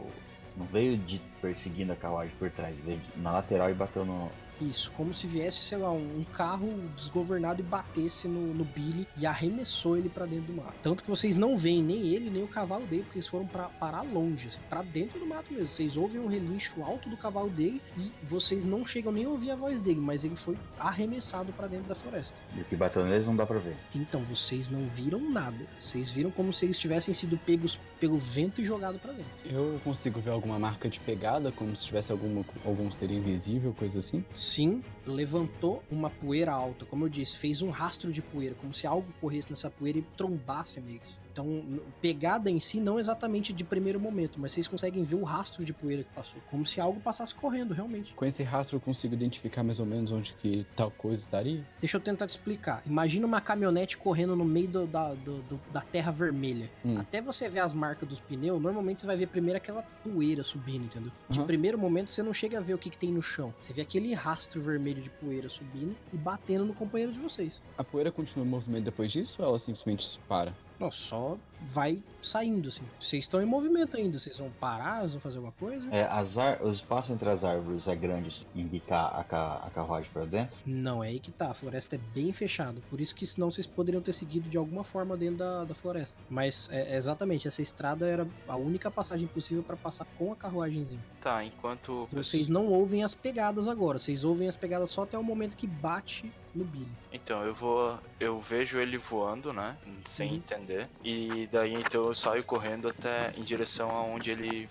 Não 0.57 0.67
veio 0.67 0.97
de 0.97 1.21
perseguindo 1.43 1.93
a 1.93 1.97
carruagem 1.97 2.33
por 2.39 2.49
trás, 2.51 2.77
veio 2.85 3.01
na 3.17 3.33
lateral 3.33 3.71
e 3.71 3.75
bateu 3.75 4.05
no. 4.05 4.31
Isso, 4.61 4.91
como 4.93 5.13
se 5.13 5.27
viesse, 5.27 5.59
sei 5.61 5.79
lá, 5.79 5.91
um, 5.91 6.21
um 6.21 6.25
carro 6.25 6.73
desgovernado 6.95 7.61
e 7.61 7.65
batesse 7.65 8.29
no, 8.29 8.55
no 8.55 8.65
Billy 8.65 9.07
e 9.17 9.27
arremessou 9.27 9.97
ele 9.97 10.09
pra 10.09 10.27
dentro 10.27 10.47
do 10.47 10.53
mato. 10.55 10.75
Tanto 10.83 11.03
que 11.03 11.11
vocês 11.11 11.37
não 11.37 11.57
veem 11.57 11.83
nem 11.83 12.07
ele, 12.09 12.31
nem 12.31 12.43
o 12.43 12.49
cavalo 12.49 12.87
dele, 12.87 13.03
porque 13.03 13.19
eles 13.19 13.29
foram 13.29 13.47
pra 13.47 13.69
parar 13.69 14.03
longe, 14.03 14.49
assim, 14.49 14.61
pra 14.69 14.83
dentro 14.83 15.19
do 15.19 15.27
mato 15.27 15.53
mesmo. 15.53 15.67
Vocês 15.67 15.97
ouvem 15.97 16.21
um 16.21 16.29
relincho 16.29 16.83
alto 16.83 17.09
do 17.09 17.17
cavalo 17.17 17.51
dele 17.51 17.83
e 17.97 18.13
vocês 18.25 18.65
não 18.65 18.85
chegam 18.85 19.13
nem 19.13 19.25
a 19.25 19.29
ouvir 19.29 19.51
a 19.51 19.57
voz 19.57 19.81
dele, 19.81 20.01
mas 20.01 20.25
ele 20.25 20.37
foi 20.37 20.57
arremessado 20.79 21.53
pra 21.53 21.67
dentro 21.67 21.89
da 21.89 21.95
floresta. 21.95 22.43
E 22.57 22.61
o 22.61 22.65
que 22.65 22.77
bateu 22.77 23.05
neles 23.05 23.27
não 23.27 23.37
dá 23.37 23.47
pra 23.47 23.59
ver. 23.59 23.77
Então 23.95 24.23
vocês 24.23 24.69
não 24.69 24.87
viram 24.87 25.21
nada. 25.31 25.67
Vocês 25.79 26.11
viram 26.11 26.31
como 26.31 26.53
se 26.53 26.65
eles 26.65 26.79
tivessem 26.79 27.13
sido 27.13 27.37
pegos 27.39 27.79
pelo 27.99 28.19
vento 28.19 28.61
e 28.61 28.65
jogados 28.65 29.01
pra 29.01 29.13
dentro. 29.13 29.33
Eu 29.45 29.81
consigo 29.83 30.21
ver 30.21 30.31
alguma 30.31 30.59
marca 30.59 30.89
de 30.89 31.01
pegada, 31.01 31.51
como 31.53 31.77
se 31.77 31.87
tivesse 31.87 32.13
alguma, 32.13 32.45
algum 32.65 32.91
ser 32.93 33.11
invisível, 33.11 33.75
coisa 33.79 33.99
assim. 33.99 34.25
Sim, 34.45 34.85
levantou 35.07 35.83
uma 35.91 36.11
poeira 36.11 36.53
alta, 36.53 36.85
como 36.85 37.07
eu 37.07 37.09
disse, 37.09 37.39
fez 37.39 37.63
um 37.63 37.71
rastro 37.71 38.13
de 38.13 38.21
poeira, 38.21 38.55
como 38.55 38.75
se 38.75 38.87
algo 38.87 39.11
corresse 39.19 39.51
nessa 39.51 39.71
poeira 39.71 39.99
e 39.99 40.03
trombasse 40.03 40.83
neles. 40.83 41.19
Então, 41.35 41.93
pegada 42.01 42.49
em 42.49 42.61
si, 42.61 42.79
não 42.81 42.97
exatamente 42.97 43.53
de 43.53 43.65
primeiro 43.65 43.99
momento, 43.99 44.39
mas 44.41 44.53
vocês 44.53 44.69
conseguem 44.69 45.03
ver 45.03 45.17
o 45.17 45.25
rastro 45.25 45.65
de 45.65 45.75
poeira 45.75 46.05
que 46.05 46.11
passou, 46.13 46.41
como 46.47 46.65
se 46.65 46.81
algo 46.81 47.01
passasse 47.01 47.35
correndo, 47.35 47.75
realmente. 47.75 48.15
Com 48.15 48.25
esse 48.25 48.45
rastro 48.45 48.77
eu 48.77 48.81
consigo 48.81 49.15
identificar 49.15 49.65
mais 49.65 49.81
ou 49.81 49.87
menos 49.87 50.13
onde 50.13 50.33
que 50.37 50.65
tal 50.77 50.93
coisa 50.93 51.25
estaria. 51.25 51.67
Deixa 51.81 51.97
eu 51.97 52.01
tentar 52.01 52.29
te 52.29 52.31
explicar. 52.31 52.83
Imagina 52.87 53.27
uma 53.27 53.41
caminhonete 53.41 53.99
correndo 53.99 54.37
no 54.37 54.45
meio 54.45 54.69
do- 54.71 54.87
da, 54.87 55.13
do- 55.17 55.43
do- 55.43 55.61
da 55.69 55.81
terra 55.81 56.13
vermelha. 56.13 56.71
Hum. 56.85 56.99
Até 56.99 57.21
você 57.21 57.49
ver 57.49 57.59
as 57.61 57.75
marcas 57.75 58.09
dos 58.09 58.21
pneus, 58.21 58.63
normalmente 58.63 59.01
você 59.01 59.07
vai 59.07 59.17
ver 59.17 59.27
primeiro 59.27 59.57
aquela 59.57 59.83
poeira 60.05 60.45
subindo, 60.45 60.85
entendeu? 60.85 61.11
De 61.29 61.41
Uhum. 61.41 61.47
primeiro 61.47 61.77
momento 61.77 62.11
você 62.13 62.23
não 62.23 62.33
chega 62.33 62.59
a 62.59 62.63
ver 62.63 62.75
o 62.75 62.79
que, 62.79 62.91
que 62.91 62.99
tem 62.99 63.13
no 63.13 63.21
chão. 63.21 63.53
Você 63.59 63.73
vê 63.73 63.81
aquele 63.81 64.15
rastro 64.15 64.63
vermelho 64.63 65.03
de 65.03 65.11
poeira 65.11 65.49
subindo 65.49 65.97
e 66.13 66.17
batendo 66.17 66.65
no 66.65 66.75
companheiro 66.75 67.13
de 67.13 67.19
vocês. 67.19 67.61
A 67.77 67.83
poeira 67.83 68.13
continua 68.13 68.47
em 68.47 68.49
movimento 68.49 68.85
depois 68.85 69.11
disso 69.11 69.35
ou 69.41 69.45
ela 69.49 69.59
simplesmente 69.59 70.07
para? 70.29 70.57
Não, 70.79 70.91
só 70.91 71.39
vai 71.69 72.03
saindo, 72.23 72.69
assim. 72.69 72.83
Vocês 72.99 73.25
estão 73.25 73.43
em 73.43 73.47
movimento 73.47 73.97
ainda. 73.97 74.19
Vocês 74.19 74.39
vão 74.39 74.51
parar, 74.61 75.01
vocês 75.01 75.13
vão 75.13 75.21
fazer 75.21 75.37
alguma 75.37 75.53
coisa? 75.53 75.89
É, 75.95 76.05
as 76.05 76.37
ar... 76.39 76.63
O 76.63 76.73
espaço 76.73 77.13
entre 77.13 77.29
as 77.29 77.45
árvores 77.45 77.87
é 77.87 77.95
grande 77.95 78.47
em 78.55 78.61
indicar 78.63 79.15
a, 79.15 79.25
ca... 79.25 79.63
a 79.65 79.71
carruagem 79.71 80.11
pra 80.13 80.25
dentro. 80.25 80.57
Não, 80.65 81.03
é 81.05 81.09
aí 81.09 81.19
que 81.21 81.31
tá. 81.31 81.51
A 81.51 81.55
floresta 81.55 81.97
é 81.97 82.01
bem 82.15 82.33
fechada. 82.33 82.81
Por 82.89 83.01
isso 83.01 83.15
que 83.15 83.27
senão 83.27 83.51
vocês 83.51 83.67
poderiam 83.67 84.03
ter 84.03 84.13
seguido 84.13 84.49
de 84.49 84.57
alguma 84.57 84.83
forma 84.85 85.17
dentro 85.17 85.37
da, 85.39 85.65
da 85.65 85.75
floresta. 85.75 86.23
Mas 86.31 86.69
é, 86.71 86.95
é 86.95 86.97
exatamente, 86.97 87.47
essa 87.47 87.63
estrada 87.63 88.07
era 88.07 88.27
a 88.49 88.57
única 88.57 88.91
passagem 88.91 89.27
possível 89.27 89.63
para 89.63 89.77
passar 89.77 90.07
com 90.19 90.33
a 90.33 90.37
carruagemzinha. 90.37 91.05
Tá, 91.21 91.45
enquanto. 91.45 92.07
Vocês 92.11 92.49
não 92.49 92.67
ouvem 92.67 93.03
as 93.05 93.15
pegadas 93.15 93.69
agora. 93.69 93.99
Vocês 93.99 94.25
ouvem 94.25 94.49
as 94.49 94.57
pegadas 94.57 94.91
só 94.91 95.03
até 95.03 95.19
o 95.19 95.23
momento 95.23 95.57
que 95.57 95.67
bate 95.67 96.31
no 96.55 96.65
Billy. 96.65 96.87
Então, 97.13 97.43
eu 97.43 97.55
vou. 97.55 97.99
Eu 98.21 98.41
vejo 98.41 98.79
ele 98.79 98.97
voando, 98.97 99.53
né? 99.53 99.77
Sem 100.05 100.31
Uhum. 100.31 100.37
entender. 100.37 100.89
E 101.03 101.44
daí 101.47 101.75
então 101.75 102.03
eu 102.03 102.15
saio 102.15 102.45
correndo 102.45 102.89
até 102.89 103.33
em 103.39 103.43
direção 103.43 103.91
aonde 103.91 104.31
ele 104.31 104.69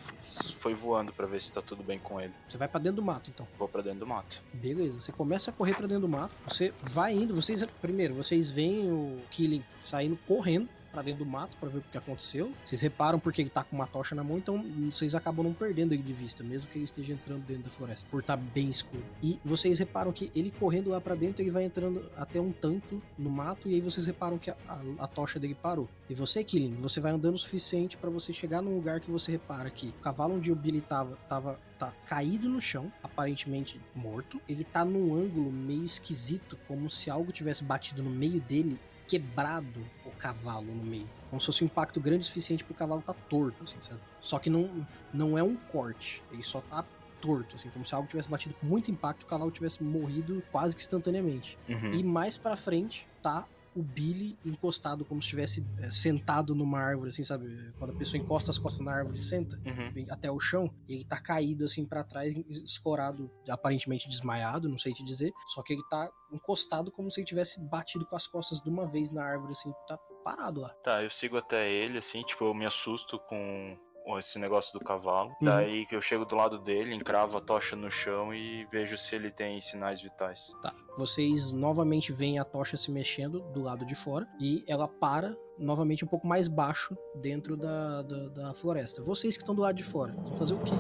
foi 0.60 0.74
voando 0.74 1.12
pra 1.12 1.26
ver 1.26 1.42
se 1.42 1.52
tá 1.52 1.62
tudo 1.62 1.84
bem 1.84 2.00
com 2.00 2.20
ele. 2.20 2.34
Você 2.48 2.58
vai 2.58 2.68
pra 2.68 2.80
dentro 2.80 2.98
do 2.98 3.04
mato, 3.04 3.30
então. 3.30 3.48
Vou 3.58 3.68
pra 3.68 3.82
dentro 3.82 4.00
do 4.00 4.08
mato. 4.08 4.42
Beleza, 4.54 5.00
você 5.02 5.12
começa 5.12 5.52
a 5.52 5.54
correr 5.54 5.74
pra 5.76 5.88
dentro 5.88 6.02
do 6.02 6.10
mato. 6.10 6.36
Você 6.48 6.74
vai 6.82 7.14
indo, 7.14 7.36
vocês 7.36 7.64
primeiro, 7.82 8.14
vocês 8.14 8.50
veem 8.50 8.92
o 8.92 9.22
Killing 9.32 9.64
saindo 9.82 10.18
correndo 10.28 10.68
pra 10.94 11.02
dentro 11.02 11.26
do 11.26 11.30
mato 11.30 11.58
pra 11.60 11.68
ver 11.70 11.80
o 11.80 11.84
que 11.92 11.98
aconteceu. 11.98 12.54
Vocês 12.64 12.80
reparam 12.80 13.20
porque 13.20 13.42
ele 13.42 13.50
tá 13.50 13.64
com 13.64 13.76
uma 13.76 13.88
tocha 13.88 14.14
na 14.14 14.24
mão, 14.24 14.38
então 14.38 14.64
vocês 14.92 15.16
acabam 15.16 15.44
não 15.44 15.54
perdendo 15.54 15.92
ele 15.94 16.04
de 16.04 16.14
vista, 16.14 16.44
mesmo 16.44 16.70
que 16.70 16.78
ele 16.78 16.86
esteja 16.86 17.12
entrando 17.14 17.42
dentro 17.44 17.64
da 17.64 17.70
floresta, 17.72 18.08
por 18.10 18.20
estar 18.22 18.38
bem 18.38 18.70
escuro. 18.70 19.04
E 19.22 19.40
vocês 19.44 19.80
reparam 19.80 20.12
que 20.14 20.32
ele 20.36 20.52
correndo 20.52 20.92
lá 20.92 21.02
pra 21.02 21.16
dentro, 21.16 21.42
ele 21.42 21.50
vai 21.50 21.64
entrando 21.64 22.06
até 22.16 22.40
um 22.40 22.52
tanto 22.52 23.02
no 23.18 23.30
mato 23.30 23.68
e 23.68 23.74
aí 23.74 23.82
vocês 23.82 24.06
reparam 24.06 24.38
que 24.38 24.52
a, 24.52 24.56
a- 24.68 24.84
a 25.00 25.08
tocha 25.08 25.40
dele 25.40 25.56
parou. 25.56 25.90
E 26.08 26.14
você, 26.14 26.44
Killing, 26.44 26.76
você 26.76 27.00
vai 27.00 27.12
andando 27.12 27.36
o 27.36 27.40
suficiente 27.40 27.98
pra 27.98 28.10
você 28.12 28.32
chegar 28.32 28.62
num 28.62 28.76
lugar 28.76 29.00
que 29.00 29.10
você 29.10 29.32
repara 29.32 29.72
que 29.72 29.88
o 29.88 29.94
cavalo 30.04 30.36
onde 30.36 30.52
o 30.52 30.56
Billy 30.56 30.80
tava, 30.82 31.16
tava 31.28 31.60
tá 31.80 31.92
caído 32.06 32.48
no 32.48 32.62
chão, 32.62 32.92
aparentemente 33.02 33.82
morto. 33.96 34.40
Ele 34.48 34.64
tá 34.64 34.86
num 34.86 35.16
ângulo 35.16 35.52
meio 35.52 35.84
esquisito, 35.86 36.58
como 36.68 36.88
se 36.90 37.10
algo 37.10 37.32
tivesse 37.32 37.64
batido 37.64 38.04
no 38.04 38.12
meio 38.12 38.40
dele, 38.42 38.80
quebrado 39.08 39.86
o 40.06 40.12
cavalo 40.12 40.74
no 40.74 40.84
meio. 40.84 41.10
Como 41.30 41.42
se 41.42 41.46
fosse 41.48 41.64
um 41.64 41.68
impacto 41.68 42.00
grande 42.00 42.24
o 42.24 42.26
suficiente 42.26 42.64
pro 42.64 42.74
cavalo 42.74 43.02
tá 43.02 43.14
torto, 43.30 43.64
assim, 43.64 43.80
sabe? 43.82 44.00
Só 44.22 44.40
que 44.40 44.50
não, 44.50 44.86
não 45.14 45.38
é 45.38 45.44
um 45.44 45.56
corte, 45.56 46.24
ele 46.32 46.44
só 46.44 46.62
tá 46.62 46.86
torto, 47.22 47.56
assim, 47.56 47.70
como 47.70 47.86
se 47.86 47.96
algo 47.96 48.08
tivesse 48.08 48.30
batido 48.30 48.54
com 48.60 48.66
muito 48.66 48.92
impacto 48.92 49.22
e 49.22 49.26
o 49.26 49.28
cavalo 49.28 49.50
tivesse 49.50 49.82
morrido 49.82 50.44
quase 50.52 50.76
que 50.76 50.82
instantaneamente. 50.82 51.58
Uhum. 51.70 51.92
E 51.92 52.04
mais 52.04 52.38
pra 52.38 52.58
frente 52.58 53.08
tá 53.22 53.48
o 53.76 53.82
Billy 53.82 54.38
encostado, 54.46 55.04
como 55.06 55.22
se 55.22 55.26
estivesse 55.26 55.66
é, 55.80 55.90
sentado 55.90 56.54
numa 56.54 56.80
árvore, 56.80 57.10
assim, 57.10 57.24
sabe? 57.24 57.46
Quando 57.78 57.92
a 57.92 57.96
pessoa 57.98 58.20
encosta 58.22 58.52
as 58.52 58.58
costas 58.58 58.86
na 58.86 58.94
árvore 58.94 59.18
e 59.18 59.22
senta 59.22 59.60
Uhum. 59.66 60.06
até 60.10 60.30
o 60.32 60.40
chão, 60.40 60.72
e 60.88 60.94
ele 60.96 61.06
tá 61.06 61.20
caído 61.20 61.66
assim 61.66 61.86
pra 61.86 62.04
trás, 62.04 62.34
escorado, 62.64 63.32
aparentemente 63.50 64.08
desmaiado, 64.08 64.70
não 64.70 64.78
sei 64.78 64.94
te 64.94 65.04
dizer. 65.04 65.32
Só 65.48 65.62
que 65.64 65.74
ele 65.74 65.84
tá 65.90 66.10
encostado 66.32 66.92
como 66.92 67.10
se 67.12 67.20
ele 67.20 67.28
tivesse 67.28 67.60
batido 67.62 68.06
com 68.06 68.16
as 68.16 68.28
costas 68.28 68.60
de 68.62 68.70
uma 68.70 68.88
vez 68.88 69.12
na 69.12 69.24
árvore, 69.24 69.52
assim, 69.54 69.72
tá 69.88 69.98
parado 70.24 70.62
lá. 70.62 70.70
Tá, 70.84 71.04
eu 71.04 71.12
sigo 71.12 71.38
até 71.38 71.72
ele, 71.72 71.98
assim, 71.98 72.22
tipo, 72.24 72.46
eu 72.46 72.54
me 72.54 72.66
assusto 72.66 73.20
com 73.20 73.78
esse 74.20 74.38
negócio 74.40 74.78
do 74.78 74.84
cavalo. 74.84 75.30
Uhum. 75.30 75.36
Daí 75.48 75.86
que 75.86 75.96
eu 75.96 76.02
chego 76.02 76.26
do 76.26 76.36
lado 76.36 76.60
dele, 76.60 76.94
encravo 76.94 77.38
a 77.38 77.42
tocha 77.42 77.76
no 77.76 77.90
chão 77.92 78.34
e 78.34 78.66
vejo 78.72 78.98
se 78.98 79.16
ele 79.16 79.32
tem 79.32 79.60
sinais 79.62 80.02
vitais. 80.02 80.52
Tá. 80.62 80.74
Vocês 80.98 81.52
novamente 81.52 82.12
veem 82.12 82.38
a 82.40 82.44
tocha 82.44 82.78
se 82.78 82.92
mexendo 82.92 83.40
do 83.54 83.62
lado 83.62 83.86
de 83.86 83.96
fora 83.96 84.28
e 84.40 84.64
ela 84.68 84.88
para 84.88 85.36
novamente 85.58 86.04
um 86.04 86.08
pouco 86.08 86.28
mais 86.28 86.48
baixo 86.48 86.96
dentro 87.22 87.56
da, 87.56 88.02
da, 88.04 88.28
da 88.30 88.54
floresta. 88.54 89.02
Vocês 89.04 89.36
que 89.38 89.44
estão 89.44 89.56
do 89.56 89.62
lado 89.62 89.76
de 89.76 89.84
fora, 89.84 90.16
vão 90.28 90.36
fazer 90.38 90.54
o 90.54 90.60
quê? 90.60 90.76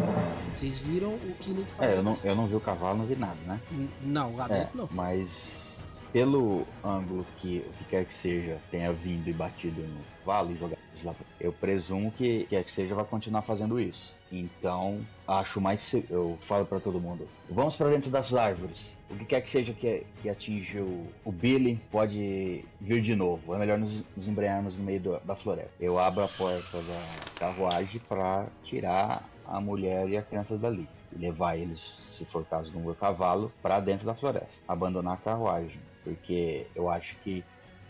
Vocês 0.54 0.78
viram 0.80 1.16
o 1.16 1.36
que 1.36 1.52
Nick 1.52 1.72
faz? 1.74 1.94
É, 1.94 1.98
eu 1.98 2.04
não, 2.04 2.18
eu 2.24 2.36
não 2.36 2.48
vi 2.48 2.56
o 2.56 2.60
cavalo, 2.62 3.00
não 3.00 3.06
vi 3.06 3.16
nada, 3.16 3.40
né? 3.46 3.60
N- 3.72 3.90
Não, 4.02 4.36
lá 4.36 4.46
É, 4.50 4.60
dentro 4.60 4.78
não. 4.78 4.90
mas 4.92 5.74
pelo 6.12 6.66
ângulo 6.84 7.26
que 7.38 7.60
o 7.68 7.74
que 7.74 7.86
quer 7.86 8.06
que 8.06 8.14
seja 8.14 8.60
tenha 8.70 8.94
vindo 8.94 9.28
e 9.28 9.34
batido 9.34 9.82
no 9.82 10.04
eu 11.40 11.52
presumo 11.52 12.12
que 12.12 12.46
quer 12.50 12.64
que 12.64 12.72
seja 12.72 12.94
vai 12.96 13.06
continuar 13.06 13.42
fazendo 13.42 13.80
isso. 13.80 14.14
Então, 14.32 15.00
acho 15.28 15.62
mais 15.62 15.94
eu 16.10 16.38
falo 16.42 16.66
pra 16.66 16.80
todo 16.80 17.00
mundo, 17.00 17.28
vamos 17.50 17.76
pra 17.78 17.88
dentro 17.90 18.10
das 18.10 18.34
árvores. 18.34 18.96
O 19.10 19.16
que 19.16 19.26
quer 19.26 19.42
que 19.42 19.50
seja 19.50 19.74
que, 19.74 20.04
que 20.22 20.30
atinge 20.30 20.80
o, 20.80 21.08
Billy 21.32 21.80
pode 21.92 22.66
vir 22.82 23.02
de 23.02 23.16
novo. 23.16 23.54
É 23.54 23.60
melhor 23.60 23.78
nos, 23.78 24.04
nos 24.18 24.28
embrenharmos 24.28 24.76
no 24.78 24.84
meio 24.84 25.00
do- 25.00 25.20
da 25.20 25.36
floresta. 25.36 25.72
Eu 25.80 26.00
abro 26.00 26.24
a 26.24 26.28
porta 26.28 26.78
da 26.82 27.02
carruagem 27.40 28.02
pra 28.10 28.48
tirar 28.64 29.30
a 29.46 29.60
mulher 29.62 30.10
e 30.10 30.18
a 30.18 30.24
criança 30.24 30.58
dali 30.58 30.88
e 31.16 31.20
levar 31.20 31.56
eles, 31.58 31.80
se 32.18 32.26
for 32.26 32.44
caso 32.46 32.72
do 32.72 32.80
meu 32.80 32.96
cavalo, 32.96 33.52
para 33.62 33.80
dentro 33.80 34.06
da 34.06 34.16
floresta. 34.16 34.64
Abandonar 34.68 35.14
a 35.14 35.18
carruagem, 35.18 35.80
porque 36.04 36.66
eu 36.76 36.90
acho 36.90 37.16
que 37.24 37.44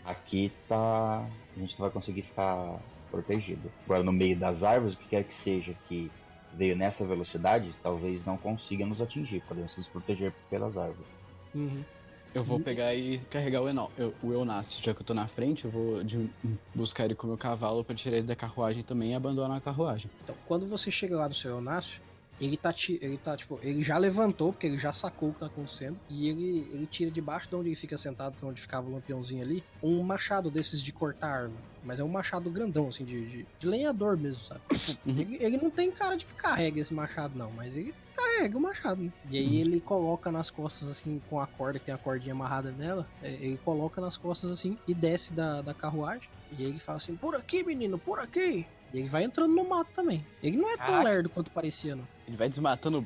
aqui 0.04 0.50
tá 0.68 1.26
a 1.26 1.58
gente 1.60 1.78
não 1.78 1.84
vai 1.86 1.92
conseguir 1.92 2.22
ficar 2.22 2.80
protegido. 3.10 3.72
Agora 3.84 4.02
no 4.04 4.12
meio 4.12 4.38
das 4.38 4.62
árvores, 4.62 4.94
o 4.94 4.98
que 4.98 5.08
quer 5.08 5.24
que 5.24 5.34
seja 5.34 5.74
que 5.74 6.12
veio 6.52 6.76
nessa 6.76 7.06
velocidade, 7.06 7.76
talvez 7.82 8.24
não 8.24 8.38
consiga 8.38 8.86
nos 8.86 9.00
atingir, 9.00 9.40
podemos 9.42 9.76
nos 9.76 9.88
proteger 9.88 10.32
pelas 10.50 10.76
árvores. 10.76 11.10
Uhum. 11.52 11.86
Eu 12.32 12.44
vou 12.44 12.58
Hum. 12.58 12.64
pegar 12.64 12.94
e 12.94 13.24
carregar 13.26 13.62
o, 13.62 13.68
Enal, 13.68 13.92
eu, 13.96 14.16
o 14.20 14.32
Eunácio, 14.32 14.82
já 14.82 14.92
que 14.94 15.00
eu 15.00 15.06
tô 15.06 15.14
na 15.14 15.28
frente, 15.28 15.64
eu 15.64 15.70
vou 15.70 16.02
de- 16.02 16.28
buscar 16.74 17.04
ele 17.04 17.14
com 17.14 17.26
o 17.26 17.30
meu 17.30 17.38
cavalo 17.38 17.84
pra 17.84 17.94
tirar 17.94 18.16
ele 18.16 18.26
da 18.26 18.34
carruagem 18.34 18.82
também 18.84 19.12
e 19.12 19.14
abandonar 19.14 19.56
a 19.58 19.60
carruagem. 19.60 20.12
Então, 20.22 20.36
quando 20.44 20.66
você 20.68 20.90
chega 20.90 21.16
lá 21.16 21.28
do 21.28 21.34
seu 21.34 21.52
Eunácio, 21.52 22.02
Ele 22.40 22.56
tá, 22.56 22.74
ele 23.00 23.18
tá, 23.18 23.36
tipo, 23.36 23.58
ele 23.62 23.82
já 23.82 23.96
levantou, 23.96 24.52
porque 24.52 24.66
ele 24.66 24.78
já 24.78 24.92
sacou 24.92 25.30
o 25.30 25.34
que 25.34 25.40
tá 25.40 25.46
acontecendo. 25.46 26.00
E 26.08 26.28
ele, 26.28 26.68
ele 26.72 26.86
tira 26.86 27.10
debaixo 27.10 27.48
de 27.48 27.56
onde 27.56 27.68
ele 27.68 27.76
fica 27.76 27.96
sentado, 27.96 28.36
que 28.36 28.44
é 28.44 28.48
onde 28.48 28.60
ficava 28.60 28.88
o 28.88 28.92
lampiãozinho 28.92 29.42
ali, 29.42 29.64
um 29.82 30.02
machado 30.02 30.50
desses 30.50 30.82
de 30.82 30.92
cortar 30.92 31.28
árvore. 31.28 31.62
Mas 31.82 32.00
é 32.00 32.04
um 32.04 32.08
machado 32.08 32.50
grandão, 32.50 32.88
assim, 32.88 33.04
de, 33.04 33.28
de, 33.28 33.48
de 33.58 33.66
lenhador 33.66 34.16
mesmo, 34.16 34.44
sabe? 34.44 34.62
Uhum. 35.04 35.18
Ele, 35.20 35.38
ele 35.40 35.56
não 35.58 35.70
tem 35.70 35.92
cara 35.92 36.16
de 36.16 36.24
que 36.24 36.34
carrega 36.34 36.80
esse 36.80 36.94
machado, 36.94 37.36
não, 37.36 37.52
mas 37.52 37.76
ele 37.76 37.94
carrega 38.14 38.56
o 38.56 38.60
machado, 38.60 39.02
né? 39.02 39.12
E 39.28 39.36
aí 39.36 39.60
ele 39.60 39.80
coloca 39.80 40.32
nas 40.32 40.50
costas, 40.50 40.88
assim, 40.88 41.20
com 41.28 41.38
a 41.38 41.46
corda, 41.46 41.78
que 41.78 41.86
tem 41.86 41.94
a 41.94 41.98
cordinha 41.98 42.32
amarrada 42.32 42.72
nela, 42.72 43.06
é, 43.20 43.32
ele 43.34 43.58
coloca 43.58 44.00
nas 44.00 44.16
costas, 44.16 44.50
assim, 44.50 44.76
e 44.86 44.94
desce 44.94 45.34
da, 45.34 45.62
da 45.62 45.74
carruagem. 45.74 46.28
E 46.50 46.62
aí 46.64 46.70
ele 46.70 46.80
fala 46.80 46.98
assim, 46.98 47.16
por 47.16 47.34
aqui, 47.34 47.62
menino, 47.64 47.98
por 47.98 48.18
aqui. 48.18 48.66
E 48.94 48.98
ele 48.98 49.08
vai 49.08 49.24
entrando 49.24 49.52
no 49.54 49.68
mato 49.68 49.90
também. 49.92 50.24
Ele 50.40 50.56
não 50.56 50.70
é 50.70 50.76
tão 50.76 50.86
Caraca. 50.86 51.02
lerdo 51.02 51.28
quanto 51.28 51.50
parecia, 51.50 51.96
não. 51.96 52.06
Ele 52.28 52.36
vai 52.36 52.48
desmatando. 52.48 53.04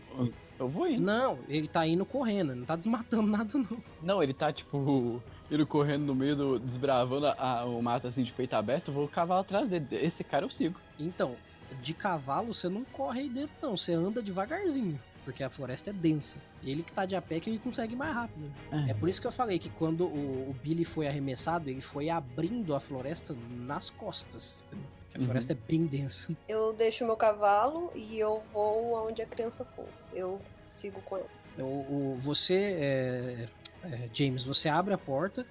Eu 0.58 0.68
vou 0.68 0.86
indo. 0.86 1.02
Não, 1.02 1.38
ele 1.48 1.66
tá 1.66 1.86
indo 1.86 2.04
correndo, 2.04 2.54
não 2.54 2.66
tá 2.66 2.76
desmatando 2.76 3.22
nada, 3.30 3.50
não. 3.58 3.82
Não, 4.02 4.22
ele 4.22 4.34
tá 4.34 4.52
tipo. 4.52 5.22
Indo 5.50 5.66
correndo 5.66 6.04
no 6.04 6.14
meio 6.14 6.36
do. 6.36 6.58
desbravando 6.58 7.26
a- 7.26 7.64
o 7.64 7.80
mato 7.82 8.06
assim 8.06 8.22
de 8.22 8.32
peito 8.32 8.52
aberto. 8.54 8.88
Eu 8.88 8.94
vou 8.94 9.04
o 9.06 9.08
cavalo 9.08 9.40
atrás 9.40 9.66
dele. 9.68 9.86
Esse 9.92 10.22
cara 10.22 10.44
eu 10.44 10.50
sigo. 10.50 10.78
Então, 10.98 11.34
de 11.80 11.94
cavalo 11.94 12.52
você 12.52 12.68
não 12.68 12.84
corre 12.84 13.20
aí 13.22 13.28
dentro, 13.30 13.52
não. 13.62 13.74
Você 13.76 13.94
anda 13.94 14.20
devagarzinho. 14.20 15.00
Porque 15.24 15.42
a 15.42 15.48
floresta 15.50 15.90
é 15.90 15.92
densa. 15.92 16.38
Ele 16.62 16.82
que 16.82 16.92
tá 16.92 17.04
de 17.06 17.14
a 17.16 17.20
pé 17.22 17.38
que 17.40 17.48
ele 17.50 17.58
consegue 17.58 17.94
mais 17.96 18.14
rápido. 18.14 18.50
né? 18.70 18.86
É 18.90 18.94
por 18.94 19.08
isso 19.08 19.20
que 19.20 19.26
eu 19.26 19.32
falei 19.32 19.58
que 19.58 19.68
quando 19.70 20.04
o, 20.06 20.50
o 20.50 20.56
Billy 20.62 20.84
foi 20.84 21.06
arremessado, 21.06 21.68
ele 21.70 21.80
foi 21.82 22.08
abrindo 22.10 22.74
a 22.74 22.80
floresta 22.80 23.34
nas 23.50 23.88
costas. 23.90 24.64
entendeu? 24.66 24.88
Que 25.10 25.16
a 25.16 25.20
Uhum. 25.20 25.26
floresta 25.26 25.52
é 25.52 25.56
bem 25.56 25.86
densa. 25.86 26.36
Eu 26.46 26.72
deixo 26.72 27.04
meu 27.06 27.16
cavalo 27.16 27.90
e 27.94 28.18
eu 28.18 28.42
vou 28.52 28.96
aonde 28.96 29.22
a 29.22 29.26
criança 29.26 29.64
for. 29.64 29.86
Eu 30.12 30.40
sigo 30.62 31.00
com 31.02 31.16
ela. 31.16 31.28
O, 31.58 32.12
o- 32.12 32.16
você, 32.16 32.54
é, 32.54 33.48
é, 33.84 34.08
James, 34.12 34.44
você 34.44 34.68
abre 34.68 34.94
a 34.94 34.98
porta. 34.98 35.46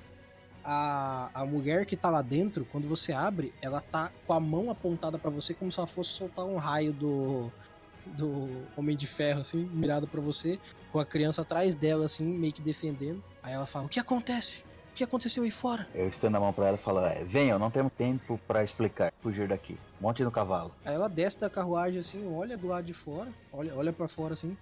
A, 0.69 1.29
a 1.41 1.45
mulher 1.45 1.85
que 1.85 1.95
tá 1.95 2.09
lá 2.09 2.21
dentro, 2.21 2.65
quando 2.65 2.87
você 2.89 3.13
abre, 3.13 3.53
ela 3.61 3.79
tá 3.79 4.11
com 4.25 4.33
a 4.33 4.39
mão 4.39 4.69
apontada 4.69 5.17
pra 5.17 5.31
você 5.31 5.53
como 5.53 5.71
se 5.71 5.79
ela 5.79 5.87
fosse 5.87 6.11
soltar 6.11 6.45
um 6.45 6.57
raio 6.57 6.91
do, 6.93 7.53
do 8.05 8.65
Homem 8.75 8.97
de 8.97 9.07
Ferro, 9.07 9.39
assim, 9.41 9.65
mirado 9.65 10.09
pra 10.09 10.19
você, 10.19 10.59
com 10.91 10.99
a 10.99 11.05
criança 11.05 11.41
atrás 11.41 11.73
dela, 11.73 12.05
assim, 12.05 12.25
meio 12.25 12.53
que 12.53 12.61
defendendo. 12.61 13.23
Aí 13.41 13.53
ela 13.53 13.65
fala: 13.65 13.85
O 13.85 13.89
que 13.89 13.99
acontece? 13.99 14.65
O 14.97 14.99
que 14.99 15.03
aconteceu 15.03 15.43
aí 15.43 15.51
fora? 15.51 15.87
Eu 15.93 16.07
estendo 16.07 16.37
a 16.37 16.39
mão 16.39 16.51
pra 16.51 16.69
ela 16.69 16.75
e 16.75 16.83
falo, 16.83 17.01
é, 17.01 17.23
venham, 17.23 17.59
não 17.59 17.69
temos 17.69 17.93
tempo 17.93 18.39
pra 18.47 18.63
explicar. 18.63 19.13
Fugir 19.21 19.47
daqui. 19.47 19.77
Monte 20.01 20.23
no 20.23 20.31
cavalo. 20.31 20.71
Aí 20.83 20.95
ela 20.95 21.07
desce 21.07 21.39
da 21.39 21.51
carruagem 21.51 21.99
assim, 21.99 22.27
olha 22.33 22.57
do 22.57 22.67
lado 22.67 22.83
de 22.83 22.95
fora, 22.95 23.31
olha, 23.53 23.75
olha 23.75 23.93
para 23.93 24.07
fora 24.07 24.33
assim. 24.33 24.57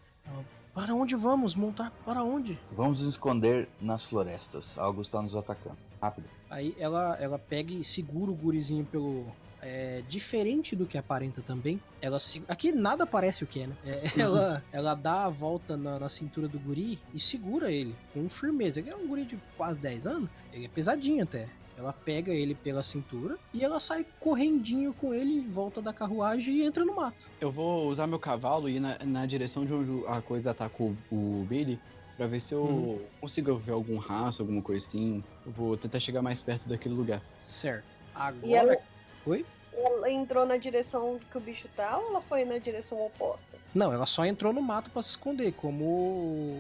para 0.74 0.94
onde 0.94 1.16
vamos? 1.16 1.56
Montar 1.56 1.90
para 2.04 2.22
onde? 2.22 2.60
Vamos 2.74 3.00
nos 3.00 3.08
esconder 3.08 3.70
nas 3.80 4.04
florestas. 4.04 4.78
Algo 4.78 5.02
está 5.02 5.22
nos 5.22 5.34
atacando. 5.34 5.78
Rápido. 6.02 6.28
Aí 6.50 6.76
ela, 6.78 7.16
ela 7.18 7.40
pega 7.40 7.74
e 7.74 7.82
segura 7.82 8.30
o 8.30 8.36
gurizinho 8.36 8.84
pelo. 8.84 9.28
É, 9.68 10.04
diferente 10.04 10.76
do 10.76 10.86
que 10.86 10.96
aparenta 10.96 11.42
também, 11.42 11.82
ela 12.00 12.20
se... 12.20 12.46
aqui 12.48 12.72
nada 12.72 13.06
parece 13.08 13.44
o 13.44 13.48
que 13.48 13.62
é, 13.62 13.68
né? 13.68 13.76
É, 13.84 14.22
ela, 14.22 14.64
ela 14.72 14.94
dá 14.94 15.26
a 15.26 15.30
volta 15.30 15.76
na, 15.76 16.00
na 16.00 16.08
cintura 16.08 16.48
do 16.48 16.60
guri 16.60 17.00
e 17.12 17.20
segura 17.20 17.72
ele 17.72 17.98
com 18.14 18.30
firmeza. 18.30 18.80
Ele 18.80 18.92
é 18.92 18.96
um 18.96 19.08
guri 19.08 19.26
de 19.26 19.40
quase 19.58 19.80
10 19.80 20.06
anos, 20.06 20.30
ele 20.54 20.66
é 20.66 20.70
pesadinho 20.70 21.24
até. 21.24 21.50
Ela 21.76 21.92
pega 21.92 22.32
ele 22.32 22.54
pela 22.56 22.84
cintura 22.84 23.38
e 23.54 23.64
ela 23.64 23.80
sai 23.80 24.06
correndinho 24.20 24.94
com 24.94 25.14
ele 25.14 25.34
em 25.34 25.48
volta 25.50 25.82
da 25.82 25.92
carruagem 25.92 26.56
e 26.58 26.64
entra 26.64 26.86
no 26.86 26.96
mato. 26.96 27.30
Eu 27.42 27.52
vou 27.52 27.90
usar 27.90 28.08
meu 28.08 28.20
cavalo 28.20 28.70
e 28.70 28.76
ir 28.76 28.80
na, 28.80 28.98
na 29.00 29.26
direção 29.26 29.66
de 29.66 29.74
onde 29.74 30.08
a 30.08 30.22
coisa 30.22 30.52
atacou 30.52 30.96
o 31.10 31.44
Billy. 31.46 31.80
Pra 32.16 32.28
ver 32.28 32.40
se 32.40 32.54
eu 32.54 32.62
Uhum. 32.62 33.06
consigo 33.20 33.58
ver 33.58 33.74
algum 33.74 33.98
rastro, 33.98 34.44
alguma 34.44 34.62
coisa 34.62 34.86
assim. 34.88 35.22
Eu 35.46 35.52
vou 35.52 35.76
tentar 35.76 36.00
chegar 36.00 36.22
mais 36.22 36.42
perto 36.42 36.70
daquele 36.70 36.94
lugar. 36.96 37.22
Certo. 37.38 37.86
Agora. 38.14 38.48
E 38.48 38.54
ela, 38.56 38.78
Oi? 39.26 39.46
Ela 39.78 40.10
entrou 40.10 40.46
na 40.46 40.58
direção 40.58 41.20
que 41.32 41.38
o 41.38 41.42
bicho 41.42 41.68
tá 41.76 41.98
ou 41.98 42.10
ela 42.10 42.22
foi 42.22 42.46
na 42.46 42.58
direção 42.58 43.04
oposta? 43.06 43.58
Não, 43.74 43.92
ela 43.92 44.06
só 44.06 44.26
entrou 44.26 44.54
no 44.54 44.62
mato 44.62 44.90
pra 44.92 45.02
se 45.02 45.10
esconder, 45.10 45.52
como 45.54 45.84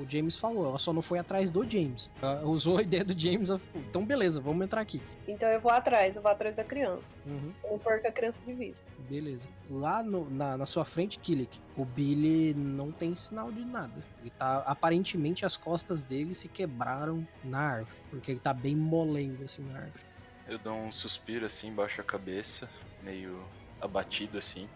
o 0.02 0.06
James 0.10 0.36
falou. 0.36 0.68
Ela 0.68 0.78
só 0.80 0.92
não 0.92 1.02
foi 1.02 1.20
atrás 1.20 1.50
do 1.50 1.68
James. 1.70 2.10
Ela 2.22 2.44
usou 2.46 2.78
a 2.78 2.82
ideia 2.84 3.04
do 3.04 3.18
James. 3.18 3.50
Então, 3.76 4.06
beleza, 4.06 4.42
vamos 4.42 4.64
entrar 4.66 4.82
aqui. 4.82 5.02
Então 5.28 5.48
eu 5.50 5.60
vou 5.60 5.72
atrás, 5.72 6.16
eu 6.16 6.22
vou 6.22 6.32
atrás 6.32 6.56
da 6.56 6.64
criança. 6.64 7.14
Uhum, 7.26 7.54
Eu 7.64 7.72
não 7.72 7.80
perco 7.80 8.08
a 8.08 8.12
criança 8.12 8.40
de 8.46 8.54
vista. 8.54 8.92
beleza. 9.10 9.48
Lá 9.70 10.04
no- 10.04 10.30
na, 10.30 10.58
na 10.58 10.66
sua 10.66 10.86
frente, 10.86 11.18
Killick, 11.20 11.60
o 11.78 11.86
Billy 11.86 12.54
não 12.54 12.92
tem 12.92 13.16
sinal 13.16 13.52
de 13.52 13.64
nada. 13.66 14.04
Ele 14.22 14.30
tá. 14.32 14.58
Aparentemente 14.66 15.46
as 15.46 15.56
costas 15.58 16.04
dele 16.04 16.34
se 16.36 16.48
quebraram 16.48 17.28
na 17.44 17.60
árvore. 17.60 17.98
Porque 18.10 18.32
ele 18.32 18.40
tá 18.40 18.54
bem 18.54 18.76
molengo 18.76 19.44
assim 19.44 19.64
na 19.70 19.78
árvore. 19.80 20.04
Eu 20.48 20.60
dou 20.60 20.74
um 20.76 20.92
suspiro 20.92 21.46
assim, 21.46 21.74
baixo 21.74 22.00
a 22.02 22.04
cabeça, 22.04 22.70
meio 23.06 23.40
abatido 23.80 24.38
assim, 24.38 24.68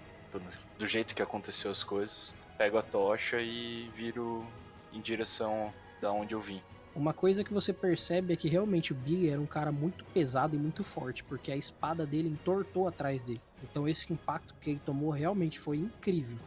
do, 0.77 0.87
jeito 0.87 1.15
que 1.15 1.21
aconteceu 1.21 1.71
as 1.71 1.83
coisas. 1.83 2.35
Pego 2.57 2.77
a 2.77 2.81
tocha 2.81 3.41
e 3.41 3.89
viro 3.95 4.45
em 4.93 5.01
direção 5.01 5.73
da 5.99 6.11
onde 6.11 6.33
eu 6.33 6.39
vim. 6.39 6.61
Uma 6.95 7.13
coisa 7.13 7.43
que 7.43 7.53
você 7.53 7.73
percebe 7.73 8.33
é 8.33 8.35
que 8.35 8.47
realmente 8.47 8.91
o 8.91 8.95
Billy 8.95 9.29
era 9.29 9.39
um 9.39 9.45
cara 9.45 9.71
muito 9.71 10.03
pesado 10.05 10.55
e 10.55 10.59
muito 10.59 10.83
forte, 10.83 11.23
porque 11.23 11.51
a 11.51 11.55
espada 11.55 12.05
dele 12.05 12.29
entortou 12.29 12.87
atrás 12.87 13.21
dele. 13.21 13.41
Então 13.63 13.87
esse 13.87 14.11
impacto 14.11 14.53
que 14.61 14.71
ele 14.71 14.81
tomou 14.85 15.09
realmente 15.09 15.59
foi 15.59 15.77
incrível. 15.77 16.37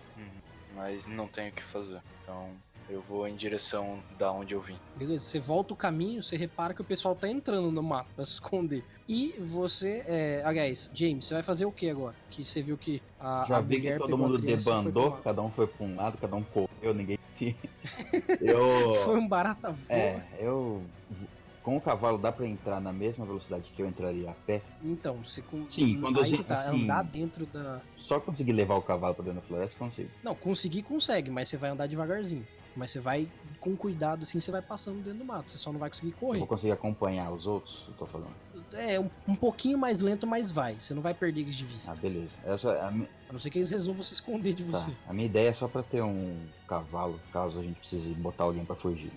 Mas 0.75 1.07
não 1.07 1.29
tenho 1.29 1.51
o 1.51 1.55
que 1.55 1.63
fazer. 1.63 2.03
Então 2.23 2.51
eu 2.89 3.03
vou 3.03 3.27
em 3.27 3.35
direção 3.37 4.03
da 4.19 4.33
onde 4.33 4.55
eu 4.55 4.61
vim. 4.61 4.77
Beleza, 4.97 5.25
você 5.25 5.39
volta 5.41 5.73
o 5.75 5.77
caminho, 5.77 6.23
você 6.23 6.37
repara 6.37 6.75
que 6.75 6.83
o 6.83 6.85
pessoal 6.85 7.15
tá 7.15 7.29
entrando 7.29 7.71
no 7.71 7.83
mapa 7.83 8.11
pra 8.15 8.25
se 8.25 8.33
esconder. 8.35 8.85
E 9.09 9.35
você, 9.39 10.05
é, 10.07 10.43
aliás, 10.45 10.91
James, 10.93 11.27
você 11.27 11.35
vai 11.35 11.43
fazer 11.43 11.65
o 11.65 11.73
que 11.73 11.89
agora? 11.89 12.15
Que 12.31 12.45
você 12.45 12.63
viu 12.63 12.77
que 12.77 13.03
a, 13.19 13.47
Já 13.49 13.57
a 13.59 13.61
vi 13.61 13.81
que 13.81 13.99
todo 13.99 14.17
mundo 14.17 14.39
debandou, 14.39 15.13
cada 15.23 15.43
um 15.43 15.51
foi 15.51 15.67
pra 15.67 15.87
um 15.87 15.97
lado, 15.97 16.19
cada 16.19 16.37
um 16.37 16.43
correu, 16.45 16.95
ninguém 16.95 17.17
se. 17.35 17.57
eu. 18.41 18.95
Foi 19.05 19.17
um 19.19 19.27
barata 19.29 19.71
voa. 19.73 19.87
É, 19.89 20.23
eu. 20.41 20.83
Com 21.63 21.77
o 21.77 21.81
cavalo 21.81 22.19
dá 22.19 22.33
pra 22.33 22.45
entrar 22.45 22.81
na 22.81 22.93
mesma 22.93 23.25
velocidade 23.25 23.71
que 23.77 23.81
eu 23.81 23.87
entraria 23.87 24.29
a 24.29 24.35
pé. 24.35 24.61
Então, 24.83 25.23
você 25.23 25.41
com... 25.43 25.71
Sim, 25.71 26.01
quando 26.01 26.19
aí 26.19 26.25
a 26.25 26.27
gente- 26.27 26.43
tá, 26.43 26.55
assim- 26.57 26.83
andar 26.83 27.05
dentro 27.05 27.47
da... 27.47 27.81
Só 27.99 28.19
conseguir 28.19 28.51
levar 28.53 28.75
o 28.75 28.83
cavalo 28.83 29.15
pra 29.15 29.25
dentro 29.25 29.41
da 29.41 29.47
floresta, 29.47 29.79
consigo. 29.79 30.11
Não, 30.25 30.35
conseguir 30.35 30.83
consegue, 30.83 31.31
mas 31.31 31.49
você 31.49 31.57
vai 31.57 31.71
andar 31.71 31.87
devagarzinho. 31.87 32.45
Mas 32.75 32.91
você 32.91 33.01
vai 33.01 33.31
com 33.61 33.77
cuidado 33.77 34.23
assim, 34.23 34.41
você 34.41 34.51
vai 34.51 34.63
passando 34.63 35.03
dentro 35.03 35.19
do 35.21 35.25
mato. 35.25 35.51
Você 35.51 35.59
só 35.59 35.73
não 35.73 35.79
vai 35.79 35.91
conseguir 35.91 36.13
Eu 36.13 36.17
correr. 36.17 36.39
vou 36.39 36.49
conseguir 36.49 36.73
acompanhar 36.73 37.31
os 37.33 37.47
outros, 37.47 37.85
eu 37.89 37.95
tô 37.95 38.07
falando. 38.07 38.35
É, 38.73 38.99
um, 38.99 39.11
um 39.29 39.37
pouquinho 39.37 39.77
mais 39.79 40.01
lento, 40.01 40.27
mas 40.27 40.51
vai. 40.51 40.79
Você 40.81 40.95
não 40.95 41.03
vai 41.03 41.13
perder 41.15 41.45
de 41.45 41.65
Ah, 41.65 41.67
vista. 41.69 41.95
beleza. 41.95 42.35
Essa, 42.45 42.87
a, 42.87 42.91
mi- 42.91 43.09
A 43.29 43.33
não 43.33 43.39
ser 43.41 43.51
que 43.51 43.59
eles 43.59 43.71
resolvam 43.71 44.03
se 44.03 44.15
esconder 44.15 44.55
de 44.55 44.65
tá. 44.65 44.71
você. 44.79 44.93
a 45.07 45.13
minha 45.13 45.27
ideia 45.27 45.51
é 45.51 45.55
só 45.55 45.69
pra 45.69 45.83
ter 45.83 46.03
um 46.03 46.47
cavalo, 46.67 47.21
caso 47.33 47.59
a 47.59 47.63
gente 47.63 47.79
precise 47.79 48.15
botar 48.15 48.45
alguém 48.45 48.65
pra 48.65 48.77
fugir. 48.77 49.13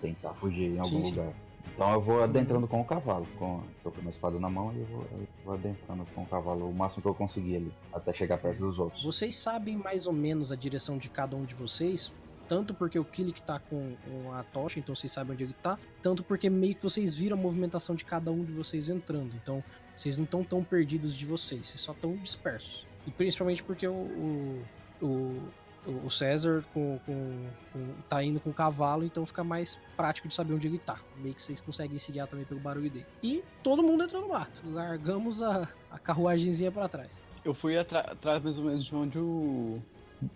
Tentar 0.00 0.34
fugir 0.34 0.64
em 0.74 0.78
algum 0.78 0.84
Sim, 1.02 1.04
sim. 1.04 1.10
lugar. 1.10 1.34
Então 1.74 1.92
eu 1.92 2.00
vou 2.02 2.22
adentrando 2.22 2.68
com 2.68 2.80
o 2.80 2.84
cavalo. 2.84 3.26
Com, 3.38 3.62
tô 3.82 3.90
com 3.90 3.98
a 3.98 4.02
minha 4.02 4.10
espada 4.12 4.38
na 4.38 4.50
mão 4.50 4.74
e 4.76 4.80
eu 4.80 4.86
vou, 4.86 5.02
eu 5.12 5.28
vou 5.44 5.54
adentrando 5.54 6.04
com 6.14 6.22
o 6.22 6.26
cavalo 6.26 6.68
o 6.68 6.74
máximo 6.74 7.02
que 7.02 7.08
eu 7.08 7.14
conseguir 7.14 7.56
ali, 7.56 7.72
até 7.92 8.12
chegar 8.12 8.38
perto 8.38 8.58
dos 8.58 8.78
outros. 8.78 9.02
Vocês 9.02 9.36
sabem 9.36 9.76
mais 9.76 10.06
ou 10.06 10.12
menos 10.12 10.52
a 10.52 10.56
direção 10.56 10.98
de 10.98 11.08
cada 11.08 11.36
um 11.36 11.44
de 11.44 11.54
vocês, 11.54 12.12
tanto 12.52 12.74
porque 12.74 12.98
o 12.98 13.04
Killick 13.04 13.40
tá 13.42 13.58
com, 13.58 13.96
com 14.04 14.30
a 14.30 14.42
tocha, 14.42 14.78
então 14.78 14.94
vocês 14.94 15.10
sabem 15.10 15.32
onde 15.32 15.42
ele 15.44 15.54
tá, 15.62 15.78
tanto 16.02 16.22
porque 16.22 16.50
meio 16.50 16.74
que 16.74 16.82
vocês 16.82 17.16
viram 17.16 17.38
a 17.38 17.40
movimentação 17.40 17.94
de 17.94 18.04
cada 18.04 18.30
um 18.30 18.44
de 18.44 18.52
vocês 18.52 18.90
entrando. 18.90 19.32
Então, 19.42 19.64
vocês 19.96 20.18
não 20.18 20.24
estão 20.24 20.44
tão 20.44 20.62
perdidos 20.62 21.14
de 21.14 21.24
vocês, 21.24 21.68
vocês 21.68 21.80
só 21.80 21.92
estão 21.92 22.14
dispersos. 22.16 22.86
E 23.06 23.10
principalmente 23.10 23.62
porque 23.62 23.88
o, 23.88 23.92
o, 23.94 24.62
o, 25.00 25.90
o 26.04 26.10
César 26.10 26.62
com, 26.74 27.00
com- 27.06 27.46
com- 27.72 27.94
tá 28.06 28.22
indo 28.22 28.38
com 28.38 28.50
o 28.50 28.54
cavalo, 28.54 29.02
então 29.02 29.24
fica 29.24 29.42
mais 29.42 29.78
prático 29.96 30.28
de 30.28 30.34
saber 30.34 30.52
onde 30.52 30.66
ele 30.66 30.78
tá. 30.78 31.00
Meio 31.16 31.34
que 31.34 31.42
vocês 31.42 31.58
conseguem 31.58 31.98
se 31.98 32.12
guiar 32.12 32.28
também 32.28 32.44
pelo 32.44 32.60
barulho 32.60 32.90
dele. 32.90 33.06
E 33.22 33.42
todo 33.62 33.82
mundo 33.82 34.04
entrou 34.04 34.20
no 34.20 34.28
mato. 34.28 34.60
Largamos 34.66 35.40
a, 35.42 35.66
a 35.90 35.98
carruagenzinha 35.98 36.70
pra 36.70 36.86
trás. 36.86 37.24
Eu 37.42 37.54
fui 37.54 37.78
atrás 37.78 38.42
mais 38.44 38.58
ou 38.58 38.64
menos 38.64 38.84
de 38.84 38.94
onde 38.94 39.18
o 39.18 39.80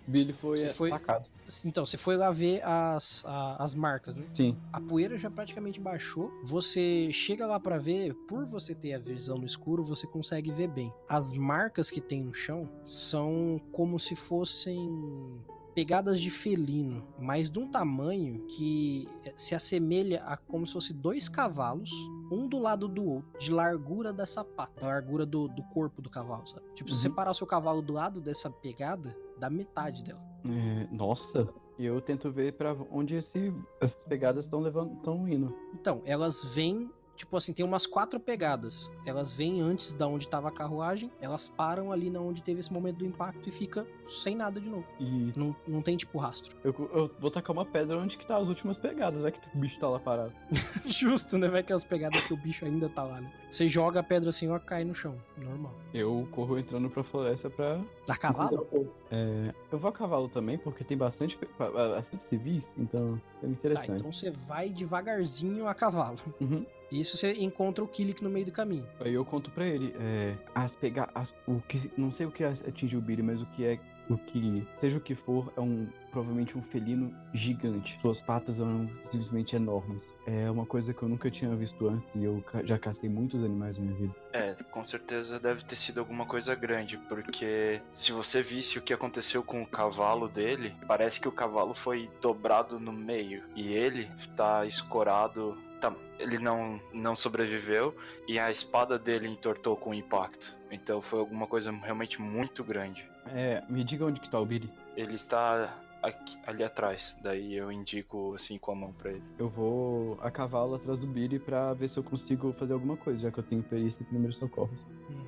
Billy 0.07 0.33
foi, 0.33 0.57
Você 0.57 0.71
foi- 0.71 0.91
atacado. 0.91 1.27
Então, 1.65 1.85
você 1.87 1.97
foi 1.97 2.17
lá 2.17 2.31
ver 2.31 2.61
as, 2.65 3.23
a- 3.27 3.63
as 3.63 3.75
marcas, 3.75 4.17
né? 4.17 4.27
Sim. 4.35 4.57
A 4.73 4.81
poeira 4.81 5.17
já 5.17 5.31
praticamente 5.31 5.81
baixou. 5.81 6.31
Você 6.45 7.09
chega 7.13 7.47
lá 7.47 7.59
pra 7.61 7.79
ver, 7.79 8.15
por 8.29 8.45
você 8.47 8.75
ter 8.75 8.95
a 8.95 8.99
visão 8.99 9.39
no 9.39 9.47
escuro, 9.47 9.83
você 9.83 10.07
consegue 10.07 10.51
ver 10.51 10.69
bem. 10.69 10.93
As 11.09 11.33
marcas 11.33 11.91
que 11.91 12.01
tem 12.01 12.23
no 12.23 12.35
chão 12.35 12.69
são 12.85 13.61
como 13.73 13.99
se 13.99 14.17
fossem 14.17 15.41
pegadas 15.75 16.21
de 16.21 16.31
felino, 16.31 17.07
mas 17.19 17.51
de 17.51 17.59
um 17.59 17.71
tamanho 17.71 18.47
que 18.47 19.07
se 19.37 19.55
assemelha 19.55 20.23
a 20.25 20.35
como 20.37 20.67
se 20.67 20.73
fosse 20.73 20.95
dois 20.95 21.29
cavalos, 21.29 21.91
um 22.33 22.49
do 22.49 22.59
lado 22.59 22.89
do 22.89 23.05
outro, 23.05 23.39
de 23.39 23.53
largura 23.53 24.11
dessa 24.11 24.43
pata, 24.43 24.81
da 24.81 24.87
largura 24.87 25.27
do, 25.27 25.49
do 25.49 25.63
corpo 25.65 26.01
do 26.01 26.09
cavalo, 26.09 26.47
sabe? 26.47 26.65
Tipo, 26.75 26.89
se 26.91 26.95
Uhum. 26.97 27.01
você 27.03 27.11
parar 27.11 27.31
o 27.31 27.35
seu 27.35 27.47
cavalo 27.47 27.83
do 27.83 27.93
lado 27.93 28.23
dessa 28.23 28.49
pegada, 28.51 29.15
dá 29.39 29.51
metade 29.51 30.03
dela. 30.03 30.25
É, 30.49 30.87
nossa, 30.91 31.49
eu 31.79 32.01
tento 32.01 32.31
ver 32.31 32.55
pra 32.55 32.77
onde 32.91 33.17
esse, 33.17 33.53
essas 33.81 34.05
pegadas 34.05 34.45
estão 34.45 34.61
levando, 34.61 34.95
estão 34.95 35.29
indo. 35.29 35.55
Então, 35.75 36.03
elas 36.05 36.55
vêm 36.55 36.91
Tipo 37.17 37.37
assim, 37.37 37.53
tem 37.53 37.65
umas 37.65 37.87
quatro 37.87 38.21
pegadas. 38.21 38.91
Elas 39.07 39.33
vêm 39.33 39.61
antes 39.63 39.95
da 39.95 40.07
onde 40.07 40.29
tava 40.29 40.49
a 40.49 40.53
carruagem, 40.53 41.11
elas 41.21 41.49
param 41.49 41.91
ali 41.91 42.11
na 42.11 42.21
onde 42.21 42.43
teve 42.43 42.61
esse 42.61 42.73
momento 42.73 42.99
do 42.99 43.07
impacto 43.07 43.49
e 43.49 43.53
fica 43.53 43.87
sem 44.09 44.37
nada 44.37 44.61
de 44.61 44.69
novo. 44.69 44.85
E 45.01 45.33
Não, 45.37 45.57
não 45.67 45.81
tem 45.83 45.97
tipo 45.97 46.19
rastro. 46.19 46.55
eu, 46.63 46.73
eu 46.95 47.11
vou 47.19 47.31
tacar 47.31 47.53
uma 47.57 47.65
pedra 47.65 47.99
onde 47.99 48.17
que 48.17 48.27
tá 48.27 48.37
as 48.37 48.47
últimas 48.47 48.77
pegadas, 48.79 49.21
vai 49.23 49.33
que 49.33 49.39
o 49.55 49.59
bicho 49.59 49.79
tá 49.81 49.89
lá 49.89 49.99
parado. 49.99 50.33
Justo, 50.87 51.39
né? 51.39 51.49
Vai 51.49 51.63
que 51.63 51.73
as 51.73 51.85
pegadas 51.85 52.23
que 52.25 52.33
o 52.35 52.37
bicho 52.37 52.65
ainda 52.65 52.89
tá 52.89 53.03
lá, 53.03 53.21
né? 53.21 53.33
Você 53.51 53.69
joga 53.69 54.01
a 54.01 54.03
pedra 54.03 54.31
assim, 54.31 54.47
ela 54.47 54.61
cai 54.61 54.85
no 54.85 54.95
chão. 54.95 55.17
Normal. 55.39 55.75
Eu 55.95 56.29
corro 56.33 56.59
entrando 56.59 56.91
pra 56.91 57.03
floresta 57.03 57.49
pra. 57.51 57.81
A 58.09 58.17
cavalo? 58.17 58.69
É, 59.11 59.55
eu 59.73 59.79
vou 59.79 59.89
a 59.91 59.93
cavalo 59.93 60.29
também, 60.29 60.59
porque 60.59 60.85
tem 60.85 60.97
bastante, 60.97 61.39
bastante 61.59 62.21
civis, 62.29 62.63
então 62.77 63.21
é 63.43 63.47
Tá, 63.47 63.49
interessante. 63.49 63.91
então 63.93 64.13
você 64.13 64.31
vai 64.31 64.71
devagarzinho 64.71 65.67
a 65.67 65.75
cavalo. 65.75 66.19
Uhum. 66.41 66.65
Isso 66.91 67.17
você 67.17 67.33
encontra 67.35 67.83
o 67.85 67.89
Killik 67.89 68.23
no 68.23 68.31
meio 68.31 68.47
do 68.47 68.53
caminho. 68.53 68.87
Aí 69.01 69.13
eu 69.15 69.25
conto 69.25 69.51
pra 69.51 69.67
ele, 69.67 69.95
é, 69.99 70.35
as 70.55 70.71
pegar, 70.73 71.11
as, 71.15 71.33
o 71.47 71.61
que, 71.61 71.91
não 71.97 72.13
sei 72.13 72.27
o 72.27 72.31
que 72.31 72.45
atinge 72.45 72.97
o 72.97 73.01
Billy, 73.01 73.23
mas 73.23 73.41
o 73.41 73.47
que 73.47 73.65
é, 73.65 73.79
o 74.09 74.17
que, 74.17 74.67
seja 74.81 74.97
o 74.97 75.01
que 75.01 75.15
for, 75.17 75.53
é 75.57 75.61
um, 75.61 75.89
provavelmente 76.13 76.57
um 76.57 76.63
felino 76.63 77.13
gigante. 77.35 77.99
Suas 78.01 78.21
patas 78.21 78.57
são 78.57 78.89
simplesmente 79.11 79.57
enormes. 79.57 80.03
É 80.29 80.51
uma 80.51 80.65
coisa 80.67 80.93
que 80.95 81.03
eu 81.03 81.09
nunca 81.09 81.31
tinha 81.31 81.55
visto 81.55 81.89
antes 81.89 82.09
e 82.15 82.25
eu 82.25 82.43
ca- 82.51 82.65
já 82.65 82.79
cacei 82.79 83.09
muitos 83.09 83.43
animais 83.45 83.77
na 83.77 83.85
minha 83.85 83.97
vida. 83.97 84.15
É, 84.33 84.55
com 84.71 84.85
certeza 84.85 85.39
deve 85.41 85.65
ter 85.65 85.77
sido 85.77 85.99
alguma 86.01 86.25
coisa 86.27 86.55
grande, 86.55 86.99
porque 87.09 87.81
se 87.93 88.13
você 88.13 88.43
visse 88.43 88.79
o 88.79 88.83
que 88.83 88.93
aconteceu 88.93 89.43
com 89.43 89.63
o 89.63 89.67
cavalo 89.67 90.29
dele, 90.29 90.75
parece 90.87 91.21
que 91.21 91.29
o 91.29 91.33
cavalo 91.33 91.75
foi 91.75 92.09
dobrado 92.21 92.79
no 92.81 92.93
meio 92.93 93.43
e 93.55 93.73
ele 93.73 94.09
tá 94.37 94.65
escorado. 94.67 95.57
Tá, 95.81 95.95
ele 96.19 96.39
não, 96.39 96.81
não 96.93 97.15
sobreviveu 97.15 97.95
e 98.27 98.39
a 98.39 98.51
espada 98.51 98.99
dele 98.99 99.29
entortou 99.29 99.77
com 99.77 99.91
o 99.91 99.95
impacto. 99.95 100.57
Então 100.71 101.03
foi 101.03 101.19
alguma 101.21 101.47
coisa 101.47 101.71
realmente 101.71 102.21
muito 102.21 102.65
grande. 102.65 103.07
É, 103.27 103.63
me 103.69 103.85
diga 103.85 104.07
onde 104.07 104.21
que 104.21 104.31
tá 104.31 104.41
o 104.41 104.47
Billy. 104.47 104.73
Ele 104.97 105.15
está 105.15 105.77
aqui- 106.03 106.39
ali 106.47 106.65
atrás, 106.65 107.15
daí 107.23 107.55
eu 107.55 107.71
indico 107.71 108.35
assim 108.35 108.57
com 108.59 108.73
a 108.73 108.75
mão 108.75 108.93
pra 108.93 109.11
ele. 109.11 109.23
Eu 109.39 109.49
vou 109.51 110.19
a 110.23 110.31
cavalo 110.31 110.77
atrás 110.77 110.99
do 110.99 111.07
Billy 111.07 111.39
pra 111.39 111.75
ver 111.75 111.91
se 111.91 111.99
eu 111.99 112.03
consigo 112.03 112.55
fazer 112.55 112.73
alguma 112.73 112.97
coisa, 112.97 113.21
já 113.21 113.31
que 113.31 113.39
eu 113.39 113.45
tenho 113.45 113.63
perícia 113.63 113.99
em 114.01 114.05
primeiros 114.07 114.39
socorros. 114.39 114.79
Hum. 115.11 115.27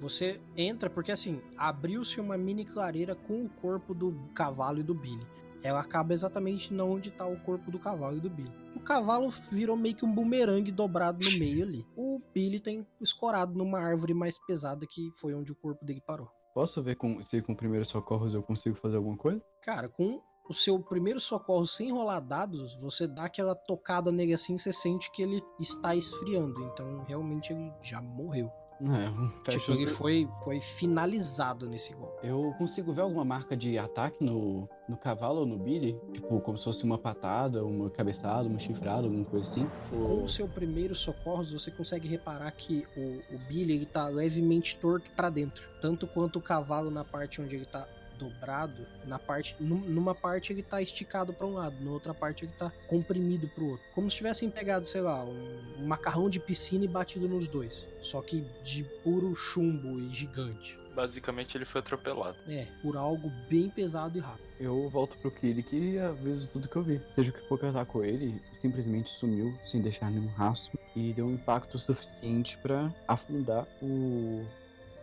Você 0.00 0.40
entra 0.56 0.88
porque 0.88 1.10
assim, 1.10 1.40
abriu-se 1.56 2.20
uma 2.20 2.38
mini 2.38 2.64
clareira 2.64 3.16
com 3.16 3.44
o 3.44 3.48
corpo 3.48 3.92
do 3.92 4.14
cavalo 4.32 4.78
e 4.78 4.82
do 4.84 4.94
Billy. 4.94 5.26
Ela 5.60 5.80
acaba 5.80 6.12
exatamente 6.12 6.72
onde 6.80 7.10
tá 7.10 7.26
o 7.26 7.36
corpo 7.40 7.68
do 7.68 7.80
cavalo 7.80 8.16
e 8.16 8.20
do 8.20 8.30
Billy. 8.30 8.52
O 8.88 8.96
cavalo 8.98 9.28
virou 9.52 9.76
meio 9.76 9.94
que 9.94 10.06
um 10.06 10.10
bumerangue 10.10 10.72
dobrado 10.72 11.22
no 11.22 11.38
meio 11.38 11.62
ali. 11.62 11.84
O 11.94 12.22
Billy 12.32 12.58
tem 12.58 12.86
escorado 13.02 13.52
numa 13.52 13.78
árvore 13.78 14.14
mais 14.14 14.38
pesada 14.46 14.86
que 14.86 15.10
foi 15.20 15.34
onde 15.34 15.52
o 15.52 15.54
corpo 15.54 15.84
dele 15.84 16.00
parou. 16.00 16.26
Posso 16.54 16.82
ver 16.82 16.96
com, 16.96 17.22
se 17.24 17.42
com 17.42 17.54
primeiros 17.54 17.90
socorros 17.90 18.32
eu 18.32 18.42
consigo 18.42 18.76
fazer 18.76 18.96
alguma 18.96 19.18
coisa? 19.18 19.42
Cara, 19.62 19.90
com 19.90 20.22
o 20.48 20.54
seu 20.54 20.80
primeiro 20.82 21.20
socorro 21.20 21.66
sem 21.66 21.92
rolar 21.92 22.20
dados, 22.20 22.80
você 22.80 23.06
dá 23.06 23.24
aquela 23.24 23.54
tocada 23.54 24.10
nele 24.10 24.32
assim, 24.32 24.56
você 24.56 24.72
sente 24.72 25.12
que 25.12 25.20
ele 25.20 25.42
está 25.60 25.94
esfriando. 25.94 26.58
Então, 26.72 27.04
realmente, 27.06 27.52
ele 27.52 27.70
já 27.82 28.00
morreu. 28.00 28.50
É, 28.80 29.50
Tipo, 29.50 29.72
ele 29.72 29.86
foi, 29.86 30.28
foi 30.44 30.60
finalizado 30.60 31.68
nesse 31.68 31.92
golpe. 31.94 32.26
Eu 32.26 32.54
consigo 32.58 32.92
ver 32.92 33.02
alguma 33.02 33.24
marca 33.24 33.56
de 33.56 33.76
ataque 33.76 34.22
no, 34.22 34.68
no 34.88 34.96
cavalo 34.96 35.40
ou 35.40 35.46
no 35.46 35.58
Billy? 35.58 35.98
Tipo, 36.12 36.40
como 36.40 36.56
se 36.58 36.64
fosse 36.64 36.84
uma 36.84 36.98
patada, 36.98 37.64
uma 37.64 37.90
cabeçada, 37.90 38.48
uma 38.48 38.58
chifrada, 38.58 39.02
alguma 39.02 39.24
coisa 39.24 39.50
assim? 39.50 39.66
Com 39.90 39.96
Ou... 39.96 40.24
o 40.24 40.28
seu 40.28 40.48
primeiro 40.48 40.94
socorro, 40.94 41.44
você 41.44 41.70
consegue 41.70 42.06
reparar 42.06 42.50
que 42.52 42.86
o, 42.96 43.34
o 43.34 43.38
Billy 43.48 43.74
ele 43.74 43.86
tá 43.86 44.06
levemente 44.08 44.76
torto 44.76 45.10
para 45.10 45.28
dentro. 45.28 45.68
Tanto 45.80 46.06
quanto 46.06 46.38
o 46.38 46.42
cavalo 46.42 46.90
na 46.90 47.04
parte 47.04 47.40
onde 47.40 47.56
ele 47.56 47.66
tá 47.66 47.86
dobrado, 48.18 48.86
na 49.06 49.18
parte 49.18 49.54
num- 49.60 49.80
numa 49.88 50.14
parte 50.14 50.52
ele 50.52 50.62
tá 50.62 50.82
esticado 50.82 51.32
para 51.32 51.46
um 51.46 51.54
lado, 51.54 51.76
na 51.82 51.90
outra 51.90 52.12
parte 52.12 52.44
ele 52.44 52.52
tá 52.58 52.70
comprimido 52.86 53.48
pro 53.48 53.66
outro. 53.70 53.86
Como 53.94 54.10
se 54.10 54.16
tivessem 54.16 54.50
pegado, 54.50 54.86
sei 54.86 55.00
lá, 55.00 55.24
um, 55.24 55.86
macarrão 55.86 56.28
de 56.28 56.40
piscina 56.40 56.84
e 56.84 56.88
batido 56.88 57.28
nos 57.28 57.46
dois. 57.48 57.86
Só 58.00 58.20
que 58.20 58.44
de 58.62 58.84
puro 59.02 59.34
chumbo 59.34 60.00
e 60.00 60.08
gigante. 60.12 60.78
Basicamente 60.94 61.56
ele 61.56 61.64
foi 61.64 61.80
atropelado. 61.80 62.36
É, 62.48 62.66
por 62.82 62.96
algo 62.96 63.30
bem 63.48 63.70
pesado 63.70 64.18
e 64.18 64.20
rápido. 64.20 64.48
Eu 64.58 64.88
volto 64.88 65.16
pro 65.18 65.30
Kirik 65.30 65.76
e 65.76 65.96
aviso 65.96 66.48
tudo 66.48 66.66
que 66.68 66.74
eu 66.74 66.82
vi. 66.82 67.00
Seja 67.14 67.30
o 67.30 67.32
que 67.32 67.48
for 67.48 67.56
que 67.56 67.66
atacou 67.66 68.04
ele, 68.04 68.42
simplesmente 68.60 69.08
sumiu 69.10 69.56
sem 69.64 69.80
deixar 69.80 70.10
nenhum 70.10 70.26
rastro 70.26 70.76
e 70.96 71.12
deu 71.12 71.26
um 71.26 71.34
impacto 71.34 71.78
suficiente 71.78 72.58
pra 72.58 72.92
afundar 73.06 73.68
o, 73.80 74.44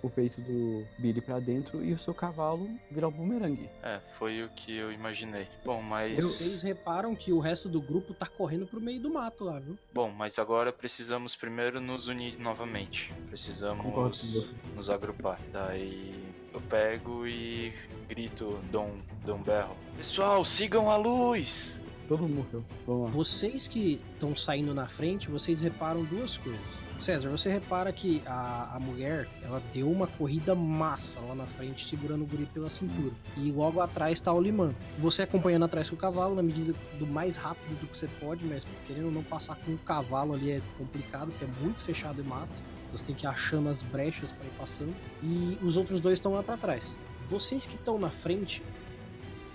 o 0.05 0.09
peito 0.09 0.41
do 0.41 0.85
Billy 0.97 1.21
pra 1.21 1.39
dentro 1.39 1.83
e 1.83 1.93
o 1.93 1.99
seu 1.99 2.13
cavalo 2.13 2.69
virar 2.89 3.07
um 3.07 3.11
bumerangue. 3.11 3.69
É, 3.83 3.99
foi 4.17 4.43
o 4.43 4.49
que 4.49 4.75
eu 4.75 4.91
imaginei. 4.91 5.47
Bom, 5.63 5.81
mas. 5.81 6.15
Vocês 6.15 6.61
reparam 6.61 7.15
que 7.15 7.31
o 7.31 7.39
resto 7.39 7.67
do 7.67 7.81
grupo 7.81 8.13
tá 8.13 8.27
correndo 8.27 8.65
pro 8.65 8.79
meio 8.81 9.01
do 9.01 9.11
mato 9.11 9.43
lá, 9.43 9.59
viu? 9.59 9.77
Bom, 9.93 10.11
mas 10.11 10.39
agora 10.39 10.71
precisamos 10.71 11.35
primeiro 11.35 11.79
nos 11.79 12.07
unir 12.07 12.39
novamente. 12.39 13.13
Precisamos 13.29 14.45
nos 14.75 14.89
agrupar. 14.89 15.39
Daí 15.51 16.23
eu 16.53 16.61
pego 16.61 17.27
e 17.27 17.73
grito 18.07 18.59
Dom, 18.71 18.97
Dom 19.25 19.41
Berro. 19.41 19.75
Pessoal, 19.97 20.45
sigam 20.45 20.89
a 20.89 20.95
luz! 20.95 21.84
Todo 22.07 22.21
mundo 22.21 22.35
morreu. 22.35 22.63
Vamos 22.85 23.05
lá. 23.05 23.11
Vocês 23.11 23.67
que 23.67 24.03
estão 24.13 24.35
saindo 24.35 24.73
na 24.73 24.87
frente, 24.87 25.29
vocês 25.29 25.63
reparam 25.63 26.03
duas 26.03 26.37
coisas. 26.37 26.83
César, 26.99 27.29
você 27.29 27.49
repara 27.49 27.91
que 27.91 28.21
a, 28.25 28.75
a 28.75 28.79
mulher, 28.79 29.27
ela 29.43 29.61
deu 29.73 29.89
uma 29.89 30.05
corrida 30.05 30.53
massa 30.53 31.19
lá 31.21 31.33
na 31.33 31.47
frente, 31.47 31.85
segurando 31.85 32.23
o 32.23 32.27
guri 32.27 32.45
pela 32.53 32.69
cintura. 32.69 33.13
E 33.37 33.51
logo 33.51 33.81
atrás 33.81 34.19
tá 34.19 34.31
o 34.31 34.39
Limão. 34.39 34.75
Você 34.99 35.23
acompanhando 35.23 35.65
atrás 35.65 35.89
com 35.89 35.95
o 35.95 35.99
cavalo, 35.99 36.35
na 36.35 36.43
medida 36.43 36.75
do 36.99 37.07
mais 37.07 37.37
rápido 37.37 37.79
do 37.79 37.87
que 37.87 37.97
você 37.97 38.07
pode, 38.19 38.45
mas 38.45 38.65
querendo 38.85 39.09
não 39.09 39.23
passar 39.23 39.55
com 39.55 39.73
o 39.73 39.77
cavalo 39.79 40.33
ali 40.33 40.51
é 40.51 40.61
complicado, 40.77 41.31
porque 41.31 41.45
é 41.45 41.63
muito 41.63 41.81
fechado 41.81 42.21
e 42.21 42.23
mato. 42.23 42.63
Você 42.91 43.05
tem 43.05 43.15
que 43.15 43.25
ir 43.25 43.29
achando 43.29 43.67
as 43.67 43.81
brechas 43.81 44.31
para 44.31 44.45
ir 44.45 44.53
passando. 44.57 44.95
E 45.23 45.57
os 45.61 45.75
outros 45.75 45.99
dois 45.99 46.19
estão 46.19 46.33
lá 46.33 46.43
para 46.43 46.55
trás. 46.55 46.99
Vocês 47.25 47.65
que 47.65 47.75
estão 47.75 47.97
na 47.97 48.11
frente, 48.11 48.61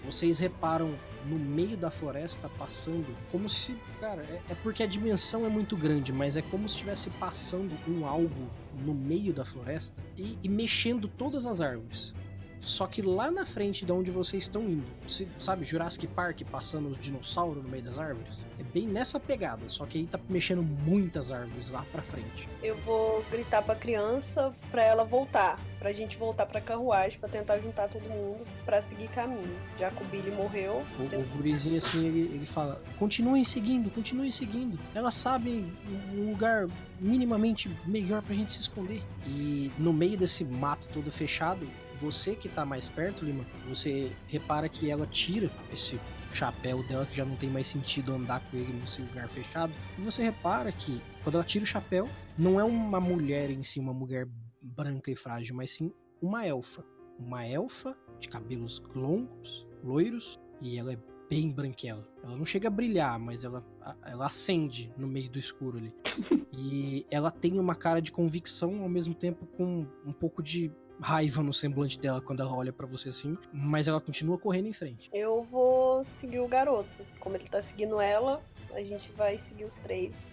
vocês 0.05 0.39
reparam 0.39 0.95
no 1.27 1.39
meio 1.39 1.77
da 1.77 1.91
floresta 1.91 2.49
passando 2.59 3.15
como 3.31 3.49
se. 3.49 3.77
Cara, 4.01 4.23
é, 4.23 4.41
é 4.49 4.55
porque 4.63 4.83
a 4.83 4.87
dimensão 4.87 5.45
é 5.45 5.49
muito 5.49 5.77
grande, 5.77 6.13
mas 6.13 6.37
é 6.37 6.43
como 6.43 6.69
se 6.69 6.75
estivesse 6.75 7.11
passando 7.11 7.77
um 7.87 8.07
algo 8.07 8.51
no 8.85 8.95
meio 8.95 9.33
da 9.33 9.45
floresta 9.45 10.03
e, 10.17 10.39
e 10.43 10.49
mexendo 10.49 11.09
todas 11.09 11.47
as 11.47 11.61
árvores. 11.61 12.15
Só 12.61 12.87
que 12.87 13.01
lá 13.01 13.31
na 13.31 13.47
frente 13.47 13.85
de 13.85 13.93
onde 13.93 14.11
vocês 14.11 14.45
estão 14.45 14.63
indo, 14.63 14.85
você 15.07 15.27
sabe 15.39 15.65
Jurassic 15.65 16.07
Park 16.09 16.43
passando 16.51 16.89
os 16.89 16.99
dinossauros 16.99 17.63
no 17.63 17.69
meio 17.69 17.83
das 17.83 17.99
árvores? 17.99 18.45
É 18.59 18.63
bem 18.63 18.87
nessa 18.87 19.19
pegada, 19.19 19.69
só 19.69 19.87
que 19.87 19.99
aí 19.99 20.07
tá 20.07 20.21
mexendo 20.29 20.63
muitas 20.63 21.33
árvores 21.33 21.71
lá 21.71 21.85
pra 21.91 22.03
frente. 22.03 22.49
Eu 22.63 22.77
vou 22.83 23.25
gritar 23.31 23.63
pra 23.63 23.75
criança 23.75 24.55
pra 24.71 24.85
ela 24.85 25.05
voltar. 25.05 25.59
Pra 25.79 25.93
gente 25.95 26.19
voltar 26.19 26.45
pra 26.45 26.61
carruagem, 26.61 27.19
pra 27.19 27.27
tentar 27.27 27.59
juntar 27.59 27.89
todo 27.89 28.03
mundo 28.03 28.47
pra 28.67 28.83
seguir 28.83 29.09
caminho. 29.09 29.57
Já 29.79 29.91
que 29.91 30.03
o 30.03 30.07
Billy 30.09 30.31
morreu. 30.31 30.85
O, 30.99 31.03
o 31.03 31.25
gurizinho 31.35 31.79
assim, 31.79 32.05
ele, 32.05 32.21
ele 32.35 32.47
fala: 32.47 32.83
continuem 32.99 33.43
seguindo, 33.45 33.91
continuem 33.91 34.31
seguindo. 34.31 34.79
Elas 34.95 35.15
sabem 35.15 35.73
um 36.13 36.31
lugar 36.31 36.69
minimamente 37.01 37.71
melhor 37.87 38.21
pra 38.21 38.35
gente 38.35 38.53
se 38.53 38.61
esconder. 38.61 39.03
E 39.27 39.73
no 39.79 39.91
meio 39.91 40.19
desse 40.19 40.45
mato 40.45 40.87
todo 40.93 41.11
fechado, 41.11 41.67
você 42.01 42.35
que 42.35 42.49
tá 42.49 42.65
mais 42.65 42.89
perto, 42.89 43.25
Lima, 43.25 43.45
você 43.69 44.13
repara 44.27 44.69
que 44.69 44.91
ela 44.91 45.07
tira 45.07 45.51
esse 45.73 46.01
chapéu 46.33 46.83
dela, 46.85 47.05
que 47.07 47.17
já 47.17 47.25
não 47.25 47.37
tem 47.37 47.51
mais 47.51 47.67
sentido 47.67 48.15
andar 48.15 48.41
com 48.41 48.57
ele 48.57 48.73
nesse 48.73 49.03
lugar 49.03 49.29
fechado. 49.29 49.73
E 49.99 50.03
você 50.03 50.23
repara 50.23 50.73
que 50.73 51.03
quando 51.23 51.35
ela 51.35 51.45
tira 51.45 51.65
o 51.65 51.67
chapéu, 51.67 52.09
não 52.39 52.59
é 52.59 52.65
uma 52.65 53.01
mulher 53.01 53.51
em 53.51 53.63
si, 53.63 53.79
uma 53.79 53.93
mulher 53.93 54.27
branca 54.63 55.11
e 55.11 55.17
frágil, 55.17 55.55
mas 55.55 55.73
sim 55.73 55.93
uma 56.23 56.47
elfa. 56.47 56.85
Uma 57.19 57.47
elfa 57.47 57.97
de 58.19 58.29
cabelos 58.29 58.83
longos, 58.95 59.67
loiros, 59.85 60.39
e 60.61 60.79
ela 60.79 60.93
é 60.93 60.99
bem 61.29 61.51
branquela. 61.51 62.07
Ela 62.23 62.37
não 62.37 62.45
chega 62.45 62.69
a 62.69 62.71
brilhar, 62.71 63.19
mas 63.19 63.45
ela, 63.45 63.65
ela 64.05 64.27
acende 64.27 64.93
no 64.97 65.07
meio 65.07 65.31
do 65.31 65.39
escuro 65.39 65.79
ali. 65.79 65.95
E 66.53 67.07
ela 67.11 67.31
tem 67.31 67.59
uma 67.59 67.75
cara 67.75 68.03
de 68.03 68.13
convicção, 68.13 68.83
ao 68.83 68.89
mesmo 68.89 69.15
tempo 69.15 69.47
com 69.47 69.87
um 70.05 70.13
pouco 70.13 70.43
de 70.43 70.71
raiva 71.01 71.43
no 71.43 71.53
semblante 71.53 71.99
dela 71.99 72.21
quando 72.21 72.41
ela 72.43 72.55
olha 72.55 72.73
pra 72.73 72.87
você 72.87 73.09
assim, 73.09 73.37
mas 73.53 73.89
ela 73.89 74.01
continua 74.01 74.39
correndo 74.39 74.67
em 74.67 74.73
frente. 74.73 75.09
Eu 75.13 75.43
vou 75.43 76.05
seguir 76.05 76.41
o 76.41 76.49
garoto. 76.49 76.99
Como 77.19 77.37
ele 77.37 77.49
tá 77.49 77.61
seguindo 77.61 78.01
ela, 78.01 78.43
a 78.73 78.83
gente 78.83 79.11
vai 79.13 79.39
seguir 79.39 79.65
os 79.65 79.77
três 79.77 80.27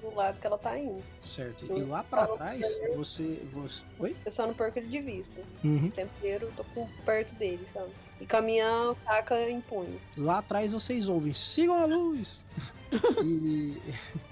pro 0.00 0.14
lado 0.14 0.40
que 0.40 0.46
ela 0.46 0.58
tá 0.58 0.78
indo. 0.78 1.02
Certo. 1.22 1.66
E 1.66 1.82
lá 1.82 2.04
pra 2.04 2.26
falo 2.26 2.36
trás, 2.36 2.78
você. 2.94 3.46
você... 3.52 3.82
Oi? 3.98 4.16
Eu 4.24 4.32
só 4.32 4.46
não 4.46 4.54
perco 4.54 4.78
ele 4.78 4.88
de 4.88 5.00
vista. 5.00 5.42
Uhum. 5.62 5.86
O 5.86 5.90
tempo 5.90 6.10
inteiro 6.18 6.46
eu 6.46 6.52
tô 6.52 6.64
perto 7.04 7.34
dele, 7.34 7.64
sabe? 7.64 7.90
E 8.20 8.26
minha 8.42 8.94
faca 9.04 9.48
em 9.48 9.60
punho. 9.60 9.98
Lá 10.16 10.38
atrás 10.38 10.72
vocês 10.72 11.08
ouvem, 11.08 11.32
sigam 11.32 11.74
a 11.74 11.84
luz! 11.86 12.44
e, 13.22 13.76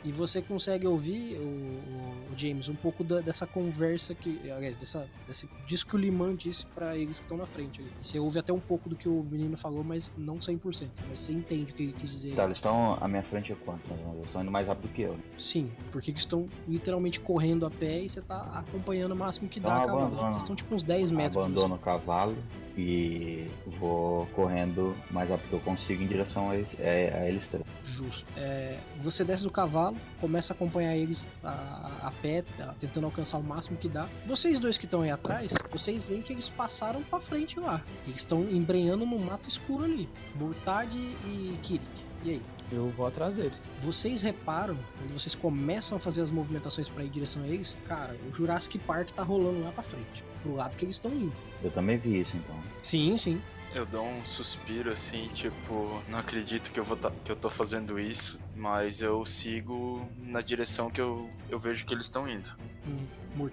e 0.04 0.10
você 0.12 0.40
consegue 0.40 0.86
ouvir, 0.86 1.36
o, 1.38 1.42
o- 1.42 2.32
o 2.32 2.38
James, 2.38 2.68
um 2.70 2.74
pouco 2.74 3.04
da- 3.04 3.20
dessa 3.20 3.46
conversa 3.46 4.14
que. 4.14 4.50
Aliás, 4.50 4.76
dessa, 4.78 5.08
desse 5.26 5.48
disso 5.66 5.86
que 5.86 5.94
o 5.94 5.98
Liman 5.98 6.34
disse 6.34 6.64
pra 6.74 6.96
eles 6.96 7.18
que 7.18 7.24
estão 7.26 7.36
na 7.36 7.44
frente. 7.46 7.84
Você 8.00 8.18
ouve 8.18 8.38
até 8.38 8.52
um 8.52 8.58
pouco 8.60 8.88
do 8.88 8.96
que 8.96 9.08
o 9.08 9.22
menino 9.22 9.56
falou, 9.58 9.84
mas 9.84 10.10
não 10.16 10.38
100%. 10.38 10.88
Mas 11.08 11.20
você 11.20 11.32
entende 11.32 11.72
o 11.72 11.74
que 11.74 11.82
ele 11.82 11.92
quis 11.92 12.10
dizer. 12.10 12.34
Tá, 12.34 12.44
eles 12.44 12.56
estão 12.56 12.96
à 13.00 13.06
minha 13.06 13.22
frente 13.24 13.52
é 13.52 13.56
quanto? 13.56 13.82
Eles 14.14 14.24
estão 14.24 14.40
indo 14.42 14.50
mais 14.50 14.66
rápido 14.68 14.90
que 14.92 15.02
eu. 15.02 15.12
né? 15.12 15.22
Sim, 15.36 15.70
porque 15.92 16.10
eles 16.10 16.22
estão 16.22 16.48
literalmente 16.66 17.20
correndo 17.20 17.66
a 17.66 17.70
pé 17.70 18.00
e 18.02 18.08
você 18.08 18.22
tá 18.22 18.40
acompanhando 18.54 19.12
o 19.12 19.16
máximo 19.16 19.48
que 19.50 19.60
dá 19.60 19.82
Então 19.84 19.98
a 19.98 20.02
cavalo. 20.08 20.28
Eles 20.30 20.42
estão 20.42 20.56
tipo 20.56 20.74
uns 20.74 20.82
10 20.82 21.10
metros. 21.10 21.32
de 21.34 21.38
Abandono 21.38 21.74
o 21.74 21.78
cavalo 21.78 22.36
e 22.76 23.46
vou 23.78 24.26
correndo 24.34 24.96
mais 25.10 25.28
rápido 25.28 25.48
que 25.48 25.54
eu 25.54 25.60
consigo 25.60 26.02
em 26.02 26.06
direção 26.06 26.50
a 26.50 26.56
eles, 26.56 26.76
é, 26.78 27.12
a 27.14 27.28
eles 27.28 27.46
três. 27.48 27.64
Justo. 27.84 28.30
É, 28.36 28.78
você 29.02 29.24
desce 29.24 29.42
do 29.42 29.50
cavalo, 29.50 29.96
começa 30.20 30.52
a 30.52 30.54
acompanhar 30.54 30.96
eles 30.96 31.26
a, 31.42 31.90
a 32.02 32.12
pé, 32.22 32.42
tá, 32.56 32.74
tentando 32.78 33.04
alcançar 33.06 33.38
o 33.38 33.42
máximo 33.42 33.76
que 33.76 33.88
dá. 33.88 34.08
Vocês 34.26 34.58
dois 34.58 34.76
que 34.76 34.84
estão 34.84 35.02
aí 35.02 35.10
atrás, 35.10 35.52
vocês 35.70 36.06
veem 36.06 36.22
que 36.22 36.32
eles 36.32 36.48
passaram 36.48 37.02
pra 37.02 37.20
frente 37.20 37.58
lá. 37.60 37.80
Eles 38.06 38.18
estão 38.18 38.42
embrenhando 38.42 39.06
no 39.06 39.18
mato 39.18 39.48
escuro 39.48 39.84
ali. 39.84 40.08
Murtad 40.34 40.92
e 40.94 41.58
Kirik. 41.62 42.06
E 42.24 42.30
aí? 42.30 42.42
Eu 42.72 42.88
vou 42.96 43.06
atrás 43.06 43.34
deles. 43.34 43.56
Vocês 43.80 44.22
reparam, 44.22 44.76
quando 44.98 45.12
vocês 45.12 45.34
começam 45.34 45.96
a 45.96 46.00
fazer 46.00 46.22
as 46.22 46.30
movimentações 46.30 46.88
pra 46.88 47.04
ir 47.04 47.06
em 47.06 47.10
direção 47.10 47.42
a 47.42 47.46
eles, 47.46 47.78
cara, 47.86 48.16
o 48.28 48.32
Jurassic 48.32 48.78
Park 48.80 49.10
tá 49.10 49.22
rolando 49.22 49.62
lá 49.62 49.70
pra 49.70 49.84
frente. 49.84 50.24
Pro 50.42 50.56
lado 50.56 50.76
que 50.76 50.84
eles 50.84 50.96
estão 50.96 51.12
indo. 51.12 51.32
Eu 51.62 51.70
também 51.70 51.96
vi 51.96 52.20
isso 52.20 52.36
então. 52.36 52.56
Sim, 52.82 53.16
sim. 53.16 53.40
Eu 53.76 53.84
dou 53.84 54.06
um 54.06 54.24
suspiro 54.24 54.90
assim, 54.90 55.28
tipo, 55.34 56.02
não 56.08 56.18
acredito 56.18 56.72
que 56.72 56.80
eu, 56.80 56.84
vou 56.84 56.96
tá- 56.96 57.12
que 57.22 57.30
eu 57.30 57.36
tô 57.36 57.50
fazendo 57.50 58.00
isso, 58.00 58.40
mas 58.54 59.02
eu 59.02 59.26
sigo 59.26 60.08
na 60.16 60.40
direção 60.40 60.88
que 60.90 60.98
eu, 60.98 61.28
eu 61.50 61.58
vejo 61.58 61.84
que 61.84 61.92
eles 61.92 62.06
estão 62.06 62.26
indo. 62.26 62.48
Hum. 62.88 63.04
Eu 63.34 63.36
vou 63.36 63.50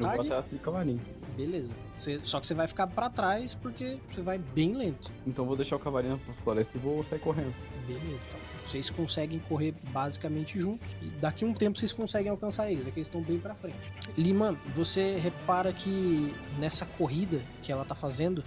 cavalinho. 0.59 1.01
Beleza. 1.35 1.73
Você- 1.97 2.21
só 2.23 2.39
que 2.39 2.47
você 2.47 2.53
vai 2.53 2.67
ficar 2.67 2.87
pra 2.87 3.09
trás 3.09 3.53
porque 3.53 3.99
você 4.13 4.21
vai 4.21 4.37
bem 4.37 4.71
lento. 4.73 5.11
Então 5.27 5.43
eu 5.43 5.47
vou 5.47 5.57
deixar 5.57 5.75
o 5.75 5.79
cavalinho 5.79 6.21
na 6.25 6.33
floresta 6.35 6.71
e 6.77 6.79
vou 6.79 7.03
sair 7.03 7.19
correndo. 7.19 7.53
Beleza, 7.85 8.25
então. 8.29 8.39
Vocês 8.65 8.89
conseguem 8.89 9.39
correr 9.39 9.73
basicamente 9.91 10.57
juntos. 10.57 10.87
E 11.01 11.07
daqui 11.19 11.43
a 11.43 11.47
um 11.47 11.53
tempo 11.53 11.77
vocês 11.77 11.91
conseguem 11.91 12.29
alcançar 12.31 12.71
eles. 12.71 12.87
Aqui 12.87 12.99
eles 12.99 13.07
estão 13.07 13.21
bem 13.21 13.39
pra 13.39 13.55
frente. 13.55 13.75
Liman, 14.17 14.55
você 14.67 15.17
repara 15.17 15.73
que 15.73 16.33
nessa 16.59 16.85
corrida 16.85 17.41
que 17.61 17.71
ela 17.73 17.83
tá 17.83 17.93
fazendo, 17.93 18.41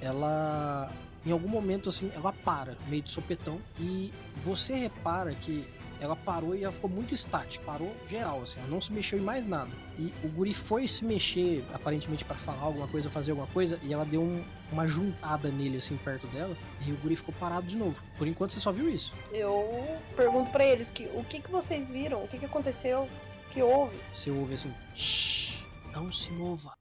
ela. 0.00 0.90
Em 1.24 1.32
algum 1.32 1.48
momento, 1.48 1.90
assim, 1.90 2.10
ela 2.14 2.32
para, 2.32 2.76
meio 2.88 3.02
de 3.02 3.10
sopetão. 3.10 3.60
E 3.78 4.10
você 4.42 4.74
repara 4.74 5.34
que 5.34 5.68
ela 6.00 6.16
parou 6.16 6.56
e 6.56 6.62
ela 6.64 6.72
ficou 6.72 6.88
muito 6.88 7.12
estática. 7.12 7.62
Parou 7.66 7.94
geral, 8.08 8.40
assim, 8.40 8.58
ela 8.58 8.68
não 8.70 8.80
se 8.80 8.90
mexeu 8.90 9.18
em 9.18 9.22
mais 9.22 9.44
nada. 9.44 9.70
E 9.98 10.14
o 10.24 10.28
guri 10.28 10.54
foi 10.54 10.88
se 10.88 11.04
mexer, 11.04 11.62
aparentemente, 11.74 12.24
pra 12.24 12.36
falar 12.36 12.62
alguma 12.62 12.88
coisa, 12.88 13.10
fazer 13.10 13.32
alguma 13.32 13.48
coisa, 13.48 13.78
e 13.82 13.92
ela 13.92 14.06
deu 14.06 14.22
um- 14.22 14.42
uma 14.72 14.86
juntada 14.86 15.50
nele, 15.50 15.76
assim, 15.76 15.94
perto 15.98 16.26
dela. 16.28 16.56
E 16.86 16.90
o 16.90 16.96
guri 16.96 17.16
ficou 17.16 17.34
parado 17.38 17.66
de 17.66 17.76
novo. 17.76 18.02
Por 18.16 18.26
enquanto 18.26 18.52
você 18.52 18.60
só 18.60 18.72
viu 18.72 18.88
isso. 18.88 19.14
Eu 19.30 19.98
pergunto 20.16 20.50
pra 20.50 20.64
eles 20.64 20.90
que, 20.90 21.04
o 21.14 21.22
que, 21.22 21.42
que 21.42 21.50
vocês 21.50 21.90
viram? 21.90 22.24
O 22.24 22.28
que, 22.28 22.38
que 22.38 22.46
aconteceu? 22.46 23.06
O 23.46 23.50
que 23.52 23.62
houve? 23.62 23.94
Você 24.10 24.30
ouve 24.30 24.54
assim, 24.54 24.72
Shhh, 24.94 25.66
não 25.92 26.10
se 26.10 26.30
mova. 26.32 26.72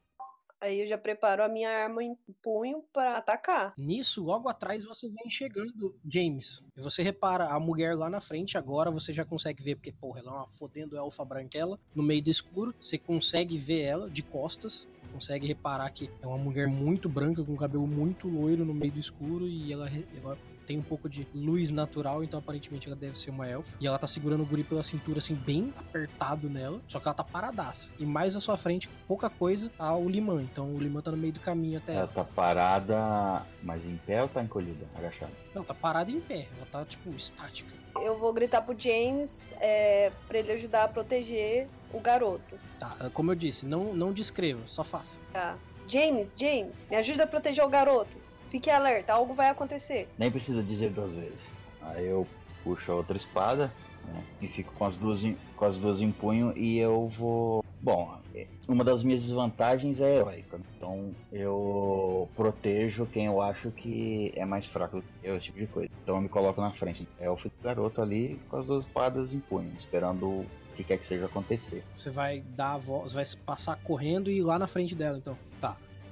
Aí 0.62 0.82
eu 0.82 0.88
já 0.88 0.98
preparo 0.98 1.42
a 1.42 1.48
minha 1.48 1.70
arma 1.70 2.04
em 2.04 2.18
punho 2.42 2.84
pra 2.92 3.18
atacar. 3.18 3.74
Nisso, 3.78 4.24
logo 4.24 4.50
atrás 4.50 4.84
você 4.86 5.08
vem 5.08 5.30
chegando, 5.30 5.96
James. 6.06 6.62
E 6.76 6.82
você 6.82 7.02
repara 7.02 7.46
a 7.46 7.60
mulher 7.60 7.96
lá 7.96 8.10
na 8.10 8.20
frente, 8.20 8.58
agora 8.58 8.92
você 8.92 9.14
já 9.14 9.24
consegue 9.24 9.64
ver, 9.64 9.76
porque, 9.76 9.94
porra, 9.94 10.20
ela 10.20 10.32
é 10.32 10.34
uma 10.34 10.48
fodendo 10.48 10.98
elfa 10.98 11.24
branquela, 11.24 11.80
no 11.96 12.04
meio 12.04 12.22
do 12.22 12.30
escuro. 12.30 12.76
Você 12.80 12.98
consegue 12.98 13.58
ver 13.58 13.82
ela 13.82 14.10
de 14.10 14.22
costas. 14.22 14.88
Consegue 15.14 15.48
reparar 15.48 15.90
que 15.90 16.10
é 16.22 16.28
uma 16.28 16.38
mulher 16.38 16.68
muito 16.68 17.10
branca, 17.10 17.44
com 17.44 17.56
cabelo 17.56 17.88
muito 17.88 18.28
loiro 18.28 18.64
no 18.64 18.74
meio 18.74 18.92
do 18.92 19.00
escuro. 19.00 19.48
E 19.48 19.72
ela, 19.74 19.90
ela 20.16 20.38
tem 20.70 20.78
um 20.78 20.84
pouco 20.84 21.10
de 21.10 21.28
luz 21.34 21.72
natural, 21.72 22.24
então 22.24 22.38
aparentemente 22.38 22.86
ela 22.86 22.96
deve 22.96 23.18
ser 23.18 23.32
uma 23.32 23.48
elfa. 23.48 23.76
E 23.82 23.88
ela 23.88 23.98
tá 23.98 24.06
segurando 24.06 24.44
o 24.44 24.46
guri 24.46 24.64
pela 24.64 24.84
cintura, 24.84 25.18
assim, 25.18 25.34
bem 25.34 25.74
apertado 25.76 26.48
nela. 26.48 26.80
Só 26.88 27.00
que 27.00 27.08
ela 27.08 27.16
tá 27.16 27.24
paradaça. 27.24 27.92
E 27.98 28.06
mais 28.06 28.36
à 28.36 28.40
sua 28.40 28.56
frente, 28.56 28.88
pouca 29.08 29.32
coisa, 29.32 29.72
tá 29.76 29.96
o 29.96 30.08
Liman. 30.08 30.44
Então 30.44 30.72
o 30.76 30.78
Liman 30.78 31.02
tá 31.02 31.10
no 31.10 31.18
meio 31.18 31.34
do 31.34 31.40
caminho 31.40 31.80
até 31.80 31.94
Ela 31.94 32.02
ela. 32.02 32.08
tá 32.10 32.24
parada, 32.24 33.48
mas 33.64 33.84
em 33.84 33.98
pé 33.98 34.22
ou 34.22 34.30
tá 34.30 34.44
encolhida, 34.44 34.86
agachada? 34.96 35.32
Não, 35.56 35.64
tá 35.64 35.74
parada 35.74 36.12
em 36.12 36.22
pé. 36.22 36.48
Ela 36.56 36.68
tá, 36.72 36.86
tipo, 36.86 37.10
estática. 37.16 37.74
Eu 37.96 38.20
vou 38.20 38.32
gritar 38.32 38.62
pro 38.62 38.80
James 38.80 39.56
é, 39.60 40.12
pra 40.28 40.38
ele 40.38 40.52
ajudar 40.52 40.84
a 40.84 40.88
proteger 40.88 41.68
o 41.92 42.00
garoto. 42.00 42.60
Tá, 42.80 43.10
como 43.12 43.32
eu 43.32 43.36
disse, 43.36 43.66
não, 43.66 43.92
não 43.96 44.14
descreva, 44.14 44.62
só 44.68 44.84
faça. 44.84 45.20
Tá. 45.34 45.58
James, 45.88 46.36
James, 46.38 46.88
me 46.92 46.98
ajuda 46.98 47.24
a 47.24 47.28
proteger 47.28 47.66
o 47.66 47.68
garoto. 47.70 48.29
Fique 48.50 48.70
alerta, 48.70 49.14
algo 49.14 49.34
vai 49.34 49.50
acontecer. 49.50 50.10
Nem 50.18 50.32
precisa 50.32 50.64
dizer 50.64 50.90
duas 50.90 51.16
vezes. 51.16 51.54
Aí 51.82 52.08
eu 52.08 52.28
puxo 52.64 52.92
a 52.92 52.96
outra 52.96 53.16
espada 53.16 53.72
né, 54.06 54.24
e 54.42 54.48
fico 54.48 54.74
com 54.74 54.86
as 54.86 54.98
duas 54.98 55.24
em, 55.24 55.38
com 55.56 55.66
as 55.66 55.80
duas 55.80 56.02
em 56.02 56.12
punho 56.12 56.54
e 56.58 56.78
eu 56.78 57.08
vou. 57.08 57.64
Bom, 57.82 58.20
é, 58.36 58.48
uma 58.68 58.84
das 58.84 59.04
minhas 59.04 59.22
desvantagens 59.22 60.02
é 60.02 60.18
heróica. 60.18 60.60
Então 60.76 61.12
eu 61.32 62.28
protejo 62.36 63.06
quem 63.06 63.28
eu 63.28 63.42
acho 63.42 63.72
que 63.72 64.34
é 64.36 64.46
mais 64.46 64.66
fraco 64.66 65.02
que 65.02 65.28
eu, 65.28 65.38
esse 65.38 65.46
tipo 65.46 65.60
de 65.60 65.68
coisa. 65.68 65.90
Então 66.04 66.16
eu 66.16 66.22
me 66.22 66.30
coloco 66.30 66.60
na 66.60 66.72
frente. 66.72 67.08
É 67.20 67.30
o 67.30 67.38
garoto 67.64 68.02
ali 68.02 68.40
com 68.50 68.58
as 68.58 68.66
duas 68.66 68.86
espadas 68.86 69.34
em 69.34 69.40
punho, 69.40 69.72
esperando 69.78 70.26
o 70.26 70.46
que 70.76 70.84
quer 70.84 70.98
que 70.98 71.06
seja 71.06 71.28
acontecer. 71.28 71.84
Você 71.94 72.10
vai 72.10 72.42
dar 72.56 72.74
a 72.74 72.78
volta, 72.78 73.10
vai 73.10 73.24
passar 73.46 73.76
correndo 73.78 74.30
e 74.30 74.38
ir 74.40 74.42
lá 74.42 74.58
na 74.58 74.68
frente 74.68 74.96
dela, 74.96 75.18
então. 75.18 75.38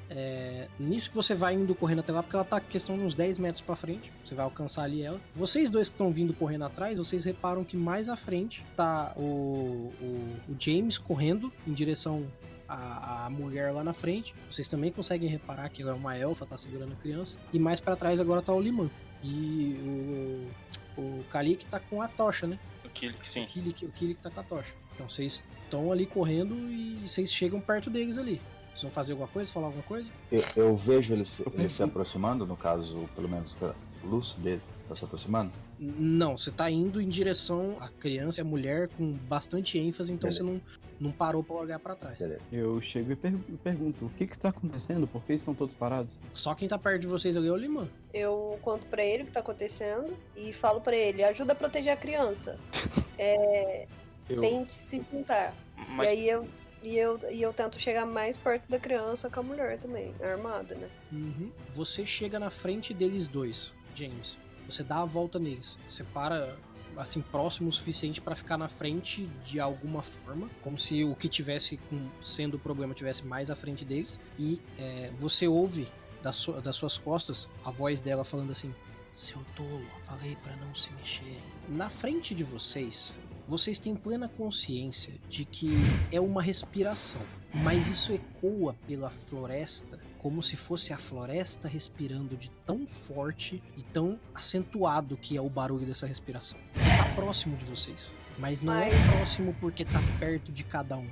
É, 0.10 0.68
nisso 0.80 1.10
que 1.10 1.16
você 1.16 1.36
vai 1.36 1.54
indo 1.54 1.76
correndo 1.76 2.00
até 2.00 2.14
lá, 2.14 2.24
porque 2.24 2.36
ela 2.36 2.46
tá 2.46 2.60
questão 2.60 2.98
de 2.98 3.04
uns 3.04 3.14
10 3.14 3.40
metros 3.40 3.62
pra 3.62 3.76
frente. 3.76 4.12
Você 4.24 4.34
vai 4.36 4.46
alcançar 4.46 4.84
ali 4.84 5.02
ela. 5.02 5.20
Vocês 5.36 5.70
dois 5.70 5.90
que 5.90 5.96
estão 5.96 6.10
vindo 6.10 6.34
correndo 6.34 6.64
atrás, 6.66 6.98
vocês 6.98 7.24
reparam 7.24 7.64
que 7.64 7.76
mais 7.76 8.08
à 8.08 8.16
frente 8.16 8.66
tá 8.76 9.14
o, 9.18 9.92
o, 10.02 10.36
o 10.50 10.56
James 10.58 10.98
correndo 10.98 11.52
em 11.66 11.74
direção 11.74 12.26
à, 12.68 13.30
mulher 13.30 13.72
lá 13.72 13.84
na 13.84 13.94
frente. 13.94 14.34
Vocês 14.50 14.68
também 14.68 14.92
conseguem 14.92 15.30
reparar 15.30 15.70
que 15.70 15.82
ela 15.82 15.92
é 15.92 15.96
uma 15.96 16.18
elfa, 16.18 16.46
tá 16.46 16.58
segurando 16.58 16.94
a 16.94 16.96
criança. 16.96 17.38
E 17.52 17.60
mais 17.60 17.80
pra 17.80 17.96
trás 17.96 18.20
agora 18.20 18.42
tá 18.42 18.54
o 18.54 18.60
Liman. 18.60 18.90
E 19.24 20.50
o, 20.98 21.02
o 21.02 21.24
Kalik 21.26 21.66
tá 21.66 21.80
com 21.80 22.02
a 22.02 22.08
tocha, 22.08 22.46
né? 22.46 22.60
O 22.86 22.90
Kilik, 22.90 23.28
sim. 23.28 23.44
O 23.44 23.48
Kilik, 23.48 23.86
o 23.86 23.92
Kilik 23.92 24.22
tá 24.22 24.30
com 24.30 24.40
a 24.40 24.44
tocha. 24.44 24.74
Então 24.94 25.10
vocês 25.10 25.44
estão 25.64 25.92
ali 25.92 26.06
correndo 26.06 26.56
e 26.70 27.08
vocês 27.08 27.32
chegam 27.32 27.60
perto 27.60 27.90
deles 27.90 28.18
ali. 28.18 28.42
Vocês 28.78 28.84
vão 28.84 28.92
fazer 28.92 29.14
alguma 29.14 29.28
coisa, 29.28 29.52
falar 29.52 29.66
alguma 29.68 29.84
coisa? 29.84 30.12
Eu, 30.32 30.44
eu 30.56 30.76
vejo 30.78 31.12
ele 31.12 31.26
se, 31.26 31.44
ele 31.52 31.68
se 31.70 31.82
aproximando, 31.82 32.46
no 32.46 32.56
caso, 32.56 33.10
pelo 33.16 33.28
menos 33.28 33.52
pela 33.54 33.76
luz 34.04 34.34
dele, 34.38 34.62
tá 34.88 34.96
se 34.96 35.04
aproximando. 35.04 35.52
Não, 35.80 36.38
você 36.38 36.52
tá 36.52 36.70
indo 36.70 37.02
em 37.02 37.10
direção 37.10 37.76
à 37.80 37.88
criança 37.90 38.40
e 38.40 38.44
à 38.44 38.46
mulher 38.46 38.88
com 38.90 39.14
bastante 39.14 39.80
ênfase, 39.80 40.14
então 40.14 40.30
Beleza. 40.30 40.46
você 40.46 40.52
não, 40.52 40.62
não 41.00 41.12
parou 41.12 41.44
pra 41.44 41.56
olhar 41.56 41.80
pra 41.80 41.96
trás. 41.96 42.20
Beleza. 42.20 42.40
Eu 42.52 42.80
chego 42.82 43.12
e 43.12 43.16
per- 43.16 43.34
pergunto, 43.64 44.06
o 44.06 44.10
que 44.12 44.28
que 44.28 44.38
tá 44.38 44.50
acontecendo? 44.50 45.08
Por 45.08 45.24
que 45.24 45.34
estão 45.34 45.56
todos 45.56 45.74
parados? 45.74 46.14
Só 46.32 46.54
quem 46.54 46.68
tá 46.68 46.78
perto 46.78 47.02
de 47.02 47.08
vocês 47.08 47.36
é 47.36 47.40
o 47.40 47.56
Liman. 47.58 47.90
Eu 48.14 48.60
conto 48.62 48.86
pra 48.88 49.04
ele 49.04 49.24
o 49.24 49.26
que 49.26 49.32
tá 49.32 49.40
acontecendo 49.40 50.16
e 50.36 50.54
falo 50.54 50.82
pra 50.82 50.96
ele: 50.96 51.24
ajuda 51.24 51.54
a 51.54 51.56
proteger 51.56 51.94
a 51.94 51.98
criança. 51.98 52.60
Eu, 54.30 54.42
Tente 54.42 54.74
se 54.74 55.02
juntar. 55.12 55.54
Mas 55.90 56.12
E 56.12 56.14
aí 56.14 56.30
eu. 56.30 56.46
E 56.88 56.98
eu, 56.98 57.20
e 57.30 57.42
eu 57.42 57.52
tento 57.52 57.78
chegar 57.78 58.06
mais 58.06 58.38
perto 58.38 58.70
da 58.70 58.80
criança 58.80 59.30
com 59.30 59.42
a 59.42 59.44
mulher 59.44 59.78
também, 59.78 60.16
armada, 60.22 60.74
né? 60.74 60.90
Uhum. 61.12 61.52
Você 61.74 62.06
chega 62.06 62.40
na 62.40 62.50
frente 62.50 62.94
deles 62.94 63.28
dois, 63.28 63.74
James. 63.94 64.40
Você 64.70 64.86
dá 64.86 65.02
a 65.02 65.06
volta 65.06 65.38
neles. 65.38 65.78
Você 65.86 66.06
para 66.06 66.56
assim 66.96 67.22
próximo 67.22 67.68
o 67.68 67.74
suficiente 67.74 68.22
pra 68.22 68.36
ficar 68.36 68.58
na 68.58 68.70
frente 68.70 69.28
de 69.44 69.60
alguma 69.60 70.02
forma, 70.02 70.50
como 70.62 70.80
se 70.80 71.04
o 71.04 71.14
que 71.14 71.28
tivesse 71.28 71.78
sendo 72.24 72.56
o 72.56 72.60
problema 72.60 72.94
tivesse 72.94 73.26
mais 73.26 73.52
à 73.52 73.56
frente 73.56 73.84
deles. 73.84 74.18
E 74.40 74.62
é, 74.80 75.12
você 75.20 75.46
ouve 75.46 75.92
das, 76.24 76.46
das 76.64 76.78
suas 76.78 76.98
costas 76.98 77.50
a 77.66 77.70
voz 77.70 78.00
dela 78.00 78.24
falando 78.24 78.52
assim: 78.52 78.74
"Seu 79.12 79.42
tolo, 79.58 79.86
falei 80.06 80.38
pra 80.38 80.56
não 80.56 80.74
se 80.74 80.90
mexerem". 80.94 81.44
Na 81.68 81.90
frente 81.90 82.34
de 82.34 82.46
vocês, 82.46 83.18
vocês 83.48 83.80
têm 83.80 83.96
plena 83.96 84.28
consciência 84.28 85.14
de 85.30 85.46
que 85.46 85.70
é 86.12 86.20
uma 86.20 86.42
respiração, 86.42 87.22
mas 87.64 87.88
isso 87.88 88.12
ecoa 88.12 88.76
pela 88.86 89.10
floresta 89.10 89.98
como 90.20 90.44
se 90.44 90.58
fosse 90.58 90.92
a 90.92 90.98
floresta 90.98 91.68
respirando 91.68 92.36
de 92.36 92.50
tão 92.66 92.86
forte 92.86 93.64
e 93.78 93.84
tão 93.84 94.20
acentuado 94.36 95.16
que 95.16 95.38
é 95.38 95.42
o 95.42 95.50
barulho 95.50 95.86
dessa 95.86 96.06
respiração. 96.06 96.60
E 96.76 96.98
tá 96.98 97.16
próximo 97.16 97.56
de 97.56 97.64
vocês. 97.64 98.14
Mas 98.38 98.60
não 98.60 98.76
é 98.76 98.90
próximo 99.16 99.56
porque 99.62 99.86
tá 99.86 100.00
perto 100.20 100.52
de 100.52 100.66
cada 100.66 100.98
um. 100.98 101.08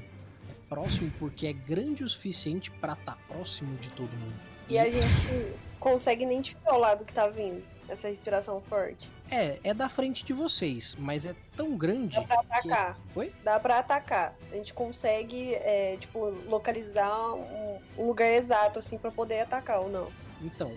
É 0.50 0.54
próximo 0.68 1.10
porque 1.18 1.48
é 1.48 1.54
grande 1.54 2.04
o 2.04 2.10
suficiente 2.10 2.70
pra 2.70 2.94
estar 2.94 3.18
próximo 3.28 3.78
de 3.78 3.90
todo 3.90 4.12
mundo. 4.12 4.36
E 4.68 4.78
a 4.78 4.90
gente 4.92 5.56
consegue 5.80 6.26
identificar 6.26 6.74
o 6.74 6.80
lado 6.80 7.06
que 7.06 7.14
tá 7.14 7.28
vindo. 7.28 7.64
Essa 7.88 8.08
respiração 8.08 8.62
forte. 8.62 9.12
É, 9.30 9.60
é 9.64 9.74
da 9.74 9.88
frente 9.88 10.26
de 10.26 10.34
vocês, 10.34 10.96
mas 11.00 11.26
é 11.26 11.36
tão 11.56 11.78
grande. 11.78 12.16
Dá 12.16 12.24
pra 12.24 12.40
atacar. 12.40 13.00
Oi? 13.16 13.34
Dá 13.44 13.60
pra 13.60 13.80
atacar. 13.80 14.36
A 14.52 14.56
gente 14.56 14.74
consegue, 14.74 15.54
é, 15.56 15.98
tipo, 15.98 16.32
localizar 16.48 17.34
um, 17.34 17.80
um 17.98 18.08
lugar 18.08 18.32
exato, 18.32 18.80
assim, 18.80 18.98
pra 18.98 19.12
poder 19.12 19.42
atacar 19.42 19.82
ou 19.82 19.90
não. 19.90 20.12
Então, 20.42 20.74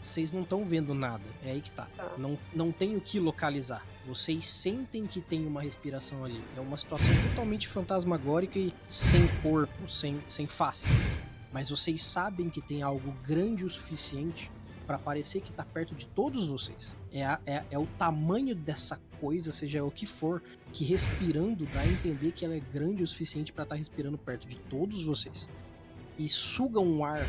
vocês 0.00 0.32
não 0.32 0.42
estão 0.42 0.64
vendo 0.64 0.94
nada. 0.94 1.24
É 1.44 1.50
aí 1.50 1.60
que 1.60 1.70
tá. 1.70 1.88
Tá. 1.96 2.12
Não, 2.18 2.38
não 2.54 2.70
tem 2.70 2.96
o 2.96 3.00
que 3.00 3.18
localizar. 3.18 3.84
Vocês 4.06 4.46
sentem 4.46 5.06
que 5.06 5.20
tem 5.20 5.46
uma 5.46 5.62
respiração 5.62 6.24
ali. 6.24 6.42
É 6.56 6.60
uma 6.60 6.76
situação 6.76 7.10
totalmente 7.28 7.68
fantasmagórica 7.68 8.58
e 8.58 8.72
sem 8.88 9.26
corpo, 9.42 9.88
sem, 9.88 10.20
sem 10.28 10.46
face. 10.46 10.84
Mas 11.52 11.70
vocês 11.70 12.02
sabem 12.02 12.48
que 12.48 12.60
tem 12.60 12.82
algo 12.82 13.12
grande 13.22 13.64
o 13.64 13.70
suficiente 13.70 14.50
para 14.90 14.98
parecer 14.98 15.40
que 15.40 15.52
tá 15.52 15.64
perto 15.64 15.94
de 15.94 16.04
todos 16.08 16.48
vocês. 16.48 16.96
É, 17.12 17.24
a- 17.24 17.38
é, 17.46 17.62
é 17.70 17.78
o 17.78 17.86
tamanho 17.96 18.56
dessa 18.56 18.98
coisa, 19.20 19.52
seja 19.52 19.84
o 19.84 19.90
que 19.90 20.04
for, 20.04 20.42
que 20.72 20.84
respirando 20.84 21.64
dá 21.66 21.78
a 21.78 21.86
entender 21.86 22.32
que 22.32 22.44
ela 22.44 22.56
é 22.56 22.60
grande 22.60 23.00
o 23.00 23.06
suficiente 23.06 23.52
para 23.52 23.62
estar 23.62 23.76
respirando 23.76 24.18
perto 24.18 24.48
de 24.48 24.56
todos 24.56 25.04
vocês. 25.04 25.48
E 26.18 26.28
suga 26.28 26.80
um 26.80 27.04
ar 27.04 27.20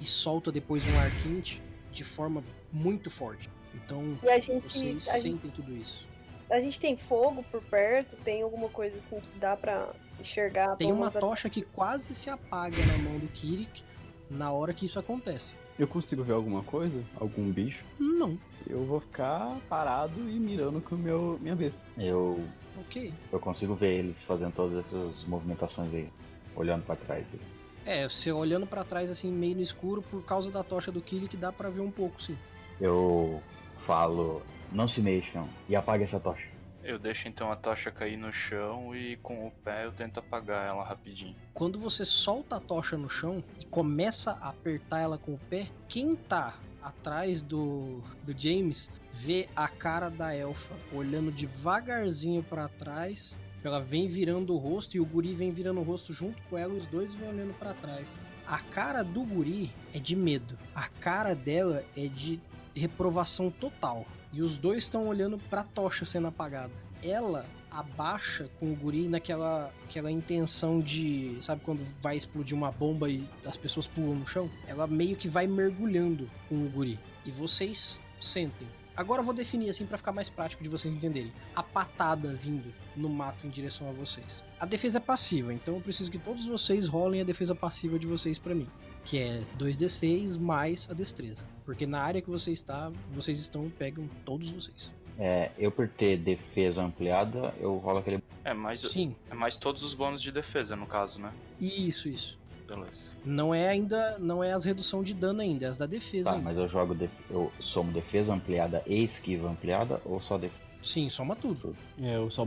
e 0.00 0.04
solta 0.04 0.50
depois 0.50 0.82
um 0.92 0.98
ar 0.98 1.08
quente 1.22 1.62
de 1.92 2.02
forma 2.02 2.42
muito 2.72 3.08
forte. 3.08 3.48
Então 3.72 4.18
E 4.24 4.28
a 4.28 4.40
gente, 4.40 4.64
vocês 4.68 5.06
a 5.06 5.12
gente, 5.12 5.22
sentem 5.22 5.50
tudo 5.52 5.76
isso. 5.76 6.08
a 6.50 6.58
gente 6.58 6.80
tem 6.80 6.96
fogo 6.96 7.44
por 7.52 7.62
perto, 7.62 8.16
tem 8.16 8.42
alguma 8.42 8.68
coisa 8.68 8.96
assim 8.96 9.20
que 9.20 9.38
dá 9.38 9.56
pra 9.56 9.92
enxergar. 10.18 10.74
Tem 10.74 10.88
uma 10.90 11.02
menos 11.02 11.16
a- 11.16 11.20
tocha 11.20 11.48
que 11.48 11.62
quase 11.62 12.16
se 12.16 12.28
apaga 12.28 12.76
na 12.84 12.98
mão 13.08 13.16
do 13.20 13.28
Kirik 13.28 13.84
na 14.28 14.50
hora 14.50 14.74
que 14.74 14.86
isso 14.86 14.98
acontece. 14.98 15.56
Eu 15.78 15.86
consigo 15.86 16.22
ver 16.22 16.32
alguma 16.32 16.62
coisa? 16.62 17.02
Algum 17.16 17.50
bicho? 17.52 17.84
Não, 17.98 18.38
Eu 18.66 18.84
vou 18.84 19.00
ficar 19.00 19.60
parado 19.68 20.28
e 20.28 20.40
mirando 20.40 20.80
com 20.80 20.94
o 20.94 20.98
meu, 20.98 21.38
minha 21.40 21.54
besta. 21.54 21.80
Eu, 21.98 22.42
ok. 22.76 23.12
eu 23.30 23.38
consigo 23.38 23.74
ver 23.74 23.98
eles 23.98 24.24
fazendo 24.24 24.52
todas 24.52 24.84
essas 24.86 25.24
movimentações 25.24 25.92
aí, 25.92 26.08
olhando 26.54 26.84
pra 26.84 26.96
trás. 26.96 27.26
aí. 27.32 27.40
É, 27.84 28.08
você 28.08 28.32
olhando 28.32 28.66
pra 28.66 28.82
trás 28.82 29.10
assim, 29.10 29.30
meio 29.30 29.54
no 29.54 29.62
escuro, 29.62 30.02
por 30.02 30.24
causa 30.24 30.50
da 30.50 30.64
tocha 30.64 30.90
do 30.90 31.00
Kirik, 31.00 31.36
dá 31.36 31.52
pra 31.52 31.70
ver 31.70 31.80
um 31.80 31.90
pouco, 31.90 32.20
sim. 32.20 32.36
Eu 32.80 33.42
falo, 33.86 34.42
não 34.72 34.88
se 34.88 35.00
mexam 35.00 35.48
e 35.68 35.76
apague 35.76 36.02
essa 36.02 36.18
tocha. 36.18 36.55
Eu 36.86 37.00
deixo 37.00 37.26
então 37.26 37.50
a 37.50 37.56
tocha 37.56 37.90
cair 37.90 38.16
no 38.16 38.32
chão 38.32 38.94
e 38.94 39.16
com 39.16 39.44
o 39.44 39.50
pé 39.50 39.86
eu 39.86 39.90
tento 39.90 40.20
apagar 40.20 40.68
ela 40.68 40.84
rapidinho. 40.84 41.34
Quando 41.52 41.80
você 41.80 42.04
solta 42.04 42.56
a 42.56 42.60
tocha 42.60 42.96
no 42.96 43.10
chão 43.10 43.42
e 43.58 43.66
começa 43.66 44.38
a 44.40 44.50
apertar 44.50 45.00
ela 45.00 45.18
com 45.18 45.34
o 45.34 45.40
pé, 45.50 45.66
quem 45.88 46.14
tá 46.14 46.54
atrás 46.80 47.42
do, 47.42 48.00
do 48.22 48.32
James 48.38 48.88
vê 49.12 49.48
a 49.56 49.66
cara 49.66 50.08
da 50.08 50.32
elfa 50.32 50.76
olhando 50.92 51.32
devagarzinho 51.32 52.44
pra 52.44 52.68
trás. 52.68 53.36
Ela 53.64 53.80
vem 53.80 54.06
virando 54.06 54.54
o 54.54 54.56
rosto 54.56 54.96
e 54.96 55.00
o 55.00 55.04
guri 55.04 55.32
vem 55.32 55.50
virando 55.50 55.80
o 55.80 55.82
rosto 55.82 56.12
junto 56.12 56.40
com 56.44 56.56
ela, 56.56 56.72
os 56.72 56.86
dois 56.86 57.12
vêm 57.14 57.28
olhando 57.28 57.52
pra 57.58 57.74
trás. 57.74 58.16
A 58.46 58.60
cara 58.60 59.02
do 59.02 59.24
guri 59.24 59.72
é 59.92 59.98
de 59.98 60.14
medo. 60.14 60.56
A 60.72 60.88
cara 60.88 61.34
dela 61.34 61.84
é 61.96 62.06
de 62.06 62.40
reprovação 62.76 63.50
total. 63.50 64.06
E 64.36 64.42
os 64.42 64.58
dois 64.58 64.82
estão 64.82 65.08
olhando 65.08 65.38
pra 65.38 65.62
tocha 65.62 66.04
sendo 66.04 66.26
apagada. 66.26 66.74
Ela 67.02 67.46
abaixa 67.70 68.50
com 68.60 68.70
o 68.70 68.76
guri 68.76 69.08
naquela 69.08 69.72
aquela 69.84 70.10
intenção 70.10 70.78
de, 70.78 71.38
sabe 71.40 71.62
quando 71.64 71.82
vai 72.02 72.18
explodir 72.18 72.54
uma 72.54 72.70
bomba 72.70 73.08
e 73.08 73.26
as 73.46 73.56
pessoas 73.56 73.86
pulam 73.86 74.14
no 74.14 74.26
chão? 74.26 74.50
Ela 74.66 74.86
meio 74.86 75.16
que 75.16 75.26
vai 75.26 75.46
mergulhando 75.46 76.28
com 76.50 76.66
o 76.66 76.68
guri. 76.68 77.00
E 77.24 77.30
vocês 77.30 77.98
sentem. 78.20 78.68
Agora 78.96 79.20
eu 79.20 79.24
vou 79.24 79.34
definir 79.34 79.68
assim 79.68 79.84
pra 79.84 79.98
ficar 79.98 80.12
mais 80.12 80.30
prático 80.30 80.62
de 80.62 80.68
vocês 80.68 80.94
entenderem. 80.94 81.30
A 81.54 81.62
patada 81.62 82.32
vindo 82.32 82.72
no 82.96 83.08
mato 83.08 83.46
em 83.46 83.50
direção 83.50 83.88
a 83.88 83.92
vocês. 83.92 84.42
A 84.58 84.64
defesa 84.64 84.96
é 84.96 85.00
passiva, 85.00 85.52
então 85.52 85.74
eu 85.74 85.80
preciso 85.80 86.10
que 86.10 86.18
todos 86.18 86.46
vocês 86.46 86.86
rolem 86.86 87.20
a 87.20 87.24
defesa 87.24 87.54
passiva 87.54 87.98
de 87.98 88.06
vocês 88.06 88.38
pra 88.38 88.54
mim, 88.54 88.66
que 89.04 89.18
é 89.18 89.42
2d6 89.58 90.40
mais 90.40 90.88
a 90.90 90.94
destreza. 90.94 91.46
Porque 91.66 91.86
na 91.86 92.00
área 92.00 92.22
que 92.22 92.30
você 92.30 92.52
está, 92.52 92.90
vocês 93.10 93.38
estão 93.38 93.68
pegam 93.68 94.08
todos 94.24 94.50
vocês. 94.50 94.94
É, 95.18 95.50
eu 95.58 95.70
por 95.70 95.88
ter 95.88 96.16
defesa 96.18 96.82
ampliada, 96.82 97.54
eu 97.58 97.76
rolo 97.76 97.98
aquele. 97.98 98.22
É 98.44 98.54
mais, 98.54 98.80
Sim, 98.80 99.14
é 99.30 99.34
mais 99.34 99.56
todos 99.56 99.82
os 99.82 99.94
bônus 99.94 100.22
de 100.22 100.30
defesa 100.30 100.76
no 100.76 100.86
caso, 100.86 101.20
né? 101.20 101.32
isso, 101.60 102.08
isso. 102.08 102.38
Beleza. 102.66 103.02
Não 103.24 103.54
é 103.54 103.68
ainda, 103.68 104.18
não 104.18 104.42
é 104.42 104.52
as 104.52 104.64
redução 104.64 105.02
de 105.02 105.14
dano 105.14 105.40
ainda, 105.40 105.64
é 105.66 105.68
as 105.68 105.76
da 105.76 105.86
defesa. 105.86 106.30
Tá, 106.30 106.36
ainda. 106.36 106.44
mas 106.44 106.56
eu 106.58 106.68
jogo. 106.68 106.94
def- 106.94 107.10
Eu 107.30 107.52
somo 107.60 107.92
defesa 107.92 108.34
ampliada 108.34 108.82
e 108.86 109.04
esquiva 109.04 109.48
ampliada 109.48 110.00
ou 110.04 110.20
só 110.20 110.36
defesa? 110.36 110.64
Sim, 110.82 111.08
soma 111.08 111.34
tudo. 111.34 111.74
É, 112.00 112.16
eu 112.16 112.30
só 112.30 112.46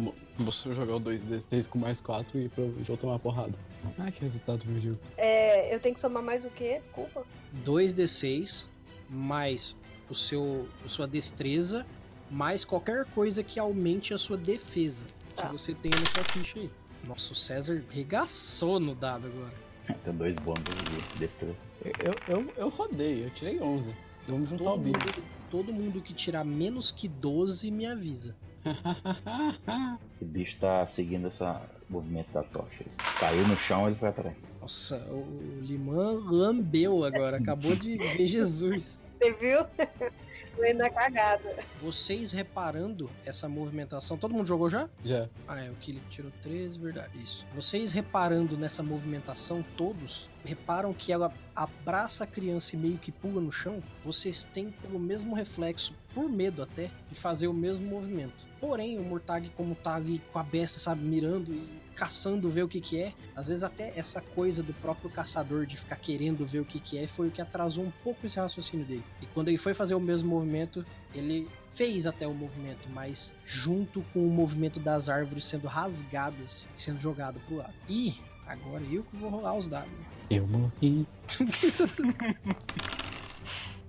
só 0.51 0.73
jogar 0.73 0.95
o 0.95 0.99
2d6 1.01 1.65
com 1.67 1.79
mais 1.79 1.99
4 1.99 2.39
e 2.39 2.47
provavelmente 2.49 2.89
eu 2.89 2.95
vou 2.95 2.97
tomar 2.97 3.19
porrada. 3.19 3.53
Ah, 3.97 4.11
que 4.11 4.21
resultado 4.21 4.63
medíocre. 4.65 5.01
É, 5.17 5.73
eu 5.73 5.79
tenho 5.79 5.95
que 5.95 5.99
somar 6.01 6.21
mais 6.23 6.45
o 6.45 6.49
quê? 6.49 6.79
Desculpa. 6.81 7.23
2d6 7.65 8.67
mais 9.09 9.75
o 10.09 10.15
seu 10.15 10.67
a 10.85 10.89
sua 10.89 11.07
destreza 11.07 11.85
mais 12.29 12.63
qualquer 12.63 13.05
coisa 13.05 13.43
que 13.43 13.59
aumente 13.59 14.13
a 14.13 14.17
sua 14.17 14.37
defesa 14.37 15.05
Tá. 15.35 15.47
que 15.47 15.53
você 15.53 15.73
tenha 15.73 15.95
na 15.97 16.05
sua 16.05 16.23
ficha 16.25 16.59
aí. 16.59 16.69
Nossa, 17.05 17.31
o 17.31 17.35
César 17.35 17.81
regaçou 17.89 18.79
no 18.79 18.93
dado 18.93 19.27
agora. 19.27 19.53
Tem 20.03 20.13
dois 20.13 20.37
bônus 20.37 20.63
de 20.63 21.19
destreza. 21.19 21.55
Eu, 22.03 22.15
eu, 22.27 22.53
eu 22.57 22.69
rodei, 22.69 23.25
eu 23.25 23.29
tirei 23.31 23.59
11. 23.59 23.83
Vamos 24.27 24.49
juntar 24.49 24.63
o 24.63 24.67
Todo 24.67 24.79
bicho. 24.81 24.99
mundo, 24.99 25.23
todo 25.49 25.73
mundo 25.73 26.01
que 26.01 26.13
tirar 26.13 26.43
menos 26.43 26.91
que 26.91 27.07
12 27.07 27.71
me 27.71 27.85
avisa. 27.85 28.35
Esse 30.13 30.25
bicho 30.25 30.57
tá 30.59 30.85
seguindo 30.87 31.29
esse 31.29 31.43
movimento 31.89 32.31
da 32.33 32.43
tocha. 32.43 32.81
aí. 32.81 32.91
Caiu 33.19 33.47
no 33.47 33.55
chão, 33.55 33.87
ele 33.87 33.95
foi 33.95 34.09
atrás. 34.09 34.35
Nossa, 34.61 34.97
o 35.09 35.61
Limão 35.61 36.15
lambeu 36.29 37.03
agora, 37.05 37.37
acabou 37.37 37.73
de 37.75 37.97
ver 37.97 38.25
Jesus. 38.27 38.99
Você 39.17 39.33
viu? 39.33 39.59
Foi 40.59 40.73
na 40.73 40.89
cagada. 40.89 41.55
Vocês 41.81 42.33
reparando 42.33 43.09
essa 43.25 43.47
movimentação, 43.47 44.17
todo 44.17 44.33
mundo 44.33 44.45
jogou 44.45 44.69
já? 44.69 44.89
Já. 45.05 45.29
Ah, 45.47 45.63
é, 45.63 45.69
o 45.69 45.75
Killing 45.75 46.03
tirou 46.09 46.29
13, 46.41 46.77
verdade, 46.77 47.17
isso. 47.17 47.47
Vocês 47.55 47.93
reparando 47.93 48.57
nessa 48.57 48.83
movimentação, 48.83 49.63
todos, 49.77 50.29
reparam 50.43 50.93
que 50.93 51.13
ela 51.13 51.33
abraça 51.55 52.25
a 52.25 52.27
criança 52.27 52.75
e 52.75 52.79
meio 52.79 52.97
que 52.97 53.09
pula 53.09 53.39
no 53.39 53.53
chão, 53.53 53.81
vocês 54.03 54.43
têm 54.53 54.69
pelo 54.69 54.99
mesmo 54.99 55.33
reflexo, 55.33 55.93
por 56.13 56.27
medo 56.27 56.61
até, 56.61 56.91
de 57.09 57.15
fazer 57.15 57.47
o 57.47 57.53
mesmo 57.53 57.87
movimento. 57.87 58.45
Porém, 58.59 58.99
o 58.99 59.03
Murtag, 59.03 59.49
como 59.51 59.75
tá 59.75 59.95
ali 59.95 60.21
com 60.33 60.39
a 60.39 60.43
besta, 60.43 60.77
sabe, 60.77 61.01
mirando 61.01 61.53
e 61.53 61.78
caçando 61.99 62.49
ver 62.49 62.63
o 62.63 62.67
que 62.69 62.79
que 62.79 62.97
é, 62.97 63.13
às 63.35 63.47
vezes 63.47 63.61
até 63.61 63.91
essa 63.99 64.21
coisa 64.21 64.63
do 64.63 64.73
próprio 64.75 65.09
caçador 65.09 65.65
de 65.65 65.75
ficar 65.75 65.97
querendo 65.97 66.45
ver 66.45 66.61
o 66.61 66.65
que 66.65 66.79
que 66.79 66.97
é, 66.97 67.05
foi 67.05 67.27
o 67.27 67.31
que 67.31 67.41
atrasou 67.41 67.83
um 67.83 67.91
pouco 68.01 68.25
esse 68.25 68.39
raciocínio 68.39 68.85
dele. 68.85 69.03
E 69.21 69.25
quando 69.25 69.49
ele 69.49 69.57
foi 69.57 69.73
fazer 69.73 69.95
o 69.95 69.99
mesmo 69.99 70.29
movimento, 70.29 70.85
ele 71.13 71.45
fez 71.73 72.07
até 72.07 72.25
o 72.25 72.33
movimento, 72.33 72.87
mas 72.91 73.35
junto 73.43 74.01
com 74.13 74.25
o 74.25 74.31
movimento 74.31 74.79
das 74.79 75.09
árvores 75.09 75.43
sendo 75.43 75.67
rasgadas 75.67 76.69
e 76.77 76.81
sendo 76.81 76.99
jogado 76.99 77.37
pro 77.41 77.57
lado. 77.57 77.73
E 77.89 78.15
agora 78.47 78.81
eu 78.89 79.03
que 79.03 79.17
vou 79.17 79.29
rolar 79.29 79.57
os 79.57 79.67
dados. 79.67 79.91
né? 79.91 80.05
Eu 80.29 80.47
morri. 80.47 81.05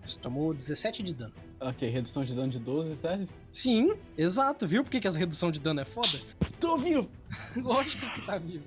Você 0.05 0.19
tomou 0.19 0.53
17 0.53 1.05
de 1.05 1.15
dano. 1.15 1.35
Ok, 1.61 1.89
redução 1.89 2.25
de 2.25 2.35
dano 2.35 2.51
de 2.51 2.59
12, 2.59 2.97
sério? 3.01 3.29
Sim, 3.53 3.95
exato. 4.19 4.67
Viu 4.67 4.83
por 4.83 4.91
que, 4.91 4.99
que 4.99 5.07
as 5.07 5.15
redução 5.15 5.53
de 5.53 5.61
dano 5.61 5.79
é 5.79 5.85
foda? 5.85 6.21
Tô 6.61 6.77
vivo! 6.77 7.09
Lógico 7.57 8.07
que 8.15 8.27
tá 8.27 8.39
vivo. 8.39 8.65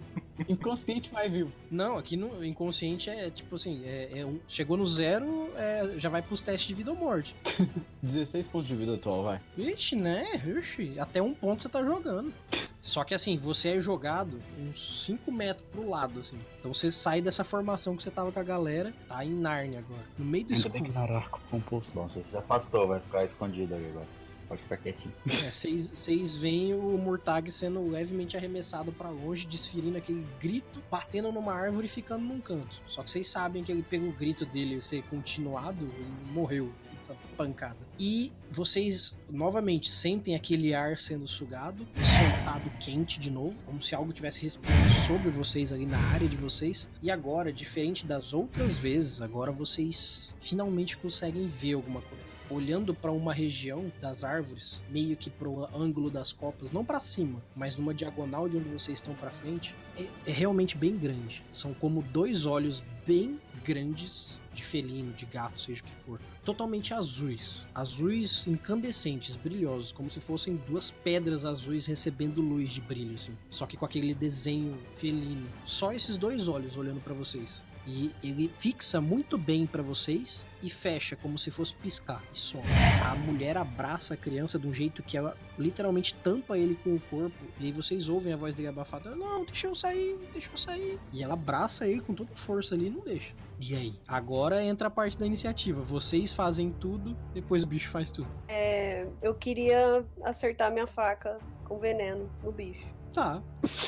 Inconsciente, 0.50 1.10
mas 1.14 1.32
vivo. 1.32 1.52
Não, 1.70 1.98
aqui 1.98 2.18
no 2.18 2.44
inconsciente 2.44 3.10
é 3.10 3.30
tipo 3.30 3.56
assim, 3.56 3.84
é, 3.86 4.20
é 4.20 4.26
um- 4.26 4.40
chegou 4.48 4.76
no 4.76 4.86
zero, 4.86 5.52
é, 5.56 5.94
já 6.00 6.10
vai 6.10 6.22
pros 6.22 6.42
testes 6.42 6.68
de 6.68 6.74
vida 6.74 6.92
ou 6.92 6.98
morte. 6.98 7.36
16 8.02 8.48
pontos 8.48 8.68
de 8.68 8.76
vida 8.76 8.96
atual, 8.96 9.24
vai. 9.24 9.40
Vixe, 9.56 9.96
né? 9.96 10.26
Vixe, 10.44 11.00
até 11.00 11.22
um 11.22 11.34
ponto 11.34 11.62
você 11.62 11.70
tá 11.70 11.84
jogando. 11.84 12.34
Só 12.82 13.04
que 13.04 13.14
assim, 13.14 13.38
você 13.38 13.70
é 13.70 13.80
jogado 13.80 14.42
uns 14.60 15.06
5 15.06 15.32
metros 15.32 15.66
pro 15.72 15.88
lado, 15.90 16.20
assim. 16.20 16.38
Então 16.60 16.74
você 16.74 16.92
sai 16.92 17.22
dessa 17.22 17.44
formação 17.44 17.96
que 17.96 18.04
você 18.04 18.12
tava 18.12 18.32
com 18.32 18.40
a 18.40 18.44
galera, 18.44 18.94
tá 19.08 19.24
em 19.24 19.30
Narnia 19.34 19.80
agora. 19.80 20.04
No 20.18 20.26
meio 20.26 20.46
do 20.46 20.54
escuro. 20.54 20.84
arco 20.98 21.40
composto. 21.50 21.92
Bom, 21.94 22.10
você 22.10 22.22
se 22.22 22.36
afastou, 22.36 22.88
vai 22.88 23.00
ficar 23.00 23.24
escondido 23.24 23.76
ali 23.76 23.86
agora. 23.86 24.08
Pode 24.48 24.62
ficar 24.62 24.78
quietinho. 24.78 25.14
É, 25.30 25.50
Vocês 25.50 26.36
veem 26.36 26.74
o 26.74 26.98
Murtag 26.98 27.52
sendo 27.52 27.88
levemente 27.88 28.36
arremessado 28.38 28.92
pra 28.92 29.10
longe, 29.10 29.48
desferindo 29.48 29.98
aquele 29.98 30.26
grito, 30.40 30.84
batendo 30.92 31.32
numa 31.32 31.54
árvore 31.54 31.88
e 31.88 31.90
ficando 31.90 32.24
num 32.24 32.42
canto. 32.42 32.82
Só 32.86 33.04
que 33.04 33.10
vocês 33.12 33.28
sabem 33.28 33.64
que 33.64 33.72
ele, 33.72 33.84
pelo 33.84 34.12
grito 34.12 34.46
dele 34.46 34.82
ser 34.82 35.04
continuado, 35.04 35.84
ele 35.86 36.32
morreu. 36.32 36.72
Essa 37.04 37.16
pancada. 37.38 37.78
E 38.00 38.32
vocês 38.50 39.18
novamente 39.30 39.90
sentem 39.90 40.36
aquele 40.36 40.74
ar 40.74 40.98
sendo 40.98 41.28
sugado, 41.28 41.86
soltado 41.96 42.70
quente 42.80 43.20
de 43.20 43.32
novo, 43.32 43.56
como 43.66 43.82
se 43.84 43.94
algo 43.94 44.14
tivesse 44.14 44.40
respirando 44.40 44.94
sobre 45.08 45.30
vocês 45.30 45.74
ali 45.74 45.86
na 45.86 45.98
área 46.14 46.28
de 46.28 46.38
vocês. 46.38 46.90
E 47.02 47.12
agora, 47.12 47.52
diferente 47.52 48.06
das 48.06 48.34
outras 48.34 48.78
vezes, 48.78 49.22
agora 49.22 49.52
vocês 49.52 50.36
finalmente 50.40 50.98
conseguem 50.98 51.48
ver 51.48 51.74
alguma 51.74 52.02
coisa. 52.02 52.36
Olhando 52.50 52.94
para 52.94 53.12
uma 53.12 53.34
região 53.34 53.92
das 54.00 54.24
árvores, 54.24 54.82
meio 54.90 55.18
que 55.18 55.30
pro 55.30 55.68
ângulo 55.76 56.10
das 56.10 56.32
copas, 56.32 56.72
não 56.72 56.86
para 56.86 57.00
cima, 57.00 57.44
mas 57.56 57.76
numa 57.76 57.94
diagonal 57.94 58.48
de 58.48 58.58
onde 58.58 58.70
vocês 58.70 59.00
estão 59.00 59.14
para 59.16 59.32
frente, 59.32 59.76
é, 59.98 60.06
é 60.26 60.32
realmente 60.32 60.78
bem 60.78 60.98
grande. 60.98 61.44
São 61.52 61.74
como 61.74 62.02
dois 62.02 62.46
olhos 62.46 62.84
bem 63.06 63.40
grandes 63.64 64.40
de 64.54 64.64
felino, 64.64 65.14
de 65.14 65.26
gato, 65.26 65.60
seja 65.60 65.82
o 65.82 65.84
que 65.84 65.96
for, 66.06 66.20
totalmente 66.44 66.94
azuis, 66.94 67.66
azuis 67.74 68.46
incandescentes, 68.48 69.36
brilhosos, 69.36 69.92
como 69.92 70.10
se 70.10 70.20
fossem 70.20 70.56
duas 70.68 70.92
pedras 70.92 71.46
azuis 71.46 71.86
recebendo 71.86 72.42
luz 72.42 72.72
de 72.72 72.82
brilho, 72.82 73.16
assim. 73.16 73.36
Só 73.50 73.66
que 73.66 73.78
com 73.78 73.86
aquele 73.86 74.14
desenho 74.14 74.78
felino. 74.98 75.50
Só 75.64 75.94
esses 75.94 76.18
dois 76.18 76.48
olhos 76.48 76.78
olhando 76.78 77.02
para 77.02 77.14
vocês. 77.14 77.64
E 77.86 78.14
ele 78.24 78.52
fixa 78.60 79.02
muito 79.02 79.38
bem 79.38 79.66
para 79.66 79.84
vocês 79.84 80.46
e 80.62 80.70
fecha 80.70 81.16
como 81.18 81.38
se 81.38 81.52
fosse 81.52 81.76
piscar 81.76 82.24
e 82.34 82.40
some. 82.40 82.64
A 83.06 83.16
mulher 83.16 83.58
abraça 83.58 84.14
a 84.14 84.18
criança 84.18 84.58
de 84.58 84.68
um 84.68 84.74
jeito 84.74 85.04
que 85.04 85.18
ela 85.18 85.36
literalmente 85.60 86.14
tampa 86.16 86.58
ele 86.58 86.76
com 86.76 86.96
o 86.96 87.00
corpo. 87.00 87.36
E 87.60 87.66
aí 87.66 87.72
vocês 87.72 88.08
ouvem 88.08 88.32
a 88.32 88.38
voz 88.38 88.56
dele 88.56 88.70
abafada: 88.70 89.14
Não, 89.16 89.44
deixa 89.44 89.68
eu 89.68 89.76
sair, 89.76 90.18
deixa 90.32 90.50
eu 90.52 90.58
sair. 90.58 91.00
E 91.12 91.22
ela 91.22 91.34
abraça 91.34 91.86
ele 91.86 92.02
com 92.02 92.14
toda 92.14 92.34
força 92.36 92.74
ali 92.74 92.88
e 92.88 92.90
não 92.90 93.02
deixa. 93.02 93.34
E 93.60 93.76
aí? 93.76 93.94
Agora 94.08 94.64
entra 94.64 94.88
a 94.88 94.92
parte 94.92 95.18
da 95.18 95.26
iniciativa. 95.26 95.82
Vocês 95.82 96.32
fazem 96.32 96.70
tudo, 96.72 97.18
depois 97.34 97.64
o 97.64 97.68
bicho 97.68 97.90
faz 97.90 98.10
tudo. 98.10 98.30
É, 98.48 99.06
eu 99.22 99.36
queria 99.36 100.06
acertar 100.24 100.72
minha 100.72 100.88
faca 100.88 101.38
com 101.66 101.80
veneno 101.80 102.30
no 102.42 102.52
bicho. 102.52 102.88
Tá. 103.14 103.44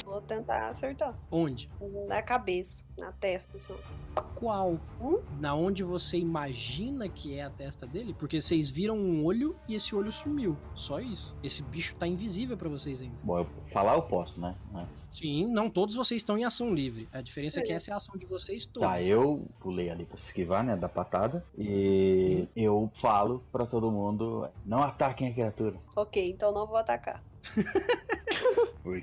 Vou 0.06 0.22
tentar 0.22 0.70
acertar. 0.70 1.18
Onde? 1.32 1.68
Na 2.08 2.22
cabeça, 2.22 2.86
na 2.98 3.12
testa, 3.12 3.58
assim. 3.58 3.74
Qual? 4.36 4.80
Hum? 5.02 5.20
Na 5.40 5.56
onde 5.56 5.84
você 5.84 6.18
imagina 6.18 7.10
que 7.10 7.38
é 7.38 7.44
a 7.44 7.50
testa 7.50 7.88
dele? 7.88 8.14
Porque 8.14 8.40
vocês 8.40 8.70
viram 8.70 8.96
um 8.96 9.26
olho 9.26 9.56
e 9.68 9.76
esse 9.76 9.96
olho 9.96 10.12
sumiu. 10.12 10.56
Só 10.76 11.00
isso. 11.00 11.36
Esse 11.42 11.64
bicho 11.64 11.96
tá 11.96 12.06
invisível 12.06 12.56
pra 12.56 12.70
vocês 12.70 13.02
ainda. 13.02 13.16
Bom, 13.24 13.40
eu, 13.40 13.48
falar 13.74 13.96
eu 13.96 14.04
posso, 14.04 14.40
né? 14.40 14.56
Mas... 14.72 15.10
Sim, 15.12 15.48
não 15.48 15.70
todos 15.70 15.96
vocês 15.96 16.22
estão 16.22 16.38
em 16.38 16.46
ação 16.46 16.72
livre. 16.74 17.10
A 17.12 17.22
diferença 17.22 17.60
é 17.60 17.64
que 17.64 17.74
essa 17.74 17.90
é 17.90 17.94
a 17.94 17.98
ação 17.98 18.16
de 18.18 18.28
vocês 18.28 18.68
todos. 18.68 18.88
Tá, 18.88 19.02
eu 19.02 19.48
pulei 19.60 19.90
ali 19.90 20.06
pra 20.06 20.18
se 20.18 20.26
esquivar, 20.26 20.64
né, 20.64 20.78
da 20.78 20.88
patada. 20.88 21.44
E 21.58 22.48
eu 22.56 22.92
falo 22.94 23.44
pra 23.52 23.66
todo 23.66 23.92
mundo, 23.92 24.48
não 24.64 24.84
ataquem 24.84 25.30
a 25.30 25.34
criatura. 25.34 25.78
Ok, 25.96 26.30
então 26.30 26.54
não 26.54 26.68
vou 26.68 26.78
atacar. 26.78 27.24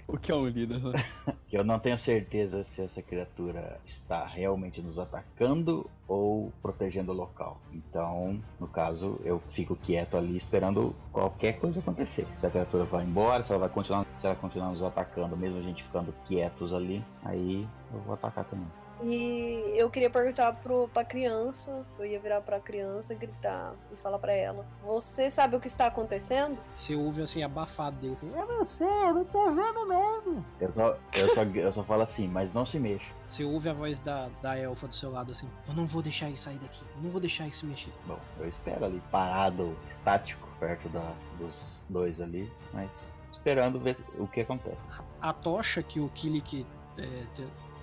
O 0.07 0.17
que 0.17 0.31
é 0.31 0.35
um 0.35 0.47
líder, 0.47 0.79
né? 0.81 0.93
Eu 1.53 1.65
não 1.65 1.79
tenho 1.79 1.99
certeza 1.99 2.65
se 2.65 2.83
essa 2.83 3.03
criatura 3.03 3.79
está 3.85 4.25
realmente 4.25 4.81
nos 4.81 4.99
atacando 4.99 5.91
ou 6.07 6.53
protegendo 6.63 7.13
o 7.13 7.15
local. 7.15 7.61
Então, 7.73 8.41
no 8.59 8.67
caso, 8.67 9.21
eu 9.23 9.43
fico 9.53 9.77
quieto 9.77 10.17
ali 10.17 10.37
esperando 10.37 10.95
qualquer 11.13 11.59
coisa 11.59 11.81
acontecer. 11.81 12.27
Se 12.35 12.47
a 12.47 12.51
criatura 12.51 12.85
vai 12.85 13.05
embora, 13.05 13.45
se 13.45 13.51
ela 13.51 13.61
vai 13.61 13.69
continuar, 13.69 14.07
se 14.19 14.27
ela 14.27 14.37
continuar 14.37 14.71
nos 14.71 14.83
atacando, 14.83 15.37
mesmo 15.37 15.59
a 15.59 15.63
gente 15.63 15.83
ficando 15.83 16.15
quietos 16.27 16.73
ali, 16.73 17.05
aí 17.23 17.69
eu 17.93 18.01
vou 18.01 18.15
atacar 18.15 18.45
também. 18.47 18.69
E 19.05 19.75
eu 19.75 19.91
queria 19.91 20.09
perguntar 20.09 20.53
pro, 20.55 20.89
pra 20.89 21.05
criança, 21.05 21.85
eu 21.99 22.07
ia 22.07 22.21
virar 22.21 22.41
pra 22.41 22.61
criança, 22.61 23.15
gritar 23.15 23.75
e 23.93 23.97
falar 23.97 24.19
pra 24.19 24.33
ela: 24.33 24.65
Você 24.85 25.29
sabe 25.29 25.57
o 25.57 25.61
que 25.61 25.67
está 25.67 25.87
acontecendo? 25.87 26.59
Você 26.75 26.95
ouve 26.95 27.23
assim, 27.23 27.43
abafado 27.43 27.97
dele. 27.97 28.13
Assim, 28.13 28.31
eu 28.35 28.47
não 28.47 28.65
sei, 28.65 28.87
eu 28.87 29.15
não 29.15 29.25
tô 29.25 29.51
vendo 29.51 29.87
nada. 29.87 30.45
Eu 30.61 30.73
só, 30.73 30.97
eu 31.13 31.29
só, 31.29 31.43
eu 31.43 31.73
só 31.73 31.83
falo 31.83 32.03
assim, 32.03 32.29
mas 32.29 32.53
não 32.53 32.65
se 32.65 32.79
mexa. 32.79 33.13
Você 33.27 33.45
ouve 33.45 33.69
a 33.69 33.73
voz 33.73 33.99
da, 34.01 34.29
da 34.41 34.57
elfa 34.57 34.87
do 34.87 34.95
seu 34.95 35.11
lado 35.11 35.33
assim: 35.33 35.49
Eu 35.67 35.75
não 35.75 35.87
vou 35.87 36.03
deixar 36.03 36.29
ele 36.29 36.37
sair 36.37 36.59
daqui. 36.59 36.85
Eu 36.97 37.03
não 37.03 37.11
vou 37.11 37.21
deixar 37.21 37.45
ele 37.45 37.55
se 37.55 37.67
mexer. 37.67 37.93
Bom, 38.07 38.19
eu 38.39 38.49
espero 38.49 38.85
ali, 38.85 39.03
parado, 39.11 39.77
estático, 39.89 40.49
perto 40.61 40.89
da, 40.89 41.13
dos 41.39 41.85
dois 41.89 42.21
ali, 42.21 42.51
mas 42.73 43.13
esperando 43.33 43.81
ver 43.81 43.97
o 44.19 44.29
que 44.29 44.43
acontece. 44.43 44.77
A 45.21 45.33
tocha 45.33 45.83
que 45.83 45.99
o 45.99 46.09
Kilik 46.11 46.67
é, 46.99 47.25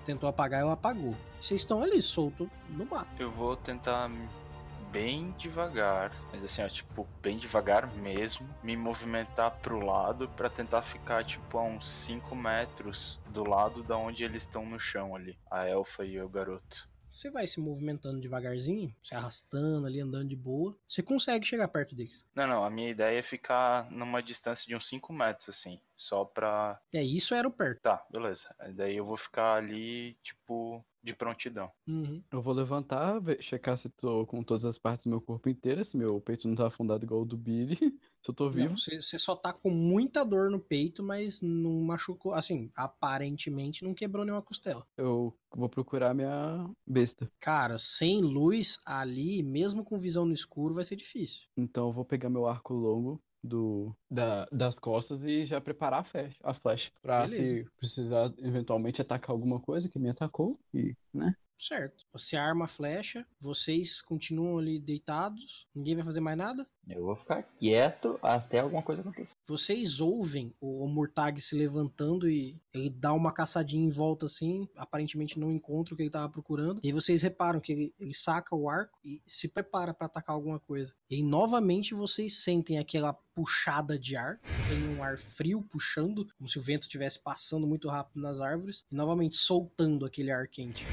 tentou 0.10 0.28
apagar, 0.28 0.62
ela 0.62 0.74
apagou. 0.74 1.16
Vocês 1.40 1.62
estão 1.62 1.84
ali, 1.84 2.02
solto 2.02 2.50
no 2.70 2.84
mato. 2.86 3.08
Eu 3.20 3.32
vou 3.32 3.56
tentar 3.56 4.10
bem 4.92 5.36
devagar, 5.38 6.12
mas 6.32 6.44
assim, 6.44 6.64
ó, 6.64 6.68
tipo, 6.68 7.08
bem 7.22 7.38
devagar 7.38 7.86
mesmo, 7.98 8.48
me 8.64 8.76
movimentar 8.76 9.52
pro 9.62 9.86
lado 9.86 10.28
pra 10.30 10.50
tentar 10.50 10.82
ficar, 10.82 11.24
tipo, 11.24 11.60
a 11.60 11.64
uns 11.64 11.88
5 11.88 12.36
metros 12.36 13.20
do 13.28 13.48
lado 13.48 13.84
da 13.84 13.96
onde 13.98 14.24
eles 14.24 14.44
estão 14.44 14.66
no 14.66 14.80
chão 14.80 15.16
ali, 15.16 15.38
a 15.52 15.68
elfa 15.68 16.04
e 16.04 16.20
o 16.20 16.28
garoto. 16.28 16.90
Você 17.10 17.32
vai 17.32 17.48
se 17.48 17.60
movimentando 17.60 18.20
devagarzinho, 18.22 18.94
se 19.04 19.16
arrastando 19.16 19.88
ali, 19.88 20.00
andando 20.00 20.30
de 20.30 20.36
boa. 20.36 20.78
Você 20.88 21.02
consegue 21.02 21.46
chegar 21.46 21.68
perto 21.68 21.96
deles. 21.96 22.26
Não, 22.36 22.48
não, 22.48 22.64
a 22.64 22.70
minha 22.70 22.90
ideia 22.92 23.18
é 23.20 23.24
ficar 23.24 23.90
numa 23.92 24.22
distância 24.22 24.68
de 24.68 24.76
uns 24.76 24.88
5 24.88 25.12
metros, 25.12 25.50
assim, 25.50 25.80
só 25.96 26.24
pra. 26.24 26.80
É, 26.94 27.04
isso 27.04 27.34
era 27.34 27.48
o 27.48 27.52
perto. 27.52 27.82
Tá, 27.82 28.06
beleza. 28.12 28.44
Daí 28.76 28.96
eu 28.96 29.06
vou 29.06 29.18
ficar 29.18 29.56
ali, 29.56 30.16
tipo, 30.24 30.86
de 31.04 31.14
prontidão. 31.16 31.72
Uhum. 31.88 32.22
Eu 32.32 32.42
vou 32.42 32.54
levantar, 32.54 33.20
ver- 33.20 33.42
checar 33.42 33.78
se 33.78 33.90
tô 33.90 34.26
com 34.28 34.44
todas 34.44 34.66
as 34.66 34.78
partes 34.78 35.06
do 35.06 35.10
meu 35.10 35.22
corpo 35.22 35.50
inteiro, 35.50 35.84
se 35.86 35.98
meu 35.98 36.20
peito 36.22 36.48
não 36.48 36.56
tá 36.56 36.68
afundado 36.68 37.04
igual 37.06 37.22
o 37.22 37.26
do 37.26 37.38
Billy, 37.38 37.78
se 38.24 38.30
eu 38.30 38.36
tô 38.36 38.50
vivo. 38.50 38.76
Você 38.78 39.18
só 39.18 39.36
tá 39.36 39.54
com 39.54 39.70
muita 39.70 40.24
dor 40.24 40.50
no 40.50 40.60
peito, 40.60 41.04
mas 41.04 41.42
não 41.42 41.82
machucou. 41.82 42.34
Assim, 42.34 42.70
aparentemente 42.76 43.84
não 43.84 43.94
quebrou 43.94 44.26
nenhuma 44.26 44.42
costela. 44.44 44.86
Eu 44.98 45.34
vou 45.56 45.70
procurar 45.70 46.14
minha 46.14 46.70
besta. 46.86 47.28
Cara, 47.40 47.78
sem 47.80 48.22
luz 48.22 48.80
ali, 48.86 49.42
mesmo 49.44 49.84
com 49.84 49.98
visão 50.00 50.26
no 50.26 50.34
escuro, 50.34 50.74
vai 50.74 50.86
ser 50.86 50.96
difícil. 50.96 51.48
Então 51.58 51.88
eu 51.88 51.94
vou 51.94 52.06
pegar 52.06 52.30
meu 52.30 52.46
arco 52.48 52.74
longo 52.74 53.22
do, 53.44 53.96
da- 54.12 54.46
das 54.52 54.78
costas 54.78 55.24
e 55.24 55.46
já 55.46 55.62
preparar 55.62 56.02
a 56.02 56.04
flecha, 56.04 56.38
a 56.44 56.54
flecha 56.54 56.92
pra 57.02 57.26
Beleza. 57.28 57.56
se 57.56 57.66
precisar 57.78 58.34
eventualmente 58.40 59.02
atacar 59.02 59.32
alguma 59.32 59.60
coisa 59.60 59.88
que 59.88 59.98
me 59.98 60.10
atacou 60.10 60.60
e, 60.74 60.94
né? 61.14 61.34
Certo. 61.60 62.06
Você 62.14 62.38
arma 62.38 62.66
a 62.66 62.68
flecha, 62.70 63.26
vocês 63.40 64.02
continuam 64.02 64.58
ali 64.58 64.80
deitados, 64.80 65.68
ninguém 65.76 65.96
vai 65.96 66.06
fazer 66.06 66.22
mais 66.22 66.38
nada. 66.38 66.66
Eu 66.88 67.04
vou 67.04 67.16
ficar 67.16 67.44
quieto 67.44 68.18
até 68.24 68.60
alguma 68.60 68.82
coisa 68.82 69.02
acontecer. 69.02 69.36
Vocês 69.46 70.00
ouvem 70.00 70.54
o, 70.60 70.88
Murtag 70.88 71.40
se 71.40 71.56
levantando 71.56 72.30
e 72.30 72.58
ele 72.74 72.90
dá 72.90 73.14
uma 73.14 73.32
caçadinha 73.32 73.86
em 73.86 73.90
volta 73.90 74.26
assim, 74.26 74.68
aparentemente 74.76 75.38
não 75.38 75.52
encontra 75.52 75.94
o 75.94 75.98
que 75.98 76.04
ele 76.04 76.10
tava 76.10 76.30
procurando. 76.30 76.80
E 76.84 76.94
vocês 76.94 77.22
reparam 77.22 77.60
que 77.60 77.72
ele, 77.72 77.94
ele 78.00 78.14
saca 78.14 78.56
o 78.56 78.70
arco 78.70 78.98
e 79.04 79.22
se 79.28 79.48
prepara 79.48 79.94
para 79.94 80.08
atacar 80.08 80.36
alguma 80.36 80.60
coisa. 80.60 80.96
E 81.10 81.22
novamente 81.22 81.94
vocês 81.94 82.42
sentem 82.42 82.80
aquela 82.80 83.14
puxada 83.36 84.00
de 84.00 84.16
ar, 84.16 84.40
tem 84.68 84.98
um 84.98 85.04
ar 85.04 85.18
frio 85.18 85.62
puxando, 85.62 86.26
como 86.38 86.50
se 86.50 86.58
o 86.58 86.62
vento 86.62 86.84
estivesse 86.84 87.20
passando 87.22 87.68
muito 87.68 87.88
rápido 87.88 88.22
nas 88.22 88.42
árvores 88.42 88.86
e 88.92 88.96
novamente 88.96 89.36
soltando 89.36 90.06
aquele 90.06 90.32
ar 90.32 90.48
quente 90.48 90.86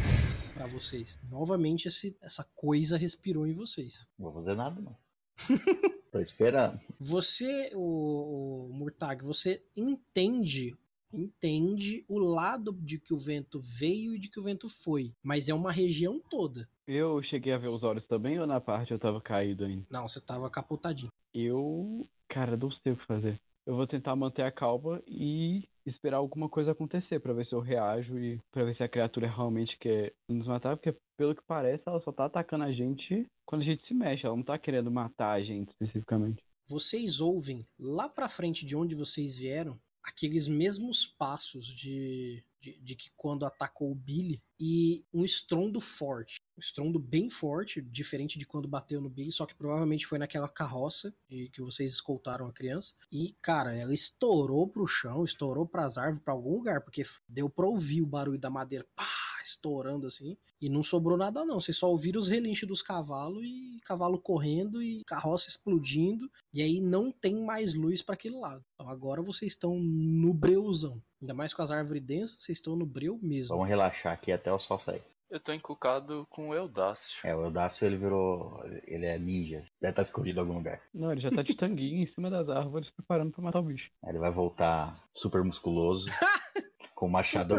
para 0.57 0.67
vocês. 0.67 1.19
Novamente 1.29 1.87
esse, 1.87 2.17
essa 2.23 2.43
coisa 2.55 2.97
respirou 2.97 3.47
em 3.47 3.53
vocês. 3.53 4.09
Não 4.19 4.25
vou 4.25 4.35
fazer 4.35 4.55
nada, 4.55 4.81
não. 4.81 4.97
Tô 6.11 6.19
esperando. 6.19 6.81
Você, 6.99 7.71
o, 7.75 8.69
o 8.71 8.73
Murtag, 8.73 9.23
você 9.23 9.63
entende 9.77 10.75
entende 11.13 12.05
o 12.09 12.19
lado 12.19 12.73
de 12.73 12.99
que 12.99 13.15
o 13.15 13.19
vento 13.19 13.61
veio 13.63 14.15
e 14.15 14.19
de 14.19 14.29
que 14.29 14.39
o 14.39 14.43
vento 14.43 14.69
foi, 14.69 15.15
mas 15.23 15.49
é 15.49 15.55
uma 15.55 15.73
região 15.73 16.21
toda. 16.29 16.69
Eu 16.87 17.23
cheguei 17.23 17.53
a 17.53 17.59
ver 17.59 17.69
os 17.69 17.83
olhos 17.83 18.07
também 18.07 18.39
ou 18.39 18.47
na 18.47 18.61
parte 18.61 18.93
eu 18.93 18.99
tava 18.99 19.21
caído 19.21 19.65
ainda? 19.65 19.87
Não, 19.89 20.07
você 20.07 20.21
tava 20.21 20.51
capotadinho. 20.51 21.11
Eu, 21.33 22.07
cara, 22.29 22.57
não 22.57 22.71
sei 22.71 22.93
o 22.93 22.97
que 22.97 23.07
fazer. 23.07 23.41
Eu 23.67 23.75
vou 23.75 23.87
tentar 23.87 24.15
manter 24.15 24.43
a 24.43 24.53
calma 24.53 25.03
e 25.09 25.69
esperar 25.85 26.19
alguma 26.19 26.49
coisa 26.49 26.71
acontecer 26.71 27.19
pra 27.19 27.33
ver 27.33 27.47
se 27.47 27.55
eu 27.55 27.61
reajo 27.61 28.19
e 28.19 28.41
pra 28.53 28.65
ver 28.65 28.77
se 28.77 28.83
a 28.83 28.89
criatura 28.89 29.27
realmente 29.27 29.77
quer 29.79 30.13
nos 30.29 30.47
matar, 30.47 30.77
porque 30.77 30.97
pelo 31.17 31.35
que 31.35 31.43
parece 31.47 31.83
ela 31.87 32.01
só 32.01 32.13
tá 32.13 32.27
atacando 32.27 32.65
a 32.65 32.73
gente 32.73 33.27
quando 33.45 33.63
a 33.63 33.65
gente 33.65 33.87
se 33.87 33.95
mexe, 33.95 34.27
ela 34.27 34.37
não 34.37 34.43
tá 34.43 34.59
querendo 34.59 34.91
matar 34.91 35.33
a 35.33 35.43
gente 35.43 35.71
especificamente. 35.71 36.43
Vocês 36.69 37.21
ouvem 37.21 37.65
lá 37.79 38.09
pra 38.09 38.29
frente 38.29 38.67
de 38.67 38.77
onde 38.77 38.95
vocês 38.95 39.37
vieram 39.37 39.79
aqueles 40.07 40.47
mesmos 40.47 41.05
passos 41.05 41.67
de, 41.67 42.43
de, 42.61 42.79
de 42.81 42.95
que 42.95 43.11
quando 43.17 43.45
atacou 43.45 43.91
o 43.91 43.95
Billy 43.95 44.41
e 44.59 45.05
um 45.13 45.25
estrondo 45.25 45.81
forte. 45.81 46.41
Um 46.57 46.61
estrondo 46.61 46.99
bem 46.99 47.29
forte, 47.29 47.83
diferente 47.83 48.39
de 48.39 48.47
quando 48.47 48.69
bateu 48.69 49.01
no 49.01 49.11
Billy, 49.11 49.33
só 49.33 49.45
que 49.45 49.55
provavelmente 49.55 50.07
foi 50.07 50.19
naquela 50.19 50.49
carroça 50.49 51.13
de 51.29 51.49
que 51.49 51.61
vocês 51.61 51.93
escoltaram 51.93 52.47
a 52.47 52.53
criança. 52.53 52.95
E, 53.11 53.35
cara, 53.43 53.75
ela 53.75 53.93
estourou 53.93 54.69
pro 54.69 54.87
chão, 54.87 55.25
estourou 55.25 55.67
pras 55.67 55.99
árvores, 55.99 56.23
pra 56.23 56.33
algum 56.33 56.55
lugar, 56.55 56.81
porque 56.81 57.03
deu 57.29 57.51
pra 57.51 57.67
ouvir 57.67 58.01
o 58.01 58.07
barulho 58.07 58.39
da 58.39 58.49
madeira. 58.49 58.87
Pá! 58.95 59.05
Estourando 59.47 60.07
assim. 60.07 60.37
E 60.61 60.69
não 60.69 60.83
sobrou 60.83 61.17
nada, 61.17 61.45
não. 61.45 61.61
Vocês 61.61 61.77
só 61.77 61.89
ouviram 61.89 62.21
os 62.21 62.29
relinchos 62.29 62.69
dos 62.69 62.83
cavalos 62.83 63.45
e 63.45 63.81
cavalo 63.85 64.19
correndo 64.19 64.83
e 64.83 65.03
carroça 65.05 65.49
explodindo. 65.49 66.31
E 66.53 66.63
aí 66.63 66.81
não 66.81 67.11
tem 67.11 67.45
mais 67.45 67.75
luz 67.75 68.03
para 68.03 68.15
aquele 68.15 68.37
lado. 68.37 68.65
Então 68.75 68.89
agora 68.91 69.23
vocês 69.23 69.53
estão 69.53 69.79
no 69.79 70.33
breuzão. 70.33 71.03
Ainda 71.21 71.35
mais 71.35 71.53
com 71.53 71.63
as 71.63 71.71
árvores 71.71 72.03
densas, 72.03 72.43
vocês 72.43 72.59
estão 72.59 72.77
no 72.77 72.87
breu 72.87 73.19
mesmo. 73.23 73.55
Vamos 73.55 73.69
relaxar 73.69 74.13
aqui 74.13 74.33
até 74.33 74.53
o 74.53 74.59
sol 74.59 74.79
sair. 74.79 75.03
Eu 75.29 75.41
tô 75.41 75.53
encucado 75.53 76.25
com 76.31 76.51
o 76.51 76.55
Eudácio. 76.55 77.19
É, 77.25 77.35
o 77.35 77.45
Eudácio 77.45 77.85
ele 77.85 77.97
virou. 77.97 78.63
Ele 78.87 79.07
é 79.07 79.19
ninja. 79.19 79.65
Deve 79.81 79.91
estar 79.91 80.03
escondido 80.03 80.39
em 80.39 80.41
algum 80.41 80.55
lugar. 80.55 80.81
Não, 80.95 81.11
ele 81.11 81.21
já 81.21 81.31
tá 81.31 81.43
de 81.43 81.55
tanguinho 81.55 82.03
em 82.03 82.07
cima 82.07 82.31
das 82.31 82.49
árvores 82.49 82.91
preparando 82.91 83.33
pra 83.33 83.43
matar 83.43 83.59
o 83.59 83.65
bicho. 83.65 83.91
Aí 84.05 84.11
ele 84.11 84.21
vai 84.21 84.31
voltar 84.31 85.03
super 85.13 85.43
musculoso. 85.43 86.07
com 86.97 87.07
o 87.07 87.11
machado. 87.11 87.55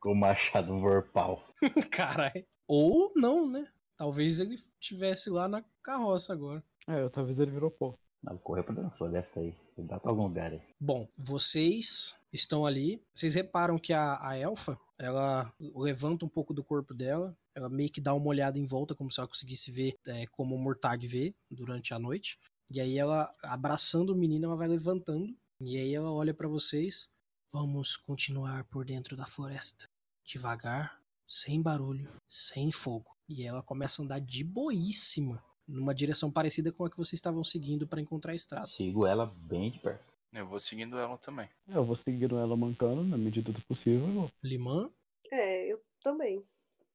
com 0.00 0.14
machado 0.14 0.80
vorpal. 0.80 1.46
Caralho. 1.92 2.44
Ou 2.66 3.12
não, 3.14 3.48
né? 3.48 3.64
Talvez 3.96 4.40
ele 4.40 4.56
tivesse 4.80 5.30
lá 5.30 5.46
na 5.46 5.62
carroça 5.82 6.32
agora. 6.32 6.64
É, 6.88 7.08
talvez 7.10 7.38
ele 7.38 7.50
virou 7.52 7.70
pó. 7.70 7.94
Não, 8.22 8.38
correu 8.38 8.64
pra 8.64 8.74
dentro 8.74 8.90
da 8.90 8.96
floresta 8.96 9.38
aí. 9.38 9.54
Dá 9.76 10.00
pra 10.00 10.10
algum 10.10 10.24
lugar 10.24 10.50
aí. 10.50 10.62
Bom, 10.80 11.06
vocês 11.16 12.18
estão 12.32 12.64
ali. 12.64 13.02
Vocês 13.14 13.34
reparam 13.34 13.76
que 13.76 13.92
a, 13.92 14.18
a 14.26 14.36
elfa, 14.36 14.78
ela 14.98 15.52
levanta 15.60 16.24
um 16.24 16.28
pouco 16.28 16.54
do 16.54 16.64
corpo 16.64 16.94
dela. 16.94 17.36
Ela 17.54 17.68
meio 17.68 17.90
que 17.90 18.00
dá 18.00 18.14
uma 18.14 18.26
olhada 18.26 18.58
em 18.58 18.64
volta, 18.64 18.94
como 18.94 19.12
se 19.12 19.20
ela 19.20 19.28
conseguisse 19.28 19.70
ver 19.70 19.94
é, 20.08 20.26
como 20.28 20.56
o 20.56 20.58
Murtag 20.58 21.06
vê 21.06 21.34
durante 21.50 21.92
a 21.92 21.98
noite. 21.98 22.38
E 22.72 22.80
aí 22.80 22.96
ela, 22.96 23.32
abraçando 23.42 24.14
o 24.14 24.16
menino, 24.16 24.46
ela 24.46 24.56
vai 24.56 24.68
levantando. 24.68 25.36
E 25.60 25.76
aí 25.76 25.94
ela 25.94 26.10
olha 26.10 26.32
para 26.32 26.48
vocês. 26.48 27.10
Vamos 27.54 27.96
continuar 27.96 28.64
por 28.64 28.84
dentro 28.84 29.16
da 29.16 29.26
floresta. 29.26 29.88
Devagar, 30.24 31.00
sem 31.24 31.62
barulho, 31.62 32.10
sem 32.26 32.72
fogo. 32.72 33.16
E 33.28 33.46
ela 33.46 33.62
começa 33.62 34.02
a 34.02 34.04
andar 34.04 34.18
de 34.18 34.42
boíssima 34.42 35.40
numa 35.64 35.94
direção 35.94 36.32
parecida 36.32 36.72
com 36.72 36.84
a 36.84 36.90
que 36.90 36.96
vocês 36.96 37.12
estavam 37.12 37.44
seguindo 37.44 37.86
para 37.86 38.00
encontrar 38.00 38.32
a 38.32 38.34
estrada. 38.34 38.66
Sigo 38.66 39.06
ela 39.06 39.26
bem 39.26 39.70
de 39.70 39.78
perto. 39.78 40.04
Eu 40.32 40.48
vou 40.48 40.58
seguindo 40.58 40.98
ela 40.98 41.16
também. 41.16 41.48
É, 41.68 41.76
eu 41.76 41.84
vou 41.84 41.94
seguindo 41.94 42.36
ela 42.36 42.56
mancando 42.56 43.04
na 43.04 43.16
medida 43.16 43.52
do 43.52 43.62
possível. 43.62 44.28
Limã? 44.42 44.90
É, 45.30 45.72
eu 45.72 45.80
também. 46.02 46.44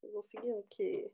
Eu 0.04 0.12
vou 0.12 0.22
seguindo, 0.22 0.62
porque 0.64 1.10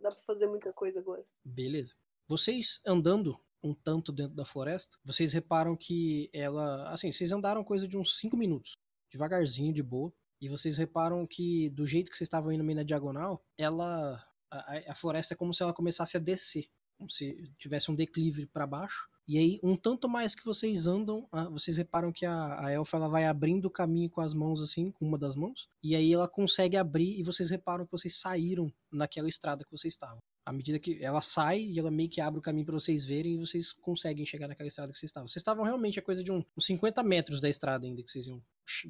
dá 0.00 0.10
pra 0.10 0.20
fazer 0.20 0.48
muita 0.48 0.70
coisa 0.70 1.00
agora. 1.00 1.24
Beleza. 1.42 1.96
Vocês 2.28 2.82
andando 2.86 3.40
um 3.62 3.74
tanto 3.74 4.12
dentro 4.12 4.34
da 4.34 4.44
floresta, 4.44 4.96
vocês 5.04 5.32
reparam 5.32 5.76
que 5.76 6.30
ela. 6.32 6.88
Assim, 6.90 7.12
vocês 7.12 7.32
andaram 7.32 7.64
coisa 7.64 7.86
de 7.86 7.96
uns 7.96 8.18
5 8.18 8.36
minutos. 8.36 8.72
Devagarzinho, 9.12 9.72
de 9.72 9.82
boa. 9.82 10.12
E 10.40 10.48
vocês 10.48 10.78
reparam 10.78 11.26
que, 11.26 11.68
do 11.70 11.86
jeito 11.86 12.10
que 12.10 12.16
vocês 12.16 12.26
estavam 12.26 12.50
indo 12.50 12.64
meio 12.64 12.76
na 12.76 12.82
diagonal, 12.82 13.44
ela 13.58 14.22
a, 14.50 14.92
a 14.92 14.94
floresta 14.94 15.34
é 15.34 15.36
como 15.36 15.54
se 15.54 15.62
ela 15.62 15.72
começasse 15.72 16.16
a 16.16 16.20
descer, 16.20 16.66
como 16.98 17.10
se 17.10 17.52
tivesse 17.58 17.90
um 17.90 17.94
declive 17.94 18.46
para 18.46 18.66
baixo. 18.66 19.08
E 19.28 19.38
aí, 19.38 19.60
um 19.62 19.76
tanto 19.76 20.08
mais 20.08 20.34
que 20.34 20.44
vocês 20.44 20.88
andam, 20.88 21.28
vocês 21.52 21.76
reparam 21.76 22.12
que 22.12 22.26
a, 22.26 22.66
a 22.66 22.72
elfa 22.72 22.96
ela 22.96 23.08
vai 23.08 23.26
abrindo 23.26 23.66
o 23.66 23.70
caminho 23.70 24.10
com 24.10 24.20
as 24.20 24.34
mãos 24.34 24.60
assim, 24.60 24.90
com 24.90 25.06
uma 25.06 25.16
das 25.16 25.36
mãos, 25.36 25.68
e 25.84 25.94
aí 25.94 26.12
ela 26.12 26.26
consegue 26.26 26.76
abrir 26.76 27.20
e 27.20 27.22
vocês 27.22 27.48
reparam 27.48 27.84
que 27.84 27.92
vocês 27.92 28.18
saíram 28.18 28.72
naquela 28.90 29.28
estrada 29.28 29.64
que 29.64 29.70
vocês 29.70 29.94
estavam. 29.94 30.18
À 30.50 30.52
medida 30.52 30.80
que 30.80 30.98
ela 31.00 31.20
sai 31.20 31.60
e 31.60 31.78
ela 31.78 31.92
meio 31.92 32.08
que 32.08 32.20
abre 32.20 32.40
o 32.40 32.42
caminho 32.42 32.66
para 32.66 32.74
vocês 32.74 33.04
verem 33.04 33.34
e 33.34 33.38
vocês 33.38 33.72
conseguem 33.72 34.26
chegar 34.26 34.48
naquela 34.48 34.66
estrada 34.66 34.90
que 34.90 34.98
vocês 34.98 35.08
estavam. 35.08 35.28
Vocês 35.28 35.36
estavam 35.36 35.62
realmente 35.62 36.00
a 36.00 36.02
coisa 36.02 36.24
de 36.24 36.32
um, 36.32 36.44
uns 36.56 36.66
50 36.66 37.04
metros 37.04 37.40
da 37.40 37.48
estrada 37.48 37.86
ainda 37.86 38.02
que 38.02 38.10
vocês 38.10 38.26
iam. 38.26 38.42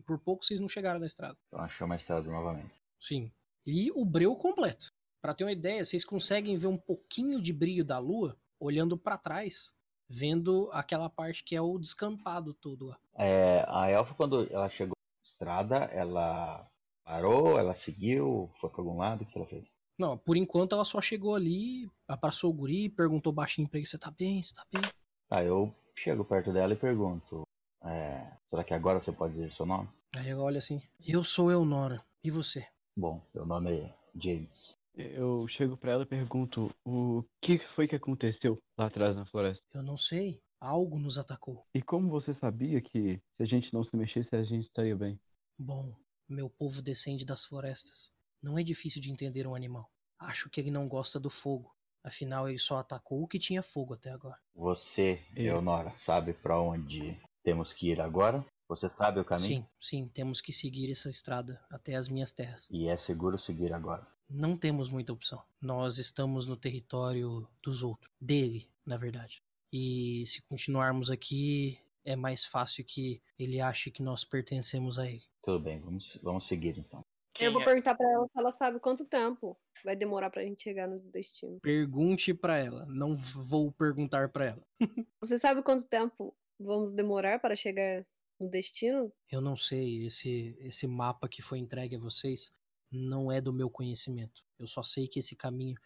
Por 0.06 0.18
pouco 0.18 0.42
vocês 0.42 0.58
não 0.58 0.70
chegaram 0.70 0.98
na 0.98 1.04
estrada. 1.04 1.36
Então 1.48 1.60
achamos 1.60 1.92
a 1.92 1.96
estrada 1.98 2.30
novamente. 2.30 2.72
Sim. 2.98 3.30
E 3.66 3.90
o 3.94 4.06
breu 4.06 4.34
completo. 4.36 4.90
Para 5.20 5.34
ter 5.34 5.44
uma 5.44 5.52
ideia, 5.52 5.84
vocês 5.84 6.02
conseguem 6.02 6.56
ver 6.56 6.68
um 6.68 6.78
pouquinho 6.78 7.42
de 7.42 7.52
brilho 7.52 7.84
da 7.84 7.98
lua 7.98 8.38
olhando 8.58 8.96
para 8.96 9.18
trás, 9.18 9.70
vendo 10.08 10.70
aquela 10.72 11.10
parte 11.10 11.44
que 11.44 11.54
é 11.54 11.60
o 11.60 11.78
descampado 11.78 12.54
todo 12.54 12.86
lá. 12.86 12.98
É, 13.18 13.66
a 13.68 13.86
elfa, 13.90 14.14
quando 14.14 14.50
ela 14.50 14.70
chegou 14.70 14.96
na 14.96 15.30
estrada, 15.30 15.76
ela 15.92 16.66
parou, 17.04 17.58
ela 17.58 17.74
seguiu, 17.74 18.50
foi 18.58 18.70
para 18.70 18.80
algum 18.80 18.96
lado, 18.96 19.24
o 19.24 19.26
que 19.26 19.36
ela 19.36 19.46
fez? 19.46 19.70
Não, 20.00 20.16
por 20.16 20.34
enquanto 20.34 20.74
ela 20.74 20.82
só 20.82 20.98
chegou 20.98 21.34
ali, 21.34 21.86
abraçou 22.08 22.48
o 22.48 22.54
guri, 22.54 22.88
perguntou 22.88 23.30
baixinho 23.30 23.68
pra 23.68 23.78
ele, 23.78 23.86
você 23.86 23.98
tá 23.98 24.10
bem, 24.10 24.42
você 24.42 24.54
tá 24.54 24.64
bem? 24.72 24.80
Tá, 25.28 25.44
eu 25.44 25.74
chego 25.94 26.24
perto 26.24 26.54
dela 26.54 26.72
e 26.72 26.76
pergunto, 26.76 27.42
é, 27.84 28.32
será 28.48 28.64
que 28.64 28.72
agora 28.72 29.02
você 29.02 29.12
pode 29.12 29.34
dizer 29.34 29.52
seu 29.52 29.66
nome? 29.66 29.90
Aí 30.16 30.30
ela 30.30 30.42
olha 30.42 30.56
assim, 30.56 30.80
eu 31.06 31.22
sou 31.22 31.50
Eunora, 31.50 32.02
e 32.24 32.30
você? 32.30 32.66
Bom, 32.96 33.20
meu 33.34 33.44
nome 33.44 33.72
é 33.78 33.94
James. 34.14 34.74
Eu 34.94 35.46
chego 35.48 35.76
pra 35.76 35.92
ela 35.92 36.04
e 36.04 36.06
pergunto 36.06 36.74
o 36.82 37.22
que 37.38 37.58
foi 37.74 37.86
que 37.86 37.96
aconteceu 37.96 38.58
lá 38.78 38.86
atrás 38.86 39.14
na 39.14 39.26
floresta. 39.26 39.62
Eu 39.74 39.82
não 39.82 39.98
sei. 39.98 40.40
Algo 40.58 40.98
nos 40.98 41.18
atacou. 41.18 41.66
E 41.74 41.82
como 41.82 42.08
você 42.08 42.32
sabia 42.32 42.80
que 42.80 43.20
se 43.36 43.42
a 43.42 43.46
gente 43.46 43.72
não 43.74 43.84
se 43.84 43.94
mexesse, 43.98 44.34
a 44.34 44.42
gente 44.42 44.64
estaria 44.64 44.96
bem? 44.96 45.20
Bom, 45.58 45.94
meu 46.26 46.48
povo 46.48 46.80
descende 46.80 47.26
das 47.26 47.44
florestas. 47.44 48.10
Não 48.42 48.58
é 48.58 48.62
difícil 48.62 49.00
de 49.00 49.10
entender 49.10 49.46
um 49.46 49.54
animal. 49.54 49.90
Acho 50.18 50.48
que 50.50 50.60
ele 50.60 50.70
não 50.70 50.88
gosta 50.88 51.18
do 51.18 51.30
fogo. 51.30 51.74
Afinal, 52.02 52.48
ele 52.48 52.58
só 52.58 52.78
atacou 52.78 53.22
o 53.22 53.28
que 53.28 53.38
tinha 53.38 53.62
fogo 53.62 53.94
até 53.94 54.10
agora. 54.10 54.38
Você, 54.54 55.22
Leonora, 55.34 55.92
sabe 55.96 56.32
para 56.32 56.58
onde 56.58 57.20
temos 57.42 57.72
que 57.72 57.90
ir 57.90 58.00
agora? 58.00 58.44
Você 58.68 58.88
sabe 58.88 59.20
o 59.20 59.24
caminho? 59.24 59.62
Sim, 59.80 60.04
sim, 60.04 60.08
temos 60.08 60.40
que 60.40 60.52
seguir 60.52 60.90
essa 60.90 61.08
estrada 61.08 61.60
até 61.68 61.96
as 61.96 62.08
minhas 62.08 62.32
terras. 62.32 62.68
E 62.70 62.88
é 62.88 62.96
seguro 62.96 63.38
seguir 63.38 63.72
agora? 63.72 64.06
Não 64.28 64.56
temos 64.56 64.88
muita 64.88 65.12
opção. 65.12 65.42
Nós 65.60 65.98
estamos 65.98 66.46
no 66.46 66.56
território 66.56 67.46
dos 67.62 67.82
outros. 67.82 68.08
Dele, 68.20 68.68
na 68.86 68.96
verdade. 68.96 69.42
E 69.72 70.24
se 70.26 70.40
continuarmos 70.42 71.10
aqui, 71.10 71.78
é 72.04 72.14
mais 72.16 72.44
fácil 72.44 72.84
que 72.84 73.20
ele 73.38 73.60
ache 73.60 73.90
que 73.90 74.02
nós 74.02 74.24
pertencemos 74.24 74.98
a 74.98 75.06
ele. 75.06 75.24
Tudo 75.42 75.58
bem, 75.58 75.80
vamos, 75.80 76.18
vamos 76.22 76.46
seguir 76.46 76.78
então. 76.78 77.04
Quem 77.34 77.46
eu 77.46 77.52
vou 77.52 77.62
é? 77.62 77.64
perguntar 77.64 77.94
para 77.94 78.10
ela 78.10 78.26
se 78.26 78.38
ela 78.38 78.50
sabe 78.50 78.80
quanto 78.80 79.04
tempo 79.04 79.56
vai 79.84 79.96
demorar 79.96 80.30
pra 80.30 80.42
gente 80.42 80.62
chegar 80.62 80.88
no 80.88 80.98
destino. 81.10 81.60
Pergunte 81.60 82.34
para 82.34 82.58
ela, 82.58 82.86
não 82.86 83.14
vou 83.14 83.72
perguntar 83.72 84.28
para 84.28 84.46
ela. 84.46 84.66
Você 85.22 85.38
sabe 85.38 85.62
quanto 85.62 85.86
tempo 85.86 86.36
vamos 86.58 86.92
demorar 86.92 87.38
para 87.40 87.56
chegar 87.56 88.04
no 88.38 88.48
destino? 88.48 89.12
Eu 89.30 89.40
não 89.40 89.56
sei, 89.56 90.06
esse 90.06 90.56
esse 90.60 90.86
mapa 90.86 91.28
que 91.28 91.42
foi 91.42 91.58
entregue 91.58 91.96
a 91.96 92.00
vocês 92.00 92.52
não 92.90 93.30
é 93.30 93.40
do 93.40 93.52
meu 93.52 93.70
conhecimento. 93.70 94.42
Eu 94.58 94.66
só 94.66 94.82
sei 94.82 95.06
que 95.06 95.20
esse 95.20 95.36
caminho 95.36 95.76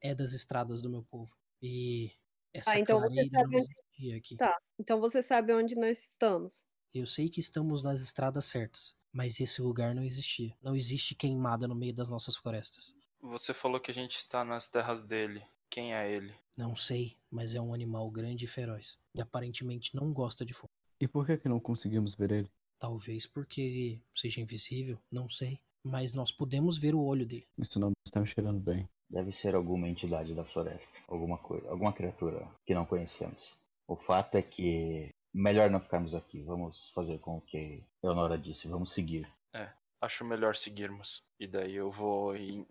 é 0.00 0.14
das 0.14 0.32
estradas 0.32 0.80
do 0.80 0.90
meu 0.90 1.02
povo. 1.02 1.30
E 1.60 2.10
essa 2.52 2.72
ah, 2.72 2.78
então 2.78 3.00
você 3.00 3.28
sabe 3.28 3.56
onde... 3.56 4.14
aqui. 4.14 4.36
Tá. 4.36 4.56
Então 4.78 5.00
você 5.00 5.22
sabe 5.22 5.52
onde 5.52 5.74
nós 5.74 6.10
estamos. 6.10 6.64
Eu 6.92 7.06
sei 7.06 7.28
que 7.28 7.40
estamos 7.40 7.82
nas 7.82 8.00
estradas 8.00 8.44
certas, 8.44 8.96
mas 9.14 9.40
esse 9.40 9.62
lugar 9.62 9.94
não 9.94 10.02
existia. 10.02 10.52
Não 10.62 10.76
existe 10.76 11.14
queimada 11.14 11.66
no 11.66 11.74
meio 11.74 11.94
das 11.94 12.10
nossas 12.10 12.36
florestas. 12.36 12.94
Você 13.22 13.54
falou 13.54 13.80
que 13.80 13.90
a 13.90 13.94
gente 13.94 14.18
está 14.18 14.44
nas 14.44 14.68
terras 14.68 15.06
dele. 15.06 15.42
Quem 15.70 15.94
é 15.94 16.12
ele? 16.12 16.34
Não 16.56 16.76
sei, 16.76 17.16
mas 17.30 17.54
é 17.54 17.60
um 17.60 17.72
animal 17.72 18.10
grande 18.10 18.44
e 18.44 18.48
feroz. 18.48 18.98
E 19.14 19.22
aparentemente 19.22 19.94
não 19.94 20.12
gosta 20.12 20.44
de 20.44 20.52
fogo. 20.52 20.70
E 21.00 21.08
por 21.08 21.24
que, 21.24 21.38
que 21.38 21.48
não 21.48 21.58
conseguimos 21.58 22.14
ver 22.14 22.32
ele? 22.32 22.50
Talvez 22.78 23.26
porque 23.26 23.60
ele 23.62 24.02
seja 24.14 24.40
invisível, 24.40 24.98
não 25.10 25.28
sei 25.28 25.58
mas 25.84 26.14
nós 26.14 26.32
podemos 26.32 26.78
ver 26.78 26.94
o 26.94 27.04
olho 27.04 27.26
dele. 27.26 27.46
Isso 27.58 27.78
não 27.78 27.92
está 28.06 28.18
me 28.18 28.26
cheirando 28.26 28.58
bem. 28.58 28.88
Deve 29.10 29.32
ser 29.32 29.54
alguma 29.54 29.86
entidade 29.86 30.34
da 30.34 30.44
floresta, 30.44 30.98
alguma 31.06 31.36
coisa, 31.36 31.68
alguma 31.68 31.92
criatura 31.92 32.48
que 32.64 32.74
não 32.74 32.86
conhecemos. 32.86 33.54
O 33.86 33.94
fato 33.94 34.36
é 34.36 34.42
que 34.42 35.10
melhor 35.34 35.68
não 35.68 35.80
ficarmos 35.80 36.14
aqui. 36.14 36.40
Vamos 36.42 36.90
fazer 36.94 37.18
com 37.18 37.38
o 37.38 37.40
que 37.40 37.82
Leonora 38.02 38.38
disse, 38.38 38.68
vamos 38.68 38.92
seguir. 38.92 39.28
É, 39.52 39.68
acho 40.00 40.24
melhor 40.24 40.54
seguirmos. 40.56 41.22
E 41.38 41.46
daí 41.46 41.74
eu 41.74 41.90
vou 41.90 42.36
ir 42.36 42.66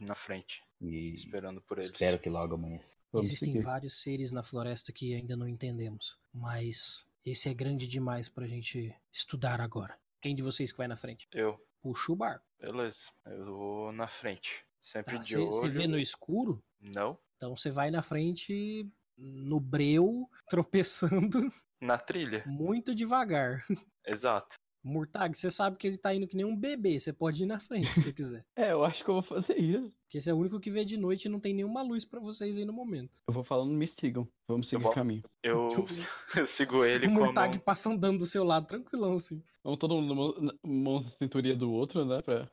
na 0.00 0.14
frente, 0.14 0.64
e 0.80 1.14
esperando 1.14 1.60
por 1.60 1.78
eles. 1.78 1.90
Espero 1.90 2.18
que 2.18 2.28
logo 2.28 2.54
amanheça. 2.54 2.96
Existem 3.14 3.52
seguir. 3.52 3.64
vários 3.64 4.00
seres 4.00 4.32
na 4.32 4.42
floresta 4.42 4.92
que 4.92 5.14
ainda 5.14 5.36
não 5.36 5.46
entendemos, 5.46 6.18
mas 6.32 7.06
esse 7.24 7.48
é 7.48 7.54
grande 7.54 7.86
demais 7.86 8.28
pra 8.28 8.46
gente 8.46 8.94
estudar 9.12 9.60
agora. 9.60 9.96
Quem 10.20 10.34
de 10.34 10.42
vocês 10.42 10.72
que 10.72 10.78
vai 10.78 10.88
na 10.88 10.96
frente? 10.96 11.28
Eu. 11.32 11.60
Puxa 11.82 12.10
o 12.10 12.16
barco. 12.16 12.44
Beleza, 12.58 13.10
eu 13.26 13.44
vou 13.44 13.92
na 13.92 14.08
frente. 14.08 14.64
Sempre 14.80 15.14
tá, 15.14 15.20
de 15.20 15.28
cê, 15.28 15.36
olho. 15.36 15.52
Você 15.52 15.68
vê 15.68 15.86
no 15.86 15.98
escuro? 15.98 16.62
Não. 16.80 17.18
Então 17.36 17.54
você 17.54 17.70
vai 17.70 17.90
na 17.90 18.02
frente, 18.02 18.90
no 19.16 19.60
breu, 19.60 20.28
tropeçando. 20.48 21.52
Na 21.86 21.98
trilha. 21.98 22.42
Muito 22.46 22.94
devagar. 22.94 23.64
Exato. 24.04 24.56
Murtag, 24.82 25.36
você 25.36 25.50
sabe 25.50 25.76
que 25.76 25.86
ele 25.86 25.98
tá 25.98 26.14
indo 26.14 26.28
que 26.28 26.36
nem 26.36 26.46
um 26.46 26.56
bebê. 26.56 26.98
Você 26.98 27.12
pode 27.12 27.42
ir 27.42 27.46
na 27.46 27.58
frente 27.58 27.92
se 27.92 28.02
você 28.02 28.12
quiser. 28.12 28.44
é, 28.54 28.70
eu 28.72 28.84
acho 28.84 29.02
que 29.04 29.10
eu 29.10 29.14
vou 29.14 29.22
fazer 29.22 29.58
isso. 29.58 29.92
Porque 30.02 30.20
você 30.20 30.30
é 30.30 30.34
o 30.34 30.36
único 30.36 30.60
que 30.60 30.70
vê 30.70 30.84
de 30.84 30.96
noite 30.96 31.24
e 31.24 31.28
não 31.28 31.40
tem 31.40 31.52
nenhuma 31.52 31.82
luz 31.82 32.04
para 32.04 32.20
vocês 32.20 32.56
aí 32.56 32.64
no 32.64 32.72
momento. 32.72 33.18
Eu 33.26 33.34
vou 33.34 33.42
falando, 33.42 33.72
me 33.72 33.88
sigam. 33.98 34.28
Vamos 34.46 34.68
seguir 34.68 34.86
o 34.86 34.90
caminho. 34.90 35.24
Eu, 35.42 35.68
eu 36.36 36.46
sigo 36.46 36.84
ele 36.84 37.08
o 37.08 37.10
Murtag 37.10 37.58
passa 37.58 37.90
andando 37.90 38.18
do 38.18 38.26
seu 38.26 38.44
lado, 38.44 38.66
tranquilão, 38.66 39.14
assim. 39.14 39.42
Vamos 39.64 39.80
todo 39.80 40.00
mundo 40.00 40.56
mãos 40.64 41.04
na 41.04 41.10
cinturinha 41.18 41.56
do 41.56 41.72
outro, 41.72 42.04
né? 42.04 42.22
Pra... 42.22 42.48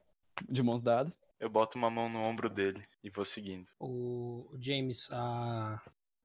De 0.50 0.64
mãos 0.64 0.82
dadas. 0.82 1.14
Eu 1.40 1.50
boto 1.50 1.78
uma 1.78 1.90
mão 1.90 2.10
no 2.10 2.20
ombro 2.20 2.50
dele 2.50 2.84
e 3.04 3.10
vou 3.10 3.26
seguindo. 3.26 3.68
O 3.80 4.24
o 4.54 4.58
James, 4.60 5.10
a, 5.12 5.82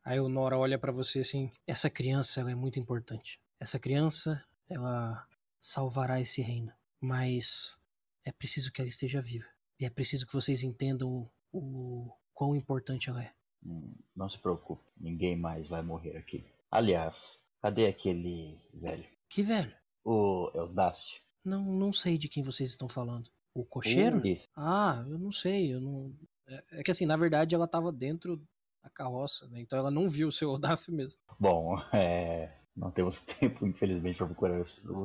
a 0.08 0.16
Eunora 0.16 0.56
olha 0.56 0.78
pra 0.78 0.90
você 0.90 1.20
assim: 1.20 1.52
essa 1.66 1.90
criança 1.90 2.40
ela 2.40 2.50
é 2.50 2.54
muito 2.54 2.78
importante. 2.80 3.38
Essa 3.60 3.78
criança, 3.78 4.42
ela 4.66 5.28
salvará 5.60 6.18
esse 6.18 6.40
reino. 6.40 6.72
Mas 6.98 7.76
é 8.24 8.32
preciso 8.32 8.72
que 8.72 8.80
ela 8.80 8.88
esteja 8.88 9.20
viva. 9.20 9.44
E 9.78 9.84
é 9.84 9.90
preciso 9.90 10.26
que 10.26 10.32
vocês 10.32 10.62
entendam 10.62 11.30
o, 11.52 11.58
o 11.58 12.12
quão 12.32 12.56
importante 12.56 13.10
ela 13.10 13.22
é. 13.22 13.32
Hum, 13.62 13.94
Não 14.16 14.30
se 14.30 14.38
preocupe, 14.38 14.82
ninguém 14.96 15.36
mais 15.36 15.68
vai 15.68 15.82
morrer 15.82 16.16
aqui. 16.16 16.42
Aliás, 16.70 17.42
cadê 17.60 17.86
aquele 17.86 18.58
velho? 18.72 19.04
Que 19.28 19.42
velho? 19.42 19.76
O 20.04 20.50
Eldácio? 20.54 21.20
Não, 21.44 21.62
não 21.64 21.92
sei 21.92 22.16
de 22.16 22.28
quem 22.28 22.42
vocês 22.42 22.70
estão 22.70 22.88
falando. 22.88 23.30
O 23.52 23.62
cocheiro? 23.64 24.26
Isso. 24.26 24.48
Ah, 24.56 25.04
eu 25.06 25.18
não 25.18 25.30
sei, 25.30 25.74
eu 25.74 25.80
não. 25.80 26.16
É, 26.46 26.80
é 26.80 26.82
que 26.82 26.90
assim, 26.90 27.04
na 27.04 27.16
verdade, 27.16 27.54
ela 27.54 27.68
tava 27.68 27.92
dentro 27.92 28.42
da 28.88 28.94
carroça, 28.94 29.46
né? 29.48 29.60
Então 29.60 29.78
ela 29.78 29.90
não 29.90 30.08
viu 30.08 30.28
o 30.28 30.32
seu 30.32 30.50
Audácio 30.80 30.92
mesmo. 30.92 31.20
Bom, 31.38 31.78
é, 31.92 32.50
não 32.76 32.90
temos 32.90 33.20
tempo, 33.38 33.66
infelizmente, 33.66 34.16
para 34.16 34.26
procurar 34.26 34.60
o, 34.88 35.04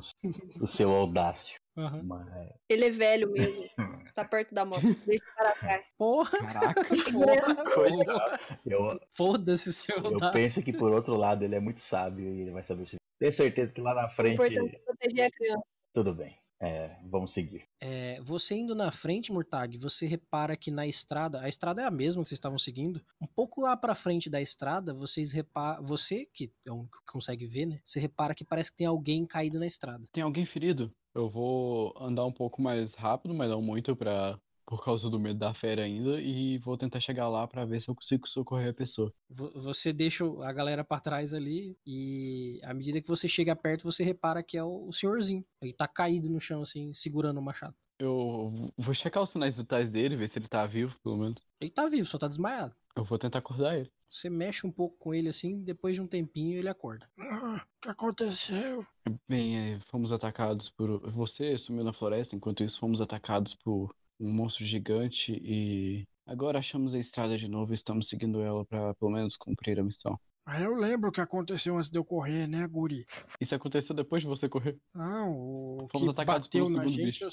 o- 0.61 0.67
seu 0.67 0.91
Audácio. 0.91 1.57
Aham. 1.75 2.03
Mas 2.03 2.27
Ele 2.69 2.85
é 2.85 2.89
velho 2.91 3.31
mesmo. 3.31 3.65
Está 4.05 4.23
perto 4.23 4.53
da 4.53 4.63
moto. 4.63 4.81
Deixa 5.07 5.23
para 5.35 5.51
trás. 5.55 5.93
Porra! 5.97 6.37
Caraca. 6.37 6.83
porra, 7.11 7.73
Coitado. 7.73 8.39
eu, 8.65 8.99
Foda-se, 9.11 9.73
seu 9.73 9.97
eu 9.97 10.05
Audácio. 10.05 10.33
penso 10.33 10.61
que, 10.61 10.71
por 10.71 10.91
outro 10.91 11.15
lado, 11.15 11.43
ele 11.43 11.55
é 11.55 11.59
muito 11.59 11.81
sábio 11.81 12.31
e 12.31 12.41
ele 12.41 12.51
vai 12.51 12.61
saber 12.63 12.85
se. 12.87 12.97
Tenho 13.19 13.31
certeza 13.33 13.71
que 13.73 13.81
lá 13.81 13.95
na 13.95 14.09
frente. 14.09 14.33
importante 14.35 14.75
é 14.75 14.79
proteger 14.79 15.25
a 15.25 15.31
criança. 15.31 15.63
Tudo 15.93 16.13
bem. 16.13 16.37
É, 16.63 16.95
vamos 17.03 17.33
seguir. 17.33 17.67
É, 17.81 18.21
você 18.21 18.55
indo 18.55 18.73
na 18.73 18.89
frente, 18.89 19.33
Murtag, 19.33 19.77
você 19.77 20.05
repara 20.05 20.55
que 20.55 20.71
na 20.71 20.87
estrada, 20.87 21.41
a 21.41 21.49
estrada 21.49 21.81
é 21.81 21.85
a 21.85 21.91
mesma 21.91 22.23
que 22.23 22.29
vocês 22.29 22.37
estavam 22.37 22.57
seguindo. 22.57 23.01
Um 23.19 23.27
pouco 23.27 23.59
lá 23.59 23.75
pra 23.75 23.93
frente 23.93 24.29
da 24.29 24.41
estrada, 24.41 24.93
vocês 24.93 25.33
reparam, 25.33 25.83
você 25.83 26.25
que 26.33 26.53
é 26.65 26.71
o 26.71 26.75
único 26.75 26.99
que 26.99 27.11
consegue 27.11 27.45
ver, 27.45 27.65
né? 27.65 27.81
Você 27.83 27.99
repara 27.99 28.33
que 28.33 28.45
parece 28.45 28.71
que 28.71 28.77
tem 28.77 28.87
alguém 28.87 29.25
caído 29.25 29.59
na 29.59 29.67
estrada. 29.67 30.07
Tem 30.13 30.23
alguém 30.23 30.45
ferido? 30.45 30.89
Eu 31.13 31.29
vou 31.29 31.93
andar 31.99 32.25
um 32.25 32.31
pouco 32.31 32.61
mais 32.61 32.93
rápido, 32.93 33.33
mas 33.33 33.49
não 33.49 33.61
muito 33.61 33.93
pra... 33.93 34.39
por 34.73 34.83
causa 34.83 35.07
do 35.07 35.19
medo 35.19 35.37
da 35.37 35.53
fera 35.53 35.83
ainda, 35.83 36.19
e 36.19 36.57
vou 36.57 36.75
tentar 36.75 36.99
chegar 36.99 37.29
lá 37.29 37.47
pra 37.47 37.63
ver 37.63 37.79
se 37.79 37.89
eu 37.89 37.93
consigo 37.95 38.27
socorrer 38.27 38.71
a 38.71 38.73
pessoa. 38.73 39.13
Vo- 39.29 39.51
Você 39.53 39.93
deixa 39.93 40.25
a 40.43 40.51
galera 40.51 40.83
pra 40.83 40.99
trás 40.99 41.31
ali 41.31 41.77
e 41.85 42.59
à 42.63 42.73
medida 42.73 42.99
que 42.99 43.07
você 43.07 43.27
chega 43.29 43.55
perto, 43.55 43.83
você 43.83 44.03
repara 44.03 44.41
que 44.41 44.57
é 44.57 44.63
o 44.63 44.87
o 44.87 44.91
senhorzinho. 44.91 45.45
Ele 45.61 45.71
tá 45.73 45.87
caído 45.87 46.27
no 46.27 46.39
chão 46.39 46.63
assim, 46.63 46.91
segurando 46.91 47.37
o 47.39 47.41
machado. 47.43 47.75
Eu 47.99 48.71
vou 48.75 48.95
checar 48.95 49.21
os 49.21 49.29
sinais 49.29 49.55
vitais 49.55 49.91
dele, 49.91 50.15
ver 50.15 50.29
se 50.29 50.39
ele 50.39 50.47
tá 50.47 50.65
vivo, 50.65 50.95
pelo 51.03 51.17
menos. 51.17 51.41
Ele 51.61 51.69
tá 51.69 51.87
vivo, 51.87 52.05
só 52.07 52.17
tá 52.17 52.27
desmaiado. 52.27 52.75
Eu 52.95 53.03
vou 53.03 53.19
tentar 53.19 53.39
acordar 53.39 53.77
ele. 53.77 53.91
Você 54.09 54.27
mexe 54.29 54.65
um 54.65 54.71
pouco 54.71 54.97
com 54.97 55.13
ele 55.13 55.29
assim, 55.29 55.63
depois 55.63 55.93
de 55.95 56.01
um 56.01 56.07
tempinho 56.07 56.57
ele 56.57 56.67
acorda. 56.67 57.07
Ah, 57.19 57.63
o 57.63 57.81
que 57.81 57.89
aconteceu? 57.89 58.85
Bem, 59.27 59.57
é, 59.75 59.79
fomos 59.91 60.11
atacados 60.11 60.69
por. 60.71 60.99
Você 61.11 61.57
sumiu 61.59 61.83
na 61.83 61.93
floresta, 61.93 62.35
enquanto 62.35 62.63
isso 62.63 62.79
fomos 62.79 63.01
atacados 63.01 63.53
por 63.63 63.93
um 64.23 64.31
monstro 64.31 64.65
gigante 64.65 65.31
e 65.43 66.07
agora 66.25 66.59
achamos 66.59 66.95
a 66.95 66.99
estrada 66.99 67.37
de 67.37 67.47
novo 67.47 67.73
e 67.73 67.75
estamos 67.75 68.07
seguindo 68.07 68.41
ela 68.41 68.65
pra 68.65 68.93
pelo 68.95 69.11
menos 69.11 69.35
cumprir 69.35 69.79
a 69.79 69.83
missão. 69.83 70.17
Ah, 70.45 70.61
eu 70.61 70.73
lembro 70.73 71.09
o 71.09 71.11
que 71.11 71.21
aconteceu 71.21 71.77
antes 71.77 71.89
de 71.89 71.97
eu 71.97 72.03
correr, 72.03 72.47
né, 72.47 72.67
Guri? 72.67 73.05
Isso 73.39 73.55
aconteceu 73.55 73.95
depois 73.95 74.21
de 74.21 74.27
você 74.27 74.49
correr. 74.49 74.77
Ah, 74.93 75.25
o 75.25 75.87
Fomos 75.91 76.13
que 76.13 76.25
bateu 76.25 76.69
na 76.69 76.85
gente. 76.85 77.21
eu 77.21 77.29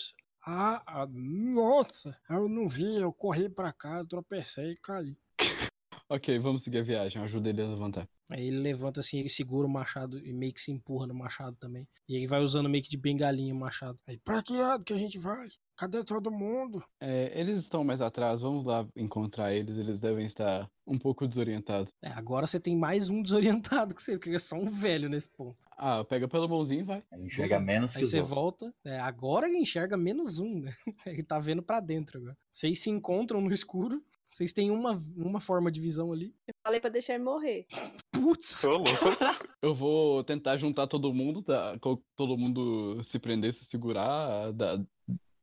Ah, 0.46 0.82
ah, 0.86 1.08
nossa, 1.10 2.16
eu 2.28 2.48
não 2.48 2.68
vi, 2.68 3.00
eu 3.00 3.12
corri 3.12 3.48
pra 3.48 3.72
cá, 3.72 3.98
eu 3.98 4.06
tropecei 4.06 4.72
e 4.72 4.76
caí. 4.76 5.16
Ok, 6.12 6.36
vamos 6.40 6.64
seguir 6.64 6.78
a 6.78 6.82
viagem. 6.82 7.22
Ajuda 7.22 7.50
ele 7.50 7.62
a 7.62 7.68
levantar. 7.68 8.08
Aí 8.32 8.48
ele 8.48 8.58
levanta 8.58 8.98
assim, 8.98 9.18
ele 9.20 9.28
segura 9.28 9.64
o 9.64 9.70
machado 9.70 10.18
e 10.18 10.32
meio 10.32 10.52
que 10.52 10.60
se 10.60 10.72
empurra 10.72 11.06
no 11.06 11.14
machado 11.14 11.56
também. 11.56 11.86
E 12.08 12.16
ele 12.16 12.26
vai 12.26 12.40
usando 12.40 12.68
meio 12.68 12.82
que 12.82 12.90
de 12.90 12.96
bengalinha 12.96 13.54
o 13.54 13.58
machado. 13.58 13.96
Aí, 14.08 14.18
pra 14.18 14.42
que 14.42 14.52
lado 14.56 14.84
que 14.84 14.92
a 14.92 14.98
gente 14.98 15.18
vai? 15.18 15.46
Cadê 15.76 16.02
todo 16.02 16.30
mundo? 16.30 16.82
É, 17.00 17.32
eles 17.38 17.60
estão 17.60 17.84
mais 17.84 18.00
atrás, 18.00 18.40
vamos 18.40 18.66
lá 18.66 18.84
encontrar 18.96 19.54
eles. 19.54 19.78
Eles 19.78 20.00
devem 20.00 20.26
estar 20.26 20.68
um 20.84 20.98
pouco 20.98 21.28
desorientados. 21.28 21.92
É, 22.02 22.08
agora 22.08 22.46
você 22.46 22.58
tem 22.58 22.76
mais 22.76 23.08
um 23.08 23.22
desorientado 23.22 23.94
que 23.94 24.02
você, 24.02 24.18
porque 24.18 24.30
é 24.30 24.38
só 24.38 24.56
um 24.56 24.68
velho 24.68 25.08
nesse 25.08 25.30
ponto. 25.30 25.58
Ah, 25.78 26.04
pega 26.04 26.26
pela 26.26 26.48
mãozinha 26.48 26.80
e 26.80 26.84
vai. 26.84 27.02
Ele 27.12 27.26
enxerga 27.26 27.60
menos 27.60 27.92
que 27.92 27.98
Aí 27.98 28.04
você 28.04 28.20
volta. 28.20 28.72
é, 28.84 28.98
agora 28.98 29.48
ele 29.48 29.58
enxerga 29.58 29.96
menos 29.96 30.40
um, 30.40 30.58
né? 30.60 30.72
Ele 31.06 31.22
tá 31.22 31.38
vendo 31.38 31.62
pra 31.62 31.78
dentro 31.78 32.18
agora. 32.18 32.36
Vocês 32.50 32.80
se 32.80 32.90
encontram 32.90 33.40
no 33.40 33.52
escuro. 33.52 34.02
Vocês 34.30 34.52
têm 34.52 34.70
uma, 34.70 34.92
uma 35.16 35.40
forma 35.40 35.72
de 35.72 35.80
visão 35.80 36.12
ali. 36.12 36.32
Eu 36.46 36.54
falei 36.64 36.78
pra 36.80 36.88
deixar 36.88 37.14
ele 37.14 37.24
morrer. 37.24 37.66
Putz! 38.12 38.62
Eu 39.60 39.74
vou 39.74 40.22
tentar 40.22 40.56
juntar 40.56 40.86
todo 40.86 41.12
mundo, 41.12 41.42
tá? 41.42 41.76
Todo 42.16 42.38
mundo 42.38 43.02
se 43.04 43.18
prender, 43.18 43.52
se 43.54 43.64
segurar, 43.64 44.52
da- 44.52 44.80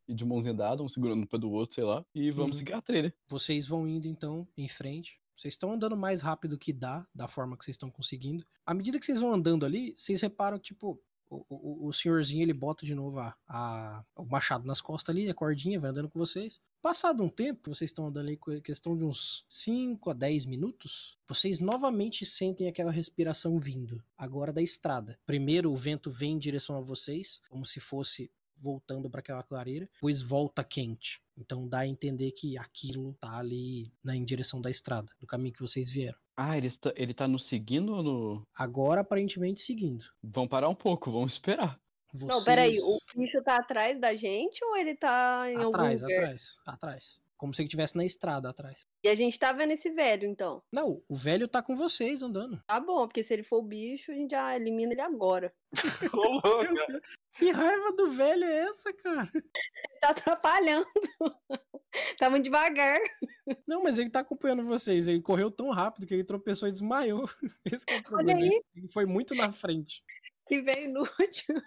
de 0.09 0.23
mãozinha 0.23 0.53
dada, 0.53 0.81
um 0.81 0.87
segurando 0.87 1.19
no 1.19 1.27
pé 1.27 1.37
do 1.37 1.51
outro, 1.51 1.75
sei 1.75 1.83
lá. 1.83 2.03
E 2.15 2.31
vamos 2.31 2.53
Uhum. 2.53 2.59
seguir 2.59 2.73
a 2.73 2.81
trilha. 2.81 3.13
Vocês 3.27 3.67
vão 3.67 3.85
indo 3.87 4.07
então 4.07 4.47
em 4.57 4.67
frente. 4.69 5.19
Vocês 5.35 5.53
estão 5.53 5.71
andando 5.73 5.95
mais 5.97 6.21
rápido 6.21 6.57
que 6.57 6.71
dá, 6.71 7.05
da 7.13 7.27
forma 7.27 7.57
que 7.57 7.65
vocês 7.65 7.75
estão 7.75 7.91
conseguindo. 7.91 8.43
À 8.65 8.73
medida 8.73 8.97
que 8.97 9.05
vocês 9.05 9.19
vão 9.19 9.33
andando 9.33 9.65
ali, 9.65 9.93
vocês 9.95 10.21
reparam 10.21 10.57
que, 10.57 10.67
tipo, 10.67 10.99
o, 11.29 11.43
o, 11.49 11.87
o 11.87 11.93
senhorzinho 11.93 12.41
ele 12.41 12.53
bota 12.53 12.85
de 12.85 12.95
novo 12.95 13.19
a, 13.19 13.35
a- 13.47 14.03
o 14.15 14.25
machado 14.25 14.65
nas 14.65 14.81
costas 14.81 15.13
ali, 15.15 15.29
a 15.29 15.33
cordinha, 15.33 15.79
vai 15.79 15.89
andando 15.89 16.09
com 16.09 16.17
vocês. 16.19 16.59
Passado 16.81 17.23
um 17.23 17.29
tempo, 17.29 17.73
vocês 17.73 17.89
estão 17.89 18.07
andando 18.07 18.35
com 18.37 18.61
questão 18.61 18.95
de 18.95 19.03
uns 19.03 19.43
5 19.49 20.09
a 20.09 20.13
10 20.13 20.45
minutos, 20.45 21.17
vocês 21.27 21.59
novamente 21.59 22.25
sentem 22.25 22.67
aquela 22.67 22.91
respiração 22.91 23.59
vindo, 23.59 24.01
agora 24.17 24.53
da 24.53 24.61
estrada. 24.61 25.19
Primeiro 25.25 25.71
o 25.71 25.75
vento 25.75 26.09
vem 26.11 26.33
em 26.33 26.37
direção 26.39 26.77
a 26.77 26.81
vocês, 26.81 27.41
como 27.49 27.65
se 27.65 27.79
fosse 27.79 28.31
voltando 28.59 29.09
para 29.09 29.19
aquela 29.19 29.43
clareira, 29.43 29.87
depois 29.93 30.21
volta 30.21 30.63
quente. 30.63 31.21
Então 31.37 31.67
dá 31.67 31.79
a 31.79 31.87
entender 31.87 32.31
que 32.31 32.57
aquilo 32.57 33.13
tá 33.19 33.37
ali 33.37 33.91
na, 34.03 34.15
em 34.15 34.25
direção 34.25 34.59
da 34.59 34.71
estrada, 34.71 35.07
do 35.19 35.27
caminho 35.27 35.53
que 35.53 35.61
vocês 35.61 35.91
vieram. 35.91 36.17
Ah, 36.35 36.57
ele, 36.57 36.67
está, 36.67 36.93
ele 36.95 37.13
tá 37.13 37.27
nos 37.27 37.45
seguindo 37.47 37.93
ou 37.93 38.03
no. 38.03 38.47
Agora 38.53 39.01
aparentemente 39.01 39.59
seguindo. 39.59 40.05
Vão 40.23 40.47
parar 40.47 40.69
um 40.69 40.75
pouco, 40.75 41.11
vamos 41.11 41.33
esperar. 41.33 41.79
Vocês... 42.13 42.29
Não, 42.29 42.43
peraí, 42.43 42.77
o 42.79 42.99
bicho 43.15 43.41
tá 43.43 43.57
atrás 43.57 43.99
da 43.99 44.15
gente 44.15 44.63
ou 44.63 44.77
ele 44.77 44.95
tá 44.95 45.45
em 45.49 45.57
algum 45.57 45.69
atrás, 45.69 46.01
lugar? 46.01 46.17
atrás, 46.17 46.59
atrás. 46.65 47.21
Como 47.37 47.53
se 47.53 47.61
ele 47.61 47.67
estivesse 47.67 47.95
na 47.95 48.03
estrada 48.03 48.49
atrás. 48.49 48.81
E 49.03 49.09
a 49.09 49.15
gente 49.15 49.37
tá 49.37 49.51
vendo 49.51 49.71
esse 49.71 49.91
velho, 49.91 50.27
então. 50.27 50.61
Não, 50.73 51.03
o 51.07 51.15
velho 51.15 51.47
tá 51.47 51.61
com 51.61 51.75
vocês 51.75 52.23
andando. 52.23 52.59
Tá 52.65 52.79
bom, 52.79 53.07
porque 53.07 53.23
se 53.23 53.33
ele 53.33 53.43
for 53.43 53.59
o 53.59 53.67
bicho, 53.67 54.11
a 54.11 54.15
gente 54.15 54.31
já 54.31 54.55
elimina 54.55 54.93
ele 54.93 55.01
agora. 55.01 55.53
Ô. 56.13 56.41
Que 57.37 57.51
raiva 57.51 57.91
do 57.91 58.11
velho 58.11 58.43
é 58.43 58.57
essa, 58.61 58.91
cara? 58.93 59.31
Tá 60.01 60.09
atrapalhando. 60.09 60.87
tá 62.17 62.29
muito 62.29 62.45
devagar. 62.45 62.99
Não, 63.67 63.83
mas 63.83 63.99
ele 63.99 64.09
tá 64.09 64.21
acompanhando 64.21 64.63
vocês. 64.63 65.07
Ele 65.07 65.21
correu 65.21 65.51
tão 65.51 65.69
rápido 65.69 66.07
que 66.07 66.15
ele 66.15 66.23
tropeçou 66.23 66.67
e 66.67 66.71
desmaiou. 66.71 67.29
Esse 67.65 67.85
que 67.85 67.93
é 67.93 67.99
o 67.99 68.03
problema. 68.03 68.39
aí. 68.39 68.61
Ele 68.75 68.91
foi 68.91 69.05
muito 69.05 69.35
na 69.35 69.51
frente. 69.51 70.03
Que 70.47 70.61
veio 70.61 70.85
inútil. 70.85 71.61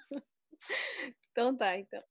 então 1.31 1.57
tá, 1.57 1.79
então. 1.79 2.03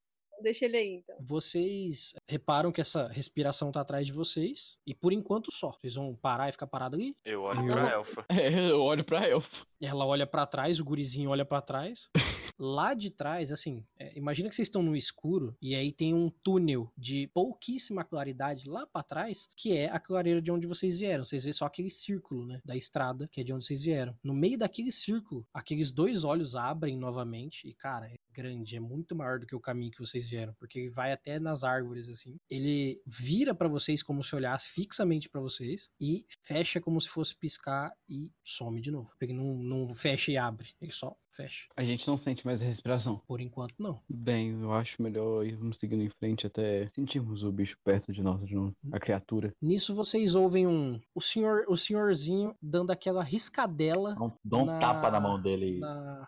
Deixa 0.41 0.65
ele 0.65 0.77
aí, 0.77 0.93
então. 0.95 1.15
Vocês 1.19 2.13
reparam 2.27 2.71
que 2.71 2.81
essa 2.81 3.07
respiração 3.07 3.71
tá 3.71 3.81
atrás 3.81 4.05
de 4.05 4.13
vocês. 4.13 4.77
E 4.85 4.93
por 4.93 5.11
enquanto 5.13 5.51
só. 5.51 5.71
Vocês 5.71 5.95
vão 5.95 6.15
parar 6.15 6.49
e 6.49 6.51
ficar 6.51 6.67
parado 6.67 6.95
ali? 6.95 7.15
Eu 7.25 7.41
olho 7.43 7.61
Eu- 7.61 7.73
pra 7.73 7.89
Elfa. 7.91 8.25
É, 8.49 8.71
eu 8.71 8.81
olho 8.81 9.03
pra 9.03 9.27
elfo. 9.27 9.65
Ela 9.81 10.05
olha 10.05 10.27
pra 10.27 10.45
trás, 10.45 10.79
o 10.79 10.83
gurizinho 10.83 11.29
olha 11.29 11.45
pra 11.45 11.61
trás. 11.61 12.09
Lá 12.61 12.93
de 12.93 13.09
trás, 13.09 13.51
assim, 13.53 13.85
é, 13.97 14.17
imagina 14.17 14.49
que 14.49 14.55
vocês 14.55 14.67
estão 14.67 14.83
no 14.83 14.93
escuro 14.95 15.55
e 15.61 15.73
aí 15.75 15.93
tem 15.93 16.13
um 16.13 16.29
túnel 16.43 16.91
de 16.97 17.27
pouquíssima 17.33 18.03
claridade 18.03 18.67
lá 18.69 18.85
pra 18.85 19.01
trás, 19.01 19.47
que 19.55 19.71
é 19.77 19.89
a 19.89 19.97
clareira 19.97 20.41
de 20.41 20.51
onde 20.51 20.67
vocês 20.67 20.99
vieram. 20.99 21.23
Vocês 21.23 21.43
vêem 21.45 21.53
só 21.53 21.65
aquele 21.65 21.89
círculo, 21.89 22.45
né, 22.45 22.59
da 22.65 22.75
estrada, 22.75 23.29
que 23.31 23.39
é 23.39 23.43
de 23.45 23.53
onde 23.53 23.65
vocês 23.65 23.81
vieram. 23.83 24.13
No 24.21 24.33
meio 24.33 24.57
daquele 24.57 24.91
círculo, 24.91 25.47
aqueles 25.53 25.89
dois 25.89 26.25
olhos 26.25 26.53
abrem 26.53 26.97
novamente 26.97 27.65
e, 27.69 27.73
cara, 27.73 28.07
é 28.07 28.15
grande, 28.41 28.75
é 28.75 28.79
muito 28.79 29.15
maior 29.15 29.39
do 29.39 29.45
que 29.45 29.55
o 29.55 29.59
caminho 29.59 29.91
que 29.91 29.99
vocês 29.99 30.29
vieram, 30.29 30.53
porque 30.59 30.79
ele 30.79 30.89
vai 30.89 31.11
até 31.11 31.39
nas 31.39 31.63
árvores 31.63 32.07
assim. 32.07 32.37
Ele 32.49 33.01
vira 33.05 33.53
pra 33.53 33.67
vocês 33.67 34.01
como 34.01 34.23
se 34.23 34.35
olhasse 34.35 34.69
fixamente 34.69 35.29
pra 35.29 35.41
vocês 35.41 35.89
e 35.99 36.25
fecha 36.43 36.79
como 36.79 36.99
se 37.01 37.09
fosse 37.09 37.35
piscar 37.37 37.91
e 38.09 38.31
some 38.43 38.79
de 38.81 38.91
novo. 38.91 39.09
Porque 39.19 39.33
não, 39.33 39.55
não 39.57 39.93
fecha 39.93 40.31
e 40.31 40.37
abre, 40.37 40.69
ele 40.81 40.91
só 40.91 41.15
fecha. 41.31 41.67
A 41.77 41.83
gente 41.83 42.05
não 42.05 42.17
sente 42.17 42.45
mais 42.45 42.61
a 42.61 42.65
respiração. 42.65 43.21
Por 43.25 43.39
enquanto 43.39 43.73
não. 43.79 44.01
Bem, 44.09 44.59
eu 44.61 44.73
acho 44.73 45.01
melhor 45.01 45.45
irmos 45.45 45.77
seguindo 45.79 46.03
em 46.03 46.09
frente 46.19 46.45
até 46.45 46.89
sentirmos 46.93 47.43
o 47.43 47.51
bicho 47.51 47.77
perto 47.83 48.11
de 48.11 48.21
nós 48.21 48.45
de 48.45 48.55
novo. 48.55 48.75
A 48.91 48.99
criatura. 48.99 49.53
Nisso 49.61 49.95
vocês 49.95 50.35
ouvem 50.35 50.67
um 50.67 50.99
o 51.15 51.21
senhor, 51.21 51.63
o 51.69 51.77
senhorzinho 51.77 52.53
dando 52.61 52.91
aquela 52.91 53.23
riscadela 53.23 54.15
Dá 54.15 54.23
um- 54.25 54.31
Dá 54.43 54.57
um 54.57 54.65
Na- 54.65 54.79
tapa 54.79 55.09
na 55.11 55.19
mão 55.19 55.41
dele 55.41 55.79
na. 55.79 56.27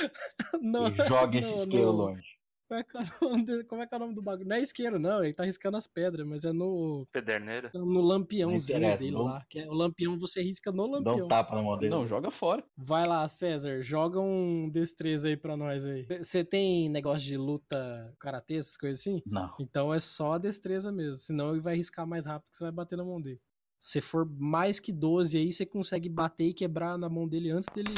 Não, 0.60 0.86
e 0.88 1.08
joga 1.08 1.38
esse 1.38 1.54
isqueiro 1.54 1.90
longe. 1.90 2.42
Como 2.68 2.80
é, 2.80 2.84
que 2.84 2.96
é 2.96 3.00
o 3.20 3.28
nome 3.28 3.44
do, 3.44 3.64
como 3.66 3.82
é 3.82 3.86
que 3.86 3.92
é 3.94 3.96
o 3.98 4.00
nome 4.00 4.14
do 4.14 4.22
bagulho? 4.22 4.48
Não 4.48 4.56
é 4.56 4.60
isqueiro, 4.60 4.98
não. 4.98 5.22
Ele 5.22 5.34
tá 5.34 5.44
riscando 5.44 5.76
as 5.76 5.86
pedras, 5.86 6.26
mas 6.26 6.42
é 6.42 6.52
no, 6.52 7.06
Pederneira? 7.12 7.70
no 7.74 8.00
lampiãozinho 8.00 8.80
dele 8.98 9.10
não- 9.10 9.24
lá. 9.24 9.44
Que 9.50 9.58
é, 9.58 9.68
o 9.68 9.74
lampião 9.74 10.18
você 10.18 10.40
risca 10.40 10.72
no 10.72 10.86
lampião. 10.86 11.26
um 11.26 11.28
tapa 11.28 11.54
na 11.54 11.60
mão 11.60 11.76
dele. 11.76 11.90
Não, 11.90 12.08
joga 12.08 12.30
fora. 12.30 12.64
Vai 12.74 13.06
lá, 13.06 13.28
César, 13.28 13.82
joga 13.82 14.18
um 14.20 14.70
destreza 14.70 15.28
aí 15.28 15.36
pra 15.36 15.54
nós 15.54 15.84
aí. 15.84 16.06
Você 16.18 16.42
tem 16.42 16.88
negócio 16.88 17.26
de 17.26 17.36
luta, 17.36 18.14
karatê, 18.18 18.54
essas 18.54 18.78
coisas 18.78 19.00
assim? 19.00 19.20
Não. 19.26 19.52
Então 19.60 19.92
é 19.92 20.00
só 20.00 20.32
a 20.32 20.38
destreza 20.38 20.90
mesmo. 20.90 21.16
Senão 21.16 21.50
ele 21.50 21.60
vai 21.60 21.76
riscar 21.76 22.06
mais 22.06 22.24
rápido 22.24 22.48
que 22.50 22.56
você 22.56 22.64
vai 22.64 22.72
bater 22.72 22.96
na 22.96 23.04
mão 23.04 23.20
dele. 23.20 23.40
Se 23.78 24.00
for 24.00 24.24
mais 24.38 24.80
que 24.80 24.92
12 24.92 25.36
aí, 25.36 25.52
você 25.52 25.66
consegue 25.66 26.08
bater 26.08 26.46
e 26.46 26.54
quebrar 26.54 26.96
na 26.96 27.10
mão 27.10 27.28
dele 27.28 27.50
antes 27.50 27.68
dele. 27.74 27.92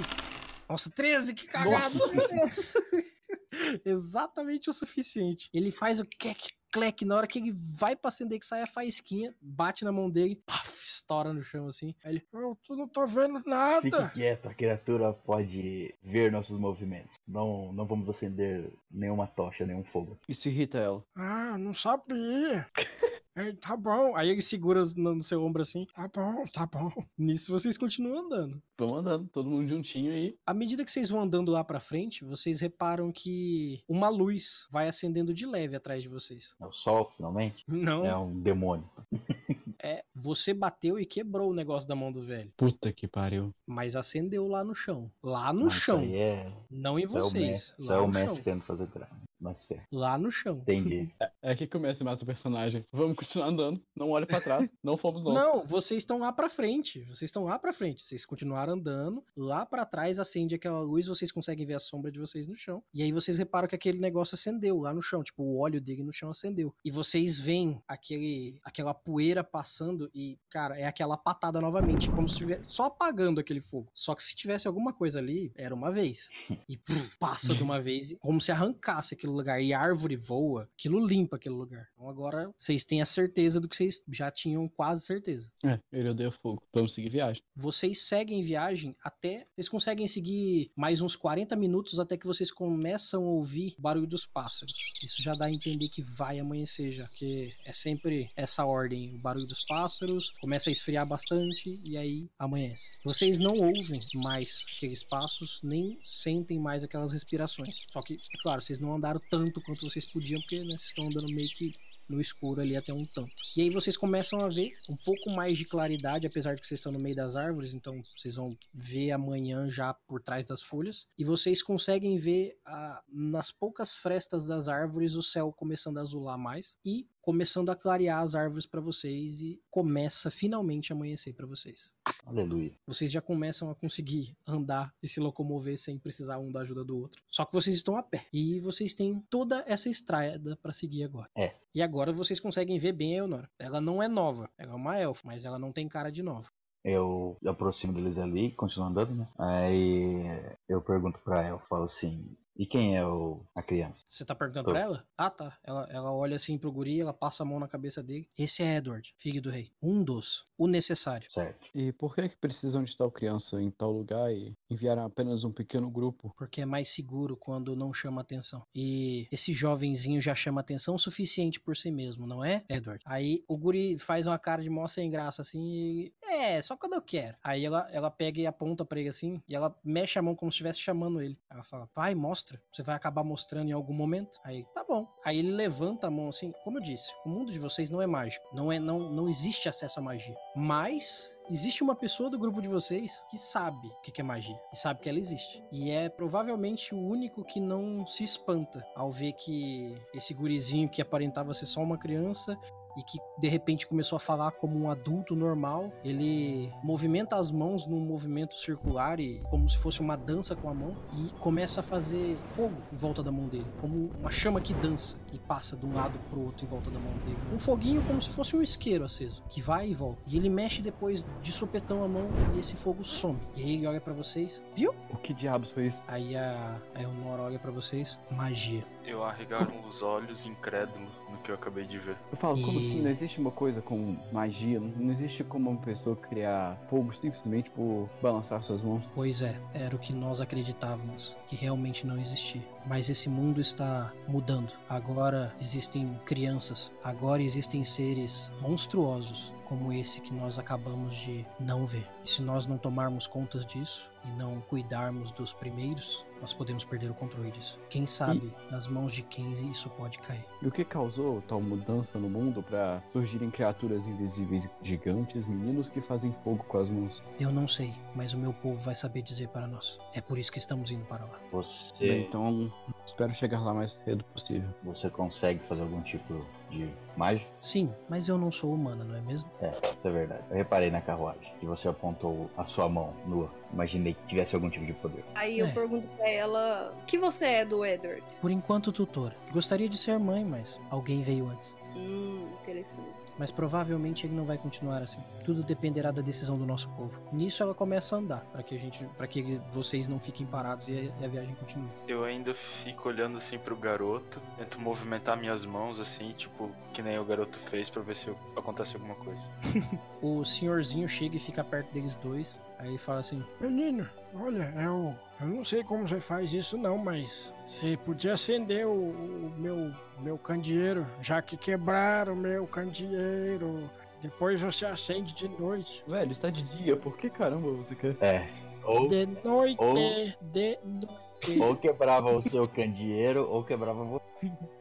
Nossa, 0.69 0.91
13, 0.91 1.35
que 1.35 1.47
cagado! 1.47 1.99
Meu 2.13 2.29
Deus! 2.29 2.75
Exatamente 3.85 4.71
o 4.71 4.73
suficiente. 4.73 5.49
Ele 5.53 5.71
faz 5.71 6.01
o 6.01 6.05
quec, 6.05 6.49
clec, 6.73 7.05
na 7.05 7.17
hora 7.17 7.27
que 7.27 7.39
ele 7.39 7.53
vai 7.53 7.95
pra 7.95 8.09
acender 8.09 8.39
que 8.39 8.47
sai 8.47 8.63
a 8.63 8.67
faísquinha, 8.67 9.35
bate 9.41 9.85
na 9.85 9.93
mão 9.93 10.11
dele, 10.11 10.35
paf, 10.45 10.69
estoura 10.85 11.33
no 11.33 11.43
chão 11.43 11.69
assim. 11.69 11.95
Aí 12.05 12.15
ele, 12.15 12.27
Eu 12.33 12.77
não 12.77 12.89
tô 12.89 13.07
vendo 13.07 13.41
nada. 13.47 13.83
Fique 13.83 14.15
quieto, 14.15 14.49
a 14.49 14.55
criatura 14.55 15.13
pode 15.13 15.95
ver 16.03 16.33
nossos 16.33 16.59
movimentos. 16.59 17.17
Não, 17.27 17.73
não 17.73 17.87
vamos 17.87 18.09
acender 18.11 18.73
nenhuma 18.91 19.27
tocha, 19.27 19.65
nenhum 19.65 19.85
fogo. 19.85 20.19
Isso 20.29 20.49
irrita 20.49 20.79
ela. 20.79 21.05
Ah, 21.15 21.57
não 21.59 21.73
sabia. 21.73 22.67
É, 23.37 23.53
tá 23.55 23.77
bom. 23.77 24.15
Aí 24.17 24.31
ele 24.31 24.41
segura 24.43 24.83
no 24.97 25.23
seu 25.23 25.45
ombro 25.45 25.63
assim. 25.63 25.87
Tá 25.95 26.09
bom, 26.09 26.45
tá 26.53 26.67
bom. 26.67 26.91
Nisso 27.19 27.51
vocês 27.53 27.77
continuam 27.77 28.27
andando. 28.27 28.63
Vamos 28.79 28.99
andando, 28.99 29.29
todo 29.33 29.51
mundo 29.51 29.69
juntinho 29.69 30.13
aí. 30.13 30.37
À 30.47 30.55
medida 30.55 30.85
que 30.85 30.91
vocês 30.93 31.11
vão 31.11 31.21
andando 31.23 31.51
lá 31.51 31.65
pra 31.65 31.81
frente, 31.81 32.25
vocês 32.25 32.61
reparam 32.61 33.11
que 33.11 33.81
uma 33.89 34.09
luz 34.09 34.67
vai 34.71 34.89
acendendo 34.89 35.35
de 35.35 35.47
leve 35.47 35.75
atrás 35.77 36.03
de 36.03 36.09
vocês. 36.09 36.55
É 36.61 36.67
o 36.67 36.73
sol, 36.73 37.11
finalmente? 37.17 37.65
Não, 37.67 38.05
É 38.07 38.17
um 38.17 38.39
demônio. 38.41 38.89
é 39.83 40.05
você 40.15 40.55
bateu 40.55 40.99
e 40.99 41.05
quebrou 41.05 41.51
o 41.51 41.55
negócio 41.55 41.89
da 41.89 41.95
mão 41.95 42.11
do 42.13 42.23
velho, 42.23 42.53
Puta 42.57 42.93
que 42.93 43.07
pariu. 43.09 43.53
mas 43.67 43.97
acendeu 43.97 44.47
lá 44.47 44.63
no 44.65 44.75
chão. 44.75 45.11
Lá 45.23 45.53
no 45.53 45.67
isso 45.67 45.81
chão, 45.81 45.99
aí 45.99 46.15
é, 46.15 46.53
não 46.71 46.99
em 46.99 47.03
isso 47.05 47.17
é 47.17 47.21
o 47.21 47.25
vocês. 47.25 47.75
mestre, 47.79 47.89
é 47.93 47.99
o 47.99 48.09
mestre 48.09 48.43
querendo 48.43 48.63
fazer 48.63 48.87
tra- 48.89 49.11
mais 49.41 49.65
fé. 49.65 49.87
Lá 49.93 50.19
no 50.19 50.31
chão. 50.31 50.59
Entendi. 50.59 51.13
É 51.45 51.51
aqui 51.51 51.67
que 51.67 51.73
começa 51.73 52.01
e 52.01 52.05
mata 52.07 52.23
o 52.23 52.27
personagem. 52.27 52.87
Vamos 52.91 53.19
continuar 53.19 53.49
andando. 53.49 53.79
Não 53.95 54.09
olhe 54.09 54.25
pra 54.25 54.41
trás. 54.41 54.67
Não 54.83 54.97
fomos 54.97 55.23
nós. 55.23 55.35
Não, 55.35 55.63
vocês 55.63 55.99
estão 55.99 56.19
lá 56.19 56.33
pra 56.33 56.49
frente. 56.49 57.01
Vocês 57.05 57.25
estão 57.25 57.45
lá 57.45 57.59
pra 57.59 57.71
frente. 57.71 58.03
Vocês 58.03 58.25
continuaram 58.25 58.73
andando. 58.73 59.23
Lá 59.37 59.67
pra 59.67 59.85
trás 59.85 60.19
acende 60.19 60.55
aquela 60.55 60.81
luz, 60.81 61.07
vocês 61.07 61.31
conseguem 61.31 61.67
ver 61.67 61.75
a 61.75 61.79
sombra 61.79 62.11
de 62.11 62.19
vocês 62.19 62.47
no 62.47 62.55
chão. 62.55 62.83
E 62.95 63.03
aí 63.03 63.13
vocês 63.13 63.37
reparam 63.37 63.69
que 63.69 63.75
aquele 63.75 63.99
negócio 63.99 64.35
acendeu 64.37 64.81
lá 64.81 64.95
no 64.95 65.03
chão, 65.03 65.23
tipo 65.23 65.43
o 65.43 65.59
óleo 65.61 65.83
dele 65.83 66.03
no 66.03 66.15
chão 66.15 66.31
acendeu. 66.31 66.75
E 66.83 66.91
vocês 66.91 67.39
veem 67.39 67.79
aquele 67.87 68.59
aquela 68.65 68.95
poeira 68.95 69.45
passando 69.45 70.11
e, 70.15 70.39
cara, 70.49 70.79
é 70.79 70.87
aquela 70.87 71.17
patada 71.19 71.61
novamente, 71.61 72.11
como 72.11 72.27
se 72.27 72.35
estivesse 72.35 72.63
só 72.69 72.85
apagando 72.85 73.39
aquele 73.39 73.61
fogo. 73.61 73.91
Só 73.95 74.15
que 74.15 74.25
se 74.25 74.35
tivesse 74.35 74.67
alguma 74.67 74.95
coisa 74.95 75.19
ali, 75.19 75.53
era 75.55 75.75
uma 75.75 75.93
vez. 75.93 76.31
E 76.67 76.79
puf, 76.79 77.19
passa 77.19 77.55
de 77.55 77.63
uma 77.63 77.81
vez, 77.81 78.15
como 78.21 78.41
se 78.41 78.51
arrancasse 78.51 79.15
aquele 79.15 79.24
lugar. 79.33 79.61
E 79.61 79.73
a 79.73 79.81
árvore 79.81 80.17
voa, 80.17 80.69
aquilo 80.79 81.05
limpa 81.05 81.37
aquele 81.37 81.55
lugar. 81.55 81.89
Então 81.95 82.09
agora 82.09 82.51
vocês 82.57 82.85
têm 82.85 83.01
a 83.01 83.07
certeza 83.07 83.61
do 83.61 83.69
que 83.69 83.77
vocês 83.77 84.03
já 84.13 84.31
tinham 84.31 84.69
quase 84.69 85.05
certeza. 85.05 85.51
É, 85.65 85.79
ele 85.93 86.11
odeia 86.11 86.31
fogo. 86.31 86.63
Vamos 86.73 86.95
seguir 86.95 87.11
viagem. 87.11 87.43
Vocês 87.55 88.03
seguem 88.03 88.43
viagem 88.43 88.97
até. 89.03 89.47
Vocês 89.55 89.69
conseguem 89.69 90.07
seguir 90.07 90.71
mais 90.77 91.01
uns 91.01 91.17
40 91.17 91.57
minutos 91.57 91.99
até 91.99 92.17
que 92.17 92.27
vocês 92.27 92.51
começam 92.51 93.25
a 93.25 93.31
ouvir 93.31 93.75
o 93.79 93.83
barulho 93.83 94.07
dos 94.07 94.27
pássaros. 94.27 94.93
Isso 95.03 95.23
já 95.23 95.33
dá 95.33 95.47
a 95.47 95.51
entender 95.51 95.89
que 95.89 96.03
vai 96.03 96.39
amanhecer 96.39 96.91
já. 96.91 97.07
Porque 97.09 97.53
é 97.65 97.73
sempre 97.73 98.31
essa 98.37 98.65
ordem: 98.65 99.15
o 99.15 99.23
barulho 99.23 99.47
dos 99.47 99.65
pássaros, 99.67 100.31
começa 100.41 100.71
a 100.71 100.73
esfriar 100.73 101.09
bastante 101.09 101.81
e 101.85 101.97
aí 101.97 102.29
amanhece. 102.39 102.91
Vocês 103.05 103.39
não 103.39 103.53
ouvem 103.53 104.01
mais 104.15 104.65
aqueles 104.77 105.05
passos, 105.05 105.61
nem 105.63 105.99
sentem 106.05 106.59
mais 106.59 106.83
aquelas 106.83 107.13
respirações. 107.13 107.85
Só 107.91 108.03
que, 108.03 108.15
é 108.15 108.43
claro, 108.43 108.61
vocês 108.61 108.79
não 108.79 108.95
andaram 108.95 109.14
tanto 109.21 109.61
quanto 109.63 109.89
vocês 109.89 110.11
podiam, 110.11 110.41
porque 110.41 110.57
né, 110.61 110.77
vocês 110.77 110.89
estão 110.89 111.05
andando 111.05 111.33
meio 111.33 111.49
que 111.51 111.71
no 112.09 112.21
escuro 112.21 112.61
ali 112.61 112.77
até 112.77 112.93
um 112.93 113.05
tanto. 113.07 113.33
E 113.57 113.63
aí 113.63 113.71
vocês 113.71 113.97
começam 113.97 114.39
a 114.41 114.49
ver 114.49 114.73
um 114.91 114.97
pouco 114.97 115.31
mais 115.31 115.57
de 115.57 115.65
claridade, 115.65 116.27
apesar 116.27 116.55
de 116.55 116.61
que 116.61 116.69
vocês 116.69 116.81
estão 116.81 116.93
no 116.93 116.99
meio 116.99 117.17
das 117.17 117.37
árvores, 117.37 117.73
então 117.73 118.03
vocês 118.17 118.37
vão 118.37 118.57
ver 118.73 119.11
amanhã 119.13 119.69
já 119.71 119.95
por 119.95 120.23
trás 120.23 120.47
das 120.47 120.63
folhas. 120.63 121.07
E 121.19 121.25
vocês 121.25 121.63
conseguem 121.63 122.17
ver 122.17 122.57
ah, 122.67 123.03
nas 123.09 123.51
poucas 123.51 123.95
frestas 123.95 124.45
das 124.45 124.69
árvores 124.69 125.15
o 125.15 125.23
céu 125.23 125.53
começando 125.53 125.99
a 125.99 126.03
azular 126.03 126.39
mais 126.39 126.77
e 126.85 127.07
começando 127.25 127.71
a 127.71 127.77
clarear 127.77 128.21
as 128.21 128.35
árvores 128.35 128.67
para 128.67 128.83
vocês 128.83 129.41
e 129.41 129.59
começa 129.71 130.31
finalmente 130.31 130.93
a 130.93 130.95
amanhecer 130.95 131.33
para 131.33 131.47
vocês. 131.47 131.91
Aleluia. 132.27 132.71
Vocês 132.87 133.11
já 133.11 133.23
começam 133.23 133.71
a 133.71 133.75
conseguir 133.75 134.37
andar 134.47 134.95
e 135.03 135.09
se 135.09 135.21
locomover 135.21 135.79
sem 135.79 135.99
precisar 135.99 136.39
um 136.39 136.53
da 136.53 136.61
ajuda 136.61 136.85
do 136.85 136.99
outro. 136.99 137.23
Só 137.27 137.47
que 137.47 137.55
vocês 137.55 137.75
estão 137.75 137.97
a 137.97 138.03
pé. 138.03 138.27
E 138.31 138.61
vocês 138.61 138.93
têm 138.93 139.25
toda 139.31 139.65
essa 139.67 139.89
estrada 139.89 140.55
pra 140.63 140.71
seguir 140.71 141.05
agora. 141.05 141.31
É. 141.35 141.55
E 141.75 141.81
agora 141.81 142.13
vocês 142.13 142.39
conseguem 142.39 142.77
ver 142.77 142.93
bem 142.93 143.15
a 143.15 143.19
Eonora. 143.19 143.51
Ela 143.59 143.81
não 143.81 144.03
é 144.03 144.09
nova. 144.09 144.51
Ela 144.59 144.73
é 144.73 144.77
uma 144.77 144.99
elfa, 144.99 145.23
mas 145.25 145.47
ela 145.47 145.59
não 145.59 145.73
tem 145.73 145.89
cara 145.89 146.13
de 146.13 146.23
nova. 146.23 146.51
Eu 146.85 147.39
aproximo 147.47 147.95
deles 147.95 148.19
ali, 148.19 148.51
continuo 148.51 148.89
andando, 148.89 149.15
né? 149.15 149.27
Aí 149.39 150.27
eu 150.69 150.83
pergunto 150.83 151.19
pra 151.21 151.43
ela, 151.43 151.59
falo 151.61 151.85
assim, 151.85 152.37
e 152.57 152.67
quem 152.67 152.97
é 152.97 153.05
o, 153.05 153.45
a 153.55 153.63
criança? 153.63 154.05
Você 154.09 154.25
tá 154.25 154.35
perguntando 154.35 154.67
Tô. 154.67 154.71
pra 154.73 154.81
ela? 154.81 155.07
Ah, 155.19 155.31
tá. 155.31 155.59
Ela, 155.63 155.89
ela 155.91 156.13
olha 156.13 156.37
assim 156.37 156.57
pro 156.57 156.71
guri, 156.71 157.01
ela 157.01 157.13
passa 157.13 157.43
a 157.43 157.47
mão 157.47 157.59
na 157.59 157.67
cabeça 157.67 158.03
dele. 158.03 158.29
Esse 158.39 158.63
é 158.63 158.77
Edward, 158.77 159.15
filho 159.19 159.43
do 159.43 159.51
rei. 159.51 159.73
Um 159.83 160.05
dos. 160.05 160.47
O 160.57 160.67
necessário. 160.67 161.31
Certo. 161.33 161.71
E 161.75 161.93
por 161.93 162.15
que 162.15 162.29
que 162.29 162.37
precisam 162.37 162.85
de 162.85 162.97
tal 162.97 163.11
criança 163.11 163.61
em 163.61 163.71
tal 163.71 163.91
lugar 163.91 164.33
e 164.33 164.57
enviaram 164.71 165.05
apenas 165.05 165.45
um 165.45 165.53
pequeno 165.53 165.91
grupo? 165.91 166.33
porque 166.37 166.61
é 166.61 166.67
mais 166.67 166.89
seguro 166.89 167.37
quando 167.37 167.75
não 167.75 167.93
chama 167.93 168.21
atenção. 168.21 168.67
E 168.75 169.27
esse 169.33 169.53
jovenzinho 169.53 170.21
já 170.21 170.35
chama 170.35 170.61
atenção 170.61 170.95
o 170.95 170.99
suficiente 170.99 171.59
por 171.59 171.77
si 171.77 171.91
mesmo, 171.91 172.27
não 172.27 172.45
é, 172.45 172.65
Edward? 172.69 173.03
Aí 173.07 173.43
o 173.49 173.57
guri 173.57 173.99
faz 173.99 174.27
uma 174.27 174.39
cara 174.39 174.63
de 174.63 174.71
mó 174.71 174.87
sem 174.87 175.11
graça 175.11 175.43
assim 175.43 175.65
e. 175.65 176.13
É, 176.23 176.61
só 176.61 176.77
quando 176.77 176.95
eu 176.95 177.03
quero. 177.03 177.37
Aí 177.43 177.65
ela, 177.65 177.89
ela 177.93 178.11
pega 178.11 178.41
e 178.41 178.47
aponta 178.47 178.85
pra 178.85 179.01
ele 179.01 179.09
assim 179.09 179.41
e 179.49 179.55
ela 179.55 179.75
mexe 179.85 180.19
a 180.19 180.23
mão 180.23 180.35
como 180.35 180.51
se 180.51 180.57
estivesse 180.57 180.81
chamando 180.81 181.21
ele. 181.21 181.39
Ela 181.51 181.65
fala: 181.65 181.89
Vai, 181.95 182.15
mostra. 182.15 182.61
Você 182.73 182.83
vai 182.83 182.95
acabar 182.95 183.25
mostrando 183.25 183.69
em 183.69 183.73
algum 183.73 183.95
momento. 183.95 184.39
Aí, 184.45 184.65
tá 184.75 184.85
bom. 184.85 185.09
Aí 185.25 185.39
ele 185.39 185.53
levanta 185.53 186.07
a 186.07 186.11
mão 186.11 186.29
assim, 186.29 186.53
como 186.63 186.79
eu 186.79 186.83
disse, 186.83 187.11
o 187.25 187.29
mundo 187.29 187.53
de 187.53 187.59
vocês 187.59 187.91
não 187.91 188.03
é 188.03 188.07
mágico. 188.07 188.45
Não 188.55 188.71
é, 188.71 188.79
não, 188.79 189.11
não 189.11 189.29
existe 189.29 189.69
acesso 189.69 189.99
à 189.99 190.03
magia. 190.03 190.37
Mas 190.55 191.37
existe 191.51 191.83
uma 191.83 191.97
pessoa 191.97 192.31
do 192.31 192.39
grupo 192.39 192.63
de 192.63 192.69
vocês 192.69 193.25
que 193.29 193.37
sabe 193.37 193.89
o 193.89 194.01
que 194.01 194.21
é 194.21 194.25
magia. 194.25 194.59
E 194.73 194.77
sabe 194.77 195.01
que 195.01 195.09
ela 195.09 195.19
existe. 195.19 195.65
E 195.73 195.91
é 195.91 196.09
provavelmente 196.09 196.95
o 196.95 196.99
único 196.99 197.45
que 197.45 197.59
não 197.59 198.07
se 198.07 198.23
espanta 198.23 198.87
ao 198.95 199.11
ver 199.11 199.33
que 199.33 199.97
esse 200.15 200.33
gurizinho 200.33 200.89
que 200.89 201.03
aparentava 201.03 201.53
ser 201.55 201.67
só 201.67 201.81
uma 201.81 201.99
criança 201.99 202.57
e 202.97 203.03
que 203.03 203.19
de 203.39 203.49
repente 203.49 203.87
começou 203.87 204.17
a 204.17 204.21
falar 204.21 204.51
como 204.53 204.79
um 204.79 204.91
adulto 204.91 205.35
normal, 205.35 205.93
ele 206.05 206.71
movimenta 206.83 207.37
as 207.37 207.51
mãos 207.51 207.87
num 207.87 208.01
movimento 208.01 208.59
circular 208.59 209.21
e 209.21 209.41
como 209.51 209.69
se 209.69 209.79
fosse 209.79 210.01
uma 210.01 210.17
dança 210.17 210.55
com 210.55 210.69
a 210.69 210.75
mão 210.75 210.97
e 211.17 211.33
começa 211.41 211.81
a 211.81 211.83
fazer 211.83 212.37
fogo 212.53 212.77
em 212.93 212.97
volta 212.97 213.23
da 213.23 213.33
mão 213.33 213.49
dele, 213.49 213.67
como 213.81 214.11
uma 214.19 214.31
chama 214.31 214.61
que 214.61 214.75
dança 214.75 215.19
e 215.33 215.39
passa 215.39 215.77
de 215.77 215.87
um 215.87 215.95
lado 215.95 216.19
pro 216.31 216.41
outro 216.41 216.65
em 216.65 216.69
volta 216.69 216.91
da 216.91 216.99
mão 216.99 217.13
dele. 217.25 217.39
Um 217.53 217.59
foguinho 217.59 218.03
como 218.03 218.21
se 218.21 218.31
fosse 218.31 218.57
um 218.57 218.63
isqueiro 218.63 219.05
aceso, 219.05 219.43
que 219.49 219.61
vai 219.61 219.89
e 219.89 219.95
volta. 219.95 220.23
E 220.27 220.37
ele 220.37 220.49
mexe 220.49 220.83
depois 220.83 221.27
de 221.43 221.53
sopetão 221.53 222.05
a 222.05 222.09
mão 222.09 222.29
e 222.55 222.59
esse 222.59 222.77
fogo 222.77 223.05
some. 223.05 223.39
E 223.55 223.63
aí 223.63 223.75
ele 223.75 223.87
olha 223.87 224.01
pra 224.01 224.13
vocês, 224.13 224.63
viu? 224.75 224.95
O 225.11 225.17
que 225.17 225.35
diabos 225.35 225.71
foi 225.71 225.87
isso? 225.87 226.03
Aí 226.07 226.37
a, 226.37 226.81
a 226.95 227.03
Eleonora 227.03 227.43
olha 227.43 227.59
pra 227.59 227.71
vocês, 227.71 228.21
magia. 228.31 228.85
Eu 229.07 229.23
arregalo 229.23 229.71
os 229.87 230.03
olhos 230.03 230.47
incrédulo 230.47 231.07
no 231.31 231.37
que 231.39 231.51
eu 231.51 231.55
acabei 231.55 231.85
de 231.85 231.99
ver. 231.99 232.17
Eu 232.33 232.39
falo, 232.39 232.61
como 232.63 232.81
E- 232.81 232.87
assim? 232.89 233.03
Não 233.03 233.11
existe 233.11 233.39
uma 233.39 233.51
coisa 233.51 233.83
com 233.83 234.17
magia? 234.33 234.81
Não 234.81 235.13
existe 235.13 235.45
como 235.45 235.71
uma 235.71 235.81
pessoa 235.81 236.17
criar 236.17 236.79
fogo 236.89 237.15
simplesmente 237.15 237.69
por 237.71 238.09
balançar 238.23 238.63
suas 238.63 238.81
mãos? 238.83 239.05
Pois 239.15 239.43
é, 239.43 239.61
era 239.75 239.95
o 239.95 239.99
que 239.99 240.15
nós 240.15 240.41
acreditávamos, 240.41 241.37
que 241.47 241.55
realmente 241.55 242.07
não 242.07 242.19
existia. 242.19 242.63
Mas 242.87 243.11
esse 243.11 243.29
mundo 243.29 243.61
está 243.61 244.13
mudando. 244.27 244.73
Agora 244.89 245.55
existem 245.61 246.19
crianças, 246.25 246.93
agora 247.03 247.43
existem 247.43 247.85
seres 247.85 248.53
monstruosos 248.61 249.53
como 249.65 249.93
esse 249.93 250.21
que 250.21 250.33
nós 250.33 250.59
acabamos 250.59 251.15
de 251.17 251.45
não 251.59 251.85
ver. 251.87 252.07
E 252.25 252.31
se 252.31 252.43
nós 252.43 252.67
não 252.67 252.79
tomarmos 252.79 253.27
contas 253.27 253.65
disso 253.65 254.11
e 254.25 254.29
não 254.39 254.61
cuidarmos 254.63 255.31
dos 255.33 255.53
primeiros, 255.53 256.25
nós 256.41 256.53
podemos 256.55 256.85
perder 256.85 257.11
o 257.11 257.15
controle 257.15 257.51
disso. 257.51 257.81
Quem 257.91 258.07
sabe 258.07 258.55
nas 258.71 258.87
mãos 258.87 259.13
de 259.13 259.23
quem 259.23 259.53
isso 259.71 259.89
pode 259.91 260.19
cair. 260.19 260.45
E 260.63 260.67
o 260.67 260.71
que 260.71 260.85
causou 260.85 261.43
tal 261.43 261.61
mudança 261.61 262.19
no 262.19 262.29
mundo 262.29 262.63
para 262.63 263.03
surgirem 263.13 263.51
criaturas 263.51 264.07
invisíveis 264.07 264.69
gigantes, 264.83 265.47
meninos 265.47 265.89
que 265.89 266.01
fazem 266.03 266.35
fogo 266.45 266.65
com 266.65 266.79
as 266.79 266.89
mãos? 266.89 267.23
Eu 267.41 267.51
não 267.53 267.67
sei, 267.67 267.93
mas 268.15 268.33
o 268.35 268.39
meu 268.39 268.53
povo 268.53 268.79
vai 268.79 268.95
saber 268.95 269.23
dizer 269.23 269.49
para 269.49 269.67
nós. 269.67 269.99
É 270.15 270.21
por 270.21 270.39
isso 270.39 270.53
que 270.53 270.59
estamos 270.59 270.91
indo 270.91 271.05
para 271.07 271.25
lá. 271.25 271.39
Você, 271.53 271.95
Bem, 272.07 272.23
então 272.23 272.71
espero 273.07 273.35
chegar 273.35 273.61
lá 273.61 273.73
mais 273.75 273.97
cedo 274.05 274.25
possível. 274.25 274.69
você 274.83 275.09
consegue 275.11 275.61
fazer 275.69 275.83
algum 275.83 276.03
tipo 276.03 276.45
de 276.75 276.89
mágica? 277.17 277.47
Sim, 277.61 277.93
mas 278.09 278.29
eu 278.29 278.37
não 278.37 278.51
sou 278.51 278.75
humana, 278.75 279.05
não 279.05 279.17
é 279.17 279.21
mesmo? 279.21 279.49
É, 279.61 279.69
isso 279.71 280.09
é 280.09 280.11
verdade. 280.11 280.43
Eu 280.51 280.57
reparei 280.57 280.91
na 280.91 281.01
carruagem 281.01 281.53
que 281.61 281.67
você 281.67 281.89
apontou 281.89 282.51
a 282.57 282.65
sua 282.65 282.89
mão 282.89 283.13
nua. 283.27 283.51
Imaginei 283.73 284.15
que 284.15 284.27
tivesse 284.27 284.55
algum 284.55 284.69
tipo 284.69 284.85
de 284.85 284.93
poder. 284.95 285.25
Aí 285.35 285.59
eu 285.59 285.67
É. 285.67 285.71
pergunto 285.73 286.07
pra 286.17 286.29
ela: 286.31 286.93
O 287.03 287.05
que 287.07 287.17
você 287.19 287.47
é 287.47 287.65
do 287.65 287.85
Edward? 287.85 288.23
Por 288.41 288.51
enquanto, 288.51 288.93
tutora. 288.93 289.35
Gostaria 289.53 289.89
de 289.89 289.97
ser 289.97 290.19
mãe, 290.19 290.45
mas 290.45 290.81
alguém 290.91 291.21
veio 291.23 291.49
antes. 291.49 291.77
Hum, 291.97 292.49
interessante. 292.61 293.24
Mas 293.39 293.51
provavelmente 293.51 294.27
ele 294.27 294.35
não 294.35 294.45
vai 294.45 294.57
continuar 294.57 295.03
assim. 295.03 295.21
Tudo 295.45 295.63
dependerá 295.63 296.11
da 296.11 296.23
decisão 296.23 296.57
do 296.57 296.65
nosso 296.65 296.89
povo. 296.91 297.21
Nisso 297.33 297.63
ela 297.63 297.75
começa 297.75 298.15
a 298.15 298.19
andar, 298.19 298.45
para 298.53 298.63
que 298.63 298.75
a 298.75 298.79
gente, 298.79 299.05
para 299.17 299.27
que 299.27 299.61
vocês 299.71 300.09
não 300.09 300.21
fiquem 300.21 300.47
parados 300.47 300.89
e 300.89 301.13
a, 301.21 301.25
a 301.25 301.29
viagem 301.29 301.55
continue. 301.55 301.89
Eu 302.07 302.25
ainda 302.25 302.55
fico 302.55 303.09
olhando 303.09 303.39
assim 303.39 303.59
pro 303.59 303.77
garoto, 303.77 304.41
tento 304.57 304.81
movimentar 304.81 305.37
minhas 305.37 305.65
mãos 305.65 306.01
assim, 306.01 306.33
tipo, 306.33 306.71
que 306.93 307.03
nem 307.03 307.19
o 307.19 307.25
garoto 307.25 307.59
fez 307.59 307.91
pra 307.91 308.03
ver 308.03 308.17
se 308.17 308.31
acontece 308.57 308.97
alguma 308.97 309.15
coisa. 309.17 309.49
O 310.23 310.43
senhorzinho 310.43 311.07
chega 311.07 311.37
e 311.37 311.39
fica 311.39 311.63
perto 311.63 311.93
deles 311.93 312.15
dois. 312.15 312.59
Aí 312.79 312.89
ele 312.89 312.99
fala 312.99 313.21
assim: 313.21 313.45
Menino, 313.61 314.09
olha, 314.35 314.73
eu, 314.83 315.15
eu 315.41 315.47
não 315.47 315.65
sei 315.65 315.83
como 315.85 316.07
você 316.07 316.21
faz 316.21 316.53
isso 316.53 316.77
não, 316.77 316.99
mas 316.99 317.53
você 317.65 317.97
podia 317.97 318.33
acender 318.35 318.87
o, 318.87 318.93
o 318.93 319.53
meu, 319.59 319.93
meu 320.21 320.39
candeeiro, 320.39 321.07
já 321.21 321.41
que 321.43 321.57
quebraram 321.57 322.33
o 322.35 322.37
meu 322.37 322.67
candeeiro. 322.67 323.89
Depois 324.21 324.61
você 324.61 324.87
acende 324.87 325.35
de 325.35 325.49
noite. 325.61 326.03
Velho, 326.09 326.33
está 326.33 326.49
de 326.49 326.63
dia, 326.79 326.97
por 326.97 327.17
que 327.19 327.29
caramba 327.29 327.71
você 327.71 327.95
quer? 327.95 328.17
É, 328.21 328.49
ou, 328.85 329.07
De 329.09 329.27
noite, 329.45 329.77
ou- 329.79 329.95
de 330.41 330.79
noite. 330.83 331.61
ou 331.61 331.77
quebrava 331.77 332.31
o 332.35 332.41
seu 332.41 332.67
candeeiro 332.67 333.47
ou 333.51 333.63
quebrava 333.63 334.03
você. 334.05 334.25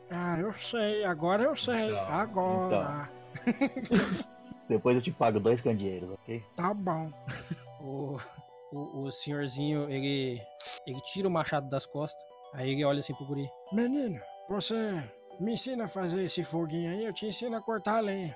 Ah, 0.10 0.38
eu 0.40 0.54
sei, 0.54 1.04
agora 1.04 1.44
eu 1.44 1.56
sei, 1.56 1.90
Então, 1.92 2.08
agora. 2.08 3.10
Depois 4.70 4.96
eu 4.96 5.02
te 5.02 5.12
pago 5.12 5.40
dois 5.40 5.60
candeeiros, 5.60 6.10
ok? 6.12 6.44
Tá 6.56 6.74
bom. 6.74 7.12
O, 7.86 8.16
o, 8.74 9.04
o 9.04 9.12
senhorzinho, 9.12 9.90
ele, 9.90 10.42
ele 10.86 11.02
tira 11.02 11.28
o 11.28 11.32
machado 11.32 11.70
das 11.70 11.86
costas. 11.86 12.26
Aí 12.54 12.72
ele 12.72 12.84
olha 12.84 13.00
assim 13.00 13.14
pro 13.14 13.26
guri. 13.26 13.50
Menino, 13.72 14.20
você 14.50 14.76
me 15.40 15.54
ensina 15.54 15.86
a 15.86 15.88
fazer 15.88 16.24
esse 16.24 16.44
foguinho 16.44 16.92
aí, 16.92 17.06
eu 17.06 17.14
te 17.14 17.26
ensino 17.26 17.56
a 17.56 17.62
cortar 17.62 17.98
a 17.98 18.02
lenha. 18.02 18.36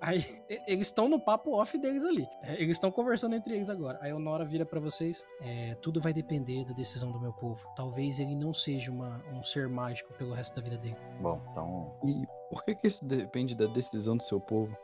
Aí 0.00 0.42
eles 0.66 0.88
estão 0.88 1.08
no 1.08 1.20
papo 1.20 1.52
off 1.52 1.78
deles 1.78 2.02
ali. 2.02 2.26
É, 2.42 2.60
Eles 2.60 2.74
estão 2.74 2.90
conversando 2.90 3.36
entre 3.36 3.54
eles 3.54 3.70
agora. 3.70 3.98
Aí 4.02 4.12
o 4.12 4.18
Nora 4.18 4.44
vira 4.44 4.66
pra 4.66 4.80
vocês. 4.80 5.24
É, 5.40 5.76
tudo 5.76 6.00
vai 6.00 6.12
depender 6.12 6.64
da 6.64 6.72
decisão 6.72 7.12
do 7.12 7.20
meu 7.20 7.32
povo. 7.32 7.64
Talvez 7.76 8.18
ele 8.18 8.34
não 8.34 8.52
seja 8.52 8.90
uma, 8.90 9.22
um 9.32 9.44
ser 9.44 9.68
mágico 9.68 10.12
pelo 10.14 10.34
resto 10.34 10.56
da 10.56 10.62
vida 10.62 10.76
dele. 10.76 10.96
Bom, 11.20 11.40
então. 11.52 11.94
E 12.04 12.26
por 12.50 12.64
que 12.64 12.74
que 12.74 12.88
isso 12.88 13.04
depende 13.04 13.54
da 13.54 13.66
decisão 13.66 14.16
do 14.16 14.24
seu 14.24 14.40
povo? 14.40 14.76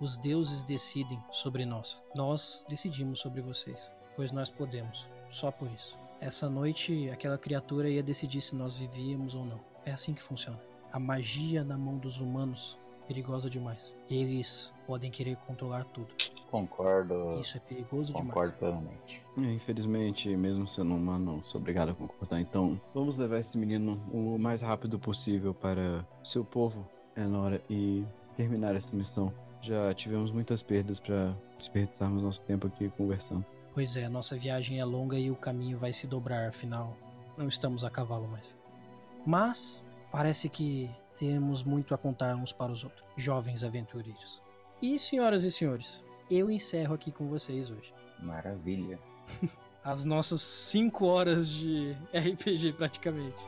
Os 0.00 0.18
deuses 0.18 0.64
decidem 0.64 1.22
sobre 1.30 1.64
nós. 1.64 2.02
Nós 2.16 2.64
decidimos 2.68 3.20
sobre 3.20 3.42
vocês. 3.42 3.94
Pois 4.16 4.32
nós 4.32 4.50
podemos. 4.50 5.06
Só 5.30 5.50
por 5.50 5.68
isso. 5.70 5.98
Essa 6.20 6.48
noite, 6.48 7.10
aquela 7.10 7.36
criatura 7.36 7.88
ia 7.88 8.02
decidir 8.02 8.40
se 8.40 8.56
nós 8.56 8.78
vivíamos 8.78 9.34
ou 9.34 9.44
não. 9.44 9.60
É 9.84 9.92
assim 9.92 10.14
que 10.14 10.22
funciona. 10.22 10.58
A 10.90 10.98
magia 10.98 11.62
na 11.62 11.76
mão 11.76 11.98
dos 11.98 12.20
humanos 12.20 12.78
é 13.04 13.08
perigosa 13.08 13.50
demais. 13.50 13.94
Eles 14.10 14.74
podem 14.86 15.10
querer 15.10 15.36
controlar 15.46 15.84
tudo. 15.84 16.08
Concordo. 16.50 17.38
Isso 17.38 17.56
é 17.56 17.60
perigoso 17.60 18.14
demais. 18.14 18.28
Concordo 18.28 18.54
plenamente. 18.54 19.22
Infelizmente, 19.36 20.34
mesmo 20.34 20.66
sendo 20.68 20.94
humano, 20.94 21.42
sou 21.46 21.60
obrigado 21.60 21.90
a 21.90 21.94
concordar. 21.94 22.40
Então, 22.40 22.80
vamos 22.94 23.18
levar 23.18 23.40
esse 23.40 23.58
menino 23.58 24.00
o 24.10 24.38
mais 24.38 24.62
rápido 24.62 24.98
possível 24.98 25.52
para 25.52 26.06
seu 26.24 26.42
povo, 26.42 26.88
Enora, 27.14 27.62
e 27.68 28.04
terminar 28.36 28.74
essa 28.74 28.88
missão. 28.94 29.32
Já 29.60 29.92
tivemos 29.92 30.30
muitas 30.30 30.62
perdas 30.62 30.98
para 31.00 31.36
desperdiçarmos 31.58 32.22
nosso 32.22 32.40
tempo 32.42 32.66
aqui 32.66 32.88
conversando. 32.96 33.44
Pois 33.76 33.94
é, 33.94 34.08
nossa 34.08 34.38
viagem 34.38 34.80
é 34.80 34.84
longa 34.86 35.18
e 35.18 35.30
o 35.30 35.36
caminho 35.36 35.76
vai 35.76 35.92
se 35.92 36.06
dobrar, 36.06 36.48
afinal, 36.48 36.96
não 37.36 37.46
estamos 37.46 37.84
a 37.84 37.90
cavalo 37.90 38.26
mais. 38.26 38.56
Mas 39.26 39.84
parece 40.10 40.48
que 40.48 40.88
temos 41.14 41.62
muito 41.62 41.94
a 41.94 41.98
contar 41.98 42.34
uns 42.36 42.52
para 42.52 42.72
os 42.72 42.84
outros, 42.84 43.06
jovens 43.18 43.62
aventureiros. 43.62 44.42
E 44.80 44.98
senhoras 44.98 45.44
e 45.44 45.52
senhores, 45.52 46.02
eu 46.30 46.50
encerro 46.50 46.94
aqui 46.94 47.12
com 47.12 47.28
vocês 47.28 47.70
hoje. 47.70 47.92
Maravilha. 48.18 48.98
As 49.84 50.06
nossas 50.06 50.40
5 50.40 51.04
horas 51.04 51.46
de 51.46 51.94
RPG 52.16 52.72
praticamente. 52.78 53.44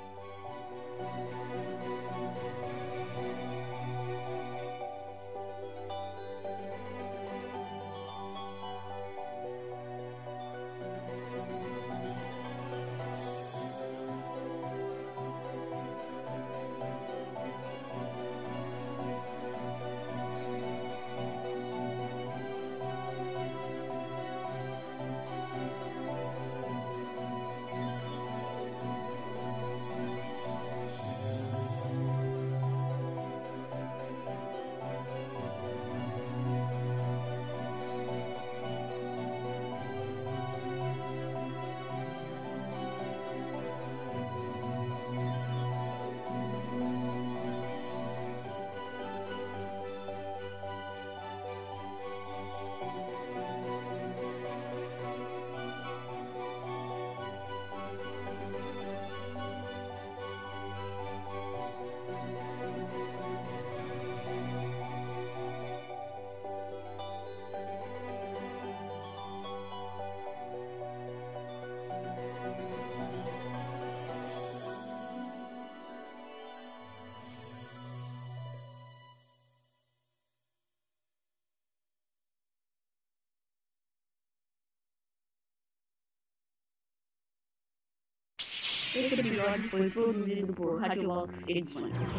Episódio 89.48 89.64
foi 89.64 89.90
produzido 89.90 90.54
por 90.54 90.80
Radiolox 90.80 91.44
Edições. 91.48 92.12